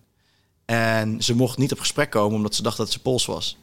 En 0.65 1.23
ze 1.23 1.35
mocht 1.35 1.57
niet 1.57 1.71
op 1.71 1.79
gesprek 1.79 2.09
komen 2.09 2.35
omdat 2.35 2.55
ze 2.55 2.63
dacht 2.63 2.77
dat 2.77 2.91
ze 2.91 2.99
Pools 2.99 3.25
was. 3.25 3.57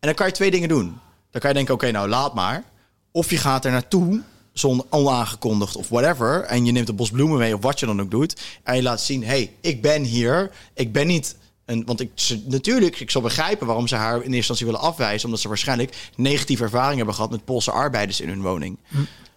En 0.00 0.08
dan 0.08 0.14
kan 0.14 0.26
je 0.26 0.32
twee 0.32 0.50
dingen 0.50 0.68
doen. 0.68 0.98
Dan 1.30 1.40
kan 1.40 1.50
je 1.50 1.56
denken, 1.56 1.74
oké, 1.74 1.90
nou 1.90 2.08
laat 2.08 2.34
maar. 2.34 2.64
Of 3.10 3.30
je 3.30 3.36
gaat 3.36 3.64
er 3.64 3.70
naartoe, 3.70 4.22
zonder 4.52 4.86
onaangekondigd 4.90 5.76
of 5.76 5.88
whatever. 5.88 6.42
En 6.42 6.64
je 6.64 6.72
neemt 6.72 6.88
een 6.88 6.96
bos 6.96 7.10
bloemen 7.10 7.38
mee 7.38 7.54
of 7.54 7.62
wat 7.62 7.80
je 7.80 7.86
dan 7.86 8.00
ook 8.00 8.10
doet. 8.10 8.40
En 8.62 8.76
je 8.76 8.82
laat 8.82 9.00
zien, 9.00 9.24
hey, 9.24 9.52
ik 9.60 9.82
ben 9.82 10.02
hier. 10.02 10.50
Ik 10.74 10.92
ben 10.92 11.06
niet... 11.06 11.36
Een, 11.64 11.84
want 11.86 12.00
ik, 12.00 12.10
ze, 12.14 12.42
natuurlijk, 12.46 13.00
ik 13.00 13.10
zal 13.10 13.22
begrijpen 13.22 13.66
waarom 13.66 13.88
ze 13.88 13.94
haar 13.94 14.14
in 14.14 14.20
eerste 14.20 14.36
instantie 14.36 14.66
willen 14.66 14.80
afwijzen. 14.80 15.24
Omdat 15.24 15.40
ze 15.40 15.48
waarschijnlijk 15.48 16.10
negatieve 16.16 16.62
ervaring 16.62 16.96
hebben 16.96 17.14
gehad 17.14 17.30
met 17.30 17.44
Poolse 17.44 17.70
arbeiders 17.70 18.20
in 18.20 18.28
hun 18.28 18.42
woning. 18.42 18.78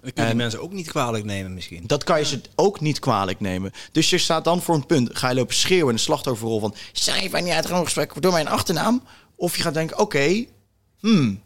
Dat 0.02 0.14
kun 0.14 0.24
je 0.24 0.30
En- 0.30 0.38
mensen 0.38 0.62
ook 0.62 0.74
niet 0.74 0.88
kwalijk 0.88 1.24
nemen 1.24 1.54
misschien. 1.54 1.84
Dat 1.88 2.04
kan 2.04 2.20
je 2.20 2.26
ze 2.26 2.42
ook 2.56 2.80
niet 2.80 3.00
kwalijk 3.00 3.40
nemen. 3.40 3.72
Dus 3.92 4.10
je 4.10 4.18
staat 4.18 4.44
dan 4.44 4.62
voor 4.62 4.76
een 4.76 4.86
punt. 4.86 5.10
Ga 5.18 5.30
je 5.30 5.36
lopen 5.36 5.56
schreeuwen 5.56 5.90
in 5.90 5.96
de 5.96 6.02
slachtofferrol 6.02 6.60
van... 6.60 6.76
Schrijf 6.92 7.32
mij 7.32 7.42
niet 7.42 7.54
uit 7.54 7.70
een 7.70 7.84
gesprek 7.84 8.22
door 8.22 8.32
mijn 8.32 8.48
achternaam. 8.48 9.04
Of 9.36 9.56
je 9.56 9.62
gaat 9.62 9.74
denken, 9.74 10.00
oké, 10.00 10.46
hmm, 11.00 11.42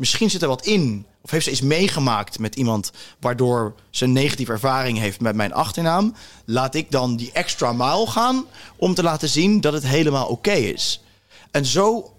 misschien 0.00 0.30
zit 0.30 0.42
er 0.42 0.48
wat 0.48 0.66
in. 0.66 1.06
Of 1.22 1.30
heeft 1.30 1.44
ze 1.44 1.50
iets 1.50 1.60
meegemaakt 1.60 2.38
met 2.38 2.56
iemand... 2.56 2.92
waardoor 3.20 3.74
ze 3.90 4.04
een 4.04 4.12
negatieve 4.12 4.52
ervaring 4.52 4.98
heeft 4.98 5.20
met 5.20 5.34
mijn 5.34 5.52
achternaam. 5.52 6.14
Laat 6.44 6.74
ik 6.74 6.90
dan 6.90 7.16
die 7.16 7.32
extra 7.32 7.72
mile 7.72 8.06
gaan... 8.06 8.44
om 8.76 8.94
te 8.94 9.02
laten 9.02 9.28
zien 9.28 9.60
dat 9.60 9.72
het 9.72 9.86
helemaal 9.86 10.26
oké 10.26 10.52
is. 10.52 11.02
En 11.50 11.66
zo 11.66 12.12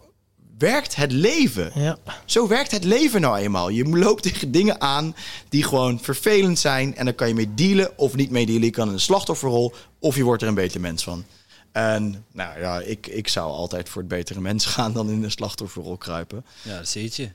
werkt 0.58 0.96
het 0.96 1.12
leven. 1.12 1.72
Ja. 1.76 1.98
Zo 2.26 2.48
werkt 2.48 2.72
het 2.72 2.84
leven 2.84 3.22
nou 3.22 3.38
eenmaal. 3.38 3.70
Je 3.70 3.86
loopt 3.86 4.24
tegen 4.24 4.52
dingen 4.52 4.82
aan 4.82 5.16
die 5.50 5.64
gewoon 5.64 6.00
vervelend 6.00 6.60
zijn. 6.60 6.96
En 6.96 7.06
dan 7.06 7.16
kan 7.16 7.28
je 7.28 7.34
mee 7.34 7.54
dealen 7.54 7.98
of 7.98 8.16
niet 8.16 8.32
mee 8.32 8.46
dealen. 8.46 8.64
Je 8.64 8.70
kan 8.70 8.88
in 8.88 8.94
een 8.94 9.00
slachtofferrol 9.00 9.74
of 10.00 10.16
je 10.16 10.24
wordt 10.24 10.42
er 10.42 10.48
een 10.48 10.54
beter 10.54 10.82
mens 10.82 11.04
van. 11.04 11.26
En 11.72 12.26
nou 12.32 12.60
ja, 12.60 12.80
ik, 12.80 13.08
ik 13.08 13.28
zou 13.28 13.52
altijd 13.52 13.90
voor 13.90 14.02
het 14.02 14.10
betere 14.10 14.42
mens 14.42 14.66
gaan 14.76 14.94
dan 14.94 15.10
in 15.10 15.24
een 15.24 15.32
slachtofferrol 15.32 15.98
kruipen. 15.98 16.46
Ja, 16.62 16.78
dat 16.78 16.88
zie 16.88 17.12
je. 17.14 17.30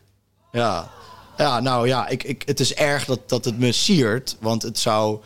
Ja, 0.52 0.90
ja 1.36 1.60
nou 1.60 1.86
ja, 1.86 2.08
ik, 2.08 2.22
ik, 2.22 2.42
het 2.46 2.60
is 2.60 2.74
erg 2.74 3.04
dat, 3.04 3.28
dat 3.28 3.44
het 3.44 3.58
me 3.58 3.72
siert. 3.72 4.36
Want 4.40 4.62
het 4.62 4.78
zou 4.78 5.20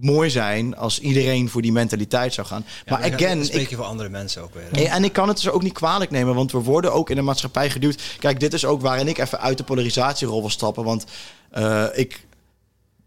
mooi 0.00 0.30
zijn 0.30 0.76
als 0.76 1.00
iedereen 1.00 1.48
voor 1.48 1.62
die 1.62 1.72
mentaliteit 1.72 2.34
zou 2.34 2.46
gaan. 2.46 2.64
Ja, 2.84 2.98
maar 2.98 3.12
again, 3.12 3.36
dan 3.36 3.46
spreek 3.46 3.62
ik, 3.62 3.70
je 3.70 3.76
voor 3.76 3.84
andere 3.84 4.08
mensen 4.08 4.42
ook 4.42 4.54
weer. 4.54 4.86
En 4.88 5.04
ik 5.04 5.12
kan 5.12 5.28
het 5.28 5.36
dus 5.36 5.50
ook 5.50 5.62
niet 5.62 5.72
kwalijk 5.72 6.10
nemen, 6.10 6.34
want 6.34 6.52
we 6.52 6.58
worden 6.58 6.92
ook 6.92 7.10
in 7.10 7.16
de 7.16 7.22
maatschappij 7.22 7.70
geduwd. 7.70 8.02
Kijk, 8.18 8.40
dit 8.40 8.52
is 8.52 8.64
ook 8.64 8.80
waarin 8.80 9.08
ik 9.08 9.18
even 9.18 9.40
uit 9.40 9.58
de 9.58 9.64
polarisatierol 9.64 10.40
wil 10.40 10.50
stappen. 10.50 10.84
Want 10.84 11.04
eh, 11.50 11.86
ik 11.92 12.26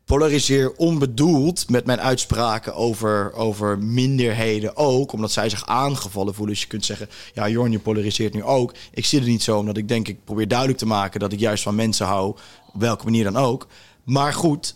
polariseer 0.06 0.74
onbedoeld 0.76 1.70
met 1.70 1.86
mijn 1.86 2.02
uitspraken 2.02 2.76
over, 2.76 3.34
over 3.34 3.80
minderheden 3.80 4.78
ook. 4.78 5.12
Omdat 5.12 5.32
zij 5.32 5.50
zich 5.50 5.66
aangevallen 5.66 6.34
voelen. 6.34 6.54
Dus 6.54 6.64
je 6.64 6.70
kunt 6.70 6.86
zeggen, 6.86 7.10
ja 7.34 7.50
Jorn, 7.50 7.72
je 7.72 7.80
polariseert 7.80 8.34
nu 8.34 8.44
ook. 8.44 8.74
Ik 8.94 9.06
zie 9.06 9.20
het 9.20 9.28
niet 9.28 9.44
zo, 9.44 9.58
omdat 9.58 9.78
ik 9.78 9.88
denk, 9.88 10.08
ik 10.08 10.24
probeer 10.24 10.48
duidelijk 10.48 10.80
te 10.80 10.86
maken... 10.86 11.20
dat 11.20 11.32
ik 11.32 11.40
juist 11.40 11.64
van 11.64 11.76
mensen 11.76 12.06
hou, 12.06 12.36
op 12.74 12.82
welke 12.82 13.04
manier 13.04 13.24
dan 13.24 13.38
ook. 13.38 13.68
Maar 14.04 14.34
goed... 14.34 14.76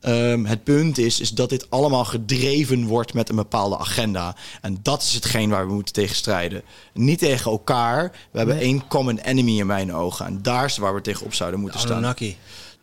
Ehm, 0.00 0.44
het 0.44 0.64
punt 0.64 0.98
is, 0.98 1.20
is 1.20 1.30
dat 1.30 1.48
dit 1.48 1.70
allemaal 1.70 2.04
gedreven 2.04 2.86
wordt 2.86 3.14
met 3.14 3.28
een 3.28 3.36
bepaalde 3.36 3.78
agenda. 3.78 4.36
En 4.60 4.78
dat 4.82 5.02
is 5.02 5.14
hetgeen 5.14 5.50
waar 5.50 5.66
we 5.66 5.72
moeten 5.72 5.94
tegen 5.94 6.16
strijden. 6.16 6.62
Niet 6.94 7.18
tegen 7.18 7.50
elkaar. 7.50 8.12
We 8.30 8.38
hebben 8.38 8.58
één 8.58 8.86
common 8.88 9.18
enemy 9.18 9.58
in 9.58 9.66
mijn 9.66 9.94
ogen. 9.94 10.26
En 10.26 10.42
daar 10.42 10.64
is 10.64 10.76
waar 10.76 10.94
we 10.94 11.00
tegen 11.00 11.26
op 11.26 11.34
zouden 11.34 11.60
moeten 11.60 11.80
staan. 11.80 12.14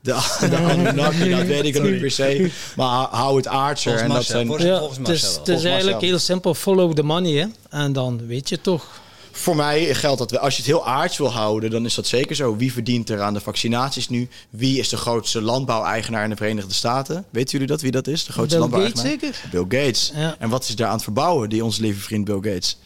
De, 0.06 0.12
de 0.50 0.58
Anunnaki, 0.58 1.30
dat 1.30 1.46
weet 1.46 1.64
ik 1.66 1.74
nog 1.74 1.84
niet 1.92 2.00
per 2.02 2.12
se. 2.12 2.50
Maar 2.76 3.08
hou 3.12 3.38
het 3.38 3.48
aardser. 3.48 3.92
Volgens 4.00 4.02
En 4.02 4.08
dat 4.08 4.18
Marcel, 4.18 4.34
zijn, 4.36 4.48
volgens- 4.48 4.68
Ja, 4.68 4.78
volgens 4.78 4.98
het 4.98 5.08
is, 5.10 5.22
Marcel 5.22 5.40
het 5.40 5.48
wel. 5.48 5.58
is 5.58 5.64
eigenlijk 5.64 6.02
heel 6.02 6.20
simpel, 6.20 6.54
follow 6.54 6.94
the 6.94 7.04
money. 7.04 7.32
Hè? 7.34 7.46
En 7.80 7.94
dan 7.94 8.28
weet 8.28 8.50
je 8.50 8.62
toch. 8.62 8.86
voor 9.32 9.56
mij 9.56 9.94
geldt 9.96 10.20
dat 10.20 10.32
we, 10.32 10.40
als 10.40 10.54
je 10.54 10.58
het 10.62 10.72
heel 10.72 10.86
aards 10.88 11.18
wil 11.18 11.32
houden, 11.32 11.70
dan 11.72 11.86
is 11.86 11.96
dat 11.96 12.08
zeker 12.08 12.36
zo. 12.36 12.56
Wie 12.58 12.74
verdient 12.74 13.10
er 13.10 13.22
aan 13.22 13.34
de 13.34 13.40
vaccinaties 13.40 14.10
nu? 14.10 14.28
Wie 14.50 14.80
is 14.80 14.90
de 14.90 14.98
grootste 14.98 15.42
landbouweigenaar 15.42 16.24
in 16.24 16.30
de 16.30 16.36
Verenigde 16.36 16.74
Staten? 16.74 17.26
Weten 17.30 17.52
jullie 17.52 17.68
dat, 17.68 17.82
wie 17.82 17.92
dat 17.92 18.08
is? 18.08 18.26
De 18.26 18.32
grootste 18.32 18.58
Bill 18.60 18.68
Gates 18.70 18.84
landbouweigenaar? 18.94 19.34
zeker? 19.52 19.66
Bill 19.68 19.82
Gates. 19.84 20.12
Ja. 20.16 20.36
En 20.40 20.50
wat 20.50 20.68
is 20.68 20.76
daar 20.76 20.88
aan 20.88 20.94
het 20.94 21.04
verbouwen, 21.04 21.50
die 21.50 21.64
onze 21.64 21.82
lieve 21.82 22.00
vriend 22.00 22.26
Bill 22.26 22.52
Gates? 22.54 22.78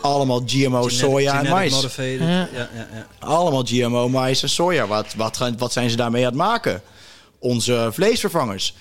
Allemaal 0.00 0.42
GMO, 0.46 0.82
Genetic- 0.82 0.98
soja 0.98 1.42
en 1.44 1.50
mais. 1.50 1.86
Ja. 1.96 2.26
Ja, 2.28 2.48
ja, 2.52 2.68
ja. 2.92 3.06
Allemaal 3.18 3.62
GMO, 3.66 4.08
mais 4.08 4.42
en 4.42 4.48
soja. 4.48 4.86
Wat, 4.86 5.14
wat, 5.14 5.36
gaan, 5.36 5.58
wat 5.58 5.72
zijn 5.72 5.90
ze 5.90 5.96
daarmee 5.96 6.22
aan 6.22 6.28
het 6.28 6.38
maken? 6.38 6.82
Onze 7.38 7.88
vleesvervangers. 7.92 8.74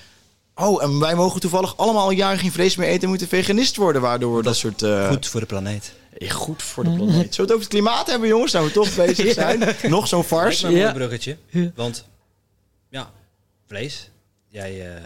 Oh, 0.56 0.84
en 0.84 1.00
wij 1.00 1.16
mogen 1.16 1.40
toevallig 1.40 1.78
allemaal 1.78 2.10
een 2.10 2.16
jaar 2.16 2.38
geen 2.38 2.52
vlees 2.52 2.76
meer 2.76 2.88
eten 2.88 3.02
en 3.04 3.10
moeten 3.10 3.28
veganist 3.28 3.76
worden, 3.76 4.02
waardoor 4.02 4.38
we 4.38 4.44
dat 4.44 4.56
soort... 4.56 4.82
eh, 4.82 5.08
Goed 5.10 5.28
voor 5.28 5.40
de 5.40 5.46
planeet. 5.46 5.94
goed 6.30 6.64
voor 6.64 6.84
de 6.84 6.90
planeet. 6.90 7.14
Zullen 7.14 7.22
we 7.30 7.42
het 7.42 7.52
over 7.52 7.60
het 7.60 7.68
klimaat 7.68 8.08
hebben, 8.08 8.30
jongens? 8.30 8.52
Nou 8.52 8.66
we 8.66 8.72
toch 8.72 8.96
bezig 9.06 9.34
zijn. 9.34 9.76
Nog 9.84 10.08
zo'n 10.08 10.24
farce. 10.24 10.68
me 10.68 10.74
een 10.74 10.80
mooi 10.82 10.94
bruggetje. 10.94 11.38
Want, 11.76 12.06
ja, 12.90 13.12
vlees. 13.68 14.10
Jij, 14.50 14.96
eh, 14.96 15.02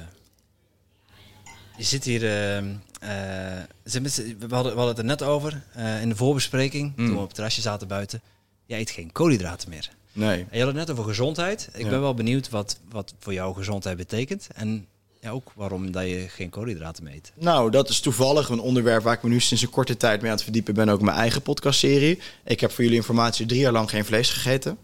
je 1.78 1.84
zit 1.84 2.04
hier... 2.04 2.24
eh, 2.24 2.58
eh, 2.58 2.64
ze- 2.64 2.70
we, 3.02 4.48
hadden, 4.50 4.72
we 4.72 4.78
hadden 4.78 4.88
het 4.88 4.98
er 4.98 5.04
net 5.04 5.24
over 5.24 5.64
eh, 5.74 6.02
in 6.02 6.10
de 6.10 6.16
voorbespreking, 6.16 6.94
toen 6.96 7.10
we 7.14 7.16
op 7.18 7.26
het 7.26 7.34
terrasje 7.34 7.62
zaten 7.62 7.88
buiten. 7.88 8.22
Jij 8.66 8.80
eet 8.80 8.90
geen 8.90 9.12
koolhydraten 9.12 9.70
meer. 9.70 9.90
Nee. 10.14 10.40
En 10.40 10.48
je 10.52 10.58
had 10.58 10.68
het 10.68 10.76
net 10.76 10.92
over 10.92 11.04
gezondheid. 11.04 11.70
Ik 11.74 11.84
Ja. 11.84 11.90
ben 11.90 12.02
wel 12.02 12.14
benieuwd 12.14 12.50
wat, 12.50 12.80
wat 12.90 13.14
voor 13.20 13.34
jou 13.34 13.56
gezondheid 13.56 13.98
betekent. 13.98 14.48
En 14.56 14.86
ja, 15.22 15.30
ook 15.30 15.52
waarom 15.56 15.92
dat 15.92 16.04
je 16.04 16.26
geen 16.30 16.50
koolhydraten 16.50 17.04
meer 17.04 17.14
eet. 17.14 17.32
Nou, 17.36 17.72
dat 17.72 17.90
is 17.90 18.00
toevallig 18.00 18.50
een 18.50 18.60
onderwerp 18.60 19.04
waar 19.04 19.14
ik 19.14 19.24
me 19.24 19.30
nu 19.30 19.40
sinds 19.40 19.64
een 19.64 19.70
korte 19.70 19.98
tijd 19.98 20.20
mee 20.22 20.30
aan 20.30 20.36
het 20.36 20.44
verdiepen 20.44 20.74
ben. 20.74 20.90
Ook 20.90 21.02
mijn 21.02 21.18
eigen 21.18 21.42
podcastserie. 21.42 22.20
Ik 22.46 22.60
heb 22.60 22.72
voor 22.72 22.84
jullie 22.84 23.00
informatie 23.00 23.46
drie 23.46 23.60
jaar 23.62 23.72
lang 23.72 23.90
geen 23.90 24.06
vlees 24.06 24.30
gegeten. 24.30 24.78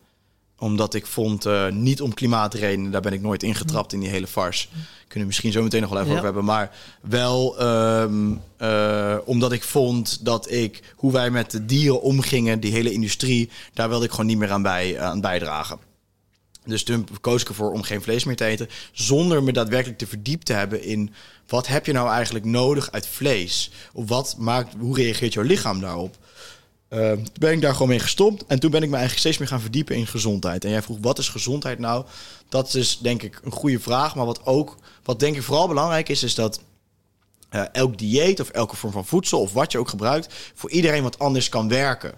Omdat 0.59 0.93
ik 0.93 1.05
vond, 1.05 1.45
eh, 1.45 1.67
niet 1.67 2.01
om 2.01 2.13
klimaatredenen, 2.13 2.91
daar 2.91 3.01
ben 3.01 3.13
ik 3.13 3.21
nooit 3.21 3.43
ingetrapt 3.43 3.93
in 3.93 3.99
die 3.99 4.09
hele 4.09 4.27
farce. 4.27 4.67
Kunnen 4.99 5.19
we 5.19 5.25
misschien 5.25 5.51
zo 5.51 5.63
meteen 5.63 5.81
nog 5.81 5.89
wel 5.89 5.99
even 5.99 6.11
Ja. 6.11 6.15
over 6.17 6.25
hebben. 6.25 6.45
Maar 6.45 6.71
wel 7.01 7.59
ehm, 7.59 8.33
eh, 8.57 9.17
omdat 9.25 9.51
ik 9.51 9.63
vond 9.63 10.25
dat 10.25 10.51
ik, 10.51 10.93
hoe 10.95 11.11
wij 11.11 11.29
met 11.29 11.51
de 11.51 11.65
dieren 11.65 12.01
omgingen, 12.01 12.59
die 12.59 12.71
hele 12.71 12.91
industrie, 12.91 13.49
daar 13.73 13.89
wilde 13.89 14.05
ik 14.05 14.11
gewoon 14.11 14.25
niet 14.25 14.37
meer 14.37 14.51
aan, 14.51 14.61
bij, 14.61 14.99
aan 14.99 15.21
bijdragen. 15.21 15.79
Dus 16.65 16.83
toen 16.83 17.07
koos 17.21 17.41
ik 17.41 17.47
ervoor 17.47 17.71
om 17.71 17.81
geen 17.83 18.01
vlees 18.01 18.23
meer 18.23 18.35
te 18.35 18.45
eten. 18.45 18.69
Zonder 18.91 19.43
me 19.43 19.51
daadwerkelijk 19.53 19.97
te 19.99 20.07
verdiept 20.07 20.45
te 20.45 20.53
hebben 20.53 20.83
in 20.83 21.13
wat 21.47 21.67
heb 21.67 21.85
je 21.85 21.91
nou 21.91 22.09
eigenlijk 22.09 22.45
nodig 22.45 22.91
uit 22.91 23.07
vlees? 23.07 23.71
Of 23.93 24.07
wat 24.07 24.35
maakt, 24.37 24.73
hoe 24.79 24.95
reageert 24.95 25.33
jouw 25.33 25.43
lichaam 25.43 25.79
daarop? 25.79 26.15
Eh, 26.87 27.11
toen 27.11 27.27
ben 27.39 27.51
ik 27.51 27.61
daar 27.61 27.73
gewoon 27.73 27.87
mee 27.87 27.99
gestopt. 27.99 28.45
En 28.47 28.59
toen 28.59 28.71
ben 28.71 28.83
ik 28.83 28.89
me 28.89 28.95
eigenlijk 28.95 29.19
steeds 29.19 29.37
meer 29.37 29.47
gaan 29.47 29.61
verdiepen 29.61 29.95
in 29.95 30.07
gezondheid. 30.07 30.63
En 30.63 30.69
jij 30.69 30.81
vroeg, 30.81 30.97
wat 31.01 31.19
is 31.19 31.29
gezondheid 31.29 31.79
nou? 31.79 32.05
Dat 32.49 32.73
is 32.73 32.97
denk 33.01 33.23
ik 33.23 33.39
een 33.43 33.51
goede 33.51 33.79
vraag. 33.79 34.15
Maar 34.15 34.25
wat 34.25 34.45
ook, 34.45 34.77
wat 35.03 35.19
denk 35.19 35.35
ik 35.35 35.43
vooral 35.43 35.67
belangrijk 35.67 36.09
is, 36.09 36.23
is 36.23 36.35
dat 36.35 36.59
eh, 37.49 37.63
elk 37.71 37.97
dieet 37.97 38.39
of 38.39 38.49
elke 38.49 38.75
vorm 38.75 38.91
van 38.91 39.05
voedsel 39.05 39.41
of 39.41 39.53
wat 39.53 39.71
je 39.71 39.77
ook 39.77 39.89
gebruikt, 39.89 40.33
voor 40.53 40.71
iedereen 40.71 41.03
wat 41.03 41.19
anders 41.19 41.49
kan 41.49 41.67
werken. 41.67 42.13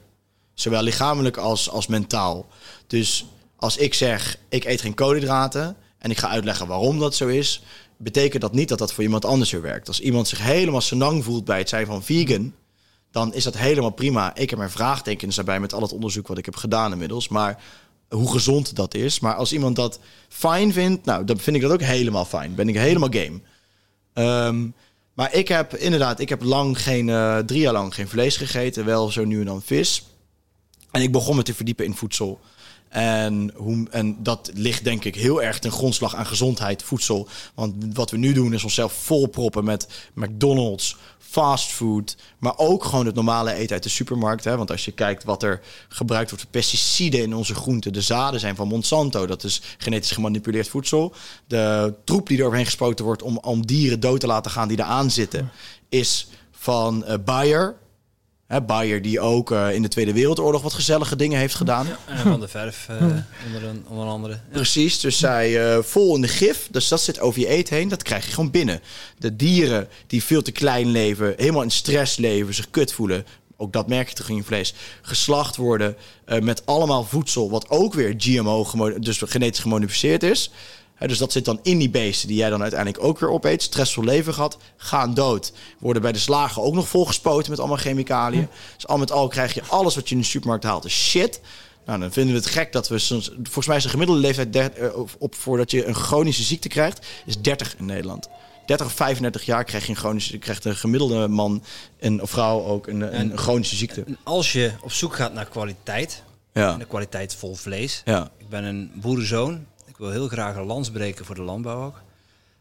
Zowel 0.53 0.81
lichamelijk 0.81 1.37
als, 1.37 1.69
als 1.69 1.87
mentaal. 1.87 2.47
Dus 2.87 3.25
als 3.55 3.77
ik 3.77 3.93
zeg, 3.93 4.37
ik 4.49 4.65
eet 4.65 4.81
geen 4.81 4.93
koolhydraten 4.93 5.75
en 5.97 6.11
ik 6.11 6.17
ga 6.17 6.29
uitleggen 6.29 6.67
waarom 6.67 6.99
dat 6.99 7.15
zo 7.15 7.27
is, 7.27 7.63
betekent 7.97 8.41
dat 8.41 8.53
niet 8.53 8.69
dat 8.69 8.77
dat 8.77 8.93
voor 8.93 9.03
iemand 9.03 9.25
anders 9.25 9.51
weer 9.51 9.61
werkt. 9.61 9.87
Als 9.87 9.99
iemand 9.99 10.27
zich 10.27 10.43
helemaal 10.43 10.81
senang 10.81 11.23
voelt 11.23 11.45
bij 11.45 11.57
het 11.57 11.69
zijn 11.69 11.85
van 11.85 12.03
vegan, 12.03 12.53
dan 13.11 13.33
is 13.33 13.43
dat 13.43 13.57
helemaal 13.57 13.89
prima. 13.89 14.35
Ik 14.35 14.49
heb 14.49 14.59
mijn 14.59 14.71
vraagtekens 14.71 15.35
daarbij 15.35 15.59
met 15.59 15.73
al 15.73 15.81
het 15.81 15.93
onderzoek 15.93 16.27
wat 16.27 16.37
ik 16.37 16.45
heb 16.45 16.55
gedaan 16.55 16.91
inmiddels. 16.91 17.27
Maar 17.27 17.63
hoe 18.09 18.31
gezond 18.31 18.75
dat 18.75 18.93
is. 18.93 19.19
Maar 19.19 19.35
als 19.35 19.53
iemand 19.53 19.75
dat 19.75 19.99
fijn 20.27 20.73
vindt, 20.73 21.05
nou, 21.05 21.23
dan 21.23 21.37
vind 21.37 21.55
ik 21.55 21.61
dat 21.61 21.71
ook 21.71 21.81
helemaal 21.81 22.25
fijn. 22.25 22.55
Ben 22.55 22.69
ik 22.69 22.75
helemaal 22.75 23.09
game. 23.11 23.39
Ehm, 24.13 24.67
maar 25.13 25.33
ik 25.33 25.47
heb 25.47 25.75
inderdaad, 25.75 26.19
ik 26.19 26.29
heb 26.29 26.43
lang 26.43 26.81
geen, 26.81 27.09
eh, 27.09 27.37
drie 27.37 27.61
jaar 27.61 27.73
lang 27.73 27.93
geen 27.93 28.07
vlees 28.07 28.37
gegeten. 28.37 28.85
Wel 28.85 29.11
zo 29.11 29.25
nu 29.25 29.39
en 29.39 29.45
dan 29.45 29.61
vis. 29.61 30.05
En 30.91 31.01
ik 31.01 31.11
begon 31.11 31.35
me 31.35 31.43
te 31.43 31.53
verdiepen 31.53 31.85
in 31.85 31.95
voedsel. 31.95 32.39
En, 32.89 33.51
hoe, 33.55 33.87
en 33.91 34.23
dat 34.23 34.51
ligt 34.53 34.83
denk 34.83 35.05
ik 35.05 35.15
heel 35.15 35.41
erg 35.41 35.59
ten 35.59 35.71
grondslag 35.71 36.15
aan 36.15 36.25
gezondheid, 36.25 36.83
voedsel. 36.83 37.27
Want 37.53 37.73
wat 37.93 38.11
we 38.11 38.17
nu 38.17 38.33
doen 38.33 38.53
is 38.53 38.63
onszelf 38.63 38.93
volproppen 38.93 39.63
met 39.63 39.87
McDonald's, 40.13 40.95
fastfood. 41.29 42.17
Maar 42.37 42.57
ook 42.57 42.83
gewoon 42.83 43.05
het 43.05 43.15
normale 43.15 43.53
eten 43.53 43.73
uit 43.73 43.83
de 43.83 43.89
supermarkt. 43.89 44.43
Hè? 44.43 44.57
Want 44.57 44.71
als 44.71 44.85
je 44.85 44.91
kijkt 44.91 45.23
wat 45.23 45.43
er 45.43 45.61
gebruikt 45.87 46.29
wordt 46.29 46.43
voor 46.43 46.53
pesticiden 46.53 47.21
in 47.21 47.35
onze 47.35 47.55
groenten. 47.55 47.93
De 47.93 48.01
zaden 48.01 48.39
zijn 48.39 48.55
van 48.55 48.67
Monsanto. 48.67 49.25
Dat 49.25 49.43
is 49.43 49.61
genetisch 49.77 50.11
gemanipuleerd 50.11 50.67
voedsel. 50.67 51.13
De 51.47 51.93
troep 52.03 52.27
die 52.27 52.37
er 52.39 52.45
overheen 52.45 52.65
gespoten 52.65 53.05
wordt 53.05 53.21
om, 53.21 53.37
om 53.37 53.65
dieren 53.65 53.99
dood 53.99 54.19
te 54.19 54.27
laten 54.27 54.51
gaan 54.51 54.67
die 54.67 54.79
eraan 54.79 55.11
zitten. 55.11 55.51
Is 55.89 56.27
van 56.51 57.05
eh 57.05 57.17
Bayer. 57.25 57.75
Hè, 58.49 58.61
Bayer 58.61 59.01
die 59.01 59.19
ook 59.19 59.51
eh, 59.51 59.73
in 59.73 59.81
de 59.81 59.87
Tweede 59.87 60.13
Wereldoorlog 60.13 60.61
wat 60.61 60.73
gezellige 60.73 61.15
dingen 61.15 61.39
heeft 61.39 61.55
gedaan. 61.55 61.87
En 62.05 62.17
van 62.17 62.39
de 62.39 62.47
verf, 62.47 62.85
eh, 62.89 62.95
onder, 63.45 63.63
een, 63.63 63.85
onder 63.87 64.05
andere. 64.05 64.33
Ja. 64.33 64.39
Precies, 64.51 64.99
dus 64.99 65.17
zij 65.17 65.73
eh, 65.73 65.83
vol 65.83 66.15
in 66.15 66.21
de 66.21 66.27
gif. 66.27 66.67
Dus 66.71 66.87
dat 66.87 67.01
zit 67.01 67.19
over 67.19 67.39
je 67.39 67.49
eet 67.49 67.69
heen. 67.69 67.87
Dat 67.87 68.03
krijg 68.03 68.25
je 68.25 68.31
gewoon 68.31 68.51
binnen. 68.51 68.81
De 69.17 69.35
dieren 69.35 69.87
die 70.07 70.23
veel 70.23 70.41
te 70.41 70.51
klein 70.51 70.91
leven, 70.91 71.33
helemaal 71.37 71.61
in 71.61 71.71
stress 71.71 72.17
leven, 72.17 72.53
zich 72.53 72.69
kut 72.69 72.93
voelen. 72.93 73.25
ook 73.57 73.73
dat 73.73 73.87
merk 73.87 74.09
je 74.09 74.15
terug 74.15 74.29
in 74.29 74.35
je 74.35 74.43
vlees, 74.43 74.73
geslacht 75.01 75.55
worden 75.55 75.95
eh, 76.25 76.39
met 76.39 76.65
allemaal 76.65 77.03
voedsel 77.03 77.49
wat 77.49 77.69
ook 77.69 77.93
weer 77.93 78.13
GMO, 78.17 78.65
dus 78.99 79.21
genetisch 79.25 79.61
gemodificeerd 79.61 80.23
is. 80.23 80.51
Dus 80.99 81.17
dat 81.17 81.31
zit 81.31 81.45
dan 81.45 81.59
in 81.63 81.77
die 81.77 81.89
beesten 81.89 82.27
die 82.27 82.37
jij 82.37 82.49
dan 82.49 82.61
uiteindelijk 82.61 83.03
ook 83.03 83.19
weer 83.19 83.29
opeet. 83.29 83.61
Stressvol 83.63 84.03
leven 84.03 84.33
gehad, 84.33 84.57
gaan 84.77 85.13
dood. 85.13 85.51
Worden 85.79 86.01
bij 86.01 86.11
de 86.11 86.19
slagen 86.19 86.61
ook 86.61 86.73
nog 86.73 86.87
volgespoten 86.87 87.49
met 87.49 87.59
allemaal 87.59 87.77
chemicaliën. 87.77 88.47
Dus 88.75 88.87
al 88.87 88.97
met 88.97 89.11
al 89.11 89.27
krijg 89.27 89.53
je 89.53 89.61
alles 89.67 89.95
wat 89.95 90.09
je 90.09 90.15
in 90.15 90.21
de 90.21 90.27
supermarkt 90.27 90.63
haalt, 90.63 90.85
is 90.85 90.93
shit. 91.09 91.39
Nou, 91.85 91.99
dan 91.99 92.11
vinden 92.11 92.33
we 92.33 92.39
het 92.39 92.49
gek 92.49 92.71
dat 92.71 92.87
we 92.87 92.99
soms... 92.99 93.31
Volgens 93.43 93.67
mij 93.67 93.77
is 93.77 93.83
de 93.83 93.89
gemiddelde 93.89 94.21
leeftijd 94.21 94.53
der- 94.53 94.73
eh, 94.73 94.97
op- 94.97 95.15
op 95.19 95.35
voordat 95.35 95.71
je 95.71 95.85
een 95.85 95.95
chronische 95.95 96.43
ziekte 96.43 96.67
krijgt, 96.67 97.05
is 97.25 97.37
30 97.41 97.75
in 97.77 97.85
Nederland. 97.85 98.29
30 98.65 98.85
of 98.87 98.93
35 98.93 99.43
jaar 99.45 99.63
krijg 99.63 99.83
je 99.83 99.89
een 99.89 99.97
chronische, 99.97 100.37
krijgt 100.37 100.65
een 100.65 100.75
gemiddelde 100.75 101.27
man 101.27 101.63
en 101.99 102.21
of 102.21 102.29
vrouw 102.29 102.63
ook 102.65 102.87
een, 102.87 103.01
een, 103.01 103.11
En- 103.31 103.37
chronische 103.37 103.75
ziekte. 103.75 104.03
En 104.07 104.17
als 104.23 104.51
je 104.51 104.71
op 104.81 104.91
zoek 104.91 105.15
gaat 105.15 105.33
naar 105.33 105.45
kwaliteit, 105.45 106.23
Ja, 106.53 106.73
en 106.73 106.79
de 106.79 106.85
kwaliteit 106.85 107.35
vol 107.35 107.55
vlees. 107.55 108.01
ja. 108.05 108.31
Ik 108.37 108.49
ben 108.49 108.63
een 108.63 108.91
boerenzoon. 108.95 109.65
Ik 109.99 110.05
wil 110.05 110.13
heel 110.13 110.27
graag 110.27 110.55
een 110.55 110.65
lans 110.65 110.91
breken 110.91 111.25
voor 111.25 111.35
de 111.35 111.41
landbouw 111.41 111.85
ook. 111.85 112.01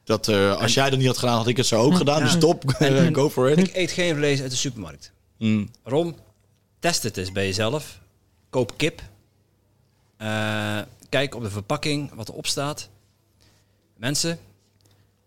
Dat, 0.04 0.28
eh, 0.28 0.60
als 0.60 0.74
jij 0.74 0.90
dat 0.90 0.98
niet 0.98 1.06
had 1.06 1.18
gedaan, 1.18 1.36
had 1.36 1.46
ik 1.46 1.56
het 1.56 1.66
zo 1.66 1.80
ook 1.80 1.96
gedaan. 1.96 2.18
Ja. 2.18 2.24
Dus 2.24 2.38
top, 2.38 2.64
En- 2.78 3.14
go 3.14 3.30
for 3.30 3.50
it. 3.50 3.58
Ik 3.58 3.74
eet 3.76 3.90
geen 3.90 4.16
vlees 4.16 4.40
uit 4.40 4.50
de 4.50 4.56
supermarkt. 4.56 5.12
Mm. 5.36 5.70
Waarom? 5.82 6.16
Test 6.78 7.02
het 7.02 7.16
eens 7.16 7.32
bij 7.32 7.44
jezelf. 7.46 8.00
Koop 8.50 8.72
kip. 8.76 9.02
Eh, 10.16 10.78
kijk 11.08 11.34
op 11.34 11.42
de 11.42 11.50
verpakking 11.50 12.14
wat 12.14 12.28
erop 12.28 12.46
staat. 12.46 12.88
Mensen, 13.96 14.38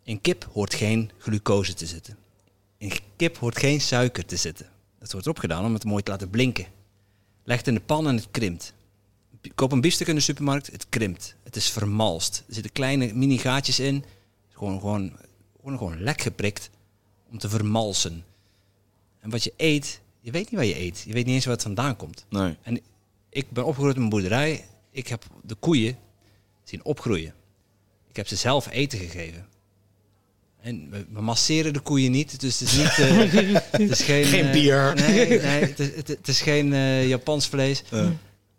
in 0.04 0.22
kip 0.22 0.48
hoort 0.54 0.74
geen 0.74 1.12
glucose 1.18 1.74
te 1.74 1.86
zitten. 1.86 2.18
In 2.78 2.92
kip 3.16 3.38
hoort 3.38 3.58
geen 3.58 3.82
suiker 3.82 4.26
te 4.26 4.36
zitten. 4.36 4.70
Dat 5.00 5.12
wordt 5.12 5.26
erop 5.26 5.40
gedaan 5.40 5.66
om 5.66 5.74
het 5.74 5.86
mooi 5.86 6.04
te 6.04 6.12
laten 6.12 6.30
blinken. 6.30 6.66
Leg 7.44 7.58
het 7.58 7.68
in 7.68 7.74
de 7.74 7.82
pan 7.82 8.08
en 8.08 8.16
het 8.16 8.28
krimpt. 8.32 8.74
Koop 9.56 9.72
een 9.72 9.82
biefstuk 9.82 10.08
in 10.08 10.16
de 10.16 10.22
supermarkt, 10.22 10.72
het 10.72 10.86
krimpt. 10.90 11.36
Het 11.52 11.60
is 11.62 11.70
vermalst. 11.70 12.44
Er 12.48 12.54
zitten 12.54 12.72
kleine 12.72 13.14
mini 13.14 13.38
gaatjes 13.38 13.80
in. 13.80 14.04
Gewoon, 14.50 14.80
gewoon, 14.80 15.12
gewoon, 15.62 15.78
gewoon 15.78 16.04
lek 16.04 16.22
geprikt 16.22 16.70
om 17.30 17.38
te 17.38 17.50
vermalsen. 17.50 18.24
En 19.20 19.30
wat 19.30 19.44
je 19.44 19.54
eet, 19.58 20.02
je 20.20 20.32
weet 20.32 20.44
niet 20.52 20.60
waar 20.60 20.66
je 20.66 20.80
eet. 20.80 21.04
Je 21.08 21.14
weet 21.14 21.26
niet 21.26 21.36
eens 21.36 21.46
waar 21.46 21.54
het 21.54 21.64
vandaan 21.64 21.96
komt. 21.96 22.26
Nee. 22.30 22.58
En 22.62 22.80
ik 23.30 23.52
ben 23.52 23.66
opgegroeid 23.66 23.96
in 23.96 24.02
een 24.02 24.10
boerderij. 24.10 24.66
Ik 24.92 25.08
heb 25.08 25.26
de 25.44 25.56
koeien 25.56 25.98
zien 26.64 26.84
opgroeien. 26.84 27.34
Ik 28.10 28.16
heb 28.16 28.28
ze 28.28 28.36
zelf 28.36 28.70
eten 28.70 29.00
gegeven. 29.00 29.48
En 30.62 30.90
we, 30.90 31.06
we 31.10 31.22
masseren 31.22 31.74
de 31.74 31.80
koeien 31.80 32.12
niet, 32.12 32.40
dus 32.40 32.60
het 32.60 32.70
is 32.70 32.78
niet... 32.78 33.00
eh, 33.00 33.62
het 33.82 33.90
is 33.90 34.02
geen, 34.02 34.26
Geen 34.26 34.46
eh, 34.46 34.52
bier. 34.52 34.94
Nee, 34.96 35.28
nee 35.28 35.66
het, 35.66 35.80
is, 35.80 35.96
het, 35.96 36.08
het 36.08 36.28
is 36.28 36.42
geen 36.42 36.74
eh, 36.74 37.08
Japans 37.08 37.48
vlees. 37.48 37.84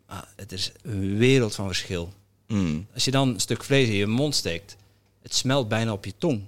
Maar 0.07 0.29
het 0.37 0.53
is 0.53 0.73
een 0.83 1.17
wereld 1.17 1.55
van 1.55 1.67
verschil. 1.67 2.13
Mm. 2.53 2.87
Als 2.95 3.05
je 3.05 3.11
dan 3.11 3.29
een 3.29 3.41
stuk 3.41 3.65
vlees 3.65 3.89
in 3.89 3.95
je 3.95 4.07
mond 4.07 4.35
steekt, 4.35 4.77
het 5.23 5.35
smelt 5.35 5.69
bijna 5.69 5.93
op 5.93 6.05
je 6.05 6.15
tong. 6.19 6.43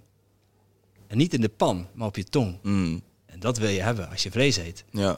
En 1.07 1.17
niet 1.19 1.35
in 1.35 1.41
de 1.41 1.49
pan, 1.49 1.87
maar 1.95 2.07
op 2.07 2.17
je 2.17 2.25
tong. 2.25 2.59
Mm. 2.63 3.03
En 3.27 3.41
dat 3.41 3.59
wil 3.59 3.69
je 3.69 3.81
hebben 3.81 4.11
als 4.11 4.23
je 4.23 4.31
vlees 4.31 4.57
eet. 4.57 4.85
Ja, 4.91 5.09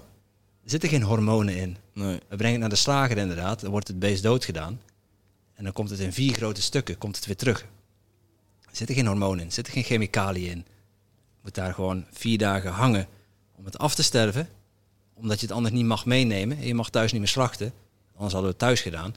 Er 0.64 0.70
zitten 0.70 0.88
geen 0.88 1.02
hormonen 1.02 1.56
in. 1.56 1.76
nee. 1.92 2.18
We 2.28 2.36
brengen 2.36 2.52
het 2.52 2.60
naar 2.60 2.68
de 2.68 2.76
slager 2.76 3.16
inderdaad, 3.18 3.60
dan 3.60 3.70
wordt 3.70 3.88
het 3.88 3.98
beest 3.98 4.22
doodgedaan. 4.22 4.80
En 5.54 5.64
dan 5.64 5.72
komt 5.72 5.90
het 5.90 5.98
in 6.00 6.12
vier 6.12 6.34
grote 6.34 6.62
stukken, 6.62 6.98
komt 6.98 7.16
het 7.16 7.26
weer 7.26 7.36
terug. 7.36 7.60
Er 8.60 8.76
zitten 8.76 8.96
geen 8.96 9.06
hormonen 9.06 9.40
in, 9.40 9.46
er 9.46 9.52
zitten 9.52 9.72
geen 9.72 9.82
chemicaliën 9.82 10.50
in. 10.50 10.58
Het 10.58 11.42
moet 11.42 11.54
daar 11.54 11.74
gewoon 11.74 12.04
vier 12.12 12.38
dagen 12.38 12.70
hangen 12.72 13.06
om 13.54 13.64
het 13.64 13.78
af 13.78 13.94
te 13.94 14.02
sterven. 14.02 14.48
Omdat 15.14 15.40
je 15.40 15.46
het 15.46 15.54
anders 15.54 15.74
niet 15.74 15.84
mag 15.84 16.06
meenemen. 16.06 16.58
En 16.58 16.66
je 16.66 16.74
mag 16.74 16.90
thuis 16.90 17.12
niet 17.12 17.20
meer 17.20 17.30
slachten. 17.30 17.72
Anders 18.14 18.32
hadden 18.32 18.42
we 18.42 18.48
het 18.48 18.58
thuis 18.58 18.80
gedaan. 18.80 19.14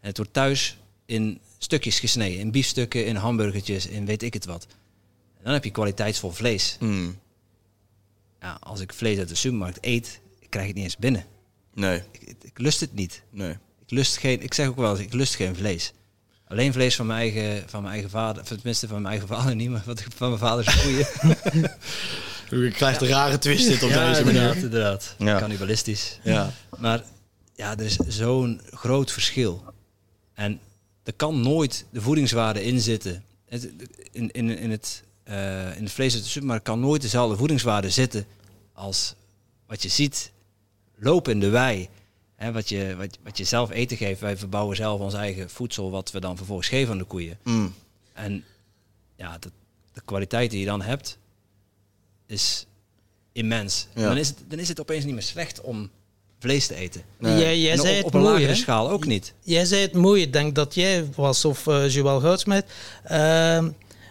En 0.00 0.08
het 0.08 0.16
wordt 0.16 0.32
thuis 0.32 0.78
in 1.08 1.40
stukjes 1.58 1.98
gesneden. 2.00 2.38
In 2.38 2.50
biefstukken, 2.50 3.06
in 3.06 3.16
hamburgertjes, 3.16 3.86
in 3.86 4.06
weet 4.06 4.22
ik 4.22 4.32
het 4.34 4.44
wat. 4.44 4.66
En 5.38 5.44
dan 5.44 5.52
heb 5.52 5.64
je 5.64 5.70
kwaliteitsvol 5.70 6.30
vlees. 6.30 6.76
Mm. 6.80 7.18
Ja, 8.40 8.56
als 8.60 8.80
ik 8.80 8.92
vlees 8.92 9.18
uit 9.18 9.28
de 9.28 9.34
supermarkt 9.34 9.78
eet, 9.80 10.20
ik 10.40 10.50
krijg 10.50 10.66
het 10.66 10.74
niet 10.74 10.84
eens 10.84 10.96
binnen. 10.96 11.24
Nee, 11.74 12.02
Ik, 12.12 12.20
ik, 12.28 12.36
ik 12.42 12.58
lust 12.58 12.80
het 12.80 12.94
niet. 12.94 13.22
nee. 13.30 13.50
Ik 13.84 13.90
lust 13.94 14.16
geen, 14.16 14.42
ik 14.42 14.54
zeg 14.54 14.68
ook 14.68 14.76
wel 14.76 14.90
eens, 14.90 15.00
ik 15.00 15.12
lust 15.12 15.34
geen 15.34 15.56
vlees. 15.56 15.92
Alleen 16.48 16.72
vlees 16.72 16.96
van 16.96 17.06
mijn 17.06 17.20
eigen, 17.20 17.68
van 17.68 17.80
mijn 17.82 17.92
eigen 17.92 18.10
vader, 18.10 18.42
of 18.42 18.48
tenminste 18.48 18.88
van 18.88 19.02
mijn 19.02 19.12
eigen 19.18 19.28
vader 19.36 19.54
niet, 19.56 19.70
maar 19.70 19.82
wat 19.86 20.00
ik 20.00 20.06
van 20.16 20.28
mijn 20.28 20.40
vader 20.40 20.66
is 20.66 20.82
koeien. 20.82 21.06
Je 22.64 22.70
krijgt 22.70 23.00
een 23.00 23.08
rare 23.08 23.38
twist 23.38 23.66
dit 23.68 23.82
op 23.82 23.88
deze 23.88 24.00
inderdaad, 24.18 24.24
manier. 24.24 24.56
inderdaad. 24.64 25.14
Ja. 25.18 25.38
Cannibalistisch. 25.38 26.18
Ja. 26.22 26.52
Maar 26.78 27.02
ja, 27.54 27.70
er 27.78 27.84
is 27.84 27.96
zo'n 27.96 28.60
groot 28.70 29.12
verschil. 29.12 29.64
En 30.34 30.60
er 31.08 31.14
kan 31.14 31.40
nooit 31.40 31.86
de 31.90 32.00
voedingswaarde 32.00 32.64
in 32.64 32.80
zitten. 32.80 33.24
Het, 33.48 33.72
in, 34.12 34.30
in, 34.30 34.58
in, 34.58 34.70
het, 34.70 35.02
eh, 35.22 35.76
in 35.76 35.82
het 35.82 35.92
vlees 35.92 36.14
uit 36.14 36.22
de 36.22 36.28
supermarkt 36.28 36.64
kan 36.64 36.80
nooit 36.80 37.02
dezelfde 37.02 37.36
voedingswaarde 37.36 37.90
zitten 37.90 38.26
als 38.72 39.14
wat 39.66 39.82
je 39.82 39.88
ziet 39.88 40.32
lopen 40.96 41.32
in 41.32 41.40
de 41.40 41.48
wei. 41.48 41.88
Hè, 42.34 42.52
wat, 42.52 42.68
je, 42.68 42.94
wat, 42.96 43.18
wat 43.22 43.38
je 43.38 43.44
zelf 43.44 43.70
eten 43.70 43.96
geeft. 43.96 44.20
Wij 44.20 44.36
verbouwen 44.36 44.76
zelf 44.76 45.00
ons 45.00 45.14
eigen 45.14 45.50
voedsel, 45.50 45.90
wat 45.90 46.10
we 46.10 46.20
dan 46.20 46.36
vervolgens 46.36 46.68
geven 46.68 46.92
aan 46.92 46.98
de 46.98 47.04
koeien. 47.04 47.38
Mm. 47.42 47.74
En 48.12 48.44
ja, 49.16 49.38
de, 49.38 49.50
de 49.92 50.00
kwaliteit 50.04 50.50
die 50.50 50.60
je 50.60 50.66
dan 50.66 50.82
hebt, 50.82 51.18
is 52.26 52.66
immens. 53.32 53.86
Ja. 53.94 54.08
Dan, 54.08 54.16
is 54.16 54.28
het, 54.28 54.38
dan 54.48 54.58
is 54.58 54.68
het 54.68 54.80
opeens 54.80 55.04
niet 55.04 55.14
meer 55.14 55.22
slecht 55.22 55.60
om 55.60 55.90
vlees 56.38 56.66
te 56.66 56.74
eten. 56.74 57.02
Nee. 57.18 57.38
Jij, 57.38 57.58
jij 57.58 57.72
En 57.72 57.78
zei 57.78 57.90
op, 57.90 57.96
het 57.96 58.06
op 58.06 58.14
een 58.14 58.20
mooi, 58.20 58.32
lagere 58.32 58.54
schaal 58.54 58.90
ook 58.90 59.06
niet. 59.06 59.34
Jij 59.42 59.64
zei 59.64 59.80
het 59.80 59.92
mooi, 59.92 60.22
ik 60.22 60.32
denk 60.32 60.54
dat 60.54 60.74
jij 60.74 61.08
was, 61.14 61.44
of 61.44 61.66
eh 61.66 61.88
Joël 61.88 62.20
Goudsmet. 62.20 62.66
Ehm, 63.04 63.68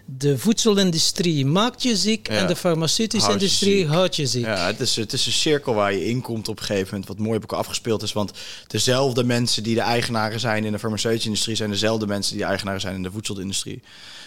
de 0.10 0.38
voedselindustrie 0.38 1.46
maakt 1.46 1.84
je 1.84 1.96
ziek 1.96 2.28
Ja. 2.28 2.34
en 2.34 2.48
de 2.48 2.56
farmaceutische 2.56 3.26
Houdt 3.28 3.42
industrie 3.42 3.78
ziek. 3.78 3.88
houdt 3.88 4.16
je 4.16 4.26
ziek. 4.26 4.46
Ja, 4.46 4.66
het 4.66 4.80
is, 4.80 4.96
het 4.96 5.14
is 5.14 5.26
een 5.26 5.32
cirkel 5.32 5.74
waar 5.74 5.94
je 5.94 6.06
in 6.06 6.22
komt 6.22 6.48
op 6.48 6.60
een 6.60 6.66
gegeven 6.66 6.88
moment, 6.90 7.08
wat 7.08 7.18
mooi 7.18 7.36
op 7.36 7.42
elkaar 7.42 7.60
afgespeeld 7.60 8.02
is. 8.04 8.14
Want 8.14 8.32
dezelfde 8.68 9.24
mensen 9.24 9.64
die 9.64 9.76
de 9.76 9.82
eigenaren 9.82 10.40
zijn 10.40 10.66
in 10.66 10.72
de 10.72 10.80
farmaceutische 10.80 11.28
industrie, 11.28 11.56
zijn 11.56 11.70
dezelfde 11.70 12.08
mensen 12.08 12.32
die 12.32 12.42
de 12.42 12.48
eigenaren 12.48 12.82
zijn 12.82 12.96
in 12.96 13.04
de 13.04 13.12
voedselindustrie. 13.12 13.82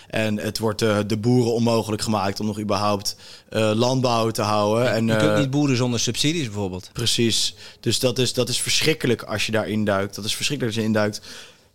En 0.08 0.38
het 0.38 0.58
wordt 0.58 0.82
eh, 0.82 0.98
de 1.06 1.16
boeren 1.16 1.52
onmogelijk 1.52 2.02
gemaakt 2.02 2.40
om 2.40 2.46
nog 2.46 2.60
überhaupt 2.60 3.16
eh, 3.48 3.72
landbouw 3.74 4.30
te 4.30 4.42
houden. 4.42 4.92
en, 4.92 5.06
je 5.06 5.16
kunt 5.16 5.30
eh, 5.30 5.38
niet 5.38 5.50
boeren 5.50 5.76
zonder 5.76 6.00
subsidies 6.00 6.44
bijvoorbeeld. 6.44 6.90
Precies. 6.92 7.54
Dus 7.80 7.98
dat 7.98 8.18
is, 8.18 8.32
dat 8.32 8.48
is 8.48 8.60
verschrikkelijk 8.60 9.22
als 9.22 9.46
je 9.46 9.52
daarin 9.52 9.84
duikt. 9.84 10.14
Dat 10.14 10.24
is 10.24 10.34
verschrikkelijk 10.34 10.76
als 10.76 10.84
je 10.84 10.90
induikt. 10.90 11.20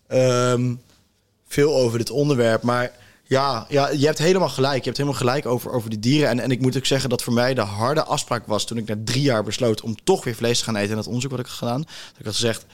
Ehm 0.07 0.73
veel 1.47 1.75
over 1.75 1.97
dit 1.97 2.09
onderwerp. 2.09 2.61
Maar 2.61 2.91
ja, 3.27 3.65
ja, 3.69 3.89
je 3.89 4.05
hebt 4.05 4.17
helemaal 4.17 4.49
gelijk. 4.49 4.77
Je 4.77 4.83
hebt 4.83 4.97
helemaal 4.97 5.19
gelijk 5.19 5.45
over, 5.45 5.71
over 5.71 5.89
die 5.89 5.99
dieren. 5.99 6.29
En, 6.29 6.39
en 6.39 6.51
ik 6.51 6.61
moet 6.61 6.77
ook 6.77 6.85
zeggen 6.85 7.09
dat 7.09 7.23
voor 7.23 7.33
mij 7.33 7.53
de 7.53 7.61
harde 7.61 8.03
afspraak 8.03 8.45
was... 8.47 8.65
toen 8.65 8.77
ik 8.77 8.87
na 8.87 8.95
drie 9.03 9.21
jaar 9.21 9.43
besloot 9.43 9.81
om 9.81 9.95
toch 10.03 10.23
weer 10.23 10.35
vlees 10.35 10.57
te 10.57 10.63
gaan 10.63 10.75
eten... 10.75 10.89
in 10.89 10.95
dat 10.95 11.07
onderzoek 11.07 11.31
wat 11.31 11.39
ik 11.39 11.47
gedaan. 11.47 11.81
Dat 11.81 12.19
ik 12.19 12.25
had 12.25 12.33
gezegd... 12.33 12.65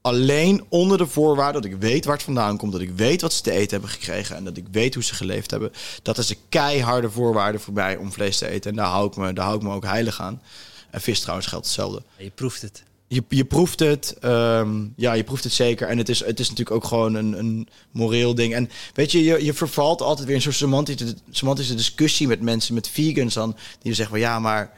Alleen 0.00 0.64
onder 0.68 0.98
de 0.98 1.06
voorwaarde 1.06 1.60
dat 1.60 1.70
ik 1.70 1.76
weet 1.76 2.04
waar 2.04 2.14
het 2.14 2.24
vandaan 2.24 2.56
komt, 2.56 2.72
dat 2.72 2.80
ik 2.80 2.90
weet 2.90 3.20
wat 3.20 3.32
ze 3.32 3.42
te 3.42 3.50
eten 3.50 3.70
hebben 3.70 3.90
gekregen 3.90 4.36
en 4.36 4.44
dat 4.44 4.56
ik 4.56 4.66
weet 4.70 4.94
hoe 4.94 5.02
ze 5.02 5.14
geleefd 5.14 5.50
hebben. 5.50 5.72
Dat 6.02 6.18
is 6.18 6.30
een 6.30 6.36
keiharde 6.48 7.10
voorwaarde 7.10 7.58
voor 7.58 7.72
mij 7.72 7.96
om 7.96 8.12
vlees 8.12 8.38
te 8.38 8.48
eten. 8.48 8.70
En 8.70 8.76
daar 8.76 8.86
hou 8.86 9.06
ik 9.06 9.16
me, 9.16 9.32
daar 9.32 9.44
hou 9.44 9.56
ik 9.56 9.62
me 9.62 9.74
ook 9.74 9.84
heilig 9.84 10.20
aan. 10.20 10.42
En 10.90 11.00
vis 11.00 11.20
trouwens 11.20 11.46
geldt 11.48 11.66
hetzelfde. 11.66 12.02
Je 12.16 12.30
proeft 12.30 12.62
het. 12.62 12.82
Je, 13.12 13.24
je 13.28 13.44
proeft 13.44 13.78
het, 13.78 14.16
ehm, 14.20 14.86
ja, 14.96 15.12
je 15.12 15.24
proeft 15.24 15.44
het 15.44 15.52
zeker. 15.52 15.88
En 15.88 15.98
het 15.98 16.08
is, 16.08 16.24
het 16.24 16.40
is 16.40 16.48
natuurlijk 16.48 16.76
ook 16.76 16.84
gewoon 16.84 17.14
een, 17.14 17.38
een 17.38 17.68
moreel 17.90 18.34
ding. 18.34 18.54
En 18.54 18.70
weet 18.94 19.12
je, 19.12 19.24
je, 19.24 19.44
je 19.44 19.52
vervalt 19.52 20.00
altijd 20.00 20.26
weer 20.26 20.36
in 20.36 20.42
zo'n 20.42 20.52
semantische, 20.52 21.14
semantische 21.30 21.74
discussie 21.74 22.26
met 22.26 22.40
mensen, 22.40 22.74
met 22.74 22.88
vegans 22.88 23.34
dan, 23.34 23.56
die 23.82 23.94
zeggen 23.94 24.14
van 24.14 24.24
ja, 24.24 24.38
maar 24.38 24.72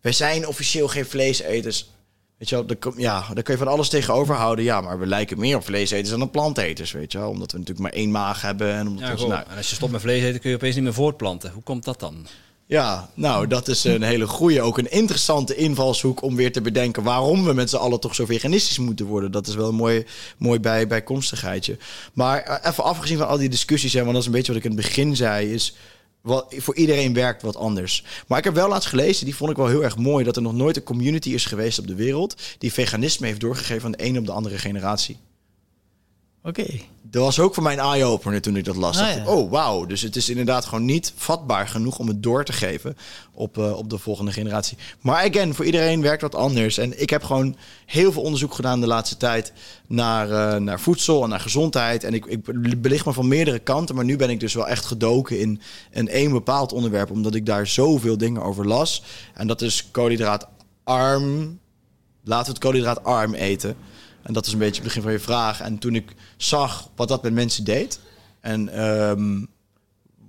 wij 0.00 0.12
zijn 0.12 0.46
officieel 0.46 0.88
geen 0.88 1.06
vleeseters. 1.06 1.90
Weet 2.38 2.48
je 2.48 2.54
wel, 2.54 2.66
daar, 2.66 2.92
ja, 2.96 3.24
daar 3.34 3.42
kun 3.42 3.52
je 3.52 3.58
van 3.58 3.72
alles 3.72 3.88
tegenover 3.88 4.34
houden. 4.34 4.64
Ja, 4.64 4.80
maar 4.80 4.98
we 4.98 5.06
lijken 5.06 5.38
meer 5.38 5.56
op 5.56 5.64
vleeseters 5.64 6.10
dan 6.10 6.22
op 6.22 6.32
planteters, 6.32 6.92
weet 6.92 7.12
je 7.12 7.18
wel. 7.18 7.28
Omdat 7.28 7.52
we 7.52 7.58
natuurlijk 7.58 7.86
maar 7.86 7.98
één 7.98 8.10
maag 8.10 8.42
hebben. 8.42 8.74
En 8.74 8.88
omdat 8.88 9.20
Ja, 9.20 9.26
nou, 9.26 9.44
En 9.48 9.56
als 9.56 9.68
je 9.68 9.74
stopt 9.74 9.92
met 9.92 10.00
vlees 10.00 10.22
eten, 10.22 10.40
kun 10.40 10.50
je 10.50 10.56
opeens 10.56 10.74
niet 10.74 10.84
meer 10.84 10.94
voortplanten. 10.94 11.50
Hoe 11.50 11.62
komt 11.62 11.84
dat 11.84 12.00
dan? 12.00 12.26
Ja, 12.66 13.10
nou, 13.14 13.46
dat 13.46 13.68
is 13.68 13.84
een 13.84 14.02
hele 14.02 14.26
goede, 14.26 14.60
ook 14.60 14.78
een 14.78 14.90
interessante 14.90 15.54
invalshoek 15.54 16.22
om 16.22 16.36
weer 16.36 16.52
te 16.52 16.60
bedenken 16.60 17.02
waarom 17.02 17.44
we 17.44 17.52
met 17.52 17.70
z'n 17.70 17.76
allen 17.76 18.00
toch 18.00 18.14
zo 18.14 18.26
veganistisch 18.26 18.78
moeten 18.78 19.06
worden. 19.06 19.32
Dat 19.32 19.46
is 19.46 19.54
wel 19.54 19.68
een 19.68 19.74
mooi, 19.74 20.04
mooi 20.38 20.60
bij, 20.60 20.86
bijkomstigheidje. 20.86 21.78
Maar 22.12 22.42
eh, 22.42 22.70
even 22.70 22.84
afgezien 22.84 23.18
van 23.18 23.28
al 23.28 23.38
die 23.38 23.48
discussies, 23.48 23.92
hè, 23.92 24.00
want 24.00 24.12
dat 24.12 24.20
is 24.20 24.26
een 24.26 24.32
beetje 24.32 24.52
wat 24.52 24.64
ik 24.64 24.70
in 24.70 24.76
het 24.76 24.86
begin 24.86 25.16
zei, 25.16 25.52
is 25.52 25.76
wat, 26.20 26.54
voor 26.56 26.76
iedereen 26.76 27.14
werkt 27.14 27.42
wat 27.42 27.56
anders. 27.56 28.04
Maar 28.26 28.38
ik 28.38 28.44
heb 28.44 28.54
wel 28.54 28.68
laatst 28.68 28.88
gelezen, 28.88 29.24
die 29.24 29.36
vond 29.36 29.50
ik 29.50 29.56
wel 29.56 29.66
heel 29.66 29.84
erg 29.84 29.96
mooi, 29.96 30.24
dat 30.24 30.36
er 30.36 30.42
nog 30.42 30.54
nooit 30.54 30.76
een 30.76 30.82
community 30.82 31.30
is 31.30 31.44
geweest 31.44 31.78
op 31.78 31.86
de 31.86 31.94
wereld 31.94 32.42
die 32.58 32.72
veganisme 32.72 33.26
heeft 33.26 33.40
doorgegeven 33.40 33.80
van 33.80 33.92
de 33.92 33.98
ene 33.98 34.18
op 34.18 34.26
de 34.26 34.32
andere 34.32 34.58
generatie. 34.58 35.16
Oké. 36.42 36.66
Dat 37.12 37.22
was 37.22 37.40
ook 37.40 37.54
voor 37.54 37.62
mij 37.62 37.72
een 37.72 37.78
eye-opener 37.78 38.40
toen 38.40 38.56
ik 38.56 38.64
dat 38.64 38.76
las. 38.76 38.98
Ah, 38.98 39.04
Dacht 39.04 39.16
ik, 39.16 39.24
ja. 39.24 39.30
oh, 39.30 39.50
wauw. 39.50 39.86
Dus 39.86 40.00
het 40.00 40.16
is 40.16 40.28
inderdaad 40.28 40.64
gewoon 40.64 40.84
niet 40.84 41.12
vatbaar 41.16 41.68
genoeg 41.68 41.98
om 41.98 42.08
het 42.08 42.22
door 42.22 42.44
te 42.44 42.52
geven 42.52 42.96
op, 43.32 43.58
eh, 43.58 43.76
op 43.76 43.90
de 43.90 43.98
volgende 43.98 44.32
generatie. 44.32 44.78
Maar 45.00 45.28
again, 45.28 45.54
voor 45.54 45.64
iedereen 45.64 46.02
werkt 46.02 46.20
dat 46.20 46.34
anders. 46.34 46.78
En 46.78 47.00
ik 47.00 47.10
heb 47.10 47.22
gewoon 47.22 47.56
heel 47.86 48.12
veel 48.12 48.22
onderzoek 48.22 48.54
gedaan 48.54 48.80
de 48.80 48.86
laatste 48.86 49.16
tijd 49.16 49.52
naar, 49.86 50.30
eh, 50.30 50.60
naar 50.60 50.80
voedsel 50.80 51.22
en 51.22 51.28
naar 51.28 51.40
gezondheid. 51.40 52.04
En 52.04 52.14
ik, 52.14 52.26
ik 52.26 52.80
belicht 52.82 53.06
me 53.06 53.12
van 53.12 53.28
meerdere 53.28 53.58
kanten. 53.58 53.94
Maar 53.94 54.04
nu 54.04 54.16
ben 54.16 54.30
ik 54.30 54.40
dus 54.40 54.54
wel 54.54 54.68
echt 54.68 54.84
gedoken 54.84 55.38
in 55.38 55.60
een 55.90 56.08
één 56.08 56.32
bepaald 56.32 56.72
onderwerp. 56.72 57.10
Omdat 57.10 57.34
ik 57.34 57.46
daar 57.46 57.66
zoveel 57.66 58.18
dingen 58.18 58.42
over 58.42 58.66
las. 58.66 59.02
En 59.34 59.46
dat 59.46 59.62
is 59.62 59.88
koolhydraatarm. 59.90 61.58
Laten 62.24 62.46
we 62.46 62.52
het 62.52 62.58
koolhydraatarm 62.58 63.34
eten. 63.34 63.76
En 64.22 64.32
dat 64.32 64.46
is 64.46 64.52
een 64.52 64.58
beetje 64.58 64.74
het 64.74 64.84
begin 64.84 65.02
van 65.02 65.12
je 65.12 65.18
vraag. 65.18 65.60
En 65.60 65.78
toen 65.78 65.94
ik 65.94 66.14
zag 66.36 66.88
wat 66.96 67.08
dat 67.08 67.22
met 67.22 67.32
mensen 67.32 67.64
deed. 67.64 68.00
En 68.40 68.68
ehm, 68.68 69.44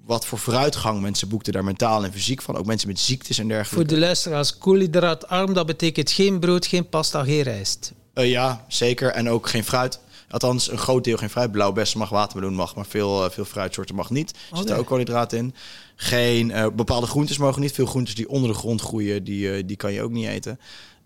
wat 0.06 0.26
voor 0.26 0.38
vooruitgang 0.38 1.02
mensen 1.02 1.28
boekten 1.28 1.53
daar 1.53 1.64
mentaal 1.64 2.03
en 2.03 2.11
fysiek 2.14 2.41
van. 2.41 2.56
Ook 2.57 2.65
mensen 2.65 2.88
met 2.88 2.99
ziektes 2.99 3.38
en 3.38 3.44
Voor 3.45 3.53
dergelijke. 3.53 3.94
de 3.94 3.99
luisteraars, 3.99 4.57
koolhydraatarm, 4.57 5.53
dat 5.53 5.65
betekent 5.65 6.11
geen 6.11 6.40
brood, 6.40 6.65
geen 6.65 6.90
pasta, 6.90 7.24
geen 7.24 7.41
rijst. 7.41 7.94
Eh, 8.14 8.30
ja, 8.30 8.65
zeker. 8.68 9.10
En 9.10 9.30
ook 9.30 9.49
geen 9.49 9.64
fruit. 9.64 9.99
Althans, 10.30 10.72
een 10.72 10.78
groot 10.78 11.03
deel 11.03 11.18
geen 11.18 11.30
fruit. 11.30 11.52
Blauwbessen 11.52 11.99
mag, 11.99 12.10
watermeloen 12.10 12.53
mag, 12.53 12.76
maar 12.76 12.86
veel, 12.86 13.26
eh, 13.26 13.32
veel 13.32 13.45
fruitsoorten 13.45 13.95
mag 13.95 14.10
niet. 14.10 14.30
Er 14.30 14.38
zitten 14.57 14.72
Oké. 14.72 14.80
ook 14.80 14.88
koolhydraten 14.88 15.38
in. 15.38 15.56
Geen 15.95 16.52
eh, 16.52 16.68
bepaalde 16.76 17.07
groentes 17.07 17.38
mogen 17.38 17.61
niet. 17.61 17.72
Veel 17.72 17.86
groentes 17.86 18.15
die 18.15 18.30
onder 18.30 18.49
de 18.49 18.56
grond 18.56 18.82
groeien, 18.82 19.24
die, 19.24 19.65
die 19.65 19.76
kan 19.76 19.94
je 19.94 20.02
ook 20.02 20.11
niet 20.11 20.28
eten. 20.28 20.60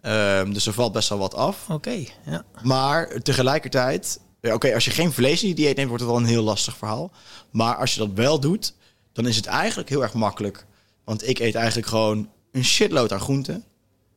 Ehm, 0.07 0.53
dus 0.53 0.67
er 0.67 0.73
valt 0.73 0.91
best 0.91 1.09
wel 1.09 1.17
wat 1.17 1.35
af. 1.35 1.69
Oké, 1.69 2.03
ja. 2.25 2.43
Maar 2.63 3.21
tegelijkertijd, 3.21 4.19
ja, 4.41 4.53
oké, 4.53 4.73
als 4.73 4.85
je 4.85 4.91
geen 4.91 5.11
vlees 5.11 5.41
in 5.43 5.47
je 5.49 5.55
dieet 5.55 5.75
neemt, 5.75 5.87
wordt 5.89 6.03
het 6.03 6.11
wel 6.11 6.21
een 6.21 6.27
heel 6.27 6.43
lastig 6.43 6.77
verhaal. 6.77 7.11
Maar 7.51 7.75
als 7.75 7.93
je 7.93 7.99
dat 7.99 8.09
wel 8.13 8.39
doet, 8.39 8.73
dan 9.13 9.27
is 9.27 9.35
het 9.35 9.45
eigenlijk 9.45 9.89
heel 9.89 10.01
erg 10.01 10.13
makkelijk. 10.13 10.65
Want 11.03 11.27
ik 11.27 11.39
eet 11.39 11.55
eigenlijk 11.55 11.87
gewoon 11.87 12.29
een 12.51 12.65
shitload 12.65 13.11
aan 13.11 13.19
groenten. 13.19 13.63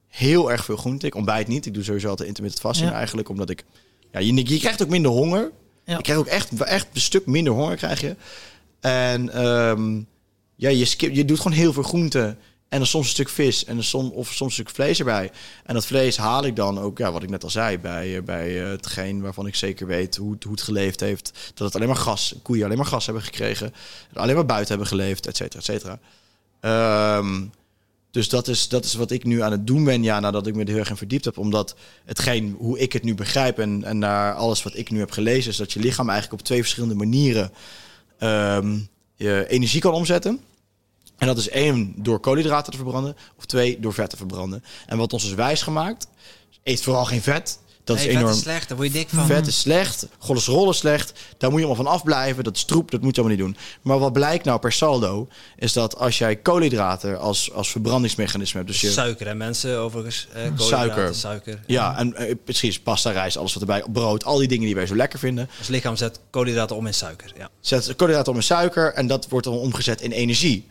Heel 0.08 0.50
erg 0.50 0.64
veel 0.64 0.76
groenten. 0.76 1.08
Ik 1.08 1.14
ontbijt 1.14 1.48
niet. 1.48 1.66
Ik 1.66 1.74
doe 1.74 1.84
sowieso 1.84 2.08
altijd 2.08 2.28
intermittent 2.28 2.64
fasting 2.64 2.90
Ja. 2.90 2.96
eigenlijk, 2.96 3.28
omdat 3.28 3.50
ik... 3.50 3.64
Ja, 4.12 4.20
je, 4.20 4.34
je 4.34 4.58
krijgt 4.58 4.82
ook 4.82 4.88
minder 4.88 5.10
honger. 5.10 5.50
Ja. 5.84 5.96
Je 5.96 6.02
krijgt 6.02 6.22
ook 6.22 6.28
echt, 6.28 6.60
echt 6.60 6.86
een 6.92 7.00
stuk 7.00 7.26
minder 7.26 7.52
honger 7.52 7.76
krijg 7.76 8.00
je. 8.00 8.16
En 8.80 9.32
ehm, 9.32 10.00
ja, 10.56 10.68
je, 10.68 10.84
skip, 10.84 11.14
je 11.14 11.24
doet 11.24 11.40
gewoon 11.40 11.58
heel 11.58 11.72
veel 11.72 11.82
groenten. 11.82 12.38
En 12.70 12.78
dan 12.78 12.86
soms 12.86 13.04
een 13.04 13.12
stuk 13.12 13.28
vis 13.28 13.64
en 13.64 13.74
dan 13.74 13.84
som, 13.84 14.10
of 14.10 14.26
soms 14.26 14.58
een 14.58 14.64
stuk 14.64 14.74
vlees 14.74 14.98
erbij. 14.98 15.30
En 15.64 15.74
dat 15.74 15.86
vlees 15.86 16.16
haal 16.16 16.44
ik 16.44 16.56
dan 16.56 16.78
ook, 16.78 16.98
ja, 16.98 17.12
wat 17.12 17.22
ik 17.22 17.30
net 17.30 17.44
al 17.44 17.50
zei, 17.50 17.78
bij, 17.78 18.16
eh, 18.16 18.22
bij 18.22 18.62
eh, 18.62 18.68
hetgeen 18.68 19.20
waarvan 19.20 19.46
ik 19.46 19.54
zeker 19.54 19.86
weet 19.86 20.16
hoe, 20.16 20.36
hoe 20.40 20.52
het 20.52 20.62
geleefd 20.62 21.00
heeft. 21.00 21.52
Dat 21.54 21.66
het 21.66 21.74
alleen 21.74 21.88
maar 21.88 21.96
gas, 21.96 22.34
koeien 22.42 22.64
alleen 22.64 22.76
maar 22.76 22.86
gas 22.86 23.04
hebben 23.04 23.24
gekregen. 23.24 23.72
Alleen 24.14 24.34
maar 24.34 24.46
buiten 24.46 24.68
hebben 24.68 24.86
geleefd, 24.86 25.26
et 25.26 25.36
cetera, 25.36 25.58
et 25.58 25.64
cetera. 25.64 25.98
Ehm, 26.60 27.44
dus 28.10 28.28
dat 28.28 28.48
is, 28.48 28.68
dat 28.68 28.84
is 28.84 28.94
wat 28.94 29.10
ik 29.10 29.24
nu 29.24 29.42
aan 29.42 29.52
het 29.52 29.66
doen 29.66 29.84
ben, 29.84 30.02
ja, 30.02 30.20
nadat 30.20 30.46
ik 30.46 30.54
me 30.54 30.62
er 30.62 30.68
heel 30.68 30.78
erg 30.78 30.90
in 30.90 30.96
verdiept 30.96 31.24
heb. 31.24 31.38
Omdat 31.38 31.76
hetgeen, 32.04 32.56
hoe 32.58 32.78
ik 32.78 32.92
het 32.92 33.02
nu 33.02 33.14
begrijp 33.14 33.58
en, 33.58 33.84
en 33.84 33.98
naar 33.98 34.34
alles 34.34 34.62
wat 34.62 34.76
ik 34.76 34.90
nu 34.90 34.98
heb 34.98 35.10
gelezen, 35.10 35.50
is 35.50 35.56
dat 35.56 35.72
je 35.72 35.80
lichaam 35.80 36.08
eigenlijk 36.08 36.40
op 36.40 36.46
twee 36.46 36.60
verschillende 36.60 36.94
manieren 36.94 37.52
ehm, 38.18 38.78
je 39.14 39.46
energie 39.48 39.80
kan 39.80 39.92
omzetten. 39.92 40.40
En 41.20 41.26
dat 41.26 41.38
is 41.38 41.48
één, 41.48 41.94
door 41.96 42.20
koolhydraten 42.20 42.72
te 42.72 42.78
verbranden. 42.78 43.16
Of 43.38 43.44
twee, 43.44 43.80
door 43.80 43.92
vet 43.92 44.10
te 44.10 44.16
verbranden. 44.16 44.64
En 44.86 44.98
wat 44.98 45.12
ons 45.12 45.24
is 45.24 45.34
wijsgemaakt, 45.34 46.06
eet 46.62 46.82
vooral 46.82 47.04
geen 47.04 47.22
vet. 47.22 47.58
Dat 47.84 47.96
nee, 47.96 48.06
is 48.06 48.12
vet 48.12 48.20
enorm. 48.20 48.36
is 48.36 48.42
slecht, 48.42 48.68
daar 48.68 48.76
word 48.76 48.92
je 48.92 48.98
dik 48.98 49.08
van. 49.08 49.26
Vet 49.26 49.46
is 49.46 49.60
slecht, 49.60 50.06
cholesterol 50.18 50.70
is 50.70 50.76
slecht. 50.76 51.12
Daar 51.38 51.50
moet 51.50 51.60
je 51.60 51.66
allemaal 51.66 51.84
van 51.84 51.94
afblijven. 51.94 52.44
Dat 52.44 52.56
is 52.56 52.64
troep, 52.64 52.90
dat 52.90 53.00
moet 53.00 53.14
je 53.14 53.20
allemaal 53.20 53.38
niet 53.38 53.46
doen. 53.46 53.56
Maar 53.82 53.98
wat 53.98 54.12
blijkt 54.12 54.44
nou 54.44 54.60
per 54.60 54.72
saldo, 54.72 55.28
is 55.56 55.72
dat 55.72 55.96
als 55.96 56.18
jij 56.18 56.36
koolhydraten 56.36 57.20
als, 57.20 57.52
als 57.52 57.70
verbrandingsmechanisme 57.70 58.58
hebt... 58.58 58.70
Dus 58.72 58.80
je, 58.80 58.90
Suiker, 58.90 59.26
hè, 59.26 59.34
mensen, 59.34 59.78
overigens. 59.78 60.28
Eh, 60.32 60.42
koolhydraten, 60.42 60.68
Suiker. 60.68 61.14
suiker. 61.14 61.60
ja, 61.66 61.98
en 61.98 62.14
eh, 62.14 62.34
precies, 62.44 62.80
pasta, 62.80 63.10
rijst, 63.10 63.36
alles 63.36 63.52
wat 63.52 63.62
erbij, 63.62 63.84
brood, 63.92 64.24
al 64.24 64.38
die 64.38 64.48
dingen 64.48 64.66
die 64.66 64.74
wij 64.74 64.86
zo 64.86 64.96
lekker 64.96 65.18
vinden. 65.18 65.48
Ons 65.58 65.68
lichaam 65.68 65.96
zet 65.96 66.20
koolhydraten 66.30 66.76
om 66.76 66.86
in 66.86 66.94
suiker. 66.94 67.32
Ja. 67.36 67.48
Zet 67.60 67.96
koolhydraten 67.96 68.32
om 68.32 68.38
in 68.38 68.44
suiker 68.44 68.92
en 68.94 69.06
dat 69.06 69.28
wordt 69.28 69.46
dan 69.46 69.54
omgezet 69.54 70.00
in 70.00 70.10
energie. 70.10 70.68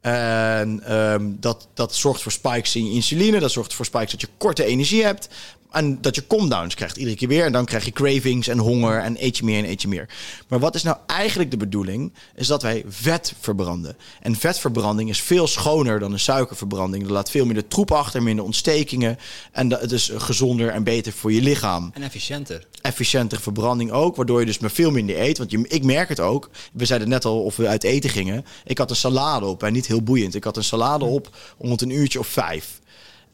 En 0.00 0.80
ehm, 0.84 1.30
dat, 1.40 1.68
dat 1.74 1.94
zorgt 1.94 2.22
voor 2.22 2.32
spikes 2.32 2.76
in 2.76 2.84
je 2.86 2.92
insuline. 2.92 3.40
Dat 3.40 3.50
zorgt 3.50 3.74
voor 3.74 3.84
spikes 3.84 4.10
dat 4.10 4.20
je 4.20 4.28
korte 4.38 4.64
energie 4.64 5.04
hebt. 5.04 5.28
En 5.70 6.00
dat 6.00 6.14
je 6.14 6.26
come-downs 6.26 6.74
krijgt 6.74 6.96
iedere 6.96 7.16
keer 7.16 7.28
weer. 7.28 7.44
En 7.44 7.52
dan 7.52 7.64
krijg 7.64 7.84
je 7.84 7.90
cravings 7.90 8.48
en 8.48 8.58
honger 8.58 9.00
en 9.00 9.24
eet 9.24 9.36
je 9.36 9.44
meer 9.44 9.58
en 9.58 9.70
eet 9.70 9.82
je 9.82 9.88
meer. 9.88 10.08
Maar 10.48 10.58
wat 10.58 10.74
is 10.74 10.82
nou 10.82 10.96
eigenlijk 11.06 11.50
de 11.50 11.56
bedoeling? 11.56 12.12
Is 12.34 12.46
dat 12.46 12.62
wij 12.62 12.84
vet 12.88 13.34
verbranden. 13.40 13.96
En 14.20 14.36
vetverbranding 14.36 15.08
is 15.08 15.20
veel 15.20 15.46
schoner 15.46 15.98
dan 15.98 16.12
een 16.12 16.18
suikerverbranding. 16.18 17.02
Dat 17.02 17.12
laat 17.12 17.30
veel 17.30 17.44
minder 17.44 17.68
troep 17.68 17.92
achter, 17.92 18.22
minder 18.22 18.44
ontstekingen. 18.44 19.18
En 19.52 19.68
dat, 19.68 19.80
het 19.80 19.92
is 19.92 20.10
gezonder 20.16 20.68
en 20.68 20.84
beter 20.84 21.12
voor 21.12 21.32
je 21.32 21.42
lichaam 21.42 21.90
En 21.94 22.02
efficiënter. 22.02 22.66
efficiëntere 22.80 23.40
verbranding 23.40 23.90
ook. 23.90 24.16
Waardoor 24.16 24.40
je 24.40 24.46
dus 24.46 24.58
maar 24.58 24.70
veel 24.70 24.90
minder 24.90 25.20
eet. 25.20 25.38
Want 25.38 25.50
je, 25.50 25.64
ik 25.68 25.84
merk 25.84 26.08
het 26.08 26.20
ook. 26.20 26.50
We 26.72 26.84
zeiden 26.84 27.08
net 27.08 27.24
al 27.24 27.42
of 27.42 27.56
we 27.56 27.68
uit 27.68 27.84
eten 27.84 28.10
gingen. 28.10 28.44
Ik 28.64 28.78
had 28.78 28.90
een 28.90 28.96
salade 28.96 29.46
op. 29.46 29.62
En 29.62 29.72
niet 29.72 29.86
heel 29.86 30.02
boeiend. 30.02 30.34
Ik 30.34 30.44
had 30.44 30.56
een 30.56 30.64
salade 30.64 31.04
op 31.04 31.36
om 31.56 31.70
het 31.70 31.80
een 31.80 31.90
uurtje 31.90 32.18
of 32.18 32.26
vijf. 32.26 32.79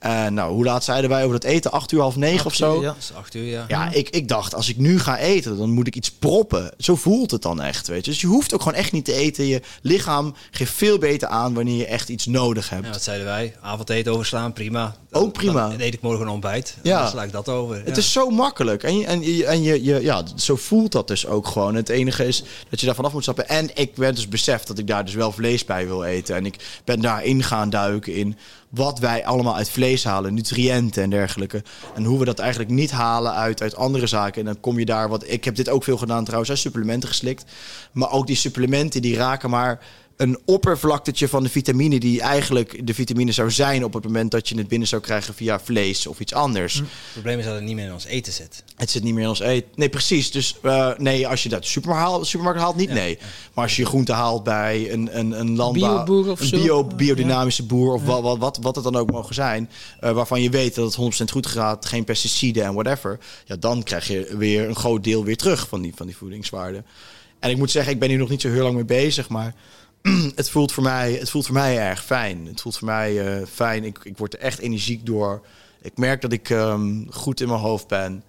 En 0.06 0.34
nou, 0.34 0.52
hoe 0.52 0.64
laat 0.64 0.84
zeiden 0.84 1.10
wij 1.10 1.24
over 1.24 1.40
dat 1.40 1.50
eten? 1.50 1.70
Acht 1.70 1.92
uur, 1.92 2.00
half 2.00 2.16
negen 2.16 2.46
of 2.46 2.54
zo? 2.54 2.80
ja. 2.82 2.94
Is 2.98 3.12
acht 3.14 3.34
uur, 3.34 3.44
ja. 3.44 3.64
Ja, 3.68 3.92
ik, 3.92 4.10
ik 4.10 4.28
dacht, 4.28 4.54
als 4.54 4.68
ik 4.68 4.76
nu 4.76 4.98
ga 4.98 5.18
eten, 5.18 5.56
dan 5.56 5.70
moet 5.70 5.86
ik 5.86 5.96
iets 5.96 6.10
proppen. 6.10 6.70
Zo 6.78 6.96
voelt 6.96 7.30
het 7.30 7.42
dan 7.42 7.62
echt, 7.62 7.86
weet 7.86 8.04
je. 8.04 8.10
Dus 8.10 8.20
je 8.20 8.26
hoeft 8.26 8.54
ook 8.54 8.62
gewoon 8.62 8.78
echt 8.78 8.92
niet 8.92 9.04
te 9.04 9.12
eten. 9.12 9.46
Je 9.46 9.60
lichaam 9.82 10.34
geeft 10.50 10.72
veel 10.72 10.98
beter 10.98 11.28
aan 11.28 11.54
wanneer 11.54 11.76
je 11.76 11.86
echt 11.86 12.08
iets 12.08 12.26
nodig 12.26 12.68
hebt. 12.70 12.84
Ja, 12.84 12.90
wat 12.90 13.02
zeiden 13.02 13.26
wij? 13.26 13.56
Avondeten 13.60 14.12
overslaan, 14.12 14.52
prima. 14.52 14.96
Ook 15.10 15.32
prima. 15.32 15.68
Dan 15.68 15.80
eet 15.80 15.94
ik 15.94 16.00
morgen 16.00 16.26
een 16.26 16.32
ontbijt. 16.32 16.76
Ja. 16.82 17.00
Dan 17.00 17.10
sla 17.10 17.22
ik 17.22 17.32
dat 17.32 17.48
over. 17.48 17.76
Het 17.76 17.86
ja. 17.86 17.96
is 17.96 18.12
zo 18.12 18.30
makkelijk. 18.30 18.82
En, 18.82 18.98
je, 18.98 19.06
en, 19.06 19.22
je, 19.22 19.46
en 19.46 19.62
je, 19.62 19.84
je, 19.84 20.02
ja, 20.02 20.22
zo 20.36 20.56
voelt 20.56 20.92
dat 20.92 21.08
dus 21.08 21.26
ook 21.26 21.46
gewoon. 21.46 21.74
Het 21.74 21.88
enige 21.88 22.26
is 22.26 22.42
dat 22.68 22.80
je 22.80 22.86
daar 22.86 22.94
vanaf 22.94 23.12
moet 23.12 23.22
stappen. 23.22 23.48
En 23.48 23.70
ik 23.74 23.94
ben 23.94 24.14
dus 24.14 24.28
beseft 24.28 24.66
dat 24.66 24.78
ik 24.78 24.86
daar 24.86 25.04
dus 25.04 25.14
wel 25.14 25.32
vlees 25.32 25.64
bij 25.64 25.86
wil 25.86 26.04
eten. 26.04 26.36
En 26.36 26.46
ik 26.46 26.80
ben 26.84 27.00
daarin 27.00 27.42
gaan 27.42 27.70
duiken 27.70 28.14
in 28.14 28.36
wat 28.76 28.98
wij 28.98 29.24
allemaal 29.24 29.56
uit 29.56 29.70
vlees 29.70 30.04
halen. 30.04 30.34
Nutriënten 30.34 31.02
en 31.02 31.10
dergelijke. 31.10 31.62
En 31.94 32.04
hoe 32.04 32.18
we 32.18 32.24
dat 32.24 32.38
eigenlijk 32.38 32.70
niet 32.70 32.90
halen 32.90 33.32
uit, 33.32 33.62
uit 33.62 33.76
andere 33.76 34.06
zaken. 34.06 34.40
En 34.40 34.46
dan 34.46 34.60
kom 34.60 34.78
je 34.78 34.84
daar... 34.84 35.08
Wat, 35.08 35.28
ik 35.30 35.44
heb 35.44 35.54
dit 35.54 35.68
ook 35.68 35.84
veel 35.84 35.96
gedaan 35.96 36.24
trouwens. 36.24 36.50
hè, 36.50 36.56
Supplementen 36.56 37.08
geslikt. 37.08 37.44
Maar 37.92 38.10
ook 38.10 38.26
die 38.26 38.36
supplementen 38.36 39.02
die 39.02 39.16
raken 39.16 39.50
maar 39.50 39.80
een 40.16 40.38
oppervlaktetje 40.44 41.28
van 41.28 41.42
de 41.42 41.48
vitamine 41.48 41.98
die 41.98 42.20
eigenlijk 42.20 42.86
de 42.86 42.94
vitamine 42.94 43.32
zou 43.32 43.50
zijn 43.50 43.84
op 43.84 43.94
het 43.94 44.04
moment 44.04 44.30
dat 44.30 44.48
je 44.48 44.56
het 44.56 44.68
binnen 44.68 44.88
zou 44.88 45.02
krijgen 45.02 45.34
via 45.34 45.60
vlees 45.60 46.06
of 46.06 46.20
iets 46.20 46.32
anders. 46.32 46.74
Het 46.74 46.86
probleem 47.12 47.38
is 47.38 47.44
dat 47.44 47.54
het 47.54 47.64
niet 47.64 47.74
meer 47.74 47.86
in 47.86 47.92
ons 47.92 48.04
eten 48.04 48.32
zit. 48.32 48.64
Het 48.76 48.90
zit 48.90 49.02
niet 49.02 49.14
meer 49.14 49.22
in 49.22 49.28
ons 49.28 49.40
eten. 49.40 49.68
Nee, 49.74 49.88
precies. 49.88 50.30
Dus 50.30 50.56
eh, 50.62 50.90
nee, 50.96 51.28
als 51.28 51.42
je 51.42 51.48
dat 51.48 51.66
supermarkt 51.66 52.04
haalt, 52.06 52.26
supermarkt 52.26 52.60
haalt 52.60 52.76
niet, 52.76 52.90
nee. 52.90 53.18
Maar 53.54 53.64
als 53.64 53.76
je 53.76 53.82
je 53.82 53.88
groente 53.88 54.12
haalt 54.12 54.44
bij 54.44 54.92
een, 54.92 55.18
een, 55.18 55.40
een 55.40 55.56
landbouw... 55.56 56.04
Bioboer 56.04 56.30
of 56.30 56.40
een 56.40 56.46
zo. 56.46 56.56
bio, 56.62 56.84
biodynamische 56.84 57.62
boer 57.62 57.94
of 57.94 58.04
wat, 58.04 58.22
wat, 58.22 58.38
wat, 58.38 58.58
wat 58.60 58.74
het 58.74 58.84
dan 58.84 58.96
ook 58.96 59.10
mogen 59.10 59.34
zijn... 59.34 59.70
eh, 60.00 60.12
waarvan 60.12 60.42
je 60.42 60.50
weet 60.50 60.74
dat 60.74 60.94
het 60.94 61.20
100% 61.20 61.24
goed 61.30 61.46
gaat, 61.46 61.86
geen 61.86 62.04
pesticiden 62.04 62.64
en 62.64 62.74
whatever... 62.74 63.18
ja, 63.44 63.56
dan 63.56 63.82
krijg 63.82 64.08
je 64.08 64.34
weer 64.36 64.68
een 64.68 64.76
groot 64.76 65.04
deel 65.04 65.24
weer 65.24 65.36
terug 65.36 65.68
van 65.68 65.82
die, 65.82 65.92
van 65.94 66.06
die 66.06 66.16
voedingswaarden. 66.16 66.86
En 67.40 67.50
ik 67.50 67.56
moet 67.56 67.70
zeggen, 67.70 67.92
ik 67.92 67.98
ben 67.98 68.08
hier 68.08 68.18
nog 68.18 68.28
niet 68.28 68.40
zo 68.40 68.48
heel 68.48 68.62
lang 68.62 68.74
mee 68.74 68.84
bezig, 68.84 69.28
maar... 69.28 69.54
Het 70.34 70.50
voelt, 70.50 70.72
voor 70.72 70.82
mij, 70.82 71.12
het 71.12 71.30
voelt 71.30 71.46
voor 71.46 71.54
mij 71.54 71.78
erg 71.78 72.04
fijn. 72.04 72.46
Het 72.46 72.60
voelt 72.60 72.78
voor 72.78 72.86
mij 72.86 73.38
eh, 73.38 73.46
fijn. 73.46 73.84
Ik, 73.84 73.98
ik 74.02 74.18
word 74.18 74.34
er 74.34 74.40
echt 74.40 74.58
energiek 74.58 75.06
door. 75.06 75.46
Ik 75.82 75.96
merk 75.98 76.20
dat 76.20 76.32
ik 76.32 76.50
ehm, 76.50 77.06
goed 77.10 77.40
in 77.40 77.48
mijn 77.48 77.60
hoofd 77.60 77.88
ben. 77.88 78.22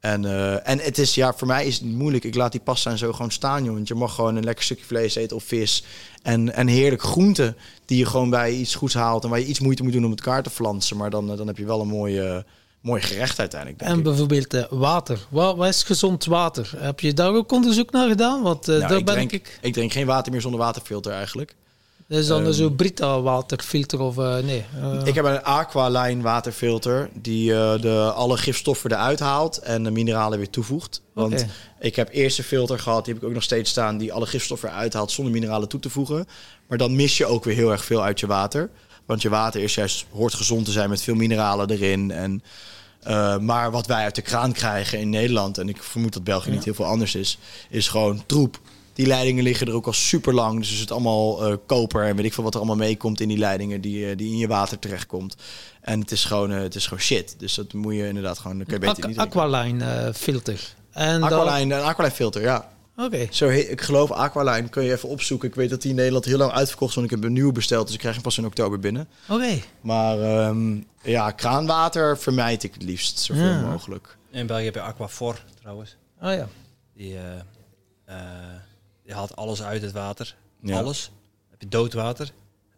En, 0.00 0.24
eh, 0.24 0.68
en 0.68 0.78
het 0.78 0.98
is, 0.98 1.14
ja, 1.14 1.34
voor 1.34 1.46
mij 1.46 1.66
is 1.66 1.74
het 1.74 1.84
niet 1.84 1.96
moeilijk. 1.96 2.24
Ik 2.24 2.34
laat 2.34 2.52
die 2.52 2.60
pasta 2.60 2.90
en 2.90 2.98
zo 2.98 3.12
gewoon 3.12 3.30
staan, 3.30 3.64
joh. 3.64 3.74
Want 3.74 3.88
je 3.88 3.94
mag 3.94 4.14
gewoon 4.14 4.36
een 4.36 4.44
lekker 4.44 4.64
stukje 4.64 4.84
vlees 4.84 5.14
eten 5.14 5.36
of 5.36 5.44
vis. 5.44 5.84
En, 6.22 6.54
en 6.54 6.66
heerlijk 6.66 7.02
groenten 7.02 7.56
die 7.84 7.98
je 7.98 8.06
gewoon 8.06 8.30
bij 8.30 8.52
iets 8.52 8.74
goeds 8.74 8.94
haalt. 8.94 9.24
En 9.24 9.30
waar 9.30 9.38
je 9.38 9.46
iets 9.46 9.60
moeite 9.60 9.82
moet 9.82 9.92
doen 9.92 10.04
om 10.04 10.10
het 10.10 10.20
elkaar 10.20 10.42
te 10.42 10.50
flansen. 10.50 10.96
Maar 10.96 11.10
dan, 11.10 11.30
eh, 11.30 11.36
dan 11.36 11.46
heb 11.46 11.56
je 11.56 11.64
wel 11.64 11.80
een 11.80 11.88
mooie, 11.88 12.44
mooi 12.84 13.02
gerecht 13.02 13.38
uiteindelijk, 13.38 13.80
denk 13.80 13.90
En 13.90 14.02
bijvoorbeeld 14.02 14.54
eh, 14.54 14.64
water. 14.70 15.18
Wat, 15.28 15.56
wat 15.56 15.68
is 15.68 15.82
gezond 15.82 16.24
water? 16.24 16.72
Heb 16.76 17.00
je 17.00 17.12
daar 17.12 17.34
ook 17.34 17.52
onderzoek 17.52 17.90
naar 17.90 18.08
gedaan? 18.08 18.42
Want 18.42 18.68
eh, 18.68 18.76
Nou, 18.76 18.88
daar 18.88 18.98
ik, 18.98 19.04
ben 19.04 19.14
drink, 19.14 19.32
ik. 19.32 19.58
ik 19.60 19.72
drink 19.72 19.92
geen 19.92 20.06
water 20.06 20.32
meer 20.32 20.40
zonder 20.40 20.60
waterfilter 20.60 21.12
eigenlijk. 21.12 21.54
Is 22.08 22.26
dan 22.26 22.44
Ehm, 22.44 22.52
zo'n 22.52 22.76
Brita 22.76 23.20
waterfilter 23.20 24.00
of 24.00 24.18
eh, 24.18 24.38
nee? 24.38 24.64
Ik 25.04 25.14
heb 25.14 25.24
een 25.24 25.42
Aqualine 25.42 26.22
waterfilter 26.22 27.10
die 27.12 27.48
de, 27.80 28.12
alle 28.14 28.36
gifstoffen 28.36 28.92
eruit 28.92 29.20
haalt 29.20 29.58
en 29.58 29.82
de 29.82 29.90
mineralen 29.90 30.38
weer 30.38 30.50
toevoegt. 30.50 31.02
Want 31.12 31.46
ik 31.80 31.96
heb 31.96 32.08
eerst 32.12 32.38
een 32.38 32.44
filter 32.44 32.78
gehad, 32.78 33.04
die 33.04 33.14
heb 33.14 33.22
ik 33.22 33.28
ook 33.28 33.34
nog 33.34 33.42
steeds 33.42 33.70
staan, 33.70 33.98
die 33.98 34.12
alle 34.12 34.26
gifstoffen 34.26 34.68
eruit 34.68 34.92
haalt 34.92 35.10
zonder 35.10 35.32
mineralen 35.32 35.68
toe 35.68 35.80
te 35.80 35.90
voegen. 35.90 36.26
Maar 36.68 36.78
dan 36.78 36.96
mis 36.96 37.16
je 37.16 37.26
ook 37.26 37.44
weer 37.44 37.54
heel 37.54 37.72
erg 37.72 37.84
veel 37.84 38.02
uit 38.02 38.20
je 38.20 38.26
water. 38.26 38.70
Want 39.06 39.22
je 39.22 39.28
water 39.28 39.62
is 39.62 39.74
juist, 39.74 40.06
hoort 40.12 40.34
gezond 40.34 40.64
te 40.64 40.72
zijn 40.72 40.88
met 40.88 41.02
veel 41.02 41.14
mineralen 41.14 41.70
erin. 41.70 42.10
En 42.10 42.42
Eh, 43.04 43.38
maar 43.38 43.70
wat 43.70 43.86
wij 43.86 44.02
uit 44.04 44.14
de 44.14 44.22
kraan 44.22 44.52
krijgen 44.52 44.98
in 44.98 45.08
Nederland, 45.10 45.58
en 45.58 45.68
ik 45.68 45.82
vermoed 45.82 46.12
dat 46.12 46.24
België 46.24 46.50
niet 46.50 46.64
heel 46.64 46.74
veel 46.74 46.84
anders 46.84 47.14
is, 47.14 47.38
is 47.70 47.88
gewoon 47.88 48.22
troep. 48.26 48.60
Die 48.92 49.06
leidingen 49.06 49.44
liggen 49.44 49.66
er 49.66 49.72
ook 49.72 49.86
al 49.86 49.92
super 49.92 50.34
lang. 50.34 50.58
Dus 50.58 50.72
is 50.72 50.80
het 50.80 50.90
allemaal 50.90 51.46
eh, 51.46 51.56
koper 51.66 52.04
en 52.04 52.16
weet 52.16 52.24
ik 52.24 52.32
veel 52.34 52.44
wat 52.44 52.52
er 52.54 52.58
allemaal 52.60 52.76
meekomt 52.78 53.20
in 53.20 53.28
die 53.28 53.38
leidingen 53.38 53.80
die, 53.80 54.10
eh, 54.10 54.16
die 54.16 54.30
in 54.30 54.38
je 54.38 54.46
water 54.46 54.78
terechtkomt. 54.78 55.36
En 55.80 56.00
het 56.00 56.10
is 56.10 56.24
gewoon, 56.24 56.50
het 56.50 56.74
is 56.74 56.84
gewoon 56.84 57.02
shit. 57.02 57.34
Dus 57.38 57.54
dat 57.54 57.72
moet 57.72 57.94
je 57.94 58.06
inderdaad 58.08 58.38
gewoon. 58.38 58.58
Je 58.58 58.64
beter 58.64 58.88
Aqu- 58.88 59.06
niet 59.06 59.16
drinken. 59.16 59.40
Aqualine 59.40 60.12
filter. 60.14 60.60
En 60.92 61.20
dan- 61.20 61.32
Aqualine, 61.32 61.74
een 61.74 61.82
Aqualine 61.82 62.14
filter, 62.14 62.42
ja. 62.42 62.72
Oké. 62.96 63.26
Zo, 63.30 63.48
ik 63.48 63.80
geloof 63.80 64.10
Aqualine, 64.10 64.68
kun 64.68 64.82
je 64.82 64.92
even 64.92 65.08
opzoeken. 65.08 65.48
Ik 65.48 65.54
weet 65.54 65.70
dat 65.70 65.80
die 65.82 65.90
in 65.90 65.96
Nederland 65.96 66.24
heel 66.24 66.38
lang 66.38 66.52
uitverkocht 66.52 66.90
is, 66.90 66.96
want 66.96 67.10
ik 67.10 67.16
heb 67.16 67.24
een 67.24 67.32
nieuwe 67.32 67.52
besteld. 67.52 67.84
Dus 67.84 67.92
ik 67.94 68.00
krijg 68.00 68.14
hem 68.14 68.24
pas 68.24 68.38
in 68.38 68.46
oktober 68.46 68.78
binnen. 68.78 69.08
Oké. 69.28 69.58
Maar 69.80 70.20
ehm, 70.20 70.80
ja, 71.02 71.30
kraanwater 71.30 72.18
vermijd 72.18 72.62
ik 72.62 72.74
het 72.74 72.82
liefst 72.82 73.18
zoveel 73.18 73.42
Ja. 73.44 73.60
mogelijk. 73.60 74.16
In 74.30 74.46
België 74.46 74.64
heb 74.64 74.74
je 74.74 74.80
Aquafor 74.80 75.44
trouwens. 75.60 75.96
Oh 76.22 76.32
ja. 76.32 76.48
Die, 76.96 77.16
eh, 77.16 77.34
eh, 78.04 78.16
die 79.04 79.14
haalt 79.14 79.36
alles 79.36 79.62
uit 79.62 79.82
het 79.82 79.92
water. 79.92 80.34
Ja. 80.60 80.78
Alles. 80.78 81.04
Dan 81.04 81.50
heb 81.50 81.60
je 81.60 81.68
doodwater. 81.68 82.30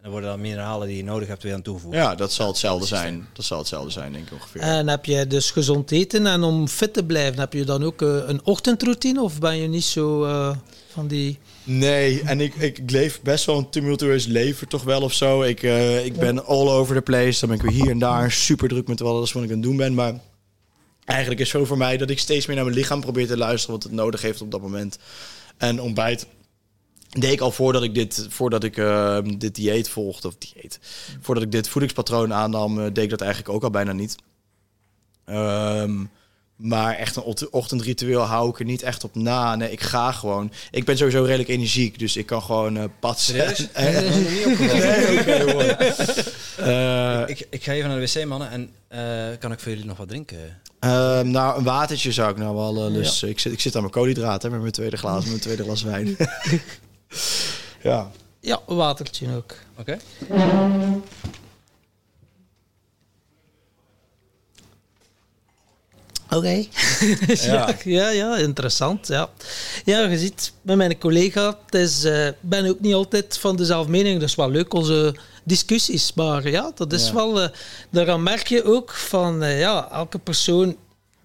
Dan 0.07 0.15
worden 0.15 0.35
dan 0.35 0.47
mineralen 0.47 0.87
die 0.87 0.97
je 0.97 1.03
nodig 1.03 1.27
hebt 1.27 1.43
weer 1.43 1.53
aan 1.53 1.61
toegevoegd. 1.61 1.95
Ja, 1.95 2.15
dat 2.15 2.33
zal 2.33 2.47
hetzelfde 2.47 2.85
zijn. 2.85 3.27
Dat 3.33 3.45
zal 3.45 3.57
hetzelfde 3.57 3.91
zijn, 3.91 4.13
denk 4.13 4.25
ik 4.25 4.33
ongeveer. 4.33 4.61
En 4.61 4.87
heb 4.87 5.05
je 5.05 5.27
dus 5.27 5.51
gezond 5.51 5.91
eten 5.91 6.27
en 6.27 6.43
om 6.43 6.67
fit 6.67 6.93
te 6.93 7.05
blijven, 7.05 7.39
heb 7.39 7.53
je 7.53 7.63
dan 7.63 7.83
ook 7.83 8.01
eh, 8.01 8.17
een 8.25 8.45
ochtendroutine 8.45 9.21
of 9.21 9.39
ben 9.39 9.57
je 9.57 9.67
niet 9.67 9.83
zo 9.83 10.23
eh, 10.23 10.55
van 10.87 11.07
die... 11.07 11.39
Nee, 11.63 12.21
en 12.21 12.41
ik, 12.41 12.55
ik, 12.55 12.91
leef 12.91 13.21
best 13.21 13.45
wel 13.45 13.57
een 13.57 13.69
tumultueus 13.69 14.25
leven 14.25 14.67
toch 14.67 14.83
wel 14.83 15.01
of 15.01 15.13
zo. 15.13 15.41
Ik, 15.41 15.63
eh, 15.63 16.05
ik 16.05 16.17
ben 16.17 16.45
all 16.45 16.67
over 16.67 16.95
the 16.95 17.01
place. 17.01 17.39
Dan 17.39 17.49
ben 17.49 17.57
ik 17.57 17.63
weer 17.63 17.83
hier 17.83 17.91
en 17.91 17.99
daar 17.99 18.31
super 18.31 18.67
druk 18.67 18.87
met 18.87 19.01
alles 19.01 19.31
wat 19.31 19.43
ik 19.43 19.49
aan 19.49 19.55
het 19.55 19.63
doen 19.63 19.77
ben. 19.77 19.93
Maar 19.93 20.19
eigenlijk 21.05 21.39
is 21.39 21.49
zo 21.49 21.65
voor 21.65 21.77
mij 21.77 21.97
dat 21.97 22.09
ik 22.09 22.19
steeds 22.19 22.45
meer 22.45 22.55
naar 22.55 22.65
mijn 22.65 22.77
lichaam 22.77 23.01
probeer 23.01 23.27
te 23.27 23.37
luisteren 23.37 23.75
wat 23.75 23.83
het 23.83 23.93
nodig 23.93 24.21
heeft 24.21 24.41
op 24.41 24.51
dat 24.51 24.61
moment. 24.61 24.97
En 25.57 25.81
ontbijt 25.81 26.27
deed 27.19 27.31
ik 27.31 27.39
al 27.41 27.51
voordat 27.51 27.83
ik 27.83 27.93
dit, 27.95 28.25
voordat 28.29 28.63
ik 28.63 28.77
eh, 28.77 29.17
dit 29.37 29.55
dieet 29.55 29.89
volgde, 29.89 30.27
of 30.27 30.35
dieet, 30.37 30.79
voordat 31.21 31.43
ik 31.43 31.51
dit 31.51 31.69
voedingspatroon 31.69 32.33
aannam, 32.33 32.79
eh, 32.79 32.83
deed 32.93 33.03
ik 33.03 33.09
dat 33.09 33.21
eigenlijk 33.21 33.53
ook 33.53 33.63
al 33.63 33.69
bijna 33.69 33.91
niet. 33.91 34.15
Ehm, 35.25 35.95
maar 36.55 36.95
echt 36.95 37.15
een 37.15 37.23
ocht- 37.23 37.49
ochtendritueel 37.49 38.21
hou 38.21 38.49
ik 38.49 38.59
er 38.59 38.65
niet 38.65 38.81
echt 38.81 39.03
op 39.03 39.15
na. 39.15 39.55
Nee, 39.55 39.71
ik 39.71 39.81
ga 39.81 40.11
gewoon. 40.11 40.51
Ik 40.71 40.85
ben 40.85 40.97
sowieso 40.97 41.23
redelijk 41.23 41.49
energiek, 41.49 41.99
dus 41.99 42.17
ik 42.17 42.25
kan 42.25 42.41
gewoon 42.41 42.77
eh 42.77 42.83
patsen. 42.99 43.35
Serieus? 43.35 43.67
Nee, 44.57 45.19
oké, 45.19 47.25
Ik, 47.27 47.47
ik 47.49 47.63
ga 47.63 47.71
even 47.73 47.89
naar 47.89 47.99
de 47.99 48.05
wc, 48.13 48.25
mannen. 48.25 48.49
En 48.49 48.69
eh, 48.87 49.37
kan 49.39 49.51
ik 49.51 49.59
voor 49.59 49.71
jullie 49.71 49.85
nog 49.85 49.97
wat 49.97 50.07
drinken? 50.07 50.37
ehm, 50.79 51.29
nou, 51.31 51.57
een 51.57 51.63
watertje 51.63 52.11
zou 52.11 52.31
ik 52.31 52.37
nou 52.37 52.55
wel 52.55 52.91
dus 52.93 53.23
Ik, 53.23 53.39
zit, 53.39 53.53
ik 53.53 53.59
zit 53.59 53.75
aan 53.75 53.81
mijn 53.81 53.93
koolhydraten 53.93 54.51
met 54.51 54.59
mijn 54.61 54.71
tweede 54.71 54.97
glas, 54.97 55.25
mijn 55.25 55.39
tweede 55.39 55.63
glas 55.63 55.83
wijn. 55.83 56.17
ja. 57.81 58.11
Ja, 58.39 58.59
een 58.67 58.75
watertje 58.75 59.35
ook. 59.35 59.55
Oké. 59.79 59.97
Oké. 66.29 66.65
ja. 67.27 67.75
ja, 67.83 68.09
ja, 68.09 68.37
interessant. 68.37 69.07
Ja. 69.07 69.29
ja, 69.85 69.99
je 70.07 70.17
ziet 70.17 70.53
met 70.61 70.77
mijn 70.77 70.97
collega, 70.99 71.57
het 71.65 71.75
is, 71.75 72.03
eh, 72.03 72.27
ik 72.27 72.35
ben 72.41 72.65
ook 72.69 72.79
niet 72.79 72.93
altijd 72.93 73.37
van 73.37 73.55
dezelfde 73.55 73.91
mening. 73.91 74.19
Dat 74.19 74.29
is 74.29 74.35
wel 74.35 74.49
leuk, 74.51 74.73
onze 74.73 75.15
discussies. 75.43 76.13
Maar 76.13 76.49
ja, 76.49 76.71
dat 76.75 76.93
is 76.93 77.07
Ja. 77.07 77.13
wel... 77.13 77.41
eh, 77.41 77.49
daaraan 77.89 78.23
merk 78.23 78.47
je 78.47 78.63
ook 78.63 78.91
van, 78.91 79.43
eh, 79.43 79.59
ja, 79.59 79.89
elke 79.91 80.17
persoon 80.19 80.75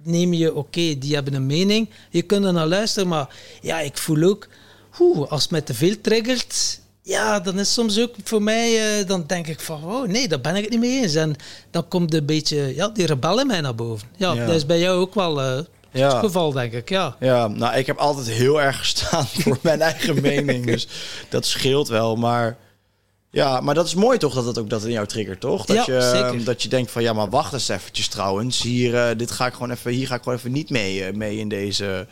neem 0.02 0.32
je, 0.32 0.54
oké, 0.54 0.98
die 0.98 1.14
hebben 1.14 1.34
een 1.34 1.46
mening. 1.46 1.88
Je 2.10 2.22
kunt 2.22 2.44
er 2.44 2.52
naar 2.52 2.66
luisteren, 2.66 3.08
maar 3.08 3.36
ja, 3.60 3.80
ik 3.80 3.98
voel 3.98 4.22
ook, 4.22 4.48
oeh, 5.00 5.30
als 5.30 5.42
het 5.42 5.50
mij 5.50 5.60
te 5.60 5.74
veel 5.74 5.94
triggert... 6.00 6.80
Ja, 7.04 7.40
dan 7.40 7.58
is 7.58 7.72
soms 7.72 8.00
ook 8.00 8.14
voor 8.24 8.42
mij, 8.42 8.98
eh, 9.00 9.06
dan 9.06 9.24
denk 9.26 9.46
ik 9.46 9.60
van, 9.60 9.84
oh 9.84 10.08
nee, 10.08 10.28
daar 10.28 10.40
ben 10.40 10.56
ik 10.56 10.62
het 10.62 10.70
niet 10.70 10.80
mee 10.80 11.02
eens. 11.02 11.14
En 11.14 11.34
dan 11.70 11.88
komt 11.88 12.14
een 12.14 12.26
beetje, 12.26 12.74
ja, 12.74 12.88
die 12.88 13.06
rebel 13.06 13.40
in 13.40 13.46
mij 13.46 13.60
naar 13.60 13.74
boven. 13.74 14.08
Ja, 14.16 14.32
Ja. 14.32 14.46
dat 14.46 14.54
is 14.54 14.66
bij 14.66 14.78
jou 14.78 14.98
ook 15.00 15.14
wel 15.14 15.40
eh, 15.42 15.58
Ja. 15.90 16.08
het 16.08 16.24
geval, 16.24 16.52
denk 16.52 16.72
ik, 16.72 16.88
ja. 16.88 17.16
Ja, 17.20 17.48
nou, 17.48 17.76
ik 17.76 17.86
heb 17.86 17.96
altijd 17.96 18.26
heel 18.30 18.62
erg 18.62 18.78
gestaan 18.78 19.26
voor 19.40 19.58
mijn 19.62 19.80
eigen 19.82 20.20
mening. 20.20 20.66
Dus 20.66 20.88
dat 21.28 21.46
scheelt 21.46 21.88
wel. 21.88 22.16
Maar 22.16 22.56
ja, 23.30 23.60
maar 23.60 23.74
dat 23.74 23.86
is 23.86 23.94
mooi 23.94 24.18
toch 24.18 24.34
dat 24.34 24.44
het 24.44 24.58
ook 24.58 24.70
dat 24.70 24.84
in 24.84 24.90
jou 24.92 25.06
triggert, 25.06 25.40
toch? 25.40 25.64
Dat, 25.66 25.86
Ja, 25.86 25.94
je, 25.94 26.02
zeker. 26.02 26.44
dat 26.44 26.62
je 26.62 26.68
denkt 26.68 26.90
van 26.90 27.02
ja, 27.02 27.12
maar 27.12 27.30
wacht 27.30 27.52
eens 27.52 27.68
eventjes 27.68 28.08
trouwens. 28.08 28.62
Hier, 28.62 28.94
eh, 28.96 29.16
dit 29.16 29.30
ga 29.30 29.46
ik 29.46 29.52
gewoon 29.52 29.70
even, 29.70 29.90
hier 29.92 30.06
ga 30.06 30.14
ik 30.14 30.22
gewoon 30.22 30.38
even 30.38 30.52
niet 30.52 30.70
mee, 30.70 31.12
mee 31.12 31.38
in 31.38 31.48
deze, 31.48 32.06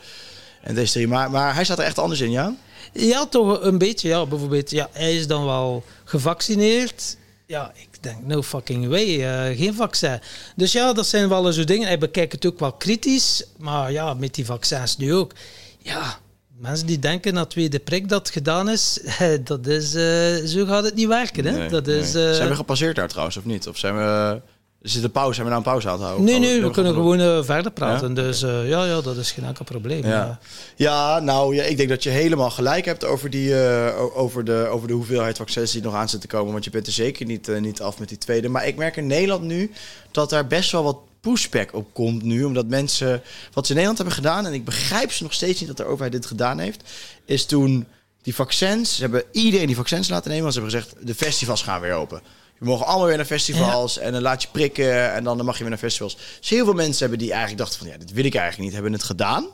in 0.63 0.75
deze. 0.75 1.07
Maar, 1.07 1.31
maar 1.31 1.53
hij 1.55 1.63
staat 1.63 1.79
er 1.79 1.85
echt 1.85 1.99
anders 1.99 2.19
in, 2.21 2.31
ja? 2.31 2.53
Ja, 2.93 3.25
toch 3.25 3.61
een 3.63 3.77
beetje, 3.77 4.07
ja. 4.07 4.25
Bijvoorbeeld, 4.25 4.69
ja, 4.71 4.89
hij 4.91 5.15
is 5.15 5.27
dan 5.27 5.45
wel 5.45 5.83
gevaccineerd. 6.03 7.17
Ja, 7.47 7.71
ik 7.75 8.03
denk, 8.03 8.17
no 8.25 8.41
fucking 8.41 8.87
way, 8.87 9.23
eh, 9.23 9.57
geen 9.57 9.73
vaccin. 9.73 10.19
Dus 10.55 10.71
ja, 10.71 10.93
dat 10.93 11.07
zijn 11.07 11.29
wel 11.29 11.53
zo 11.53 11.63
dingen. 11.63 11.87
Hij 11.87 11.97
bekijkt 11.97 12.31
het 12.31 12.45
ook 12.45 12.59
wel 12.59 12.71
kritisch. 12.73 13.43
Maar 13.57 13.91
ja, 13.91 14.13
met 14.13 14.33
die 14.35 14.45
vaccins 14.45 14.97
nu 14.97 15.13
ook. 15.13 15.31
Ja, 15.79 16.19
mensen 16.57 16.87
die 16.87 16.99
denken 16.99 17.33
dat 17.33 17.49
tweede 17.49 17.79
prik 17.79 18.09
dat 18.09 18.29
gedaan 18.29 18.69
is, 18.69 18.99
dat 19.43 19.67
is, 19.67 19.93
eh, 19.93 20.35
zo 20.45 20.65
gaat 20.65 20.83
het 20.83 20.95
niet 20.95 21.07
werken. 21.07 21.45
Hè? 21.45 21.57
Nee, 21.57 21.69
dat 21.69 21.87
is, 21.87 22.13
nee. 22.13 22.27
eh, 22.29 22.33
Zijn 22.35 22.49
we 22.49 22.55
gepasseerd 22.55 22.95
daar 22.95 23.07
trouwens, 23.07 23.37
of 23.37 23.45
niet? 23.45 23.67
Of 23.67 23.77
zijn 23.77 23.95
we... 23.95 24.41
Is 24.81 24.93
het 24.93 25.03
een 25.03 25.11
pauze? 25.11 25.33
Zijn 25.33 25.45
we 25.47 25.53
nou 25.53 25.65
een 25.65 25.71
pauze 25.71 25.87
aan 25.87 25.93
het 25.93 26.03
houden? 26.03 26.25
Nee, 26.25 26.33
Oh, 26.35 26.39
nee, 26.39 26.49
we 26.49 26.55
hebben 26.55 26.71
kunnen 26.71 26.93
gewoon 26.93 27.19
eh, 27.19 27.43
verder 27.43 27.71
praten. 27.71 28.07
Ja? 28.07 28.13
Dus 28.13 28.41
eh, 28.43 28.69
ja, 28.69 28.85
ja, 28.85 29.01
dat 29.01 29.17
is 29.17 29.31
geen 29.31 29.45
enkel 29.45 29.65
probleem. 29.65 30.05
Ja. 30.05 30.09
Ja. 30.09 30.39
Ja, 30.75 31.19
nou 31.19 31.55
ja, 31.55 31.63
ik 31.63 31.77
denk 31.77 31.89
dat 31.89 32.03
je 32.03 32.09
helemaal 32.09 32.49
gelijk 32.49 32.85
hebt 32.85 33.05
over, 33.05 33.29
die, 33.29 33.63
eh, 33.63 34.01
over, 34.15 34.43
de, 34.43 34.67
over 34.71 34.87
de 34.87 34.93
hoeveelheid 34.93 35.37
vaccins 35.37 35.71
die 35.71 35.81
nog 35.81 35.93
aan 35.93 36.09
zitten 36.09 36.29
te 36.29 36.35
komen. 36.35 36.51
Want 36.51 36.63
je 36.63 36.69
bent 36.69 36.87
er 36.87 36.93
zeker 36.93 37.25
niet, 37.25 37.59
niet 37.59 37.81
af 37.81 37.99
met 37.99 38.09
die 38.09 38.17
tweede. 38.17 38.49
Maar 38.49 38.67
ik 38.67 38.75
merk 38.75 38.97
in 38.97 39.07
Nederland 39.07 39.43
nu 39.43 39.71
dat 40.11 40.29
daar 40.29 40.47
best 40.47 40.71
wel 40.71 40.83
wat 40.83 40.97
pushback 41.21 41.73
op 41.73 41.93
komt 41.93 42.23
nu. 42.23 42.43
Omdat 42.43 42.67
mensen, 42.67 43.21
wat 43.53 43.65
ze 43.65 43.73
in 43.73 43.77
Nederland 43.79 43.97
hebben 43.97 44.15
gedaan, 44.15 44.45
en 44.45 44.53
ik 44.53 44.65
begrijp 44.65 45.11
ze 45.11 45.23
nog 45.23 45.33
steeds 45.33 45.59
niet 45.59 45.67
dat 45.67 45.77
de 45.77 45.85
overheid 45.85 46.11
dit 46.11 46.25
gedaan 46.25 46.59
heeft, 46.59 46.89
is 47.25 47.45
toen 47.45 47.87
die 48.21 48.35
vaccins, 48.35 48.95
ze 48.95 49.01
hebben 49.01 49.23
iedereen 49.31 49.67
die 49.67 49.75
vaccins 49.75 50.09
laten 50.09 50.29
nemen, 50.29 50.43
want 50.43 50.53
ze 50.53 50.59
hebben 50.59 50.79
gezegd, 50.79 51.07
de 51.07 51.15
festivals 51.15 51.61
gaan 51.61 51.81
weer 51.81 51.93
open. 51.93 52.21
Je 52.61 52.67
mogen 52.67 52.85
allemaal 52.85 53.07
weer 53.07 53.17
naar 53.17 53.25
festivals 53.25 53.97
en 53.97 54.11
dan 54.11 54.21
laat 54.21 54.41
je 54.41 54.47
prikken 54.51 55.13
en 55.13 55.23
dan 55.23 55.45
mag 55.45 55.53
je 55.53 55.61
weer 55.61 55.69
naar 55.69 55.79
festivals. 55.79 56.17
Dus 56.39 56.49
heel 56.49 56.65
veel 56.65 56.73
mensen 56.73 56.99
hebben 56.99 57.17
die 57.19 57.29
eigenlijk 57.29 57.61
dachten 57.61 57.79
van, 57.79 57.87
ja, 57.87 57.97
dit 57.97 58.11
wil 58.11 58.25
ik 58.25 58.35
eigenlijk 58.35 58.63
niet, 58.63 58.73
hebben 58.73 58.93
het 58.93 59.03
gedaan 59.03 59.47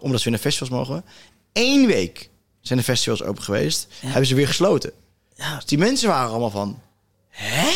omdat 0.00 0.22
we 0.22 0.30
naar 0.30 0.38
festivals 0.38 0.70
mogen. 0.70 1.04
Eén 1.52 1.86
week 1.86 2.30
zijn 2.60 2.78
de 2.78 2.84
festivals 2.84 3.22
open 3.22 3.42
geweest. 3.42 3.86
Hebben 4.00 4.26
ze 4.26 4.34
weer 4.34 4.46
gesloten. 4.46 4.92
Ja. 5.34 5.54
Dus 5.54 5.64
die 5.64 5.78
mensen 5.78 6.08
waren 6.08 6.30
allemaal 6.30 6.50
van... 6.50 6.80
Hè? 7.28 7.70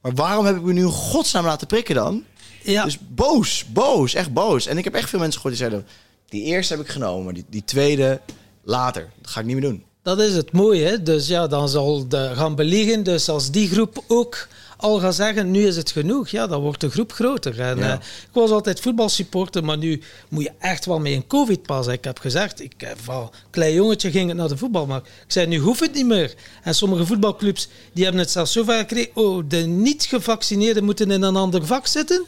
Maar 0.00 0.14
waarom 0.14 0.44
heb 0.44 0.56
ik 0.56 0.62
me 0.62 0.72
nu 0.72 0.80
in 0.80 0.90
godsnaam 0.90 1.44
laten 1.44 1.66
prikken 1.66 1.94
dan? 1.94 2.24
Ja. 2.62 2.84
Dus 2.84 2.98
boos, 3.08 3.64
boos, 3.68 4.14
echt 4.14 4.32
boos. 4.32 4.66
En 4.66 4.78
ik 4.78 4.84
heb 4.84 4.94
echt 4.94 5.08
veel 5.08 5.18
mensen 5.18 5.40
gehoord 5.40 5.58
die 5.58 5.68
zeiden... 5.68 5.88
Die 6.28 6.44
eerste 6.44 6.74
heb 6.74 6.82
ik 6.82 6.90
genomen, 6.90 7.34
die, 7.34 7.44
die 7.48 7.64
tweede 7.64 8.20
later. 8.62 9.10
Dat 9.20 9.30
ga 9.30 9.40
ik 9.40 9.46
niet 9.46 9.56
meer 9.56 9.70
doen. 9.70 9.84
Dat 10.16 10.28
is 10.28 10.34
het 10.36 10.52
mooie. 10.52 10.84
Hè? 10.86 11.02
Dus 11.02 11.26
ja, 11.26 11.46
dan 11.46 11.68
zal 11.68 12.08
de 12.08 12.30
gaan 12.34 12.54
beliegen. 12.54 13.02
Dus 13.02 13.28
als 13.28 13.50
die 13.50 13.68
groep 13.68 14.04
ook 14.06 14.48
al 14.76 14.98
gaat 14.98 15.14
zeggen, 15.14 15.50
nu 15.50 15.66
is 15.66 15.76
het 15.76 15.90
genoeg, 15.90 16.28
ja, 16.28 16.46
dan 16.46 16.60
wordt 16.60 16.80
de 16.80 16.90
groep 16.90 17.12
groter. 17.12 17.60
En, 17.60 17.78
Ja. 17.78 17.88
eh, 17.92 17.92
ik 18.02 18.28
was 18.32 18.50
altijd 18.50 18.80
voetbalsupporter, 18.80 19.64
maar 19.64 19.78
nu 19.78 20.02
moet 20.28 20.42
je 20.42 20.52
echt 20.58 20.86
wel 20.86 20.98
mee 21.00 21.14
een 21.14 21.26
covid-pas. 21.26 21.86
Ik 21.86 22.04
heb 22.04 22.18
gezegd, 22.18 22.60
ik 22.60 22.72
heb 22.76 22.98
al 23.06 23.30
klein 23.50 23.74
jongetje 23.74 24.10
ging 24.10 24.28
het 24.28 24.36
naar 24.36 24.48
de 24.48 24.56
voetbal, 24.56 24.86
maar 24.86 25.00
ik 25.00 25.24
zei, 25.32 25.46
nu 25.46 25.58
hoeft 25.58 25.80
het 25.80 25.94
niet 25.94 26.06
meer. 26.06 26.34
En 26.62 26.74
sommige 26.74 27.06
voetbalclubs, 27.06 27.68
die 27.92 28.04
hebben 28.04 28.22
het 28.22 28.30
zelfs 28.30 28.52
zo 28.52 28.64
ver 28.64 28.78
gekregen, 28.78 29.10
oh, 29.14 29.44
de 29.48 29.56
niet-gevaccineerden 29.56 30.84
moeten 30.84 31.10
in 31.10 31.22
een 31.22 31.36
ander 31.36 31.66
vak 31.66 31.86
zitten. 31.86 32.24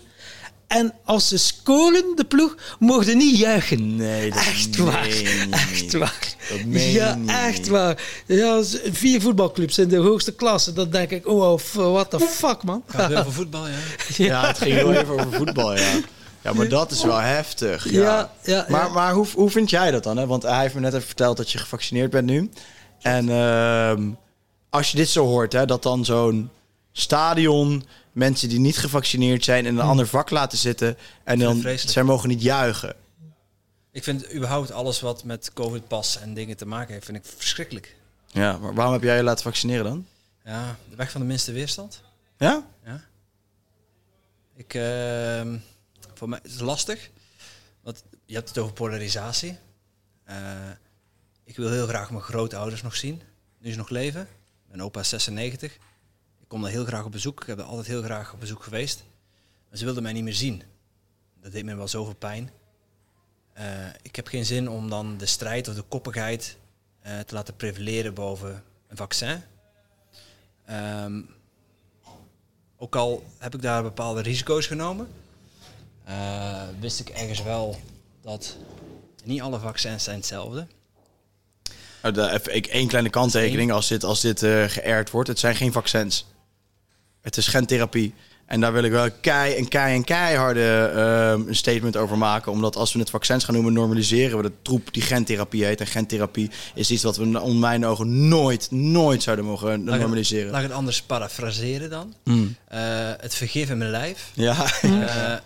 En 0.73 0.93
als 1.05 1.29
ze 1.29 1.39
scoren, 1.39 2.05
de 2.17 2.25
ploeg, 2.25 2.57
mochten 2.79 3.17
niet 3.17 3.39
juichen. 3.39 3.97
Nee, 3.97 4.31
dat 4.31 4.39
Echt 4.39 4.79
meen 4.79 4.87
waar. 4.87 5.09
je 5.09 5.47
Echt 5.51 5.81
niet. 5.83 5.93
waar. 5.93 6.35
Dat 6.51 6.65
meen 6.65 6.91
ja, 6.91 7.19
echt 7.27 7.69
waar. 7.69 8.03
Ja, 8.27 8.63
vier 8.93 9.21
voetbalclubs 9.21 9.79
in 9.79 9.89
de 9.89 9.97
hoogste 9.97 10.33
klasse. 10.33 10.73
Dan 10.73 10.91
denk 10.91 11.11
ik, 11.11 11.27
oh, 11.27 11.59
f- 11.59 11.73
what 11.73 12.11
the 12.11 12.21
fuck, 12.21 12.63
man. 12.63 12.83
Gaat 12.87 13.11
het 13.11 13.19
over 13.19 13.33
voetbal, 13.43 13.67
ja? 13.69 13.75
Ja, 14.17 14.47
het 14.47 14.59
ging 14.59 14.75
heel 14.75 14.93
even 14.93 15.13
over 15.15 15.33
voetbal, 15.33 15.77
ja. 15.77 15.93
Ja, 16.43 16.53
maar 16.53 16.69
dat 16.69 16.91
is 16.91 17.03
wel 17.05 17.19
heftig. 17.19 17.91
Ja. 17.91 18.01
Ja, 18.01 18.31
ja, 18.45 18.67
maar 18.69 18.87
ja. 18.87 18.93
maar 18.93 19.13
hoe, 19.13 19.27
hoe 19.35 19.51
vind 19.51 19.71
jij 19.71 19.91
dat 19.91 20.03
dan? 20.03 20.17
Hè? 20.17 20.27
Want 20.27 20.43
hij 20.43 20.61
heeft 20.61 20.75
me 20.75 20.81
net 20.81 20.95
even 20.95 21.07
verteld 21.07 21.37
dat 21.37 21.51
je 21.51 21.59
gevaccineerd 21.59 22.11
bent 22.11 22.27
nu. 22.27 22.51
En 23.01 23.29
ehm, 23.29 24.03
als 24.71 24.91
je 24.91 24.97
dit 24.97 25.09
zo 25.09 25.25
hoort, 25.27 25.53
hè, 25.53 25.65
dat 25.67 25.83
dan 25.83 26.05
zo'n 26.05 26.51
stadion 26.93 27.85
mensen 28.13 28.49
die 28.49 28.59
niet 28.59 28.79
gevaccineerd 28.79 29.45
zijn 29.45 29.67
in 29.67 29.77
een 29.77 29.85
ander 29.85 30.07
vak 30.07 30.31
laten 30.31 30.59
zitten 30.59 30.97
en 31.25 31.39
dan 31.39 31.65
zij 31.77 32.03
mogen 32.03 32.29
niet 32.29 32.43
juichen. 32.43 32.97
Ik 33.91 34.03
vind 34.05 34.35
überhaupt 34.35 34.71
alles 34.71 35.01
wat 35.01 35.25
met 35.25 35.53
COVID-pas 35.53 36.19
en 36.19 36.35
dingen 36.35 36.57
te 36.57 36.67
maken 36.67 36.93
heeft, 36.93 37.05
vind 37.05 37.19
ik 37.19 37.25
verschrikkelijk. 37.37 37.97
Ja, 38.27 38.59
maar 38.59 38.75
waarom 38.75 38.93
heb 38.93 39.03
jij 39.03 39.17
je 39.17 39.23
laten 39.23 39.45
vaccineren 39.45 39.85
dan? 39.85 40.07
Ja, 40.45 40.77
de 40.91 40.97
weg 40.97 41.11
van 41.11 41.21
de 41.21 41.27
minste 41.27 41.53
weerstand. 41.53 42.03
Ja? 42.37 42.67
Ja. 42.85 43.05
Ik, 44.55 44.75
ehm, 44.75 45.59
voor 46.15 46.29
mij 46.29 46.41
is 46.43 46.53
het 46.53 46.61
lastig. 46.61 47.11
Want 47.83 48.03
je 48.25 48.35
hebt 48.35 48.49
het 48.49 48.59
over 48.59 48.73
polarisatie. 48.73 49.59
Eh, 50.25 50.37
ik 51.45 51.57
wil 51.57 51.71
heel 51.71 51.87
graag 51.87 52.11
mijn 52.11 52.23
grootouders 52.23 52.83
nog 52.83 52.97
zien. 52.97 53.23
Nu 53.59 53.71
ze 53.71 53.79
nog 53.79 53.89
leven. 53.89 54.29
Mijn 54.69 54.83
opa 54.83 55.01
is 55.01 55.09
96. 55.09 55.79
Kom 56.53 56.63
daar 56.63 56.71
heel 56.71 56.85
graag 56.85 57.05
op 57.05 57.13
bezoek. 57.13 57.41
Ik 57.41 57.47
heb 57.47 57.59
er 57.59 57.65
altijd 57.65 57.87
heel 57.87 58.03
graag 58.03 58.33
op 58.33 58.41
bezoek 58.41 58.63
geweest. 58.63 59.05
Maar 59.69 59.79
ze 59.79 59.85
wilden 59.85 60.03
mij 60.03 60.13
niet 60.13 60.23
meer 60.23 60.35
zien. 60.35 60.63
Dat 61.43 61.53
deed 61.53 61.65
me 61.65 61.75
wel 61.75 61.89
zoveel 61.89 62.15
pijn. 62.15 62.51
Eh, 63.53 63.65
ik 64.03 64.17
heb 64.17 64.27
geen 64.27 64.45
zin 64.45 64.69
om 64.69 64.91
dan 64.91 65.17
de 65.19 65.27
strijd 65.27 65.69
of 65.69 65.75
de 65.75 65.83
koppigheid 65.83 66.57
eh, 67.01 67.19
te 67.19 67.35
laten 67.35 67.57
prevaleren 67.57 68.15
boven 68.15 68.63
een 68.89 68.97
vaccin. 68.97 69.43
Ehm, 70.65 71.21
ook 72.77 72.97
al 72.97 73.25
heb 73.39 73.55
ik 73.55 73.63
daar 73.63 73.83
bepaalde 73.83 74.23
risico's 74.23 74.67
genomen, 74.67 75.09
eh, 76.05 76.63
wist 76.81 77.01
ik 77.01 77.09
ergens 77.09 77.43
wel 77.43 77.81
dat 78.21 78.57
niet 79.25 79.41
alle 79.41 79.59
vaccins 79.59 80.05
zijn 80.05 80.17
hetzelfde. 80.17 80.67
De- 82.03 82.31
even 82.31 82.55
ik, 82.55 82.67
één 82.67 82.89
kleine 82.89 83.11
kanttekening 83.11 83.73
als 83.73 83.89
dit, 83.89 84.05
als 84.05 84.21
dit 84.21 84.43
eh 84.43 84.65
geërd 84.69 85.11
wordt. 85.11 85.29
Het 85.29 85.39
zijn 85.39 85.57
geen 85.57 85.73
vaccins. 85.73 86.31
Het 87.23 87.37
is 87.37 87.47
gentherapie. 87.47 88.15
En 88.47 88.61
daar 88.61 88.73
wil 88.73 88.83
ik 88.83 88.91
wel 88.91 89.11
kei 89.21 89.55
en 89.55 89.69
kei 89.69 89.95
en 89.95 90.05
keiharde 90.05 90.93
ehm, 90.95 91.49
een 91.49 91.57
statement 91.57 91.97
over 91.97 92.19
maken. 92.19 92.53
Omdat 92.53 92.77
als 92.77 92.93
we 92.93 92.99
het 92.99 93.11
vaccins 93.11 93.45
gaan 93.45 93.55
noemen, 93.55 93.73
normaliseren 93.73 94.37
we 94.37 94.43
de 94.43 94.53
troep 94.63 94.93
die 94.93 95.03
gentherapie 95.03 95.65
heet. 95.65 95.81
En 95.81 95.87
gentherapie 95.87 96.51
is 96.75 96.91
iets 96.91 97.03
wat 97.03 97.17
we 97.17 97.41
onder 97.41 97.55
mijn 97.55 97.87
ogen 97.87 98.29
nooit, 98.29 98.71
nooit 98.71 99.23
zouden 99.23 99.45
mogen 99.45 99.85
Laat 99.85 99.99
normaliseren. 99.99 100.51
Laat 100.51 100.63
ik 100.63 100.69
het 100.69 100.77
anders 100.77 101.03
parafraseren 101.03 101.91
dan. 101.91 102.15
Mm. 102.25 102.57
Het 103.19 103.35
vergif 103.35 103.71
in 103.71 103.79
mijn 103.79 103.91
lijf. 103.91 104.31
Ja, 104.33 104.67
Eh, 104.83 105.37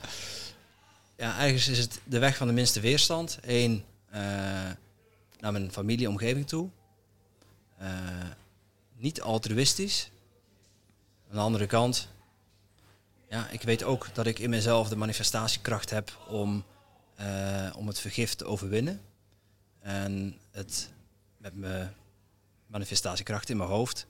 ja, 1.25 1.41
ergens 1.41 1.69
is 1.69 1.79
het 1.79 2.01
de 2.05 2.19
weg 2.19 2.37
van 2.37 2.47
de 2.47 2.53
minste 2.53 2.81
weerstand. 2.81 3.39
Eén, 3.47 3.85
eh, 4.11 4.21
naar 5.41 5.53
mijn 5.53 5.73
familie, 5.73 6.09
omgeving 6.09 6.49
toe. 6.49 6.69
Niet 8.99 9.21
altruïstisch. 9.21 10.11
Aan 11.29 11.37
de 11.37 11.41
andere 11.41 11.67
kant, 11.67 12.09
ja, 13.29 13.49
ik 13.49 13.63
weet 13.63 13.83
ook 13.83 14.09
dat 14.13 14.27
ik 14.27 14.39
in 14.39 14.51
mezelf 14.51 14.89
de 14.89 14.97
manifestatiekracht 14.97 15.91
heb 15.91 16.19
om, 16.29 16.65
eh, 17.15 17.73
om 17.77 17.87
het 17.87 18.01
vergif 18.01 18.35
te 18.35 18.45
overwinnen. 18.45 19.01
En 19.81 20.39
het 20.51 20.91
met 21.37 21.57
mijn 21.57 21.95
manifestatiekracht 22.67 23.49
in 23.49 23.57
mijn 23.57 23.69
hoofd 23.69 24.07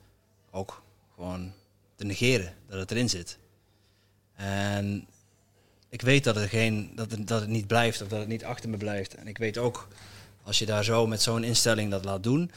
ook 0.51 0.83
gewoon 1.15 1.53
te 1.95 2.05
negeren 2.05 2.53
dat 2.67 2.79
het 2.79 2.91
erin 2.91 3.09
zit. 3.09 3.37
En 4.33 5.07
ik 5.89 6.01
weet 6.01 6.23
dat 6.23 6.35
het, 6.35 6.49
geen, 6.49 6.91
dat, 6.95 7.09
dat 7.19 7.41
het 7.41 7.49
niet 7.49 7.67
blijft 7.67 8.01
of 8.01 8.07
dat 8.07 8.19
het 8.19 8.27
niet 8.27 8.45
achter 8.45 8.69
me 8.69 8.77
blijft. 8.77 9.15
En 9.15 9.27
ik 9.27 9.37
weet 9.37 9.57
ook, 9.57 9.87
als 10.43 10.59
je 10.59 10.65
daar 10.65 10.83
zo 10.83 11.07
met 11.07 11.21
zo'n 11.21 11.43
instelling 11.43 11.91
dat 11.91 12.05
laat 12.05 12.23
doen, 12.23 12.51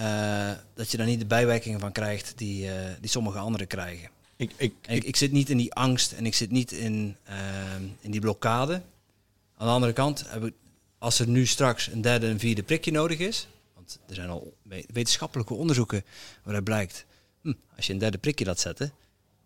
eh, 0.00 0.50
dat 0.74 0.90
je 0.90 0.96
daar 0.96 1.06
niet 1.06 1.18
de 1.20 1.26
bijwerkingen 1.26 1.80
van 1.80 1.92
krijgt 1.92 2.32
die, 2.36 2.70
eh, 2.72 2.90
die 3.00 3.10
sommige 3.10 3.38
anderen 3.38 3.66
krijgen. 3.66 4.08
ik, 4.36 4.50
ik, 4.56 4.74
ik, 4.86 5.04
ik 5.04 5.16
zit 5.16 5.32
niet 5.32 5.50
in 5.50 5.56
die 5.56 5.74
angst 5.74 6.12
en 6.12 6.26
ik 6.26 6.34
zit 6.34 6.50
niet 6.50 6.72
in, 6.72 7.16
ehm, 7.24 7.82
in 8.00 8.10
die 8.10 8.20
blokkade. 8.20 8.72
Aan 9.56 9.66
de 9.66 9.72
andere 9.72 9.92
kant, 9.92 10.24
heb 10.28 10.50
als 10.98 11.18
er 11.18 11.28
nu 11.28 11.46
straks 11.46 11.86
een 11.86 12.00
derde 12.00 12.26
en 12.26 12.38
vierde 12.38 12.62
prikje 12.62 12.90
nodig 12.92 13.18
is, 13.18 13.48
want 13.74 13.98
er 14.08 14.14
zijn 14.14 14.28
al 14.28 14.56
we- 14.62 14.84
wetenschappelijke 14.92 15.54
onderzoeken 15.54 16.04
waaruit 16.42 16.64
blijkt, 16.64 17.04
hm, 17.42 17.52
als 17.76 17.86
je 17.86 17.92
een 17.92 17.98
derde 17.98 18.18
prikje 18.18 18.44
laat 18.44 18.60
zetten, 18.60 18.92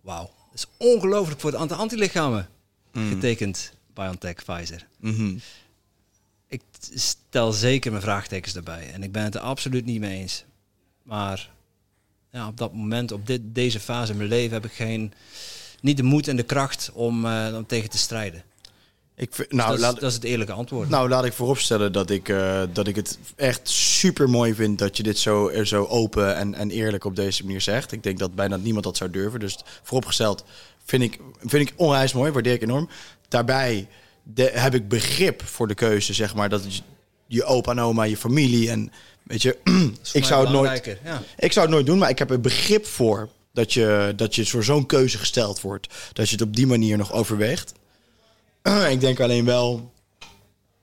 wauw, 0.00 0.30
dat 0.50 0.54
is 0.54 0.66
ongelooflijk 0.76 1.40
voor 1.40 1.50
het 1.50 1.60
aantal 1.60 1.76
antilichamen 1.76 2.48
getekend 2.92 3.72
BioNTech, 3.94 4.34
Pfizer. 4.44 4.86
mhm. 5.00 5.36
Ik 6.54 6.62
stel 6.94 7.52
zeker 7.52 7.90
mijn 7.90 8.02
vraagtekens 8.02 8.52
daarbij 8.52 8.90
en 8.92 9.02
ik 9.02 9.12
ben 9.12 9.22
het 9.22 9.34
er 9.34 9.40
absoluut 9.40 9.84
niet 9.84 10.00
mee 10.00 10.20
eens. 10.20 10.44
Maar 11.02 11.50
ja, 12.30 12.46
op 12.48 12.56
dat 12.56 12.72
moment, 12.72 13.12
op 13.12 13.26
dit, 13.26 13.40
deze 13.44 13.80
fase 13.80 14.12
in 14.12 14.16
mijn 14.18 14.28
leven, 14.28 14.52
heb 14.52 14.64
ik 14.64 14.72
geen, 14.72 15.12
niet 15.80 15.96
de 15.96 16.02
moed 16.02 16.28
en 16.28 16.36
de 16.36 16.42
kracht 16.42 16.90
om, 16.92 17.26
eh, 17.26 17.52
om 17.56 17.66
tegen 17.66 17.90
te 17.90 17.98
strijden. 17.98 18.42
ik 19.16 19.34
vind- 19.34 19.48
Dus 19.50 19.58
nou, 19.58 19.70
dat, 19.70 19.78
is, 19.78 19.84
laat, 19.84 20.00
dat 20.00 20.08
is 20.10 20.14
het 20.14 20.24
eerlijke 20.24 20.52
antwoord. 20.52 20.88
Nou, 20.88 21.08
laat 21.08 21.24
ik 21.24 21.32
vooropstellen 21.32 21.92
dat 21.92 22.10
ik, 22.10 22.28
eh, 22.28 22.62
dat 22.72 22.86
ik 22.86 22.96
het 22.96 23.18
echt 23.36 23.68
super 23.68 24.30
mooi 24.30 24.54
vind 24.54 24.78
dat 24.78 24.96
je 24.96 25.02
dit 25.02 25.18
zo, 25.18 25.48
er 25.48 25.66
zo 25.66 25.84
open 25.84 26.36
en, 26.36 26.54
en 26.54 26.70
eerlijk 26.70 27.04
op 27.04 27.16
deze 27.16 27.44
manier 27.44 27.60
zegt. 27.60 27.92
Ik 27.92 28.02
denk 28.02 28.18
dat 28.18 28.34
bijna 28.34 28.56
niemand 28.56 28.84
dat 28.84 28.96
zou 28.96 29.10
durven. 29.10 29.40
Dus 29.40 29.58
vooropgesteld 29.82 30.44
vind 30.84 31.02
ik, 31.02 31.18
vind 31.40 31.68
ik 31.70 31.74
onwijs 31.76 32.12
mooi, 32.12 32.32
waardeer 32.32 32.52
ik 32.54 32.62
enorm. 32.62 32.88
Daarbij 33.28 33.88
de, 34.24 34.50
heb 34.54 34.74
ik 34.74 34.88
begrip 34.88 35.42
voor 35.42 35.68
de 35.68 35.74
keuze, 35.74 36.12
zeg 36.12 36.34
maar, 36.34 36.48
dat 36.48 36.82
je 37.26 37.44
opa 37.44 37.70
en 37.70 37.80
oma, 37.80 38.02
je 38.02 38.16
familie 38.16 38.70
en 38.70 38.92
weet 39.22 39.42
je, 39.42 39.58
ik 40.12 40.24
zou 40.24 40.44
het 40.44 40.52
nooit, 40.52 40.98
Ja. 41.04 41.22
ik 41.38 41.52
zou 41.52 41.66
het 41.66 41.74
nooit 41.74 41.86
doen, 41.86 41.98
maar 41.98 42.10
ik 42.10 42.18
heb 42.18 42.30
er 42.30 42.40
begrip 42.40 42.86
voor 42.86 43.28
dat 43.52 43.72
je, 43.72 44.12
dat 44.16 44.34
je 44.34 44.46
voor 44.46 44.64
zo'n 44.64 44.86
keuze 44.86 45.18
gesteld 45.18 45.60
wordt. 45.60 45.88
Dat 46.12 46.28
je 46.28 46.36
het 46.36 46.44
op 46.44 46.56
die 46.56 46.66
manier 46.66 46.96
nog 46.96 47.12
overweegt. 47.12 47.72
ik 48.90 49.00
denk 49.00 49.20
alleen 49.20 49.44
wel 49.44 49.92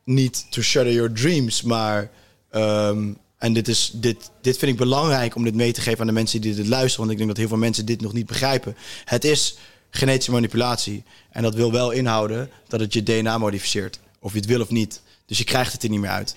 niet 0.03 0.45
to 0.49 0.61
shutter 0.61 0.93
your 0.93 1.11
dreams, 1.11 1.61
maar 1.61 2.11
ehm, 2.49 3.13
en 3.37 3.53
dit, 3.53 3.67
is, 3.67 3.91
dit, 3.93 4.31
dit 4.41 4.57
vind 4.57 4.71
ik 4.71 4.77
belangrijk 4.77 5.35
om 5.35 5.43
dit 5.43 5.55
mee 5.55 5.71
te 5.71 5.81
geven 5.81 5.99
aan 5.99 6.07
de 6.07 6.13
mensen 6.13 6.41
die 6.41 6.55
dit 6.55 6.67
luisteren, 6.67 6.99
want 6.99 7.11
ik 7.11 7.17
denk 7.17 7.29
dat 7.29 7.37
heel 7.37 7.47
veel 7.47 7.57
mensen 7.57 7.85
dit 7.85 8.01
nog 8.01 8.13
niet 8.13 8.25
begrijpen. 8.25 8.75
Het 9.05 9.23
is 9.23 9.57
genetische 9.91 10.31
manipulatie 10.31 11.03
en 11.29 11.43
dat 11.43 11.53
wil 11.55 11.71
wel 11.71 11.91
inhouden 11.91 12.49
dat 12.67 12.79
het 12.79 12.93
je 12.93 13.03
DNA 13.03 13.37
modificeert, 13.37 13.99
of 14.19 14.31
je 14.31 14.37
het 14.37 14.47
wil 14.47 14.61
of 14.61 14.69
niet. 14.69 15.01
Dus 15.25 15.37
je 15.37 15.43
krijgt 15.43 15.73
het 15.73 15.83
er 15.83 15.89
niet 15.89 15.99
meer 15.99 16.09
uit. 16.09 16.35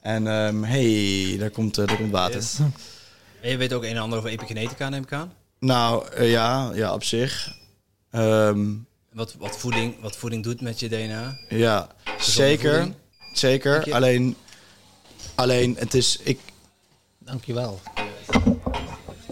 En 0.00 0.26
ehm 0.26 0.62
hey, 0.62 1.36
daar 1.38 1.50
komt, 1.50 1.78
eh, 1.78 1.86
daar 1.86 1.96
komt 1.96 2.10
water. 2.10 2.40
Yes. 2.40 2.58
En 3.40 3.50
je 3.50 3.56
weet 3.56 3.72
ook 3.72 3.82
een 3.82 3.90
en 3.90 3.98
ander 4.02 4.18
over 4.18 4.30
epigenetica, 4.30 4.88
neem 4.88 5.02
ik 5.02 5.12
aan. 5.12 5.32
Nou, 5.58 6.08
eh, 6.08 6.30
ja, 6.30 6.70
ja, 6.74 6.94
op 6.94 7.04
zich. 7.04 7.56
Ehm, 8.10 8.66
Wat, 9.12 9.34
wat, 9.38 9.58
voeding, 9.58 10.00
wat 10.00 10.16
voeding 10.16 10.42
doet 10.42 10.60
met 10.60 10.80
je 10.80 10.88
DNA. 10.88 11.38
ja, 11.48 11.88
zeker. 12.18 12.72
voeding. 12.74 12.94
Zeker. 13.32 13.92
Alleen, 13.94 14.36
alleen, 15.34 15.76
het 15.78 15.94
is... 15.94 16.18
Ik, 16.22 16.38
Dankjewel. 17.18 17.80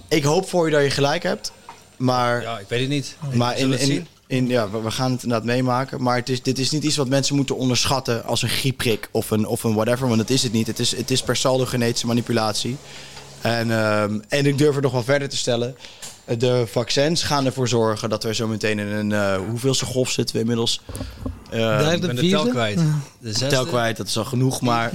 ik 0.09 0.23
hoop 0.23 0.49
voor 0.49 0.67
je 0.67 0.73
dat 0.73 0.83
je 0.83 0.91
gelijk 0.91 1.23
hebt. 1.23 1.53
Maar, 2.01 2.43
Ja, 2.43 2.59
ik 2.59 2.69
weet 2.69 2.81
het 2.81 2.89
niet. 2.89 3.17
maar 3.35 3.57
Zullen 3.57 3.81
in, 3.81 3.91
in, 3.91 4.07
in, 4.27 4.49
ja, 4.49 4.71
we 4.71 4.81
we 4.81 4.91
gaan 4.91 5.13
het 5.13 5.23
inderdaad 5.23 5.47
meemaken. 5.47 6.03
Maar 6.03 6.17
het 6.17 6.29
is, 6.29 6.43
dit 6.43 6.59
is 6.59 6.71
niet 6.71 6.85
iets 6.85 6.97
wat 6.97 7.09
mensen 7.09 7.37
moeten 7.37 7.57
onderschatten 7.57 8.25
als 8.25 8.43
een 8.43 8.49
griepprik 8.49 9.09
of 9.11 9.31
een, 9.31 9.47
of 9.47 9.63
een 9.65 9.75
whatever. 9.75 10.07
Want 10.07 10.19
dat 10.19 10.31
is 10.31 10.43
het 10.43 10.53
niet. 10.53 10.67
Het 10.67 10.79
is, 10.79 10.97
het 10.97 11.11
is 11.11 11.23
per 11.23 11.37
saldo 11.37 11.65
genetische 11.67 12.07
manipulatie. 12.07 12.77
En, 13.41 13.71
ehm, 13.71 14.19
en 14.29 14.47
ik 14.47 14.59
durf 14.59 14.77
er 14.77 14.83
nog 14.83 14.93
wel 14.93 15.03
verder 15.03 15.29
te 15.29 15.37
stellen. 15.37 15.77
De 16.39 16.65
vaccins 16.67 17.23
gaan 17.23 17.47
ervoor 17.47 17.69
zorgen 17.69 18.09
dat 18.09 18.23
we 18.23 18.35
zo 18.35 18.47
meteen 18.47 18.79
in 18.79 18.87
een... 18.87 19.13
eh 19.13 19.37
hoeveelste 19.49 19.85
golf 19.85 20.11
zitten 20.11 20.35
we 20.35 20.41
inmiddels? 20.41 20.81
Eh, 21.51 21.59
Derde, 21.59 21.95
Ik 21.95 22.01
ben 22.01 22.17
de 22.17 22.29
tel 22.29 22.47
kwijt. 22.47 22.77
De 23.19 23.33
zesde, 23.33 23.47
tel 23.47 23.67
kwijt, 23.67 23.97
dat 23.97 24.07
is 24.07 24.17
al 24.19 24.25
genoeg. 24.25 24.61
Maar 24.61 24.93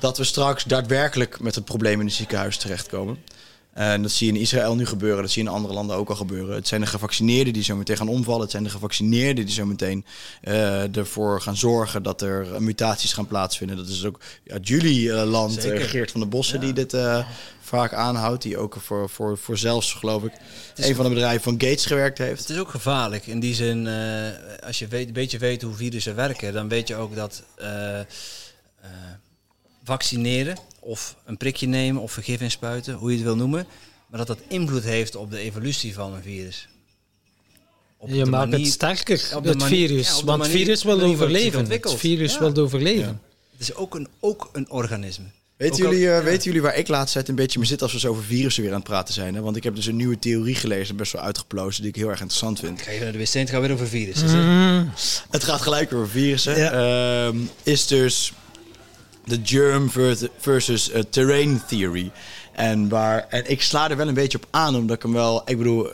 dat 0.00 0.18
we 0.18 0.24
straks 0.24 0.64
daadwerkelijk 0.64 1.40
met 1.40 1.54
het 1.54 1.64
probleem 1.64 2.00
in 2.00 2.06
het 2.06 2.14
ziekenhuis 2.14 2.56
terechtkomen. 2.56 3.18
En 3.80 4.02
dat 4.02 4.10
zie 4.10 4.26
je 4.26 4.32
in 4.32 4.40
Israël 4.40 4.74
nu 4.76 4.86
gebeuren, 4.86 5.22
dat 5.22 5.30
zie 5.30 5.42
je 5.42 5.48
in 5.48 5.54
andere 5.54 5.74
landen 5.74 5.96
ook 5.96 6.08
al 6.08 6.14
gebeuren. 6.16 6.54
Het 6.54 6.68
zijn 6.68 6.80
de 6.80 6.86
gevaccineerden 6.86 7.52
die 7.52 7.62
zo 7.62 7.76
meteen 7.76 7.96
gaan 7.96 8.08
omvallen. 8.08 8.40
Het 8.42 8.50
zijn 8.50 8.62
de 8.62 8.70
gevaccineerden 8.70 9.44
die 9.44 9.54
zo 9.54 9.66
meteen 9.66 10.04
eh, 10.40 10.96
ervoor 10.96 11.40
gaan 11.40 11.56
zorgen 11.56 12.02
dat 12.02 12.22
er 12.22 12.54
eh, 12.54 12.60
mutaties 12.60 13.12
gaan 13.12 13.26
plaatsvinden. 13.26 13.76
Dat 13.76 13.88
is 13.88 14.04
ook 14.04 14.20
ja, 14.44 14.56
jullie 14.62 15.12
eh, 15.12 15.24
land, 15.30 15.56
eh, 15.56 15.62
Zeker. 15.62 15.88
Geert 15.88 16.10
van 16.10 16.20
der 16.20 16.28
Bossen, 16.28 16.58
Ja. 16.58 16.64
die 16.64 16.72
dit 16.72 16.94
eh, 16.94 17.26
vaak 17.60 17.92
aanhoudt. 17.92 18.42
Die 18.42 18.58
ook 18.58 18.76
voor, 18.80 19.10
voor, 19.10 19.38
voor 19.38 19.58
zelfs, 19.58 19.92
geloof 19.92 20.22
ik, 20.24 20.32
een 20.76 20.94
van 20.94 21.04
de 21.04 21.10
bedrijven 21.10 21.42
van 21.42 21.52
Gates 21.52 21.86
gewerkt 21.86 22.18
heeft. 22.18 22.40
Het 22.40 22.50
is 22.50 22.58
ook 22.58 22.70
gevaarlijk 22.70 23.26
in 23.26 23.40
die 23.40 23.54
zin, 23.54 23.86
eh, 23.86 24.66
als 24.66 24.78
je 24.78 24.86
weet, 24.88 25.06
een 25.06 25.12
beetje 25.12 25.38
weet 25.38 25.62
hoe 25.62 25.74
virussen 25.74 26.14
werken, 26.16 26.52
dan 26.52 26.68
weet 26.68 26.88
je 26.88 26.96
ook 26.96 27.14
dat 27.14 27.42
eh, 27.56 28.00
eh, 28.00 28.06
vaccineren 29.84 30.56
of 30.80 31.16
een 31.24 31.36
prikje 31.36 31.66
nemen 31.66 32.02
of 32.02 32.12
vergif 32.12 32.40
inspuiten, 32.40 32.94
hoe 32.94 33.10
je 33.10 33.16
het 33.16 33.24
wil 33.24 33.36
noemen, 33.36 33.66
maar 34.06 34.18
dat 34.18 34.26
dat 34.26 34.38
invloed 34.48 34.82
heeft 34.84 35.16
op 35.16 35.30
de 35.30 35.38
evolutie 35.38 35.94
van 35.94 36.14
een 36.14 36.22
virus. 36.22 36.68
Op 37.96 38.08
Je 38.08 38.24
maakt 38.26 38.50
manier- 38.50 38.64
het 38.66 38.74
sterker, 38.74 39.30
op 39.36 39.44
het 39.44 39.62
virus. 39.64 40.06
ja, 40.08 40.14
op 40.14 40.20
de 40.20 40.26
want 40.26 40.42
het 40.42 40.50
virus 40.50 40.82
wil 40.82 41.00
overleven. 41.00 41.70
Het 41.70 41.94
virus 41.96 42.32
Ja. 42.32 42.38
wil 42.52 42.64
overleven. 42.64 43.20
Het 43.52 43.68
is 43.68 43.74
ook 43.74 43.94
een, 43.94 44.08
ook 44.20 44.48
een 44.52 44.70
organisme. 44.70 45.24
Weten 45.56 45.84
al- 45.86 45.90
jullie, 45.92 46.08
eh, 46.08 46.16
ja. 46.16 46.22
weten 46.22 46.44
jullie 46.44 46.62
waar 46.62 46.76
ik 46.76 46.88
laatst 46.88 47.12
tijd 47.14 47.28
een 47.28 47.34
beetje 47.34 47.58
mee 47.58 47.68
zit 47.68 47.82
als 47.82 47.92
we 47.92 47.98
zo 47.98 48.08
over 48.10 48.22
virussen 48.24 48.62
weer 48.62 48.72
aan 48.72 48.78
het 48.78 48.88
praten 48.88 49.14
zijn? 49.14 49.34
Hè? 49.34 49.40
Want 49.40 49.56
ik 49.56 49.62
heb 49.62 49.74
dus 49.74 49.86
een 49.86 49.96
nieuwe 49.96 50.18
theorie 50.18 50.54
gelezen, 50.54 50.96
best 50.96 51.12
wel 51.12 51.22
uitgeplozen, 51.22 51.80
die 51.82 51.90
ik 51.90 51.96
heel 51.96 52.08
erg 52.08 52.20
interessant 52.20 52.58
vind. 52.58 52.78
Ik 52.78 52.84
ga 52.84 52.90
even 52.90 53.02
naar 53.04 53.12
de 53.12 53.18
wc 53.18 53.34
en 53.34 53.40
het 53.40 53.50
gaat 53.50 53.60
weer 53.60 53.72
over 53.72 53.88
virussen. 53.88 54.28
Mm. 54.46 54.90
Het 55.30 55.44
gaat 55.44 55.60
gelijk 55.60 55.92
over 55.92 56.08
virussen. 56.08 56.58
Ja. 56.58 57.26
Ehm, 57.26 57.36
is 57.62 57.86
dus 57.86 58.32
de 59.24 59.40
germ 59.42 59.90
vers- 59.90 60.26
versus 60.38 60.90
eh, 60.90 61.02
terrain 61.10 61.62
theory. 61.68 62.10
En, 62.52 62.88
waar, 62.88 63.26
en 63.28 63.50
ik 63.50 63.62
sla 63.62 63.90
er 63.90 63.96
wel 63.96 64.08
een 64.08 64.14
beetje 64.14 64.38
op 64.38 64.46
aan, 64.50 64.76
omdat 64.76 64.96
ik 64.96 65.02
hem 65.02 65.12
wel... 65.12 65.42
Ik 65.44 65.58
bedoel, 65.58 65.88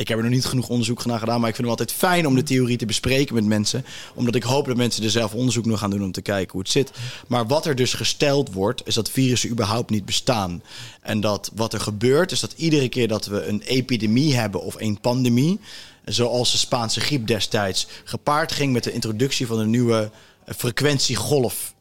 ik 0.00 0.08
heb 0.08 0.18
er 0.18 0.24
nog 0.24 0.32
niet 0.32 0.44
genoeg 0.44 0.68
onderzoek 0.68 1.04
naar 1.04 1.18
gedaan, 1.18 1.40
maar 1.40 1.48
ik 1.48 1.54
vind 1.54 1.68
het 1.68 1.78
altijd 1.78 1.98
fijn 1.98 2.26
om 2.26 2.34
de 2.34 2.42
theorie 2.42 2.76
te 2.76 2.86
bespreken 2.86 3.34
met 3.34 3.44
mensen. 3.44 3.84
Omdat 4.14 4.34
ik 4.34 4.42
hoop 4.42 4.66
dat 4.66 4.76
mensen 4.76 5.04
er 5.04 5.10
zelf 5.10 5.34
onderzoek 5.34 5.64
naar 5.64 5.78
gaan 5.78 5.90
doen 5.90 6.02
om 6.02 6.12
te 6.12 6.22
kijken 6.22 6.52
hoe 6.52 6.60
het 6.60 6.70
zit. 6.70 6.90
Maar 7.26 7.46
wat 7.46 7.66
er 7.66 7.74
dus 7.74 7.92
gesteld 7.92 8.52
wordt, 8.52 8.86
is 8.86 8.94
dat 8.94 9.10
virussen 9.10 9.50
überhaupt 9.50 9.90
niet 9.90 10.04
bestaan. 10.04 10.62
En 11.00 11.20
dat 11.20 11.50
wat 11.54 11.72
er 11.72 11.80
gebeurt, 11.80 12.32
is 12.32 12.40
dat 12.40 12.54
iedere 12.56 12.88
keer 12.88 13.08
dat 13.08 13.26
we 13.26 13.46
een 13.46 13.60
epidemie 13.60 14.34
hebben 14.34 14.62
of 14.62 14.74
een 14.78 15.00
pandemie, 15.00 15.60
zoals 16.04 16.52
de 16.52 16.58
Spaanse 16.58 17.00
griep 17.00 17.26
destijds, 17.26 17.86
gepaard 18.04 18.52
ging 18.52 18.72
met 18.72 18.84
de 18.84 18.92
introductie 18.92 19.46
van 19.46 19.58
een 19.58 19.70
nieuwe 19.70 20.10
frequentiegolf 20.56 21.74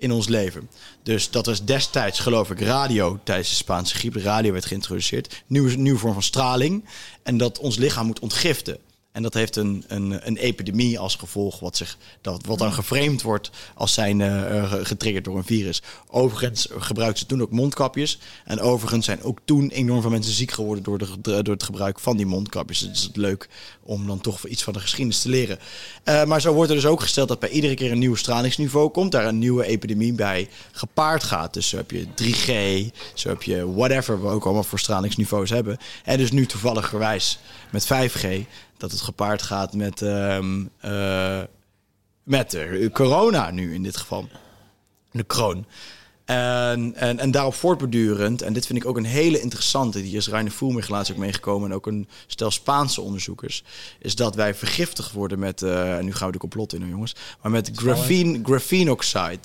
in 0.00 0.12
ons 0.12 0.28
leven. 0.28 0.70
Dus 1.02 1.30
dat 1.30 1.46
was 1.46 1.64
destijds, 1.64 2.18
geloof 2.18 2.50
ik, 2.50 2.60
radio 2.60 3.18
tijdens 3.24 3.48
de 3.48 3.54
Spaanse 3.54 3.94
griep. 3.94 4.16
Radio 4.16 4.52
werd 4.52 4.64
geïntroduceerd. 4.64 5.42
Nieuwe, 5.46 5.76
nieuwe 5.76 5.98
vorm 5.98 6.12
van 6.12 6.22
straling. 6.22 6.84
En 7.22 7.36
dat 7.36 7.58
ons 7.58 7.76
lichaam 7.76 8.06
moet 8.06 8.18
ontgiften. 8.18 8.78
En 9.12 9.22
dat 9.22 9.34
heeft 9.34 9.56
een, 9.56 9.84
een, 9.88 10.26
een 10.26 10.36
epidemie 10.36 10.98
als 10.98 11.14
gevolg, 11.14 11.60
wat, 11.60 11.76
zich, 11.76 11.96
dat, 12.20 12.46
wat 12.46 12.58
dan 12.58 12.72
geframed 12.72 13.22
wordt 13.22 13.50
als 13.74 13.92
zijn 13.92 14.20
uh, 14.20 14.72
getriggerd 14.82 15.24
door 15.24 15.36
een 15.36 15.44
virus. 15.44 15.82
Overigens 16.10 16.68
gebruikten 16.78 17.18
ze 17.18 17.26
toen 17.26 17.42
ook 17.42 17.50
mondkapjes. 17.50 18.18
En 18.44 18.60
overigens 18.60 19.04
zijn 19.04 19.22
ook 19.22 19.38
toen 19.44 19.70
enorm 19.70 20.00
veel 20.00 20.10
mensen 20.10 20.32
ziek 20.32 20.50
geworden 20.50 20.84
door, 20.84 20.98
de, 20.98 21.42
door 21.42 21.54
het 21.54 21.62
gebruik 21.62 22.00
van 22.00 22.16
die 22.16 22.26
mondkapjes. 22.26 22.78
Dus 22.78 22.88
het 22.88 23.10
is 23.10 23.16
leuk 23.16 23.48
om 23.82 24.06
dan 24.06 24.20
toch 24.20 24.46
iets 24.46 24.62
van 24.62 24.72
de 24.72 24.80
geschiedenis 24.80 25.22
te 25.22 25.28
leren. 25.28 25.58
Uh, 26.04 26.24
maar 26.24 26.40
zo 26.40 26.52
wordt 26.52 26.70
er 26.70 26.76
dus 26.76 26.86
ook 26.86 27.00
gesteld 27.00 27.28
dat 27.28 27.38
bij 27.38 27.48
iedere 27.48 27.74
keer 27.74 27.92
een 27.92 27.98
nieuw 27.98 28.14
stralingsniveau 28.14 28.88
komt, 28.88 29.12
daar 29.12 29.26
een 29.26 29.38
nieuwe 29.38 29.66
epidemie 29.66 30.12
bij 30.12 30.48
gepaard 30.72 31.22
gaat. 31.22 31.54
Dus 31.54 31.68
zo 31.68 31.76
heb 31.76 31.90
je 31.90 32.06
3G, 32.06 32.50
zo 33.14 33.28
heb 33.28 33.42
je 33.42 33.72
whatever 33.72 34.22
we 34.22 34.28
ook 34.28 34.44
allemaal 34.44 34.62
voor 34.62 34.78
stralingsniveaus 34.78 35.50
hebben. 35.50 35.78
En 36.04 36.18
dus 36.18 36.30
nu 36.30 36.46
toevallig 36.46 36.88
gewijs 36.88 37.38
met 37.70 37.84
5G 37.84 38.46
dat 38.80 38.90
het 38.90 39.00
gepaard 39.00 39.42
gaat 39.42 39.74
met, 39.74 40.00
um, 40.00 40.70
uh, 40.84 41.40
met 42.22 42.54
uh, 42.54 42.90
corona 42.92 43.50
nu 43.50 43.74
in 43.74 43.82
dit 43.82 43.96
geval. 43.96 44.28
De 45.10 45.22
kroon. 45.22 45.66
En, 46.24 46.94
en, 46.94 47.18
en 47.18 47.30
daarop 47.30 47.54
voortbordurend, 47.54 48.42
en 48.42 48.52
dit 48.52 48.66
vind 48.66 48.78
ik 48.78 48.88
ook 48.88 48.96
een 48.96 49.04
hele 49.04 49.40
interessante, 49.40 50.02
die 50.02 50.16
is 50.16 50.28
Reine 50.28 50.50
Voelmich 50.50 50.88
laatst 50.88 51.12
ook 51.12 51.18
meegekomen 51.18 51.70
en 51.70 51.76
ook 51.76 51.86
een 51.86 52.08
stel 52.26 52.50
Spaanse 52.50 53.00
onderzoekers, 53.00 53.64
is 53.98 54.14
dat 54.14 54.34
wij 54.34 54.54
vergiftigd 54.54 55.12
worden 55.12 55.38
met, 55.38 55.62
uh, 55.62 55.98
nu 55.98 56.12
gaan 56.12 56.26
we 56.26 56.32
de 56.32 56.38
complot 56.38 56.74
in, 56.74 56.88
jongens, 56.88 57.14
maar 57.42 57.50
met 57.50 57.70
graphene, 57.74 58.40
graphenoxide. 58.42 59.40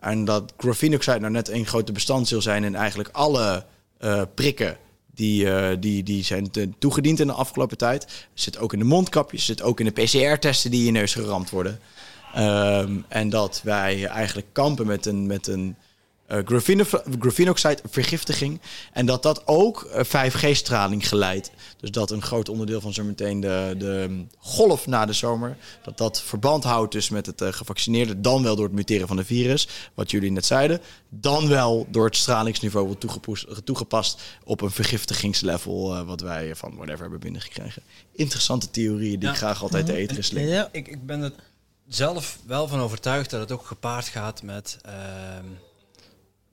En 0.00 0.24
dat 0.24 0.52
graphenoxide 0.56 1.18
nou 1.18 1.32
net 1.32 1.48
een 1.48 1.66
grote 1.66 1.92
bestanddeel 1.92 2.42
zijn 2.42 2.64
in 2.64 2.74
eigenlijk 2.74 3.08
alle 3.12 3.64
uh, 4.00 4.22
prikken 4.34 4.76
die, 5.18 5.44
uh, 5.44 5.68
die, 5.80 6.02
die 6.02 6.24
zijn 6.24 6.50
toegediend 6.78 7.20
in 7.20 7.26
de 7.26 7.32
afgelopen 7.32 7.76
tijd. 7.76 8.26
Zit 8.34 8.58
ook 8.58 8.72
in 8.72 8.78
de 8.78 8.84
mondkapjes, 8.84 9.44
zit 9.44 9.62
ook 9.62 9.80
in 9.80 9.86
de 9.86 10.02
PCR-testen 10.02 10.70
die 10.70 10.80
in 10.80 10.86
je 10.86 10.92
neus 10.92 11.14
geramd 11.14 11.50
worden. 11.50 11.80
Um, 12.36 13.04
en 13.08 13.28
dat 13.28 13.60
wij 13.64 14.06
eigenlijk 14.06 14.46
kampen 14.52 14.86
met 14.86 15.06
een, 15.06 15.26
met 15.26 15.46
een 15.46 15.76
uh, 16.28 16.38
graphenoxide 17.18 17.78
vergiftiging. 17.90 18.60
En 18.92 19.06
dat 19.06 19.22
dat 19.22 19.46
ook 19.46 19.88
uh, 19.94 20.04
5G-straling 20.04 21.08
geleidt. 21.08 21.50
Dus 21.80 21.90
dat 21.90 22.10
een 22.10 22.22
groot 22.22 22.48
onderdeel 22.48 22.80
van 22.80 22.92
zo 22.92 23.04
meteen 23.04 23.40
de, 23.40 23.74
de 23.78 24.24
golf 24.38 24.86
na 24.86 25.06
de 25.06 25.12
zomer... 25.12 25.56
dat 25.82 25.98
dat 25.98 26.22
verband 26.22 26.64
houdt 26.64 26.92
dus 26.92 27.08
met 27.08 27.26
het 27.26 27.40
uh, 27.40 27.48
gevaccineerde... 27.52 28.20
dan 28.20 28.42
wel 28.42 28.56
door 28.56 28.64
het 28.64 28.74
muteren 28.74 29.08
van 29.08 29.16
de 29.16 29.24
virus, 29.24 29.68
wat 29.94 30.10
jullie 30.10 30.32
net 30.32 30.46
zeiden... 30.46 30.80
dan 31.08 31.48
wel 31.48 31.86
door 31.90 32.04
het 32.04 32.16
stralingsniveau 32.16 32.86
wordt 32.86 33.64
toegepast... 33.64 34.20
op 34.44 34.60
een 34.60 34.70
vergiftigingslevel 34.70 35.96
uh, 35.96 36.02
wat 36.02 36.20
wij 36.20 36.56
van 36.56 36.74
whatever 36.74 37.00
hebben 37.00 37.20
binnengekregen. 37.20 37.82
Interessante 38.12 38.70
theorieën 38.70 39.18
die 39.18 39.28
ja. 39.28 39.30
ik 39.30 39.36
graag 39.36 39.62
altijd 39.62 39.86
de 39.86 39.96
eten 39.96 40.24
sling. 40.24 40.48
Ja, 40.48 40.68
ik, 40.72 40.88
ik 40.88 41.06
ben 41.06 41.22
er 41.22 41.32
zelf 41.86 42.38
wel 42.46 42.68
van 42.68 42.80
overtuigd 42.80 43.30
dat 43.30 43.40
het 43.40 43.52
ook 43.52 43.66
gepaard 43.66 44.08
gaat 44.08 44.42
met... 44.42 44.78
Uh, 44.86 44.92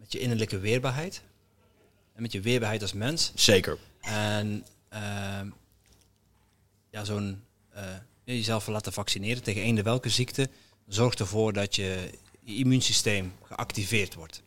met 0.05 0.13
je 0.13 0.19
innerlijke 0.19 0.59
weerbaarheid. 0.59 1.21
En 2.13 2.21
met 2.21 2.31
je 2.31 2.41
weerbaarheid 2.41 2.81
als 2.81 2.93
mens. 2.93 3.31
Zeker. 3.35 3.77
En 4.01 4.65
uh, 4.93 5.41
ja, 6.89 7.03
zo'n 7.03 7.41
uh, 7.75 7.81
jezelf 8.23 8.67
laten 8.67 8.93
vaccineren 8.93 9.43
tegen 9.43 9.61
eender 9.61 9.83
welke 9.83 10.09
ziekte 10.09 10.49
zorgt 10.87 11.19
ervoor 11.19 11.53
dat 11.53 11.75
je, 11.75 12.09
je 12.39 12.55
immuunsysteem 12.55 13.33
geactiveerd 13.43 14.13
wordt. 14.13 14.43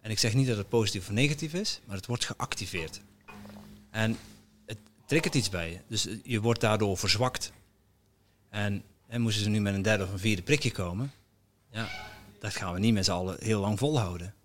En 0.00 0.10
ik 0.10 0.18
zeg 0.18 0.34
niet 0.34 0.46
dat 0.46 0.56
het 0.56 0.68
positief 0.68 1.02
of 1.02 1.10
negatief 1.10 1.54
is, 1.54 1.80
maar 1.84 1.96
het 1.96 2.06
wordt 2.06 2.24
geactiveerd. 2.24 3.00
En 3.90 4.18
het 4.66 4.78
triggert 5.06 5.34
iets 5.34 5.48
bij 5.48 5.70
je. 5.70 5.78
Dus 5.88 6.08
je 6.22 6.40
wordt 6.40 6.60
daardoor 6.60 6.98
verzwakt. 6.98 7.52
En, 8.48 8.82
en 9.06 9.20
moesten 9.20 9.42
ze 9.42 9.50
nu 9.50 9.60
met 9.60 9.74
een 9.74 9.82
derde 9.82 10.04
of 10.04 10.12
een 10.12 10.18
vierde 10.18 10.42
prikje 10.42 10.70
komen, 10.70 11.12
ja, 11.70 11.88
dat 12.38 12.54
gaan 12.54 12.72
we 12.72 12.78
niet 12.78 12.94
met 12.94 13.04
z'n 13.04 13.10
allen 13.10 13.36
heel 13.40 13.60
lang 13.60 13.78
volhouden 13.78 14.36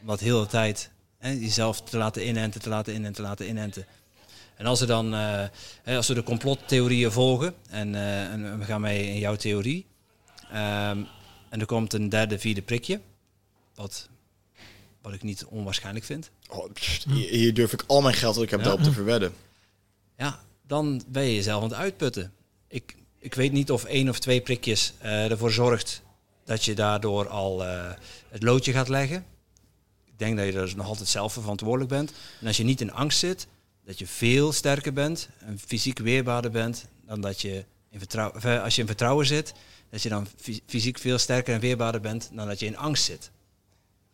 wat 0.00 0.20
heel 0.20 0.40
de 0.40 0.46
tijd 0.46 0.90
hè, 1.18 1.30
jezelf 1.30 1.82
te 1.82 1.96
laten 1.96 2.26
inenten, 2.26 2.60
te 2.60 2.68
laten 2.68 2.94
inenten, 2.94 3.14
te 3.14 3.28
laten 3.28 3.48
inenten. 3.48 3.86
En 4.56 4.66
als, 4.66 4.80
er 4.80 4.86
dan, 4.86 5.14
uh, 5.14 5.44
als 5.84 6.08
we 6.08 6.14
de 6.14 6.22
complottheorieën 6.22 7.12
volgen, 7.12 7.54
en, 7.70 7.94
uh, 7.94 8.32
en, 8.32 8.58
we 8.58 8.64
gaan 8.64 8.80
mee 8.80 9.06
in 9.06 9.18
jouw 9.18 9.36
theorie, 9.36 9.86
um, 10.50 11.06
en 11.48 11.60
er 11.60 11.66
komt 11.66 11.92
een 11.92 12.08
derde, 12.08 12.38
vierde 12.38 12.62
prikje, 12.62 13.00
wat, 13.74 14.08
wat 15.02 15.12
ik 15.12 15.22
niet 15.22 15.44
onwaarschijnlijk 15.44 16.04
vind. 16.04 16.30
Oh, 16.48 16.72
pst, 16.72 17.04
hier, 17.04 17.30
hier, 17.30 17.54
durf 17.54 17.72
ik 17.72 17.84
al 17.86 18.02
mijn 18.02 18.14
geld 18.14 18.34
dat 18.34 18.44
ik 18.44 18.50
heb 18.50 18.58
ja. 18.58 18.64
daarop 18.64 18.84
te 18.84 18.92
verwedden. 18.92 19.34
Ja, 20.16 20.40
dan 20.66 21.02
ben 21.06 21.22
je 21.22 21.34
jezelf 21.34 21.62
aan 21.62 21.68
het 21.68 21.78
uitputten. 21.78 22.32
Ik, 22.68 22.96
ik 23.18 23.34
weet 23.34 23.52
niet 23.52 23.70
of 23.70 23.84
één 23.84 24.08
of 24.08 24.18
twee 24.18 24.40
prikjes 24.40 24.92
uh, 25.02 25.30
ervoor 25.30 25.52
zorgt 25.52 26.02
dat 26.44 26.64
je 26.64 26.74
daardoor 26.74 27.28
al 27.28 27.62
het 28.28 28.42
loodje 28.42 28.72
gaat 28.72 28.88
leggen 28.88 29.24
denk 30.18 30.36
dat 30.36 30.46
je 30.46 30.52
er 30.52 30.60
dus 30.60 30.74
nog 30.74 30.86
altijd 30.86 31.08
zelf 31.08 31.32
voor 31.32 31.42
verantwoordelijk 31.42 31.90
bent. 31.90 32.12
En 32.40 32.46
als 32.46 32.56
je 32.56 32.64
niet 32.64 32.80
in 32.80 32.92
angst 32.92 33.18
zit, 33.18 33.46
dat 33.84 33.98
je 33.98 34.06
veel 34.06 34.52
sterker 34.52 34.92
bent 34.92 35.28
en 35.38 35.58
fysiek 35.66 35.98
weerbaarder 35.98 36.50
bent 36.50 36.86
dan 37.06 37.20
dat 37.20 37.40
je 37.40 37.64
in 37.90 37.98
vertrouwen. 37.98 38.62
Als 38.62 38.74
je 38.74 38.80
in 38.80 38.86
vertrouwen 38.86 39.26
zit, 39.26 39.52
dat 39.90 40.02
je 40.02 40.08
dan 40.08 40.26
fysiek 40.66 40.98
veel 40.98 41.18
sterker 41.18 41.54
en 41.54 41.60
weerbaarder 41.60 42.00
bent 42.00 42.30
dan 42.32 42.46
dat 42.46 42.58
je 42.58 42.66
in 42.66 42.76
angst 42.76 43.04
zit. 43.04 43.30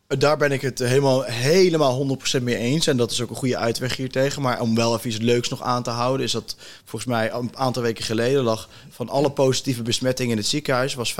Daar 0.06 0.36
ben 0.36 0.52
ik 0.52 0.60
het 0.60 0.78
helemaal, 0.78 1.22
helemaal 1.22 2.18
100% 2.38 2.42
mee 2.42 2.56
eens. 2.56 2.86
En 2.86 2.96
dat 2.96 3.10
is 3.10 3.20
ook 3.20 3.30
een 3.30 3.36
goede 3.36 3.56
uitweg 3.56 3.96
hier 3.96 4.10
tegen. 4.10 4.42
Maar 4.42 4.60
om 4.60 4.74
wel 4.74 4.96
even 4.96 5.10
iets 5.10 5.18
leuks 5.18 5.48
nog 5.48 5.62
aan 5.62 5.82
te 5.82 5.90
houden, 5.90 6.26
is 6.26 6.32
dat 6.32 6.56
volgens 6.84 7.04
mij 7.12 7.32
een 7.32 7.56
aantal 7.56 7.82
weken 7.82 8.04
geleden 8.04 8.42
lag 8.42 8.68
van 8.90 9.08
alle 9.08 9.30
positieve 9.30 9.82
besmettingen 9.82 10.32
in 10.32 10.38
het 10.38 10.46
ziekenhuis, 10.46 10.94
was 10.94 11.12
85% 11.12 11.16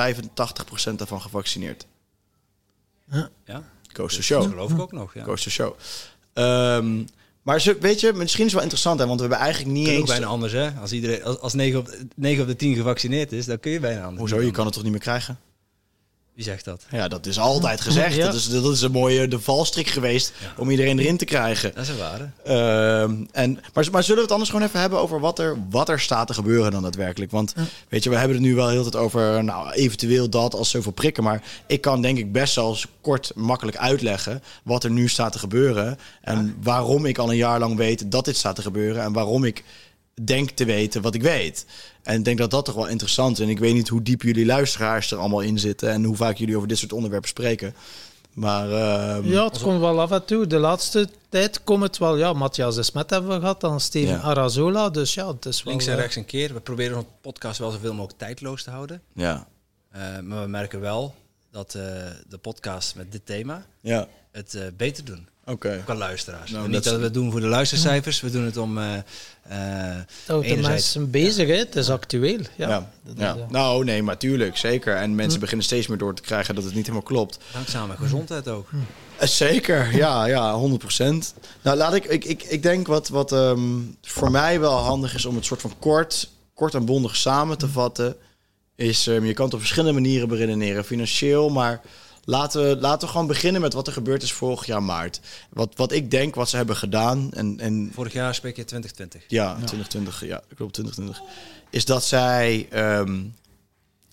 daarvan 0.97 1.20
gevaccineerd. 1.20 1.86
Ja. 3.11 3.31
ja. 3.44 3.62
To 3.94 4.08
show. 4.08 4.42
Dat 4.42 4.50
geloof 4.50 4.70
ik 4.70 4.80
ook 4.80 4.92
nog, 4.92 5.14
ja. 5.14 5.24
To 5.24 5.36
show. 5.36 5.74
Um, 6.34 7.06
maar 7.42 7.60
zo, 7.60 7.74
weet 7.80 8.00
je, 8.00 8.12
misschien 8.12 8.46
is 8.46 8.52
het 8.52 8.52
wel 8.52 8.62
interessant, 8.62 8.98
hè, 8.98 9.06
want 9.06 9.20
we 9.20 9.26
hebben 9.26 9.44
eigenlijk 9.44 9.74
niet 9.74 9.86
kun 9.86 9.96
eens... 9.96 10.10
bijna 10.10 10.26
anders, 10.26 10.52
hè? 10.52 10.70
Als, 10.80 10.92
iedereen, 10.92 11.24
als, 11.24 11.40
als 11.40 11.52
9, 11.52 11.78
op, 11.78 11.88
9 12.16 12.42
op 12.42 12.48
de 12.48 12.56
10 12.56 12.74
gevaccineerd 12.74 13.32
is, 13.32 13.46
dan 13.46 13.60
kun 13.60 13.72
je 13.72 13.80
bijna 13.80 14.02
anders. 14.02 14.18
Hoezo? 14.18 14.40
Je 14.46 14.50
kan 14.50 14.64
het 14.64 14.74
toch 14.74 14.82
niet 14.82 14.92
meer 14.92 15.00
krijgen? 15.00 15.38
Wie 16.35 16.44
zegt 16.44 16.65
dat? 16.65 16.85
Ja, 16.90 17.09
dat 17.09 17.27
is 17.27 17.39
altijd 17.39 17.81
gezegd. 17.81 18.15
ja. 18.16 18.24
dat, 18.24 18.35
is, 18.35 18.48
dat 18.48 18.73
is 18.73 18.82
een 18.82 18.90
mooie 18.90 19.28
de 19.28 19.40
valstrik 19.40 19.89
geweest 19.89 20.32
ja. 20.40 20.62
om 20.62 20.70
iedereen 20.70 20.98
erin 20.98 21.16
te 21.16 21.24
krijgen. 21.24 21.73
Dat 21.74 21.89
is 21.89 21.97
waar. 21.97 22.32
Uh, 22.47 23.02
en, 23.32 23.61
maar, 23.73 23.89
maar 23.93 24.02
zullen 24.02 24.16
we 24.16 24.23
het 24.23 24.32
anders 24.32 24.51
gewoon 24.51 24.66
even 24.66 24.81
hebben 24.81 24.98
over 24.98 25.20
wat 25.20 25.39
er, 25.39 25.56
wat 25.70 25.89
er 25.89 26.01
staat 26.01 26.27
te 26.27 26.35
gebeuren 26.35 26.73
dan 26.73 26.82
daadwerkelijk? 26.82 27.31
Want 27.31 27.52
ja. 27.56 27.62
weet 27.89 28.05
je, 28.05 28.11
we 28.11 28.16
hebben 28.16 28.36
het 28.36 28.47
nu 28.47 28.55
wel 28.55 28.69
heel 28.69 28.82
tijd 28.82 28.97
over 28.97 29.44
nou, 29.44 29.70
eventueel 29.70 30.28
dat 30.28 30.55
als 30.55 30.70
zoveel 30.70 30.93
prikken. 30.93 31.23
Maar 31.23 31.43
ik 31.66 31.81
kan 31.81 32.02
denk 32.02 32.19
ik 32.19 32.32
best 32.32 32.55
wel 32.55 32.77
kort 33.01 33.32
makkelijk 33.35 33.77
uitleggen 33.77 34.43
wat 34.62 34.85
er 34.85 34.90
nu 34.90 35.09
staat 35.09 35.32
te 35.32 35.39
gebeuren. 35.39 35.98
En 36.20 36.56
waarom 36.62 37.06
ik 37.06 37.19
al 37.19 37.31
een 37.31 37.36
jaar 37.36 37.59
lang 37.59 37.77
weet 37.77 38.11
dat 38.11 38.24
dit 38.24 38.36
staat 38.36 38.55
te 38.55 38.62
gebeuren. 38.62 39.02
En 39.02 39.12
waarom 39.12 39.44
ik 39.44 39.65
denk 40.22 40.50
te 40.50 40.64
weten 40.64 41.02
wat 41.02 41.14
ik 41.14 41.22
weet. 41.22 41.66
En 42.02 42.18
ik 42.18 42.24
denk 42.24 42.38
dat 42.38 42.50
dat 42.50 42.64
toch 42.64 42.74
wel 42.74 42.88
interessant 42.88 43.38
is. 43.38 43.44
En 43.44 43.50
ik 43.50 43.58
weet 43.58 43.74
niet 43.74 43.88
hoe 43.88 44.02
diep 44.02 44.22
jullie 44.22 44.46
luisteraars 44.46 45.10
er 45.10 45.18
allemaal 45.18 45.40
in 45.40 45.58
zitten 45.58 45.90
en 45.90 46.04
hoe 46.04 46.16
vaak 46.16 46.36
jullie 46.36 46.56
over 46.56 46.68
dit 46.68 46.78
soort 46.78 46.92
onderwerpen 46.92 47.28
spreken. 47.28 47.74
Maar, 48.32 48.68
uh, 48.68 49.30
ja, 49.30 49.44
het 49.44 49.60
komt 49.60 49.80
wel 49.80 50.00
af 50.00 50.10
en 50.10 50.24
toe. 50.24 50.46
De 50.46 50.58
laatste 50.58 51.08
tijd 51.28 51.64
komt 51.64 51.82
het 51.82 51.98
wel. 51.98 52.16
Ja, 52.16 52.32
Matthias 52.32 52.74
de 52.74 52.82
Smet 52.82 53.10
hebben 53.10 53.30
we 53.30 53.38
gehad, 53.38 53.60
dan 53.60 53.80
Steven 53.80 54.14
ja. 54.14 54.20
Arazola. 54.20 54.90
Dus 54.90 55.14
ja, 55.14 55.28
het 55.28 55.46
is 55.46 55.62
wel... 55.62 55.72
Links 55.72 55.88
en 55.88 55.96
rechts 55.96 56.16
een 56.16 56.24
keer. 56.24 56.54
We 56.54 56.60
proberen 56.60 56.96
onze 56.96 57.08
podcast 57.20 57.58
wel 57.58 57.70
zoveel 57.70 57.92
mogelijk 57.92 58.18
tijdloos 58.18 58.62
te 58.62 58.70
houden. 58.70 59.02
Ja. 59.14 59.46
Uh, 59.96 60.18
maar 60.20 60.42
we 60.42 60.48
merken 60.48 60.80
wel 60.80 61.14
dat 61.50 61.74
uh, 61.76 61.82
de 62.28 62.38
podcast 62.38 62.94
met 62.94 63.12
dit 63.12 63.26
thema 63.26 63.66
ja. 63.80 64.08
het 64.30 64.58
beter 64.76 65.04
doen. 65.04 65.28
Oké. 65.46 65.80
Qua 65.84 65.94
luisteraars. 65.94 66.50
Nou, 66.50 66.68
niet 66.68 66.84
dat 66.84 66.96
we 66.96 67.02
het 67.02 67.14
doen 67.14 67.30
voor 67.30 67.40
de 67.40 67.46
luistercijfers, 67.46 68.20
we 68.20 68.30
doen 68.30 68.44
het 68.44 68.56
om... 68.56 68.78
eh, 68.78 68.94
eh, 69.42 69.96
Dat 70.26 70.42
de 70.44 70.56
mensen 70.56 71.10
bezig, 71.10 71.48
hè? 71.48 71.54
het 71.56 71.76
is 71.76 71.90
actueel. 71.90 72.38
Ja. 72.56 72.88
Ja. 73.16 73.34
Eh, 73.36 73.42
Nou, 73.48 73.84
nee, 73.84 74.02
maar 74.02 74.18
tuurlijk, 74.18 74.56
zeker. 74.56 74.96
En 74.96 75.14
mensen 75.14 75.40
beginnen 75.40 75.64
steeds 75.66 75.86
meer 75.86 75.98
door 75.98 76.14
te 76.14 76.22
krijgen 76.22 76.54
dat 76.54 76.64
het 76.64 76.74
niet 76.74 76.82
helemaal 76.86 77.06
klopt. 77.06 77.38
Dankzame 77.52 77.96
gezondheid 77.96 78.48
ook. 78.48 78.68
Eh, 79.18 79.28
Zeker, 79.28 79.96
ja, 79.96 80.24
ja, 80.26 80.54
100%. 80.54 81.34
Nou, 81.62 81.76
laat 81.76 81.94
ik, 81.94 82.04
ik, 82.04 82.24
ik, 82.24 82.42
ik 82.42 82.62
denk 82.62 82.86
wat, 82.86 83.08
wat 83.08 83.32
ehm, 83.32 83.60
voor 84.02 84.30
mij 84.30 84.60
wel 84.60 84.76
handig 84.76 85.14
is 85.14 85.24
om 85.24 85.34
het 85.34 85.44
soort 85.44 85.60
van 85.60 85.72
kort, 85.78 86.30
kort 86.54 86.74
en 86.74 86.84
bondig 86.84 87.16
samen 87.16 87.58
te 87.58 87.68
vatten, 87.68 88.16
is 88.76 89.06
ehm, 89.06 89.24
je 89.24 89.32
kan 89.34 89.44
het 89.44 89.54
op 89.54 89.60
verschillende 89.60 90.00
manieren 90.00 90.28
beredeneren, 90.28 90.84
financieel, 90.84 91.48
maar 91.50 91.80
laten 92.24 92.68
we, 92.68 92.76
laten 92.80 93.06
we 93.06 93.12
gewoon 93.12 93.26
beginnen 93.26 93.60
met 93.60 93.72
wat 93.72 93.86
er 93.86 93.92
gebeurd 93.92 94.22
is 94.22 94.32
vorig 94.32 94.66
jaar 94.66 94.82
maart. 94.82 95.20
Wat, 95.51 95.72
wat 95.76 95.92
ik 95.92 96.10
denk, 96.10 96.34
wat 96.34 96.48
ze 96.48 96.56
hebben 96.56 96.76
gedaan, 96.76 97.32
en, 97.32 97.60
en 97.60 97.90
Vorig 97.94 98.12
jaar 98.12 98.34
spreek 98.34 98.56
je 98.56 98.64
2020. 98.64 99.24
ja, 99.28 99.55
2020, 99.55 100.26
ja, 100.26 100.42
klopt, 100.56 100.72
2020. 100.72 101.34
Is 101.70 101.84
dat 101.84 102.05
zij. 102.05 102.66
ehm, 102.70 103.22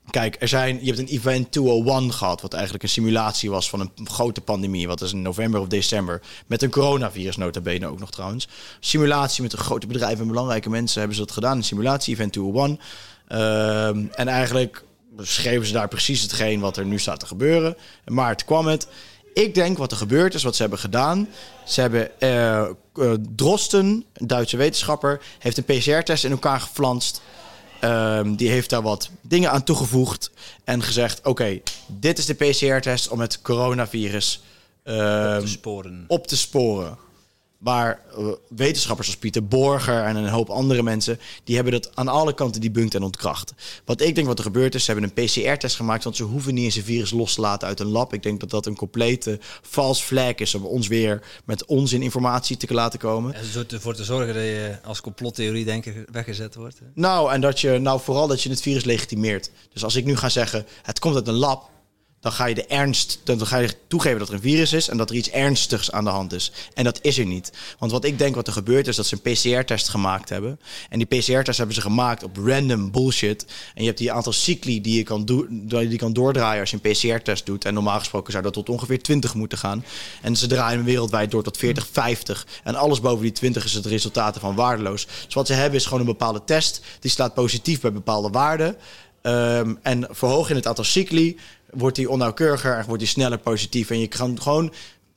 kijk, 0.09 0.35
er 0.39 0.47
zijn, 0.47 0.79
je 0.79 0.85
hebt 0.85 0.99
een 0.99 1.15
Event 1.15 1.51
201 1.51 2.13
gehad, 2.13 2.41
wat 2.41 2.53
eigenlijk 2.53 2.83
een 2.83 2.89
simulatie 2.89 3.49
was 3.49 3.69
van 3.69 3.79
een 3.79 3.91
grote 4.03 4.41
pandemie. 4.41 4.87
Wat 4.87 5.01
is 5.01 5.13
in 5.13 5.21
november 5.21 5.59
of 5.59 5.67
december. 5.67 6.21
Met 6.47 6.61
een 6.61 6.69
coronavirus, 6.69 7.37
nota 7.37 7.61
bene 7.61 7.87
ook 7.87 7.99
nog 7.99 8.11
trouwens. 8.11 8.47
Simulatie 8.79 9.43
met 9.43 9.53
een 9.53 9.59
grote 9.59 9.87
bedrijven 9.87 10.21
en 10.21 10.27
belangrijke 10.27 10.69
mensen 10.69 10.99
hebben 10.99 11.17
ze 11.17 11.23
dat 11.23 11.31
gedaan. 11.31 11.57
Een 11.57 11.63
simulatie, 11.63 12.13
Event 12.13 12.33
201. 12.33 12.79
Ehm, 13.27 14.05
en 14.11 14.27
eigenlijk 14.27 14.83
schreven 15.17 15.67
ze 15.67 15.73
daar 15.73 15.87
precies 15.87 16.21
hetgeen 16.21 16.59
wat 16.59 16.77
er 16.77 16.85
nu 16.85 16.99
staat 16.99 17.19
te 17.19 17.25
gebeuren. 17.25 17.77
In 18.05 18.13
maart 18.13 18.45
kwam 18.45 18.67
het. 18.67 18.87
Ik 19.33 19.53
denk 19.55 19.77
wat 19.77 19.91
er 19.91 19.97
gebeurd 19.97 20.33
is, 20.33 20.43
wat 20.43 20.55
ze 20.55 20.61
hebben 20.61 20.79
gedaan. 20.79 21.27
Ze 21.65 21.81
hebben 21.81 22.19
eh, 22.19 22.59
eh, 22.59 22.71
Drosten, 23.35 24.05
een 24.13 24.27
Duitse 24.27 24.57
wetenschapper, 24.57 25.21
heeft 25.39 25.57
een 25.57 25.63
PCR-test 25.63 26.23
in 26.23 26.31
elkaar 26.31 26.59
geflanst. 26.59 27.21
Ehm, 27.79 28.35
die 28.35 28.49
heeft 28.49 28.69
daar 28.69 28.81
wat 28.81 29.09
dingen 29.21 29.51
aan 29.51 29.63
toegevoegd 29.63 30.31
en 30.63 30.83
gezegd: 30.83 31.25
Oké, 31.27 31.61
dit 31.87 32.17
is 32.17 32.25
de 32.25 32.33
PCR-test 32.33 33.07
om 33.07 33.19
het 33.19 33.41
coronavirus 33.41 34.41
ehm, 34.83 35.41
de 35.41 35.47
sporen. 35.47 36.05
op 36.07 36.27
te 36.27 36.37
sporen. 36.37 36.97
Maar 37.61 38.01
eh, 38.17 38.25
wetenschappers 38.49 39.07
als 39.07 39.17
Pieter 39.17 39.47
Borger 39.47 40.03
en 40.03 40.15
een 40.15 40.27
hoop 40.27 40.49
andere 40.49 40.83
mensen, 40.83 41.19
die 41.43 41.55
hebben 41.55 41.73
dat 41.73 41.95
aan 41.95 42.07
alle 42.07 42.33
kanten 42.33 42.61
debunked 42.61 42.95
en 42.95 43.03
ontkracht. 43.03 43.53
Wat 43.85 44.01
ik 44.01 44.15
denk 44.15 44.27
wat 44.27 44.37
er 44.37 44.43
gebeurd 44.43 44.75
is, 44.75 44.83
ze 44.85 44.91
hebben 44.91 45.11
een 45.15 45.25
PCR-test 45.25 45.75
gemaakt, 45.75 46.03
want 46.03 46.15
ze 46.15 46.23
hoeven 46.23 46.53
niet 46.53 46.63
eens 46.63 46.75
een 46.75 46.83
virus 46.83 47.11
los 47.11 47.33
te 47.33 47.41
laten 47.41 47.67
uit 47.67 47.79
een 47.79 47.87
lab. 47.87 48.13
Ik 48.13 48.23
denk 48.23 48.39
dat 48.39 48.49
dat 48.49 48.65
een 48.65 48.75
complete 48.75 49.39
false 49.61 50.03
flag 50.03 50.35
is 50.35 50.55
om 50.55 50.65
ons 50.65 50.87
weer 50.87 51.21
met 51.45 51.65
onzin 51.65 52.01
informatie 52.01 52.57
te 52.57 52.73
laten 52.73 52.99
komen. 52.99 53.33
En 53.33 53.45
zo 53.45 53.63
ervoor 53.67 53.95
te 53.95 54.03
zorgen 54.03 54.33
dat 54.33 54.43
je 54.43 54.77
als 54.83 55.01
complottheorie 55.01 55.65
denker 55.65 56.05
weggezet 56.11 56.55
wordt. 56.55 56.79
hè. 56.79 56.85
Nou, 56.93 57.31
en 57.31 57.41
dat 57.41 57.59
je, 57.59 57.77
nou 57.77 57.99
vooral 58.01 58.27
dat 58.27 58.41
je 58.41 58.49
het 58.49 58.61
virus 58.61 58.83
legitimeert. 58.83 59.51
Dus 59.73 59.83
als 59.83 59.95
ik 59.95 60.05
nu 60.05 60.15
ga 60.15 60.29
zeggen, 60.29 60.65
het 60.81 60.99
komt 60.99 61.15
uit 61.15 61.27
een 61.27 61.33
lab, 61.33 61.69
dan 62.21 62.31
ga 62.31 62.45
je 62.45 62.55
de 62.55 62.65
ernst, 62.65 63.19
dan 63.23 63.47
ga 63.47 63.57
je 63.57 63.75
toegeven 63.87 64.19
dat 64.19 64.27
er 64.27 64.33
een 64.33 64.41
virus 64.41 64.73
is 64.73 64.87
en 64.87 64.97
dat 64.97 65.09
er 65.09 65.15
iets 65.15 65.29
ernstigs 65.29 65.91
aan 65.91 66.03
de 66.03 66.09
hand 66.09 66.33
is. 66.33 66.51
En 66.73 66.83
dat 66.83 66.99
is 67.01 67.17
er 67.17 67.25
niet. 67.25 67.51
Want 67.79 67.91
wat 67.91 68.05
ik 68.05 68.17
denk 68.17 68.35
wat 68.35 68.47
er 68.47 68.53
gebeurt 68.53 68.87
is 68.87 68.95
dat 68.95 69.05
ze 69.05 69.17
een 69.21 69.33
PCR-test 69.33 69.89
gemaakt 69.89 70.29
hebben. 70.29 70.59
En 70.89 70.99
die 70.99 71.07
PCR-test 71.07 71.57
hebben 71.57 71.75
ze 71.75 71.81
gemaakt 71.81 72.23
op 72.23 72.37
random 72.37 72.91
bullshit. 72.91 73.45
En 73.73 73.81
je 73.81 73.85
hebt 73.85 73.97
die 73.97 74.11
aantal 74.11 74.33
cycli 74.33 74.81
die 74.81 74.97
je 74.97 75.03
kan, 75.03 75.25
die 75.65 75.97
kan 75.97 76.13
doordraaien 76.13 76.59
als 76.59 76.71
je 76.71 76.79
een 76.81 76.91
PCR-test 76.91 77.45
doet. 77.45 77.65
En 77.65 77.73
normaal 77.73 77.99
gesproken 77.99 78.31
zou 78.31 78.43
dat 78.43 78.53
tot 78.53 78.69
ongeveer 78.69 79.01
20 79.01 79.33
moeten 79.33 79.57
gaan. 79.57 79.85
En 80.21 80.35
ze 80.35 80.47
draaien 80.47 80.83
wereldwijd 80.83 81.31
door 81.31 81.43
tot 81.43 81.57
40, 81.57 81.87
50. 81.91 82.47
En 82.63 82.75
alles 82.75 82.99
boven 82.99 83.21
die 83.21 83.31
20 83.31 83.63
is 83.63 83.73
het 83.73 83.85
resultaten 83.85 84.41
van 84.41 84.55
waardeloos. 84.55 85.07
Dus 85.25 85.33
wat 85.33 85.47
ze 85.47 85.53
hebben 85.53 85.79
is 85.79 85.85
gewoon 85.85 85.99
een 85.99 86.05
bepaalde 86.05 86.43
test. 86.45 86.81
Die 86.99 87.11
slaat 87.11 87.33
positief 87.33 87.81
bij 87.81 87.91
bepaalde 87.91 88.29
waarden. 88.29 88.77
Ehm, 89.21 89.75
en 89.81 90.07
verhoog 90.09 90.47
je 90.47 90.55
het 90.55 90.67
aantal 90.67 90.83
cycli, 90.83 91.37
wordt 91.73 91.95
die 91.95 92.09
onnauwkeuriger 92.09 92.77
en 92.77 92.85
wordt 92.85 92.99
die 92.99 93.11
sneller 93.11 93.37
positief. 93.37 93.89
En 93.89 93.99
je 93.99 94.07
kan 94.07 94.41
gewoon, 94.41 94.73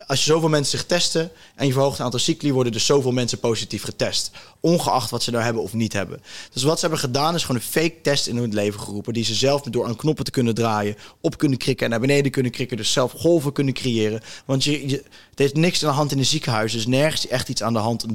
als 0.07 0.25
je 0.25 0.31
zoveel 0.31 0.49
mensen 0.49 0.79
zich 0.79 0.87
testen 0.87 1.31
en 1.55 1.67
je 1.67 1.73
verhoogt 1.73 1.97
het 1.97 2.05
aantal 2.05 2.21
cycli, 2.21 2.53
worden 2.53 2.73
dus 2.73 2.87
zoveel 2.87 3.13
mensen 3.13 3.39
positief 3.39 3.83
getest. 3.83 4.31
Ongeacht 4.61 5.11
wat 5.11 5.23
ze 5.23 5.31
nou 5.31 5.45
hebben 5.45 5.63
of 5.63 5.73
niet 5.73 5.93
hebben. 5.93 6.23
Dus 6.53 6.63
wat 6.63 6.75
ze 6.75 6.81
hebben 6.81 6.99
gedaan 6.99 7.35
is 7.35 7.45
gewoon 7.45 7.61
een 7.61 7.67
fake 7.69 8.01
test 8.03 8.27
in 8.27 8.37
hun 8.37 8.55
leven 8.55 8.81
geroepen. 8.81 9.13
Die 9.13 9.25
ze 9.25 9.35
zelf 9.35 9.63
door 9.63 9.87
aan 9.87 9.97
knoppen 9.97 10.25
te 10.25 10.31
kunnen 10.31 10.55
draaien, 10.55 10.97
op 11.21 11.39
kunnen 11.39 11.59
krikken 11.59 11.85
en 11.85 11.91
naar 11.91 12.01
beneden 12.01 12.33
kunnen 12.33 12.53
krikken. 12.53 12.77
Dus 12.77 12.93
zelf 12.93 13.13
golven 13.13 13.53
kunnen 13.53 13.75
creëren. 13.75 14.21
Want 14.45 14.65
je, 14.65 14.89
je, 14.89 15.03
er 15.35 15.45
is 15.45 15.53
niks 15.53 15.85
aan 15.85 15.91
de 15.91 15.97
hand 15.97 16.13
in 16.13 16.19
de 16.19 16.25
ziekenhuis. 16.25 16.73
Er 16.73 16.79
is 16.79 16.87
nergens 16.87 17.27
echt 17.27 17.49
iets 17.49 17.63
aan 17.63 17.73
de 17.73 17.79
hand 17.79 18.07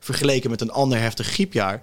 vergeleken 0.00 0.50
met 0.50 0.60
een 0.60 0.72
ander 0.72 1.00
heftig 1.00 1.26
griepjaar. 1.26 1.82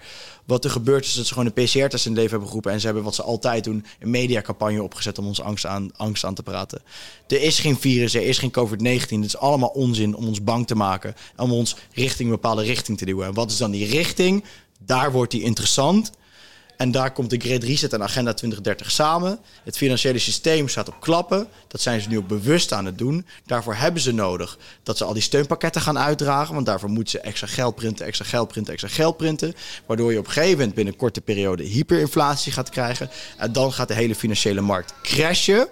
Wat 0.49 0.63
er 0.63 0.69
gebeurt 0.69 1.05
is 1.05 1.13
dat 1.13 1.26
ze 1.26 1.34
gewoon 1.34 1.51
een 1.55 1.63
PCR-test 1.63 2.05
in 2.05 2.11
het 2.11 2.19
leven 2.19 2.30
hebben 2.30 2.47
geroepen. 2.47 2.71
En 2.71 2.80
ze 2.80 2.85
hebben 2.85 3.03
wat 3.03 3.15
ze 3.15 3.23
altijd 3.23 3.63
doen, 3.63 3.85
een 3.99 4.09
mediacampagne 4.09 4.84
opgezet 4.84 5.17
om 5.17 5.27
ons 5.27 5.41
angst 5.41 5.65
aan, 5.65 5.91
angst 5.95 6.23
aan 6.23 6.34
te 6.34 6.43
praten. 6.43 6.81
Er 7.27 7.41
is 7.41 7.59
geen 7.59 7.77
virus, 7.77 8.13
er 8.13 8.21
is 8.21 8.38
geen 8.38 8.51
COVID-19. 8.51 9.09
Het 9.09 9.26
is 9.26 9.38
allemaal 9.38 9.69
onzin 9.69 10.15
om 10.15 10.27
ons 10.27 10.43
bang 10.43 10.67
te 10.67 10.76
maken. 10.76 11.15
En 11.35 11.43
om 11.43 11.51
ons 11.51 11.76
richting 11.93 12.30
een 12.30 12.35
bepaalde 12.35 12.63
richting 12.63 12.97
te 12.97 13.05
duwen. 13.05 13.27
En 13.27 13.34
wat 13.34 13.51
is 13.51 13.57
dan 13.57 13.71
die 13.71 13.85
richting? 13.85 14.43
Daar 14.85 15.11
wordt 15.11 15.31
die 15.31 15.41
interessant. 15.41 16.11
En 16.80 16.91
daar 16.91 17.11
komt 17.11 17.30
de 17.30 17.39
Great 17.39 17.64
Reset 17.64 17.93
en 17.93 18.03
Agenda 18.03 18.34
2030 18.34 18.91
samen. 18.91 19.39
Het 19.64 19.77
financiële 19.77 20.19
systeem 20.19 20.68
staat 20.68 20.88
op 20.88 20.99
klappen. 20.99 21.47
Dat 21.68 21.81
zijn 21.81 22.01
ze 22.01 22.10
nu 22.10 22.18
ook 22.18 22.27
bewust 22.27 22.73
aan 22.73 22.85
het 22.85 22.97
doen. 22.97 23.26
Daarvoor 23.45 23.76
hebben 23.76 24.01
ze 24.01 24.11
nodig 24.11 24.57
dat 24.84 24.97
ze 24.97 25.03
al 25.03 25.14
die 25.14 25.22
steunpakketten 25.22 25.81
gaan 25.81 25.99
uitdragen. 25.99 26.53
Want 26.53 26.65
daarvoor 26.65 26.89
moeten 26.89 27.11
ze 27.11 27.19
extra 27.19 27.47
geld 27.47 27.76
printen, 27.76 28.06
extra 28.06 28.26
geld 28.26 28.47
printen, 28.47 28.73
extra 28.73 28.89
geld 28.89 29.18
printen. 29.18 29.56
Waardoor 29.85 30.11
je 30.11 30.19
op 30.19 30.26
een 30.26 30.31
gegeven 30.31 30.57
moment 30.57 30.76
binnen 30.76 30.93
een 30.93 30.99
korte 30.99 31.22
periode 31.22 31.64
hyperinflatie 31.64 32.51
gaat 32.51 32.69
krijgen. 32.69 33.10
En 33.38 33.51
dan 33.51 33.73
gaat 33.73 33.88
de 33.88 33.93
hele 33.93 34.15
financiële 34.15 34.61
markt 34.61 34.93
crashen. 35.01 35.68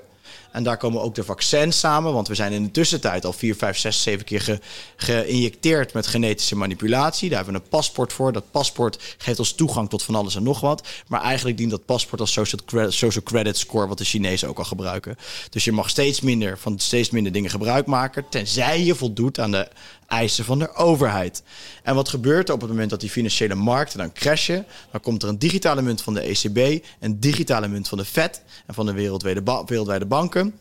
En 0.52 0.64
daar 0.64 0.78
komen 0.78 1.02
ook 1.02 1.16
de 1.16 1.24
vaccins 1.24 1.80
samen. 1.80 2.14
Want 2.14 2.28
we 2.28 2.36
zijn 2.36 2.52
in 2.52 2.64
de 2.64 2.72
tussentijd 2.72 3.26
al 3.26 3.34
4, 3.34 3.56
5, 3.56 3.78
6, 3.78 4.02
7 4.04 4.26
keer 4.26 4.42
ge- 4.42 4.60
geïnjecteerd 4.96 5.94
met 5.94 6.08
genetische 6.08 6.56
manipulatie. 6.56 7.30
Daar 7.30 7.38
hebben 7.44 7.56
we 7.56 7.62
een 7.64 7.70
paspoort 7.70 8.14
voor. 8.14 8.32
Dat 8.34 8.52
paspoort 8.52 9.16
geeft 9.18 9.40
ons 9.40 9.54
toegang 9.54 9.90
tot 9.90 10.04
van 10.04 10.16
alles 10.16 10.36
en 10.36 10.44
nog 10.44 10.60
wat. 10.60 10.88
Maar 11.08 11.22
eigenlijk 11.22 11.58
dient 11.58 11.72
dat 11.72 11.86
paspoort 11.86 12.22
als 12.22 12.32
social 12.32 12.62
credit, 12.66 12.94
social 12.94 13.24
credit 13.24 13.58
score, 13.58 13.88
wat 13.88 13.98
de 13.98 14.04
Chinezen 14.04 14.48
ook 14.50 14.58
al 14.58 14.64
gebruiken. 14.64 15.16
Dus 15.50 15.64
je 15.64 15.72
mag 15.72 15.90
steeds 15.90 16.22
minder 16.22 16.58
van 16.58 16.80
steeds 16.80 17.10
minder 17.10 17.32
dingen 17.32 17.50
gebruik 17.50 17.86
maken. 17.86 18.26
Tenzij 18.30 18.84
je 18.84 18.96
voldoet 18.96 19.40
aan 19.40 19.52
de 19.52 19.68
eisen 20.08 20.46
van 20.46 20.60
de 20.60 20.74
overheid. 20.74 21.44
En 21.84 21.96
wat 21.96 22.10
gebeurt 22.10 22.48
er 22.48 22.54
op 22.54 22.62
het 22.62 22.70
moment 22.70 22.90
dat 22.90 23.00
die 23.00 23.10
financiële 23.10 23.56
markten 23.56 23.98
dan 23.98 24.14
crashen? 24.14 24.66
Dan 24.92 25.02
komt 25.02 25.24
er 25.24 25.30
een 25.30 25.40
digitale 25.40 25.82
munt 25.82 26.02
van 26.02 26.14
de 26.14 26.22
ECB, 26.22 26.86
een 27.00 27.20
digitale 27.20 27.68
munt 27.68 27.88
van 27.88 27.98
de 27.98 28.06
Fed 28.06 28.42
en 28.66 28.74
van 28.74 28.86
de 28.86 28.94
wereldwijde, 28.94 29.64
wereldwijde 29.66 30.06
banken. 30.06 30.60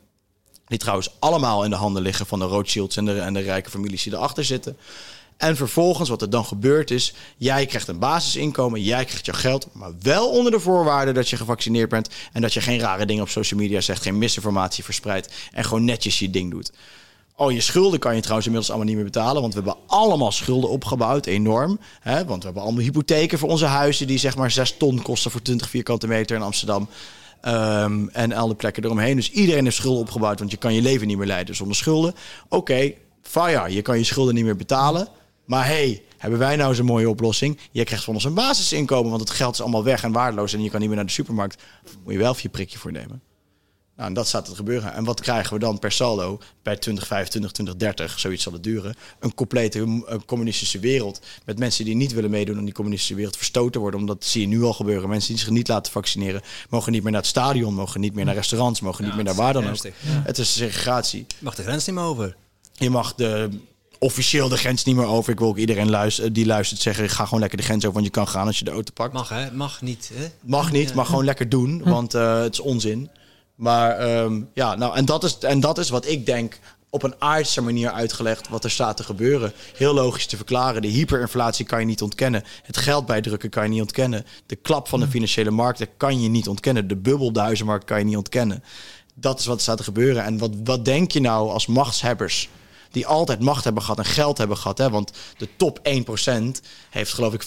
Die 0.66 0.78
trouwens 0.78 1.16
allemaal 1.18 1.64
in 1.64 1.70
de 1.70 1.76
handen 1.76 2.02
liggen 2.02 2.26
van 2.26 2.38
de 2.38 2.44
Rothschilds 2.44 2.96
en 2.96 3.04
de, 3.04 3.20
en 3.20 3.34
de 3.34 3.40
rijke 3.40 3.70
families 3.70 4.02
die 4.02 4.12
erachter 4.12 4.44
zitten. 4.44 4.76
En 5.36 5.56
vervolgens, 5.56 6.08
wat 6.08 6.22
er 6.22 6.30
dan 6.30 6.44
gebeurt 6.44 6.90
is, 6.90 7.14
jij 7.36 7.66
krijgt 7.66 7.88
een 7.88 7.98
basisinkomen, 7.98 8.82
jij 8.82 9.04
krijgt 9.04 9.26
je 9.26 9.32
geld, 9.32 9.68
maar 9.72 9.90
wel 10.00 10.28
onder 10.28 10.52
de 10.52 10.60
voorwaarde 10.60 11.12
dat 11.12 11.28
je 11.28 11.36
gevaccineerd 11.36 11.88
bent 11.88 12.08
en 12.32 12.40
dat 12.40 12.52
je 12.52 12.60
geen 12.60 12.78
rare 12.78 13.06
dingen 13.06 13.22
op 13.22 13.28
social 13.28 13.60
media 13.60 13.80
zegt, 13.80 14.02
geen 14.02 14.18
misinformatie 14.18 14.84
verspreidt 14.84 15.34
en 15.52 15.64
gewoon 15.64 15.84
netjes 15.84 16.18
je 16.18 16.30
ding 16.30 16.50
doet. 16.50 16.72
Oh, 17.38 17.52
je 17.52 17.60
schulden 17.60 17.98
kan 17.98 18.14
je 18.14 18.20
trouwens 18.20 18.46
inmiddels 18.46 18.74
allemaal 18.74 18.94
niet 18.94 19.02
meer 19.02 19.12
betalen. 19.12 19.40
Want 19.42 19.54
we 19.54 19.62
hebben 19.62 19.82
allemaal 19.86 20.32
schulden 20.32 20.70
opgebouwd, 20.70 21.26
enorm. 21.26 21.78
Hè? 22.00 22.24
Want 22.24 22.38
we 22.38 22.44
hebben 22.44 22.62
allemaal 22.62 22.82
hypotheken 22.82 23.38
voor 23.38 23.48
onze 23.48 23.64
huizen... 23.64 24.06
die 24.06 24.18
zeg 24.18 24.36
maar 24.36 24.50
6 24.50 24.76
ton 24.76 25.02
kosten 25.02 25.30
voor 25.30 25.42
20 25.42 25.68
vierkante 25.68 26.06
meter 26.06 26.36
in 26.36 26.42
Amsterdam. 26.42 26.88
Ehm, 27.40 28.08
en 28.08 28.32
alle 28.32 28.54
plekken 28.54 28.84
eromheen. 28.84 29.16
Dus 29.16 29.30
iedereen 29.30 29.64
heeft 29.64 29.76
schulden 29.76 30.00
opgebouwd... 30.00 30.38
want 30.38 30.50
je 30.50 30.56
kan 30.56 30.74
je 30.74 30.82
leven 30.82 31.06
niet 31.06 31.16
meer 31.16 31.26
leiden 31.26 31.54
zonder 31.54 31.76
schulden. 31.76 32.14
Oké, 32.48 32.92
fire, 33.22 33.72
je 33.72 33.82
kan 33.82 33.98
je 33.98 34.04
schulden 34.04 34.34
niet 34.34 34.44
meer 34.44 34.56
betalen. 34.56 35.08
Maar 35.44 35.66
hey, 35.66 36.02
hebben 36.18 36.38
wij 36.38 36.56
nou 36.56 36.76
een 36.76 36.84
mooie 36.84 37.08
oplossing? 37.08 37.58
Je 37.70 37.84
krijgt 37.84 38.04
van 38.04 38.14
ons 38.14 38.24
een 38.24 38.34
basisinkomen... 38.34 39.10
want 39.10 39.22
het 39.22 39.30
geld 39.30 39.54
is 39.54 39.60
allemaal 39.60 39.84
weg 39.84 40.02
en 40.02 40.12
waardeloos... 40.12 40.52
en 40.52 40.62
je 40.62 40.70
kan 40.70 40.78
niet 40.78 40.88
meer 40.88 40.98
naar 40.98 41.06
de 41.06 41.12
supermarkt. 41.12 41.62
Moet 42.04 42.12
je 42.12 42.18
wel 42.18 42.30
even 42.30 42.42
je 42.42 42.48
prikje 42.48 42.78
voor 42.78 42.92
nemen. 42.92 43.22
Nou, 43.96 44.08
en 44.08 44.14
dat 44.14 44.26
staat 44.26 44.44
te 44.44 44.54
gebeuren. 44.54 44.92
En 44.92 45.04
wat 45.04 45.20
krijgen 45.20 45.52
we 45.52 45.58
dan 45.58 45.78
per 45.78 45.92
saldo 45.92 46.38
bij 46.62 46.76
2025, 46.76 47.52
2030, 47.52 48.20
zoiets 48.20 48.42
zal 48.42 48.52
het 48.52 48.62
duren, 48.62 48.94
een 49.20 49.34
complete 49.34 50.04
eh, 50.08 50.16
communistische 50.26 50.78
wereld 50.78 51.20
met 51.44 51.58
mensen 51.58 51.84
die 51.84 51.94
niet 51.94 52.12
willen 52.12 52.30
meedoen 52.30 52.58
aan 52.58 52.64
die 52.64 52.74
communistische 52.74 53.14
wereld 53.14 53.36
verstoten 53.36 53.80
worden, 53.80 54.00
omdat 54.00 54.20
dat 54.20 54.28
zie 54.28 54.40
je 54.40 54.46
nu 54.46 54.62
al 54.62 54.72
gebeuren. 54.72 55.08
Mensen 55.08 55.30
die 55.30 55.38
zich 55.38 55.50
niet 55.50 55.68
laten 55.68 55.92
vaccineren, 55.92 56.42
mogen 56.70 56.92
niet 56.92 57.02
meer 57.02 57.12
naar 57.12 57.20
het 57.20 57.30
stadion, 57.30 57.74
mogen 57.74 58.00
niet 58.00 58.14
meer 58.14 58.24
naar 58.24 58.34
restaurants, 58.34 58.80
mogen 58.80 59.04
niet 59.04 59.14
meer 59.14 59.24
naar 59.24 59.34
waar 59.34 59.52
dan 59.52 59.68
ook. 59.68 59.82
ja. 59.82 59.92
Het 60.02 60.38
is 60.38 60.52
segregatie. 60.52 61.26
Je 61.28 61.34
mag 61.38 61.54
de 61.54 61.62
grens 61.62 61.86
niet 61.86 61.94
meer 61.94 62.04
over. 62.04 62.36
Je 62.72 62.90
mag 62.90 63.14
de 63.14 63.48
officieel 63.98 64.48
de 64.48 64.56
grens 64.56 64.84
niet 64.84 64.96
meer 64.96 65.06
over. 65.06 65.32
Ik 65.32 65.38
wil 65.38 65.48
ook 65.48 65.56
iedereen 65.56 65.90
luisteren, 65.90 66.32
die 66.32 66.46
luistert 66.46 66.80
zeggen, 66.80 67.04
ik 67.04 67.10
ga 67.10 67.24
gewoon 67.24 67.40
lekker 67.40 67.58
de 67.58 67.64
grens 67.64 67.82
over, 67.82 67.92
want 67.92 68.04
je 68.04 68.10
kan 68.10 68.28
gaan 68.28 68.46
als 68.46 68.58
je 68.58 68.64
de 68.64 68.70
auto 68.70 68.92
pakt. 68.92 69.12
Mag 69.12 69.28
hè? 69.28 69.52
Mag 69.52 69.82
niet. 69.82 70.10
Hè? 70.14 70.26
Mag 70.40 70.72
niet, 70.72 70.94
maar 70.94 71.06
gewoon 71.06 71.24
lekker 71.24 71.48
doen, 71.48 71.82
want 71.84 72.14
eh, 72.14 72.40
het 72.40 72.52
is 72.52 72.60
onzin. 72.60 73.10
Maar 73.56 73.98
ehm, 73.98 74.42
ja, 74.54 74.74
nou, 74.74 74.96
en 74.96 75.04
dat, 75.04 75.24
is, 75.24 75.38
en 75.38 75.60
dat 75.60 75.78
is 75.78 75.88
wat 75.88 76.06
ik 76.06 76.26
denk 76.26 76.58
op 76.90 77.02
een 77.02 77.14
aardse 77.18 77.62
manier 77.62 77.90
uitgelegd 77.90 78.48
wat 78.48 78.64
er 78.64 78.70
staat 78.70 78.96
te 78.96 79.02
gebeuren. 79.02 79.52
Heel 79.74 79.94
logisch 79.94 80.26
te 80.26 80.36
verklaren. 80.36 80.82
De 80.82 80.88
hyperinflatie 80.88 81.66
kan 81.66 81.80
je 81.80 81.86
niet 81.86 82.02
ontkennen. 82.02 82.44
Het 82.62 82.76
geld 82.76 83.06
bijdrukken 83.06 83.50
kan 83.50 83.62
je 83.62 83.68
niet 83.68 83.80
ontkennen. 83.80 84.26
De 84.46 84.56
klap 84.56 84.88
van 84.88 85.00
de 85.00 85.08
financiële 85.08 85.50
markten 85.50 85.88
kan 85.96 86.20
je 86.20 86.28
niet 86.28 86.48
ontkennen. 86.48 86.88
De 86.88 86.96
bubbel 86.96 87.32
de 87.32 87.40
huizenmarkt 87.40 87.84
kan 87.84 87.98
je 87.98 88.04
niet 88.04 88.16
ontkennen. 88.16 88.62
Dat 89.14 89.38
is 89.38 89.46
wat 89.46 89.56
er 89.56 89.62
staat 89.62 89.76
te 89.76 89.82
gebeuren. 89.82 90.24
En 90.24 90.38
wat, 90.38 90.50
wat 90.64 90.84
denk 90.84 91.10
je 91.10 91.20
nou 91.20 91.50
als 91.50 91.66
machtshebbers 91.66 92.48
die 92.96 93.06
altijd 93.06 93.40
macht 93.40 93.64
hebben 93.64 93.82
gehad 93.82 93.98
en 93.98 94.04
geld 94.04 94.38
hebben 94.38 94.56
gehad. 94.56 94.78
Hè? 94.78 94.90
Want 94.90 95.12
de 95.36 95.48
top 95.56 95.78
1% 95.78 95.82
heeft 96.90 97.12
geloof 97.12 97.34
ik 97.34 97.42
95% 97.42 97.46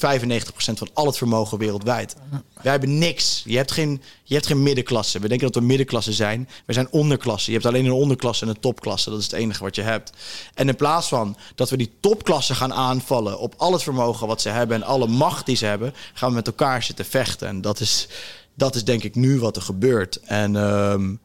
van 0.56 0.90
al 0.94 1.06
het 1.06 1.18
vermogen 1.18 1.58
wereldwijd. 1.58 2.16
Wij 2.62 2.72
hebben 2.72 2.98
niks. 2.98 3.42
Je 3.46 3.58
hebt 3.58 3.72
geen, 3.72 4.02
je 4.24 4.34
hebt 4.34 4.48
geen 4.48 4.64
middenklasse. 4.64 5.20
We 5.20 5.28
denken 5.28 5.52
dat 5.52 5.62
we 5.62 5.68
middenklasse 5.68 6.14
zijn. 6.14 6.50
We 6.66 6.74
zijn 6.74 6.92
onderklasse. 6.92 7.52
Je 7.52 7.58
hebt 7.58 7.70
alleen 7.70 7.86
een 7.86 7.92
onderklasse 7.92 8.44
en 8.44 8.50
een 8.50 8.60
topklasse. 8.60 9.10
Dat 9.10 9.20
is 9.20 9.26
het 9.26 9.34
enige 9.34 9.64
wat 9.64 9.76
je 9.76 9.82
hebt. 9.82 10.12
En 10.54 10.68
in 10.68 10.76
plaats 10.76 11.08
van 11.08 11.38
dat 11.56 11.70
we 11.70 11.78
die 11.78 11.92
topklasse 12.00 12.56
gaan 12.56 12.74
aanvallen 12.74 13.40
op 13.40 13.54
al 13.58 13.72
het 13.72 13.84
vermogen 13.84 14.28
wat 14.28 14.42
ze 14.42 14.50
hebben 14.50 14.76
en 14.76 14.84
alle 14.84 15.08
macht 15.08 15.46
die 15.46 15.56
ze 15.56 15.66
hebben, 15.66 15.94
gaan 16.14 16.30
we 16.30 16.36
met 16.36 16.48
elkaar 16.48 16.84
zitten 16.84 17.06
vechten. 17.06 17.48
En 17.48 17.62
dat 17.62 17.80
is, 17.80 18.08
dat 18.54 18.76
is 18.76 18.84
denk 18.84 19.04
ik 19.04 19.16
nu 19.16 19.40
wat 19.40 19.56
er 19.56 19.62
gebeurt. 19.62 20.20
En 20.20 20.56
ehm, 20.56 21.16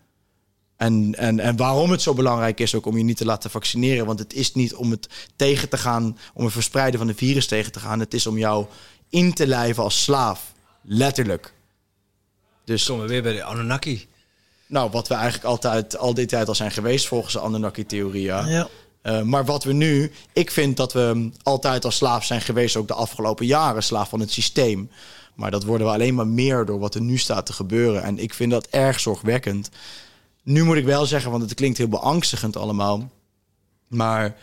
en, 0.76 1.14
en, 1.14 1.40
en 1.40 1.56
waarom 1.56 1.90
het 1.90 2.02
zo 2.02 2.14
belangrijk 2.14 2.60
is 2.60 2.74
ook 2.74 2.86
om 2.86 2.96
je 2.96 3.04
niet 3.04 3.16
te 3.16 3.24
laten 3.24 3.50
vaccineren. 3.50 4.06
Want 4.06 4.18
het 4.18 4.32
is 4.32 4.54
niet 4.54 4.74
om 4.74 4.90
het 4.90 5.08
tegen 5.36 5.68
te 5.68 5.76
gaan, 5.76 6.18
om 6.34 6.44
het 6.44 6.52
verspreiden 6.52 6.98
van 6.98 7.08
de 7.08 7.14
virus 7.14 7.46
tegen 7.46 7.72
te 7.72 7.80
gaan. 7.80 8.00
Het 8.00 8.14
is 8.14 8.26
om 8.26 8.38
jou 8.38 8.66
in 9.08 9.34
te 9.34 9.46
lijven 9.46 9.82
als 9.82 10.02
slaaf. 10.02 10.52
Letterlijk. 10.82 11.52
Dus 12.64 12.86
komen 12.86 13.04
we 13.04 13.10
weer 13.10 13.22
bij 13.22 13.32
de 13.32 13.44
Anunnaki. 13.44 14.08
Nou, 14.66 14.90
wat 14.90 15.08
we 15.08 15.14
eigenlijk 15.14 15.44
altijd 15.44 15.96
al 15.96 16.14
die 16.14 16.26
tijd 16.26 16.48
al 16.48 16.54
zijn 16.54 16.70
geweest 16.70 17.06
volgens 17.06 17.32
de 17.32 17.40
Anunnaki-theorie. 17.40 18.22
Ja. 18.22 18.68
Uh, 19.02 19.22
maar 19.22 19.44
wat 19.44 19.64
we 19.64 19.72
nu, 19.72 20.12
ik 20.32 20.50
vind 20.50 20.76
dat 20.76 20.92
we 20.92 21.30
altijd 21.42 21.84
als 21.84 21.96
slaaf 21.96 22.24
zijn 22.24 22.40
geweest, 22.40 22.76
ook 22.76 22.88
de 22.88 22.94
afgelopen 22.94 23.46
jaren, 23.46 23.82
slaaf 23.82 24.08
van 24.08 24.20
het 24.20 24.32
systeem. 24.32 24.90
Maar 25.34 25.50
dat 25.50 25.64
worden 25.64 25.86
we 25.86 25.92
alleen 25.92 26.14
maar 26.14 26.26
meer 26.26 26.64
door 26.64 26.78
wat 26.78 26.94
er 26.94 27.00
nu 27.00 27.18
staat 27.18 27.46
te 27.46 27.52
gebeuren. 27.52 28.02
En 28.02 28.18
ik 28.18 28.34
vind 28.34 28.50
dat 28.50 28.66
erg 28.66 29.00
zorgwekkend. 29.00 29.70
Nu 30.44 30.64
moet 30.64 30.76
ik 30.76 30.84
wel 30.84 31.06
zeggen, 31.06 31.30
want 31.30 31.42
het 31.42 31.54
klinkt 31.54 31.78
heel 31.78 31.88
beangstigend 31.88 32.56
allemaal. 32.56 33.10
Maar, 33.88 34.36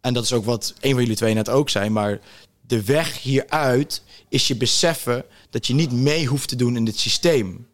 en 0.00 0.14
dat 0.14 0.24
is 0.24 0.32
ook 0.32 0.44
wat 0.44 0.74
een 0.80 0.92
van 0.92 1.00
jullie 1.00 1.16
twee 1.16 1.34
net 1.34 1.48
ook 1.48 1.70
zei, 1.70 1.90
maar 1.90 2.20
de 2.66 2.84
weg 2.84 3.22
hieruit 3.22 4.02
is 4.28 4.46
je 4.46 4.56
beseffen 4.56 5.24
dat 5.50 5.66
je 5.66 5.74
niet 5.74 5.92
mee 5.92 6.26
hoeft 6.26 6.48
te 6.48 6.56
doen 6.56 6.76
in 6.76 6.84
dit 6.84 6.98
systeem. 6.98 7.66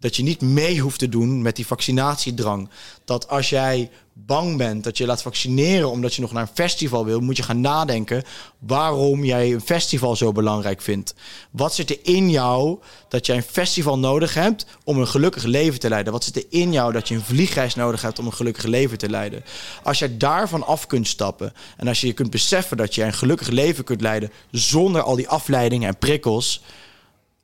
Dat 0.00 0.16
je 0.16 0.22
niet 0.22 0.40
mee 0.40 0.80
hoeft 0.80 0.98
te 0.98 1.08
doen 1.08 1.42
met 1.42 1.56
die 1.56 1.66
vaccinatiedrang. 1.66 2.68
Dat 3.04 3.28
als 3.28 3.48
jij 3.48 3.90
bang 4.26 4.56
bent 4.56 4.84
dat 4.84 4.98
je 4.98 5.06
laat 5.06 5.22
vaccineren 5.22 5.90
omdat 5.90 6.14
je 6.14 6.20
nog 6.20 6.32
naar 6.32 6.42
een 6.42 6.54
festival 6.54 7.04
wil, 7.04 7.20
moet 7.20 7.36
je 7.36 7.42
gaan 7.42 7.60
nadenken 7.60 8.22
waarom 8.58 9.24
jij 9.24 9.52
een 9.52 9.60
festival 9.60 10.16
zo 10.16 10.32
belangrijk 10.32 10.80
vindt. 10.80 11.14
Wat 11.50 11.74
zit 11.74 11.90
er 11.90 11.98
in 12.02 12.30
jou 12.30 12.78
dat 13.08 13.26
jij 13.26 13.36
een 13.36 13.42
festival 13.42 13.98
nodig 13.98 14.34
hebt 14.34 14.66
om 14.84 14.98
een 14.98 15.08
gelukkig 15.08 15.44
leven 15.44 15.80
te 15.80 15.88
leiden? 15.88 16.12
Wat 16.12 16.24
zit 16.24 16.36
er 16.36 16.44
in 16.48 16.72
jou 16.72 16.92
dat 16.92 17.08
je 17.08 17.14
een 17.14 17.22
vliegreis 17.22 17.74
nodig 17.74 18.02
hebt 18.02 18.18
om 18.18 18.26
een 18.26 18.32
gelukkig 18.32 18.64
leven 18.64 18.98
te 18.98 19.10
leiden? 19.10 19.44
Als 19.82 19.98
je 19.98 20.16
daarvan 20.16 20.66
af 20.66 20.86
kunt 20.86 21.08
stappen 21.08 21.52
en 21.76 21.88
als 21.88 22.00
je 22.00 22.06
je 22.06 22.12
kunt 22.12 22.30
beseffen 22.30 22.76
dat 22.76 22.94
je 22.94 23.04
een 23.04 23.12
gelukkig 23.12 23.48
leven 23.48 23.84
kunt 23.84 24.00
leiden 24.00 24.32
zonder 24.50 25.02
al 25.02 25.16
die 25.16 25.28
afleidingen 25.28 25.88
en 25.88 25.98
prikkels. 25.98 26.62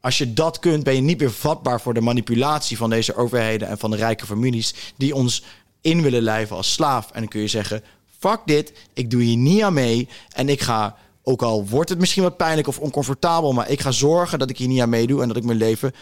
Als 0.05 0.19
je 0.19 0.33
dat 0.33 0.59
kunt, 0.59 0.85
ben 0.85 0.95
je 0.95 1.01
niet 1.01 1.21
meer 1.21 1.33
vatbaar 1.33 1.81
voor 1.81 1.95
de 1.95 2.01
manipulatie 2.01 2.77
van 2.77 2.91
deze 2.91 3.17
overheden 3.17 3.69
en 3.69 3.79
van 3.79 3.91
de 3.91 3.97
rijke 3.97 4.27
families 4.27 4.75
die 4.97 5.15
ons 5.15 5.43
in 5.81 6.03
willen 6.03 6.23
lijven 6.23 6.57
als 6.57 6.73
slaaf. 6.73 7.11
En 7.11 7.21
dan 7.21 7.29
kun 7.29 7.41
je 7.41 7.49
zeggen: 7.49 7.83
fuck 8.19 8.41
dit, 8.45 8.73
ik 8.93 9.11
doe 9.11 9.23
hier 9.23 9.37
niet 9.37 9.63
aan 9.63 9.73
mee. 9.73 10.09
En 10.33 10.49
ik 10.49 10.61
ga, 10.61 10.97
ook 11.23 11.43
al 11.43 11.67
wordt 11.67 11.91
het 11.91 11.99
misschien 11.99 12.23
wat 12.23 12.37
pijnlijk 12.37 12.69
of 12.69 12.79
oncomfortabel, 12.79 13.53
maar 13.53 13.71
ik 13.71 13.81
ga 13.81 13.91
zorgen 13.91 14.39
dat 14.39 14.51
ik 14.51 14.59
hier 14.59 14.69
niet 14.69 14.81
aan 14.81 14.89
meedoe 14.89 15.23
en 15.23 15.29
dat 15.29 15.37
ik 15.37 15.45
mijn 15.45 15.59
leven 15.59 15.93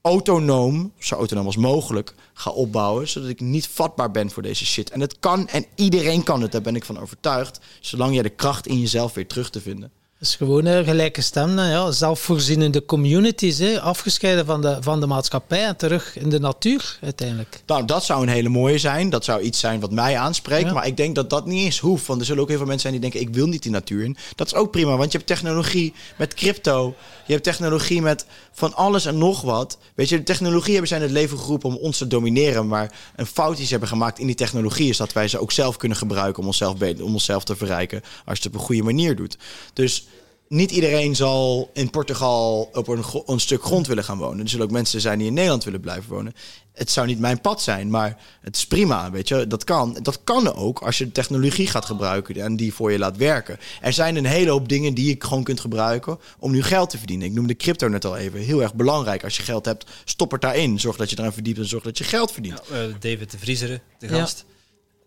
autonoom, 0.00 0.92
zo 0.98 1.14
autonoom 1.14 1.46
als 1.46 1.56
mogelijk, 1.56 2.14
ga 2.32 2.50
opbouwen. 2.50 3.08
Zodat 3.08 3.28
ik 3.28 3.40
niet 3.40 3.66
vatbaar 3.66 4.10
ben 4.10 4.30
voor 4.30 4.42
deze 4.42 4.66
shit. 4.66 4.90
En 4.90 5.00
het 5.00 5.18
kan 5.18 5.48
en 5.48 5.64
iedereen 5.74 6.22
kan 6.22 6.42
het, 6.42 6.52
daar 6.52 6.60
ben 6.60 6.76
ik 6.76 6.84
van 6.84 6.98
overtuigd. 6.98 7.60
Zolang 7.80 8.14
jij 8.14 8.22
de 8.22 8.28
kracht 8.28 8.66
in 8.66 8.80
jezelf 8.80 9.14
weer 9.14 9.26
terug 9.26 9.50
te 9.50 9.60
vinden. 9.60 9.90
Is 10.20 10.36
gewoon 10.36 10.64
een 10.64 10.84
gelijke 10.84 11.20
stem, 11.20 11.58
ja, 11.58 11.90
zelfvoorzienende 11.90 12.84
communities, 12.84 13.58
hè, 13.58 13.80
afgescheiden 13.80 14.46
van 14.46 14.60
de, 14.60 14.76
van 14.80 15.00
de 15.00 15.06
maatschappij 15.06 15.64
en 15.64 15.76
terug 15.76 16.18
in 16.18 16.28
de 16.28 16.40
natuur 16.40 16.98
uiteindelijk. 17.02 17.62
Nou, 17.66 17.84
dat 17.84 18.04
zou 18.04 18.22
een 18.22 18.28
hele 18.28 18.48
mooie 18.48 18.78
zijn. 18.78 19.10
Dat 19.10 19.24
zou 19.24 19.40
iets 19.40 19.58
zijn 19.60 19.80
wat 19.80 19.90
mij 19.90 20.18
aanspreekt. 20.18 20.72
Maar 20.72 20.86
ik 20.86 20.96
denk 20.96 21.14
dat 21.14 21.30
dat 21.30 21.46
niet 21.46 21.64
eens 21.64 21.78
hoeft. 21.78 22.06
Want 22.06 22.20
er 22.20 22.26
zullen 22.26 22.42
ook 22.42 22.48
heel 22.48 22.56
veel 22.56 22.66
mensen 22.66 22.90
zijn 22.90 23.00
die 23.00 23.10
denken: 23.10 23.28
ik 23.28 23.34
wil 23.34 23.46
niet 23.46 23.62
die 23.62 23.70
natuur 23.70 24.04
in. 24.04 24.16
Dat 24.34 24.46
is 24.46 24.54
ook 24.54 24.70
prima, 24.70 24.96
want 24.96 25.12
je 25.12 25.18
hebt 25.18 25.30
technologie 25.30 25.94
met 26.16 26.34
crypto. 26.34 26.94
Je 27.26 27.32
hebt 27.32 27.44
technologie 27.44 28.02
met 28.02 28.26
van 28.52 28.74
alles 28.74 29.04
en 29.04 29.18
nog 29.18 29.40
wat. 29.40 29.78
Weet 29.94 30.08
je, 30.08 30.16
de 30.16 30.22
technologie 30.22 30.72
hebben 30.72 30.88
zij 30.88 30.98
in 30.98 31.04
het 31.04 31.12
leven 31.12 31.38
geroepen 31.38 31.68
om 31.68 31.76
ons 31.76 31.98
te 31.98 32.06
domineren. 32.06 32.66
Maar 32.68 32.92
een 33.16 33.26
fout 33.26 33.56
die 33.56 33.64
ze 33.64 33.70
hebben 33.70 33.88
gemaakt 33.88 34.18
in 34.18 34.26
die 34.26 34.34
technologie 34.34 34.88
is 34.88 34.96
dat 34.96 35.12
wij 35.12 35.28
ze 35.28 35.38
ook 35.38 35.52
zelf 35.52 35.76
kunnen 35.76 35.98
gebruiken 35.98 36.40
om 36.42 36.46
onszelf, 36.46 36.74
om 36.80 37.12
onszelf 37.12 37.44
te 37.44 37.56
verrijken. 37.56 38.00
Als 38.00 38.38
je 38.38 38.44
het 38.44 38.46
op 38.46 38.54
een 38.54 38.66
goede 38.66 38.82
manier 38.82 39.16
doet. 39.16 39.36
Dus 39.72 40.06
niet 40.48 40.70
iedereen 40.70 41.16
zal 41.16 41.70
in 41.72 41.90
Portugal 41.90 42.70
op 42.72 42.88
een, 42.88 43.04
een, 43.26 43.40
stuk 43.40 43.62
grond 43.62 43.86
willen 43.86 44.04
gaan 44.04 44.18
wonen. 44.18 44.44
Er 44.44 44.48
zullen 44.48 44.66
ook 44.66 44.72
mensen 44.72 45.00
zijn 45.00 45.18
die 45.18 45.26
in 45.26 45.34
Nederland 45.34 45.64
willen 45.64 45.80
blijven 45.80 46.10
wonen. 46.10 46.32
Het 46.72 46.90
zou 46.90 47.06
niet 47.06 47.18
mijn 47.18 47.40
pad 47.40 47.62
zijn, 47.62 47.90
maar 47.90 48.16
het 48.40 48.56
is 48.56 48.66
prima, 48.66 49.10
weet 49.10 49.28
je. 49.28 49.46
Dat 49.46 49.64
kan. 49.64 49.98
Dat 50.02 50.20
kan 50.24 50.54
ook 50.54 50.78
als 50.78 50.98
je 50.98 51.04
de 51.04 51.12
technologie 51.12 51.66
gaat 51.66 51.84
gebruiken 51.84 52.36
en 52.36 52.56
die 52.56 52.74
voor 52.74 52.92
je 52.92 52.98
laat 52.98 53.16
werken. 53.16 53.58
Er 53.80 53.92
zijn 53.92 54.16
een 54.16 54.24
hele 54.24 54.50
hoop 54.50 54.68
dingen 54.68 54.94
die 54.94 55.08
je 55.08 55.16
gewoon 55.18 55.44
kunt 55.44 55.60
gebruiken 55.60 56.18
om 56.38 56.50
nu 56.50 56.62
geld 56.62 56.90
te 56.90 56.98
verdienen. 56.98 57.26
Ik 57.26 57.32
noemde 57.32 57.56
crypto 57.56 57.88
net 57.88 58.04
al 58.04 58.16
even. 58.16 58.40
Heel 58.40 58.62
erg 58.62 58.74
belangrijk. 58.74 59.24
Als 59.24 59.36
je 59.36 59.42
geld 59.42 59.64
hebt, 59.64 59.90
stop 60.04 60.30
het 60.30 60.40
daarin. 60.40 60.80
Zorg 60.80 60.96
dat 60.96 61.10
je 61.10 61.18
eraan 61.18 61.32
verdiept 61.32 61.58
en 61.58 61.68
zorg 61.68 61.82
dat 61.82 61.98
je 61.98 62.04
geld 62.04 62.32
verdient. 62.32 62.60
Ja, 62.70 62.86
uh, 62.86 62.94
David 63.00 63.30
de 63.30 63.38
Vriezeren, 63.38 63.82
de 63.98 64.08
gast. 64.08 64.44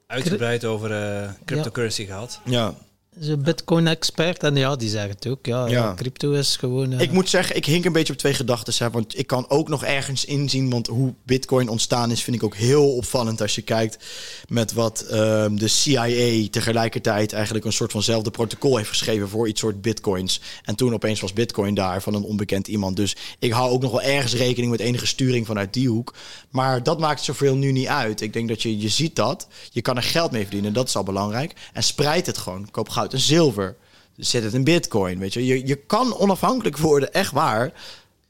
Uitgebreid 0.08 0.66
over 0.66 0.92
uh, 0.92 1.30
cryptocurrency 1.46 2.06
gehad. 2.06 2.40
Ja 2.46 2.76
een 3.20 3.44
Bitcoin-expert 3.44 4.44
en 4.44 4.56
ja, 4.56 4.76
die 4.76 4.90
zegt 4.90 5.10
het 5.10 5.28
ook. 5.28 5.46
Ja, 5.46 5.68
ja. 5.68 5.94
crypto 5.94 6.32
is 6.32 6.56
gewoon. 6.56 7.00
Ik 7.00 7.12
moet 7.12 7.30
zeggen, 7.30 7.56
ik 7.56 7.66
hink 7.66 7.86
een 7.86 7.92
beetje 7.92 8.14
op 8.14 8.20
twee 8.20 8.34
gedachten. 8.34 8.92
Want 8.92 9.18
ik 9.18 9.28
kan 9.28 9.50
ook 9.50 9.70
nog 9.70 9.84
ergens 9.84 10.26
inzien. 10.26 10.70
Want 10.70 10.88
hoe 10.88 11.14
Bitcoin 11.24 11.70
ontstaan 11.70 12.12
is, 12.12 12.24
vind 12.24 12.36
ik 12.36 12.44
ook 12.44 12.56
heel 12.56 12.96
opvallend. 12.96 13.42
Als 13.42 13.56
je 13.56 13.62
kijkt 13.62 14.06
met 14.48 14.74
wat 14.74 15.02
ehm, 15.02 15.56
de 15.56 15.68
CIA 15.68 16.48
tegelijkertijd 16.50 17.34
eigenlijk 17.34 17.66
een 17.66 17.74
soort 17.74 17.92
vanzelfde 17.92 18.32
protocol 18.32 18.78
heeft 18.78 18.90
geschreven 18.90 19.30
voor 19.30 19.48
iets 19.48 19.60
soort 19.60 19.82
Bitcoins. 19.82 20.42
En 20.64 20.76
toen 20.76 20.94
opeens 20.94 21.20
was 21.20 21.34
Bitcoin 21.34 21.74
daar 21.74 22.02
van 22.02 22.14
een 22.14 22.24
onbekend 22.24 22.68
iemand. 22.68 22.96
Dus 22.96 23.16
ik 23.40 23.52
hou 23.52 23.72
ook 23.72 23.82
nog 23.82 23.92
wel 23.92 24.02
ergens 24.02 24.34
rekening 24.34 24.72
met 24.72 24.80
enige 24.80 25.06
sturing 25.06 25.46
vanuit 25.46 25.74
die 25.74 25.90
hoek. 25.90 26.14
Maar 26.50 26.84
dat 26.84 27.00
maakt 27.00 27.24
zoveel 27.24 27.56
nu 27.56 27.72
niet 27.72 27.88
uit. 27.88 28.22
Ik 28.22 28.34
denk 28.34 28.48
dat 28.48 28.62
je, 28.62 28.80
je 28.80 28.90
ziet 28.90 29.16
dat. 29.16 29.48
Je 29.72 29.82
kan 29.82 29.98
er 29.98 30.04
geld 30.04 30.32
mee 30.32 30.42
verdienen. 30.42 30.74
Dat 30.74 30.88
is 30.88 30.96
al 30.96 31.04
belangrijk. 31.04 31.54
En 31.74 31.84
spreid 31.84 32.26
het 32.26 32.38
gewoon. 32.38 32.72
Koop 32.72 32.90
goud 33.02 33.14
en 33.14 33.20
zilver. 33.20 33.76
Zet 34.18 34.44
het 34.44 34.54
in 34.54 34.64
bitcoin, 34.64 35.20
weet 35.20 35.34
je. 35.34 35.46
Je, 35.46 35.68
je 35.68 35.76
kan 35.76 36.18
onafhankelijk 36.18 36.78
worden, 36.78 37.14
echt 37.14 37.32
waar. 37.32 37.74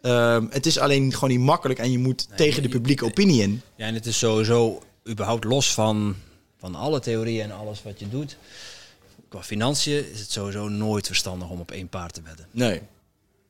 Ehm, 0.02 0.46
het 0.50 0.66
is 0.66 0.80
alleen 0.80 1.14
gewoon 1.14 1.30
niet 1.30 1.40
makkelijk 1.40 1.80
en 1.80 1.92
je 1.92 2.00
moet 2.00 2.28
tegen 2.36 2.64
de 2.64 2.70
publieke 2.70 3.06
opinie 3.06 3.42
in. 3.42 3.62
Ja, 3.76 3.86
en 3.86 3.94
het 3.94 4.06
is 4.06 4.18
sowieso 4.18 4.82
überhaupt 5.10 5.44
los 5.44 5.74
van, 5.74 6.16
van 6.58 6.76
alle 6.76 7.00
theorieën 7.00 7.44
en 7.44 7.58
alles 7.58 7.84
wat 7.84 8.00
je 8.00 8.10
doet. 8.10 8.38
Qua 9.30 9.44
financiën 9.44 10.12
is 10.12 10.20
het 10.20 10.32
sowieso 10.32 10.68
nooit 10.68 11.08
verstandig 11.08 11.50
om 11.50 11.60
op 11.60 11.72
één 11.72 11.88
paard 11.88 12.14
te 12.14 12.22
wedden. 12.22 12.46
Nee. 12.52 12.82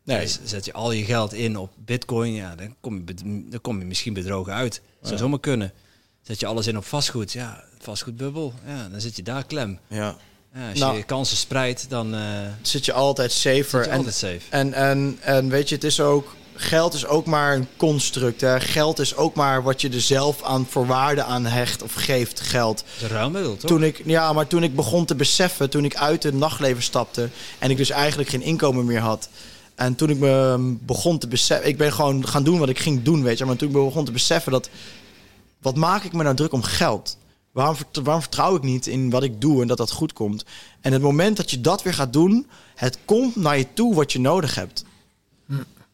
Nee. 0.03 0.19
Dus 0.19 0.39
zet 0.43 0.65
je 0.65 0.73
al 0.73 0.91
je 0.91 1.03
geld 1.03 1.33
in 1.33 1.57
op 1.57 1.71
bitcoin, 1.77 2.33
ja, 2.33 2.55
dan 2.55 2.75
kom 2.79 3.03
je, 3.05 3.13
dan 3.49 3.61
kom 3.61 3.79
je 3.79 3.85
misschien 3.85 4.13
bedrogen 4.13 4.53
uit. 4.53 4.81
Dat 4.99 5.07
zou 5.07 5.19
zomaar 5.19 5.39
kunnen. 5.39 5.73
Zet 6.21 6.39
je 6.39 6.45
alles 6.45 6.67
in 6.67 6.77
op 6.77 6.85
vastgoed, 6.85 7.31
ja, 7.31 7.63
vastgoedbubbel, 7.79 8.53
ja, 8.65 8.89
dan 8.89 9.01
zit 9.01 9.15
je 9.15 9.23
daar 9.23 9.45
klem. 9.45 9.79
Ja. 9.87 10.17
Ja, 10.53 10.69
als 10.69 10.79
nou, 10.79 10.97
je 10.97 11.03
kansen 11.03 11.37
spreidt, 11.37 11.85
dan 11.89 12.15
uh, 12.15 12.21
zit 12.61 12.85
je 12.85 12.93
altijd 12.93 13.31
safer. 13.31 13.87
en, 13.87 13.97
altijd 13.97 14.15
safe. 14.15 14.39
En, 14.49 14.73
en, 14.73 15.17
en 15.21 15.49
weet 15.49 15.69
je, 15.69 15.75
het 15.75 15.83
is 15.83 15.99
ook. 15.99 16.35
Geld 16.55 16.93
is 16.93 17.05
ook 17.05 17.25
maar 17.25 17.55
een 17.55 17.67
construct. 17.77 18.41
Hè. 18.41 18.59
Geld 18.59 18.99
is 18.99 19.15
ook 19.15 19.35
maar 19.35 19.63
wat 19.63 19.81
je 19.81 19.89
er 19.89 20.01
zelf 20.01 20.43
aan 20.43 20.67
voorwaarde 20.69 21.23
aan 21.23 21.45
hecht 21.45 21.83
of 21.83 21.93
geeft. 21.93 22.39
Geld. 22.39 22.83
Een 23.01 23.07
ruilmiddel, 23.07 23.57
toch? 23.57 23.69
Toen 23.69 23.83
ik, 23.83 24.01
ja, 24.05 24.33
maar 24.33 24.47
toen 24.47 24.63
ik 24.63 24.75
begon 24.75 25.05
te 25.05 25.15
beseffen, 25.15 25.69
toen 25.69 25.85
ik 25.85 25.95
uit 25.95 26.23
het 26.23 26.33
nachtleven 26.33 26.83
stapte 26.83 27.29
en 27.59 27.69
ik 27.69 27.77
dus 27.77 27.89
eigenlijk 27.89 28.29
geen 28.29 28.41
inkomen 28.41 28.85
meer 28.85 28.99
had. 28.99 29.29
En 29.75 29.95
toen 29.95 30.09
ik 30.09 30.17
me 30.17 30.57
begon 30.81 31.17
te 31.17 31.27
beseffen, 31.27 31.67
ik 31.67 31.77
ben 31.77 31.93
gewoon 31.93 32.27
gaan 32.27 32.43
doen 32.43 32.59
wat 32.59 32.69
ik 32.69 32.79
ging 32.79 33.03
doen, 33.03 33.23
weet 33.23 33.37
je. 33.37 33.45
Maar 33.45 33.55
toen 33.55 33.67
ik 33.67 33.73
begon 33.73 34.05
te 34.05 34.11
beseffen 34.11 34.51
dat, 34.51 34.69
wat 35.61 35.75
maak 35.75 36.03
ik 36.03 36.13
me 36.13 36.23
nou 36.23 36.35
druk 36.35 36.53
om 36.53 36.63
geld? 36.63 37.17
Waarom, 37.51 37.75
waarom 38.03 38.21
vertrouw 38.21 38.55
ik 38.55 38.63
niet 38.63 38.87
in 38.87 39.09
wat 39.09 39.23
ik 39.23 39.41
doe 39.41 39.61
en 39.61 39.67
dat 39.67 39.77
dat 39.77 39.91
goed 39.91 40.13
komt? 40.13 40.45
En 40.81 40.93
het 40.93 41.01
moment 41.01 41.37
dat 41.37 41.51
je 41.51 41.61
dat 41.61 41.83
weer 41.83 41.93
gaat 41.93 42.13
doen, 42.13 42.47
het 42.75 42.97
komt 43.05 43.35
naar 43.35 43.57
je 43.57 43.67
toe 43.73 43.95
wat 43.95 44.11
je 44.11 44.19
nodig 44.19 44.55
hebt. 44.55 44.85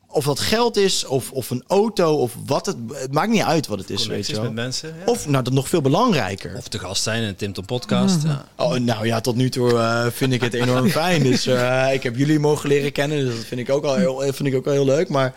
of 0.07 0.25
dat 0.25 0.39
geld 0.39 0.77
is, 0.77 1.05
of, 1.05 1.31
of 1.31 1.49
een 1.49 1.63
auto, 1.67 2.15
of 2.15 2.35
wat 2.45 2.65
het... 2.65 2.75
Het 2.91 3.13
maakt 3.13 3.31
niet 3.31 3.41
uit 3.41 3.67
wat 3.67 3.79
het 3.79 3.89
is, 3.89 4.07
weet 4.07 4.27
je 4.27 4.33
wel. 4.33 4.43
met 4.43 4.53
mensen. 4.53 4.95
ja. 4.99 5.05
Of, 5.05 5.27
nou, 5.27 5.43
dat 5.43 5.53
nog 5.53 5.69
veel 5.69 5.81
belangrijker. 5.81 6.53
Of 6.57 6.67
te 6.67 6.79
gast 6.79 7.03
zijn 7.03 7.21
in 7.21 7.27
een 7.27 7.35
Tim 7.35 7.53
Tom 7.53 7.65
podcast. 7.65 8.23
Ja. 8.23 8.45
Oh, 8.55 8.75
nou 8.75 9.05
ja, 9.05 9.21
tot 9.21 9.35
nu 9.35 9.49
toe 9.49 9.77
eh, 9.77 10.07
vind 10.11 10.33
ik 10.33 10.41
het 10.41 10.53
enorm 10.53 10.89
fijn. 10.89 11.23
Dus 11.23 11.45
eh, 11.45 11.93
ik 11.93 12.03
heb 12.03 12.15
jullie 12.15 12.39
mogen 12.39 12.69
leren 12.69 12.91
kennen. 12.91 13.25
Dus 13.25 13.35
dat 13.35 13.45
vind 13.45 13.61
ik 13.61 13.69
ook 13.69 13.83
al 13.83 13.95
heel, 13.95 14.23
eh, 14.23 14.33
vind 14.33 14.47
ik 14.49 14.55
ook 14.55 14.65
al 14.65 14.71
heel 14.71 14.85
leuk. 14.85 15.09
Maar, 15.09 15.33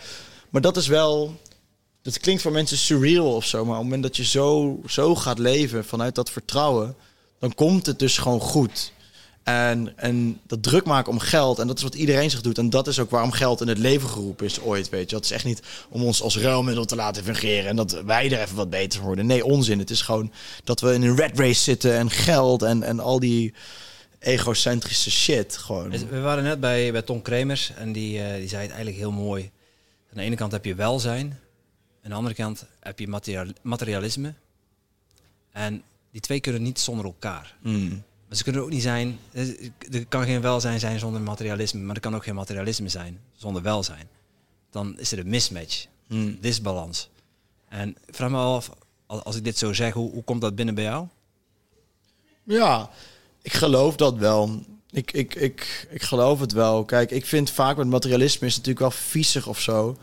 maar 0.51 0.61
dat 0.61 0.77
is 0.77 0.87
wel. 0.87 1.39
Dat 2.03 2.19
klinkt 2.19 2.43
voor 2.43 2.53
mensen 2.53 2.77
surreal 2.77 3.35
of 3.35 3.45
zo. 3.45 3.65
Maar 3.65 3.75
op 3.75 3.81
het 3.81 3.85
moment 3.85 4.03
dat 4.03 4.17
je 4.17 4.25
zo, 4.25 4.81
zo 4.87 5.15
gaat 5.15 5.39
leven 5.39 5.85
vanuit 5.85 6.15
dat 6.15 6.31
vertrouwen, 6.31 6.97
dan 7.39 7.55
komt 7.55 7.87
het 7.87 7.99
dus 7.99 8.19
gewoon 8.19 8.41
goed. 8.41 8.93
En, 9.43 9.93
en 9.97 10.41
dat 10.47 10.63
druk 10.63 10.85
maken 10.85 11.13
om 11.13 11.19
geld, 11.19 11.59
en 11.59 11.67
dat 11.67 11.77
is 11.77 11.83
wat 11.83 11.95
iedereen 11.95 12.31
zich 12.31 12.41
doet. 12.41 12.59
En 12.59 12.71
dat 12.71 12.87
is 12.87 12.99
ook 12.99 13.11
waarom 13.11 13.33
geld 13.33 13.61
in 13.61 13.69
het 13.69 13.79
leven 13.79 14.09
geroepen 14.09 14.47
is 14.47 14.61
ooit, 14.61 14.89
weet 14.89 15.11
je. 15.11 15.17
Dat 15.17 15.25
is 15.25 15.31
echt 15.31 15.45
niet 15.45 15.63
om 15.89 16.05
ons 16.05 16.23
als 16.23 16.39
ruilmiddel 16.39 16.85
te 16.85 16.97
laten 16.97 17.25
fungeren 17.25 17.69
en 17.69 17.77
dat 17.77 18.03
wij 18.05 18.33
er 18.33 18.41
even 18.41 18.57
wat 18.57 18.71
beter 18.71 19.01
worden. 19.01 19.27
Nee, 19.27 19.45
onzin. 19.45 19.79
Het 19.79 19.91
is 19.91 20.01
gewoon 20.01 20.33
dat 20.65 20.81
we 20.81 20.95
in 20.95 21.03
een 21.03 21.17
red 21.17 21.39
race 21.39 21.63
zitten 21.63 21.97
en 21.97 22.11
geld 22.11 22.63
en, 22.63 22.83
en 22.83 23.01
al 23.01 23.21
die 23.21 23.55
egocentrische 24.19 25.11
shit 25.11 25.57
gewoon. 25.57 25.91
We 25.91 26.21
waren 26.21 26.45
net 26.45 26.61
bij, 26.61 26.93
bij 26.93 27.03
Tom 27.03 27.23
Kremers 27.23 27.73
en 27.77 27.93
die, 27.93 28.23
eh, 28.23 28.37
die 28.37 28.49
zei 28.49 28.63
het 28.63 28.71
eigenlijk 28.71 28.97
heel 28.97 29.13
mooi. 29.13 29.43
Aan 30.11 30.17
de 30.17 30.23
ene 30.23 30.37
kant 30.37 30.53
heb 30.53 30.65
je 30.65 30.75
welzijn, 30.75 31.39
aan 32.03 32.11
de 32.11 32.17
andere 32.17 32.35
kant 32.35 32.65
heb 32.81 32.99
je 32.99 33.09
material- 33.09 33.53
materialisme. 33.63 34.35
En 35.53 35.83
die 36.11 36.21
twee 36.21 36.41
kunnen 36.41 36.63
niet 36.63 36.79
zonder 36.81 37.05
elkaar. 37.05 37.57
Mm. 37.63 38.03
Maar 38.29 38.37
ze 38.37 38.43
kunnen 38.45 38.63
ook 38.63 38.71
niet 38.71 38.83
zijn. 38.83 39.19
Er 39.91 40.07
kan 40.09 40.25
geen 40.25 40.41
welzijn 40.41 40.81
zijn 40.81 40.99
zonder 40.99 41.21
materialisme, 41.21 41.81
maar 41.81 41.95
er 41.95 42.01
kan 42.01 42.15
ook 42.15 42.25
geen 42.25 42.35
materialisme 42.35 42.89
zijn 42.89 43.21
zonder 43.37 43.63
welzijn. 43.63 44.09
Dan 44.71 44.99
is 44.99 45.13
er 45.13 45.19
een 45.19 45.29
mismatch, 45.29 45.87
Mm. 46.07 46.39
disbalans. 46.41 47.09
En 47.69 47.97
vraag 48.11 48.31
me 48.31 48.37
af, 48.37 48.71
als 49.07 49.25
als 49.25 49.37
ik 49.37 49.45
dit 49.45 49.59
zo 49.59 49.73
zeg, 49.73 49.93
hoe, 49.93 50.11
hoe 50.11 50.25
komt 50.25 50.41
dat 50.41 50.55
binnen 50.55 50.75
bij 50.75 50.85
jou? 50.85 51.07
Ja, 52.45 52.91
ik 53.43 53.53
geloof 53.53 53.97
dat 53.97 54.15
wel. 54.17 54.65
Ik, 54.91 55.13
ik, 55.13 55.35
ik, 55.35 55.87
ik 55.91 56.03
geloof 56.03 56.41
het 56.41 56.53
wel. 56.53 56.85
Kijk, 56.85 57.11
ik 57.11 57.27
vind 57.27 57.51
vaak 57.51 57.77
met 57.77 57.87
materialisme 57.87 58.47
is 58.47 58.53
natuurlijk 58.53 58.81
wel 58.81 58.91
viezig 58.91 59.47
of 59.47 59.61
zo. 59.61 59.97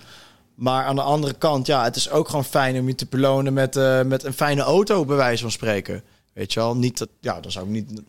Maar 0.57 0.83
aan 0.83 0.95
de 0.95 1.01
andere 1.01 1.33
kant, 1.33 1.67
ja, 1.67 1.83
het 1.83 1.95
is 1.95 2.09
ook 2.09 2.29
gewoon 2.29 2.45
fijn 2.45 2.79
om 2.79 2.87
je 2.87 2.95
te 2.95 3.05
belonen 3.09 3.53
met, 3.53 3.75
eh, 3.75 4.01
met 4.01 4.23
een 4.23 4.33
fijne 4.33 4.61
auto, 4.61 5.05
bij 5.05 5.15
wijze 5.15 5.41
van 5.41 5.51
spreken. 5.51 6.03
Weet 6.33 6.53
je 6.53 6.59
wel, 6.59 6.75
niet 6.75 6.97
dat, 6.97 7.09
ja, 7.19 7.39
dan 7.39 7.51
zou 7.51 7.65
ik 7.65 7.71
niet. 7.71 8.01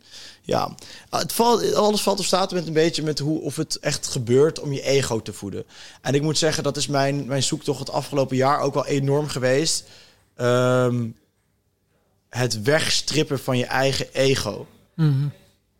Ja, 0.43 0.75
het 1.11 1.33
valt, 1.33 1.75
alles 1.75 2.03
valt 2.03 2.19
of 2.19 2.25
staat 2.25 2.53
met 2.53 2.67
een 2.67 2.73
beetje 2.73 3.03
met 3.03 3.19
hoe 3.19 3.41
of 3.41 3.57
het 3.57 3.79
echt 3.79 4.07
gebeurt 4.07 4.61
om 4.61 4.73
je 4.73 4.83
ego 4.83 5.23
te 5.23 5.33
voeden. 5.33 5.65
En 6.03 6.15
ik 6.15 6.23
moet 6.23 6.39
zeggen, 6.39 6.63
dat 6.63 6.77
is 6.77 6.87
mijn, 6.87 7.27
mijn 7.27 7.43
zoektocht 7.43 7.79
het 7.79 7.91
afgelopen 7.91 8.37
jaar 8.37 8.61
ook 8.61 8.75
wel 8.75 8.87
enorm 8.87 9.29
geweest. 9.29 9.85
Ehm, 10.35 11.07
het 12.29 12.63
wegstrippen 12.63 13.39
van 13.39 13.59
je 13.59 13.67
eigen 13.67 14.13
ego. 14.13 14.67
Mhm. 14.95 15.27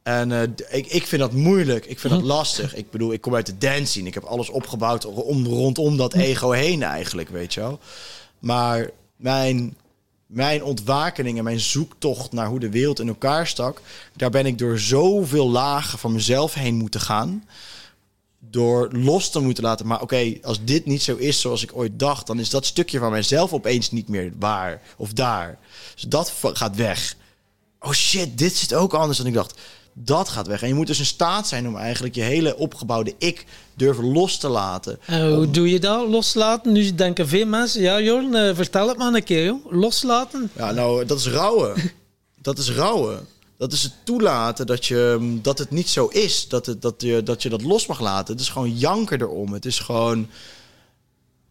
En 0.09 0.33
eh, 0.33 0.43
ik, 0.79 0.87
ik 0.87 1.07
vind 1.07 1.21
dat 1.21 1.33
moeilijk. 1.33 1.87
Ik 1.87 1.99
vind 1.99 2.13
dat 2.13 2.23
lastig. 2.23 2.75
Ik 2.75 2.91
bedoel, 2.91 3.13
ik 3.13 3.21
kom 3.21 3.35
uit 3.35 3.47
de 3.47 3.59
dance 3.59 3.85
scene. 3.85 4.07
Ik 4.07 4.15
heb 4.15 4.25
alles 4.25 4.49
opgebouwd 4.49 5.05
om, 5.05 5.47
rondom 5.47 5.97
dat 5.97 6.15
ego 6.15 6.51
heen 6.51 6.83
eigenlijk, 6.83 7.29
weet 7.29 7.55
je 7.55 7.61
wel. 7.61 7.81
Maar 8.39 8.91
mijn, 9.17 9.77
mijn 10.27 10.65
ontwakening 10.65 11.39
en 11.39 11.45
mijn 11.45 11.61
zoektocht 11.61 12.33
naar 12.33 12.47
hoe 12.47 12.61
de 12.61 12.71
wereld 12.71 13.01
in 13.01 13.09
elkaar 13.09 13.47
stak... 13.47 13.81
daar 14.17 14.31
ben 14.31 14.47
ik 14.47 14.59
door 14.59 14.79
zoveel 14.79 15.51
lagen 15.51 15.99
van 15.99 16.13
mezelf 16.13 16.55
heen 16.55 16.75
moeten 16.75 17.01
gaan. 17.01 17.45
Door 18.39 18.89
los 18.93 19.31
te 19.31 19.41
moeten 19.41 19.65
laten. 19.65 19.87
Maar 19.87 20.03
oké, 20.03 20.39
als 20.43 20.65
dit 20.65 20.87
niet 20.87 21.03
zo 21.03 21.17
is 21.17 21.41
zoals 21.41 21.63
ik 21.63 21.77
ooit 21.77 21.99
dacht... 21.99 22.27
dan 22.27 22.39
is 22.39 22.51
dat 22.51 22.67
stukje 22.67 22.99
van 22.99 23.11
mijzelf 23.11 23.53
opeens 23.53 23.91
niet 23.91 24.09
meer 24.09 24.33
waar 24.39 24.83
of 24.97 25.13
daar. 25.13 25.59
Dus 25.95 26.03
dat 26.03 26.33
gaat 26.43 26.77
weg 26.77 27.17
oh 27.81 27.93
shit, 27.93 28.39
dit 28.39 28.57
zit 28.57 28.75
ook 28.75 28.95
anders 28.95 29.19
dan 29.19 29.27
ik 29.27 29.35
dacht. 29.35 29.59
Dat 30.05 30.29
gaat 30.29 30.47
weg. 30.47 30.63
En 30.63 30.69
je 30.69 30.75
moet 30.75 30.87
dus 30.87 30.99
in 30.99 31.05
staat 31.05 31.49
zijn 31.49 31.69
om 31.69 31.77
eigenlijk 31.77 32.15
je 32.15 32.23
hele 32.23 32.57
opgebouwde 32.57 33.15
ik 33.19 33.45
durven 33.75 34.13
los 34.13 34.37
te 34.37 34.49
laten. 34.49 34.99
En 35.07 35.35
hoe 35.35 35.51
doe 35.51 35.71
je 35.71 35.81
dat? 35.81 36.09
Loslaten? 36.09 36.73
Nu 36.73 36.95
denken 36.95 37.29
veel 37.29 37.47
mensen, 37.47 37.81
ja 37.81 38.01
Jorn, 38.01 38.35
eh, 38.35 38.55
vertel 38.55 38.89
het 38.89 38.97
maar 38.97 39.15
een 39.15 39.25
keer, 39.25 39.45
joh. 39.45 39.73
Loslaten? 39.73 40.51
Ja, 40.57 40.71
nou, 40.73 41.05
dat 41.05 41.19
is 41.19 41.29
rouwen. 41.29 41.93
dat 42.49 42.59
is 42.59 42.71
rouwen. 42.71 43.27
Dat 43.57 43.73
is 43.73 43.83
het 43.83 43.93
toelaten 44.05 44.67
dat, 44.67 44.87
je, 44.87 45.39
dat 45.43 45.59
het 45.59 45.71
niet 45.71 45.89
zo 45.89 46.07
is. 46.07 46.49
Dat, 46.49 46.67
het, 46.67 46.83
dat, 46.83 47.03
je, 47.03 47.23
dat 47.23 47.43
je 47.43 47.49
dat 47.49 47.63
los 47.63 47.87
mag 47.87 48.01
laten. 48.01 48.33
Het 48.33 48.43
is 48.43 48.49
gewoon 48.49 48.77
janker 48.77 49.21
erom. 49.21 49.53
Het 49.53 49.67
is 49.67 49.79
gewoon... 49.79 50.29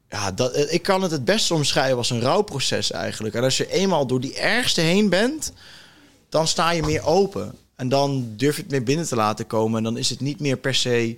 Ja, 0.09 0.31
dat, 0.31 0.71
ik 0.71 0.81
kan 0.81 1.01
het 1.01 1.11
het 1.11 1.25
beste 1.25 1.53
omschrijven 1.53 1.97
als 1.97 2.09
een 2.09 2.21
rouwproces 2.21 2.91
eigenlijk. 2.91 3.35
En 3.35 3.43
als 3.43 3.57
je 3.57 3.71
eenmaal 3.71 4.07
door 4.07 4.19
die 4.19 4.35
ergste 4.35 4.81
heen 4.81 5.09
bent... 5.09 5.51
dan 6.29 6.47
sta 6.47 6.71
je 6.71 6.83
meer 6.83 7.05
open. 7.05 7.55
En 7.77 7.89
dan 7.89 8.33
durf 8.37 8.55
je 8.55 8.61
het 8.61 8.71
meer 8.71 8.83
binnen 8.83 9.05
te 9.05 9.15
laten 9.15 9.47
komen. 9.47 9.77
En 9.77 9.83
dan 9.83 9.97
is 9.97 10.09
het 10.09 10.19
niet 10.19 10.39
meer 10.39 10.57
per 10.57 10.75
se... 10.75 11.17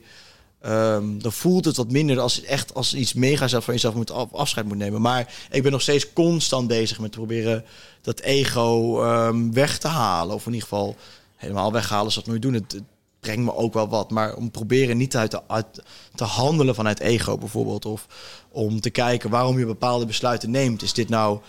ehm, 0.61 1.17
dan 1.17 1.31
voelt 1.31 1.65
het 1.65 1.77
wat 1.77 1.91
minder 1.91 2.19
als 2.19 2.41
echt 2.41 2.73
als 2.73 2.93
iets 2.93 3.13
mega 3.13 3.47
zelf 3.47 3.63
van 3.63 3.73
jezelf 3.73 3.93
moet 3.93 4.11
af, 4.11 4.33
afscheid 4.33 4.65
moet 4.65 4.77
nemen. 4.77 5.01
Maar 5.01 5.33
ik 5.51 5.63
ben 5.63 5.71
nog 5.71 5.81
steeds 5.81 6.13
constant 6.13 6.67
bezig 6.67 6.99
met 6.99 7.11
proberen 7.11 7.65
dat 8.01 8.19
ego 8.19 9.01
ehm, 9.03 9.51
weg 9.51 9.77
te 9.77 9.87
halen. 9.87 10.35
Of 10.35 10.45
in 10.45 10.53
ieder 10.53 10.67
geval 10.67 10.95
helemaal 11.35 11.71
weghalen, 11.71 12.11
zoals 12.11 12.15
dat 12.15 12.25
nooit 12.25 12.41
doen. 12.41 12.53
Het, 12.53 12.71
het 12.71 12.83
brengt 13.19 13.43
me 13.43 13.55
ook 13.55 13.73
wel 13.73 13.89
wat. 13.89 14.09
Maar 14.09 14.35
om 14.35 14.51
proberen 14.51 14.97
niet 14.97 15.15
uit 15.15 15.31
te, 15.31 15.41
uit 15.47 15.83
te 16.15 16.23
handelen 16.23 16.75
vanuit 16.75 16.99
ego 16.99 17.37
bijvoorbeeld. 17.37 17.85
Of 17.85 18.07
om 18.51 18.81
te 18.81 18.89
kijken 18.89 19.29
waarom 19.29 19.59
je 19.59 19.65
bepaalde 19.65 20.05
besluiten 20.05 20.51
neemt. 20.51 20.81
Is 20.81 20.93
dit 20.93 21.09
nou 21.09 21.39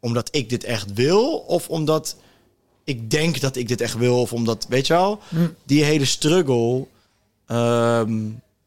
omdat 0.00 0.28
ik 0.30 0.48
dit 0.48 0.64
echt 0.64 0.92
wil? 0.92 1.38
Of 1.38 1.68
omdat 1.68 2.16
ik 2.88 3.10
denk 3.10 3.40
dat 3.40 3.56
ik 3.56 3.68
dit 3.68 3.80
echt 3.80 3.96
wil? 3.96 4.20
Of 4.20 4.32
omdat, 4.32 4.66
weet 4.68 4.86
je 4.86 4.92
wel, 4.92 5.20
die 5.64 5.84
hele 5.84 6.04
struggle... 6.04 6.86
ehm, 7.46 8.12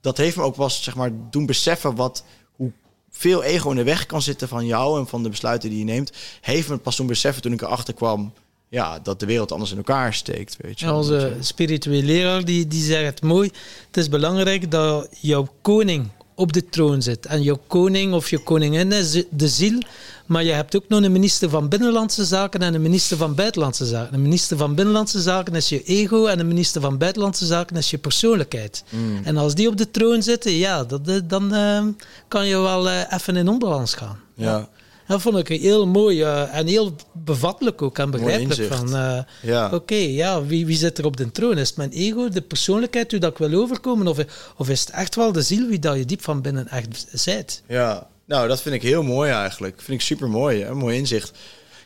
dat 0.02 0.18
heeft 0.18 0.36
me 0.36 0.44
ook 0.44 0.56
pas, 0.56 0.84
zeg 0.84 0.96
maar, 0.96 1.12
doen 1.32 1.46
beseffen 1.46 1.96
wat... 1.96 2.24
hoe 2.56 2.72
veel 3.10 3.44
ego 3.44 3.70
in 3.70 3.76
de 3.76 3.84
weg 3.84 4.06
kan 4.06 4.22
zitten 4.22 4.48
van 4.48 4.66
jou 4.66 5.00
en 5.00 5.08
van 5.08 5.24
de 5.24 5.30
besluiten 5.30 5.70
die 5.70 5.80
je 5.80 5.86
neemt, 5.86 6.12
heeft 6.42 6.70
me 6.70 6.78
pas 6.78 6.96
toen 6.96 7.08
beseffen 7.08 7.42
toen 7.42 7.54
ik 7.54 7.62
erachter 7.62 7.94
kwam, 7.94 8.34
ja, 8.70 9.00
dat 9.00 9.20
de 9.20 9.26
wereld 9.26 9.52
anders 9.52 9.72
in 9.72 9.78
elkaar 9.78 10.14
steekt, 10.14 10.58
weet 10.62 10.80
je. 10.80 10.86
Ja, 10.86 10.98
onze 10.98 11.38
spirituele 11.40 12.04
leraar 12.04 12.46
die, 12.46 12.68
die 12.68 12.84
zegt 12.84 13.06
het 13.06 13.22
mooi. 13.22 13.52
Het 13.88 13.98
is 13.98 14.10
belangrijk 14.10 14.72
dat 14.72 15.08
jouw 15.20 15.48
koning 15.62 16.10
op 16.42 16.54
de 16.54 16.70
troon 16.70 17.02
zit. 17.02 17.26
En 17.26 17.42
jouw 17.42 17.60
koning 17.68 18.14
of 18.14 18.30
je 18.30 18.40
koningin 18.44 18.92
is 18.92 19.24
de 19.30 19.48
ziel. 19.48 19.82
Maar 20.26 20.44
je 20.44 20.52
hebt 20.52 20.76
ook 20.76 20.84
nog 20.88 21.04
een 21.04 21.12
minister 21.12 21.50
van 21.50 21.70
Binnenlandse 21.70 22.26
Zaken 22.26 22.62
en 22.62 22.74
een 22.74 22.82
minister 22.82 23.18
van 23.18 23.36
Buitenlandse 23.36 23.86
Zaken. 23.86 24.14
Een 24.14 24.22
minister 24.22 24.58
van 24.58 24.76
Binnenlandse 24.76 25.22
Zaken 25.22 25.56
is 25.56 25.70
je 25.70 25.84
ego 25.84 26.26
en 26.26 26.40
een 26.40 26.48
minister 26.48 26.82
van 26.82 26.98
Buitenlandse 26.98 27.46
Zaken 27.46 27.78
is 27.78 27.90
je 27.90 27.98
persoonlijkheid. 27.98 28.84
En 29.24 29.38
als 29.38 29.56
die 29.56 29.68
op 29.68 29.78
de 29.78 29.92
troon 29.92 30.24
zitten, 30.24 30.52
ja, 30.52 30.84
dat, 30.84 31.08
eh, 31.08 31.16
dan 31.24 31.54
eh, 31.54 31.84
kan 32.28 32.48
je 32.48 32.58
wel 32.58 32.90
eh, 32.90 33.14
even 33.14 33.36
in 33.36 33.50
onbalans 33.50 33.94
gaan. 33.94 34.20
Ja, 34.36 34.70
Dat 35.12 35.22
vond 35.22 35.50
ik 35.50 35.62
heel 35.62 35.88
mooi 35.88 36.22
eh, 36.22 36.56
en 36.56 36.68
heel 36.68 36.96
bevattelijk 37.12 37.82
ook 37.82 37.98
en 37.98 38.12
begrijpelijk. 38.12 38.74
Van, 38.74 38.96
eh, 38.96 39.20
ja. 39.42 39.70
Oké, 39.74 39.96
ja, 39.96 40.46
wie, 40.46 40.66
wie 40.66 40.78
zit 40.78 40.98
er 40.98 41.06
op 41.06 41.18
de 41.18 41.32
troon? 41.32 41.58
Is 41.58 41.68
het 41.68 41.78
mijn 41.78 41.92
ego, 41.92 42.30
de 42.30 42.42
persoonlijkheid, 42.42 43.12
hoe 43.12 43.20
dat 43.20 43.32
ik 43.32 43.38
wil 43.38 43.62
overkomen? 43.62 44.08
Of, 44.08 44.18
of 44.58 44.70
is 44.70 44.80
het 44.80 44.90
echt 44.90 45.16
wel 45.16 45.32
de 45.32 45.42
ziel 45.42 45.68
wie 45.68 45.80
dat 45.80 45.98
je 45.98 46.06
diep 46.06 46.24
van 46.24 46.42
binnen 46.42 46.68
echt 46.68 47.08
zijt? 47.12 47.62
Ja, 47.68 48.08
nou, 48.26 48.48
dat 48.48 48.62
vind 48.62 48.76
ik 48.76 48.82
heel 48.82 49.04
mooi 49.04 49.32
eigenlijk. 49.32 49.82
Vind 49.82 50.00
ik 50.00 50.06
super 50.06 50.30
mooi, 50.30 50.64
een 50.64 50.78
mooi 50.78 50.98
inzicht. 50.98 51.32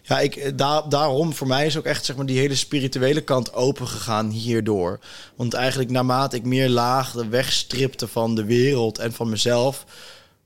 Ja, 0.07 0.19
ik, 0.19 0.35
eh, 0.35 0.51
daar, 0.55 0.89
daarom 0.89 1.33
voor 1.33 1.47
mij 1.47 1.65
is 1.65 1.77
ook 1.77 1.85
echt 1.85 2.05
zeg 2.05 2.15
maar, 2.15 2.25
die 2.25 2.39
hele 2.39 2.55
spirituele 2.55 3.21
kant 3.21 3.53
open 3.53 3.87
gegaan 3.87 4.29
hierdoor. 4.29 4.99
Want 5.35 5.53
eigenlijk 5.53 5.89
naarmate 5.89 6.35
ik 6.35 6.43
meer 6.43 6.69
laagde 6.69 7.27
wegstripte 7.27 8.07
van 8.07 8.35
de 8.35 8.43
wereld 8.43 8.97
en 8.97 9.13
van 9.13 9.29
mezelf, 9.29 9.85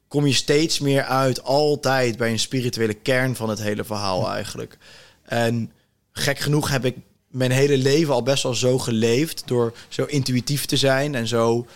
kom 0.09 0.25
je 0.25 0.33
steeds 0.33 0.79
meer 0.79 1.03
uit 1.03 1.43
altijd 1.43 2.17
bij 2.17 2.31
een 2.31 2.39
spirituele 2.39 2.93
kern 2.93 3.35
van 3.35 3.49
het 3.49 3.61
hele 3.61 3.83
verhaal 3.83 4.31
eigenlijk. 4.31 4.77
En 5.23 5.71
gek 6.11 6.39
genoeg 6.39 6.69
heb 6.69 6.85
ik 6.85 6.95
mijn 7.27 7.51
hele 7.51 7.77
leven 7.77 8.13
al 8.13 8.23
best 8.23 8.43
wel 8.43 8.53
zo 8.53 8.79
geleefd 8.79 9.43
door 9.45 9.73
zo 9.87 10.03
intuïtief 10.03 10.65
te 10.65 10.77
zijn 10.77 11.15
en 11.15 11.27
zo 11.27 11.67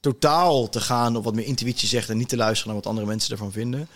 totaal 0.00 0.68
te 0.68 0.80
gaan 0.80 1.16
op 1.16 1.24
wat 1.24 1.34
mijn 1.34 1.46
intuïtie 1.46 1.88
zegt 1.88 2.10
en 2.10 2.16
niet 2.16 2.28
te 2.28 2.36
luisteren 2.36 2.66
naar 2.72 2.82
wat 2.82 2.90
andere 2.90 3.06
mensen 3.06 3.30
ervan 3.30 3.52
vinden. 3.52 3.88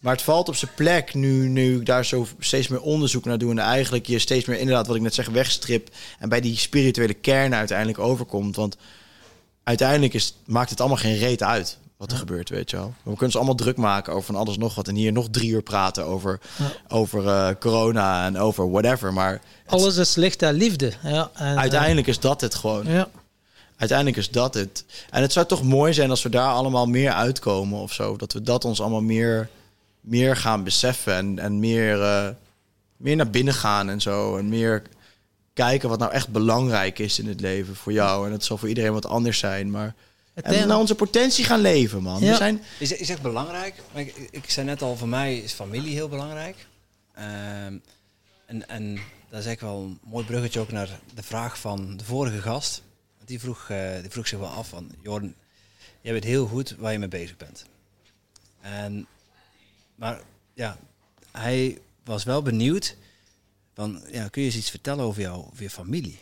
Maar 0.00 0.12
het 0.12 0.22
valt 0.22 0.48
op 0.48 0.56
zijn 0.56 0.70
plek 0.74 1.14
nu, 1.14 1.48
nu 1.48 1.76
ik 1.76 1.86
daar 1.86 2.04
zo 2.04 2.26
steeds 2.38 2.68
meer 2.68 2.80
onderzoek 2.80 3.24
naar 3.24 3.38
doe 3.38 3.50
en 3.50 3.58
eigenlijk 3.58 4.06
je 4.06 4.18
steeds 4.18 4.44
meer 4.44 4.58
inderdaad 4.58 4.86
wat 4.86 4.96
ik 4.96 5.02
net 5.02 5.14
zeg 5.14 5.28
wegstrip 5.28 5.88
en 6.18 6.28
bij 6.28 6.40
die 6.40 6.56
spirituele 6.56 7.14
kern 7.14 7.54
uiteindelijk 7.54 7.98
overkomt. 7.98 8.56
Want 8.56 8.76
uiteindelijk 9.62 10.14
is, 10.14 10.34
maakt 10.46 10.70
het 10.70 10.80
allemaal 10.80 10.98
geen 10.98 11.18
reet 11.18 11.42
uit 11.42 11.78
wat 11.98 12.10
er 12.12 12.18
gebeurt, 12.18 12.48
weet 12.48 12.70
je 12.70 12.76
wel. 12.76 12.86
We 12.96 13.02
kunnen 13.02 13.24
ons 13.24 13.36
allemaal 13.36 13.54
druk 13.54 13.76
maken 13.76 14.12
over 14.12 14.24
van 14.24 14.34
alles 14.36 14.56
nog 14.58 14.74
wat 14.74 14.88
en 14.88 14.94
hier 14.94 15.12
nog 15.12 15.26
drie 15.30 15.50
uur 15.50 15.62
praten 15.62 16.04
over, 16.04 16.40
over 16.88 17.26
eh, 17.28 17.48
corona 17.60 18.26
en 18.26 18.38
over 18.38 18.70
whatever. 18.70 19.12
Maar 19.12 19.32
het- 19.32 19.40
Alles 19.66 19.96
is 19.96 20.14
licht 20.14 20.42
en 20.42 20.54
liefde. 20.54 20.92
Ja, 21.02 21.30
en, 21.34 21.58
uiteindelijk 21.58 22.06
is 22.06 22.20
dat 22.20 22.40
het 22.40 22.54
gewoon. 22.54 22.86
eh, 22.86 22.94
ja. 22.94 23.08
uiteindelijk 23.76 24.18
is 24.18 24.30
dat 24.30 24.54
het. 24.54 24.84
En 25.10 25.22
het 25.22 25.32
zou 25.32 25.46
toch 25.46 25.62
mooi 25.62 25.92
zijn 25.92 26.10
als 26.10 26.22
we 26.22 26.28
daar 26.28 26.52
allemaal 26.52 26.86
meer 26.86 27.12
uitkomen 27.12 27.78
of 27.78 27.92
zo. 27.92 28.16
Dat 28.16 28.32
we 28.32 28.42
dat 28.42 28.64
ons 28.64 28.80
allemaal 28.80 29.00
meer, 29.02 29.48
meer 30.00 30.36
gaan 30.36 30.64
beseffen 30.64 31.14
en, 31.14 31.38
en 31.38 31.58
meer, 31.58 32.02
eh, 32.02 32.28
meer 32.96 33.16
naar 33.16 33.30
binnen 33.30 33.54
gaan 33.54 33.88
en 33.90 34.00
zo. 34.00 34.36
En 34.36 34.48
meer 34.48 34.82
kijken 35.52 35.88
wat 35.88 35.98
nou 35.98 36.12
echt 36.12 36.28
belangrijk 36.28 36.98
is 36.98 37.18
in 37.18 37.28
het 37.28 37.40
leven 37.40 37.76
voor 37.76 37.92
jou. 37.92 38.26
En 38.26 38.32
het 38.32 38.44
zal 38.44 38.56
voor 38.58 38.68
iedereen 38.68 38.92
wat 38.92 39.06
anders 39.06 39.38
zijn, 39.38 39.70
maar... 39.70 39.94
En 40.42 40.68
naar 40.68 40.78
onze 40.78 40.94
potentie 40.94 41.44
gaan 41.44 41.60
leven, 41.60 42.02
man. 42.02 42.20
Ja. 42.20 42.30
We 42.30 42.36
zijn, 42.36 42.62
Is, 42.78 42.92
is 42.92 43.08
echt 43.08 43.22
belangrijk. 43.22 43.74
Maar 43.92 44.02
ik, 44.02 44.28
ik 44.30 44.50
zei 44.50 44.66
net 44.66 44.82
al, 44.82 44.96
voor 44.96 45.08
mij 45.08 45.38
is 45.38 45.52
familie 45.52 45.94
heel 45.94 46.08
belangrijk. 46.08 46.66
Ehm, 47.14 47.78
en, 48.46 48.68
en 48.68 48.94
dat 49.28 49.40
is 49.40 49.46
eigenlijk 49.46 49.60
wel 49.60 49.82
een 49.82 49.98
mooi 50.02 50.24
bruggetje 50.24 50.60
ook 50.60 50.72
naar 50.72 51.00
de 51.14 51.22
vraag 51.22 51.58
van 51.58 51.96
de 51.96 52.04
vorige 52.04 52.40
gast. 52.40 52.82
Die 53.24 53.40
vroeg, 53.40 53.70
eh, 53.70 54.00
die 54.00 54.10
vroeg 54.10 54.28
zich 54.28 54.38
wel 54.38 54.48
af 54.48 54.68
van, 54.68 54.90
Jordan, 55.02 55.34
jij 56.00 56.12
weet 56.12 56.24
heel 56.24 56.46
goed 56.46 56.74
waar 56.78 56.92
je 56.92 56.98
mee 56.98 57.08
bezig 57.08 57.36
bent. 57.36 57.64
En, 58.60 59.06
maar 59.94 60.20
ja, 60.54 60.78
hij 61.32 61.78
was 62.04 62.24
wel 62.24 62.42
benieuwd 62.42 62.96
van, 63.74 64.02
ja, 64.10 64.28
kun 64.28 64.42
je 64.42 64.48
eens 64.48 64.56
iets 64.56 64.70
vertellen 64.70 65.04
over, 65.04 65.22
jou, 65.22 65.44
over 65.46 65.62
je 65.62 65.70
familie? 65.70 66.18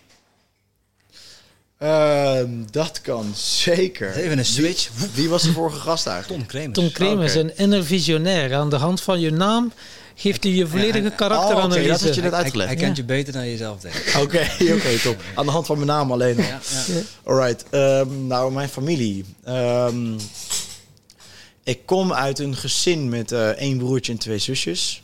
Ehm, 1.78 2.48
dat 2.70 3.00
kan 3.00 3.32
zeker. 3.34 4.14
Even 4.14 4.38
een 4.38 4.44
switch. 4.44 4.88
Wie, 4.94 5.08
wie 5.14 5.28
was 5.28 5.42
de 5.42 5.52
vorige 5.52 5.78
gast 5.78 6.06
eigenlijk? 6.06 6.40
Tom 6.40 6.48
Kremers. 6.50 6.78
Tom 6.78 6.90
Kremers, 6.92 7.36
Oké. 7.36 7.40
een 7.40 7.56
inner 7.56 7.84
visionair. 7.84 8.54
Aan 8.54 8.70
de 8.70 8.76
hand 8.76 9.00
van 9.00 9.20
je 9.20 9.30
naam 9.30 9.72
geeft 10.14 10.44
hij 10.44 10.52
je 10.52 10.66
volledige 10.66 11.08
Oh, 11.08 11.16
karakteranalyse. 11.16 11.88
dat 11.88 12.00
had 12.00 12.14
je 12.14 12.20
net 12.20 12.30
Hij, 12.30 12.40
uitgelegd. 12.42 12.68
hij 12.68 12.78
kent 12.78 12.96
je 12.96 13.04
beter 13.04 13.32
dan 13.32 13.46
jezelf, 13.48 13.80
denk 13.80 13.94
ik. 13.94 14.14
Oké, 14.22 14.48
oké, 14.74 14.98
top. 15.02 15.16
Aan 15.34 15.44
de 15.46 15.50
hand 15.52 15.66
van 15.66 15.76
mijn 15.76 15.88
naam 15.88 16.12
alleen 16.12 16.36
al. 16.36 16.42
Ja, 16.44 16.60
ja. 16.86 17.00
Alright, 17.24 17.64
ehm, 17.70 18.26
nou 18.26 18.52
mijn 18.52 18.68
familie. 18.68 19.24
Ehm, 19.44 20.14
ik 21.64 21.86
kom 21.86 22.12
uit 22.12 22.38
een 22.38 22.56
gezin 22.56 23.08
met 23.08 23.32
eh, 23.32 23.48
één 23.48 23.78
broertje 23.78 24.12
en 24.12 24.18
twee 24.18 24.38
zusjes. 24.38 25.02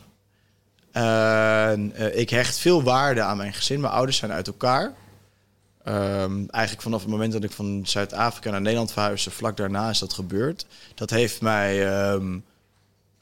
En, 0.92 1.92
eh, 1.94 2.18
ik 2.18 2.30
hecht 2.30 2.58
veel 2.58 2.82
waarde 2.82 3.20
aan 3.22 3.36
mijn 3.36 3.52
gezin. 3.54 3.80
Mijn 3.80 3.92
ouders 3.92 4.16
zijn 4.16 4.32
uit 4.32 4.46
elkaar. 4.46 4.92
Ehm, 5.84 6.44
eigenlijk 6.50 6.82
vanaf 6.82 7.00
het 7.00 7.10
moment 7.10 7.32
dat 7.32 7.44
ik 7.44 7.50
van 7.50 7.80
Zuid-Afrika 7.84 8.50
naar 8.50 8.60
Nederland 8.60 8.92
verhuisde, 8.92 9.30
vlak 9.30 9.56
daarna 9.56 9.90
is 9.90 9.98
dat 9.98 10.12
gebeurd. 10.12 10.66
Dat 10.94 11.10
heeft 11.10 11.40
mij, 11.40 11.88
ehm 11.88 12.38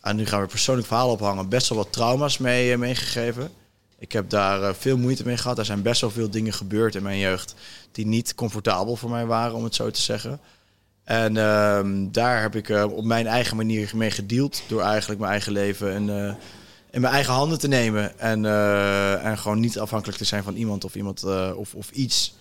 en 0.00 0.16
nu 0.16 0.26
gaan 0.26 0.40
we 0.40 0.46
persoonlijk 0.46 0.86
verhaal 0.86 1.10
ophangen, 1.10 1.48
best 1.48 1.68
wel 1.68 1.78
wat 1.78 1.92
trauma's 1.92 2.38
mee, 2.38 2.72
eh, 2.72 2.78
meegegeven. 2.78 3.50
Ik 4.00 4.12
heb 4.12 4.30
daar 4.30 4.62
eh, 4.62 4.74
veel 4.74 4.96
moeite 4.96 5.24
mee 5.24 5.36
gehad. 5.36 5.58
Er 5.58 5.64
zijn 5.64 5.82
best 5.82 6.00
wel 6.00 6.10
veel 6.10 6.30
dingen 6.30 6.52
gebeurd 6.52 6.94
in 6.94 7.02
mijn 7.02 7.18
jeugd 7.18 7.54
die 7.92 8.06
niet 8.06 8.34
comfortabel 8.34 8.96
voor 8.96 9.10
mij 9.10 9.26
waren, 9.26 9.54
om 9.54 9.64
het 9.64 9.74
zo 9.74 9.90
te 9.90 10.00
zeggen. 10.00 10.40
En 11.04 11.36
ehm, 11.36 12.10
daar 12.10 12.42
heb 12.42 12.56
ik 12.56 12.68
eh, 12.68 12.84
op 12.92 13.04
mijn 13.04 13.26
eigen 13.26 13.56
manier 13.56 13.92
mee 13.94 14.10
gedeeld. 14.10 14.62
Door 14.68 14.82
eigenlijk 14.82 15.20
mijn 15.20 15.32
eigen 15.32 15.52
leven 15.52 16.08
eh, 16.08 16.34
in 16.90 17.00
mijn 17.00 17.12
eigen 17.12 17.32
handen 17.32 17.58
te 17.58 17.68
nemen. 17.68 18.18
En, 18.18 18.44
en 19.22 19.38
gewoon 19.38 19.60
niet 19.60 19.78
afhankelijk 19.78 20.18
te 20.18 20.24
zijn 20.24 20.42
van 20.42 20.54
iemand 20.54 20.84
of, 20.84 20.94
iemand, 20.94 21.24
of, 21.54 21.74
of 21.74 21.90
iets. 21.90 22.34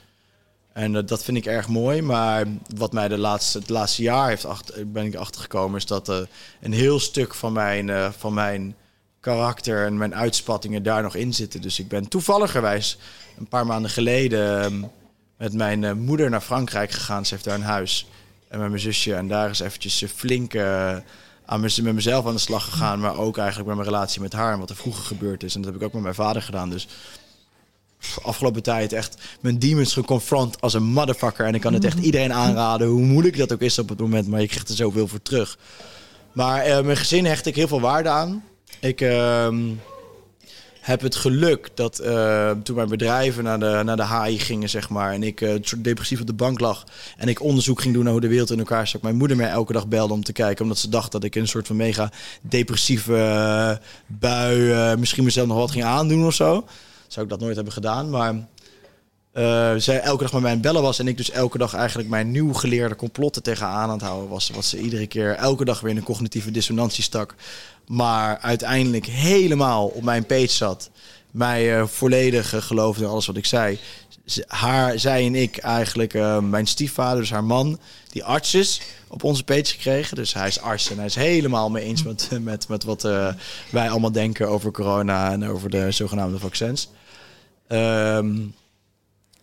En 0.73 0.95
eh, 0.95 1.01
dat 1.05 1.23
vind 1.23 1.37
ik 1.37 1.45
erg 1.45 1.67
mooi. 1.67 2.01
Maar 2.01 2.45
wat 2.75 2.93
mij 2.93 3.07
de 3.07 3.17
laatste, 3.17 3.59
het 3.59 3.69
laatste 3.69 4.01
jaar 4.01 4.27
heeft 4.27 4.45
achter, 4.45 4.91
ben 4.91 5.05
ik 5.05 5.15
achtergekomen... 5.15 5.77
is 5.77 5.85
dat 5.85 6.09
eh, 6.09 6.17
een 6.61 6.73
heel 6.73 6.99
stuk 6.99 7.33
van 7.35 7.53
mijn, 7.53 7.89
eh, 7.89 8.09
van 8.17 8.33
mijn 8.33 8.75
karakter 9.19 9.85
en 9.85 9.97
mijn 9.97 10.15
uitspattingen 10.15 10.83
daar 10.83 11.01
nog 11.01 11.15
in 11.15 11.33
zitten. 11.33 11.61
Dus 11.61 11.79
ik 11.79 11.87
ben 11.87 12.07
toevalligerwijs 12.07 12.97
een 13.37 13.47
paar 13.47 13.65
maanden 13.65 13.91
geleden... 13.91 14.63
ehm, 14.63 14.83
met 15.37 15.53
mijn 15.53 16.01
moeder 16.01 16.29
naar 16.29 16.41
Frankrijk 16.41 16.91
gegaan. 16.91 17.25
Ze 17.25 17.33
heeft 17.33 17.45
daar 17.45 17.55
een 17.55 17.61
huis. 17.61 18.07
En 18.47 18.59
met 18.59 18.69
mijn 18.69 18.81
zusje. 18.81 19.15
En 19.15 19.27
daar 19.27 19.49
is 19.49 19.59
eventjes 19.59 20.03
flink 20.15 20.55
aan 21.45 21.61
met 21.61 21.93
mezelf 21.93 22.25
aan 22.25 22.33
de 22.33 22.39
slag 22.39 22.63
gegaan. 22.63 22.99
Maar 22.99 23.17
ook 23.17 23.37
eigenlijk 23.37 23.67
met 23.67 23.77
mijn 23.77 23.89
relatie 23.89 24.21
met 24.21 24.33
haar. 24.33 24.53
En 24.53 24.59
wat 24.59 24.69
er 24.69 24.75
vroeger 24.75 25.03
gebeurd 25.03 25.43
is. 25.43 25.55
En 25.55 25.61
dat 25.61 25.71
heb 25.71 25.81
ik 25.81 25.87
ook 25.87 25.93
met 25.93 26.01
mijn 26.01 26.15
vader 26.15 26.41
gedaan. 26.41 26.69
Dus 26.69 26.87
afgelopen 28.23 28.63
tijd 28.63 28.93
echt 28.93 29.17
mijn 29.39 29.59
demons 29.59 29.93
geconfront 29.93 30.61
als 30.61 30.73
een 30.73 30.83
motherfucker. 30.83 31.45
En 31.45 31.55
ik 31.55 31.61
kan 31.61 31.73
het 31.73 31.85
echt 31.85 31.99
iedereen 31.99 32.33
aanraden. 32.33 32.87
Hoe 32.87 33.01
moeilijk 33.01 33.37
dat 33.37 33.53
ook 33.53 33.61
is 33.61 33.79
op 33.79 33.89
het 33.89 33.99
moment. 33.99 34.27
Maar 34.27 34.41
je 34.41 34.47
krijgt 34.47 34.69
er 34.69 34.75
zoveel 34.75 35.07
voor 35.07 35.21
terug. 35.21 35.57
Maar 36.31 36.61
eh, 36.61 36.83
mijn 36.83 36.97
gezin 36.97 37.25
hecht 37.25 37.45
ik 37.45 37.55
heel 37.55 37.67
veel 37.67 37.81
waarde 37.81 38.09
aan. 38.09 38.43
Ik... 38.79 39.01
ehm, 39.01 39.57
heb 40.79 41.01
het 41.01 41.15
geluk 41.15 41.69
dat 41.73 41.99
eh, 41.99 42.51
toen 42.63 42.75
mijn 42.75 42.89
bedrijven 42.89 43.43
naar 43.43 43.59
de, 43.59 43.81
naar 43.83 43.97
de 43.97 44.07
HI 44.07 44.39
gingen, 44.39 44.69
zeg 44.69 44.89
maar, 44.89 45.13
en 45.13 45.23
ik 45.23 45.41
eh, 45.41 45.53
depressief 45.77 46.19
op 46.19 46.27
de 46.27 46.33
bank 46.33 46.59
lag 46.59 46.85
en 47.17 47.27
ik 47.27 47.41
onderzoek 47.41 47.81
ging 47.81 47.93
doen 47.93 48.03
naar 48.03 48.11
hoe 48.11 48.21
de 48.21 48.27
wereld 48.27 48.51
in 48.51 48.59
elkaar 48.59 48.87
stak, 48.87 49.01
mijn 49.01 49.17
moeder 49.17 49.37
mij 49.37 49.49
elke 49.49 49.73
dag 49.73 49.87
belde 49.87 50.13
om 50.13 50.23
te 50.23 50.31
kijken, 50.31 50.63
omdat 50.63 50.77
ze 50.77 50.89
dacht 50.89 51.11
dat 51.11 51.23
ik 51.23 51.35
in 51.35 51.41
een 51.41 51.47
soort 51.47 51.67
van 51.67 51.75
mega 51.75 52.11
depressieve 52.41 53.79
bui 54.07 54.95
misschien 54.97 55.23
mezelf 55.23 55.47
nog 55.47 55.57
wat 55.57 55.71
ging 55.71 55.83
aandoen 55.83 56.25
of 56.25 56.33
zo. 56.33 56.65
Zou 57.09 57.25
ik 57.25 57.31
dat 57.31 57.39
nooit 57.39 57.55
hebben 57.55 57.73
gedaan, 57.73 58.09
maar 58.09 58.47
eh, 59.31 59.73
zij 59.77 59.99
elke 59.99 60.23
dag 60.23 60.33
met 60.33 60.41
mij 60.41 60.51
aan 60.51 60.61
bellen 60.61 60.81
was 60.81 60.99
en 60.99 61.07
ik 61.07 61.17
dus 61.17 61.31
elke 61.31 61.57
dag 61.57 61.73
eigenlijk 61.73 62.09
mijn 62.09 62.31
nieuw 62.31 62.53
geleerde 62.53 62.95
complotten 62.95 63.43
tegenaan 63.43 63.89
aan 63.89 63.89
het 63.89 64.01
houden 64.01 64.29
was, 64.29 64.49
wat 64.49 64.65
ze 64.65 64.79
iedere 64.79 65.07
keer 65.07 65.35
elke 65.35 65.65
dag 65.65 65.79
weer 65.79 65.91
in 65.91 65.97
een 65.97 66.03
cognitieve 66.03 66.51
dissonantie 66.51 67.03
stak 67.03 67.35
maar 67.89 68.37
uiteindelijk 68.39 69.05
helemaal 69.05 69.87
op 69.87 70.03
mijn 70.03 70.25
page 70.25 70.47
zat. 70.47 70.89
Mij 71.31 71.77
eh, 71.77 71.87
volledig 71.87 72.53
eh, 72.53 72.61
geloofde 72.61 73.03
in 73.03 73.09
alles 73.09 73.25
wat 73.25 73.37
ik 73.37 73.45
zei. 73.45 73.79
Haar, 74.47 74.99
zij 74.99 75.25
en 75.25 75.35
ik 75.35 75.57
eigenlijk, 75.57 76.13
mijn 76.41 76.67
stiefvader, 76.67 77.19
dus 77.19 77.31
haar 77.31 77.43
man, 77.43 77.79
die 78.11 78.23
arts 78.23 78.53
is, 78.53 78.81
op 79.07 79.23
onze 79.23 79.43
page 79.43 79.65
gekregen. 79.65 80.15
Dus 80.15 80.33
hij 80.33 80.47
is 80.47 80.59
arts 80.59 80.89
en 80.89 80.97
hij 80.97 81.05
is 81.05 81.15
helemaal 81.15 81.69
mee 81.69 81.83
eens 81.83 82.03
met, 82.03 82.29
met, 82.41 82.67
met 82.67 82.83
wat 82.83 83.01
wij 83.69 83.89
allemaal 83.89 84.11
denken 84.11 84.49
over 84.49 84.71
corona 84.71 85.31
en 85.31 85.47
over 85.47 85.69
de 85.69 85.91
zogenaamde 85.91 86.39
vaccins. 86.39 86.89
Ehm, 87.69 88.35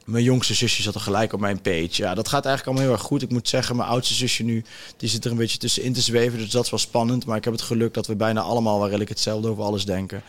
mijn 0.04 0.24
jongste 0.24 0.54
zusje 0.54 0.82
zat 0.82 0.94
er 0.94 1.00
gelijk 1.00 1.32
op 1.32 1.40
mijn 1.40 1.60
page. 1.60 1.90
Ja, 1.90 2.14
dat 2.14 2.28
gaat 2.28 2.44
eigenlijk 2.44 2.66
allemaal 2.66 2.82
heel 2.82 2.92
erg 2.92 3.08
goed. 3.08 3.22
Ik 3.22 3.30
moet 3.30 3.48
zeggen, 3.48 3.76
mijn 3.76 3.88
oudste 3.88 4.14
zusje 4.14 4.42
nu, 4.42 4.64
die 4.96 5.08
zit 5.08 5.24
er 5.24 5.30
een 5.30 5.36
beetje 5.36 5.58
tussenin 5.58 5.92
te 5.92 6.00
zweven. 6.00 6.38
Dus 6.38 6.50
dat 6.50 6.64
is 6.64 6.70
wel 6.70 6.78
spannend. 6.78 7.26
Maar 7.26 7.36
ik 7.36 7.44
heb 7.44 7.52
het 7.52 7.62
geluk 7.62 7.94
dat 7.94 8.06
we 8.06 8.16
bijna 8.16 8.40
allemaal 8.40 8.76
wel 8.76 8.86
redelijk 8.86 9.10
hetzelfde 9.10 9.48
over 9.48 9.64
alles 9.64 9.84
denken. 9.84 10.22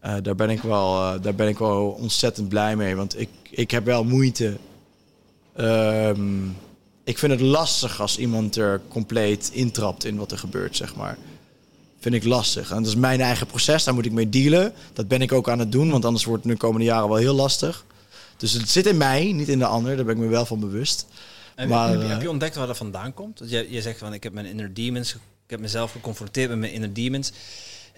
Eh, 0.00 0.14
daar, 0.22 0.34
ben 0.34 0.50
ik 0.50 0.62
wel, 0.62 1.02
eh, 1.02 1.22
daar 1.22 1.34
ben 1.34 1.48
ik 1.48 1.58
wel 1.58 1.88
ontzettend 1.88 2.48
blij 2.48 2.76
mee. 2.76 2.96
Want 2.96 3.20
ik, 3.20 3.28
ik 3.50 3.70
heb 3.70 3.84
wel 3.84 4.04
moeite. 4.04 4.56
Ehm, 5.56 6.44
ik 7.04 7.18
vind 7.18 7.32
het 7.32 7.40
lastig 7.40 8.00
als 8.00 8.18
iemand 8.18 8.56
er 8.56 8.80
compleet 8.88 9.50
intrapt 9.52 10.04
in 10.04 10.16
wat 10.16 10.32
er 10.32 10.38
gebeurt, 10.38 10.76
zeg 10.76 10.94
maar. 10.94 11.16
Vind 12.12 12.24
ik 12.24 12.24
lastig. 12.30 12.70
En 12.70 12.76
dat 12.76 12.86
is 12.86 12.94
mijn 12.96 13.20
eigen 13.20 13.46
proces, 13.46 13.84
daar 13.84 13.94
moet 13.94 14.04
ik 14.06 14.12
mee 14.12 14.28
dealen. 14.28 14.72
Dat 14.92 15.08
ben 15.08 15.22
ik 15.22 15.32
ook 15.32 15.48
aan 15.48 15.58
het 15.58 15.72
doen, 15.72 15.90
want 15.90 16.04
anders 16.04 16.24
wordt 16.24 16.44
het 16.44 16.52
de 16.52 16.58
komende 16.58 16.84
jaren 16.86 17.08
wel 17.08 17.16
heel 17.16 17.34
lastig. 17.34 17.84
Dus 18.36 18.52
het 18.52 18.68
zit 18.70 18.86
in 18.86 18.96
mij, 18.96 19.32
niet 19.32 19.48
in 19.48 19.58
de 19.58 19.66
ander. 19.66 19.96
Daar 19.96 20.04
ben 20.04 20.14
ik 20.16 20.20
me 20.22 20.28
wel 20.28 20.46
van 20.46 20.60
bewust. 20.60 21.06
En 21.54 21.68
Maar, 21.68 21.88
heb, 21.90 21.98
je- 21.98 22.04
eh, 22.04 22.10
heb 22.12 22.22
je 22.22 22.30
ontdekt 22.30 22.54
waar 22.54 22.66
dat 22.66 22.76
vandaan 22.76 23.14
komt? 23.14 23.38
Dat 23.38 23.50
je, 23.50 23.66
je 23.70 23.82
zegt 23.82 23.98
van 23.98 24.12
ik 24.14 24.22
heb 24.22 24.32
mijn 24.32 24.46
inner 24.46 24.74
demons, 24.74 25.14
ik 25.14 25.20
heb 25.46 25.60
mezelf 25.60 25.92
geconfronteerd 25.92 26.48
met 26.48 26.58
mijn 26.58 26.72
inner 26.72 26.92
demons. 26.92 27.32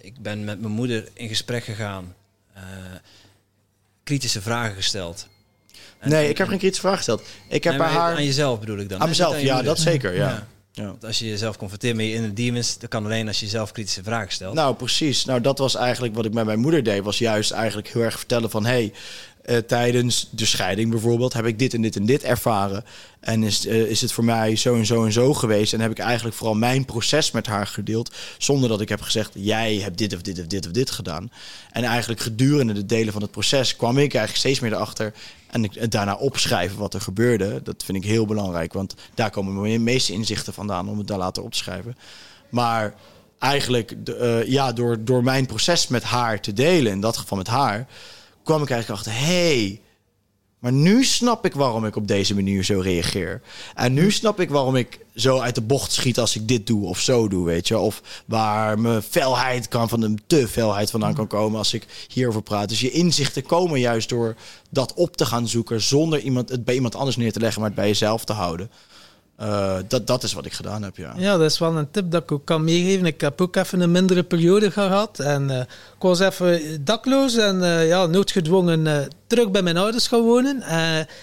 Ik 0.01 0.13
ben 0.21 0.43
met 0.43 0.59
mijn 0.61 0.73
moeder 0.73 1.07
in 1.13 1.27
gesprek 1.27 1.63
gegaan, 1.63 2.15
eh, 2.53 2.63
kritische 4.03 4.41
vragen 4.41 4.75
gesteld. 4.75 5.27
En- 5.99 6.09
nee, 6.09 6.23
en- 6.23 6.29
ik 6.29 6.37
heb 6.37 6.47
geen 6.47 6.57
kritische 6.57 6.83
vraag 6.83 6.97
gesteld. 6.97 7.21
Ik 7.49 7.63
heb 7.63 7.73
Nee, 7.73 7.81
bij 7.81 7.91
haar... 7.91 8.15
Aan 8.15 8.25
jezelf 8.25 8.59
bedoel 8.59 8.77
ik 8.77 8.89
dan. 8.89 9.01
Aan 9.01 9.07
mezelf, 9.07 9.41
ja, 9.41 9.61
dat 9.61 9.79
zeker, 9.79 10.13
ja. 10.15 10.29
Ja. 10.29 10.47
Ja. 10.71 10.85
Want 10.85 11.05
als 11.05 11.19
je 11.19 11.27
jezelf 11.27 11.57
confronteert 11.57 11.95
met 11.95 12.05
je 12.05 12.13
inner 12.13 12.35
demons, 12.35 12.77
dat 12.77 12.89
kan 12.89 13.05
alleen 13.05 13.27
als 13.27 13.39
je 13.39 13.45
jezelf 13.45 13.71
kritische 13.71 14.03
vragen 14.03 14.31
stelt. 14.31 14.53
Nou, 14.53 14.75
precies. 14.75 15.25
Nou, 15.25 15.41
dat 15.41 15.57
was 15.57 15.75
eigenlijk 15.75 16.15
wat 16.15 16.25
ik 16.25 16.33
met 16.33 16.45
mijn 16.45 16.59
moeder 16.59 16.83
deed. 16.83 17.03
Was 17.03 17.17
juist 17.17 17.51
eigenlijk 17.51 17.87
heel 17.87 18.01
erg 18.01 18.17
vertellen 18.17 18.49
van... 18.49 18.65
hey, 18.65 18.93
eh, 19.49 19.57
tijdens 19.57 20.27
de 20.31 20.45
scheiding 20.45 20.89
bijvoorbeeld 20.89 21.33
heb 21.33 21.45
ik 21.45 21.59
dit 21.59 21.73
en 21.73 21.81
dit 21.81 21.95
en 21.95 22.05
dit 22.05 22.23
ervaren. 22.23 22.83
En 23.19 23.43
is, 23.43 23.65
eh, 23.65 23.81
is 23.81 24.01
het 24.01 24.11
voor 24.11 24.23
mij 24.23 24.55
zo 24.55 24.75
en 24.75 24.85
zo 24.85 25.05
en 25.05 25.11
zo 25.11 25.33
geweest. 25.33 25.73
En 25.73 25.79
heb 25.79 25.91
ik 25.91 25.99
eigenlijk 25.99 26.35
vooral 26.35 26.55
mijn 26.55 26.85
proces 26.85 27.31
met 27.31 27.45
haar 27.45 27.67
gedeeld. 27.67 28.15
Zonder 28.37 28.69
dat 28.69 28.81
ik 28.81 28.89
heb 28.89 29.01
gezegd, 29.01 29.31
jij 29.33 29.75
hebt 29.75 29.97
dit 29.97 30.13
of 30.15 30.21
dit 30.21 30.39
of 30.39 30.45
dit 30.45 30.65
of 30.65 30.71
dit 30.71 30.91
gedaan. 30.91 31.31
En 31.71 31.83
eigenlijk 31.83 32.21
gedurende 32.21 32.73
de 32.73 32.85
delen 32.85 33.13
van 33.13 33.21
het 33.21 33.31
proces 33.31 33.75
kwam 33.75 33.97
ik 33.97 34.13
eigenlijk 34.13 34.35
steeds 34.35 34.59
meer 34.59 34.73
erachter. 34.73 35.13
En 35.47 35.63
het 35.73 35.91
daarna 35.91 36.15
opschrijven 36.15 36.77
wat 36.77 36.93
er 36.93 37.01
gebeurde. 37.01 37.61
Dat 37.63 37.83
vind 37.85 37.97
ik 37.97 38.09
heel 38.09 38.25
belangrijk. 38.25 38.73
Want 38.73 38.95
daar 39.13 39.29
komen 39.29 39.61
mijn 39.61 39.83
meeste 39.83 40.13
inzichten 40.13 40.53
vandaan 40.53 40.89
om 40.89 40.97
het 40.97 41.07
daar 41.07 41.17
later 41.17 41.43
op 41.43 41.51
te 41.51 41.57
schrijven. 41.57 41.97
Maar 42.49 42.93
eigenlijk, 43.39 43.91
eh, 44.19 44.45
ja, 44.47 44.73
door, 44.73 45.03
door 45.03 45.23
mijn 45.23 45.45
proces 45.45 45.87
met 45.87 46.03
haar 46.03 46.41
te 46.41 46.53
delen, 46.53 46.91
in 46.91 47.01
dat 47.01 47.17
geval 47.17 47.37
met 47.37 47.47
haar, 47.47 47.87
kwam 48.43 48.61
ik 48.61 48.69
eigenlijk 48.69 48.99
achter, 48.99 49.25
hey, 49.25 49.81
Maar 50.59 50.71
nu 50.71 51.03
snap 51.03 51.45
ik 51.45 51.53
waarom 51.53 51.85
ik 51.85 51.95
op 51.95 52.07
deze 52.07 52.35
manier 52.35 52.63
zo 52.63 52.79
reageer. 52.79 53.41
En 53.75 53.93
nu 53.93 54.11
snap 54.11 54.39
ik 54.39 54.49
waarom 54.49 54.75
ik 54.75 54.99
zo 55.15 55.39
uit 55.39 55.55
de 55.55 55.61
bocht 55.61 55.91
schiet 55.91 56.19
als 56.19 56.35
ik 56.35 56.47
dit 56.47 56.67
doe 56.67 56.85
of 56.85 56.99
zo 56.99 57.27
doe, 57.27 57.45
weet 57.45 57.67
je. 57.67 57.77
Of 57.77 58.23
waar 58.25 58.79
mijn 58.79 59.01
felheid 59.01 59.67
kan 59.67 59.89
van 59.89 59.99
de 59.99 60.13
te 60.27 60.47
felheid 60.47 60.91
vandaan 60.91 61.13
kan 61.13 61.27
komen 61.27 61.57
als 61.57 61.73
ik 61.73 62.07
hierover 62.07 62.41
praat. 62.41 62.69
Dus 62.69 62.79
je 62.79 62.91
inzichten 62.91 63.43
komen 63.45 63.79
juist 63.79 64.09
door 64.09 64.35
dat 64.69 64.93
op 64.93 65.17
te 65.17 65.25
gaan 65.25 65.47
zoeken 65.47 65.81
zonder 65.81 66.19
iemand, 66.19 66.49
het 66.49 66.65
bij 66.65 66.75
iemand 66.75 66.95
anders 66.95 67.17
neer 67.17 67.31
te 67.31 67.39
leggen, 67.39 67.61
maar 67.61 67.69
het 67.69 67.79
bij 67.79 67.87
jezelf 67.87 68.25
te 68.25 68.33
houden. 68.33 68.71
Uh, 69.41 69.75
dat, 69.87 70.07
dat 70.07 70.23
is 70.23 70.33
wat 70.33 70.45
ik 70.45 70.53
gedaan 70.53 70.83
heb, 70.83 70.97
ja. 70.97 71.13
Ja, 71.17 71.37
dat 71.37 71.51
is 71.51 71.59
wel 71.59 71.77
een 71.77 71.91
tip 71.91 72.11
dat 72.11 72.23
ik 72.23 72.31
ook 72.31 72.45
kan 72.45 72.63
meegeven. 72.63 73.05
Ik 73.05 73.21
heb 73.21 73.41
ook 73.41 73.55
even 73.55 73.79
een 73.79 73.91
mindere 73.91 74.23
periode 74.23 74.71
gehad. 74.71 75.19
En 75.19 75.49
uh, 75.49 75.59
ik 75.59 75.67
was 75.99 76.19
even 76.19 76.85
dakloos 76.85 77.37
en 77.37 77.55
uh, 77.55 77.87
ja, 77.87 78.05
noodgedwongen 78.05 79.09
terug 79.27 79.51
bij 79.51 79.61
mijn 79.61 79.77
ouders 79.77 80.07
gaan 80.07 80.21
wonen. 80.21 80.63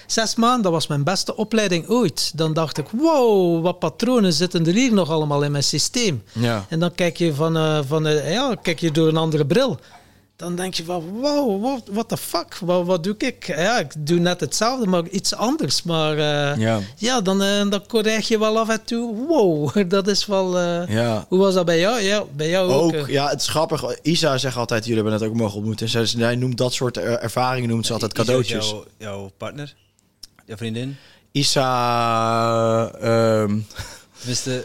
zes 0.07 0.35
maanden, 0.35 0.63
dat 0.63 0.73
was 0.73 0.87
mijn 0.87 1.05
beste 1.05 1.37
opleiding 1.37 1.89
ooit. 1.89 2.33
Dan 2.35 2.53
dacht 2.53 2.79
ik, 2.79 2.87
wow, 2.89 3.63
wat 3.63 3.79
patronen 3.79 4.33
zitten 4.33 4.67
er 4.67 4.75
hier 4.75 4.93
nog 4.93 5.11
allemaal 5.11 5.43
in 5.43 5.51
mijn 5.51 5.65
systeem. 5.65 6.23
Ja. 6.33 6.67
En 6.69 6.79
dan 6.79 6.95
kijk 6.95 7.17
je, 7.17 7.35
van, 7.35 7.85
van, 7.87 8.05
ja, 8.05 8.55
kijk 8.63 8.81
je 8.81 8.91
door 8.91 9.09
een 9.09 9.17
andere 9.17 9.47
bril 9.47 9.79
dan 10.37 10.57
denk 10.57 10.75
je 10.75 10.85
van, 10.85 11.21
wow, 11.21 11.63
what, 11.63 11.83
what 11.91 12.09
the 12.09 12.17
fuck, 12.17 12.59
wat, 12.59 12.87
wat 12.87 13.05
doe 13.05 13.15
ik? 13.19 13.47
Ja, 13.47 13.79
ik 13.79 13.93
doe 14.07 14.19
net 14.19 14.41
hetzelfde, 14.41 14.87
maar 14.87 15.09
iets 15.09 15.35
anders. 15.35 15.83
Maar 15.83 16.17
uh, 16.17 16.57
ja. 16.57 16.81
ja, 16.97 17.21
dan, 17.21 17.43
uh, 17.43 17.71
dan 17.71 17.87
krijg 17.87 18.29
je 18.29 18.39
wel 18.39 18.59
af 18.59 18.69
en 18.69 18.85
toe, 18.85 19.27
wow, 19.27 19.71
dat 19.91 20.09
is 20.09 20.27
wel... 20.27 20.59
Uh, 20.59 20.89
ja. 20.89 21.25
Hoe 21.29 21.39
was 21.39 21.55
dat 21.55 21.65
bij 21.65 21.79
jou? 21.79 22.01
Ja, 22.01 22.25
bij 22.37 22.49
jou 22.49 22.73
ook. 22.73 22.95
ook 22.95 23.09
ja, 23.09 23.29
het 23.29 23.41
is 23.41 23.49
grappig. 23.49 24.01
Isa 24.03 24.39
zegt 24.39 24.57
altijd, 24.57 24.85
jullie 24.85 25.03
hebben 25.03 25.21
het 25.21 25.31
ook 25.31 25.37
mogen 25.37 25.57
ontmoeten. 25.57 25.89
Zij, 25.89 26.07
zij 26.07 26.37
noemt 26.37 26.57
dat 26.57 26.73
soort 26.73 26.97
ervaringen, 26.97 27.69
noemt 27.69 27.87
ze 27.87 27.93
altijd 27.93 28.13
cadeautjes. 28.13 28.71
Jouw, 28.71 28.85
jouw 28.99 29.31
partner? 29.37 29.75
Jouw 30.47 30.57
vriendin? 30.57 30.97
Isa... 31.33 32.91
Um, 33.43 33.67
Tenminste... 34.19 34.65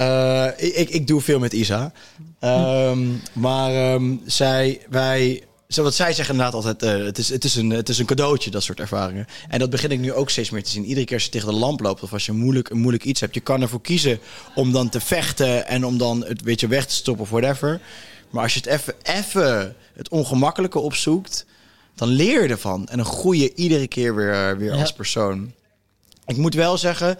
Uh, 0.00 0.46
ik, 0.56 0.88
ik 0.88 1.06
doe 1.06 1.20
veel 1.20 1.38
met 1.38 1.52
Isa. 1.52 1.92
Um, 2.40 3.20
maar 3.32 3.92
um, 3.94 4.20
zij, 4.26 4.80
wij, 4.90 5.44
zo 5.68 5.82
wat 5.82 5.94
zij 5.94 6.12
zeggen 6.12 6.34
inderdaad 6.34 6.54
altijd, 6.54 6.82
uh, 6.82 7.04
het, 7.04 7.18
is, 7.18 7.28
het, 7.28 7.44
is 7.44 7.54
een, 7.54 7.70
het 7.70 7.88
is 7.88 7.98
een 7.98 8.06
cadeautje, 8.06 8.50
dat 8.50 8.62
soort 8.62 8.80
ervaringen. 8.80 9.26
En 9.48 9.58
dat 9.58 9.70
begin 9.70 9.90
ik 9.90 9.98
nu 9.98 10.12
ook 10.12 10.30
steeds 10.30 10.50
meer 10.50 10.62
te 10.62 10.70
zien. 10.70 10.84
Iedere 10.84 11.06
keer 11.06 11.14
als 11.14 11.24
je 11.24 11.30
tegen 11.30 11.48
de 11.48 11.58
lamp 11.58 11.80
loopt 11.80 12.02
of 12.02 12.12
als 12.12 12.26
je 12.26 12.32
moeilijk, 12.32 12.70
een 12.70 12.78
moeilijk 12.78 13.04
iets 13.04 13.20
hebt, 13.20 13.34
je 13.34 13.40
kan 13.40 13.62
ervoor 13.62 13.80
kiezen 13.80 14.18
om 14.54 14.72
dan 14.72 14.88
te 14.88 15.00
vechten 15.00 15.66
en 15.66 15.84
om 15.84 15.98
dan 15.98 16.24
het 16.24 16.44
beetje 16.44 16.68
weg 16.68 16.86
te 16.86 16.94
stoppen 16.94 17.24
of 17.24 17.30
whatever. 17.30 17.80
Maar 18.30 18.42
als 18.42 18.54
je 18.54 18.60
het 18.60 18.68
even, 18.68 18.94
even 19.02 19.76
het 19.94 20.08
ongemakkelijke 20.08 20.78
opzoekt, 20.78 21.46
dan 21.94 22.08
leer 22.08 22.42
je 22.42 22.48
ervan. 22.48 22.88
En 22.88 22.96
dan 22.96 23.06
groei 23.06 23.40
je 23.40 23.54
iedere 23.54 23.88
keer 23.88 24.14
weer, 24.14 24.58
weer 24.58 24.74
ja. 24.74 24.80
als 24.80 24.92
persoon. 24.92 25.52
Ik 26.26 26.36
moet 26.36 26.54
wel 26.54 26.78
zeggen, 26.78 27.18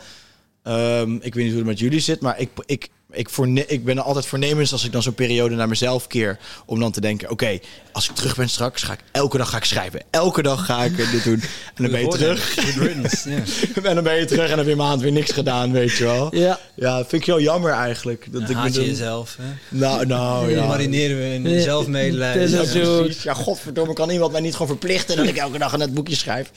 Um, 0.63 1.15
ik 1.15 1.35
weet 1.35 1.45
niet 1.45 1.49
hoe 1.49 1.59
het 1.59 1.67
met 1.67 1.79
jullie 1.79 2.01
zit, 2.01 2.21
maar 2.21 2.41
ik, 2.41 2.51
ik, 2.67 2.89
ik, 3.13 3.31
voorne 3.31 3.67
ik 3.67 3.85
ben 3.85 3.99
altijd 3.99 4.27
voornemens 4.27 4.73
als 4.73 4.85
ik 4.85 4.93
dan 4.93 5.03
zo'n 5.03 5.15
periode 5.15 5.55
naar 5.55 5.69
mezelf 5.69 6.07
keer. 6.07 6.39
Om 6.67 6.81
dan 6.81 6.93
te 6.93 7.01
denken, 7.01 7.31
oké, 7.31 7.45
okay, 7.45 7.63
als 7.93 8.09
ik 8.09 8.15
terug 8.15 8.37
ben 8.37 8.49
straks, 8.49 8.83
ga 8.83 8.93
ik 8.93 9.01
elke 9.13 9.39
dag 9.39 9.51
ga 9.51 9.57
ik 9.57 9.65
schrijven. 9.65 10.03
Elke 10.11 10.43
dag 10.43 10.65
ga 10.65 10.85
ik 10.85 10.97
dit 10.97 11.25
doen. 11.25 11.43
En 11.75 11.83
dan 11.83 11.91
ben 11.91 12.01
je 12.01 12.09
terug. 12.09 12.57
en 13.83 13.95
dan 13.95 14.05
ben 14.05 14.17
je 14.17 14.25
terug 14.25 14.43
en 14.43 14.49
dan 14.49 14.59
heb 14.59 14.67
je 14.67 14.73
een 14.73 14.79
maand 14.79 15.01
weer 15.01 15.13
niks 15.13 15.33
gedaan, 15.33 15.73
weet 15.73 15.97
je 15.97 16.05
wel. 16.05 16.37
Ja. 16.37 16.59
Ja, 16.75 16.97
vind 16.97 17.13
ik 17.13 17.25
heel 17.25 17.41
jammer 17.41 17.73
eigenlijk. 17.73 18.27
Dat 18.33 18.51
ik 18.51 18.57
haat 18.57 18.75
je 18.75 18.87
jezelf, 18.87 19.37
hè? 19.41 19.77
Nou, 19.79 20.07
nou, 20.07 20.51
ja. 20.51 20.67
marineren 20.77 21.19
we 21.19 21.35
in 21.35 21.43
nee, 21.43 21.61
zelfmedelijden. 21.61 22.51
Ja, 22.51 22.65
zo... 22.65 23.09
ja, 23.23 23.35
godverdomme, 23.35 23.93
kan 23.93 24.11
iemand 24.11 24.33
mij 24.33 24.41
niet 24.41 24.53
gewoon 24.53 24.69
verplichten 24.69 25.17
dat 25.17 25.27
ik 25.27 25.37
elke 25.37 25.59
dag 25.59 25.75
aan 25.75 25.81
het 25.81 25.95
boekje 25.95 26.17
schrijf? 26.17 26.51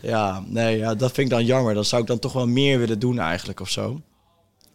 Ja, 0.00 0.42
nee, 0.46 0.78
ja, 0.78 0.94
dat 0.94 1.12
vind 1.12 1.30
ik 1.30 1.36
dan 1.36 1.44
jammer. 1.44 1.74
Dat 1.74 1.86
zou 1.86 2.02
ik 2.02 2.08
dan 2.08 2.18
toch 2.18 2.32
wel 2.32 2.46
meer 2.46 2.78
willen 2.78 2.98
doen 2.98 3.18
eigenlijk 3.18 3.60
of 3.60 3.70
zo. 3.70 4.00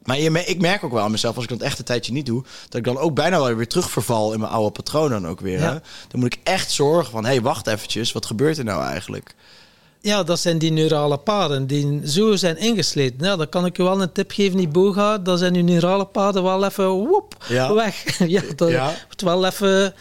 Maar 0.04 0.20
je, 0.20 0.46
ik 0.46 0.62
merk 0.62 0.84
ook 0.84 0.92
wel 0.92 1.04
aan 1.04 1.12
mezelf, 1.12 1.36
als 1.36 1.44
ik 1.44 1.50
dat 1.50 1.62
echt 1.62 1.80
een 1.80 1.86
tijdje 1.86 2.12
niet 2.12 2.26
doe, 2.26 2.44
dat 2.70 2.76
ik 2.76 2.84
dan 2.84 2.98
ook 2.98 3.16
bijna 3.16 3.42
wel 3.42 3.56
weer 3.56 3.68
terugverval 3.68 4.34
in 4.34 4.40
mijn 4.40 4.52
oude 4.52 4.72
patronen 4.72 5.26
ook 5.26 5.40
weer. 5.40 5.60
Dan 6.08 6.20
moet 6.20 6.34
ik 6.34 6.40
echt 6.44 6.72
zorgen 6.72 7.12
van, 7.12 7.24
hé, 7.24 7.32
hey, 7.32 7.42
wacht 7.42 7.68
eventjes, 7.68 8.12
wat 8.12 8.26
gebeurt 8.26 8.58
er 8.58 8.64
nou 8.64 8.84
eigenlijk? 8.84 9.36
Ja, 10.02 10.24
dat 10.24 10.40
zijn 10.40 10.58
die 10.58 10.72
neurale 10.72 11.18
paden 11.18 11.68
die 11.68 12.02
zo 12.06 12.36
zijn 12.36 12.58
ingesleten. 12.58 13.26
Ja, 13.26 13.36
dan 13.36 13.50
kan 13.50 13.66
ik 13.66 13.78
je 13.78 13.84
wel 13.84 14.02
een 14.02 14.12
tip 14.12 14.32
geven, 14.32 14.58
die 14.58 14.68
boga, 14.68 15.18
dan 15.18 15.38
zijn 15.38 15.54
die 15.54 15.64
neurale 15.64 16.06
paden 16.06 16.44
wel 16.44 16.66
even 16.66 16.90
woep, 16.90 17.36
ja. 17.48 17.74
weg. 17.74 18.18
ja, 18.28 18.42
dat 18.56 18.70
ja. 18.70 18.94
wel 19.18 19.46
even... 19.46 19.94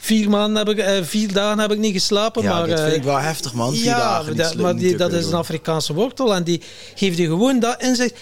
Vier, 0.00 0.30
maanden 0.30 0.66
heb 0.66 0.78
ik, 0.78 0.84
eh, 0.84 1.02
vier 1.02 1.32
dagen 1.32 1.58
heb 1.58 1.72
ik 1.72 1.78
niet 1.78 1.92
geslapen. 1.92 2.42
Ja, 2.42 2.58
maar, 2.58 2.68
dat 2.68 2.80
vind 2.80 2.94
ik 2.94 3.02
wel 3.02 3.18
heftig, 3.18 3.54
man. 3.54 3.74
Vier 3.74 3.84
ja, 3.84 4.22
dagen 4.22 4.60
maar 4.60 4.76
die, 4.76 4.96
dat 4.96 5.12
is 5.12 5.26
een 5.26 5.34
Afrikaanse 5.34 5.94
wortel 5.94 6.34
en 6.34 6.42
die 6.42 6.62
geeft 6.94 7.18
je 7.18 7.26
gewoon 7.26 7.60
dat 7.60 7.82
inzicht 7.82 8.18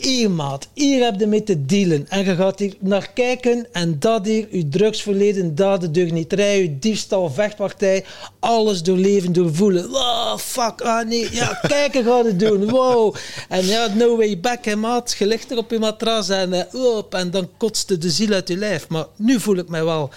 hier 0.00 0.30
maat, 0.30 0.68
hier 0.74 1.04
heb 1.04 1.20
je 1.20 1.26
mee 1.26 1.42
te 1.42 1.64
dealen. 1.64 2.08
En 2.08 2.24
je 2.24 2.34
gaat 2.34 2.58
hier 2.58 2.74
naar 2.80 3.10
kijken 3.14 3.66
en 3.72 3.98
dat 3.98 4.26
hier, 4.26 4.48
je 4.50 4.68
drugsverleden, 4.68 5.54
dat 5.54 5.80
de 5.80 5.90
deugnieterij, 5.90 6.62
je 6.62 6.78
diefstal, 6.78 7.30
vechtpartij, 7.30 8.04
alles 8.38 8.82
doorleven, 8.82 9.32
doorvoelen. 9.32 9.88
Wow, 9.88 10.38
fuck, 10.38 10.80
ah 10.80 11.08
nee, 11.08 11.28
ja, 11.34 11.58
kijken 11.68 12.04
gaat 12.04 12.24
het 12.24 12.40
doen, 12.40 12.70
wow. 12.70 13.14
En 13.48 13.66
ja, 13.66 13.88
no 13.94 14.16
way 14.16 14.40
back, 14.40 14.64
hè 14.64 14.76
maat, 14.76 15.16
je 15.18 15.26
ligt 15.26 15.50
er 15.50 15.56
op 15.56 15.70
je 15.70 15.78
matras 15.78 16.28
en, 16.28 16.52
uh, 16.52 16.96
op, 16.96 17.14
en 17.14 17.30
dan 17.30 17.48
kotste 17.56 17.98
de 17.98 18.10
ziel 18.10 18.32
uit 18.32 18.48
je 18.48 18.56
lijf. 18.56 18.88
Maar 18.88 19.06
nu 19.16 19.40
voel 19.40 19.56
ik 19.56 19.68
mij 19.68 19.84
wel... 19.84 20.10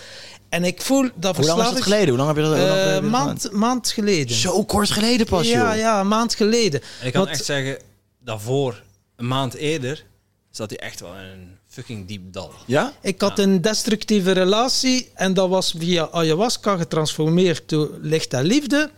En 0.50 0.64
ik 0.64 0.82
voel 0.82 1.10
dat 1.16 1.36
Hoe 1.36 1.46
lang 1.46 1.62
is 1.62 1.70
het 1.70 1.82
geleden? 1.82 2.08
Hoe 2.08 2.18
lang 2.18 2.36
heb 2.36 2.38
je 2.38 2.50
dat? 2.50 2.58
Uh, 2.58 2.94
een 2.94 3.10
maand, 3.10 3.52
maand 3.52 3.90
geleden. 3.90 4.36
Zo 4.36 4.64
kort 4.64 4.92
geleden 4.92 5.26
pas, 5.26 5.48
ja, 5.48 5.70
joh. 5.70 5.80
Ja, 5.80 6.00
een 6.00 6.08
maand 6.08 6.36
geleden. 6.36 6.82
ik 7.02 7.14
kan 7.14 7.28
echt 7.28 7.46
zeggen, 7.46 7.78
daarvoor 8.20 8.82
een 9.22 9.28
maand 9.28 9.54
eerder 9.54 10.06
zat 10.50 10.70
hij 10.70 10.80
echt 10.80 11.00
wel 11.00 11.14
in 11.14 11.20
een 11.20 11.58
fucking 11.68 12.08
diep 12.08 12.34
dal. 12.34 12.52
Ja? 12.66 12.94
Ik 13.02 13.22
had 13.22 13.40
een 13.40 13.62
destructieve 13.62 14.32
relatie 14.32 15.10
en 15.14 15.34
dat 15.34 15.50
was 15.50 15.74
via 15.78 16.10
ayahuasca 16.12 16.78
getransformeerd 16.78 17.70
door 17.70 17.98
licht 18.02 18.34
en 18.34 18.44
liefde. 18.44 18.92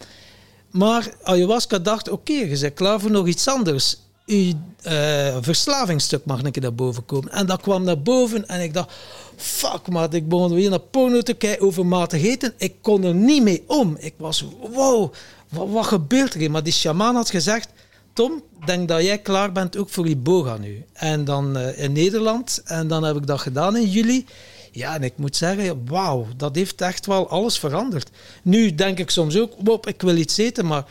Maar 0.72 1.14
ayahuasca 1.24 1.80
dacht, 1.80 2.10
oké, 2.10 2.32
okay, 2.32 2.50
je 2.50 2.60
bent 2.60 2.74
klaar 2.74 3.00
voor 3.00 3.12
nog 3.12 3.28
iets 3.28 3.48
anders. 3.48 3.98
Uw 4.26 4.54
uh, 4.88 5.38
verslavingsstuk 5.42 6.26
mag 6.26 6.44
een 6.44 6.52
keer 6.52 6.62
naar 6.62 6.74
boven 6.74 7.06
komen. 7.06 7.32
En 7.32 7.46
dat 7.46 7.62
kwam 7.62 7.84
naar 7.84 8.02
boven 8.02 8.48
en 8.48 8.62
ik 8.62 8.74
dacht, 8.74 8.94
fuck 9.36 9.88
maar 9.88 10.14
ik 10.14 10.30
begon 10.30 10.54
weer 10.54 10.70
naar 10.70 10.80
porno 10.80 11.22
te 11.22 11.34
kijken 11.34 11.66
over 11.66 11.86
matig 11.86 12.24
eten. 12.24 12.54
Ik 12.58 12.74
kon 12.82 13.04
er 13.04 13.14
niet 13.14 13.44
mee 13.44 13.64
om. 13.68 13.96
Ik 14.00 14.14
was, 14.18 14.46
wow, 14.74 15.14
wat, 15.50 15.70
wat 15.70 15.86
gebeurt 15.86 16.34
er 16.34 16.40
hier? 16.40 16.52
Maar 16.52 16.64
die 16.64 16.74
shaman 16.74 17.16
had 17.16 17.30
gezegd, 17.30 17.70
Tom, 18.14 18.44
denk 18.66 18.88
dat 18.88 19.02
jij 19.02 19.18
klaar 19.18 19.52
bent 19.52 19.78
ook 19.78 19.90
voor 19.90 20.08
Iboga 20.08 20.58
nu. 20.58 20.86
En 20.94 21.26
dan 21.26 21.58
uh, 21.58 21.84
in 21.84 21.92
Nederland. 21.92 22.62
En 22.66 22.88
dan 22.88 23.04
heb 23.04 23.16
ik 23.16 23.28
dat 23.28 23.40
gedaan 23.40 23.78
in 23.78 23.90
juli. 23.90 24.26
Ja, 24.72 24.96
en 24.96 25.04
ik 25.04 25.14
moet 25.18 25.36
zeggen, 25.36 25.86
wauw, 25.86 26.28
dat 26.38 26.56
heeft 26.56 26.82
echt 26.82 27.06
wel 27.06 27.30
alles 27.30 27.60
veranderd. 27.60 28.10
Nu 28.44 28.76
denk 28.76 29.00
ik 29.00 29.10
soms 29.10 29.38
ook, 29.38 29.54
wop, 29.64 29.88
ik 29.88 30.02
wil 30.02 30.16
iets 30.16 30.38
eten, 30.38 30.66
maar 30.66 30.86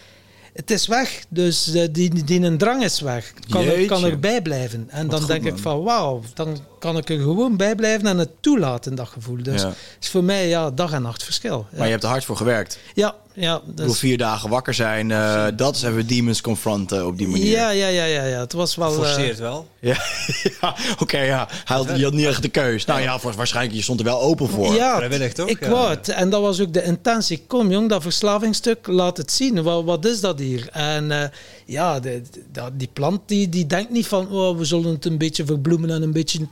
het 0.52 0.70
is 0.70 0.86
weg. 0.86 1.24
Dus 1.28 1.74
uh, 1.74 1.88
die, 1.90 2.24
die 2.24 2.40
een 2.40 2.58
drang 2.58 2.84
is 2.84 3.00
weg. 3.00 3.32
Kan, 3.48 3.64
er, 3.64 3.86
kan 3.86 4.04
erbij 4.04 4.42
blijven. 4.42 4.86
En 4.90 5.08
dan 5.08 5.26
denk 5.26 5.44
ik 5.44 5.58
van, 5.58 5.82
wauw, 5.82 6.22
dan 6.34 6.58
kan 6.78 6.96
ik 6.96 7.08
er 7.10 7.18
gewoon 7.18 7.56
bij 7.56 7.74
blijven 7.74 8.06
en 8.06 8.18
het 8.18 8.30
toelaten, 8.40 8.94
dat 8.94 9.08
gevoel. 9.08 9.42
Dus 9.42 9.64
is 10.00 10.08
voor 10.08 10.24
mij 10.24 10.48
ja, 10.48 10.70
dag 10.70 10.92
en 10.92 11.02
nacht 11.02 11.24
verschil. 11.24 11.66
Maar 11.76 11.84
je 11.84 11.90
hebt 11.90 12.02
er 12.02 12.08
hard 12.08 12.24
voor 12.24 12.36
gewerkt. 12.36 12.78
Ja, 12.94 13.14
ja. 13.34 13.60
Dus... 13.64 13.98
vier 13.98 14.18
dagen 14.18 14.48
wakker 14.50 14.74
zijn, 14.74 15.10
uh, 15.10 15.46
dat 15.56 15.76
is 15.76 15.82
even 15.82 16.06
demons 16.06 16.40
confronten 16.40 17.06
op 17.06 17.18
die 17.18 17.28
manier. 17.28 17.50
Ja, 17.50 17.70
ja, 17.70 17.88
ja, 17.88 18.04
ja, 18.04 18.24
ja. 18.24 18.40
het 18.40 18.52
was 18.52 18.76
wel... 18.76 18.92
Forceert 18.92 19.36
uh... 19.36 19.40
wel. 19.40 19.68
Ja, 19.78 19.96
ja 20.60 20.76
oké, 20.98 21.18
ja. 21.18 21.48
Hij 21.64 21.76
had, 21.76 21.96
je 21.96 22.04
had 22.04 22.12
niet 22.12 22.26
echt 22.26 22.42
de 22.42 22.48
keus. 22.48 22.84
Nou 22.84 23.00
ja, 23.00 23.18
waarschijnlijk, 23.36 23.76
je 23.76 23.82
stond 23.82 23.98
er 23.98 24.04
wel 24.04 24.20
open 24.20 24.48
voor. 24.48 24.74
Ja, 24.74 24.96
Vrijwillig 24.96 25.32
toch? 25.32 25.48
Ik 25.48 25.64
wou 25.64 25.90
het. 25.90 26.08
En 26.08 26.30
dat 26.30 26.40
was 26.40 26.60
ook 26.60 26.72
de 26.72 26.82
intentie. 26.82 27.44
Kom 27.46 27.70
jong, 27.70 27.88
dat 27.88 28.02
verslavingstuk, 28.02 28.86
laat 28.86 29.16
het 29.16 29.32
zien. 29.32 29.62
Wat, 29.62 29.84
wat 29.84 30.04
is 30.04 30.20
dat 30.20 30.38
hier? 30.38 30.68
En 30.72 31.10
uh, 31.10 31.22
ja, 31.66 32.00
de, 32.00 32.22
de, 32.52 32.70
die 32.72 32.88
plant 32.92 33.20
die, 33.26 33.48
die 33.48 33.66
denkt 33.66 33.90
niet 33.90 34.06
van, 34.06 34.28
oh, 34.30 34.58
we 34.58 34.64
zullen 34.64 34.92
het 34.92 35.04
een 35.04 35.18
beetje 35.18 35.44
verbloemen 35.44 35.90
en 35.90 36.02
een 36.02 36.12
beetje 36.12 36.48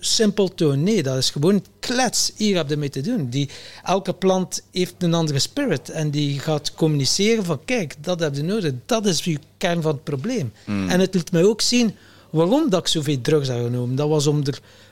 simpel 0.00 0.54
toon. 0.54 0.82
Nee, 0.82 1.02
dat 1.02 1.16
is 1.16 1.30
gewoon 1.30 1.64
klets. 1.80 2.32
Hier 2.36 2.56
heb 2.56 2.68
je 2.68 2.76
mee 2.76 2.90
te 2.90 3.00
doen. 3.00 3.28
Die, 3.28 3.48
elke 3.84 4.12
plant 4.12 4.62
heeft 4.72 4.94
een 4.98 5.14
andere 5.14 5.38
spirit 5.38 5.88
en 5.88 6.10
die 6.10 6.38
gaat 6.38 6.74
communiceren 6.74 7.44
van 7.44 7.64
kijk, 7.64 7.94
dat 8.00 8.20
heb 8.20 8.34
je 8.34 8.42
nodig. 8.42 8.72
Dat 8.86 9.06
is 9.06 9.24
je 9.24 9.38
kern 9.56 9.82
van 9.82 9.92
het 9.92 10.04
probleem. 10.04 10.52
Hmm. 10.64 10.88
En 10.88 11.00
het 11.00 11.14
liet 11.14 11.32
mij 11.32 11.44
ook 11.44 11.60
zien 11.60 11.94
waarom 12.30 12.70
dat 12.70 12.80
ik 12.80 12.86
zoveel 12.86 13.20
drugs 13.20 13.48
had 13.48 13.62
genomen. 13.62 13.96
Dat 13.96 14.08
was 14.08 14.26
om 14.26 14.42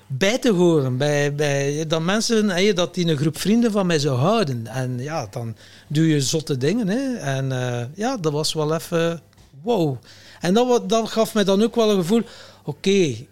erbij 0.09 0.39
te 0.39 0.53
horen. 0.53 0.97
Bij, 0.97 1.35
bij, 1.35 1.85
dat 1.87 2.03
mensen, 2.03 2.49
hey, 2.49 2.73
dat 2.73 2.95
die 2.95 3.09
een 3.09 3.17
groep 3.17 3.39
vrienden 3.39 3.73
van 3.73 3.87
mij 3.87 3.99
zou 3.99 4.19
houden. 4.19 4.67
En 4.67 4.99
ja, 4.99 5.27
dan 5.31 5.57
doe 5.89 6.09
je 6.09 6.21
zotte 6.21 6.57
dingen. 6.57 6.89
Hè. 6.89 7.15
En 7.15 7.51
uh, 7.51 7.83
ja, 7.95 8.17
dat 8.17 8.33
was 8.33 8.53
wel 8.53 8.75
even 8.75 9.21
wow. 9.63 9.97
En 10.41 10.55
dat, 10.55 10.89
dat 10.89 11.09
gaf 11.09 11.35
mij 11.35 11.45
dan 11.45 11.63
ook 11.63 11.75
wel 11.75 11.91
een 11.91 11.97
gevoel, 11.97 12.19
oké, 12.19 12.29
okay, 12.65 13.29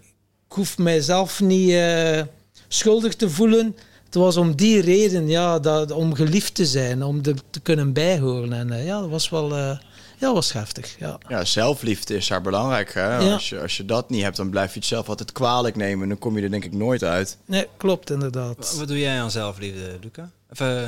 ik 0.49 0.53
hoef 0.53 0.79
mijzelf 0.79 1.41
niet 1.41 1.71
uh, 1.71 2.23
schuldig 2.69 3.15
te 3.15 3.31
voelen 3.31 3.77
het 4.05 4.15
was 4.15 4.37
om 4.37 4.55
die 4.55 4.81
reden, 4.81 5.29
ja, 5.29 5.59
dat, 5.59 5.91
om 5.91 6.15
geliefd 6.15 6.55
te 6.55 6.67
zijn, 6.67 7.03
om 7.03 7.23
de, 7.23 7.35
te 7.51 7.61
kunnen 7.61 7.93
bijhoren. 7.93 8.53
En 8.53 8.73
eh, 8.73 8.87
ja, 8.87 9.01
dat 9.01 9.11
was 9.11 9.29
wel 9.29 9.57
eh, 9.57 9.79
ja, 10.19 10.27
dat 10.27 10.35
was 10.35 10.53
heftig. 10.53 10.97
Ja. 10.99 11.19
Ja, 11.29 11.45
zelfliefde 11.45 12.17
is 12.17 12.27
daar 12.27 12.43
belangrijk. 12.43 12.95
Hè? 12.95 13.17
Ja. 13.17 13.33
Als, 13.33 13.49
je, 13.49 13.61
als 13.61 13.77
je 13.77 13.85
dat 13.85 14.11
niet 14.11 14.23
hebt, 14.23 14.37
dan 14.37 14.51
blijf 14.51 14.73
je 14.73 14.79
het 14.79 14.89
zelf 14.89 15.09
altijd 15.09 15.33
kwalijk 15.33 15.77
nemen. 15.77 16.03
En 16.03 16.09
dan 16.09 16.19
kom 16.19 16.37
je 16.37 16.43
er 16.43 16.51
denk 16.51 16.65
ik 16.65 16.73
nooit 16.73 17.05
uit. 17.05 17.39
Nee, 17.45 17.67
klopt 17.77 18.11
inderdaad. 18.11 18.77
Wat 18.79 18.89
doe 18.89 18.99
jij 18.99 19.21
aan 19.21 19.31
zelfliefde, 19.31 19.99
Luca? 20.03 20.31
Of, 20.51 20.61
eh, 20.61 20.83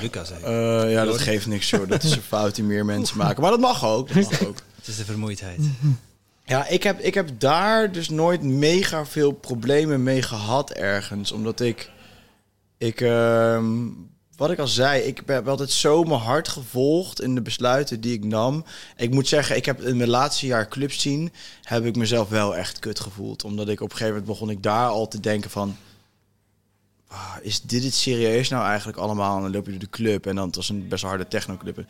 Luca 0.00 0.24
zei 0.24 0.38
ik. 0.38 0.44
Eh, 0.44 0.92
ja, 0.92 1.04
dat 1.04 1.18
geeft 1.18 1.46
niks 1.46 1.70
joh. 1.70 1.88
Dat 1.88 2.02
is 2.02 2.10
een 2.10 2.22
fout 2.22 2.54
die 2.54 2.64
meer 2.64 2.84
mensen 2.84 3.16
maken. 3.16 3.42
Maar 3.42 3.50
dat 3.50 3.60
mag 3.60 3.84
ook. 3.84 4.14
Dat 4.14 4.30
mag 4.30 4.46
ook. 4.46 4.56
Het 4.88 4.96
is 4.96 5.04
de 5.06 5.12
vermoeidheid. 5.12 5.60
Ja, 6.44 6.66
ik 6.66 6.82
heb, 6.82 7.00
ik 7.00 7.14
heb 7.14 7.28
daar 7.40 7.92
dus 7.92 8.08
nooit 8.08 8.42
mega 8.42 9.06
veel 9.06 9.32
problemen 9.32 10.02
mee 10.02 10.22
gehad 10.22 10.70
ergens. 10.70 11.32
Omdat 11.32 11.60
ik... 11.60 11.90
ik 12.78 13.00
ehm, 13.00 13.66
wat 14.36 14.50
ik 14.50 14.58
al 14.58 14.66
zei, 14.66 15.02
ik 15.02 15.22
heb 15.26 15.48
altijd 15.48 15.70
zo 15.70 16.04
mijn 16.04 16.20
hart 16.20 16.48
gevolgd 16.48 17.20
in 17.20 17.34
de 17.34 17.42
besluiten 17.42 18.00
die 18.00 18.12
ik 18.12 18.24
nam. 18.24 18.64
Ik 18.96 19.10
moet 19.10 19.28
zeggen, 19.28 19.56
ik 19.56 19.64
heb 19.64 19.80
in 19.80 19.96
mijn 19.96 20.08
laatste 20.10 20.46
jaar 20.46 20.68
clubs 20.68 21.00
zien, 21.00 21.32
heb 21.62 21.84
ik 21.84 21.96
mezelf 21.96 22.28
wel 22.28 22.56
echt 22.56 22.78
kut 22.78 23.00
gevoeld. 23.00 23.44
Omdat 23.44 23.68
ik 23.68 23.80
op 23.80 23.90
een 23.90 23.96
gegeven 23.96 24.12
moment 24.18 24.26
begon 24.38 24.50
ik 24.50 24.62
daar 24.62 24.88
al 24.88 25.08
te 25.08 25.20
denken 25.20 25.50
van... 25.50 25.76
"Ah, 27.08 27.34
Is 27.42 27.60
dit 27.60 27.84
het 27.84 27.94
serieus 27.94 28.48
nou 28.48 28.64
eigenlijk 28.66 28.98
allemaal? 28.98 29.36
En 29.36 29.42
dan 29.42 29.52
loop 29.52 29.64
je 29.64 29.70
door 29.70 29.80
de 29.80 29.90
club 29.90 30.26
en 30.26 30.34
dan 30.36 30.46
het 30.46 30.56
was 30.56 30.68
een 30.68 30.88
best 30.88 31.04
harde 31.04 31.28
technoclub. 31.28 31.84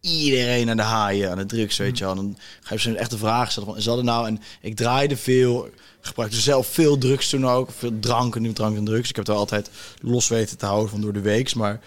En 0.00 0.10
iedereen 0.10 0.70
aan 0.70 0.76
de 0.76 0.82
haaien, 0.82 1.30
aan 1.30 1.38
de 1.38 1.46
drugs, 1.46 1.76
weet 1.76 1.98
je 1.98 2.04
wel. 2.04 2.14
Dan 2.14 2.38
ga 2.60 2.74
je 2.74 2.80
ze 2.80 2.96
echt 2.96 3.10
de 3.10 3.18
vraag 3.18 3.50
stellen 3.50 3.68
van, 3.68 3.78
is 3.78 3.84
dat 3.84 4.02
nou? 4.02 4.26
En 4.26 4.40
ik 4.60 4.76
draaide 4.76 5.16
veel, 5.16 5.68
gebruikte 6.00 6.40
zelf 6.40 6.66
veel 6.66 6.98
drugs 6.98 7.28
toen 7.28 7.46
ook. 7.46 7.70
Veel 7.70 7.98
drank 8.00 8.36
en 8.36 8.42
nu 8.42 8.52
drank 8.52 8.76
en 8.76 8.84
drugs. 8.84 9.08
Ik 9.08 9.16
heb 9.16 9.28
er 9.28 9.34
altijd 9.34 9.70
los 10.00 10.28
weten 10.28 10.58
te 10.58 10.66
houden 10.66 10.90
van 10.90 11.00
door 11.00 11.12
de 11.12 11.20
weeks. 11.20 11.54
Maar 11.54 11.80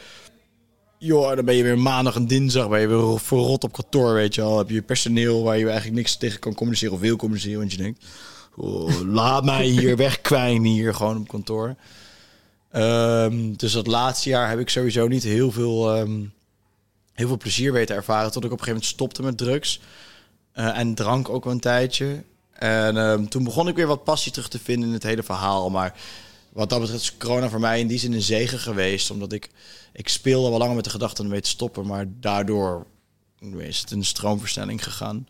joh, 0.98 1.36
dan 1.36 1.45
ben 1.45 1.56
je 1.56 1.64
weer 1.64 1.80
maandag 1.80 2.15
en 2.15 2.27
dinsdag 2.27 2.69
ben 2.69 2.80
je 2.80 2.88
weer 2.88 3.19
verrot 3.19 3.64
op 3.64 3.73
kantoor, 3.73 4.14
weet 4.14 4.36
je 4.36 4.41
wel. 4.41 4.57
Heb 4.57 4.69
je 4.69 4.81
personeel 4.81 5.44
waar 5.44 5.57
je 5.57 5.65
eigenlijk 5.65 5.95
niks 5.95 6.18
tegen 6.18 6.40
kan 6.40 6.53
communiceren 6.53 6.94
of 6.94 6.99
wil 6.99 7.15
communiceren. 7.15 7.60
Want 7.60 7.72
je 7.72 7.77
denkt, 7.77 8.06
oh, 8.56 9.02
laat 9.06 9.44
mij 9.44 9.65
hier 9.65 9.98
wegkwijnen 9.98 10.72
hier 10.72 10.94
gewoon 10.94 11.18
op 11.18 11.27
kantoor. 11.27 11.76
Ehm, 12.72 13.53
dus 13.56 13.72
dat 13.72 13.88
laatste 13.88 14.30
jaar 14.30 14.49
heb 14.49 14.60
ik 14.60 14.69
sowieso 14.69 15.07
niet 15.07 15.23
heel 15.23 15.52
veel, 15.52 15.95
ehm, 15.95 16.22
heel 17.19 17.27
veel 17.27 17.37
plezier 17.37 17.71
weten 17.71 17.95
ervaren. 17.95 18.31
Tot 18.31 18.43
ik 18.45 18.51
op 18.51 18.59
een 18.59 18.63
gegeven 18.65 18.81
moment 18.81 18.93
stopte 18.93 19.21
met 19.21 19.37
drugs. 19.37 19.79
Eh, 20.51 20.77
en 20.77 20.95
drank 20.95 21.29
ook 21.29 21.45
een 21.45 21.59
tijdje. 21.59 22.23
En 22.51 22.97
ehm, 22.97 23.25
toen 23.25 23.43
begon 23.43 23.67
ik 23.67 23.75
weer 23.75 23.87
wat 23.87 24.03
passie 24.03 24.31
terug 24.31 24.47
te 24.47 24.59
vinden 24.59 24.87
in 24.87 24.93
het 24.93 25.03
hele 25.03 25.23
verhaal. 25.23 25.69
Maar 25.69 25.95
wat 26.49 26.69
dat 26.69 26.79
betreft 26.79 27.01
is 27.01 27.17
corona 27.17 27.49
voor 27.49 27.59
mij 27.59 27.79
in 27.79 27.87
die 27.87 27.99
zin 27.99 28.13
een 28.13 28.21
zegen 28.21 28.59
geweest. 28.59 29.11
Omdat 29.11 29.31
ik, 29.33 29.49
ik 29.93 30.09
speelde 30.09 30.49
wel 30.49 30.57
langer 30.57 30.75
met 30.75 30.83
de 30.83 30.89
gedachte 30.89 31.21
om 31.21 31.27
mee 31.27 31.41
te 31.41 31.49
stoppen. 31.49 31.85
Maar 31.85 32.05
daardoor 32.09 32.85
is 33.57 33.79
het 33.79 33.91
een 33.91 34.05
stroomversnelling 34.05 34.83
gegaan. 34.83 35.27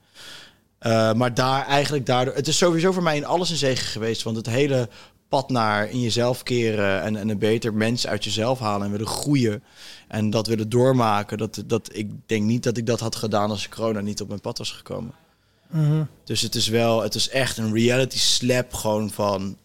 Eh, 0.80 1.14
maar 1.14 1.34
daar 1.34 1.66
eigenlijk 1.66 2.06
daardoor... 2.06 2.36
Het 2.36 2.48
is 2.48 2.58
sowieso 2.58 2.92
voor 2.92 3.04
mij 3.04 3.18
in 3.18 3.26
alles 3.26 3.50
een 3.50 3.58
zegen 3.58 3.88
geweest. 3.88 4.24
Want 4.24 4.36
het 4.36 4.46
hele 4.46 4.90
pad 5.30 5.50
naar 5.50 5.90
in 5.90 6.02
jezelf 6.02 6.44
keren 6.44 7.02
en, 7.02 7.16
en 7.16 7.30
een 7.30 7.38
beter 7.38 7.74
mens 7.74 8.08
uit 8.08 8.24
jezelf 8.24 8.60
halen 8.60 8.86
en 8.86 8.92
willen 8.92 9.08
groeien 9.08 9.64
en 10.08 10.30
dat 10.30 10.48
willen 10.48 10.70
doormaken. 10.70 11.38
Dat, 11.38 11.64
dat, 11.66 11.90
ik 11.96 12.12
denk 12.26 12.44
niet 12.44 12.64
dat 12.64 12.78
ik 12.78 12.86
dat 12.86 13.00
had 13.00 13.16
gedaan 13.16 13.50
als 13.50 13.70
corona 13.70 14.00
niet 14.00 14.22
op 14.22 14.28
mijn 14.28 14.42
pad 14.42 14.58
was 14.58 14.72
gekomen. 14.72 15.14
Mhm. 15.68 16.04
Dus 16.24 16.42
het 16.42 16.56
is 16.56 16.68
wel, 16.68 17.02
het 17.02 17.16
is 17.16 17.30
echt 17.30 17.58
een 17.58 17.74
reality 17.74 18.18
slap 18.18 18.74
gewoon 18.74 19.10
van, 19.10 19.58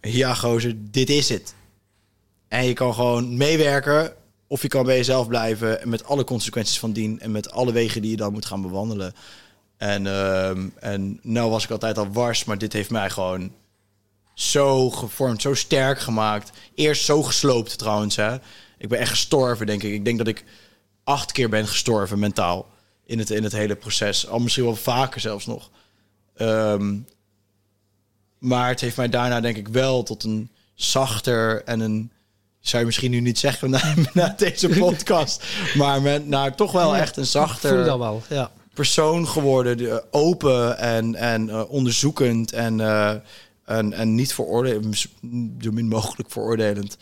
ja 0.00 0.34
gozer, 0.34 0.74
dit 0.90 1.10
is 1.10 1.28
het. 1.28 1.54
En 2.48 2.64
je 2.64 2.72
kan 2.72 2.94
gewoon 2.94 3.36
meewerken 3.36 4.12
of 4.46 4.62
je 4.62 4.68
kan 4.68 4.84
bij 4.84 4.96
jezelf 4.96 5.28
blijven 5.28 5.80
en 5.82 5.88
met 5.88 6.04
alle 6.04 6.24
consequenties 6.24 6.78
van 6.78 6.92
dien 6.92 7.20
en 7.20 7.30
met 7.30 7.50
alle 7.50 7.72
wegen 7.72 8.02
die 8.02 8.10
je 8.10 8.16
dan 8.16 8.32
moet 8.32 8.46
gaan 8.46 8.62
bewandelen. 8.62 9.12
En, 9.76 10.06
ehm, 10.06 10.68
en 10.78 11.18
nou 11.22 11.50
was 11.50 11.64
ik 11.64 11.70
altijd 11.70 11.98
al 11.98 12.12
wars, 12.12 12.44
maar 12.44 12.58
dit 12.58 12.72
heeft 12.72 12.90
mij 12.90 13.10
gewoon 13.10 13.50
zo 14.40 14.90
gevormd, 14.90 15.42
zo 15.42 15.54
sterk 15.54 16.00
gemaakt. 16.00 16.50
Eerst 16.74 17.04
zo 17.04 17.22
gesloopt 17.22 17.78
trouwens. 17.78 18.16
Hè. 18.16 18.34
Ik 18.78 18.88
ben 18.88 18.98
echt 18.98 19.10
gestorven, 19.10 19.66
denk 19.66 19.82
ik. 19.82 19.92
Ik 19.92 20.04
denk 20.04 20.18
dat 20.18 20.26
ik 20.26 20.44
acht 21.04 21.32
keer 21.32 21.48
ben 21.48 21.66
gestorven 21.66 22.18
mentaal 22.18 22.68
in 23.06 23.18
het, 23.18 23.30
in 23.30 23.42
het 23.42 23.52
hele 23.52 23.76
proces. 23.76 24.28
Al 24.28 24.38
misschien 24.38 24.64
wel 24.64 24.76
vaker 24.76 25.20
zelfs 25.20 25.46
nog. 25.46 25.70
Ehm, 26.36 26.96
maar 28.38 28.68
het 28.68 28.80
heeft 28.80 28.96
mij 28.96 29.08
daarna 29.08 29.40
denk 29.40 29.56
ik 29.56 29.68
wel 29.68 30.02
tot 30.02 30.24
een 30.24 30.50
zachter 30.74 31.64
en 31.64 31.80
een... 31.80 32.12
Zou 32.60 32.78
je 32.78 32.86
misschien 32.86 33.10
nu 33.10 33.20
niet 33.20 33.38
zeggen 33.38 33.70
na, 33.70 33.94
na 34.12 34.34
deze 34.36 34.68
podcast. 34.68 35.44
Maar 35.74 36.02
met, 36.02 36.26
naar 36.28 36.56
toch 36.56 36.72
wel 36.72 36.96
echt 36.96 37.16
een 37.16 37.26
voel 37.26 37.42
zachter 37.42 37.84
dat 37.84 37.98
wel, 37.98 38.22
ja. 38.28 38.50
persoon 38.74 39.28
geworden. 39.28 39.90
eh, 39.90 39.98
open 40.10 40.78
en, 40.78 41.14
en 41.14 41.50
eh, 41.50 41.70
onderzoekend 41.70 42.52
en, 42.52 42.80
eh, 42.80 43.14
en, 43.70 43.92
en 43.92 44.14
niet 44.14 44.34
veroordelend, 44.34 45.06
zo 45.60 45.70
min 45.70 45.88
mogelijk 45.88 46.30
veroordelend. 46.30 46.96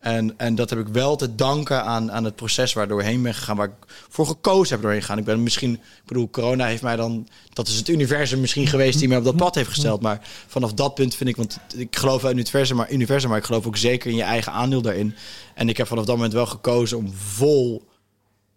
En, 0.00 0.34
en 0.36 0.54
dat 0.54 0.70
heb 0.70 0.78
ik 0.78 0.88
wel 0.88 1.16
te 1.16 1.34
danken 1.34 1.84
aan, 1.84 2.12
aan 2.12 2.24
het 2.24 2.36
proces 2.36 2.72
waar 2.72 2.88
doorheen 2.88 3.22
ben 3.22 3.34
gegaan, 3.34 3.56
waar 3.56 3.66
ik 3.66 3.94
voor 4.08 4.26
gekozen 4.26 4.72
heb 4.72 4.82
doorheen 4.82 5.00
gegaan. 5.00 5.18
Ik 5.18 5.24
ben 5.24 5.42
misschien, 5.42 5.74
ik 5.74 6.06
bedoel, 6.06 6.30
corona 6.30 6.66
heeft 6.66 6.82
mij 6.82 6.96
dan, 6.96 7.28
dat 7.52 7.68
is 7.68 7.76
het 7.76 7.88
universum 7.88 8.40
misschien 8.40 8.66
geweest 8.66 8.98
die 8.98 9.08
mij 9.08 9.16
op 9.16 9.24
dat 9.24 9.36
pad 9.36 9.54
heeft 9.54 9.68
gesteld. 9.68 10.02
Maar 10.02 10.20
vanaf 10.46 10.72
dat 10.72 10.94
punt 10.94 11.14
vind 11.14 11.28
ik, 11.28 11.36
want 11.36 11.58
ik 11.76 11.96
geloof 11.96 12.22
in 12.22 12.28
het 12.28 12.38
universum, 12.38 12.76
maar, 12.76 12.92
universum, 12.92 13.28
maar 13.28 13.38
ik 13.38 13.44
geloof 13.44 13.66
ook 13.66 13.76
zeker 13.76 14.10
in 14.10 14.16
je 14.16 14.22
eigen 14.22 14.52
aandeel 14.52 14.82
daarin. 14.82 15.14
En 15.54 15.68
ik 15.68 15.76
heb 15.76 15.86
vanaf 15.86 16.04
dat 16.04 16.14
moment 16.14 16.32
wel 16.32 16.46
gekozen 16.46 16.98
om 16.98 17.12
vol 17.14 17.88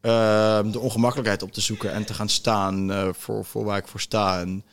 ehm, 0.01 0.71
de 0.71 0.79
ongemakkelijkheid 0.79 1.43
op 1.43 1.51
te 1.51 1.61
zoeken 1.61 1.93
en 1.93 2.05
te 2.05 2.13
gaan 2.13 2.29
staan 2.29 2.91
eh, 2.91 3.07
voor, 3.11 3.45
voor 3.45 3.63
waar 3.63 3.77
ik 3.77 3.87
voor 3.87 4.01
sta. 4.01 4.39
En 4.39 4.63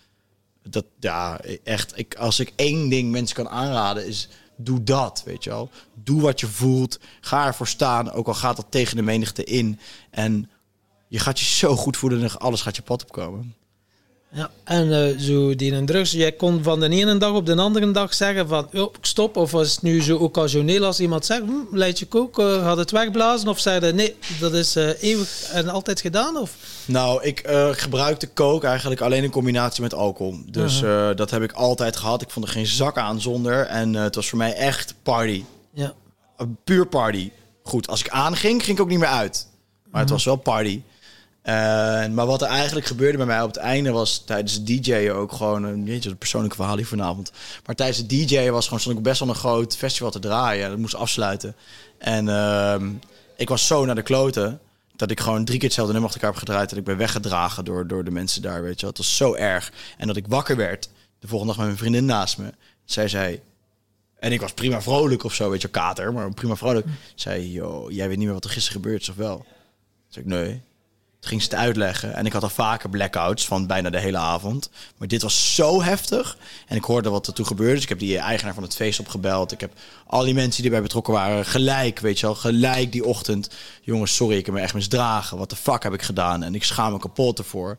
dat, 0.69 0.85
ja, 1.01 1.41
echt, 1.65 1.99
ik, 1.99 2.15
als 2.15 2.41
ik 2.41 2.53
één 2.57 2.89
ding 2.89 3.11
mensen 3.11 3.37
kan 3.37 3.49
aanraden, 3.49 4.07
is 4.07 4.29
doe 4.57 4.83
dat, 4.83 5.23
weet 5.25 5.45
je 5.45 5.51
wel. 5.51 5.71
Doe 5.95 6.21
wat 6.21 6.41
je 6.41 6.47
voelt, 6.47 6.99
ga 7.21 7.47
ervoor 7.47 7.69
staan, 7.69 8.13
ook 8.13 8.27
al 8.27 8.35
gaat 8.35 8.57
dat 8.57 8.67
tegen 8.69 8.97
de 8.97 9.03
menigte 9.03 9.45
in. 9.45 9.79
En 10.11 10.51
je 11.09 11.19
gaat 11.19 11.39
je 11.39 11.45
zo 11.45 11.77
goed 11.77 11.97
voelen 11.97 12.23
en 12.23 12.39
alles 12.39 12.63
gaat 12.63 12.77
je 12.77 12.83
pad 12.83 13.03
opkomen. 13.03 13.55
Ja, 14.35 14.51
en 14.65 14.93
eh, 14.93 15.19
zo 15.19 15.55
die 15.55 15.73
een 15.73 15.87
drugs, 15.87 16.11
jij 16.11 16.33
kon 16.33 16.63
van 16.63 16.81
de 16.81 16.89
ene 16.89 17.17
dag 17.17 17.33
op 17.33 17.47
de 17.47 17.57
andere 17.57 17.91
dag 17.91 18.15
zeggen 18.15 18.49
van 18.49 18.69
oh, 18.73 18.95
ik 18.99 19.07
stop. 19.07 19.37
Of 19.37 19.51
was 19.51 19.73
het 19.73 19.83
nu 19.83 20.03
zo 20.03 20.17
occasioneel 20.17 20.85
als 20.85 21.01
iemand 21.01 21.27
zegt, 21.27 21.43
hm, 21.43 21.77
leid 21.77 21.99
je 21.99 22.07
kook, 22.07 22.39
eh, 22.39 22.65
gaat 22.65 22.77
het 22.77 22.91
wegblazen? 22.91 23.49
Of 23.49 23.59
zeiden 23.59 23.95
nee, 23.95 24.15
dat 24.41 24.53
is 24.53 24.77
eh, 24.77 25.03
eeuwig 25.03 25.43
en 25.53 25.69
altijd 25.69 26.01
gedaan? 26.01 26.37
Of? 26.37 26.57
Nou, 26.85 27.23
ik 27.23 27.39
eh, 27.39 27.69
gebruikte 27.73 28.33
coke 28.35 28.67
eigenlijk 28.67 29.01
alleen 29.01 29.23
in 29.23 29.31
combinatie 29.31 29.83
met 29.83 29.95
alcohol. 29.95 30.39
Dus 30.47 30.81
dat 31.17 31.31
heb 31.31 31.43
ik 31.43 31.53
altijd 31.53 31.97
gehad. 31.97 32.23
Ik 32.23 32.31
vond 32.31 32.47
er 32.47 32.53
geen 32.53 32.67
zak 32.67 32.99
aan 32.99 33.21
zonder. 33.21 33.67
En 33.67 33.95
het 33.95 34.15
was 34.15 34.29
voor 34.29 34.39
mij 34.39 34.55
echt 34.55 34.95
party. 35.03 35.45
Ja. 35.73 35.93
Een 36.37 36.57
puur 36.65 36.87
party. 36.87 37.31
Goed, 37.63 37.89
als 37.89 38.01
ik 38.01 38.09
aanging, 38.09 38.65
ging 38.65 38.77
ik 38.77 38.83
ook 38.83 38.89
niet 38.89 38.99
meer 38.99 39.09
uit. 39.09 39.47
Maar 39.91 40.01
het 40.01 40.11
was 40.11 40.25
wel 40.25 40.37
party. 40.37 40.83
Maar 41.45 42.27
wat 42.27 42.43
er 42.43 42.49
eigenlijk 42.49 42.87
gebeurde 42.87 43.17
bij 43.17 43.27
mij 43.27 43.43
op 43.43 43.49
het 43.49 43.57
einde 43.57 43.91
was 43.91 44.23
tijdens 44.25 44.53
het 44.53 44.67
DJ'en 44.67 45.15
ook 45.15 45.33
gewoon 45.33 45.63
een, 45.65 45.85
jeetje, 45.85 46.11
een 46.11 46.17
persoonlijke 46.17 46.57
verhaal 46.57 46.77
hier 46.77 46.87
vanavond. 46.87 47.33
Maar 47.67 47.75
tijdens 47.75 47.99
het 47.99 48.09
DJ'en 48.09 48.53
was 48.53 48.65
gewoon 48.65 48.81
stond 48.81 48.97
ik 48.97 49.03
best 49.03 49.21
wel 49.21 49.29
een 49.29 49.35
groot 49.35 49.77
festival 49.77 50.11
te 50.11 50.19
draaien. 50.19 50.69
Dat 50.69 50.79
moest 50.79 50.95
afsluiten. 50.95 51.57
En 51.99 52.29
ehm, 52.29 52.91
ik 53.37 53.49
was 53.49 53.67
zo 53.67 53.85
naar 53.85 53.95
de 53.95 54.03
kloten 54.03 54.61
dat 54.97 55.11
ik 55.11 55.21
gewoon 55.21 55.45
drie 55.45 55.59
keer 55.59 55.67
hetzelfde 55.67 55.93
nummer 55.93 56.11
achter 56.11 56.25
elkaar 56.27 56.41
heb 56.41 56.49
gedraaid. 56.49 56.73
En 56.73 56.79
ik 56.79 56.85
ben 56.85 56.97
weggedragen 56.97 57.65
door, 57.65 57.87
door 57.87 58.05
de 58.05 58.11
mensen 58.11 58.43
daar, 58.43 58.63
weet 58.63 58.75
je 58.75 58.81
wel. 58.81 58.91
Het 58.91 58.99
was 58.99 59.17
zo 59.17 59.35
erg. 59.35 59.73
En 59.99 60.07
dat 60.07 60.17
ik 60.17 60.27
wakker 60.27 60.57
werd 60.57 60.89
de 61.19 61.29
volgende 61.29 61.55
dag 61.55 61.57
met 61.57 61.67
mijn 61.67 61.79
vriendin 61.79 62.05
naast 62.05 62.39
me. 62.39 62.53
Zij 62.85 63.09
zei, 63.09 63.41
en 64.19 64.33
ik 64.33 64.41
was 64.41 64.53
prima 64.53 64.83
vrolijk 64.83 65.25
of 65.25 65.35
zo, 65.35 65.51
weet 65.51 65.63
je, 65.63 65.69
kater, 65.69 66.13
maar 66.13 66.35
prima 66.35 66.57
vrolijk. 66.57 66.87
Zei, 67.15 67.51
joh, 67.51 67.91
jij 67.91 68.09
weet 68.09 68.17
niet 68.17 68.27
meer 68.27 68.35
wat 68.35 68.45
er 68.45 68.51
gisteren 68.51 68.83
gebeurd 68.83 69.01
is, 69.01 69.09
of 69.09 69.17
wel? 69.17 69.37
Toen 69.37 69.47
zei 70.09 70.25
ik, 70.25 70.31
nee. 70.31 70.63
Toen 71.25 71.33
ging 71.33 71.43
ze 71.43 71.57
het 71.57 71.67
uitleggen. 71.67 72.15
En 72.15 72.27
ik 72.27 72.33
had 72.33 72.43
al 72.43 72.49
vaker 72.49 72.89
blackouts 72.89 73.47
van 73.47 73.67
bijna 73.67 73.91
de 73.91 74.01
hele 74.01 74.17
avond. 74.19 74.71
Maar 74.99 75.09
dit 75.09 75.23
was 75.23 75.55
zo 75.55 75.83
heftig. 75.83 76.37
En 76.67 76.77
ik 76.77 76.85
hoorde 76.85 77.11
wat 77.11 77.27
er 77.27 77.33
toen 77.33 77.47
gebeurde. 77.47 77.75
Dus 77.75 77.83
ik 77.83 77.89
heb 77.89 77.99
die 77.99 78.19
eigenaar 78.19 78.55
van 78.55 78.63
het 78.63 78.75
feest 78.75 79.01
opgebeld. 79.01 79.53
Ik 79.53 79.61
heb 79.61 79.73
al 80.07 80.25
die 80.25 80.35
mensen 80.35 80.63
die 80.63 80.71
erbij 80.71 80.83
betrokken 80.83 81.13
waren 81.13 81.45
gelijk, 81.45 81.99
weet 81.99 82.21
je 82.21 82.27
wel. 82.27 82.35
Gelijk 82.35 82.93
die 82.93 83.05
ochtend. 83.05 83.51
Jongens, 83.83 84.15
sorry, 84.15 84.37
ik 84.37 84.47
heb 84.47 84.55
me 84.55 84.61
echt 84.61 84.75
misdragen. 84.75 85.39
Wat 85.39 85.51
de 85.51 85.57
fuck 85.57 85.83
heb 85.83 85.93
ik 85.93 86.03
gedaan? 86.03 86.43
En 86.43 86.55
ik 86.55 86.65
schaam 86.65 86.93
me 86.93 86.99
kapot 86.99 87.39
ervoor. 87.39 87.79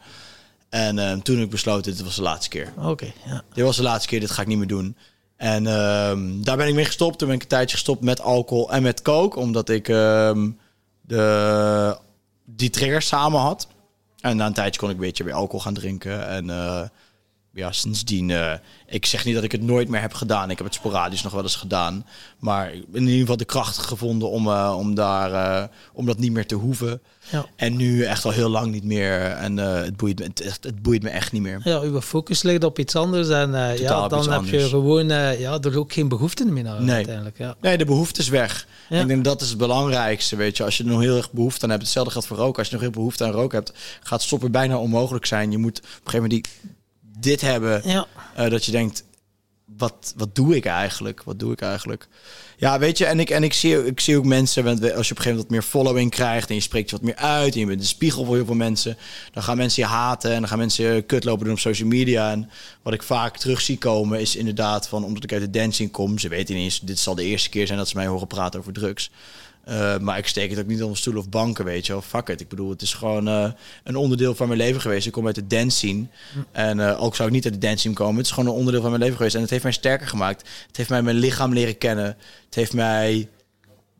En 0.69 0.99
eh, 0.99 1.17
toen 1.17 1.35
heb 1.35 1.45
ik 1.45 1.51
besloten, 1.51 1.91
dit 1.91 2.03
was 2.03 2.15
de 2.15 2.21
laatste 2.21 2.49
keer. 2.49 2.73
Oké, 2.77 3.13
ja. 3.25 3.43
Dit 3.53 3.63
was 3.63 3.75
de 3.75 3.83
laatste 3.83 4.07
keer, 4.07 4.19
dit 4.19 4.31
ga 4.31 4.41
ik 4.41 4.47
niet 4.47 4.57
meer 4.57 4.67
doen. 4.67 4.95
En 5.37 5.67
ehm, 5.67 6.41
daar 6.41 6.57
ben 6.57 6.67
ik 6.67 6.73
mee 6.73 6.85
gestopt. 6.85 7.17
Toen 7.17 7.27
ben 7.27 7.37
ik 7.37 7.43
een 7.43 7.49
tijdje 7.49 7.75
gestopt 7.75 8.03
met 8.03 8.21
alcohol 8.21 8.71
en 8.71 8.83
met 8.83 9.01
coke. 9.01 9.39
Omdat 9.39 9.69
ik 9.69 9.89
ehm, 9.89 10.49
de, 11.01 11.97
die 12.45 12.69
triggers 12.69 13.07
samen 13.07 13.39
had. 13.39 13.67
En 14.19 14.37
na 14.37 14.45
een 14.45 14.53
tijdje 14.53 14.79
kon 14.79 14.89
ik 14.89 14.95
een 14.95 15.01
beetje 15.01 15.23
weer 15.23 15.33
alcohol 15.33 15.59
gaan 15.59 15.73
drinken. 15.73 16.27
En 16.27 16.49
eh, 16.49 16.81
ja, 17.55 17.71
sindsdien, 17.71 18.29
eh, 18.29 18.53
ik 18.87 19.05
zeg 19.05 19.25
niet 19.25 19.35
dat 19.35 19.43
ik 19.43 19.51
het 19.51 19.61
nooit 19.61 19.89
meer 19.89 20.01
heb 20.01 20.13
gedaan. 20.13 20.49
Ik 20.49 20.57
heb 20.57 20.65
het 20.65 20.75
sporadisch 20.75 21.23
nog 21.23 21.33
wel 21.33 21.43
eens 21.43 21.55
gedaan. 21.55 22.05
Maar 22.39 22.73
in 22.73 23.01
ieder 23.01 23.19
geval 23.19 23.37
de 23.37 23.45
kracht 23.45 23.77
gevonden 23.77 24.29
om, 24.29 24.47
eh, 24.47 24.75
om, 24.77 24.95
daar, 24.95 25.31
eh, 25.31 25.67
om 25.93 26.05
dat 26.05 26.17
niet 26.17 26.31
meer 26.31 26.45
te 26.45 26.55
hoeven. 26.55 27.01
Ja. 27.29 27.45
En 27.55 27.75
nu 27.75 28.03
echt 28.03 28.25
al 28.25 28.31
heel 28.31 28.49
lang 28.49 28.71
niet 28.71 28.83
meer. 28.83 29.21
En 29.21 29.57
het, 29.57 29.97
boeit 29.97 30.19
me, 30.19 30.25
het, 30.61 30.81
boeit 30.81 31.03
me 31.03 31.09
echt 31.09 31.31
niet 31.31 31.41
meer. 31.41 31.61
Ja, 31.63 31.79
uw 31.79 32.01
focus 32.01 32.43
ligt 32.43 32.63
op 32.63 32.79
iets 32.79 32.95
anders 32.95 33.29
en 33.29 33.51
ja, 33.77 34.07
dan 34.07 34.31
heb 34.31 34.45
je 34.45 34.59
gewoon 34.59 35.07
ja, 35.07 35.59
er 35.61 35.79
ook 35.79 35.93
geen 35.93 36.07
behoefte 36.07 36.45
meer 36.45 36.63
naar 36.63 36.81
Nee. 36.81 36.95
uiteindelijk. 36.95 37.37
Ja. 37.37 37.55
Nee, 37.61 37.77
de 37.77 37.85
behoefte 37.85 38.21
is 38.21 38.29
weg. 38.29 38.67
Ja. 38.89 39.01
Ik 39.01 39.07
denk 39.07 39.23
dat 39.23 39.41
is 39.41 39.49
het 39.49 39.57
belangrijkste, 39.57 40.35
weet 40.35 40.57
je. 40.57 40.63
Als 40.63 40.77
je 40.77 40.83
er 40.83 40.89
nog 40.89 41.01
heel 41.01 41.17
erg 41.17 41.31
behoefte 41.31 41.63
aan 41.63 41.69
hebt, 41.69 41.81
hetzelfde 41.81 42.11
geldt 42.11 42.27
voor 42.27 42.37
roken. 42.37 42.57
Als 42.57 42.67
je 42.67 42.73
nog 42.73 42.81
heel 42.81 42.91
veel 42.91 43.01
behoefte 43.01 43.23
aan 43.23 43.31
roken 43.31 43.57
hebt, 43.57 43.73
gaat 44.03 44.21
stoppen 44.21 44.51
bijna 44.51 44.77
onmogelijk 44.77 45.25
zijn. 45.25 45.51
Je 45.51 45.57
moet 45.57 45.77
op 45.77 45.83
een 45.83 45.89
gegeven 46.03 46.21
moment 46.21 46.43
die, 46.43 46.73
dit 47.17 47.41
hebben, 47.41 47.81
Ja. 47.85 48.05
eh, 48.35 48.49
dat 48.49 48.65
je 48.65 48.71
denkt, 48.71 49.03
wat, 49.77 50.13
wat 50.15 50.35
doe 50.35 50.55
ik 50.55 50.65
eigenlijk? 50.65 51.23
Wat 51.23 51.39
doe 51.39 51.51
ik 51.51 51.61
eigenlijk? 51.61 52.07
Ja, 52.57 52.79
weet 52.79 52.97
je, 52.97 53.05
en 53.05 53.19
ik, 53.19 53.29
en 53.29 53.43
ik, 53.43 53.53
zie, 53.53 53.85
ik 53.85 53.99
zie 53.99 54.17
ook 54.17 54.25
mensen, 54.25 54.65
als 54.67 54.79
je 54.81 54.87
op 54.87 54.93
een 54.93 55.01
gegeven 55.05 55.23
moment 55.23 55.41
wat 55.41 55.49
meer 55.49 55.61
following 55.61 56.11
krijgt 56.11 56.49
en 56.49 56.55
je 56.55 56.61
spreekt 56.61 56.89
je 56.89 56.95
wat 56.95 57.05
meer 57.05 57.15
uit 57.15 57.53
en 57.53 57.59
je 57.59 57.65
bent 57.65 57.79
de 57.79 57.85
spiegel 57.85 58.25
voor 58.25 58.35
heel 58.35 58.45
veel 58.45 58.55
mensen, 58.55 58.97
dan 59.31 59.43
gaan 59.43 59.57
mensen 59.57 59.83
je 59.83 59.89
haten 59.89 60.31
en 60.31 60.39
dan 60.39 60.47
gaan 60.49 60.57
mensen 60.57 60.93
je 60.93 61.01
kut 61.01 61.23
lopen 61.23 61.43
doen 61.43 61.53
op 61.53 61.59
social 61.59 61.87
media. 61.87 62.31
En 62.31 62.49
wat 62.81 62.93
ik 62.93 63.03
vaak 63.03 63.37
terug 63.37 63.61
zie 63.61 63.77
komen 63.77 64.19
is 64.19 64.35
inderdaad 64.35 64.87
van, 64.87 65.03
omdat 65.03 65.23
ik 65.23 65.33
uit 65.33 65.41
de 65.41 65.59
dancing 65.59 65.91
kom, 65.91 66.17
ze 66.19 66.27
weten 66.27 66.55
niet 66.55 66.63
eens, 66.63 66.79
dit 66.79 66.99
zal 66.99 67.15
de 67.15 67.23
eerste 67.23 67.49
keer 67.49 67.65
zijn 67.65 67.79
dat 67.79 67.87
ze 67.89 67.95
mij 67.97 68.07
horen 68.07 68.27
praten 68.27 68.59
over 68.59 68.73
drugs. 68.73 69.11
Uh, 69.69 69.97
maar 69.97 70.17
ik 70.17 70.27
steek 70.27 70.49
het 70.49 70.59
ook 70.59 70.65
niet 70.65 70.83
onder 70.83 70.97
stoel 70.97 71.17
of 71.17 71.29
banken, 71.29 71.65
weet 71.65 71.85
je 71.85 71.91
wel. 71.91 72.01
Fuck 72.01 72.27
it. 72.29 72.41
Ik 72.41 72.47
bedoel, 72.47 72.69
het 72.69 72.81
is 72.81 72.93
gewoon 72.93 73.27
uh, 73.27 73.51
een 73.83 73.95
onderdeel 73.95 74.35
van 74.35 74.47
mijn 74.47 74.59
leven 74.59 74.81
geweest. 74.81 75.05
Ik 75.05 75.11
kom 75.11 75.25
uit 75.25 75.35
de 75.35 75.47
dance 75.47 75.77
scene. 75.77 76.05
En 76.51 76.77
uh, 76.77 77.03
ook 77.03 77.15
zou 77.15 77.27
ik 77.27 77.33
niet 77.33 77.45
uit 77.45 77.53
de 77.53 77.59
dance 77.59 77.77
scene 77.77 77.95
komen. 77.95 78.15
Het 78.15 78.25
is 78.25 78.31
gewoon 78.31 78.49
een 78.49 78.55
onderdeel 78.55 78.81
van 78.81 78.89
mijn 78.89 79.01
leven 79.01 79.17
geweest. 79.17 79.35
En 79.35 79.41
het 79.41 79.49
heeft 79.49 79.63
mij 79.63 79.71
sterker 79.71 80.07
gemaakt. 80.07 80.47
Het 80.67 80.77
heeft 80.77 80.89
mij 80.89 81.01
mijn 81.01 81.15
lichaam 81.15 81.53
leren 81.53 81.77
kennen. 81.77 82.17
Het 82.45 82.55
heeft 82.55 82.73
mij 82.73 83.29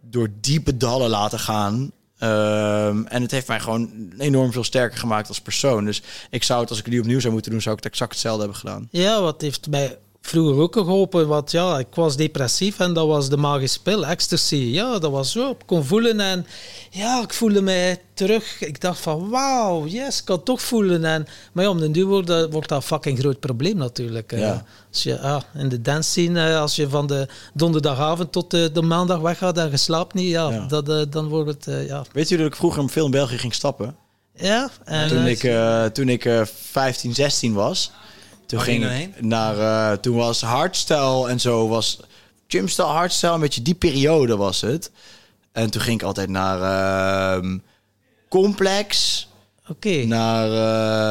door 0.01 0.29
diepe 0.41 0.77
dallen 0.77 1.09
laten 1.09 1.39
gaan. 1.39 1.91
Um, 2.19 3.07
en 3.07 3.21
het 3.21 3.31
heeft 3.31 3.47
mij 3.47 3.59
gewoon 3.59 4.11
enorm 4.17 4.51
veel 4.51 4.63
sterker 4.63 4.97
gemaakt 4.97 5.27
als 5.27 5.41
persoon. 5.41 5.85
Dus 5.85 6.01
ik 6.29 6.43
zou 6.43 6.61
het, 6.61 6.69
als 6.69 6.79
ik 6.79 6.85
het 6.85 6.93
nu 6.93 6.99
opnieuw 6.99 7.19
zou 7.19 7.33
moeten 7.33 7.51
doen, 7.51 7.61
zou 7.61 7.75
ik 7.75 7.83
het 7.83 7.91
exact 7.91 8.11
hetzelfde 8.11 8.41
hebben 8.41 8.59
gedaan. 8.59 8.87
Ja, 8.91 9.21
wat 9.21 9.41
heeft 9.41 9.69
mij 9.69 9.97
vroeger 10.25 10.61
ook 10.61 10.73
geholpen. 10.75 11.27
Want 11.27 11.51
ja, 11.51 11.79
ik 11.79 11.87
was 11.93 12.15
depressief 12.15 12.79
en 12.79 12.93
dat 12.93 13.07
was 13.07 13.29
de 13.29 13.37
magische 13.37 13.81
pil, 13.81 14.05
ecstasy. 14.05 14.55
Ja, 14.55 14.99
dat 14.99 15.11
was 15.11 15.31
zo. 15.31 15.49
Ik 15.49 15.55
kon 15.65 15.83
voelen 15.83 16.19
en 16.19 16.45
ja, 16.89 17.21
ik 17.21 17.33
voelde 17.33 17.61
mij 17.61 18.01
terug. 18.13 18.61
Ik 18.61 18.81
dacht 18.81 18.99
van 18.99 19.29
wauw, 19.29 19.85
yes, 19.85 20.19
ik 20.19 20.25
kan 20.25 20.35
het 20.35 20.45
toch 20.45 20.61
voelen. 20.61 21.05
En, 21.05 21.27
maar 21.53 21.63
ja, 21.63 21.69
om 21.69 21.79
de 21.79 21.91
duur 21.91 22.05
wordt, 22.05 22.27
dat- 22.27 22.51
wordt 22.51 22.69
dat 22.69 22.77
een 22.77 22.87
fucking 22.87 23.19
groot 23.19 23.39
probleem 23.39 23.77
natuurlijk. 23.77 24.31
Ja. 24.31 24.65
Als 24.91 25.03
je 25.03 25.09
ja, 25.21 25.43
in 25.57 25.69
de 25.69 25.81
dance 25.81 26.09
scene, 26.09 26.49
eh, 26.49 26.59
als 26.59 26.75
je 26.75 26.89
van 26.89 27.07
de 27.07 27.27
donderdagavond 27.53 28.31
tot 28.31 28.51
de, 28.51 28.69
de 28.73 28.81
maandag 28.81 29.19
weggaat 29.19 29.57
en 29.57 29.69
je 29.71 29.77
slaapt 29.77 30.13
niet, 30.13 30.29
ja, 30.29 30.49
Ja. 30.51 30.65
Dat, 30.67 30.89
eh, 30.89 31.01
dan 31.09 31.27
wordt 31.27 31.49
het, 31.49 31.67
eh, 31.67 31.87
ja. 31.87 32.03
Weet 32.11 32.29
je 32.29 32.37
dat 32.37 32.45
ik 32.47 32.55
vroeger 32.55 32.89
veel 32.89 33.05
in 33.05 33.11
België 33.11 33.37
ging 33.37 33.53
stappen? 33.53 33.95
Ja, 34.37 34.69
en, 34.85 35.07
toen 35.07 35.25
ik, 35.25 35.51
toen 35.93 36.09
ik 36.09 36.25
eh 36.25 36.41
15, 36.71 37.13
16 37.15 37.53
was. 37.53 37.91
Toen 38.45 38.57
Waar 38.57 38.67
ging 38.67 38.83
je 38.83 39.01
ik 39.01 39.21
naar. 39.21 39.91
eh, 39.91 39.97
toen 39.97 40.15
was 40.15 40.41
hardstyle 40.41 41.29
en 41.29 41.39
zo. 41.39 41.67
Was 41.67 41.99
gymstyle, 42.47 42.87
hardstyle. 42.87 43.31
Een 43.33 43.39
beetje 43.39 43.61
die 43.61 43.73
periode 43.75 44.35
was 44.37 44.61
het. 44.61 44.91
En 45.51 45.69
toen 45.71 45.81
ging 45.81 45.99
ik 45.99 46.05
altijd 46.07 46.29
naar. 46.29 46.61
ehm, 47.37 47.57
Complex. 48.29 49.27
Oké. 49.69 50.03
Naar, 50.05 50.47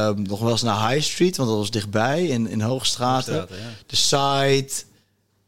eh, 0.08 0.16
nog 0.16 0.40
wel 0.40 0.50
eens 0.50 0.62
naar 0.62 0.88
High 0.90 1.04
Street, 1.04 1.36
want 1.36 1.48
dat 1.48 1.58
was 1.58 1.70
dichtbij 1.70 2.26
in, 2.26 2.48
in 2.48 2.60
Hoogstraten. 2.60 3.34
Hoogstraten, 3.34 3.64
ja. 3.64 3.70
De 3.86 3.96
site. 3.96 4.84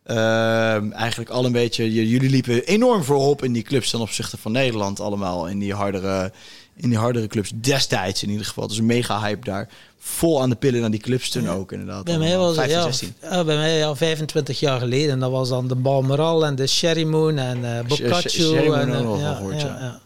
ehm, 0.05 0.93
eigenlijk 0.93 1.31
al 1.31 1.45
een 1.45 1.53
beetje. 1.53 1.93
Jullie 2.09 2.31
liepen 2.31 2.65
enorm 2.65 3.05
voorop 3.05 3.45
in 3.45 3.53
die 3.53 3.63
clubs 3.63 3.91
ten 3.91 4.01
opzichte 4.01 4.37
van 4.37 4.53
Nederland 4.53 5.01
allemaal. 5.01 5.47
In 5.49 5.59
die 5.59 5.75
hardere, 5.75 6.33
in 6.77 6.89
die 6.89 6.99
hardere 6.99 7.27
clubs 7.27 7.51
destijds 7.55 8.23
in 8.23 8.31
ieder 8.31 8.47
geval. 8.47 8.67
Dus 8.67 8.79
een 8.79 8.87
mega 8.87 9.21
hype 9.21 9.45
daar. 9.45 9.69
Vol 9.99 10.43
aan 10.43 10.51
de 10.51 10.57
pillen 10.57 10.81
naar 10.81 10.91
die 10.91 11.01
clubs 11.01 11.31
toen 11.31 11.49
ook 11.49 11.73
inderdaad. 11.73 12.05
Bij 12.05 12.19
mij 12.19 12.37
was 12.37 12.57
het 12.57 12.57
15, 12.57 12.77
ja, 12.77 12.85
16. 12.85 13.15
ja, 13.23 13.45
bij 13.45 13.57
mij 13.57 13.77
ja, 13.77 13.95
25 13.97 14.61
jaar 14.61 14.81
geleden. 14.81 15.19
Dat 15.19 15.31
was 15.31 15.49
dan 15.49 15.69
de 15.69 15.75
Balmoral 15.75 16.47
en 16.47 16.55
de 16.55 16.67
Sherry 16.67 17.05
Moon 17.05 17.39
en 17.39 17.79
eh 17.79 17.87
Boccaccio. 17.87 18.53
Sherry 18.53 18.69
Moon 18.69 18.79
en, 18.79 19.05
eh, 19.05 19.21
ja, 19.21 19.35
gehoord, 19.35 19.61
ja, 19.61 19.67
ja. 19.67 20.01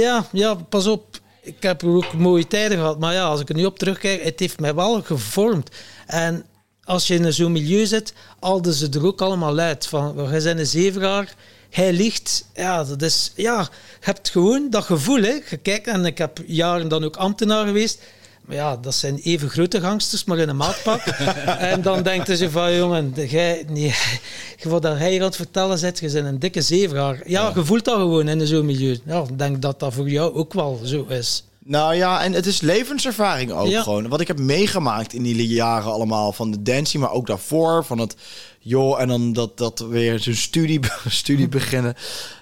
ja. 0.00 0.26
Ja, 0.32 0.54
pas 0.54 0.86
op. 0.86 1.20
Ik 1.42 1.62
heb 1.62 1.84
ook 1.84 2.12
mooie 2.12 2.46
tijden 2.46 2.78
gehad. 2.78 2.98
Maar 2.98 3.12
ja, 3.12 3.24
als 3.24 3.40
ik 3.40 3.48
er 3.48 3.54
nu 3.54 3.64
op 3.64 3.78
terugkijk, 3.78 4.24
het 4.24 4.40
heeft 4.40 4.60
mij 4.60 4.74
wel 4.74 5.02
gevormd. 5.02 5.70
En 6.06 6.44
als 6.84 7.06
je 7.06 7.14
in 7.14 7.32
zo'n 7.32 7.52
milieu 7.52 7.86
zit, 7.86 8.14
haalden 8.40 8.72
ze 8.72 8.88
er 8.88 9.06
ook 9.06 9.20
allemaal 9.20 9.58
uit. 9.58 9.86
Van, 9.86 10.14
we 10.14 10.40
zijn 10.40 10.58
een 10.58 10.66
zevenaar, 10.66 11.34
hij 11.72 11.92
ligt. 11.92 12.44
Ja, 12.54 12.84
dat 12.84 13.02
is... 13.02 13.32
Ja, 13.36 13.60
je 13.60 13.68
hebt 14.00 14.30
gewoon 14.30 14.70
dat 14.70 14.84
gevoel, 14.84 15.22
hè. 15.22 15.38
Je 15.50 15.56
kijkt, 15.56 15.86
en 15.86 16.04
ik 16.04 16.18
heb 16.18 16.38
jaren 16.46 16.88
dan 16.88 17.04
ook 17.04 17.16
ambtenaar 17.16 17.66
geweest. 17.66 18.02
Maar 18.44 18.56
ja, 18.56 18.76
dat 18.76 18.94
zijn 18.94 19.18
even 19.22 19.48
grote 19.48 19.80
gangsters, 19.80 20.24
maar 20.24 20.38
in 20.38 20.48
een 20.48 20.56
maatpak. 20.56 21.00
en 21.72 21.82
dan 21.82 22.02
denkt 22.02 22.38
ze 22.38 22.50
van, 22.50 22.76
jongen, 22.76 23.12
jij, 23.28 23.64
nee, 23.68 23.94
wat 24.62 24.82
dat 24.82 24.98
hij 24.98 25.10
hier 25.10 25.20
aan 25.20 25.26
het 25.26 25.36
vertellen 25.36 25.78
zit, 25.78 25.98
je 25.98 26.10
bent 26.10 26.26
een 26.26 26.38
dikke 26.38 26.62
zeevraar. 26.62 27.20
Ja, 27.26 27.52
je 27.54 27.64
voelt 27.64 27.84
dat 27.84 27.96
gewoon 27.96 28.28
in 28.28 28.46
zo'n 28.46 28.66
milieu. 28.66 28.98
Ja, 29.04 29.22
ik 29.22 29.38
denk 29.38 29.62
dat 29.62 29.80
dat 29.80 29.94
voor 29.94 30.08
jou 30.08 30.34
ook 30.34 30.52
wel 30.52 30.80
zo 30.84 31.04
is. 31.08 31.44
Nou 31.64 31.94
ja, 31.94 32.22
en 32.22 32.32
het 32.32 32.46
is 32.46 32.60
levenservaring 32.60 33.52
ook 33.52 33.66
Ja. 33.68 33.82
gewoon. 33.82 34.08
Wat 34.08 34.20
ik 34.20 34.26
heb 34.26 34.38
meegemaakt 34.38 35.12
in 35.12 35.22
die 35.22 35.46
jaren 35.46 35.92
allemaal 35.92 36.32
van 36.32 36.50
de 36.50 36.62
dancing, 36.62 37.02
maar 37.02 37.12
ook 37.12 37.26
daarvoor. 37.26 37.84
Van 37.84 37.98
het, 37.98 38.16
joh, 38.60 39.00
en 39.00 39.08
dan 39.08 39.32
dat, 39.32 39.58
dat 39.58 39.78
weer 39.78 40.18
zo'n 40.18 40.34
studie, 40.34 40.80
studie 41.06 41.48
beginnen. 41.48 41.94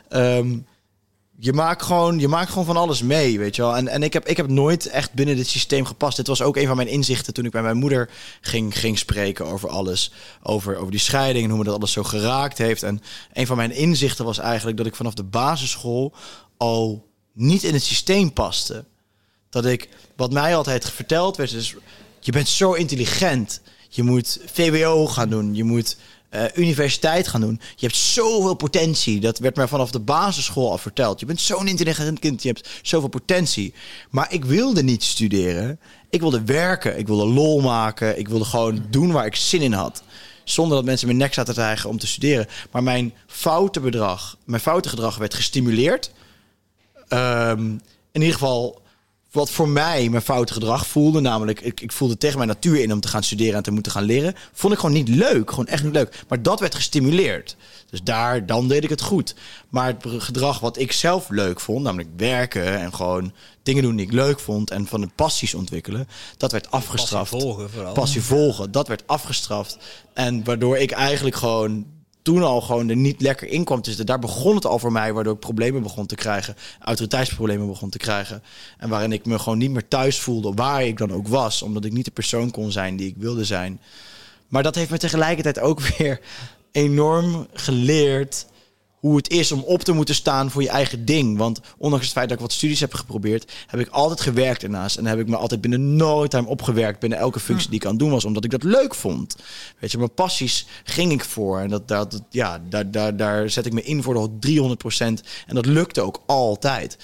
Ehm, 0.08 0.58
je 1.38 1.52
maakt, 1.52 1.82
gewoon, 1.82 2.18
je 2.18 2.28
maakt 2.28 2.48
gewoon 2.50 2.64
van 2.64 2.76
alles 2.76 3.02
mee, 3.02 3.38
weet 3.38 3.56
je 3.56 3.62
wel. 3.62 3.76
En, 3.76 3.88
en 3.88 4.02
ik, 4.02 4.12
heb, 4.12 4.26
ik 4.26 4.36
heb 4.36 4.48
nooit 4.48 4.86
echt 4.86 5.12
binnen 5.12 5.36
dit 5.36 5.46
systeem 5.48 5.84
gepast. 5.84 6.16
Dit 6.16 6.26
was 6.26 6.42
ook 6.42 6.56
een 6.56 6.66
van 6.66 6.76
mijn 6.76 6.88
inzichten 6.88 7.34
toen 7.34 7.44
ik 7.44 7.50
bij 7.50 7.62
mijn 7.62 7.76
moeder 7.76 8.10
ging, 8.40 8.78
ging 8.78 8.98
spreken 8.98 9.46
over 9.46 9.68
alles. 9.68 10.12
Over, 10.42 10.76
over 10.76 10.90
die 10.90 11.00
scheiding 11.00 11.44
en 11.44 11.50
hoe 11.50 11.58
me 11.58 11.64
dat 11.64 11.74
alles 11.74 11.92
zo 11.92 12.02
geraakt 12.02 12.58
heeft. 12.58 12.82
En 12.82 13.00
een 13.32 13.46
van 13.46 13.56
mijn 13.56 13.72
inzichten 13.72 14.24
was 14.24 14.38
eigenlijk 14.38 14.76
dat 14.76 14.86
ik 14.86 14.94
vanaf 14.94 15.14
de 15.14 15.24
basisschool 15.24 16.14
al 16.56 17.08
niet 17.32 17.62
in 17.62 17.74
het 17.74 17.82
systeem 17.84 18.32
paste 18.32 18.84
dat 19.50 19.66
ik, 19.66 19.88
wat 20.16 20.32
mij 20.32 20.56
altijd 20.56 20.90
verteld 20.90 21.36
werd, 21.36 21.52
is: 21.52 21.74
je 22.20 22.32
bent 22.32 22.48
zo 22.48 22.72
intelligent. 22.72 23.60
Je 23.88 24.02
moet 24.02 24.38
VWO 24.52 25.06
gaan 25.06 25.28
doen. 25.28 25.54
Je 25.54 25.64
moet 25.64 25.96
eh, 26.28 26.44
universiteit 26.54 27.28
gaan 27.28 27.40
doen. 27.40 27.60
Je 27.76 27.86
hebt 27.86 27.98
zoveel 27.98 28.54
potentie. 28.54 29.20
Dat 29.20 29.38
werd 29.38 29.56
mij 29.56 29.68
vanaf 29.68 29.90
de 29.90 30.00
basisschool 30.00 30.70
al 30.70 30.78
verteld. 30.78 31.20
Je 31.20 31.26
bent 31.26 31.40
zo'n 31.40 31.68
intelligent 31.68 32.18
kind. 32.18 32.42
Je 32.42 32.48
hebt 32.48 32.68
zoveel 32.82 33.08
potentie. 33.08 33.74
Maar 34.10 34.32
ik 34.32 34.44
wilde 34.44 34.82
niet 34.82 35.02
studeren. 35.02 35.80
Ik 36.10 36.20
wilde 36.20 36.44
werken. 36.44 36.98
Ik 36.98 37.06
wilde 37.06 37.26
lol 37.26 37.60
maken. 37.60 38.18
Ik 38.18 38.28
wilde 38.28 38.44
gewoon 38.44 38.86
doen 38.90 39.12
waar 39.12 39.26
ik 39.26 39.36
zin 39.36 39.60
in 39.60 39.72
had. 39.72 40.02
Zonder 40.44 40.76
dat 40.76 40.84
mensen 40.84 41.06
mijn 41.06 41.18
nek 41.18 41.34
zaten 41.34 41.54
te 41.54 41.60
eigen 41.60 41.90
om 41.90 41.98
te 41.98 42.06
studeren. 42.06 42.46
Maar 42.70 42.82
mijn 42.82 43.14
foute 43.26 43.80
bedrag, 43.80 44.36
mijn 44.44 44.62
foute 44.62 44.88
gedrag 44.88 45.16
werd 45.16 45.34
gestimuleerd. 45.34 46.12
Ehm, 47.08 47.66
in 48.12 48.20
ieder 48.20 48.32
geval 48.32 48.79
wat 49.30 49.50
voor 49.50 49.68
mij 49.68 50.08
mijn 50.08 50.22
foute 50.22 50.52
gedrag 50.52 50.86
voelde. 50.86 51.20
Namelijk, 51.20 51.60
ik, 51.60 51.80
ik 51.80 51.92
voelde 51.92 52.16
tegen 52.16 52.36
mijn 52.36 52.48
natuur 52.48 52.80
in 52.80 52.92
om 52.92 53.00
te 53.00 53.08
gaan 53.08 53.22
studeren 53.22 53.54
en 53.54 53.62
te 53.62 53.70
moeten 53.70 53.92
gaan 53.92 54.02
leren. 54.02 54.34
Vond 54.52 54.72
ik 54.72 54.78
gewoon 54.78 54.94
niet 54.94 55.08
leuk. 55.08 55.50
Gewoon 55.50 55.66
echt 55.66 55.82
niet 55.82 55.92
leuk. 55.92 56.24
Maar 56.28 56.42
dat 56.42 56.60
werd 56.60 56.74
gestimuleerd. 56.74 57.56
Dus 57.90 58.02
daar, 58.02 58.46
dan 58.46 58.68
deed 58.68 58.84
ik 58.84 58.90
het 58.90 59.02
goed. 59.02 59.34
Maar 59.68 59.86
het 59.86 60.22
gedrag 60.22 60.60
wat 60.60 60.78
ik 60.78 60.92
zelf 60.92 61.28
leuk 61.28 61.60
vond, 61.60 61.82
namelijk 61.82 62.08
werken 62.16 62.78
en 62.80 62.94
gewoon 62.94 63.32
dingen 63.62 63.82
doen 63.82 63.96
die 63.96 64.06
ik 64.06 64.12
leuk 64.12 64.40
vond 64.40 64.70
en 64.70 64.86
van 64.86 65.00
de 65.00 65.08
passies 65.14 65.54
ontwikkelen, 65.54 66.08
dat 66.36 66.52
werd 66.52 66.70
afgestraft. 66.70 67.30
Passie 67.30 67.48
volgen 67.48 67.70
vooral. 67.70 67.92
Passie 67.92 68.22
volgen, 68.22 68.72
dat 68.72 68.88
werd 68.88 69.02
afgestraft. 69.06 69.78
En 70.14 70.44
waardoor 70.44 70.76
ik 70.76 70.90
eigenlijk 70.90 71.36
gewoon 71.36 71.86
toen 72.22 72.42
al 72.42 72.60
gewoon 72.60 72.88
er 72.88 72.96
niet 72.96 73.20
lekker 73.20 73.48
in 73.48 73.64
kwam 73.64 73.84
zitten. 73.84 74.06
Daar 74.06 74.18
begon 74.18 74.54
het 74.54 74.66
al 74.66 74.78
voor 74.78 74.92
mij, 74.92 75.12
waardoor 75.12 75.32
ik 75.32 75.40
problemen 75.40 75.82
begon 75.82 76.06
te 76.06 76.14
krijgen. 76.14 76.56
Autoriteitsproblemen 76.80 77.66
begon 77.66 77.90
te 77.90 77.98
krijgen. 77.98 78.42
En 78.78 78.88
waarin 78.88 79.12
ik 79.12 79.26
me 79.26 79.38
gewoon 79.38 79.58
niet 79.58 79.70
meer 79.70 79.88
thuis 79.88 80.20
voelde, 80.20 80.52
waar 80.54 80.84
ik 80.84 80.98
dan 80.98 81.12
ook 81.12 81.28
was. 81.28 81.62
Omdat 81.62 81.84
ik 81.84 81.92
niet 81.92 82.04
de 82.04 82.10
persoon 82.10 82.50
kon 82.50 82.72
zijn 82.72 82.96
die 82.96 83.08
ik 83.08 83.14
wilde 83.16 83.44
zijn. 83.44 83.80
Maar 84.48 84.62
dat 84.62 84.74
heeft 84.74 84.90
me 84.90 84.98
tegelijkertijd 84.98 85.58
ook 85.58 85.80
weer 85.96 86.20
enorm 86.72 87.46
geleerd 87.52 88.46
hoe 89.00 89.16
het 89.16 89.30
is 89.30 89.52
om 89.52 89.60
op 89.60 89.82
te 89.82 89.92
moeten 89.92 90.14
staan 90.14 90.50
voor 90.50 90.62
je 90.62 90.68
eigen 90.68 91.04
ding. 91.04 91.38
Want 91.38 91.60
ondanks 91.78 92.04
het 92.04 92.14
feit 92.14 92.28
dat 92.28 92.36
ik 92.36 92.42
wat 92.44 92.52
studies 92.52 92.80
heb 92.80 92.94
geprobeerd, 92.94 93.52
heb 93.66 93.80
ik 93.80 93.88
altijd 93.88 94.20
gewerkt 94.20 94.62
ernaast. 94.62 94.96
En 94.96 95.06
heb 95.06 95.18
ik 95.18 95.28
me 95.28 95.36
altijd 95.36 95.60
binnen 95.60 95.96
no 95.96 96.26
time 96.26 96.46
opgewerkt 96.46 97.00
binnen 97.00 97.18
elke 97.18 97.40
functie 97.40 97.70
die 97.70 97.78
ik 97.78 97.84
aan 97.84 97.90
het 97.90 98.00
doen 98.00 98.10
was, 98.10 98.24
omdat 98.24 98.44
ik 98.44 98.50
dat 98.50 98.62
leuk 98.62 98.94
vond. 98.94 99.36
Weet 99.78 99.90
je, 99.90 99.98
mijn 99.98 100.14
passies 100.14 100.66
ging 100.84 101.12
ik 101.12 101.24
voor. 101.24 101.58
En 101.60 101.68
dat, 101.68 101.88
dat, 101.88 102.22
ja, 102.30 102.62
daar, 102.68 102.90
daar, 102.90 103.16
daar 103.16 103.50
zet 103.50 103.66
ik 103.66 103.72
me 103.72 103.82
in 103.82 104.02
voor 104.02 104.38
de 104.40 104.76
300% 104.92 105.26
En 105.46 105.54
dat 105.54 105.66
lukte 105.66 106.00
ook 106.00 106.22
altijd. 106.26 106.96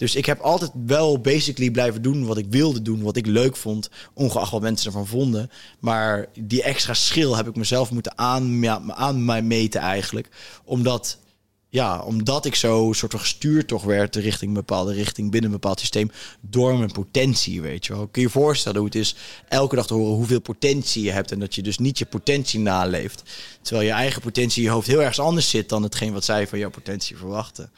Dus 0.00 0.14
ik 0.14 0.26
heb 0.26 0.40
altijd 0.40 0.70
wel 0.86 1.18
basically 1.18 1.70
blijven 1.70 2.02
doen 2.02 2.26
wat 2.26 2.36
ik 2.36 2.46
wilde 2.48 2.82
doen, 2.82 3.02
wat 3.02 3.16
ik 3.16 3.26
leuk 3.26 3.56
vond, 3.56 3.90
ongeacht 4.14 4.50
wat 4.50 4.60
mensen 4.60 4.86
ervan 4.86 5.06
vonden. 5.06 5.50
Maar 5.78 6.26
die 6.38 6.62
extra 6.62 6.94
schil 6.94 7.36
heb 7.36 7.48
ik 7.48 7.56
mezelf 7.56 7.90
moeten 7.90 8.18
aan, 8.18 8.60
ja, 8.60 8.82
aan 8.86 9.24
mij 9.24 9.42
meten 9.42 9.80
eigenlijk. 9.80 10.28
Omdat, 10.64 11.18
ja, 11.72 12.00
omdat 12.02 12.44
ik 12.44 12.54
zo 12.54 12.92
soort 12.92 13.10
van 13.10 13.20
gestuurd 13.20 13.68
toch 13.68 13.82
werd 13.82 14.16
richting 14.16 14.50
een 14.50 14.56
bepaalde 14.56 14.92
richting 14.92 15.30
binnen 15.30 15.50
een 15.50 15.56
bepaald 15.60 15.80
systeem 15.80 16.10
door 16.40 16.78
mijn 16.78 16.92
potentie, 16.92 17.60
weet 17.60 17.86
je 17.86 17.92
wel. 17.92 18.06
Kun 18.06 18.22
je 18.22 18.28
je 18.28 18.32
voorstellen 18.32 18.78
hoe 18.78 18.86
het 18.86 18.96
is 18.96 19.14
elke 19.48 19.76
dag 19.76 19.86
te 19.86 19.94
horen 19.94 20.14
hoeveel 20.14 20.40
potentie 20.40 21.02
je 21.04 21.10
hebt 21.10 21.32
en 21.32 21.38
dat 21.38 21.54
je 21.54 21.62
dus 21.62 21.78
niet 21.78 21.98
je 21.98 22.06
potentie 22.06 22.60
naleeft. 22.60 23.22
Terwijl 23.62 23.86
je 23.86 23.92
eigen 23.92 24.22
potentie 24.22 24.62
in 24.62 24.68
je 24.68 24.74
hoofd 24.74 24.86
heel 24.86 25.02
erg 25.02 25.18
anders 25.18 25.50
zit 25.50 25.68
dan 25.68 25.82
hetgeen 25.82 26.12
wat 26.12 26.24
zij 26.24 26.46
van 26.46 26.58
jouw 26.58 26.70
potentie 26.70 27.16
verwachten. 27.16 27.72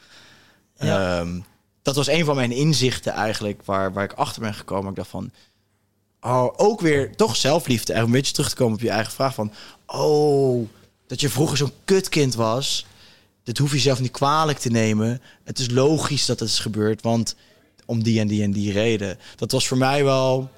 Ja. 0.77 1.19
Ehm, 1.19 1.39
dat 1.81 1.95
was 1.95 2.07
een 2.07 2.25
van 2.25 2.35
mijn 2.35 2.51
inzichten 2.51 3.13
eigenlijk, 3.13 3.61
waar, 3.65 3.93
waar 3.93 4.03
ik 4.03 4.13
achter 4.13 4.41
ben 4.41 4.53
gekomen. 4.53 4.89
Ik 4.89 4.95
dacht 4.95 5.09
van, 5.09 5.31
oh, 6.21 6.53
ook 6.55 6.81
weer 6.81 7.15
toch 7.15 7.35
zelfliefde. 7.35 7.93
Er 7.93 8.03
een 8.03 8.11
beetje 8.11 8.33
terug 8.33 8.49
te 8.49 8.55
komen 8.55 8.73
op 8.73 8.81
je 8.81 8.89
eigen 8.89 9.13
vraag 9.13 9.33
van, 9.33 9.51
oh, 9.85 10.67
dat 11.07 11.21
je 11.21 11.29
vroeger 11.29 11.57
zo'n 11.57 11.73
kutkind 11.85 12.35
was. 12.35 12.85
Dat 13.43 13.57
hoef 13.57 13.71
je 13.71 13.79
zelf 13.79 13.99
niet 13.99 14.11
kwalijk 14.11 14.57
te 14.57 14.69
nemen. 14.69 15.21
Het 15.43 15.59
is 15.59 15.69
logisch 15.69 16.25
dat 16.25 16.39
het 16.39 16.49
is 16.49 16.59
gebeurd, 16.59 17.01
want 17.01 17.35
om 17.85 18.03
die 18.03 18.19
en 18.19 18.27
die 18.27 18.43
en 18.43 18.51
die 18.51 18.71
reden. 18.71 19.17
Dat 19.35 19.51
was 19.51 19.67
voor 19.67 19.77
mij 19.77 20.03
wel... 20.03 20.49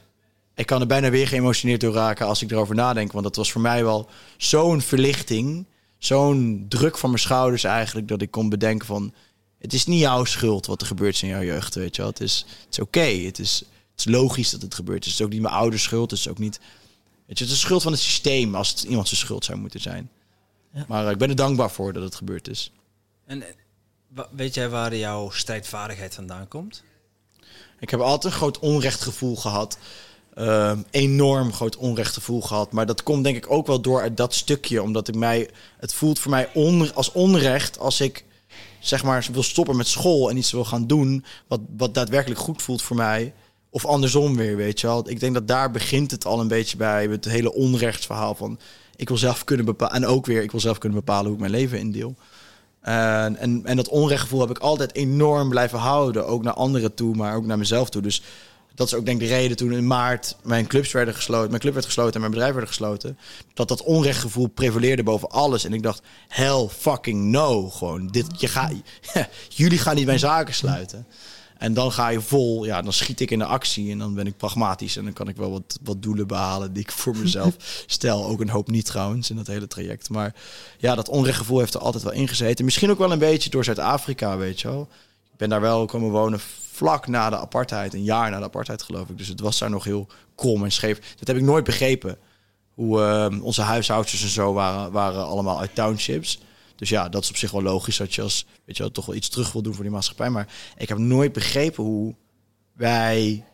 Ik 0.55 0.65
kan 0.65 0.81
er 0.81 0.87
bijna 0.87 1.09
weer 1.09 1.27
geëmotioneerd 1.27 1.81
door 1.81 1.93
raken 1.93 2.25
als 2.25 2.41
ik 2.41 2.51
erover 2.51 2.75
nadenk. 2.75 3.11
Want 3.11 3.23
dat 3.23 3.35
was 3.35 3.51
voor 3.51 3.61
mij 3.61 3.83
wel 3.83 4.09
zo'n 4.37 4.81
verlichting. 4.81 5.65
Zo'n 5.97 6.65
druk 6.69 6.97
van 6.97 7.09
mijn 7.09 7.21
schouders 7.21 7.63
eigenlijk. 7.63 8.07
Dat 8.07 8.21
ik 8.21 8.31
kon 8.31 8.49
bedenken 8.49 8.87
van... 8.87 9.13
Het 9.59 9.73
is 9.73 9.85
niet 9.85 9.99
jouw 9.99 10.23
schuld 10.23 10.65
wat 10.65 10.81
er 10.81 10.87
gebeurt 10.87 11.21
in 11.21 11.27
jouw 11.27 11.41
jeugd, 11.41 11.75
weet 11.75 11.95
je 11.95 12.01
wel. 12.01 12.11
Het 12.11 12.21
is, 12.21 12.45
het 12.65 12.71
is 12.71 12.79
oké. 12.79 12.99
Het, 12.99 13.39
is, 13.39 13.59
het 13.91 13.99
is 13.99 14.05
logisch 14.05 14.49
dat 14.49 14.61
het 14.61 14.75
gebeurt. 14.75 15.03
Het 15.03 15.13
is 15.13 15.21
ook 15.21 15.29
niet 15.29 15.41
mijn 15.41 15.53
ouders 15.53 15.83
schuld. 15.83 16.11
Het 16.11 16.19
is 16.19 16.27
ook 16.27 16.37
niet... 16.37 16.59
Weet 17.25 17.37
je, 17.37 17.43
het 17.43 17.53
is 17.53 17.59
de 17.59 17.65
schuld 17.65 17.83
van 17.83 17.91
het 17.91 18.01
systeem 18.01 18.55
als 18.55 18.69
het 18.69 18.83
iemand 18.83 19.07
zijn 19.07 19.19
schuld 19.19 19.45
zou 19.45 19.57
moeten 19.57 19.81
zijn. 19.81 20.09
Ja. 20.75 20.85
Maar 20.87 21.05
eh, 21.05 21.11
ik 21.11 21.17
ben 21.17 21.29
er 21.29 21.35
dankbaar 21.35 21.71
voor 21.71 21.93
dat 21.93 22.03
het 22.03 22.15
gebeurd 22.15 22.47
is. 22.47 22.71
En 23.25 23.41
eh, 23.41 24.23
weet 24.31 24.53
jij 24.53 24.69
waar 24.69 24.95
jouw 24.95 25.29
strijdvaardigheid 25.29 26.15
vandaan 26.15 26.47
komt? 26.47 26.83
Ik 27.79 27.89
heb 27.89 27.99
altijd 27.99 28.33
een 28.33 28.39
groot 28.39 28.59
onrechtgevoel 28.59 29.35
gehad. 29.35 29.77
Ehm, 30.33 30.79
enorm 30.91 31.53
groot 31.53 31.75
onrechtgevoel 31.75 32.41
gehad. 32.41 32.71
Maar 32.71 32.85
dat 32.85 33.03
komt 33.03 33.23
denk 33.23 33.35
ik 33.35 33.51
ook 33.51 33.67
wel 33.67 33.81
door 33.81 34.01
uit 34.01 34.17
dat 34.17 34.33
stukje. 34.33 34.81
Omdat 34.81 35.07
ik 35.07 35.15
mij. 35.15 35.49
Het 35.77 35.93
voelt 35.93 36.19
voor 36.19 36.31
mij 36.31 36.49
on, 36.53 36.93
als 36.93 37.11
onrecht 37.11 37.79
als 37.79 38.01
ik 38.01 38.25
zeg 38.79 39.03
maar 39.03 39.27
wil 39.31 39.43
stoppen 39.43 39.75
met 39.75 39.87
school 39.87 40.29
en 40.29 40.37
iets 40.37 40.51
wil 40.51 40.65
gaan 40.65 40.87
doen. 40.87 41.25
Wat, 41.47 41.59
wat 41.77 41.93
daadwerkelijk 41.93 42.39
goed 42.39 42.61
voelt 42.61 42.81
voor 42.81 42.95
mij. 42.95 43.33
Of 43.69 43.85
andersom 43.85 44.35
weer, 44.35 44.55
weet 44.55 44.79
je 44.79 44.87
wel. 44.87 45.09
Ik 45.09 45.19
denk 45.19 45.33
dat 45.33 45.47
daar 45.47 45.71
begint 45.71 46.11
het 46.11 46.25
al 46.25 46.39
een 46.39 46.47
beetje 46.47 46.77
bij. 46.77 47.07
Het 47.07 47.25
hele 47.25 47.53
onrechtsverhaal 47.53 48.35
van. 48.35 48.59
Ik 48.95 49.07
wil 49.07 49.17
zelf 49.17 49.43
kunnen 49.43 49.65
bepalen. 49.65 49.95
En 49.95 50.05
ook 50.05 50.25
weer, 50.25 50.41
ik 50.43 50.51
wil 50.51 50.59
zelf 50.59 50.77
kunnen 50.77 50.99
bepalen 50.99 51.25
hoe 51.25 51.33
ik 51.33 51.39
mijn 51.39 51.51
leven 51.51 51.79
indeel. 51.79 52.15
En, 52.81 53.37
en, 53.37 53.61
en 53.63 53.75
dat 53.75 53.87
onrechtgevoel 53.87 54.39
heb 54.39 54.49
ik 54.49 54.57
altijd 54.57 54.95
enorm 54.95 55.49
blijven 55.49 55.79
houden. 55.79 56.27
Ook 56.27 56.43
naar 56.43 56.53
anderen 56.53 56.93
toe, 56.93 57.15
maar 57.15 57.35
ook 57.35 57.45
naar 57.45 57.57
mezelf 57.57 57.89
toe. 57.89 58.01
Dus 58.01 58.21
dat 58.75 58.87
is 58.87 58.93
ook 58.93 59.05
denk 59.05 59.21
ik 59.21 59.27
de 59.27 59.33
reden 59.33 59.57
toen 59.57 59.71
in 59.71 59.87
maart 59.87 60.35
mijn 60.43 60.67
clubs 60.67 60.91
werden 60.91 61.13
gesloten, 61.13 61.49
mijn 61.49 61.61
club 61.61 61.73
werd 61.73 61.85
gesloten 61.85 62.13
en 62.13 62.19
mijn 62.19 62.31
bedrijf 62.31 62.53
werd 62.53 62.67
gesloten. 62.67 63.17
Dat 63.53 63.67
dat 63.67 63.83
onrechtgevoel 63.83 64.47
prevaleerde 64.47 65.03
boven 65.03 65.29
alles. 65.29 65.63
En 65.63 65.73
ik 65.73 65.83
dacht, 65.83 66.01
hell 66.27 66.67
fucking 66.77 67.23
no. 67.23 67.69
Gewoon, 67.69 68.07
dit, 68.07 68.25
je 68.37 68.47
gaat, 68.47 68.73
jullie 69.49 69.77
gaan 69.79 69.95
niet 69.95 70.05
mijn 70.05 70.19
zaken 70.19 70.53
sluiten. 70.53 71.07
En 71.57 71.73
dan 71.73 71.91
ga 71.91 72.07
je 72.07 72.21
vol, 72.21 72.65
ja, 72.65 72.81
dan 72.81 72.93
schiet 72.93 73.19
ik 73.19 73.31
in 73.31 73.39
de 73.39 73.45
actie 73.45 73.91
en 73.91 73.97
dan 73.97 74.13
ben 74.13 74.27
ik 74.27 74.37
pragmatisch. 74.37 74.97
En 74.97 75.03
dan 75.03 75.13
kan 75.13 75.27
ik 75.27 75.35
wel 75.35 75.51
wat, 75.51 75.79
wat 75.83 76.01
doelen 76.01 76.27
behalen 76.27 76.73
die 76.73 76.83
ik 76.83 76.91
voor 76.91 77.17
mezelf 77.23 77.83
stel. 77.85 78.25
Ook 78.25 78.41
een 78.41 78.49
hoop 78.49 78.69
niet 78.69 78.85
trouwens 78.85 79.29
in 79.29 79.35
dat 79.35 79.47
hele 79.47 79.67
traject. 79.67 80.09
Maar 80.09 80.35
ja, 80.77 80.95
dat 80.95 81.09
onrechtgevoel 81.09 81.59
heeft 81.59 81.73
er 81.73 81.79
altijd 81.79 82.03
wel 82.03 82.13
ingezeten. 82.13 82.65
Misschien 82.65 82.91
ook 82.91 82.97
wel 82.97 83.11
een 83.11 83.19
beetje 83.19 83.49
door 83.49 83.63
Zuid-Afrika, 83.63 84.37
weet 84.37 84.61
je 84.61 84.67
wel. 84.67 84.87
Ik 85.31 85.37
ben 85.37 85.49
daar 85.49 85.61
wel 85.61 85.85
komen 85.85 86.11
wonen 86.11 86.39
vlak 86.71 87.07
na 87.07 87.29
de 87.29 87.37
apartheid, 87.37 87.93
een 87.93 88.03
jaar 88.03 88.31
na 88.31 88.37
de 88.37 88.43
apartheid 88.43 88.83
geloof 88.83 89.09
ik. 89.09 89.17
Dus 89.17 89.27
het 89.27 89.39
was 89.39 89.59
daar 89.59 89.69
nog 89.69 89.83
heel 89.83 90.07
krom 90.35 90.63
en 90.63 90.71
scheef. 90.71 91.15
Dat 91.17 91.27
heb 91.27 91.37
ik 91.37 91.43
nooit 91.43 91.63
begrepen. 91.63 92.17
Hoe 92.73 93.01
eh, 93.01 93.43
onze 93.43 93.61
huishoudens 93.61 94.21
en 94.21 94.29
zo 94.29 94.53
waren, 94.53 94.91
waren 94.91 95.25
allemaal 95.25 95.59
uit 95.59 95.75
townships. 95.75 96.39
Dus 96.75 96.89
ja, 96.89 97.09
dat 97.09 97.23
is 97.23 97.29
op 97.29 97.35
zich 97.35 97.51
wel 97.51 97.61
logisch 97.61 97.97
dat 97.97 98.13
je 98.13 98.21
als, 98.21 98.45
weet 98.65 98.77
je 98.77 98.83
wel, 98.83 98.91
toch 98.91 99.05
wel 99.05 99.15
iets 99.15 99.29
terug 99.29 99.51
wil 99.51 99.61
doen 99.61 99.73
voor 99.73 99.83
die 99.83 99.93
maatschappij. 99.93 100.29
Maar 100.29 100.53
ik 100.77 100.89
heb 100.89 100.97
nooit 100.97 101.33
begrepen 101.33 101.83
hoe 101.83 102.15
wij 102.73 103.45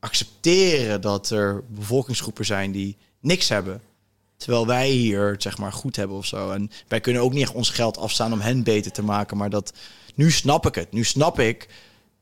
accepteren 0.00 1.00
dat 1.00 1.30
er 1.30 1.64
bevolkingsgroepen 1.68 2.44
zijn 2.44 2.72
die 2.72 2.96
niks 3.20 3.48
hebben. 3.48 3.82
Terwijl 4.36 4.66
wij 4.66 4.88
hier 4.90 5.30
het 5.30 5.42
zeg 5.42 5.58
maar 5.58 5.72
goed 5.72 5.96
hebben 5.96 6.16
of 6.16 6.26
zo. 6.26 6.50
En 6.50 6.70
wij 6.88 7.00
kunnen 7.00 7.22
ook 7.22 7.32
niet 7.32 7.48
ons 7.48 7.70
geld 7.70 7.98
afstaan 7.98 8.32
om 8.32 8.40
hen 8.40 8.62
beter 8.62 8.92
te 8.92 9.02
maken. 9.02 9.36
Maar 9.36 9.50
dat, 9.50 9.72
nu 10.14 10.30
snap 10.30 10.66
ik 10.66 10.74
het. 10.74 10.92
Nu 10.92 11.04
snap 11.04 11.38
ik 11.38 11.68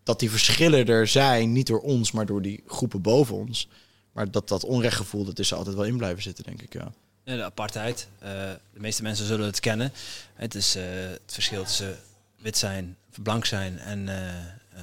dat 0.03 0.20
die 0.20 0.31
verschillen 0.31 0.86
er 0.86 1.07
zijn. 1.07 1.53
Niet 1.53 1.66
door 1.66 1.81
ons, 1.81 2.12
maar 2.12 2.27
door 2.27 2.43
die 2.43 2.62
groepen 2.66 3.03
boven 3.03 3.36
ons. 3.36 3.69
Maar 4.12 4.31
dat 4.31 4.48
dat 4.48 4.65
onrechtgevoel, 4.65 5.24
dat 5.24 5.39
is 5.39 5.53
altijd 5.53 5.77
wel 5.77 5.85
in 5.85 5.97
blijven 5.97 6.23
zitten, 6.23 6.44
denk 6.44 6.62
ik. 6.62 6.73
Ja. 6.73 6.93
Ja, 7.27 7.36
de 7.36 7.44
apartheid. 7.44 8.09
Eh, 8.19 8.31
de 8.73 8.81
meeste 8.81 9.03
mensen 9.03 9.27
zullen 9.27 9.47
het 9.47 9.61
kennen. 9.61 9.93
Het 10.35 10.55
is 10.55 10.74
eh, 10.77 10.82
het 11.11 11.20
verschil 11.32 11.65
tussen 11.65 11.97
wit 12.39 12.57
zijn, 12.59 12.97
blank 13.23 13.44
zijn 13.44 13.78
en 13.78 14.09
eh 14.09 14.19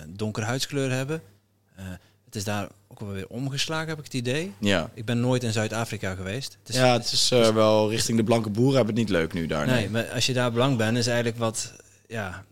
donkere 0.08 0.46
huidskleur 0.46 0.92
hebben. 0.92 1.22
Eh, 1.76 1.86
het 2.26 2.36
is 2.36 2.44
daar 2.44 2.68
ook 2.88 3.00
wel 3.00 3.10
weer 3.10 3.28
omgeslagen, 3.28 3.88
heb 3.88 3.98
ik 3.98 4.04
het 4.04 4.14
idee. 4.14 4.54
Ja, 4.60 4.90
Ik 4.94 5.06
ben 5.06 5.20
nooit 5.20 5.44
in 5.44 5.52
Zuid-Afrika 5.52 6.16
geweest. 6.16 6.58
Het 6.60 6.70
is, 6.70 6.76
ja 6.76 6.94
het 6.94 7.12
is 7.12 7.32
eh, 7.32 7.50
wel 7.50 7.90
richting 7.90 8.18
de 8.18 8.24
blanke 8.24 8.50
boeren 8.50 8.76
hebben 8.76 8.96
het 8.96 9.04
niet 9.04 9.14
leuk 9.14 9.34
nu 9.34 9.48
daar. 9.48 9.66
nee, 9.68 9.90
maar 9.90 10.10
als 10.10 10.26
je 10.26 10.34
daar 10.34 10.52
blank 10.52 10.78
bent, 10.78 10.98
is 10.98 11.08
eigenlijk 11.08 11.38
wat... 11.38 11.74
Ja, 12.08 12.44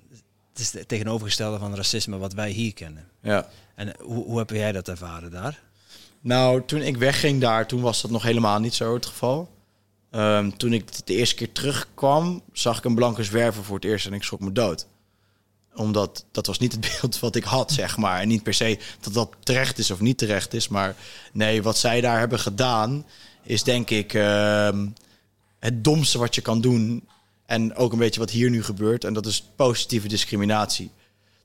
het 0.52 0.60
is 0.62 0.74
het 0.74 0.88
tegenovergestelde 0.88 1.60
van 1.60 1.76
racisme 1.76 2.18
wat 2.18 2.34
wij 2.34 2.50
hier 2.50 2.74
kennen. 2.74 3.08
Ja. 3.22 3.48
En 3.76 3.94
hoe, 4.00 4.24
hoe 4.26 4.38
heb 4.38 4.50
jij 4.50 4.72
dat 4.72 4.88
ervaren 4.88 5.32
daar? 5.32 5.60
Nou, 6.22 6.66
toen 6.66 6.82
ik 6.82 6.98
wegging 6.98 7.42
daar, 7.42 7.68
toen 7.68 7.82
was 7.82 8.02
dat 8.02 8.12
nog 8.12 8.24
helemaal 8.24 8.60
niet 8.60 8.74
zo 8.74 8.94
het 8.94 9.06
geval. 9.06 9.50
Ehm, 10.12 10.52
toen 10.58 10.74
ik 10.74 11.06
de 11.06 11.16
eerste 11.16 11.36
keer 11.36 11.52
terugkwam, 11.52 12.42
zag 12.54 12.78
ik 12.78 12.84
een 12.84 12.96
blanke 12.96 13.24
zwerver 13.24 13.64
voor 13.64 13.76
het 13.76 13.86
eerst 13.86 14.06
en 14.06 14.14
ik 14.14 14.24
schrok 14.24 14.40
me 14.40 14.52
dood. 14.52 14.88
Omdat 15.76 16.26
dat 16.32 16.46
was 16.46 16.60
niet 16.60 16.72
het 16.72 16.82
beeld 16.92 17.20
wat 17.20 17.36
ik 17.36 17.44
had, 17.44 17.72
zeg 17.72 17.98
maar. 17.98 18.22
En 18.22 18.28
niet 18.28 18.44
per 18.44 18.54
se 18.54 18.80
dat 19.00 19.14
dat 19.14 19.36
terecht 19.44 19.78
is 19.78 19.92
of 19.92 20.00
niet 20.00 20.18
terecht 20.18 20.54
is. 20.54 20.68
Maar 20.68 20.96
nee, 21.32 21.64
wat 21.64 21.78
zij 21.78 22.02
daar 22.02 22.20
hebben 22.20 22.40
gedaan, 22.40 23.06
is 23.44 23.64
denk 23.64 23.90
ik 23.90 24.14
ehm, 24.14 24.88
het 25.60 25.84
domste 25.84 26.18
wat 26.18 26.36
je 26.36 26.42
kan 26.42 26.62
doen. 26.62 27.08
En 27.46 27.76
ook 27.76 27.92
een 27.92 27.98
beetje 27.98 28.20
wat 28.20 28.30
hier 28.30 28.50
nu 28.50 28.64
gebeurt. 28.64 29.04
En 29.04 29.14
dat 29.14 29.26
is 29.26 29.44
positieve 29.56 30.08
discriminatie. 30.08 30.92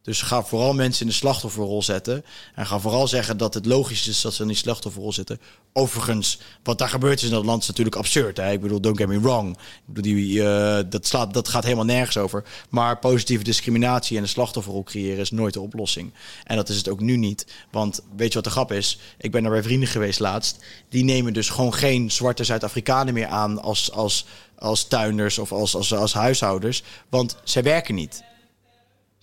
Dus 0.07 0.23
ga 0.23 0.43
vooral 0.43 0.75
mensen 0.75 1.01
in 1.01 1.07
de 1.07 1.15
slachtofferrol 1.15 1.83
zetten. 1.83 2.25
En 2.55 2.67
ga 2.67 2.79
vooral 2.79 3.09
zeggen 3.09 3.37
dat 3.37 3.55
het 3.55 3.67
logisch 3.67 4.09
is 4.09 4.21
dat 4.21 4.35
ze 4.35 4.43
in 4.43 4.49
die 4.49 4.57
slachtofferrol 4.57 5.13
zitten. 5.13 5.41
Overigens, 5.73 6.39
wat 6.63 6.79
daar 6.79 6.89
gebeurt 6.89 7.19
is 7.19 7.25
in 7.25 7.31
dat 7.31 7.45
land 7.45 7.63
is 7.63 7.69
natuurlijk 7.69 7.97
absurd. 7.97 8.37
Hè? 8.37 8.53
Ik 8.53 8.61
bedoel, 8.61 8.81
don't 8.81 8.97
get 8.97 9.09
me 9.09 9.21
wrong. 9.21 9.59
Die, 9.87 10.49
eh, 10.49 10.85
dat, 10.89 11.07
slaat, 11.07 11.35
dat 11.35 11.49
gaat 11.49 11.65
helemaal 11.65 11.85
nergens 11.85 12.17
over. 12.17 12.45
Maar 12.69 12.99
positieve 12.99 13.45
discriminatie 13.45 14.17
en 14.17 14.23
een 14.23 14.29
slachtofferrol 14.29 14.83
creëren 14.83 15.19
is 15.19 15.31
nooit 15.31 15.55
de 15.55 15.61
oplossing. 15.61 16.13
En 16.45 16.57
dat 16.57 16.69
is 16.69 16.77
het 16.77 16.89
ook 16.89 17.01
nu 17.01 17.17
niet. 17.17 17.47
Want 17.71 18.01
weet 18.17 18.29
je 18.29 18.35
wat 18.35 18.45
de 18.45 18.51
grap 18.51 18.73
is? 18.73 18.99
Ik 19.19 19.31
ben 19.31 19.43
daar 19.43 19.53
bij 19.53 19.63
vrienden 19.63 19.89
geweest 19.89 20.21
laatst. 20.21 20.65
Die 20.89 21.05
nemen 21.05 21.33
dus 21.33 21.49
gewoon 21.49 21.75
geen 21.75 22.11
zwarte 22.11 22.45
Zuid-Afrikanen 22.45 23.15
meer 23.15 23.29
aan 23.29 23.63
als, 23.63 23.93
als, 23.93 24.27
als 24.59 24.89
tuinders 24.89 25.39
of 25.39 25.53
als, 25.53 25.75
als, 25.75 25.95
als 25.95 26.13
huishouders. 26.13 26.83
Want 27.09 27.37
zij 27.45 27.63
werken 27.63 27.95
niet. 27.95 28.25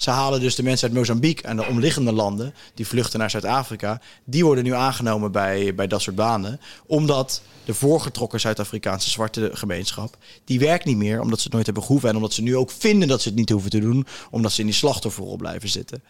Ze 0.04 0.10
halen 0.10 0.40
dus 0.40 0.56
de 0.56 0.64
mensen 0.64 0.88
uit 0.88 0.98
Mozambique 0.98 1.48
en 1.48 1.56
de 1.56 1.66
omliggende 1.66 2.12
landen, 2.12 2.54
die 2.74 2.88
vluchten 2.88 3.20
naar 3.20 3.30
Zuid-Afrika, 3.30 4.02
die 4.24 4.46
worden 4.46 4.64
nu 4.64 4.74
aangenomen 4.74 5.32
bij, 5.32 5.76
bij 5.76 5.88
dat 5.88 6.02
soort 6.02 6.16
banen. 6.16 6.60
Omdat 6.86 7.42
de 7.66 7.74
voorgetrokken 7.74 8.40
Zuid-Afrikaanse 8.40 9.10
zwarte 9.10 9.50
gemeenschap, 9.54 10.18
die 10.46 10.60
werkt 10.60 10.86
niet 10.86 10.98
meer 10.98 11.22
omdat 11.22 11.38
ze 11.38 11.44
het 11.44 11.54
nooit 11.54 11.66
hebben 11.66 11.84
gehoeven. 11.84 12.10
En 12.10 12.16
omdat 12.16 12.34
ze 12.34 12.42
nu 12.42 12.56
ook 12.56 12.72
vinden 12.72 13.08
dat 13.08 13.22
ze 13.22 13.28
het 13.28 13.38
niet 13.38 13.50
hoeven 13.50 13.70
te 13.70 13.80
doen, 13.80 14.08
omdat 14.32 14.52
ze 14.52 14.60
in 14.60 14.66
die 14.66 14.76
slachtofferrol 14.76 15.38
blijven 15.38 15.70
zitten. 15.70 16.04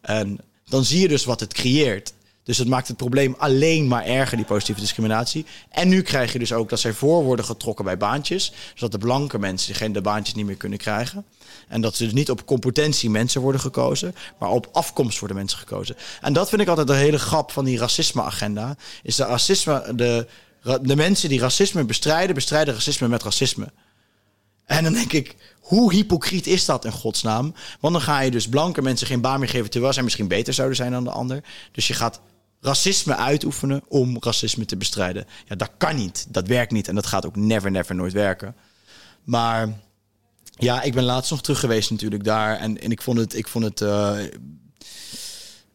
En 0.00 0.38
dan 0.64 0.84
zie 0.84 1.00
je 1.00 1.08
dus 1.08 1.24
wat 1.24 1.40
het 1.40 1.52
creëert. 1.52 2.12
Dus 2.44 2.58
het 2.58 2.68
maakt 2.68 2.88
het 2.88 2.96
probleem 2.96 3.34
alleen 3.38 3.88
maar 3.88 4.04
erger, 4.04 4.36
die 4.36 4.46
positieve 4.46 4.80
discriminatie. 4.80 5.46
En 5.70 5.88
nu 5.88 6.02
krijg 6.02 6.32
je 6.32 6.38
dus 6.38 6.52
ook 6.52 6.68
dat 6.68 6.80
zij 6.80 6.92
voor 6.92 7.22
worden 7.22 7.44
getrokken 7.44 7.84
bij 7.84 7.96
baantjes. 7.96 8.52
Zodat 8.74 8.92
de 8.92 9.06
blanke 9.06 9.38
mensen 9.38 9.74
geen 9.74 9.92
de 9.92 10.00
baantjes 10.00 10.34
niet 10.34 10.46
meer 10.46 10.56
kunnen 10.56 10.78
krijgen. 10.78 11.24
En 11.68 11.80
dat 11.80 11.96
ze 11.96 12.04
dus 12.04 12.12
niet 12.12 12.30
op 12.30 12.46
competentie 12.46 13.10
mensen 13.10 13.40
worden 13.40 13.60
gekozen, 13.60 14.14
maar 14.38 14.50
op 14.50 14.68
afkomst 14.72 15.18
worden 15.18 15.36
mensen 15.36 15.58
gekozen. 15.58 15.96
En 16.20 16.32
dat 16.32 16.48
vind 16.48 16.60
ik 16.60 16.68
altijd 16.68 16.86
de 16.86 16.94
hele 16.94 17.18
grap 17.18 17.50
van 17.50 17.64
die 17.64 17.78
racisme-agenda. 17.78 18.76
Is 19.02 19.16
de 19.16 19.24
racisme, 19.24 19.92
de, 19.94 20.26
de 20.82 20.96
mensen 20.96 21.28
die 21.28 21.40
racisme 21.40 21.84
bestrijden, 21.84 22.34
bestrijden 22.34 22.74
racisme 22.74 23.08
met 23.08 23.22
racisme. 23.22 23.72
En 24.64 24.84
dan 24.84 24.92
denk 24.92 25.12
ik, 25.12 25.36
hoe 25.60 25.92
hypocriet 25.92 26.46
is 26.46 26.64
dat 26.64 26.84
in 26.84 26.92
godsnaam? 26.92 27.54
Want 27.80 27.94
dan 27.94 28.02
ga 28.02 28.20
je 28.20 28.30
dus 28.30 28.48
blanke 28.48 28.82
mensen 28.82 29.06
geen 29.06 29.20
baan 29.20 29.40
meer 29.40 29.48
geven... 29.48 29.70
terwijl 29.70 29.92
zij 29.92 30.02
misschien 30.02 30.28
beter 30.28 30.54
zouden 30.54 30.76
zijn 30.76 30.92
dan 30.92 31.04
de 31.04 31.10
ander. 31.10 31.44
Dus 31.72 31.86
je 31.86 31.94
gaat 31.94 32.20
racisme 32.64 33.16
uitoefenen 33.16 33.82
om 33.88 34.16
racisme 34.20 34.64
te 34.64 34.76
bestrijden. 34.76 35.26
Ja, 35.46 35.54
dat 35.54 35.70
kan 35.78 35.96
niet. 35.96 36.26
Dat 36.28 36.46
werkt 36.46 36.72
niet. 36.72 36.88
En 36.88 36.94
dat 36.94 37.06
gaat 37.06 37.26
ook 37.26 37.36
never, 37.36 37.70
never 37.70 37.94
nooit 37.94 38.12
werken. 38.12 38.56
Maar 39.24 39.78
ja, 40.44 40.82
ik 40.82 40.94
ben 40.94 41.04
laatst 41.04 41.30
nog 41.30 41.42
terug 41.42 41.60
geweest 41.60 41.90
natuurlijk 41.90 42.24
daar. 42.24 42.56
En, 42.56 42.80
en 42.80 42.90
ik 42.90 43.02
vond 43.02 43.18
het... 43.18 43.36
Ik 43.36 43.48
vond 43.48 43.64
het 43.64 43.80
uh, 43.80 44.18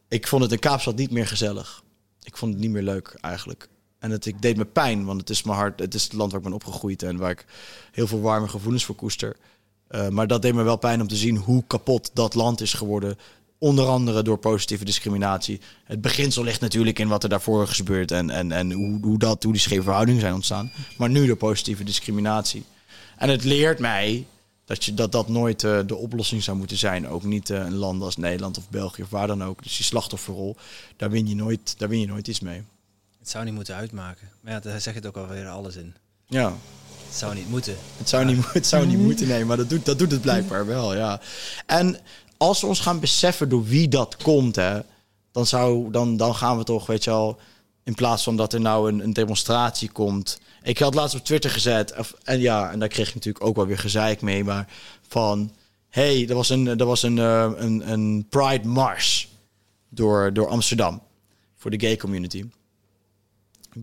ik 0.08 0.28
vond 0.28 0.44
het 0.44 0.52
in 0.52 0.60
Kaapstad 0.60 0.96
niet 0.96 1.12
meer 1.12 1.28
gezellig. 1.28 1.84
Ik 2.24 2.38
vond 2.38 2.54
het 2.54 2.62
niet 2.62 2.72
meer 2.72 2.84
leuk 2.84 3.18
eigenlijk. 3.22 3.70
En 4.00 4.12
het 4.12 4.26
ik 4.26 4.42
deed 4.42 4.58
me 4.58 4.66
pijn, 4.66 5.06
want 5.06 5.20
het 5.20 5.30
is 5.30 5.44
mijn 5.44 5.58
hart. 5.58 5.80
Het 5.80 5.94
is 5.94 6.04
het 6.04 6.14
land 6.14 6.32
waar 6.32 6.40
ik 6.40 6.46
ben 6.46 6.56
opgegroeid 6.56 7.04
en 7.04 7.18
waar 7.18 7.32
ik 7.32 7.46
heel 7.92 8.08
veel 8.08 8.22
warme 8.22 8.48
gevoelens 8.48 8.86
voor 8.86 8.96
koester. 8.96 9.38
Uh, 9.90 10.08
maar 10.08 10.28
dat 10.28 10.42
deed 10.42 10.54
me 10.54 10.64
wel 10.64 10.78
pijn 10.78 11.02
om 11.02 11.08
te 11.08 11.16
zien 11.16 11.38
hoe 11.38 11.64
kapot 11.68 12.12
dat 12.14 12.34
land 12.34 12.62
is 12.62 12.74
geworden. 12.74 13.18
Onder 13.62 13.86
andere 13.86 14.22
door 14.22 14.38
positieve 14.38 14.86
discriminatie. 14.86 15.62
Het 15.84 16.02
beginsel 16.02 16.44
ligt 16.44 16.62
natuurlijk 16.62 17.00
in 17.00 17.08
wat 17.08 17.24
er 17.24 17.30
daarvoor 17.30 17.64
is 17.64 17.70
gebeurd 17.70 18.12
en, 18.12 18.30
en, 18.30 18.52
en 18.52 18.72
hoe, 18.72 19.00
hoe, 19.02 19.18
dat, 19.18 19.44
hoe 19.44 19.52
die 19.52 19.62
scheve 19.62 19.84
verhoudingen 19.84 20.22
zijn 20.22 20.34
ontstaan. 20.34 20.72
Maar 20.98 21.10
nu 21.10 21.26
door 21.26 21.36
positieve 21.36 21.84
discriminatie. 21.84 22.64
En 23.18 23.30
het 23.30 23.44
leert 23.44 23.80
mij 23.80 24.26
dat 24.66 24.86
je, 24.86 24.94
dat, 24.94 25.12
dat 25.12 25.28
nooit 25.28 25.64
uh, 25.64 25.80
de 25.86 25.96
oplossing 25.96 26.44
zou 26.44 26.58
moeten 26.58 26.78
zijn. 26.78 27.08
Ook 27.08 27.24
niet 27.24 27.50
uh, 27.50 27.58
een 27.58 27.76
land 27.76 28.02
als 28.02 28.18
Nederland 28.18 28.58
of 28.58 28.70
België 28.70 29.02
of 29.02 29.10
waar 29.10 29.28
dan 29.28 29.44
ook. 29.44 29.64
Dus 29.64 29.78
die 29.78 29.86
slachtofferrol, 29.86 30.56
daar 30.98 31.10
win 31.10 31.28
je 31.28 31.36
nooit, 31.36 31.76
daar 31.78 31.90
win 31.90 32.00
je 32.00 32.08
nooit 32.08 32.28
iets 32.28 32.40
mee. 32.40 32.64
Het 33.20 33.30
zou 33.30 33.46
niet 33.46 33.54
moeten 33.54 33.76
uitmaken. 33.76 34.30
Maar 34.42 34.54
ja, 34.54 34.60
daar 34.60 34.82
zegt 34.82 34.96
het 34.96 35.06
ook 35.06 35.18
alweer 35.18 35.48
alles 35.48 35.76
in. 35.76 35.96
Ja. 36.28 36.54
Het 37.08 37.18
zou 37.18 37.36
niet 37.36 37.50
moeten. 37.50 37.76
Het 37.98 38.10
zou, 38.10 38.26
niet, 38.26 38.54
het 38.54 38.68
zou 38.68 38.86
niet 38.86 39.00
moeten, 39.00 39.28
nee, 39.28 39.46
maar 39.46 39.58
dat 39.58 39.70
doet, 39.70 39.86
dat 39.86 40.00
doet 40.00 40.12
het 40.12 40.22
blijkbaar 40.22 40.66
wel, 40.66 40.96
ja. 40.96 41.22
En 41.66 42.00
als 42.40 42.62
we 42.62 42.68
ons 42.68 42.80
gaan 42.80 43.00
beseffen 43.00 43.50
door 43.50 43.66
wie 43.66 43.88
dat 43.88 44.18
komt, 44.24 44.56
hè, 44.56 44.80
dan, 45.32 45.46
zou, 45.46 45.92
dan, 45.92 46.18
dan 46.18 46.36
gaan 46.36 46.58
we 46.58 46.64
toch, 46.64 46.86
weet 46.86 47.04
je 47.04 47.12
al, 47.12 47.40
in 47.84 47.96
plaats 47.96 48.24
van 48.24 48.38
dat 48.38 48.54
er 48.54 48.62
nou 48.62 48.92
een, 48.92 49.00
een 49.00 49.14
demonstratie 49.14 49.92
komt. 49.92 50.40
Ik 50.64 50.78
had 50.78 50.94
laatst 50.94 51.16
op 51.16 51.26
Twitter 51.26 51.50
gezet, 51.50 51.98
of, 51.98 52.14
en 52.24 52.40
ja, 52.40 52.72
en 52.72 52.80
daar 52.80 52.88
kreeg 52.88 53.08
ik 53.08 53.14
natuurlijk 53.14 53.46
ook 53.46 53.56
wel 53.56 53.66
weer 53.66 53.78
gezeik 53.78 54.22
mee, 54.22 54.44
maar 54.44 54.68
van, 55.08 55.52
hey, 55.90 56.30
er 56.30 56.36
was 56.36 56.50
een, 56.50 56.68
er 56.68 56.86
was 56.86 57.04
een, 57.04 57.18
uh, 57.18 57.52
een, 57.56 57.92
een 57.92 58.26
Pride 58.30 58.68
Mars 58.68 59.30
door, 59.90 60.34
door 60.34 60.48
Amsterdam 60.48 61.02
voor 61.58 61.72
de 61.72 61.80
gay 61.80 61.98
community 61.98 62.46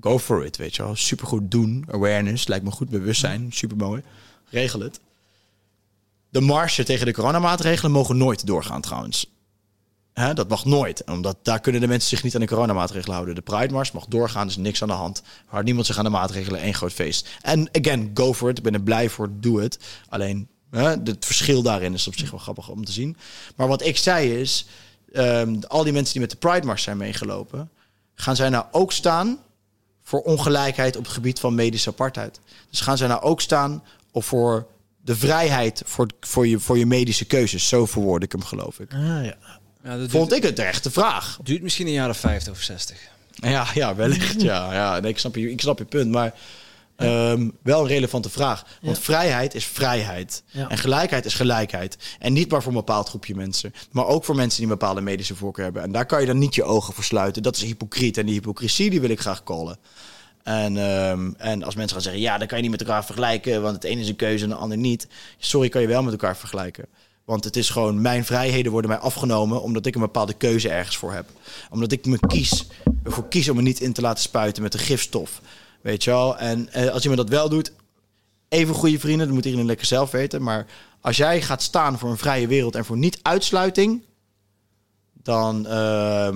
go 0.01 0.19
for 0.19 0.45
it, 0.45 0.57
weet 0.57 0.77
je 0.77 0.83
wel. 0.83 0.97
Supergoed 0.97 1.51
doen, 1.51 1.85
awareness, 1.91 2.47
lijkt 2.47 2.65
me 2.65 2.71
goed, 2.71 2.89
bewustzijn, 2.89 3.53
super 3.53 3.77
mooi. 3.77 4.03
Regel 4.51 4.81
het. 4.81 5.01
De 6.29 6.41
marsen 6.41 6.85
tegen 6.85 7.07
de 7.07 7.13
coronamaatregelen 7.13 7.93
mogen 7.93 8.17
nooit 8.17 8.47
doorgaan 8.47 8.81
trouwens. 8.81 9.35
Dat 10.35 10.49
mag 10.49 10.65
nooit, 10.65 11.05
omdat 11.05 11.37
daar 11.43 11.61
kunnen 11.61 11.81
de 11.81 11.87
mensen 11.87 12.09
zich 12.09 12.23
niet 12.23 12.35
aan 12.35 12.41
de 12.41 12.47
coronamaatregelen 12.47 13.15
houden. 13.15 13.35
De 13.35 13.41
Pride 13.41 13.73
Mars 13.73 13.93
mag 13.93 14.07
doorgaan, 14.07 14.47
is 14.47 14.57
niks 14.57 14.83
aan 14.83 14.89
de 14.89 14.95
hand. 14.95 15.23
Houdt 15.47 15.65
niemand 15.65 15.87
zich 15.87 15.99
aan 15.99 16.05
de 16.05 16.11
maatregelen, 16.11 16.61
één 16.61 16.75
groot 16.75 16.93
feest. 16.93 17.29
En 17.41 17.69
again, 17.73 18.11
go 18.15 18.35
for 18.35 18.51
it, 18.51 18.59
ik 18.59 18.65
ben 18.65 18.75
er 18.75 18.83
blij 18.83 19.09
voor, 19.09 19.29
doe 19.33 19.61
het. 19.61 19.79
Alleen, 20.09 20.49
het 20.71 21.25
verschil 21.25 21.63
daarin 21.63 21.95
is 21.95 22.07
op 22.07 22.17
zich 22.17 22.31
wel 22.31 22.41
grappig 22.41 22.69
om 22.69 22.85
te 22.85 22.93
zien. 22.93 23.17
Maar 23.57 23.69
wat 23.69 23.85
ik 23.85 23.97
zei 23.97 24.41
is, 24.41 24.67
um, 25.13 25.61
al 25.69 25.85
die 25.85 25.93
mensen 25.93 26.13
die 26.13 26.23
met 26.23 26.31
de 26.31 26.37
Pride 26.37 26.67
Mars 26.67 26.83
zijn 26.83 26.97
meegelopen... 26.97 27.71
gaan 28.15 28.37
zij 28.37 28.49
nou 28.49 28.65
ook 28.71 28.93
staan 28.93 29.39
voor 30.03 30.21
ongelijkheid 30.21 30.97
op 30.97 31.05
het 31.05 31.13
gebied 31.13 31.41
van 31.41 31.55
medische 31.55 31.91
apartheid. 31.91 32.41
Dus 32.71 32.81
gaan 32.81 32.97
zij 32.97 33.09
nou 33.09 33.23
ook 33.23 33.41
staan 33.41 33.83
of 34.11 34.27
voor 34.27 34.67
de 35.07 35.17
vrijheid 35.17 35.83
voor, 35.85 36.07
voor, 36.21 36.47
je, 36.47 36.59
voor 36.59 36.79
je 36.79 36.87
medische 36.87 37.25
keuzes? 37.25 37.69
Zo 37.69 37.87
verwoord 37.87 38.23
ik 38.23 38.33
hem, 38.33 38.45
geloof 38.45 38.81
ik. 38.81 38.93
Ah, 38.93 39.25
ja. 39.25 39.37
Ja, 39.85 39.97
dat 39.97 40.11
Vond 40.11 40.33
ik 40.33 40.43
het 40.43 40.59
echt 40.59 40.83
de 40.83 40.91
vraag. 40.91 41.39
Duurt 41.43 41.63
misschien 41.63 41.87
een 41.87 41.93
jaar 41.93 42.09
of 42.09 42.17
50 42.17 42.53
of 42.53 42.61
60. 42.61 42.97
Ja, 43.33 43.67
ja 43.75 43.95
wellicht. 43.95 44.43
Ja, 44.43 44.73
ja. 44.81 45.01
Nee, 45.01 45.11
ik, 45.11 45.19
snap 45.19 45.35
je, 45.35 45.51
ik 45.51 45.61
snap 45.61 45.79
je 45.79 45.85
punt. 45.85 46.11
Maar 46.11 46.35
Um, 46.99 47.53
wel 47.63 47.81
een 47.81 47.87
relevante 47.87 48.31
vraag. 48.31 48.65
Want 48.83 48.99
vrijheid 48.99 49.55
is 49.55 49.65
vrijheid. 49.65 50.43
Ja. 50.47 50.69
En 50.69 50.79
gelijkheid 50.79 51.25
is 51.25 51.35
gelijkheid. 51.35 51.97
En 52.19 52.33
niet 52.33 52.51
maar 52.51 52.63
voor 52.63 52.73
een 52.73 52.79
bepaald 52.79 53.09
groepje 53.09 53.35
mensen. 53.35 53.75
Maar 53.91 54.07
ook 54.07 54.25
voor 54.25 54.35
mensen 54.35 54.61
die 54.61 54.71
een 54.71 54.79
bepaalde 54.79 55.01
medische 55.01 55.37
voorkeur 55.37 55.65
hebben. 55.65 55.83
En 55.83 55.93
daar 55.93 56.07
kan 56.07 56.21
je 56.21 56.27
dan 56.27 56.39
niet 56.39 56.55
je 56.55 56.65
ogen 56.65 56.95
voor 56.95 57.05
sluiten. 57.05 57.43
Dat 57.43 57.57
is 57.57 57.63
hypocriet. 57.63 58.19
En 58.19 58.27
die 58.27 58.35
hypocrisie 58.35 58.91
die 58.91 59.01
wil 59.01 59.11
ik 59.11 59.21
graag 59.21 59.43
callen. 59.43 59.79
En, 60.47 60.77
um, 60.77 61.35
en 61.39 61.63
als 61.63 61.75
mensen 61.75 61.93
gaan 61.93 62.03
zeggen, 62.03 62.23
ja, 62.23 62.39
dan 62.39 62.47
kan 62.47 62.57
je 62.57 62.63
niet 62.63 62.73
met 62.73 62.81
elkaar 62.81 63.05
vergelijken. 63.05 63.63
Want 63.63 63.75
het 63.75 63.85
ene 63.85 64.01
is 64.01 64.09
een 64.09 64.17
keuze 64.17 64.45
en 64.45 64.51
de 64.51 64.57
ander 64.57 64.79
niet. 64.79 65.07
Sorry, 65.39 65.69
kan 65.69 65.81
je 65.81 65.87
wel 65.87 66.03
met 66.03 66.13
elkaar 66.13 66.37
vergelijken. 66.37 66.87
Want 67.25 67.45
het 67.45 67.57
is 67.57 67.71
gewoon, 67.71 68.01
mijn 68.01 68.25
vrijheden 68.25 68.73
worden 68.73 68.91
mij 68.91 68.99
afgenomen 68.99 69.63
omdat 69.63 69.87
ik 69.87 69.95
een 69.95 70.01
bepaalde 70.01 70.35
keuze 70.35 70.69
ergens 70.69 70.97
voor 70.97 71.13
heb. 71.13 71.27
Omdat 71.71 71.93
ik 71.93 72.07
me 72.07 72.19
kies, 72.27 72.67
ervoor 73.05 73.29
kies 73.29 73.49
om 73.49 73.57
me 73.57 73.63
niet 73.63 73.81
in 73.81 73.93
te 73.93 74.01
laten 74.01 74.23
spuiten 74.23 74.63
met 74.63 74.75
een 74.75 74.81
gifstof. 74.81 75.41
Weet 75.81 76.05
je 76.05 76.11
wel? 76.11 76.39
En 76.39 76.69
uh, 76.77 76.89
als 76.89 77.03
iemand 77.03 77.21
dat 77.21 77.39
wel 77.39 77.49
doet, 77.49 77.73
even 78.49 78.75
goede 78.75 78.99
vrienden, 78.99 79.27
dat 79.27 79.35
moet 79.35 79.45
iedereen 79.45 79.67
lekker 79.67 79.87
zelf 79.87 80.11
weten. 80.11 80.43
Maar 80.43 80.67
als 81.01 81.17
jij 81.17 81.43
gaat 81.43 81.63
staan 81.63 81.99
voor 81.99 82.11
een 82.11 82.19
vrije 82.19 82.47
wereld 82.47 82.75
en 82.75 82.85
voor 82.85 82.97
niet-uitsluiting, 82.97 84.03
dan, 85.13 85.67
uh, 85.67 86.29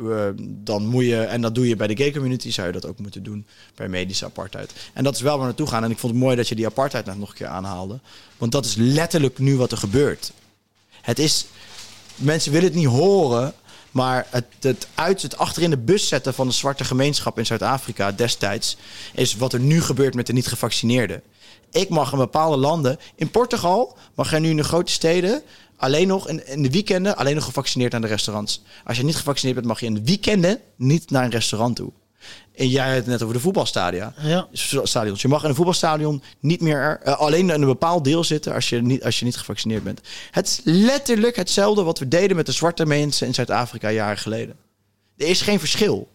uh, 0.00 0.28
dan 0.38 0.86
moet 0.86 1.04
je, 1.04 1.20
en 1.20 1.40
dat 1.40 1.54
doe 1.54 1.68
je 1.68 1.76
bij 1.76 1.86
de 1.86 1.96
gay 1.96 2.12
community, 2.12 2.50
zou 2.50 2.66
je 2.66 2.72
dat 2.72 2.86
ook 2.86 2.98
moeten 2.98 3.22
doen 3.22 3.46
bij 3.74 3.88
medische 3.88 4.24
apartheid. 4.24 4.72
En 4.92 5.04
dat 5.04 5.14
is 5.14 5.20
wel 5.20 5.30
waar 5.30 5.40
we 5.40 5.46
naartoe 5.46 5.66
gaan. 5.66 5.84
En 5.84 5.90
ik 5.90 5.98
vond 5.98 6.12
het 6.12 6.22
mooi 6.22 6.36
dat 6.36 6.48
je 6.48 6.54
die 6.54 6.66
apartheid 6.66 7.06
nog 7.06 7.28
een 7.28 7.34
keer 7.34 7.46
aanhaalde. 7.46 7.98
Want 8.38 8.52
dat 8.52 8.64
is 8.64 8.74
letterlijk 8.74 9.38
nu 9.38 9.56
wat 9.56 9.72
er 9.72 9.78
gebeurt. 9.78 10.32
Het 11.00 11.18
is, 11.18 11.46
mensen 12.16 12.52
willen 12.52 12.68
het 12.68 12.76
niet 12.76 12.86
horen, 12.86 13.54
maar 13.90 14.26
het, 14.30 14.46
het, 14.60 14.88
uit, 14.94 15.22
het 15.22 15.36
achterin 15.36 15.70
de 15.70 15.76
bus 15.76 16.08
zetten 16.08 16.34
van 16.34 16.46
de 16.46 16.52
zwarte 16.52 16.84
gemeenschap 16.84 17.38
in 17.38 17.46
Zuid-Afrika 17.46 18.12
destijds 18.12 18.76
is 19.12 19.36
wat 19.36 19.52
er 19.52 19.60
nu 19.60 19.80
gebeurt 19.80 20.14
met 20.14 20.26
de 20.26 20.32
niet-gevaccineerden. 20.32 21.22
Ik 21.70 21.88
mag 21.88 22.12
in 22.12 22.18
bepaalde 22.18 22.56
landen, 22.56 22.98
in 23.14 23.30
Portugal 23.30 23.96
mag 24.14 24.30
je 24.30 24.38
nu 24.38 24.50
in 24.50 24.56
de 24.56 24.64
grote 24.64 24.92
steden 24.92 25.42
alleen 25.76 26.06
nog 26.06 26.28
in, 26.28 26.46
in 26.46 26.62
de 26.62 26.70
weekenden 26.70 27.16
alleen 27.16 27.34
nog 27.34 27.44
gevaccineerd 27.44 27.92
naar 27.92 28.00
de 28.00 28.06
restaurants. 28.06 28.62
Als 28.84 28.96
je 28.96 29.04
niet 29.04 29.16
gevaccineerd 29.16 29.56
bent, 29.56 29.68
mag 29.68 29.80
je 29.80 29.86
in 29.86 29.94
de 29.94 30.04
weekenden 30.04 30.60
niet 30.76 31.10
naar 31.10 31.24
een 31.24 31.30
restaurant 31.30 31.76
toe. 31.76 31.92
En 32.54 32.68
jij 32.68 32.86
had 32.86 32.96
het 32.96 33.06
net 33.06 33.22
over 33.22 33.34
de 33.34 33.40
voetbalstadia. 33.40 34.14
Ja. 34.20 34.48
Stadions. 34.52 35.22
Je 35.22 35.28
mag 35.28 35.42
in 35.42 35.48
een 35.48 35.54
voetbalstadion 35.54 36.22
niet 36.40 36.60
meer 36.60 37.00
uh, 37.04 37.18
alleen 37.18 37.50
in 37.50 37.60
een 37.60 37.66
bepaald 37.66 38.04
deel 38.04 38.24
zitten 38.24 38.54
als 38.54 38.68
je, 38.68 38.82
niet, 38.82 39.04
als 39.04 39.18
je 39.18 39.24
niet 39.24 39.36
gevaccineerd 39.36 39.84
bent. 39.84 40.00
Het 40.30 40.46
is 40.46 40.60
letterlijk 40.64 41.36
hetzelfde 41.36 41.82
wat 41.82 41.98
we 41.98 42.08
deden 42.08 42.36
met 42.36 42.46
de 42.46 42.52
zwarte 42.52 42.86
mensen 42.86 43.26
in 43.26 43.34
Zuid-Afrika 43.34 43.90
jaren 43.90 44.18
geleden. 44.18 44.56
Er 45.16 45.26
is 45.26 45.40
geen 45.40 45.58
verschil. 45.58 46.08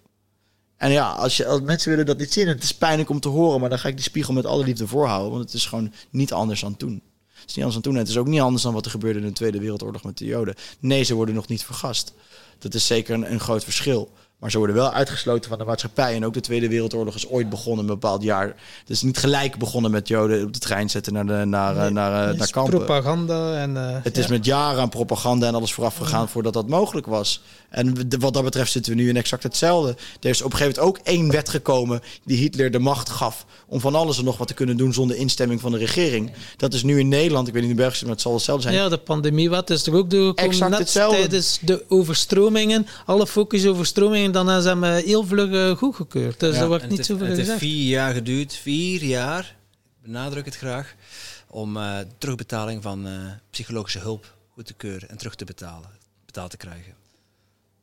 En 0.78 0.92
ja, 0.92 1.12
als, 1.12 1.38
je, 1.38 1.46
als 1.46 1.62
mensen 1.62 1.90
willen 1.90 2.06
dat 2.06 2.18
niet 2.18 2.34
zien, 2.34 2.48
het 2.48 2.64
is 2.64 2.74
pijnlijk 2.74 3.10
om 3.10 3.20
te 3.20 3.30
horen, 3.30 3.60
maar 3.60 3.70
dan 3.70 3.80
ga 3.80 3.88
ik 3.88 3.96
die 3.96 4.04
spiegel 4.04 4.34
met 4.34 4.46
alle 4.46 4.64
liefde 4.64 4.88
voorhouden, 4.88 5.32
want 5.32 5.44
het 5.44 5.54
is 5.54 5.66
gewoon 5.66 5.94
niet 6.10 6.34
anders 6.34 6.62
dan 6.62 6.78
toen. 6.78 7.02
Het 7.42 7.50
is 7.50 7.56
niet 7.56 7.66
anders 7.66 7.74
dan 7.74 7.82
toen. 7.82 7.96
Het 7.96 8.10
is 8.10 8.18
ook 8.18 8.28
niet 8.28 8.42
anders 8.42 8.64
dan 8.64 8.74
wat 8.74 8.86
er 8.86 8.92
gebeurde 8.92 9.20
in 9.20 9.26
de 9.26 9.32
Tweede 9.32 9.60
Wereldoorlog 9.60 10.04
met 10.04 10.18
de 10.18 10.26
Joden. 10.26 10.56
Nee, 10.80 11.04
ze 11.04 11.14
worden 11.14 11.36
nog 11.36 11.48
niet 11.48 11.64
vergast. 11.64 12.14
Dat 12.60 12.74
is 12.74 12.88
zeker 12.88 13.14
een, 13.14 13.32
een 13.32 13.40
groot 13.40 13.64
verschil. 13.64 14.12
Maar 14.40 14.52
ze 14.52 14.58
worden 14.58 14.76
wel 14.76 14.92
uitgesloten 14.92 15.50
van 15.50 15.60
de 15.60 15.66
maatschappij. 15.66 16.16
En 16.16 16.26
ook 16.26 16.34
de 16.34 16.40
Tweede 16.40 16.70
Wereldoorlog 16.70 17.16
is 17.16 17.28
ooit 17.28 17.50
begonnen 17.50 17.80
een 17.80 17.92
bepaald 17.92 18.24
jaar. 18.24 18.46
Het 18.80 18.90
is 18.90 19.02
niet 19.02 19.18
gelijk 19.18 19.58
begonnen 19.58 19.92
met 19.92 20.08
Joden 20.08 20.46
op 20.46 20.54
de 20.54 20.60
trein 20.60 20.90
zetten 20.90 21.14
naar, 21.14 21.26
de, 21.26 21.46
naar, 21.46 21.76
nee, 21.76 21.90
naar, 21.90 22.36
naar 22.36 22.50
kampen. 22.50 22.78
propaganda. 22.78 23.56
En, 23.62 23.76
uh, 23.76 23.98
het 24.04 24.18
is 24.18 24.28
met 24.28 24.46
jaren 24.46 24.82
aan 24.82 24.90
propaganda 24.90 25.48
en 25.48 25.56
alles 25.56 25.74
vooraf 25.74 25.96
gegaan 25.96 26.30
voordat 26.30 26.54
dat 26.54 26.68
mogelijk 26.68 27.08
was. 27.08 27.42
En 27.70 28.10
wat 28.20 28.34
dat 28.34 28.44
betreft 28.44 28.72
zitten 28.72 28.96
we 28.96 29.02
nu 29.02 29.10
in 29.10 29.18
exact 29.18 29.44
hetzelfde. 29.44 29.96
Er 30.22 30.30
is 30.30 30.42
op 30.42 30.52
een 30.52 30.58
gegeven 30.58 30.82
moment 30.82 31.00
ook 31.00 31.08
één 31.08 31.32
wet 31.32 31.50
gekomen 31.50 32.02
die 32.24 32.38
Hitler 32.38 32.72
de 32.72 32.80
macht 32.80 33.10
gaf 33.10 33.46
om 33.68 33.80
van 33.80 33.96
alles 33.96 34.18
en 34.18 34.24
nog 34.24 34.38
wat 34.38 34.48
te 34.48 34.54
kunnen 34.54 34.78
doen 34.78 34.94
zonder 34.94 35.18
instemming 35.18 35.62
van 35.62 35.72
de 35.72 35.78
regering. 35.78 36.32
Dat 36.58 36.74
is 36.74 36.84
nu 36.84 37.00
in 37.00 37.08
Nederland, 37.08 37.48
ik 37.48 37.54
weet 37.54 37.62
niet 37.62 37.72
in 37.72 37.78
België, 37.78 38.04
maar 38.04 38.14
het 38.14 38.22
zal 38.22 38.34
hetzelfde 38.34 38.64
zijn. 38.64 38.76
Ja, 38.76 38.90
de 38.90 38.98
pandemiewet 38.98 39.70
is 39.70 39.88
er 39.88 39.94
ook 39.94 40.10
doorgekomen. 40.10 40.52
Exact 40.52 40.78
hetzelfde. 40.78 41.18
tijdens 41.18 41.60
de 41.62 41.84
overstromingen, 41.88 42.88
alle 43.06 43.28
focus 43.28 43.66
overstromingen, 43.66 44.29
dan 44.32 44.48
hebben 44.48 44.64
ze 44.64 44.70
hem 44.70 44.84
heel 44.84 45.26
vlug 45.26 45.50
uh, 45.50 45.78
goedgekeurd. 45.78 46.40
Dus 46.40 46.54
ja, 46.54 46.60
dat 46.60 46.68
wordt 46.68 46.90
niet 46.90 47.06
zoveel 47.06 47.28
gezegd. 47.28 47.48
Het 47.48 47.60
heeft 47.60 47.72
vier 47.72 47.88
jaar 47.88 48.14
geduurd, 48.14 48.54
vier 48.54 49.04
jaar, 49.04 49.56
benadruk 50.04 50.46
het 50.46 50.56
graag, 50.58 50.96
om 51.48 51.78
uh, 51.78 51.98
terugbetaling 52.18 52.84
van 52.84 53.08
uh, 53.08 53.14
psychologische 53.50 54.00
hulp 54.00 54.34
goed 54.54 54.66
te 54.66 54.74
keuren 54.74 55.10
en 55.10 55.18
terug 55.18 55.36
te 55.36 55.46
betalen, 55.46 55.90
betaald 56.26 56.52
te 56.52 56.58
krijgen. 56.58 56.94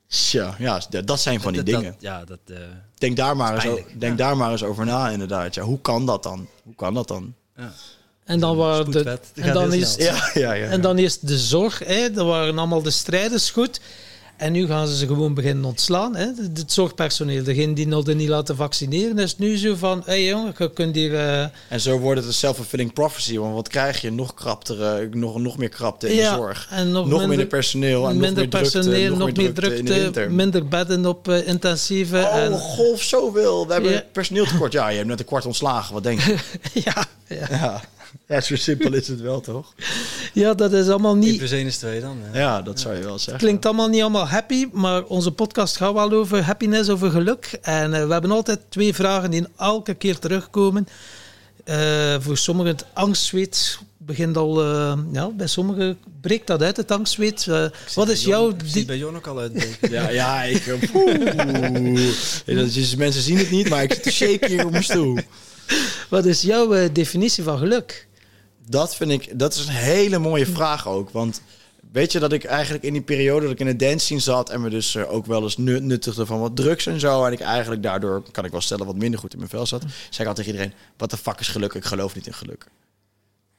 Tja, 0.08 0.54
ja, 0.58 0.80
dat 1.04 1.20
zijn 1.20 1.40
van 1.40 1.52
die 1.52 1.62
dat, 1.62 1.74
dingen. 1.74 1.92
Dat, 1.92 2.02
ja, 2.02 2.24
dat, 2.24 2.38
uh, 2.46 2.58
denk 2.94 3.16
daar, 3.16 3.36
maar 3.36 3.64
eens, 3.64 3.82
denk 3.98 4.18
daar 4.18 4.36
maar 4.36 4.50
eens 4.50 4.62
over 4.62 4.84
na, 4.84 5.10
inderdaad. 5.10 5.54
Ja, 5.54 5.62
hoe 5.62 5.80
kan 5.80 6.06
dat 6.06 6.22
dan? 6.22 6.48
Hoe 6.62 6.74
kan 6.74 6.94
dat 6.94 7.08
dan? 7.08 7.34
Ja. 7.56 7.72
En 8.24 8.40
dan, 8.40 8.56
waren 8.56 8.90
de, 8.90 9.18
en, 9.34 9.52
dan 9.52 9.72
is, 9.72 9.94
ja, 9.94 10.30
ja, 10.34 10.52
ja, 10.52 10.68
en 10.68 10.80
dan 10.80 10.98
is 10.98 11.18
de 11.18 11.38
zorg, 11.38 11.78
hè, 11.78 12.10
dat 12.10 12.26
waren 12.26 12.58
allemaal 12.58 12.82
de 12.82 12.90
strijders 12.90 13.50
goed. 13.50 13.80
En 14.36 14.52
nu 14.52 14.66
gaan 14.66 14.86
ze 14.88 14.96
ze 14.96 15.06
gewoon 15.06 15.34
beginnen 15.34 15.64
ontslaan. 15.64 16.16
Hè? 16.16 16.26
Het 16.54 16.72
zorgpersoneel, 16.72 17.42
degene 17.44 17.72
die 17.72 17.86
nog 17.86 18.06
niet 18.06 18.28
laten 18.28 18.56
vaccineren, 18.56 19.18
is 19.18 19.38
nu 19.38 19.56
zo 19.56 19.74
van: 19.74 19.98
hé 19.98 20.12
hey 20.12 20.24
jongen, 20.24 20.54
je 20.58 20.72
kunt 20.72 20.94
hier. 20.94 21.14
eh, 21.14 21.46
En 21.68 21.80
zo 21.80 21.98
wordt 21.98 22.18
het 22.18 22.28
een 22.28 22.34
self-fulfilling 22.34 22.92
prophecy. 22.92 23.38
Want 23.38 23.54
wat 23.54 23.68
krijg 23.68 24.00
je? 24.00 24.10
Nog 24.12 24.34
kraptere, 24.34 25.08
nog, 25.12 25.38
nog 25.38 25.56
meer 25.58 25.68
krapte 25.68 26.08
in 26.10 26.16
de 26.16 26.22
zorg. 26.22 26.68
en 26.70 26.90
nog, 26.90 26.94
Nog, 26.94 27.08
minder, 27.08 27.28
minder 27.28 27.46
personeel 27.46 28.08
en 28.08 28.16
minder 28.16 28.28
nog 28.28 28.36
meer 28.36 28.48
drukte, 28.48 28.78
personeel, 28.78 29.16
nog, 29.16 29.32
meer 29.36 29.52
drukte, 29.54 30.28
minder 30.30 30.68
bedden 30.68 31.06
op 31.06 31.28
eh, 31.28 31.46
intensieve. 31.48 32.16
Oh, 32.16 32.36
en, 32.36 32.52
golf 32.52 33.02
zoveel. 33.02 33.66
We 33.66 33.72
hebben 33.72 33.92
Ja. 33.92 34.02
personeeltekort. 34.12 34.72
Ja, 34.72 34.88
je 34.88 34.96
hebt 34.96 35.08
net 35.08 35.18
een 35.20 35.24
kwart 35.26 35.46
ontslagen. 35.46 35.94
Wat 35.94 36.02
denk 36.02 36.20
je? 36.20 36.36
ja, 36.84 37.04
ja. 37.28 37.46
ja. 37.50 37.82
ja, 38.28 38.40
zo 38.40 38.56
simpel 38.56 38.92
is 38.92 39.08
het 39.08 39.20
wel, 39.20 39.40
toch? 39.40 39.74
ja, 40.32 40.54
dat 40.54 40.72
is 40.72 40.88
allemaal 40.88 41.12
1 41.14 41.20
niet. 41.20 41.36
plus 41.38 41.50
1 41.50 41.66
is 41.66 41.76
2 41.76 42.00
dan. 42.00 42.18
Ja. 42.32 42.38
Ja, 42.40 42.62
dat 42.62 42.80
zou 42.80 42.96
je 42.96 43.02
wel 43.02 43.18
zeggen. 43.18 43.38
Klinkt 43.38 43.66
allemaal 43.66 43.88
niet 43.88 44.00
allemaal 44.02 44.26
happy, 44.28 44.66
maar 44.72 45.04
onze 45.04 45.30
podcast 45.32 45.76
gaat 45.76 45.92
wel 45.92 46.12
over 46.12 46.42
happiness, 46.42 46.88
over 46.88 47.10
geluk. 47.10 47.58
En 47.62 47.94
eh, 47.94 48.06
we 48.06 48.12
hebben 48.12 48.30
altijd 48.30 48.60
twee 48.68 48.94
vragen 48.94 49.30
die 49.30 49.44
elke 49.58 49.94
keer 49.94 50.18
terugkomen. 50.18 50.88
Eh, 51.64 52.16
voor 52.20 52.36
sommigen 52.36 52.72
het 52.72 52.84
angstzweet 52.92 53.78
begint 53.96 54.36
al, 54.36 54.62
eh, 54.62 54.98
ja, 55.12 55.28
bij 55.28 55.46
sommigen 55.46 55.98
breekt 56.20 56.46
dat 56.46 56.62
uit, 56.62 56.76
het 56.76 56.90
angstzweet. 56.90 57.46
Wat 57.94 58.08
is 58.08 58.24
jouw... 58.24 58.48
Ik 58.50 58.54
zie 58.58 58.66
die- 58.68 58.78
het 58.78 58.86
bij 58.86 58.96
Jon 58.98 59.16
ook 59.16 59.26
al 59.26 59.38
uitbreken. 59.38 59.90
Ja, 59.90 60.08
ja, 60.08 60.42
ik... 60.42 60.66
is, 62.76 62.94
mensen 62.96 63.22
zien 63.22 63.36
het 63.38 63.50
niet, 63.50 63.68
maar 63.68 63.82
ik 63.82 63.92
zit 63.92 64.02
te 64.02 64.10
shaken 64.12 64.48
hier 64.50 64.64
op 64.64 64.70
mijn 64.70 64.84
stoel. 64.84 65.18
Wat 66.08 66.26
is 66.26 66.42
jouw 66.42 66.92
definitie 66.92 67.42
van 67.44 67.58
geluk? 67.58 68.05
Dat 68.68 68.96
vind 68.96 69.10
ik, 69.10 69.38
dat 69.38 69.54
is 69.54 69.66
een 69.66 69.72
hele 69.74 70.18
mooie 70.18 70.46
vraag 70.46 70.88
ook. 70.88 71.10
Want 71.10 71.42
weet 71.92 72.12
je 72.12 72.18
dat 72.18 72.32
ik 72.32 72.44
eigenlijk 72.44 72.84
in 72.84 72.92
die 72.92 73.02
periode 73.02 73.42
dat 73.42 73.50
ik 73.52 73.60
in 73.60 73.66
de 73.66 73.76
dance 73.76 73.98
scene 74.04 74.20
zat 74.20 74.50
en 74.50 74.60
me 74.60 74.70
dus 74.70 74.94
eh, 74.94 75.12
ook 75.12 75.26
wel 75.26 75.42
eens 75.42 75.56
nu- 75.56 75.80
nuttigde 75.80 76.26
van 76.26 76.40
wat 76.40 76.56
drugs 76.56 76.86
en 76.86 77.00
zo. 77.00 77.24
En 77.24 77.32
ik 77.32 77.40
eigenlijk 77.40 77.82
daardoor, 77.82 78.22
kan 78.30 78.44
ik 78.44 78.50
wel 78.50 78.60
stellen, 78.60 78.86
wat 78.86 78.96
minder 78.96 79.20
goed 79.20 79.32
in 79.32 79.38
mijn 79.38 79.50
vel 79.50 79.66
zat. 79.66 79.80
Zei 79.82 79.90
ik 80.22 80.26
altijd 80.26 80.36
tegen 80.36 80.52
iedereen, 80.52 80.72
wat 80.96 81.10
de 81.10 81.16
fuck 81.16 81.40
is 81.40 81.48
geluk? 81.48 81.72
Ik 81.74 81.84
geloof 81.84 82.14
niet 82.14 82.26
in 82.26 82.34
geluk. 82.34 82.66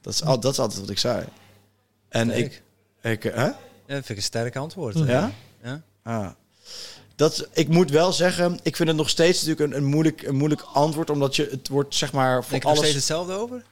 Dat 0.00 0.12
is, 0.12 0.22
al, 0.22 0.40
dat 0.40 0.52
is 0.52 0.58
altijd 0.58 0.80
wat 0.80 0.90
ik 0.90 0.98
zei. 0.98 1.24
En 2.08 2.30
ik, 2.30 2.62
Sterk. 2.98 3.24
ik, 3.24 3.32
hè? 3.32 3.44
Ja, 3.44 3.54
dat 3.86 4.04
vind 4.06 4.08
ik 4.08 4.16
een 4.16 4.22
sterk 4.22 4.56
antwoord. 4.56 4.98
Ja? 4.98 5.32
Ja? 5.62 5.82
Ah. 6.02 6.28
Dat, 7.16 7.48
ik 7.52 7.68
moet 7.68 7.90
wel 7.90 8.12
zeggen, 8.12 8.58
ik 8.62 8.76
vind 8.76 8.88
het 8.88 8.96
nog 8.98 9.08
steeds 9.08 9.42
natuurlijk 9.44 9.72
een, 9.72 9.76
een, 9.82 9.88
moeilijk, 9.88 10.22
een 10.22 10.36
moeilijk 10.36 10.60
antwoord, 10.72 11.10
omdat 11.10 11.36
je 11.36 11.48
het 11.50 11.68
wordt 11.68 11.94
zeg 11.94 12.12
maar 12.12 12.42
voor 12.42 12.50
Denk 12.50 12.62
je 12.62 12.68
nog 12.68 12.76
alles. 12.78 12.88
steeds 12.90 13.06
hetzelfde 13.06 13.32
over? 13.32 13.64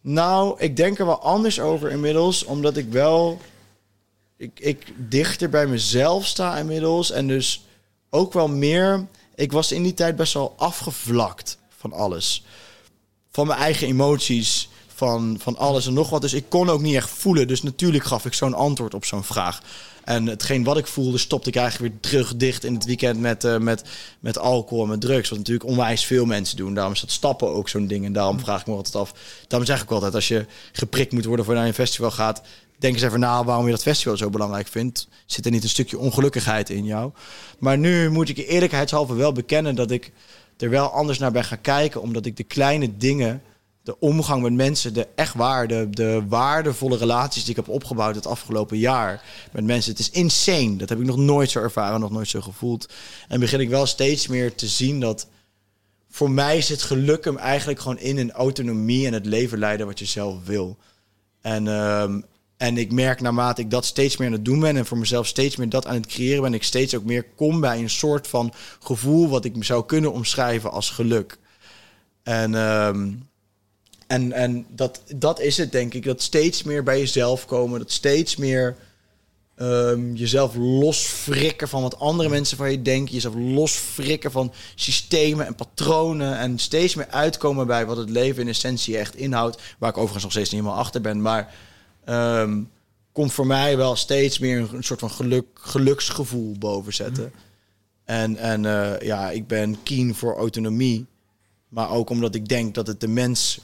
Nou, 0.00 0.60
ik 0.60 0.76
denk 0.76 0.98
er 0.98 1.06
wel 1.06 1.22
anders 1.22 1.60
over 1.60 1.90
inmiddels, 1.90 2.44
omdat 2.44 2.76
ik 2.76 2.92
wel 2.92 3.40
ik, 4.38 4.60
ik 4.60 4.92
dichter 4.96 5.48
bij 5.48 5.66
mezelf 5.66 6.26
sta 6.26 6.56
inmiddels 6.56 7.10
en 7.10 7.26
dus 7.26 7.64
ook 8.10 8.32
wel 8.32 8.48
meer. 8.48 9.06
Ik 9.34 9.52
was 9.52 9.72
in 9.72 9.82
die 9.82 9.94
tijd 9.94 10.16
best 10.16 10.32
wel 10.32 10.54
afgevlakt 10.56 11.58
van 11.68 11.92
alles, 11.92 12.44
van 13.30 13.46
mijn 13.46 13.58
eigen 13.58 13.86
emoties, 13.86 14.68
van, 14.94 15.36
van 15.40 15.56
alles 15.56 15.86
en 15.86 15.92
nog 15.92 16.10
wat. 16.10 16.20
Dus 16.20 16.32
ik 16.32 16.44
kon 16.48 16.68
ook 16.68 16.80
niet 16.80 16.94
echt 16.94 17.10
voelen. 17.10 17.48
Dus 17.48 17.62
natuurlijk 17.62 18.04
gaf 18.04 18.24
ik 18.24 18.34
zo'n 18.34 18.54
antwoord 18.54 18.94
op 18.94 19.04
zo'n 19.04 19.24
vraag. 19.24 19.62
En 20.08 20.26
hetgeen 20.26 20.64
wat 20.64 20.78
ik 20.78 20.86
voelde, 20.86 21.18
stopte 21.18 21.48
ik 21.48 21.56
eigenlijk 21.56 21.92
weer 21.92 22.10
terug 22.10 22.36
dicht 22.36 22.64
in 22.64 22.74
het 22.74 22.84
weekend 22.84 23.20
met, 23.20 23.44
eh, 23.44 23.58
met, 23.58 23.82
met 24.20 24.38
alcohol 24.38 24.82
en 24.82 24.88
met 24.88 25.00
drugs. 25.00 25.28
Wat 25.28 25.38
natuurlijk 25.38 25.68
onwijs 25.68 26.04
veel 26.04 26.24
mensen 26.24 26.56
doen. 26.56 26.74
Daarom 26.74 26.92
is 26.92 27.00
dat 27.00 27.10
stappen 27.10 27.48
ook 27.48 27.68
zo'n 27.68 27.86
ding. 27.86 28.04
En 28.04 28.12
daarom 28.12 28.40
vraag 28.40 28.60
ik 28.60 28.66
me 28.66 28.74
altijd 28.74 28.94
af. 28.94 29.14
Daarom 29.48 29.68
zeg 29.68 29.82
ik 29.82 29.90
altijd, 29.90 30.14
als 30.14 30.28
je 30.28 30.46
geprikt 30.72 31.12
moet 31.12 31.24
worden 31.24 31.44
voor 31.44 31.54
naar 31.54 31.66
een 31.66 31.74
festival 31.74 32.10
gaat, 32.10 32.42
denk 32.78 32.94
eens 32.94 33.02
even 33.02 33.20
na 33.20 33.44
waarom 33.44 33.64
je 33.64 33.70
dat 33.70 33.82
festival 33.82 34.16
zo 34.16 34.30
belangrijk 34.30 34.66
vindt. 34.66 35.08
Zit 35.26 35.44
er 35.44 35.50
niet 35.50 35.62
een 35.62 35.68
stukje 35.68 35.98
ongelukkigheid 35.98 36.70
in 36.70 36.84
jou? 36.84 37.12
Maar 37.58 37.78
nu 37.78 38.10
moet 38.10 38.28
ik 38.28 38.36
je 38.36 38.46
eerlijkheidshalve 38.46 39.14
wel 39.14 39.32
bekennen 39.32 39.74
dat 39.74 39.90
ik 39.90 40.12
er 40.56 40.70
wel 40.70 40.90
anders 40.92 41.18
naar 41.18 41.32
ben 41.32 41.44
gaan 41.44 41.60
kijken. 41.60 42.02
Omdat 42.02 42.26
ik 42.26 42.36
de 42.36 42.44
kleine 42.44 42.96
dingen, 42.96 43.42
de 43.82 43.98
omgang 43.98 44.42
met 44.42 44.52
mensen, 44.52 44.94
de 44.94 45.08
echt 45.14 45.34
waar, 45.34 45.68
de, 45.68 45.86
de 45.90 46.22
waardevolle 46.28 46.96
relaties 46.96 47.42
die 47.42 47.50
ik 47.50 47.56
heb 47.56 47.68
opgebouwd 47.68 48.14
het 48.14 48.26
afgelopen 48.26 48.78
jaar 48.78 49.22
met 49.52 49.64
mensen. 49.64 49.90
Het 49.90 50.00
is 50.00 50.10
insane. 50.10 50.76
Dat 50.76 50.88
heb 50.88 50.98
ik 50.98 51.06
nog 51.06 51.16
nooit 51.16 51.50
zo 51.50 51.60
ervaren, 51.60 52.00
nog 52.00 52.10
nooit 52.10 52.28
zo 52.28 52.40
gevoeld. 52.40 52.88
En 53.28 53.40
begin 53.40 53.60
ik 53.60 53.68
wel 53.68 53.86
steeds 53.86 54.26
meer 54.26 54.54
te 54.54 54.66
zien 54.66 55.00
dat 55.00 55.26
voor 56.10 56.30
mij 56.30 56.60
zit 56.60 56.82
geluk 56.82 57.24
hem 57.24 57.36
eigenlijk 57.36 57.80
gewoon 57.80 57.98
in 57.98 58.18
een 58.18 58.32
autonomie 58.32 59.06
en 59.06 59.12
het 59.12 59.26
leven 59.26 59.58
leiden 59.58 59.86
wat 59.86 59.98
je 59.98 60.04
zelf 60.04 60.44
wil. 60.44 60.76
En, 61.40 61.68
ehm, 61.68 62.20
en 62.56 62.76
ik 62.76 62.92
merk 62.92 63.20
naarmate 63.20 63.60
ik 63.60 63.70
dat 63.70 63.84
steeds 63.84 64.16
meer 64.16 64.26
aan 64.26 64.32
het 64.32 64.44
doen 64.44 64.60
ben 64.60 64.76
en 64.76 64.86
voor 64.86 64.98
mezelf 64.98 65.26
steeds 65.26 65.56
meer 65.56 65.68
dat 65.68 65.86
aan 65.86 65.94
het 65.94 66.06
creëren 66.06 66.42
ben, 66.42 66.54
ik 66.54 66.62
steeds 66.62 66.94
ook 66.94 67.04
meer 67.04 67.24
kom 67.36 67.60
bij 67.60 67.78
een 67.78 67.90
soort 67.90 68.26
van 68.26 68.52
gevoel 68.80 69.28
wat 69.28 69.44
ik 69.44 69.64
zou 69.64 69.86
kunnen 69.86 70.12
omschrijven 70.12 70.70
als 70.70 70.90
geluk. 70.90 71.38
En, 72.22 72.54
ehm, 72.54 73.10
en, 74.08 74.32
en 74.32 74.66
dat, 74.68 75.02
dat 75.16 75.40
is 75.40 75.56
het, 75.56 75.72
denk 75.72 75.94
ik. 75.94 76.04
Dat 76.04 76.22
steeds 76.22 76.62
meer 76.62 76.82
bij 76.82 76.98
jezelf 76.98 77.46
komen. 77.46 77.78
Dat 77.78 77.92
steeds 77.92 78.36
meer 78.36 78.76
ehm, 79.54 80.12
jezelf 80.12 80.54
losfrikken 80.56 81.68
van 81.68 81.82
wat 81.82 81.98
andere 81.98 82.28
mensen 82.28 82.56
van 82.56 82.70
je 82.70 82.82
denken. 82.82 83.14
Jezelf 83.14 83.34
losfrikken 83.34 84.30
van 84.30 84.52
systemen 84.74 85.46
en 85.46 85.54
patronen. 85.54 86.38
En 86.38 86.58
steeds 86.58 86.94
meer 86.94 87.08
uitkomen 87.08 87.66
bij 87.66 87.86
wat 87.86 87.96
het 87.96 88.10
leven 88.10 88.42
in 88.42 88.48
essentie 88.48 88.98
echt 88.98 89.16
inhoudt. 89.16 89.60
Waar 89.78 89.90
ik 89.90 89.96
overigens 89.96 90.24
nog 90.24 90.32
steeds 90.32 90.50
niet 90.50 90.60
helemaal 90.60 90.80
achter 90.80 91.00
ben. 91.00 91.22
Maar 91.22 91.54
ehm, 92.04 92.62
komt 93.12 93.32
voor 93.32 93.46
mij 93.46 93.76
wel 93.76 93.96
steeds 93.96 94.38
meer 94.38 94.58
een, 94.58 94.74
een 94.74 94.84
soort 94.84 95.00
van 95.00 95.10
geluk, 95.10 95.46
geluksgevoel 95.54 96.56
boven 96.58 96.94
zetten. 96.94 97.32
En, 98.04 98.36
en 98.36 98.64
eh, 98.64 99.06
ja, 99.06 99.30
ik 99.30 99.46
ben 99.46 99.82
keen 99.82 100.14
voor 100.14 100.36
autonomie. 100.36 101.06
Maar 101.68 101.90
ook 101.90 102.10
omdat 102.10 102.34
ik 102.34 102.48
denk 102.48 102.74
dat 102.74 102.86
het 102.86 103.00
de 103.00 103.08
mens 103.08 103.60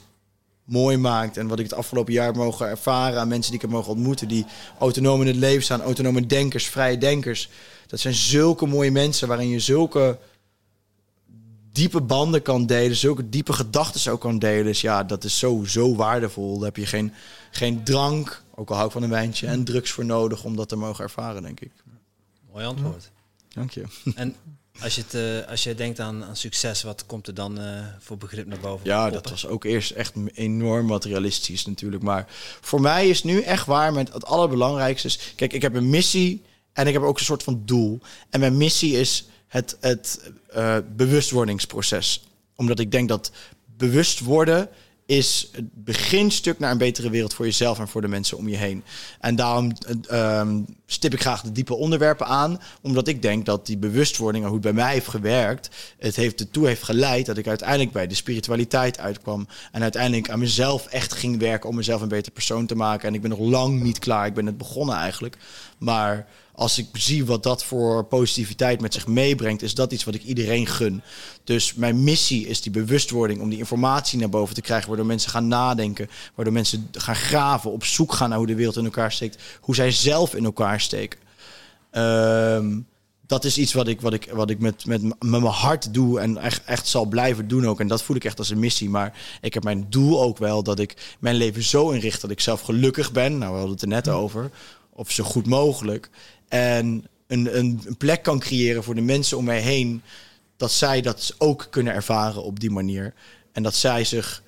mooi 0.65 0.97
maakt. 0.97 1.37
En 1.37 1.47
wat 1.47 1.59
ik 1.59 1.65
het 1.65 1.73
afgelopen 1.73 2.13
jaar 2.13 2.25
heb 2.25 2.35
mogen 2.35 2.67
ervaren 2.67 3.19
aan 3.19 3.27
mensen 3.27 3.51
die 3.51 3.61
ik 3.61 3.65
heb 3.65 3.75
mogen 3.75 3.91
ontmoeten. 3.91 4.27
Die 4.27 4.45
autonoom 4.79 5.21
in 5.21 5.27
het 5.27 5.35
leven 5.35 5.63
staan. 5.63 5.81
Autonome 5.81 6.25
denkers, 6.25 6.67
vrije 6.67 6.97
denkers. 6.97 7.49
Dat 7.87 7.99
zijn 7.99 8.13
zulke 8.13 8.65
mooie 8.65 8.91
mensen 8.91 9.27
waarin 9.27 9.49
je 9.49 9.59
zulke 9.59 10.19
diepe 11.71 12.01
banden 12.01 12.41
kan 12.41 12.65
delen. 12.65 12.95
Zulke 12.95 13.29
diepe 13.29 13.53
gedachten 13.53 14.11
ook 14.11 14.21
kan 14.21 14.39
delen. 14.39 14.65
Dus 14.65 14.81
ja, 14.81 15.03
dat 15.03 15.23
is 15.23 15.39
zo, 15.39 15.63
zo 15.65 15.95
waardevol. 15.95 16.55
Daar 16.55 16.65
heb 16.65 16.77
je 16.77 16.85
geen, 16.85 17.13
geen 17.51 17.83
drank, 17.83 18.43
ook 18.55 18.69
al 18.69 18.75
hou 18.75 18.87
ik 18.87 18.93
van 18.93 19.03
een 19.03 19.09
wijntje, 19.09 19.47
en 19.47 19.63
drugs 19.63 19.91
voor 19.91 20.05
nodig 20.05 20.43
om 20.43 20.55
dat 20.55 20.69
te 20.69 20.75
mogen 20.75 21.03
ervaren, 21.03 21.41
denk 21.41 21.59
ik. 21.59 21.71
Mooi 22.51 22.65
antwoord. 22.65 23.11
Dank 23.49 23.71
je. 23.71 23.83
En 24.15 24.35
als 24.81 24.95
je, 24.95 25.01
het, 25.01 25.13
eh, 25.13 25.49
als 25.49 25.63
je 25.63 25.75
denkt 25.75 25.99
aan, 25.99 26.23
aan 26.23 26.35
succes, 26.35 26.83
wat 26.83 27.05
komt 27.05 27.27
er 27.27 27.33
dan 27.33 27.59
eh, 27.59 27.85
voor 27.99 28.17
begrip 28.17 28.47
naar 28.47 28.59
boven? 28.59 28.85
Ja, 28.85 29.09
dat 29.09 29.29
was 29.29 29.47
ook 29.47 29.63
eerst 29.63 29.91
echt 29.91 30.13
enorm 30.33 30.85
materialistisch 30.85 31.65
natuurlijk. 31.65 32.03
Maar 32.03 32.25
voor 32.61 32.81
mij 32.81 33.09
is 33.09 33.23
nu 33.23 33.41
echt 33.41 33.65
waar 33.65 33.93
met 33.93 34.13
het 34.13 34.25
allerbelangrijkste. 34.25 35.07
Is, 35.07 35.33
kijk, 35.35 35.53
ik 35.53 35.61
heb 35.61 35.75
een 35.75 35.89
missie 35.89 36.43
en 36.73 36.87
ik 36.87 36.93
heb 36.93 37.01
ook 37.01 37.19
een 37.19 37.25
soort 37.25 37.43
van 37.43 37.61
doel. 37.65 37.99
En 38.29 38.39
mijn 38.39 38.57
missie 38.57 38.99
is 38.99 39.27
het, 39.47 39.77
het 39.79 40.31
eh, 40.49 40.77
bewustwordingsproces. 40.95 42.23
Omdat 42.55 42.79
ik 42.79 42.91
denk 42.91 43.09
dat 43.09 43.31
bewust 43.77 44.19
worden 44.19 44.69
is 45.05 45.49
het 45.51 45.65
beginstuk 45.73 46.59
naar 46.59 46.71
een 46.71 46.77
betere 46.77 47.09
wereld 47.09 47.33
voor 47.33 47.45
jezelf 47.45 47.79
en 47.79 47.87
voor 47.87 48.01
de 48.01 48.07
mensen 48.07 48.37
om 48.37 48.47
je 48.47 48.55
heen. 48.55 48.83
En 49.19 49.35
daarom 49.35 49.71
eh, 49.71 50.39
ehm, 50.39 50.61
stip 50.85 51.13
ik 51.13 51.21
graag 51.21 51.41
de 51.41 51.51
diepe 51.51 51.75
onderwerpen 51.75 52.25
aan, 52.25 52.61
omdat 52.81 53.07
ik 53.07 53.21
denk 53.21 53.45
dat 53.45 53.65
die 53.65 53.77
bewustwording 53.77 54.43
en 54.43 54.49
hoe 54.49 54.59
het 54.59 54.73
bij 54.73 54.83
mij 54.83 54.93
heeft 54.93 55.07
gewerkt, 55.07 55.69
het 55.97 56.15
heeft 56.15 56.39
ertoe 56.39 56.67
heeft 56.67 56.83
geleid 56.83 57.25
dat 57.25 57.37
ik 57.37 57.47
uiteindelijk 57.47 57.91
bij 57.91 58.07
de 58.07 58.15
spiritualiteit 58.15 58.99
uitkwam 58.99 59.47
en 59.71 59.81
uiteindelijk 59.81 60.29
aan 60.29 60.39
mezelf 60.39 60.85
echt 60.85 61.13
ging 61.13 61.39
werken 61.39 61.69
om 61.69 61.75
mezelf 61.75 62.01
een 62.01 62.07
beter 62.07 62.31
persoon 62.31 62.65
te 62.65 62.75
maken. 62.75 63.07
En 63.07 63.13
ik 63.13 63.21
ben 63.21 63.29
nog 63.29 63.39
lang 63.39 63.81
niet 63.81 63.99
klaar, 63.99 64.25
ik 64.25 64.33
ben 64.33 64.45
net 64.45 64.57
begonnen 64.57 64.95
eigenlijk. 64.95 65.37
Maar 65.77 66.27
als 66.55 66.77
ik 66.77 66.87
zie 66.93 67.25
wat 67.25 67.43
dat 67.43 67.63
voor 67.63 68.03
positiviteit 68.03 68.81
met 68.81 68.93
zich 68.93 69.07
meebrengt, 69.07 69.61
is 69.61 69.73
dat 69.73 69.91
iets 69.91 70.03
wat 70.03 70.15
ik 70.15 70.23
iedereen 70.23 70.67
gun. 70.67 71.01
Dus 71.43 71.73
mijn 71.73 72.03
missie 72.03 72.47
is 72.47 72.61
die 72.61 72.71
bewustwording 72.71 73.41
om 73.41 73.49
die 73.49 73.59
informatie 73.59 74.19
naar 74.19 74.29
boven 74.29 74.55
te 74.55 74.61
krijgen, 74.61 74.87
waardoor 74.87 75.05
mensen 75.05 75.31
gaan 75.31 75.47
nadenken, 75.47 76.09
waardoor 76.35 76.53
mensen 76.53 76.89
gaan 76.91 77.15
graven, 77.15 77.71
op 77.71 77.83
zoek 77.83 78.13
gaan 78.13 78.29
naar 78.29 78.37
hoe 78.37 78.47
de 78.47 78.55
wereld 78.55 78.77
in 78.77 78.85
elkaar 78.85 79.11
steekt, 79.11 79.41
hoe 79.59 79.75
zij 79.75 79.91
zelf 79.91 80.35
in 80.35 80.45
elkaar 80.45 80.81
steken. 80.81 81.19
Ehm, 81.91 82.79
dat 83.27 83.43
is 83.43 83.57
iets 83.57 83.73
wat 83.73 83.87
ik, 83.87 84.01
wat 84.01 84.13
ik, 84.13 84.29
wat 84.31 84.49
ik 84.49 84.59
met, 84.59 84.85
met, 84.85 85.01
met 85.01 85.19
mijn 85.19 85.43
hart 85.43 85.93
doe 85.93 86.19
en 86.19 86.37
echt, 86.37 86.63
echt 86.65 86.87
zal 86.87 87.05
blijven 87.05 87.47
doen 87.47 87.67
ook. 87.67 87.79
En 87.79 87.87
dat 87.87 88.03
voel 88.03 88.15
ik 88.15 88.23
echt 88.23 88.39
als 88.39 88.49
een 88.49 88.59
missie. 88.59 88.89
Maar 88.89 89.17
ik 89.41 89.53
heb 89.53 89.63
mijn 89.63 89.85
doel 89.89 90.21
ook 90.21 90.37
wel 90.37 90.63
dat 90.63 90.79
ik 90.79 91.15
mijn 91.19 91.35
leven 91.35 91.63
zo 91.63 91.89
inricht 91.89 92.21
dat 92.21 92.31
ik 92.31 92.39
zelf 92.39 92.61
gelukkig 92.61 93.11
ben. 93.11 93.37
Nou, 93.37 93.51
we 93.51 93.57
hadden 93.57 93.73
het 93.73 93.81
er 93.81 93.87
net 93.87 94.07
over. 94.09 94.51
Of 94.89 95.11
zo 95.11 95.23
goed 95.23 95.45
mogelijk. 95.45 96.09
En 96.47 97.07
een, 97.27 97.57
een, 97.57 97.81
een 97.85 97.97
plek 97.97 98.23
kan 98.23 98.39
creëren 98.39 98.83
voor 98.83 98.95
de 98.95 99.01
mensen 99.01 99.37
om 99.37 99.43
mij 99.43 99.59
heen. 99.59 100.01
Dat 100.57 100.71
zij 100.71 101.01
dat 101.01 101.35
ook 101.37 101.67
kunnen 101.69 101.93
ervaren 101.93 102.43
op 102.43 102.59
die 102.59 102.71
manier. 102.71 103.13
En 103.51 103.63
dat 103.63 103.75
zij 103.75 104.03
zich 104.03 104.43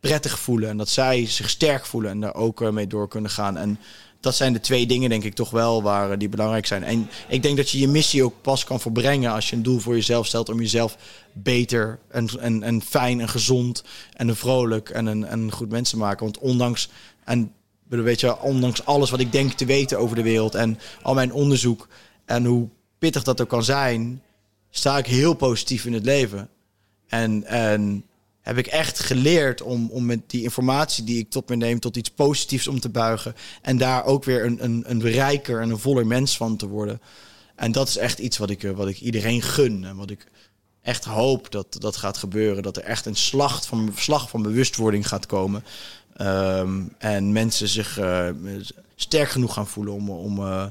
prettig 0.00 0.38
voelen. 0.38 0.68
En 0.68 0.76
dat 0.76 0.88
zij 0.88 1.26
zich 1.26 1.50
sterk 1.50 1.86
voelen 1.86 2.10
en 2.10 2.20
daar 2.20 2.34
ook 2.34 2.62
eh, 2.62 2.70
mee 2.70 2.86
door 2.86 3.08
kunnen 3.08 3.30
gaan. 3.30 3.56
En 3.56 3.78
dat 4.20 4.34
zijn 4.34 4.52
de 4.52 4.60
twee 4.60 4.86
dingen, 4.86 5.10
denk 5.10 5.24
ik, 5.24 5.34
toch 5.34 5.50
wel 5.50 5.82
waar 5.82 6.10
eh, 6.10 6.18
die 6.18 6.28
belangrijk 6.28 6.66
zijn. 6.66 6.84
En 6.84 7.10
ik 7.28 7.42
denk 7.42 7.56
dat 7.56 7.70
je 7.70 7.78
je 7.78 7.88
missie 7.88 8.24
ook 8.24 8.34
pas 8.40 8.64
kan 8.64 8.80
volbrengen 8.80 9.32
als 9.32 9.50
je 9.50 9.56
een 9.56 9.62
doel 9.62 9.78
voor 9.78 9.94
jezelf 9.94 10.26
stelt 10.26 10.48
om 10.48 10.60
jezelf 10.60 10.96
beter 11.32 11.98
en, 12.08 12.28
en, 12.40 12.62
en 12.62 12.82
fijn 12.82 13.20
en 13.20 13.28
gezond 13.28 13.84
en 14.12 14.36
vrolijk 14.36 14.88
en 14.88 15.06
een, 15.06 15.24
en 15.24 15.40
een 15.40 15.52
goed 15.52 15.70
mens 15.70 15.90
te 15.90 15.96
maken. 15.96 16.24
Want 16.24 16.38
ondanks, 16.38 16.88
en 17.24 17.52
weet 17.88 18.20
je, 18.20 18.40
ondanks 18.40 18.84
alles 18.84 19.10
wat 19.10 19.20
ik 19.20 19.32
denk 19.32 19.52
te 19.52 19.64
weten 19.64 19.98
over 19.98 20.16
de 20.16 20.22
wereld 20.22 20.54
en 20.54 20.78
al 21.02 21.14
mijn 21.14 21.32
onderzoek 21.32 21.88
en 22.24 22.44
hoe 22.44 22.68
pittig 22.98 23.22
dat 23.22 23.40
ook 23.40 23.48
kan 23.48 23.64
zijn, 23.64 24.22
sta 24.70 24.98
ik 24.98 25.06
heel 25.06 25.34
positief 25.34 25.84
in 25.84 25.92
het 25.92 26.04
leven. 26.04 26.48
En, 27.06 27.44
en 27.44 28.04
heb 28.40 28.58
ik 28.58 28.66
echt 28.66 28.98
geleerd 28.98 29.62
om, 29.62 29.90
om 29.90 30.06
met 30.06 30.30
die 30.30 30.42
informatie 30.42 31.04
die 31.04 31.18
ik 31.18 31.30
tot 31.30 31.48
me 31.48 31.56
neem 31.56 31.80
tot 31.80 31.96
iets 31.96 32.10
positiefs 32.10 32.68
om 32.68 32.80
te 32.80 32.88
buigen. 32.88 33.34
En 33.62 33.76
daar 33.76 34.04
ook 34.04 34.24
weer 34.24 34.44
een, 34.44 34.64
een, 34.64 34.84
een 34.86 35.02
rijker 35.02 35.60
en 35.60 35.70
een 35.70 35.78
voller 35.78 36.06
mens 36.06 36.36
van 36.36 36.56
te 36.56 36.68
worden. 36.68 37.00
En 37.56 37.72
dat 37.72 37.88
is 37.88 37.96
echt 37.96 38.18
iets 38.18 38.38
wat 38.38 38.50
ik, 38.50 38.62
eh, 38.62 38.70
wat 38.70 38.88
ik 38.88 39.00
iedereen 39.00 39.42
gun. 39.42 39.84
En 39.84 39.96
wat 39.96 40.10
ik 40.10 40.26
echt 40.82 41.04
hoop 41.04 41.50
dat 41.50 41.76
dat 41.78 41.96
gaat 41.96 42.16
gebeuren. 42.16 42.62
Dat 42.62 42.76
er 42.76 42.82
echt 42.82 43.06
een 43.06 43.16
slag 43.16 43.66
van, 43.66 43.92
slag 43.96 44.30
van 44.30 44.42
bewustwording 44.42 45.08
gaat 45.08 45.26
komen. 45.26 45.64
Ehm, 46.18 46.82
en 46.98 47.32
mensen 47.32 47.68
zich 47.68 47.98
uh, 47.98 48.28
sterk 48.94 49.28
genoeg 49.28 49.52
gaan 49.54 49.66
voelen 49.66 49.94
om, 49.94 50.10
om, 50.10 50.38
uh, 50.38 50.64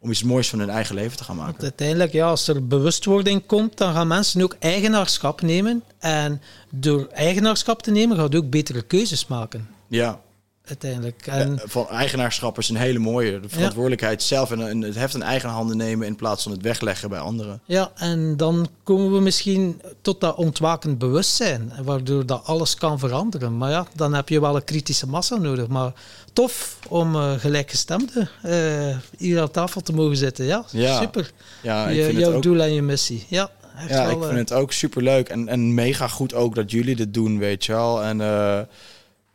om 0.00 0.10
iets 0.10 0.22
moois 0.22 0.48
van 0.48 0.58
hun 0.58 0.70
eigen 0.70 0.94
leven 0.94 1.16
te 1.16 1.24
gaan 1.24 1.36
maken. 1.36 1.52
Want 1.52 1.62
uiteindelijk, 1.62 2.12
ja, 2.12 2.26
als 2.26 2.48
er 2.48 2.66
bewustwording 2.66 3.46
komt, 3.46 3.76
dan 3.76 3.92
gaan 3.92 4.06
mensen 4.06 4.42
ook 4.42 4.56
eigenaarschap 4.58 5.40
nemen. 5.40 5.82
En 5.98 6.42
door 6.70 7.06
eigenaarschap 7.06 7.82
te 7.82 7.90
nemen, 7.90 8.16
gaat 8.16 8.34
ook 8.34 8.50
betere 8.50 8.82
keuzes 8.82 9.26
maken. 9.26 9.68
Ja, 9.86 10.20
uiteindelijk. 10.64 11.26
En... 11.26 11.60
van 11.64 11.88
eigenaarschap 11.88 12.58
is 12.58 12.68
een 12.68 12.76
hele 12.76 12.98
mooie. 12.98 13.40
De 13.40 13.48
verantwoordelijkheid 13.48 14.22
zelf 14.22 14.50
en, 14.50 14.82
het 14.82 14.94
heft 14.94 15.14
in 15.14 15.22
eigen 15.22 15.48
handen 15.48 15.76
nemen 15.76 16.06
in 16.06 16.16
plaats 16.16 16.42
van 16.42 16.52
het 16.52 16.62
wegleggen 16.62 17.08
bij 17.08 17.18
anderen. 17.18 17.60
Ja, 17.64 17.90
en 17.94 18.36
dan 18.36 18.68
komen 18.82 19.12
we 19.12 19.20
misschien 19.20 19.80
tot 20.02 20.20
dat 20.20 20.36
ontwakend 20.36 20.98
bewustzijn, 20.98 21.72
waardoor 21.82 22.26
dat 22.26 22.42
alles 22.44 22.74
kan 22.74 22.98
veranderen. 22.98 23.56
Maar 23.56 23.70
ja, 23.70 23.86
dan 23.94 24.14
heb 24.14 24.28
je 24.28 24.40
wel 24.40 24.56
een 24.56 24.64
kritische 24.64 25.06
massa 25.06 25.36
nodig. 25.36 25.66
Maar 25.66 25.92
tof 26.32 26.78
om 26.88 27.14
uh, 27.14 27.32
gelijkgestemden 27.32 28.28
uh, 28.46 28.96
hier 29.18 29.40
aan 29.40 29.50
tafel 29.50 29.80
te 29.80 29.92
mogen 29.92 30.16
zitten. 30.16 30.44
Ja, 30.44 30.64
super. 31.00 31.30
Ja, 31.62 31.88
ik 31.88 32.04
vind 32.04 32.18
jouw 32.18 32.26
het 32.26 32.36
ook... 32.36 32.42
doel 32.42 32.60
en 32.60 32.72
je 32.72 32.82
missie. 32.82 33.26
Ja, 33.28 33.50
ja 33.88 34.04
ik 34.04 34.18
vind 34.18 34.30
eh, 34.30 34.36
het 34.36 34.52
ook 34.52 34.72
super 34.72 35.02
leuk 35.02 35.28
en, 35.28 35.48
en 35.48 35.74
mega 35.74 36.08
goed 36.08 36.34
ook 36.34 36.54
dat 36.54 36.70
jullie 36.70 36.96
dit 36.96 37.14
doen, 37.14 37.38
weet 37.38 37.64
je 37.64 37.72
wel. 37.72 38.02
En 38.02 38.20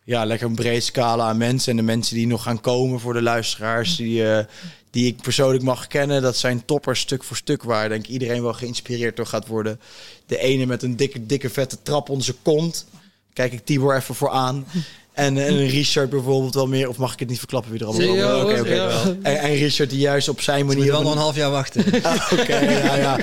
ja, 0.08 0.26
lekker 0.26 0.48
een 0.48 0.56
breed 0.56 0.84
scala 0.84 1.27
aan 1.27 1.38
mensen. 1.38 1.72
En 1.72 1.77
de 1.77 1.84
mensen 1.84 2.16
die 2.16 2.27
nog 2.27 2.44
gaan 2.44 2.61
komen 2.61 3.00
voor 3.00 3.14
de 3.14 3.22
luisteraars, 3.22 3.95
die, 3.95 4.22
uh, 4.22 4.40
die 4.90 5.08
ik 5.08 5.22
persoonlijk 5.22 5.64
mag 5.64 5.88
kennen, 5.88 6.22
dat 6.22 6.38
zijn 6.38 6.66
toppers 6.66 7.00
stuk 7.00 7.24
voor 7.24 7.36
stuk 7.36 7.64
waar 7.64 7.90
denk 7.90 8.03
ik 8.03 8.10
iedereen 8.10 8.42
wel 8.42 8.53
geïnspireerd 8.53 9.16
door 9.16 9.26
gaat 9.26 9.48
worden. 9.48 9.80
De 10.26 10.38
ene 10.38 10.66
met 10.66 10.84
een 10.84 10.95
dikke, 10.95 11.26
dikke 11.26 11.50
vette 11.50 11.82
trap 11.82 12.10
onder 12.10 12.26
zijn 12.26 12.38
kont. 12.42 12.86
Kijk 13.34 13.53
ik 13.53 13.66
Tibor 13.66 13.95
even 13.95 14.16
voor 14.16 14.30
aan. 14.30 14.66
En, 15.18 15.38
en 15.38 15.68
Richard 15.68 16.10
bijvoorbeeld 16.10 16.54
wel 16.54 16.68
meer, 16.68 16.90
of 16.90 16.98
mag 16.98 17.14
ik 17.14 17.20
het 17.20 17.30
niet 17.30 17.38
verklappen 17.38 17.72
wie 17.72 17.80
er 17.80 17.86
allemaal 17.86 18.42
Oké, 18.44 18.60
oké. 18.60 19.18
En, 19.22 19.40
en, 19.40 19.56
Richard 19.56 19.90
die 19.90 20.00
juist 20.00 20.30
op 20.30 20.42
zijn 20.42 20.66
manier... 20.66 20.92
Wel 20.92 21.02
nog 21.02 21.12
een 21.12 21.18
half 21.18 21.36
jaar 21.36 21.52
wachten. 21.52 21.86
Ah, 22.04 22.32
oké, 22.32 22.58
ja, 22.60 22.96
ja. 22.96 23.18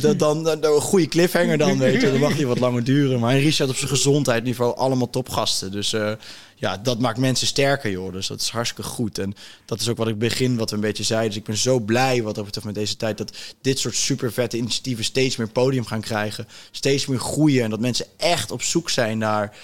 Dan, 0.00 0.16
dan, 0.16 0.44
dan, 0.44 0.64
een 0.64 0.80
goede 0.80 1.08
cliffhanger 1.08 1.58
dan, 1.58 1.78
weet 1.78 2.00
je. 2.00 2.10
Dan 2.10 2.20
mag 2.20 2.36
hij 2.36 2.46
wat 2.46 2.58
langer 2.58 2.84
duren. 2.84 3.20
Maar 3.20 3.38
Richard 3.38 3.70
op 3.70 3.76
zijn 3.76 3.90
gezondheidsniveau 3.90 4.76
allemaal 4.76 5.10
topgasten. 5.10 5.72
Dus 5.72 5.92
uh, 5.92 6.12
ja, 6.56 6.76
dat 6.76 6.98
maakt 6.98 7.18
mensen 7.18 7.46
sterker, 7.46 7.90
joh. 7.90 8.12
Dus 8.12 8.26
dat 8.26 8.40
is 8.40 8.48
hartstikke 8.48 8.90
goed. 8.90 9.18
En 9.18 9.34
dat 9.64 9.80
is 9.80 9.88
ook 9.88 9.96
wat 9.96 10.08
ik 10.08 10.18
begin, 10.18 10.56
wat 10.56 10.70
we 10.70 10.76
een 10.76 10.82
beetje 10.82 11.02
zeiden. 11.02 11.28
Dus 11.28 11.38
ik 11.38 11.44
ben 11.44 11.56
zo 11.56 11.78
blij 11.78 12.22
wat 12.22 12.34
dat 12.34 12.44
betreft 12.44 12.66
met 12.66 12.74
deze 12.74 12.96
tijd... 12.96 13.18
dat 13.18 13.36
dit 13.60 13.78
soort 13.78 13.94
super 13.94 14.32
vette 14.32 14.56
initiatieven 14.56 15.04
steeds 15.04 15.36
meer 15.36 15.48
podium 15.48 15.86
gaan 15.86 16.00
krijgen. 16.00 16.48
Steeds 16.70 17.06
meer 17.06 17.20
groeien. 17.20 17.64
En 17.64 17.70
dat 17.70 17.80
mensen 17.80 18.06
echt 18.16 18.50
op 18.50 18.62
zoek 18.62 18.90
zijn 18.90 19.18
naar 19.18 19.56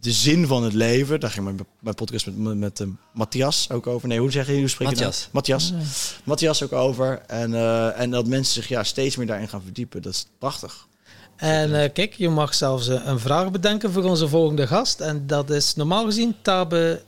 de 0.00 0.12
zin 0.12 0.46
van 0.46 0.62
het 0.62 0.72
leven. 0.72 1.20
Daar 1.20 1.30
ging 1.30 1.44
mijn, 1.44 1.58
mijn 1.80 1.94
podcast 1.94 2.26
met, 2.26 2.58
met 2.58 2.80
uh, 2.80 2.88
Matthias 3.12 3.70
ook 3.70 3.86
over. 3.86 4.08
Nee, 4.08 4.18
hoe 4.18 4.30
zeg 4.30 4.46
je? 4.46 4.58
Hoe 4.58 4.68
spreek 4.68 4.88
je 4.88 4.94
Matthias. 4.94 5.28
Matthias. 5.30 5.72
Matthias 6.24 6.62
ook 6.62 6.72
over. 6.72 7.22
En, 7.26 7.50
uh, 7.50 8.00
en 8.00 8.10
dat 8.10 8.26
mensen 8.26 8.54
zich 8.54 8.68
ja, 8.68 8.82
steeds 8.82 9.16
meer 9.16 9.26
daarin 9.26 9.48
gaan 9.48 9.62
verdiepen. 9.62 10.02
Dat 10.02 10.12
is 10.12 10.26
prachtig. 10.38 10.88
En 11.36 11.70
uh, 11.70 11.84
kijk, 11.92 12.14
je 12.14 12.28
mag 12.28 12.54
zelfs 12.54 12.86
een 12.86 13.18
vraag 13.18 13.50
bedenken 13.50 13.92
voor 13.92 14.04
onze 14.04 14.28
volgende 14.28 14.66
gast. 14.66 15.00
En 15.00 15.26
dat 15.26 15.50
is 15.50 15.74
normaal 15.74 16.04
gezien 16.04 16.34
Tabe 16.42 17.02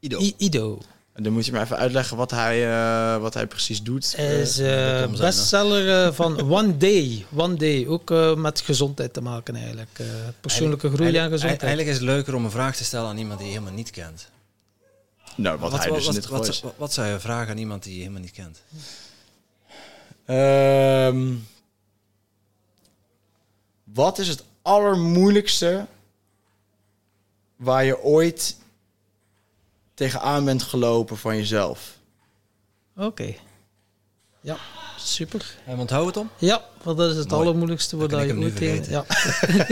Ido. 0.00 0.20
I 0.20 0.34
Ido. 0.36 0.78
En 1.18 1.24
dan 1.24 1.32
moet 1.32 1.46
je 1.46 1.52
me 1.52 1.60
even 1.60 1.76
uitleggen 1.76 2.16
wat 2.16 2.30
hij, 2.30 2.68
uh, 2.68 3.20
wat 3.20 3.34
hij 3.34 3.46
precies 3.46 3.82
doet. 3.82 4.16
Hij 4.16 4.40
is 4.40 4.60
uh, 4.60 5.06
bestseller 5.06 6.14
van 6.14 6.40
One 6.58 6.76
Day. 6.76 7.26
One 7.36 7.54
Day, 7.54 7.86
ook 7.86 8.36
met 8.36 8.60
gezondheid 8.60 9.12
te 9.12 9.20
maken 9.20 9.56
eigenlijk. 9.56 10.00
persoonlijke 10.40 10.90
groei 10.90 11.16
en 11.16 11.30
gezondheid. 11.30 11.62
Eigenlijk 11.62 11.88
is 11.88 11.94
het 11.94 12.04
leuker 12.04 12.34
om 12.34 12.44
een 12.44 12.50
vraag 12.50 12.76
te 12.76 12.84
stellen 12.84 13.08
aan 13.08 13.18
iemand 13.18 13.38
die 13.38 13.48
je 13.48 13.54
helemaal 13.54 13.74
niet 13.74 13.90
kent. 13.90 14.28
Nou, 15.36 15.58
wat, 15.58 15.70
wat 15.70 15.80
hij 15.80 15.90
dus 15.90 16.06
wat, 16.06 16.14
in 16.14 16.20
dit 16.20 16.30
wat, 16.30 16.60
wat, 16.60 16.74
wat, 16.76 16.92
zou 16.92 17.08
je 17.08 17.20
vragen 17.20 17.50
aan 17.50 17.58
iemand 17.58 17.82
die 17.82 17.92
je 17.92 18.00
helemaal 18.00 18.20
niet 18.20 18.32
kent? 18.32 18.62
Um, 20.26 21.46
wat 23.84 24.18
is 24.18 24.28
het 24.28 24.44
allermoeilijkste 24.62 25.86
waar 27.56 27.84
je 27.84 28.02
ooit 28.02 28.56
tegenaan 29.98 30.44
bent 30.44 30.62
gelopen 30.62 31.16
van 31.16 31.36
jezelf? 31.36 31.98
Oké. 32.96 33.34
Ja, 34.40 34.56
super. 34.98 35.54
En 35.66 35.78
onthoud 35.78 36.06
het 36.06 36.16
om? 36.16 36.30
Ja, 36.38 36.64
want 36.82 36.98
dat 36.98 37.10
is 37.10 37.16
het 37.16 37.28
Mooi. 37.28 37.42
allermoeilijkste 37.42 37.96
wat 37.96 38.10
je 38.10 38.36
ooit 38.38 38.56
tegen. 38.56 38.90
Ja. 38.90 39.04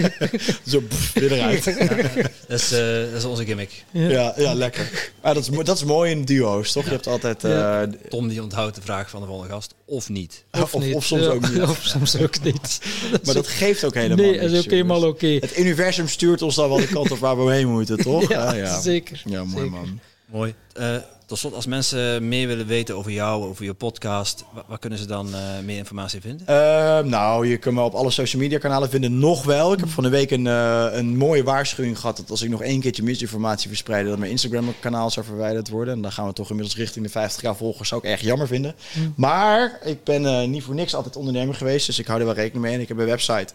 Zo 0.72 0.82
weer 1.14 1.32
eruit. 1.32 1.64
dat, 2.48 2.60
is, 2.60 2.72
uh, 2.72 2.78
dat 3.10 3.12
is 3.12 3.24
onze 3.24 3.44
gimmick. 3.44 3.84
Ja, 3.90 4.34
ja, 4.36 4.55
lekker. 4.55 5.10
Maar 5.22 5.34
dat, 5.34 5.48
is, 5.48 5.64
dat 5.64 5.76
is 5.76 5.84
mooi 5.84 6.10
in 6.10 6.24
duo's, 6.24 6.72
toch? 6.72 6.84
Je 6.84 6.90
hebt 6.90 7.06
altijd... 7.06 7.44
Uh, 7.44 7.82
Tom 8.08 8.28
die 8.28 8.42
onthoudt 8.42 8.74
de 8.74 8.82
vraag 8.82 9.10
van 9.10 9.20
de 9.20 9.26
volgende 9.26 9.52
gast, 9.52 9.74
of 9.84 10.08
niet. 10.08 10.44
Of, 10.50 10.74
of, 10.74 10.92
of 10.92 11.05
soms 11.05 11.26
ook 11.26 11.50
niet. 11.50 11.62
of 11.62 11.80
soms 11.82 12.18
ook 12.18 12.42
niet. 12.42 12.80
maar 13.24 13.34
dat 13.34 13.46
geeft 13.46 13.84
ook 13.84 13.94
helemaal 13.94 14.24
Nee, 14.24 14.40
dat 14.40 14.50
is 14.50 14.64
ook 14.64 14.70
helemaal 14.70 15.06
oké. 15.06 15.26
Het 15.26 15.58
universum 15.58 16.08
stuurt 16.08 16.42
ons 16.42 16.55
dan 16.55 16.68
wel 16.68 16.78
de 16.78 16.88
kant 16.88 17.10
op 17.10 17.18
waar 17.18 17.44
we 17.44 17.52
heen 17.52 17.68
moeten, 17.68 17.96
toch? 17.96 18.28
Ja, 18.28 18.55
ja. 18.55 18.80
zeker. 18.80 19.22
Ja, 19.24 19.44
mooi 19.44 19.64
zeker. 19.64 19.70
man. 19.70 20.00
Mooi. 20.36 20.55
Uh, 20.81 20.97
tot 21.26 21.39
slot, 21.39 21.55
als 21.55 21.66
mensen 21.66 22.28
meer 22.28 22.47
willen 22.47 22.66
weten 22.66 22.97
over 22.97 23.10
jou, 23.10 23.44
over 23.44 23.65
je 23.65 23.74
podcast, 23.74 24.44
waar, 24.66 24.78
kunnen 24.78 24.98
ze 24.98 25.06
dan 25.06 25.28
uh, 25.28 25.58
meer 25.65 25.76
informatie 25.76 26.20
vinden? 26.20 26.47
Uh, 26.50 27.10
nou, 27.10 27.47
je 27.47 27.56
kunt 27.56 27.74
me 27.74 27.81
op 27.81 27.94
alle 27.94 28.10
social 28.10 28.42
media 28.42 28.58
kanalen 28.58 28.90
vinden. 28.90 29.18
Nog 29.18 29.44
wel. 29.44 29.73
Ik 29.73 29.81
heb 29.81 29.89
van 29.89 30.02
de 30.02 30.08
week 30.08 30.31
een, 30.31 30.44
uh, 30.44 30.86
een 30.90 31.16
mooie 31.16 31.42
waarschuwing 31.42 31.98
gehad 31.98 32.16
dat 32.16 32.31
als 32.31 32.42
ik 32.42 32.50
nog 32.50 32.62
één 32.62 32.81
keertje 32.81 33.02
misinformatie 33.02 33.68
verspreide, 33.68 34.08
dat 34.08 34.18
mijn 34.18 34.31
Instagram 34.31 34.74
kanaal 34.81 35.10
zou 35.10 35.26
verwijderd 35.26 35.68
worden. 35.68 35.94
En 35.94 36.02
dan 36.02 36.12
gaan 36.12 36.26
we 36.26 36.32
toch 36.32 36.50
inmiddels 36.50 36.76
richting 36.76 37.10
de 37.10 37.31
50k 37.31 37.56
volgers. 37.56 37.89
Zou 37.89 38.00
ik 38.05 38.10
erg 38.10 38.20
jammer 38.20 38.47
vinden. 38.47 38.74
Mm. 38.92 39.12
Maar 39.16 39.78
ik 39.84 40.05
ben 40.05 40.50
niet 40.50 40.62
voor 40.62 40.74
niks 40.74 40.94
altijd 40.94 41.16
ondernemer 41.16 41.55
geweest, 41.55 41.86
dus 41.86 41.98
ik 41.98 42.06
hou 42.06 42.18
er 42.18 42.26
wel 42.26 42.34
rekening 42.34 42.65
mee. 42.65 42.74
En 42.74 42.81
ik 42.81 42.89
heb 42.89 42.98
een 42.98 43.06
website 43.06 43.52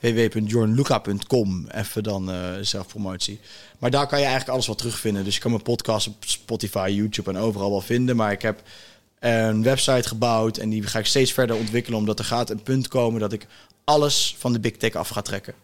www.jornluca.com. 0.00 1.66
Even 1.68 2.02
dan 2.02 2.30
uh, 2.30 2.50
zelfpromotie. 2.60 3.40
Maar 3.78 3.90
daar 3.90 4.06
kan 4.06 4.18
je 4.18 4.24
eigenlijk 4.24 4.54
alles 4.54 4.66
wat 4.66 4.78
terugvinden. 4.78 5.24
Dus 5.24 5.34
je 5.34 5.40
kan 5.40 5.50
mijn 5.50 5.62
podcast 5.62 6.06
op 6.06 6.14
Spotify, 6.20 6.92
YouTube 6.94 7.30
en 7.30 7.36
overal 7.36 7.70
wel 7.70 7.80
vinden. 7.80 8.16
Maar 8.16 8.32
ik 8.32 8.42
heb 8.42 8.62
een 9.18 9.62
website 9.62 10.08
gebouwd 10.08 10.56
en 10.56 10.68
die 10.68 10.82
ga 10.82 10.98
ik 10.98 11.06
steeds 11.06 11.32
verder 11.32 11.56
ontwikkelen. 11.56 11.98
Omdat 11.98 12.18
er 12.18 12.24
gaat 12.24 12.50
een 12.50 12.62
punt 12.62 12.88
komen 12.88 13.20
dat 13.20 13.32
ik 13.32 13.46
alles 13.84 14.34
van 14.38 14.52
de 14.52 14.60
big 14.60 14.76
tech 14.76 14.94
af 14.94 15.08
ga 15.08 15.22
trekken. 15.22 15.54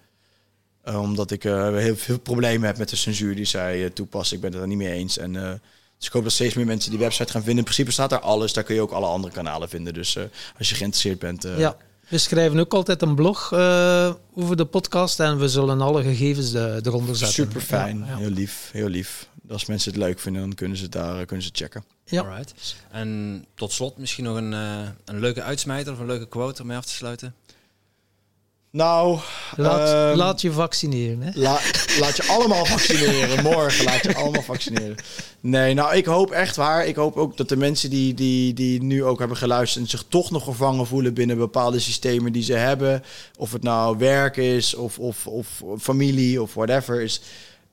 Uh, 0.85 1.01
omdat 1.01 1.31
ik 1.31 1.45
uh, 1.45 1.77
heel 1.77 1.97
veel 1.97 2.19
problemen 2.19 2.67
heb 2.67 2.79
met 2.79 2.89
de 2.89 2.97
censuur 2.97 3.35
die 3.35 3.45
zij 3.45 3.91
toepassen. 3.91 4.37
Ik 4.37 4.43
ben 4.43 4.53
het 4.53 4.61
er 4.61 4.69
niet 4.69 4.77
mee 4.77 4.93
eens. 4.93 5.19
En, 5.19 5.33
dus 5.99 6.07
ik 6.07 6.13
hoop 6.13 6.23
dat 6.23 6.33
steeds 6.33 6.55
meer 6.55 6.67
mensen 6.67 6.91
die 6.91 6.99
website 7.01 7.33
gaan 7.33 7.43
vinden. 7.43 7.59
In 7.59 7.65
principe 7.65 7.91
staat 7.91 8.11
daar 8.11 8.21
alles. 8.21 8.53
Daar 8.53 8.65
kun 8.65 8.75
je 8.75 8.81
ook 8.81 8.91
alle 8.91 9.07
andere 9.07 9.33
kanalen 9.33 9.69
vinden. 9.69 9.95
Dus 9.95 10.19
als 10.59 10.69
je 10.69 10.75
geïnteresseerd 10.75 11.19
bent... 11.19 11.47
ja. 11.57 11.77
We 12.13 12.19
schrijven 12.19 12.59
ook 12.59 12.75
altijd 12.75 13.03
een 13.03 13.15
blog 13.15 13.53
uh, 13.53 14.13
over 14.35 14.57
de 14.57 14.65
podcast 14.65 15.21
en 15.21 15.39
we 15.39 15.49
zullen 15.49 15.81
alle 15.81 16.03
gegevens 16.03 16.51
de, 16.51 16.81
eronder 16.83 17.17
zetten. 17.17 17.35
Super 17.35 17.61
fijn, 17.61 18.03
heel 18.03 18.31
lief, 18.31 18.71
heel 18.73 18.89
lief. 18.89 19.29
Als 19.49 19.67
mensen 19.67 19.93
het 19.93 20.01
leuk 20.01 20.19
vinden, 20.19 20.43
dan 20.43 20.55
kunnen 20.55 20.77
ze 20.77 20.83
het 20.83 20.93
daar 20.93 21.25
kunnen 21.27 21.45
ze 21.45 21.51
checken. 21.53 21.85
Ja. 22.05 22.23
Alright. 22.23 22.77
En 22.91 23.45
tot 23.55 23.73
slot 23.73 23.97
misschien 23.99 24.25
nog 24.25 24.37
een, 24.37 24.53
uh, 24.53 24.89
een 25.05 25.21
leuke 25.21 25.43
uitsmijter 25.43 25.93
of 25.93 25.99
een 25.99 26.07
leuke 26.07 26.29
quote 26.29 26.63
om 26.63 26.69
mee 26.69 26.77
af 26.77 26.85
te 26.85 26.93
sluiten. 26.93 27.35
Nou, 28.73 29.19
laat, 29.57 30.11
um, 30.11 30.17
laat, 30.17 30.41
je 30.41 30.53
vaccineren. 30.53 31.23
Hè? 31.23 31.31
La, 31.35 31.61
laat 31.99 32.17
je 32.17 32.25
allemaal 32.29 32.65
vaccineren. 32.77 33.43
Morgen 33.43 33.85
laat 33.85 34.03
je 34.03 34.15
allemaal 34.15 34.43
vaccineren. 34.43 34.97
Nee, 35.41 35.75
nou, 35.75 35.97
ik 35.97 36.05
hoop 36.05 36.31
echt 36.31 36.57
waar. 36.57 36.87
Ik 36.87 36.97
hoop 36.97 37.17
ook 37.17 37.37
dat 37.37 37.49
de 37.49 37.57
mensen 37.57 37.91
die, 37.91 38.15
die, 38.15 38.55
die 38.55 38.83
nu 38.83 39.05
ook 39.05 39.19
hebben 39.19 39.37
geluisterd... 39.37 39.85
en 39.85 39.91
zich 39.91 40.05
toch 40.09 40.31
nog 40.31 40.45
gevangen 40.45 40.87
voelen 40.87 41.15
binnen 41.15 41.37
bepaalde 41.37 41.81
systemen 41.81 42.33
die 42.33 42.43
ze 42.43 42.53
hebben... 42.53 43.03
of 43.39 43.53
het 43.53 43.63
nou 43.63 43.99
werk 43.99 44.37
is 44.37 44.75
of, 44.75 44.99
of, 44.99 45.27
of 45.27 45.63
familie 45.79 46.43
of 46.43 46.55
whatever 46.55 47.01
is... 47.01 47.21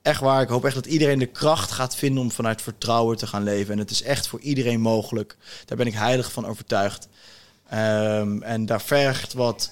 Echt 0.02 0.20
waar. 0.20 0.42
Ik 0.42 0.48
hoop 0.48 0.64
echt 0.64 0.74
dat 0.74 0.86
iedereen 0.86 1.18
de 1.18 1.26
kracht 1.26 1.70
gaat 1.70 1.96
vinden 1.96 2.22
om 2.22 2.30
vanuit 2.30 2.62
vertrouwen 2.62 3.16
te 3.16 3.26
gaan 3.26 3.42
leven. 3.42 3.72
En 3.72 3.78
het 3.78 3.90
is 3.90 4.02
echt 4.02 4.28
voor 4.28 4.40
iedereen 4.40 4.80
mogelijk. 4.80 5.36
Daar 5.64 5.76
ben 5.76 5.86
ik 5.86 5.94
heilig 5.94 6.32
van 6.32 6.46
overtuigd. 6.46 7.08
Ehm, 7.68 8.42
en 8.42 8.66
daar 8.66 8.82
vergt 8.82 9.32
wat 9.32 9.70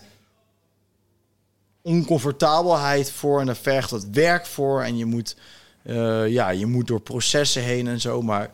oncomfortabelheid 1.88 3.10
voor 3.10 3.40
en 3.40 3.46
daar 3.46 3.56
vergt 3.56 3.90
wat 3.90 4.06
werk 4.12 4.46
voor. 4.46 4.82
En 4.82 4.96
je 4.96 5.04
moet, 5.04 5.36
eh, 5.82 6.28
ja, 6.28 6.50
je 6.50 6.66
moet 6.66 6.86
door 6.86 7.00
processen 7.00 7.62
heen 7.62 7.88
en 7.88 8.00
zo. 8.00 8.22
Maar 8.22 8.50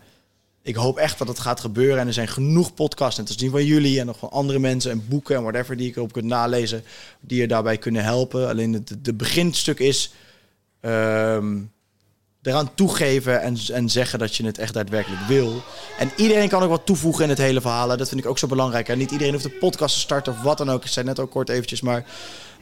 ik 0.63 0.75
hoop 0.75 0.97
echt 0.97 1.19
dat 1.19 1.29
het 1.29 1.39
gaat 1.39 1.61
gebeuren. 1.61 1.99
En 1.99 2.07
er 2.07 2.13
zijn 2.13 2.29
genoeg 2.29 2.75
podcasts, 2.75 3.19
net 3.19 3.29
als 3.29 3.37
die 3.37 3.51
van 3.51 3.65
jullie 3.65 4.01
en 4.01 4.07
nog 4.07 4.19
van 4.19 4.31
andere 4.31 4.59
mensen 4.59 4.91
en 4.91 5.09
boeken 5.09 5.37
en 5.37 5.43
whatever 5.43 5.77
die 5.77 5.89
ik 5.89 5.97
erop 5.97 6.13
kunt 6.13 6.25
nalezen, 6.25 6.85
die 7.21 7.41
je 7.41 7.49
daarbij 7.49 7.79
kunnen 7.79 8.05
helpen. 8.05 8.49
Alleen 8.49 8.73
het 8.73 9.17
beginstuk 9.17 9.79
is 9.79 10.13
ehm, 10.81 11.57
eraan 12.43 12.75
toegeven 12.75 13.41
en, 13.43 13.57
en 13.73 13.91
zeggen 13.91 14.19
dat 14.19 14.37
je 14.37 14.45
het 14.45 14.59
echt 14.59 14.75
daadwerkelijk 14.75 15.23
wil. 15.29 15.63
En 15.99 16.11
iedereen 16.17 16.49
kan 16.49 16.63
ook 16.63 16.69
wat 16.69 16.87
toevoegen 16.87 17.25
in 17.25 17.31
het 17.31 17.39
hele 17.39 17.61
verhaal. 17.61 17.97
Dat 17.97 18.09
vind 18.09 18.21
ik 18.21 18.27
ook 18.27 18.39
zo 18.39 18.47
belangrijk. 18.47 18.89
En 18.89 18.99
niet 18.99 19.11
iedereen 19.11 19.33
hoeft 19.33 19.45
een 19.45 19.59
podcast 19.59 19.95
te 19.95 20.01
starten 20.01 20.33
of 20.33 20.43
wat 20.43 20.59
dan 20.59 20.71
ook. 20.71 20.85
Ik 20.85 20.91
zei 20.91 21.07
net 21.07 21.21
ook 21.21 21.31
kort 21.31 21.49
eventjes, 21.49 21.81
maar 21.81 22.05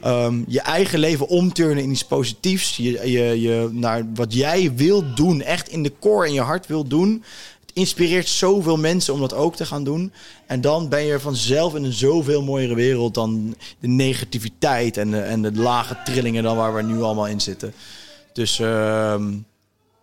ehm, 0.03 0.43
je 0.47 0.61
eigen 0.61 0.99
leven 0.99 1.27
omturnen 1.27 1.83
in 1.83 1.91
iets 1.91 2.05
positiefs. 2.05 2.77
Je, 2.77 3.11
je, 3.11 3.41
je, 3.41 3.69
naar 3.71 4.05
wat 4.13 4.33
jij 4.33 4.73
wilt 4.75 5.17
doen, 5.17 5.41
echt 5.41 5.69
in 5.69 5.83
de 5.83 5.93
core 5.99 6.27
in 6.27 6.33
je 6.33 6.41
hart 6.41 6.67
wilt 6.67 6.89
doen. 6.89 7.23
Het 7.61 7.71
inspireert 7.73 8.27
zoveel 8.27 8.77
mensen 8.77 9.13
om 9.13 9.19
dat 9.19 9.33
ook 9.33 9.55
te 9.55 9.65
gaan 9.65 9.83
doen. 9.83 10.11
En 10.45 10.61
dan 10.61 10.89
ben 10.89 11.03
je 11.03 11.19
vanzelf 11.19 11.75
in 11.75 11.83
een 11.83 11.93
zoveel 11.93 12.43
mooiere 12.43 12.75
wereld 12.75 13.13
dan 13.13 13.55
de 13.79 13.87
negativiteit 13.87 14.97
en 14.97 15.11
de, 15.11 15.19
en 15.19 15.41
de 15.41 15.53
lage 15.53 15.97
trillingen 16.05 16.43
dan 16.43 16.57
waar 16.57 16.75
we 16.75 16.81
nu 16.81 17.01
allemaal 17.01 17.27
in 17.27 17.41
zitten. 17.41 17.73
Dus 18.33 18.59
ehm, 18.59 19.31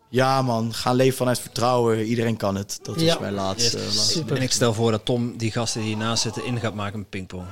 ja 0.09 0.43
man, 0.43 0.75
ga 0.75 0.93
leven 0.93 1.17
vanuit 1.17 1.39
vertrouwen. 1.39 2.05
Iedereen 2.05 2.37
kan 2.37 2.55
het. 2.55 2.79
Dat 2.83 2.97
is 2.97 3.19
mijn 3.19 3.35
laatste. 3.35 3.77
Yes. 3.77 3.87
laatste. 3.87 4.19
Super. 4.19 4.37
En 4.37 4.43
ik 4.43 4.53
stel 4.53 4.75
voor 4.75 4.91
dat 4.91 5.05
Tom 5.05 5.37
die 5.37 5.53
gasten 5.53 5.81
die 5.81 5.89
hiernaast 5.89 6.23
zitten 6.23 6.45
in 6.45 6.61
gaat 6.61 6.75
maken 6.75 6.99
met 6.99 7.11
pingpong. 7.11 7.47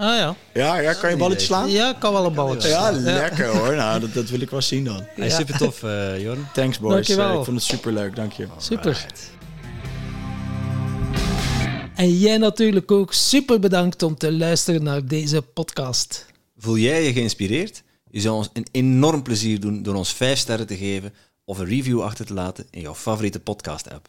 Ah 0.00 0.16
ja. 0.16 0.36
Ja, 0.54 0.78
ja, 0.78 0.92
kan 0.92 1.10
je 1.10 1.16
balletje 1.16 1.46
slaan? 1.46 1.70
Ja, 1.70 1.92
kan 1.92 2.12
wel 2.12 2.26
een 2.26 2.34
balletje. 2.34 2.68
Ja, 2.68 2.88
slaan. 2.88 3.02
lekker 3.02 3.46
hoor. 3.46 3.74
Nou, 3.74 4.00
dat, 4.00 4.14
dat 4.14 4.28
wil 4.28 4.40
ik 4.40 4.50
wel 4.50 4.62
zien 4.62 4.84
dan. 4.84 5.06
Hij 5.14 5.26
is 5.26 5.34
super 5.34 5.56
tof, 5.56 5.82
eh 5.82 6.22
Jorn. 6.22 6.48
Thanks 6.52 6.78
boys. 6.78 6.94
Dankjewel. 6.94 7.38
Ik 7.38 7.44
vond 7.44 7.56
het 7.56 7.66
super 7.66 7.92
leuk. 7.92 8.16
Dank 8.16 8.32
je. 8.32 8.46
Super. 8.58 9.06
En 11.94 12.18
jij 12.18 12.38
natuurlijk 12.38 12.90
ook 12.90 13.12
super 13.12 13.60
bedankt 13.60 14.02
om 14.02 14.16
te 14.16 14.32
luisteren 14.32 14.82
naar 14.82 15.06
deze 15.06 15.42
podcast. 15.42 16.26
Voel 16.56 16.76
jij 16.76 17.04
je 17.04 17.12
geïnspireerd? 17.12 17.82
Je 18.10 18.20
zou 18.20 18.34
ons 18.36 18.50
een 18.52 18.66
enorm 18.70 19.22
plezier 19.22 19.60
doen 19.60 19.82
door 19.82 19.94
ons 19.94 20.12
5 20.12 20.38
sterren 20.38 20.66
te 20.66 20.76
geven 20.76 21.14
of 21.44 21.58
een 21.58 21.66
review 21.66 22.02
achter 22.02 22.26
te 22.26 22.34
laten 22.34 22.66
in 22.70 22.80
jouw 22.80 22.94
favoriete 22.94 23.40
podcast-app. 23.40 24.08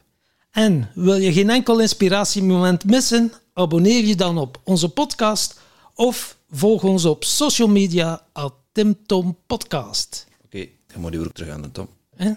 En 0.52 0.90
wil 0.94 1.16
je 1.16 1.34
geen 1.34 1.50
enkel 1.50 1.80
inspiratiemoment 1.80 2.86
missen? 2.86 3.34
Abonneer 3.54 4.06
je 4.06 4.16
dan 4.16 4.38
op 4.38 4.60
onze 4.64 4.90
podcast 4.90 5.61
of 6.02 6.38
volg 6.50 6.84
ons 6.84 7.06
op 7.06 7.24
social 7.24 7.68
media 7.68 8.22
at 8.34 8.54
Tim 8.72 8.96
Tom 9.06 9.38
Podcast. 9.48 10.28
Oké, 10.46 10.68
dan 10.88 11.02
moet 11.02 11.14
je 11.14 11.20
weer 11.20 11.32
terug 11.32 11.50
aan 11.50 11.62
de 11.62 11.72
Tom. 11.72 11.88
Hè? 12.16 12.32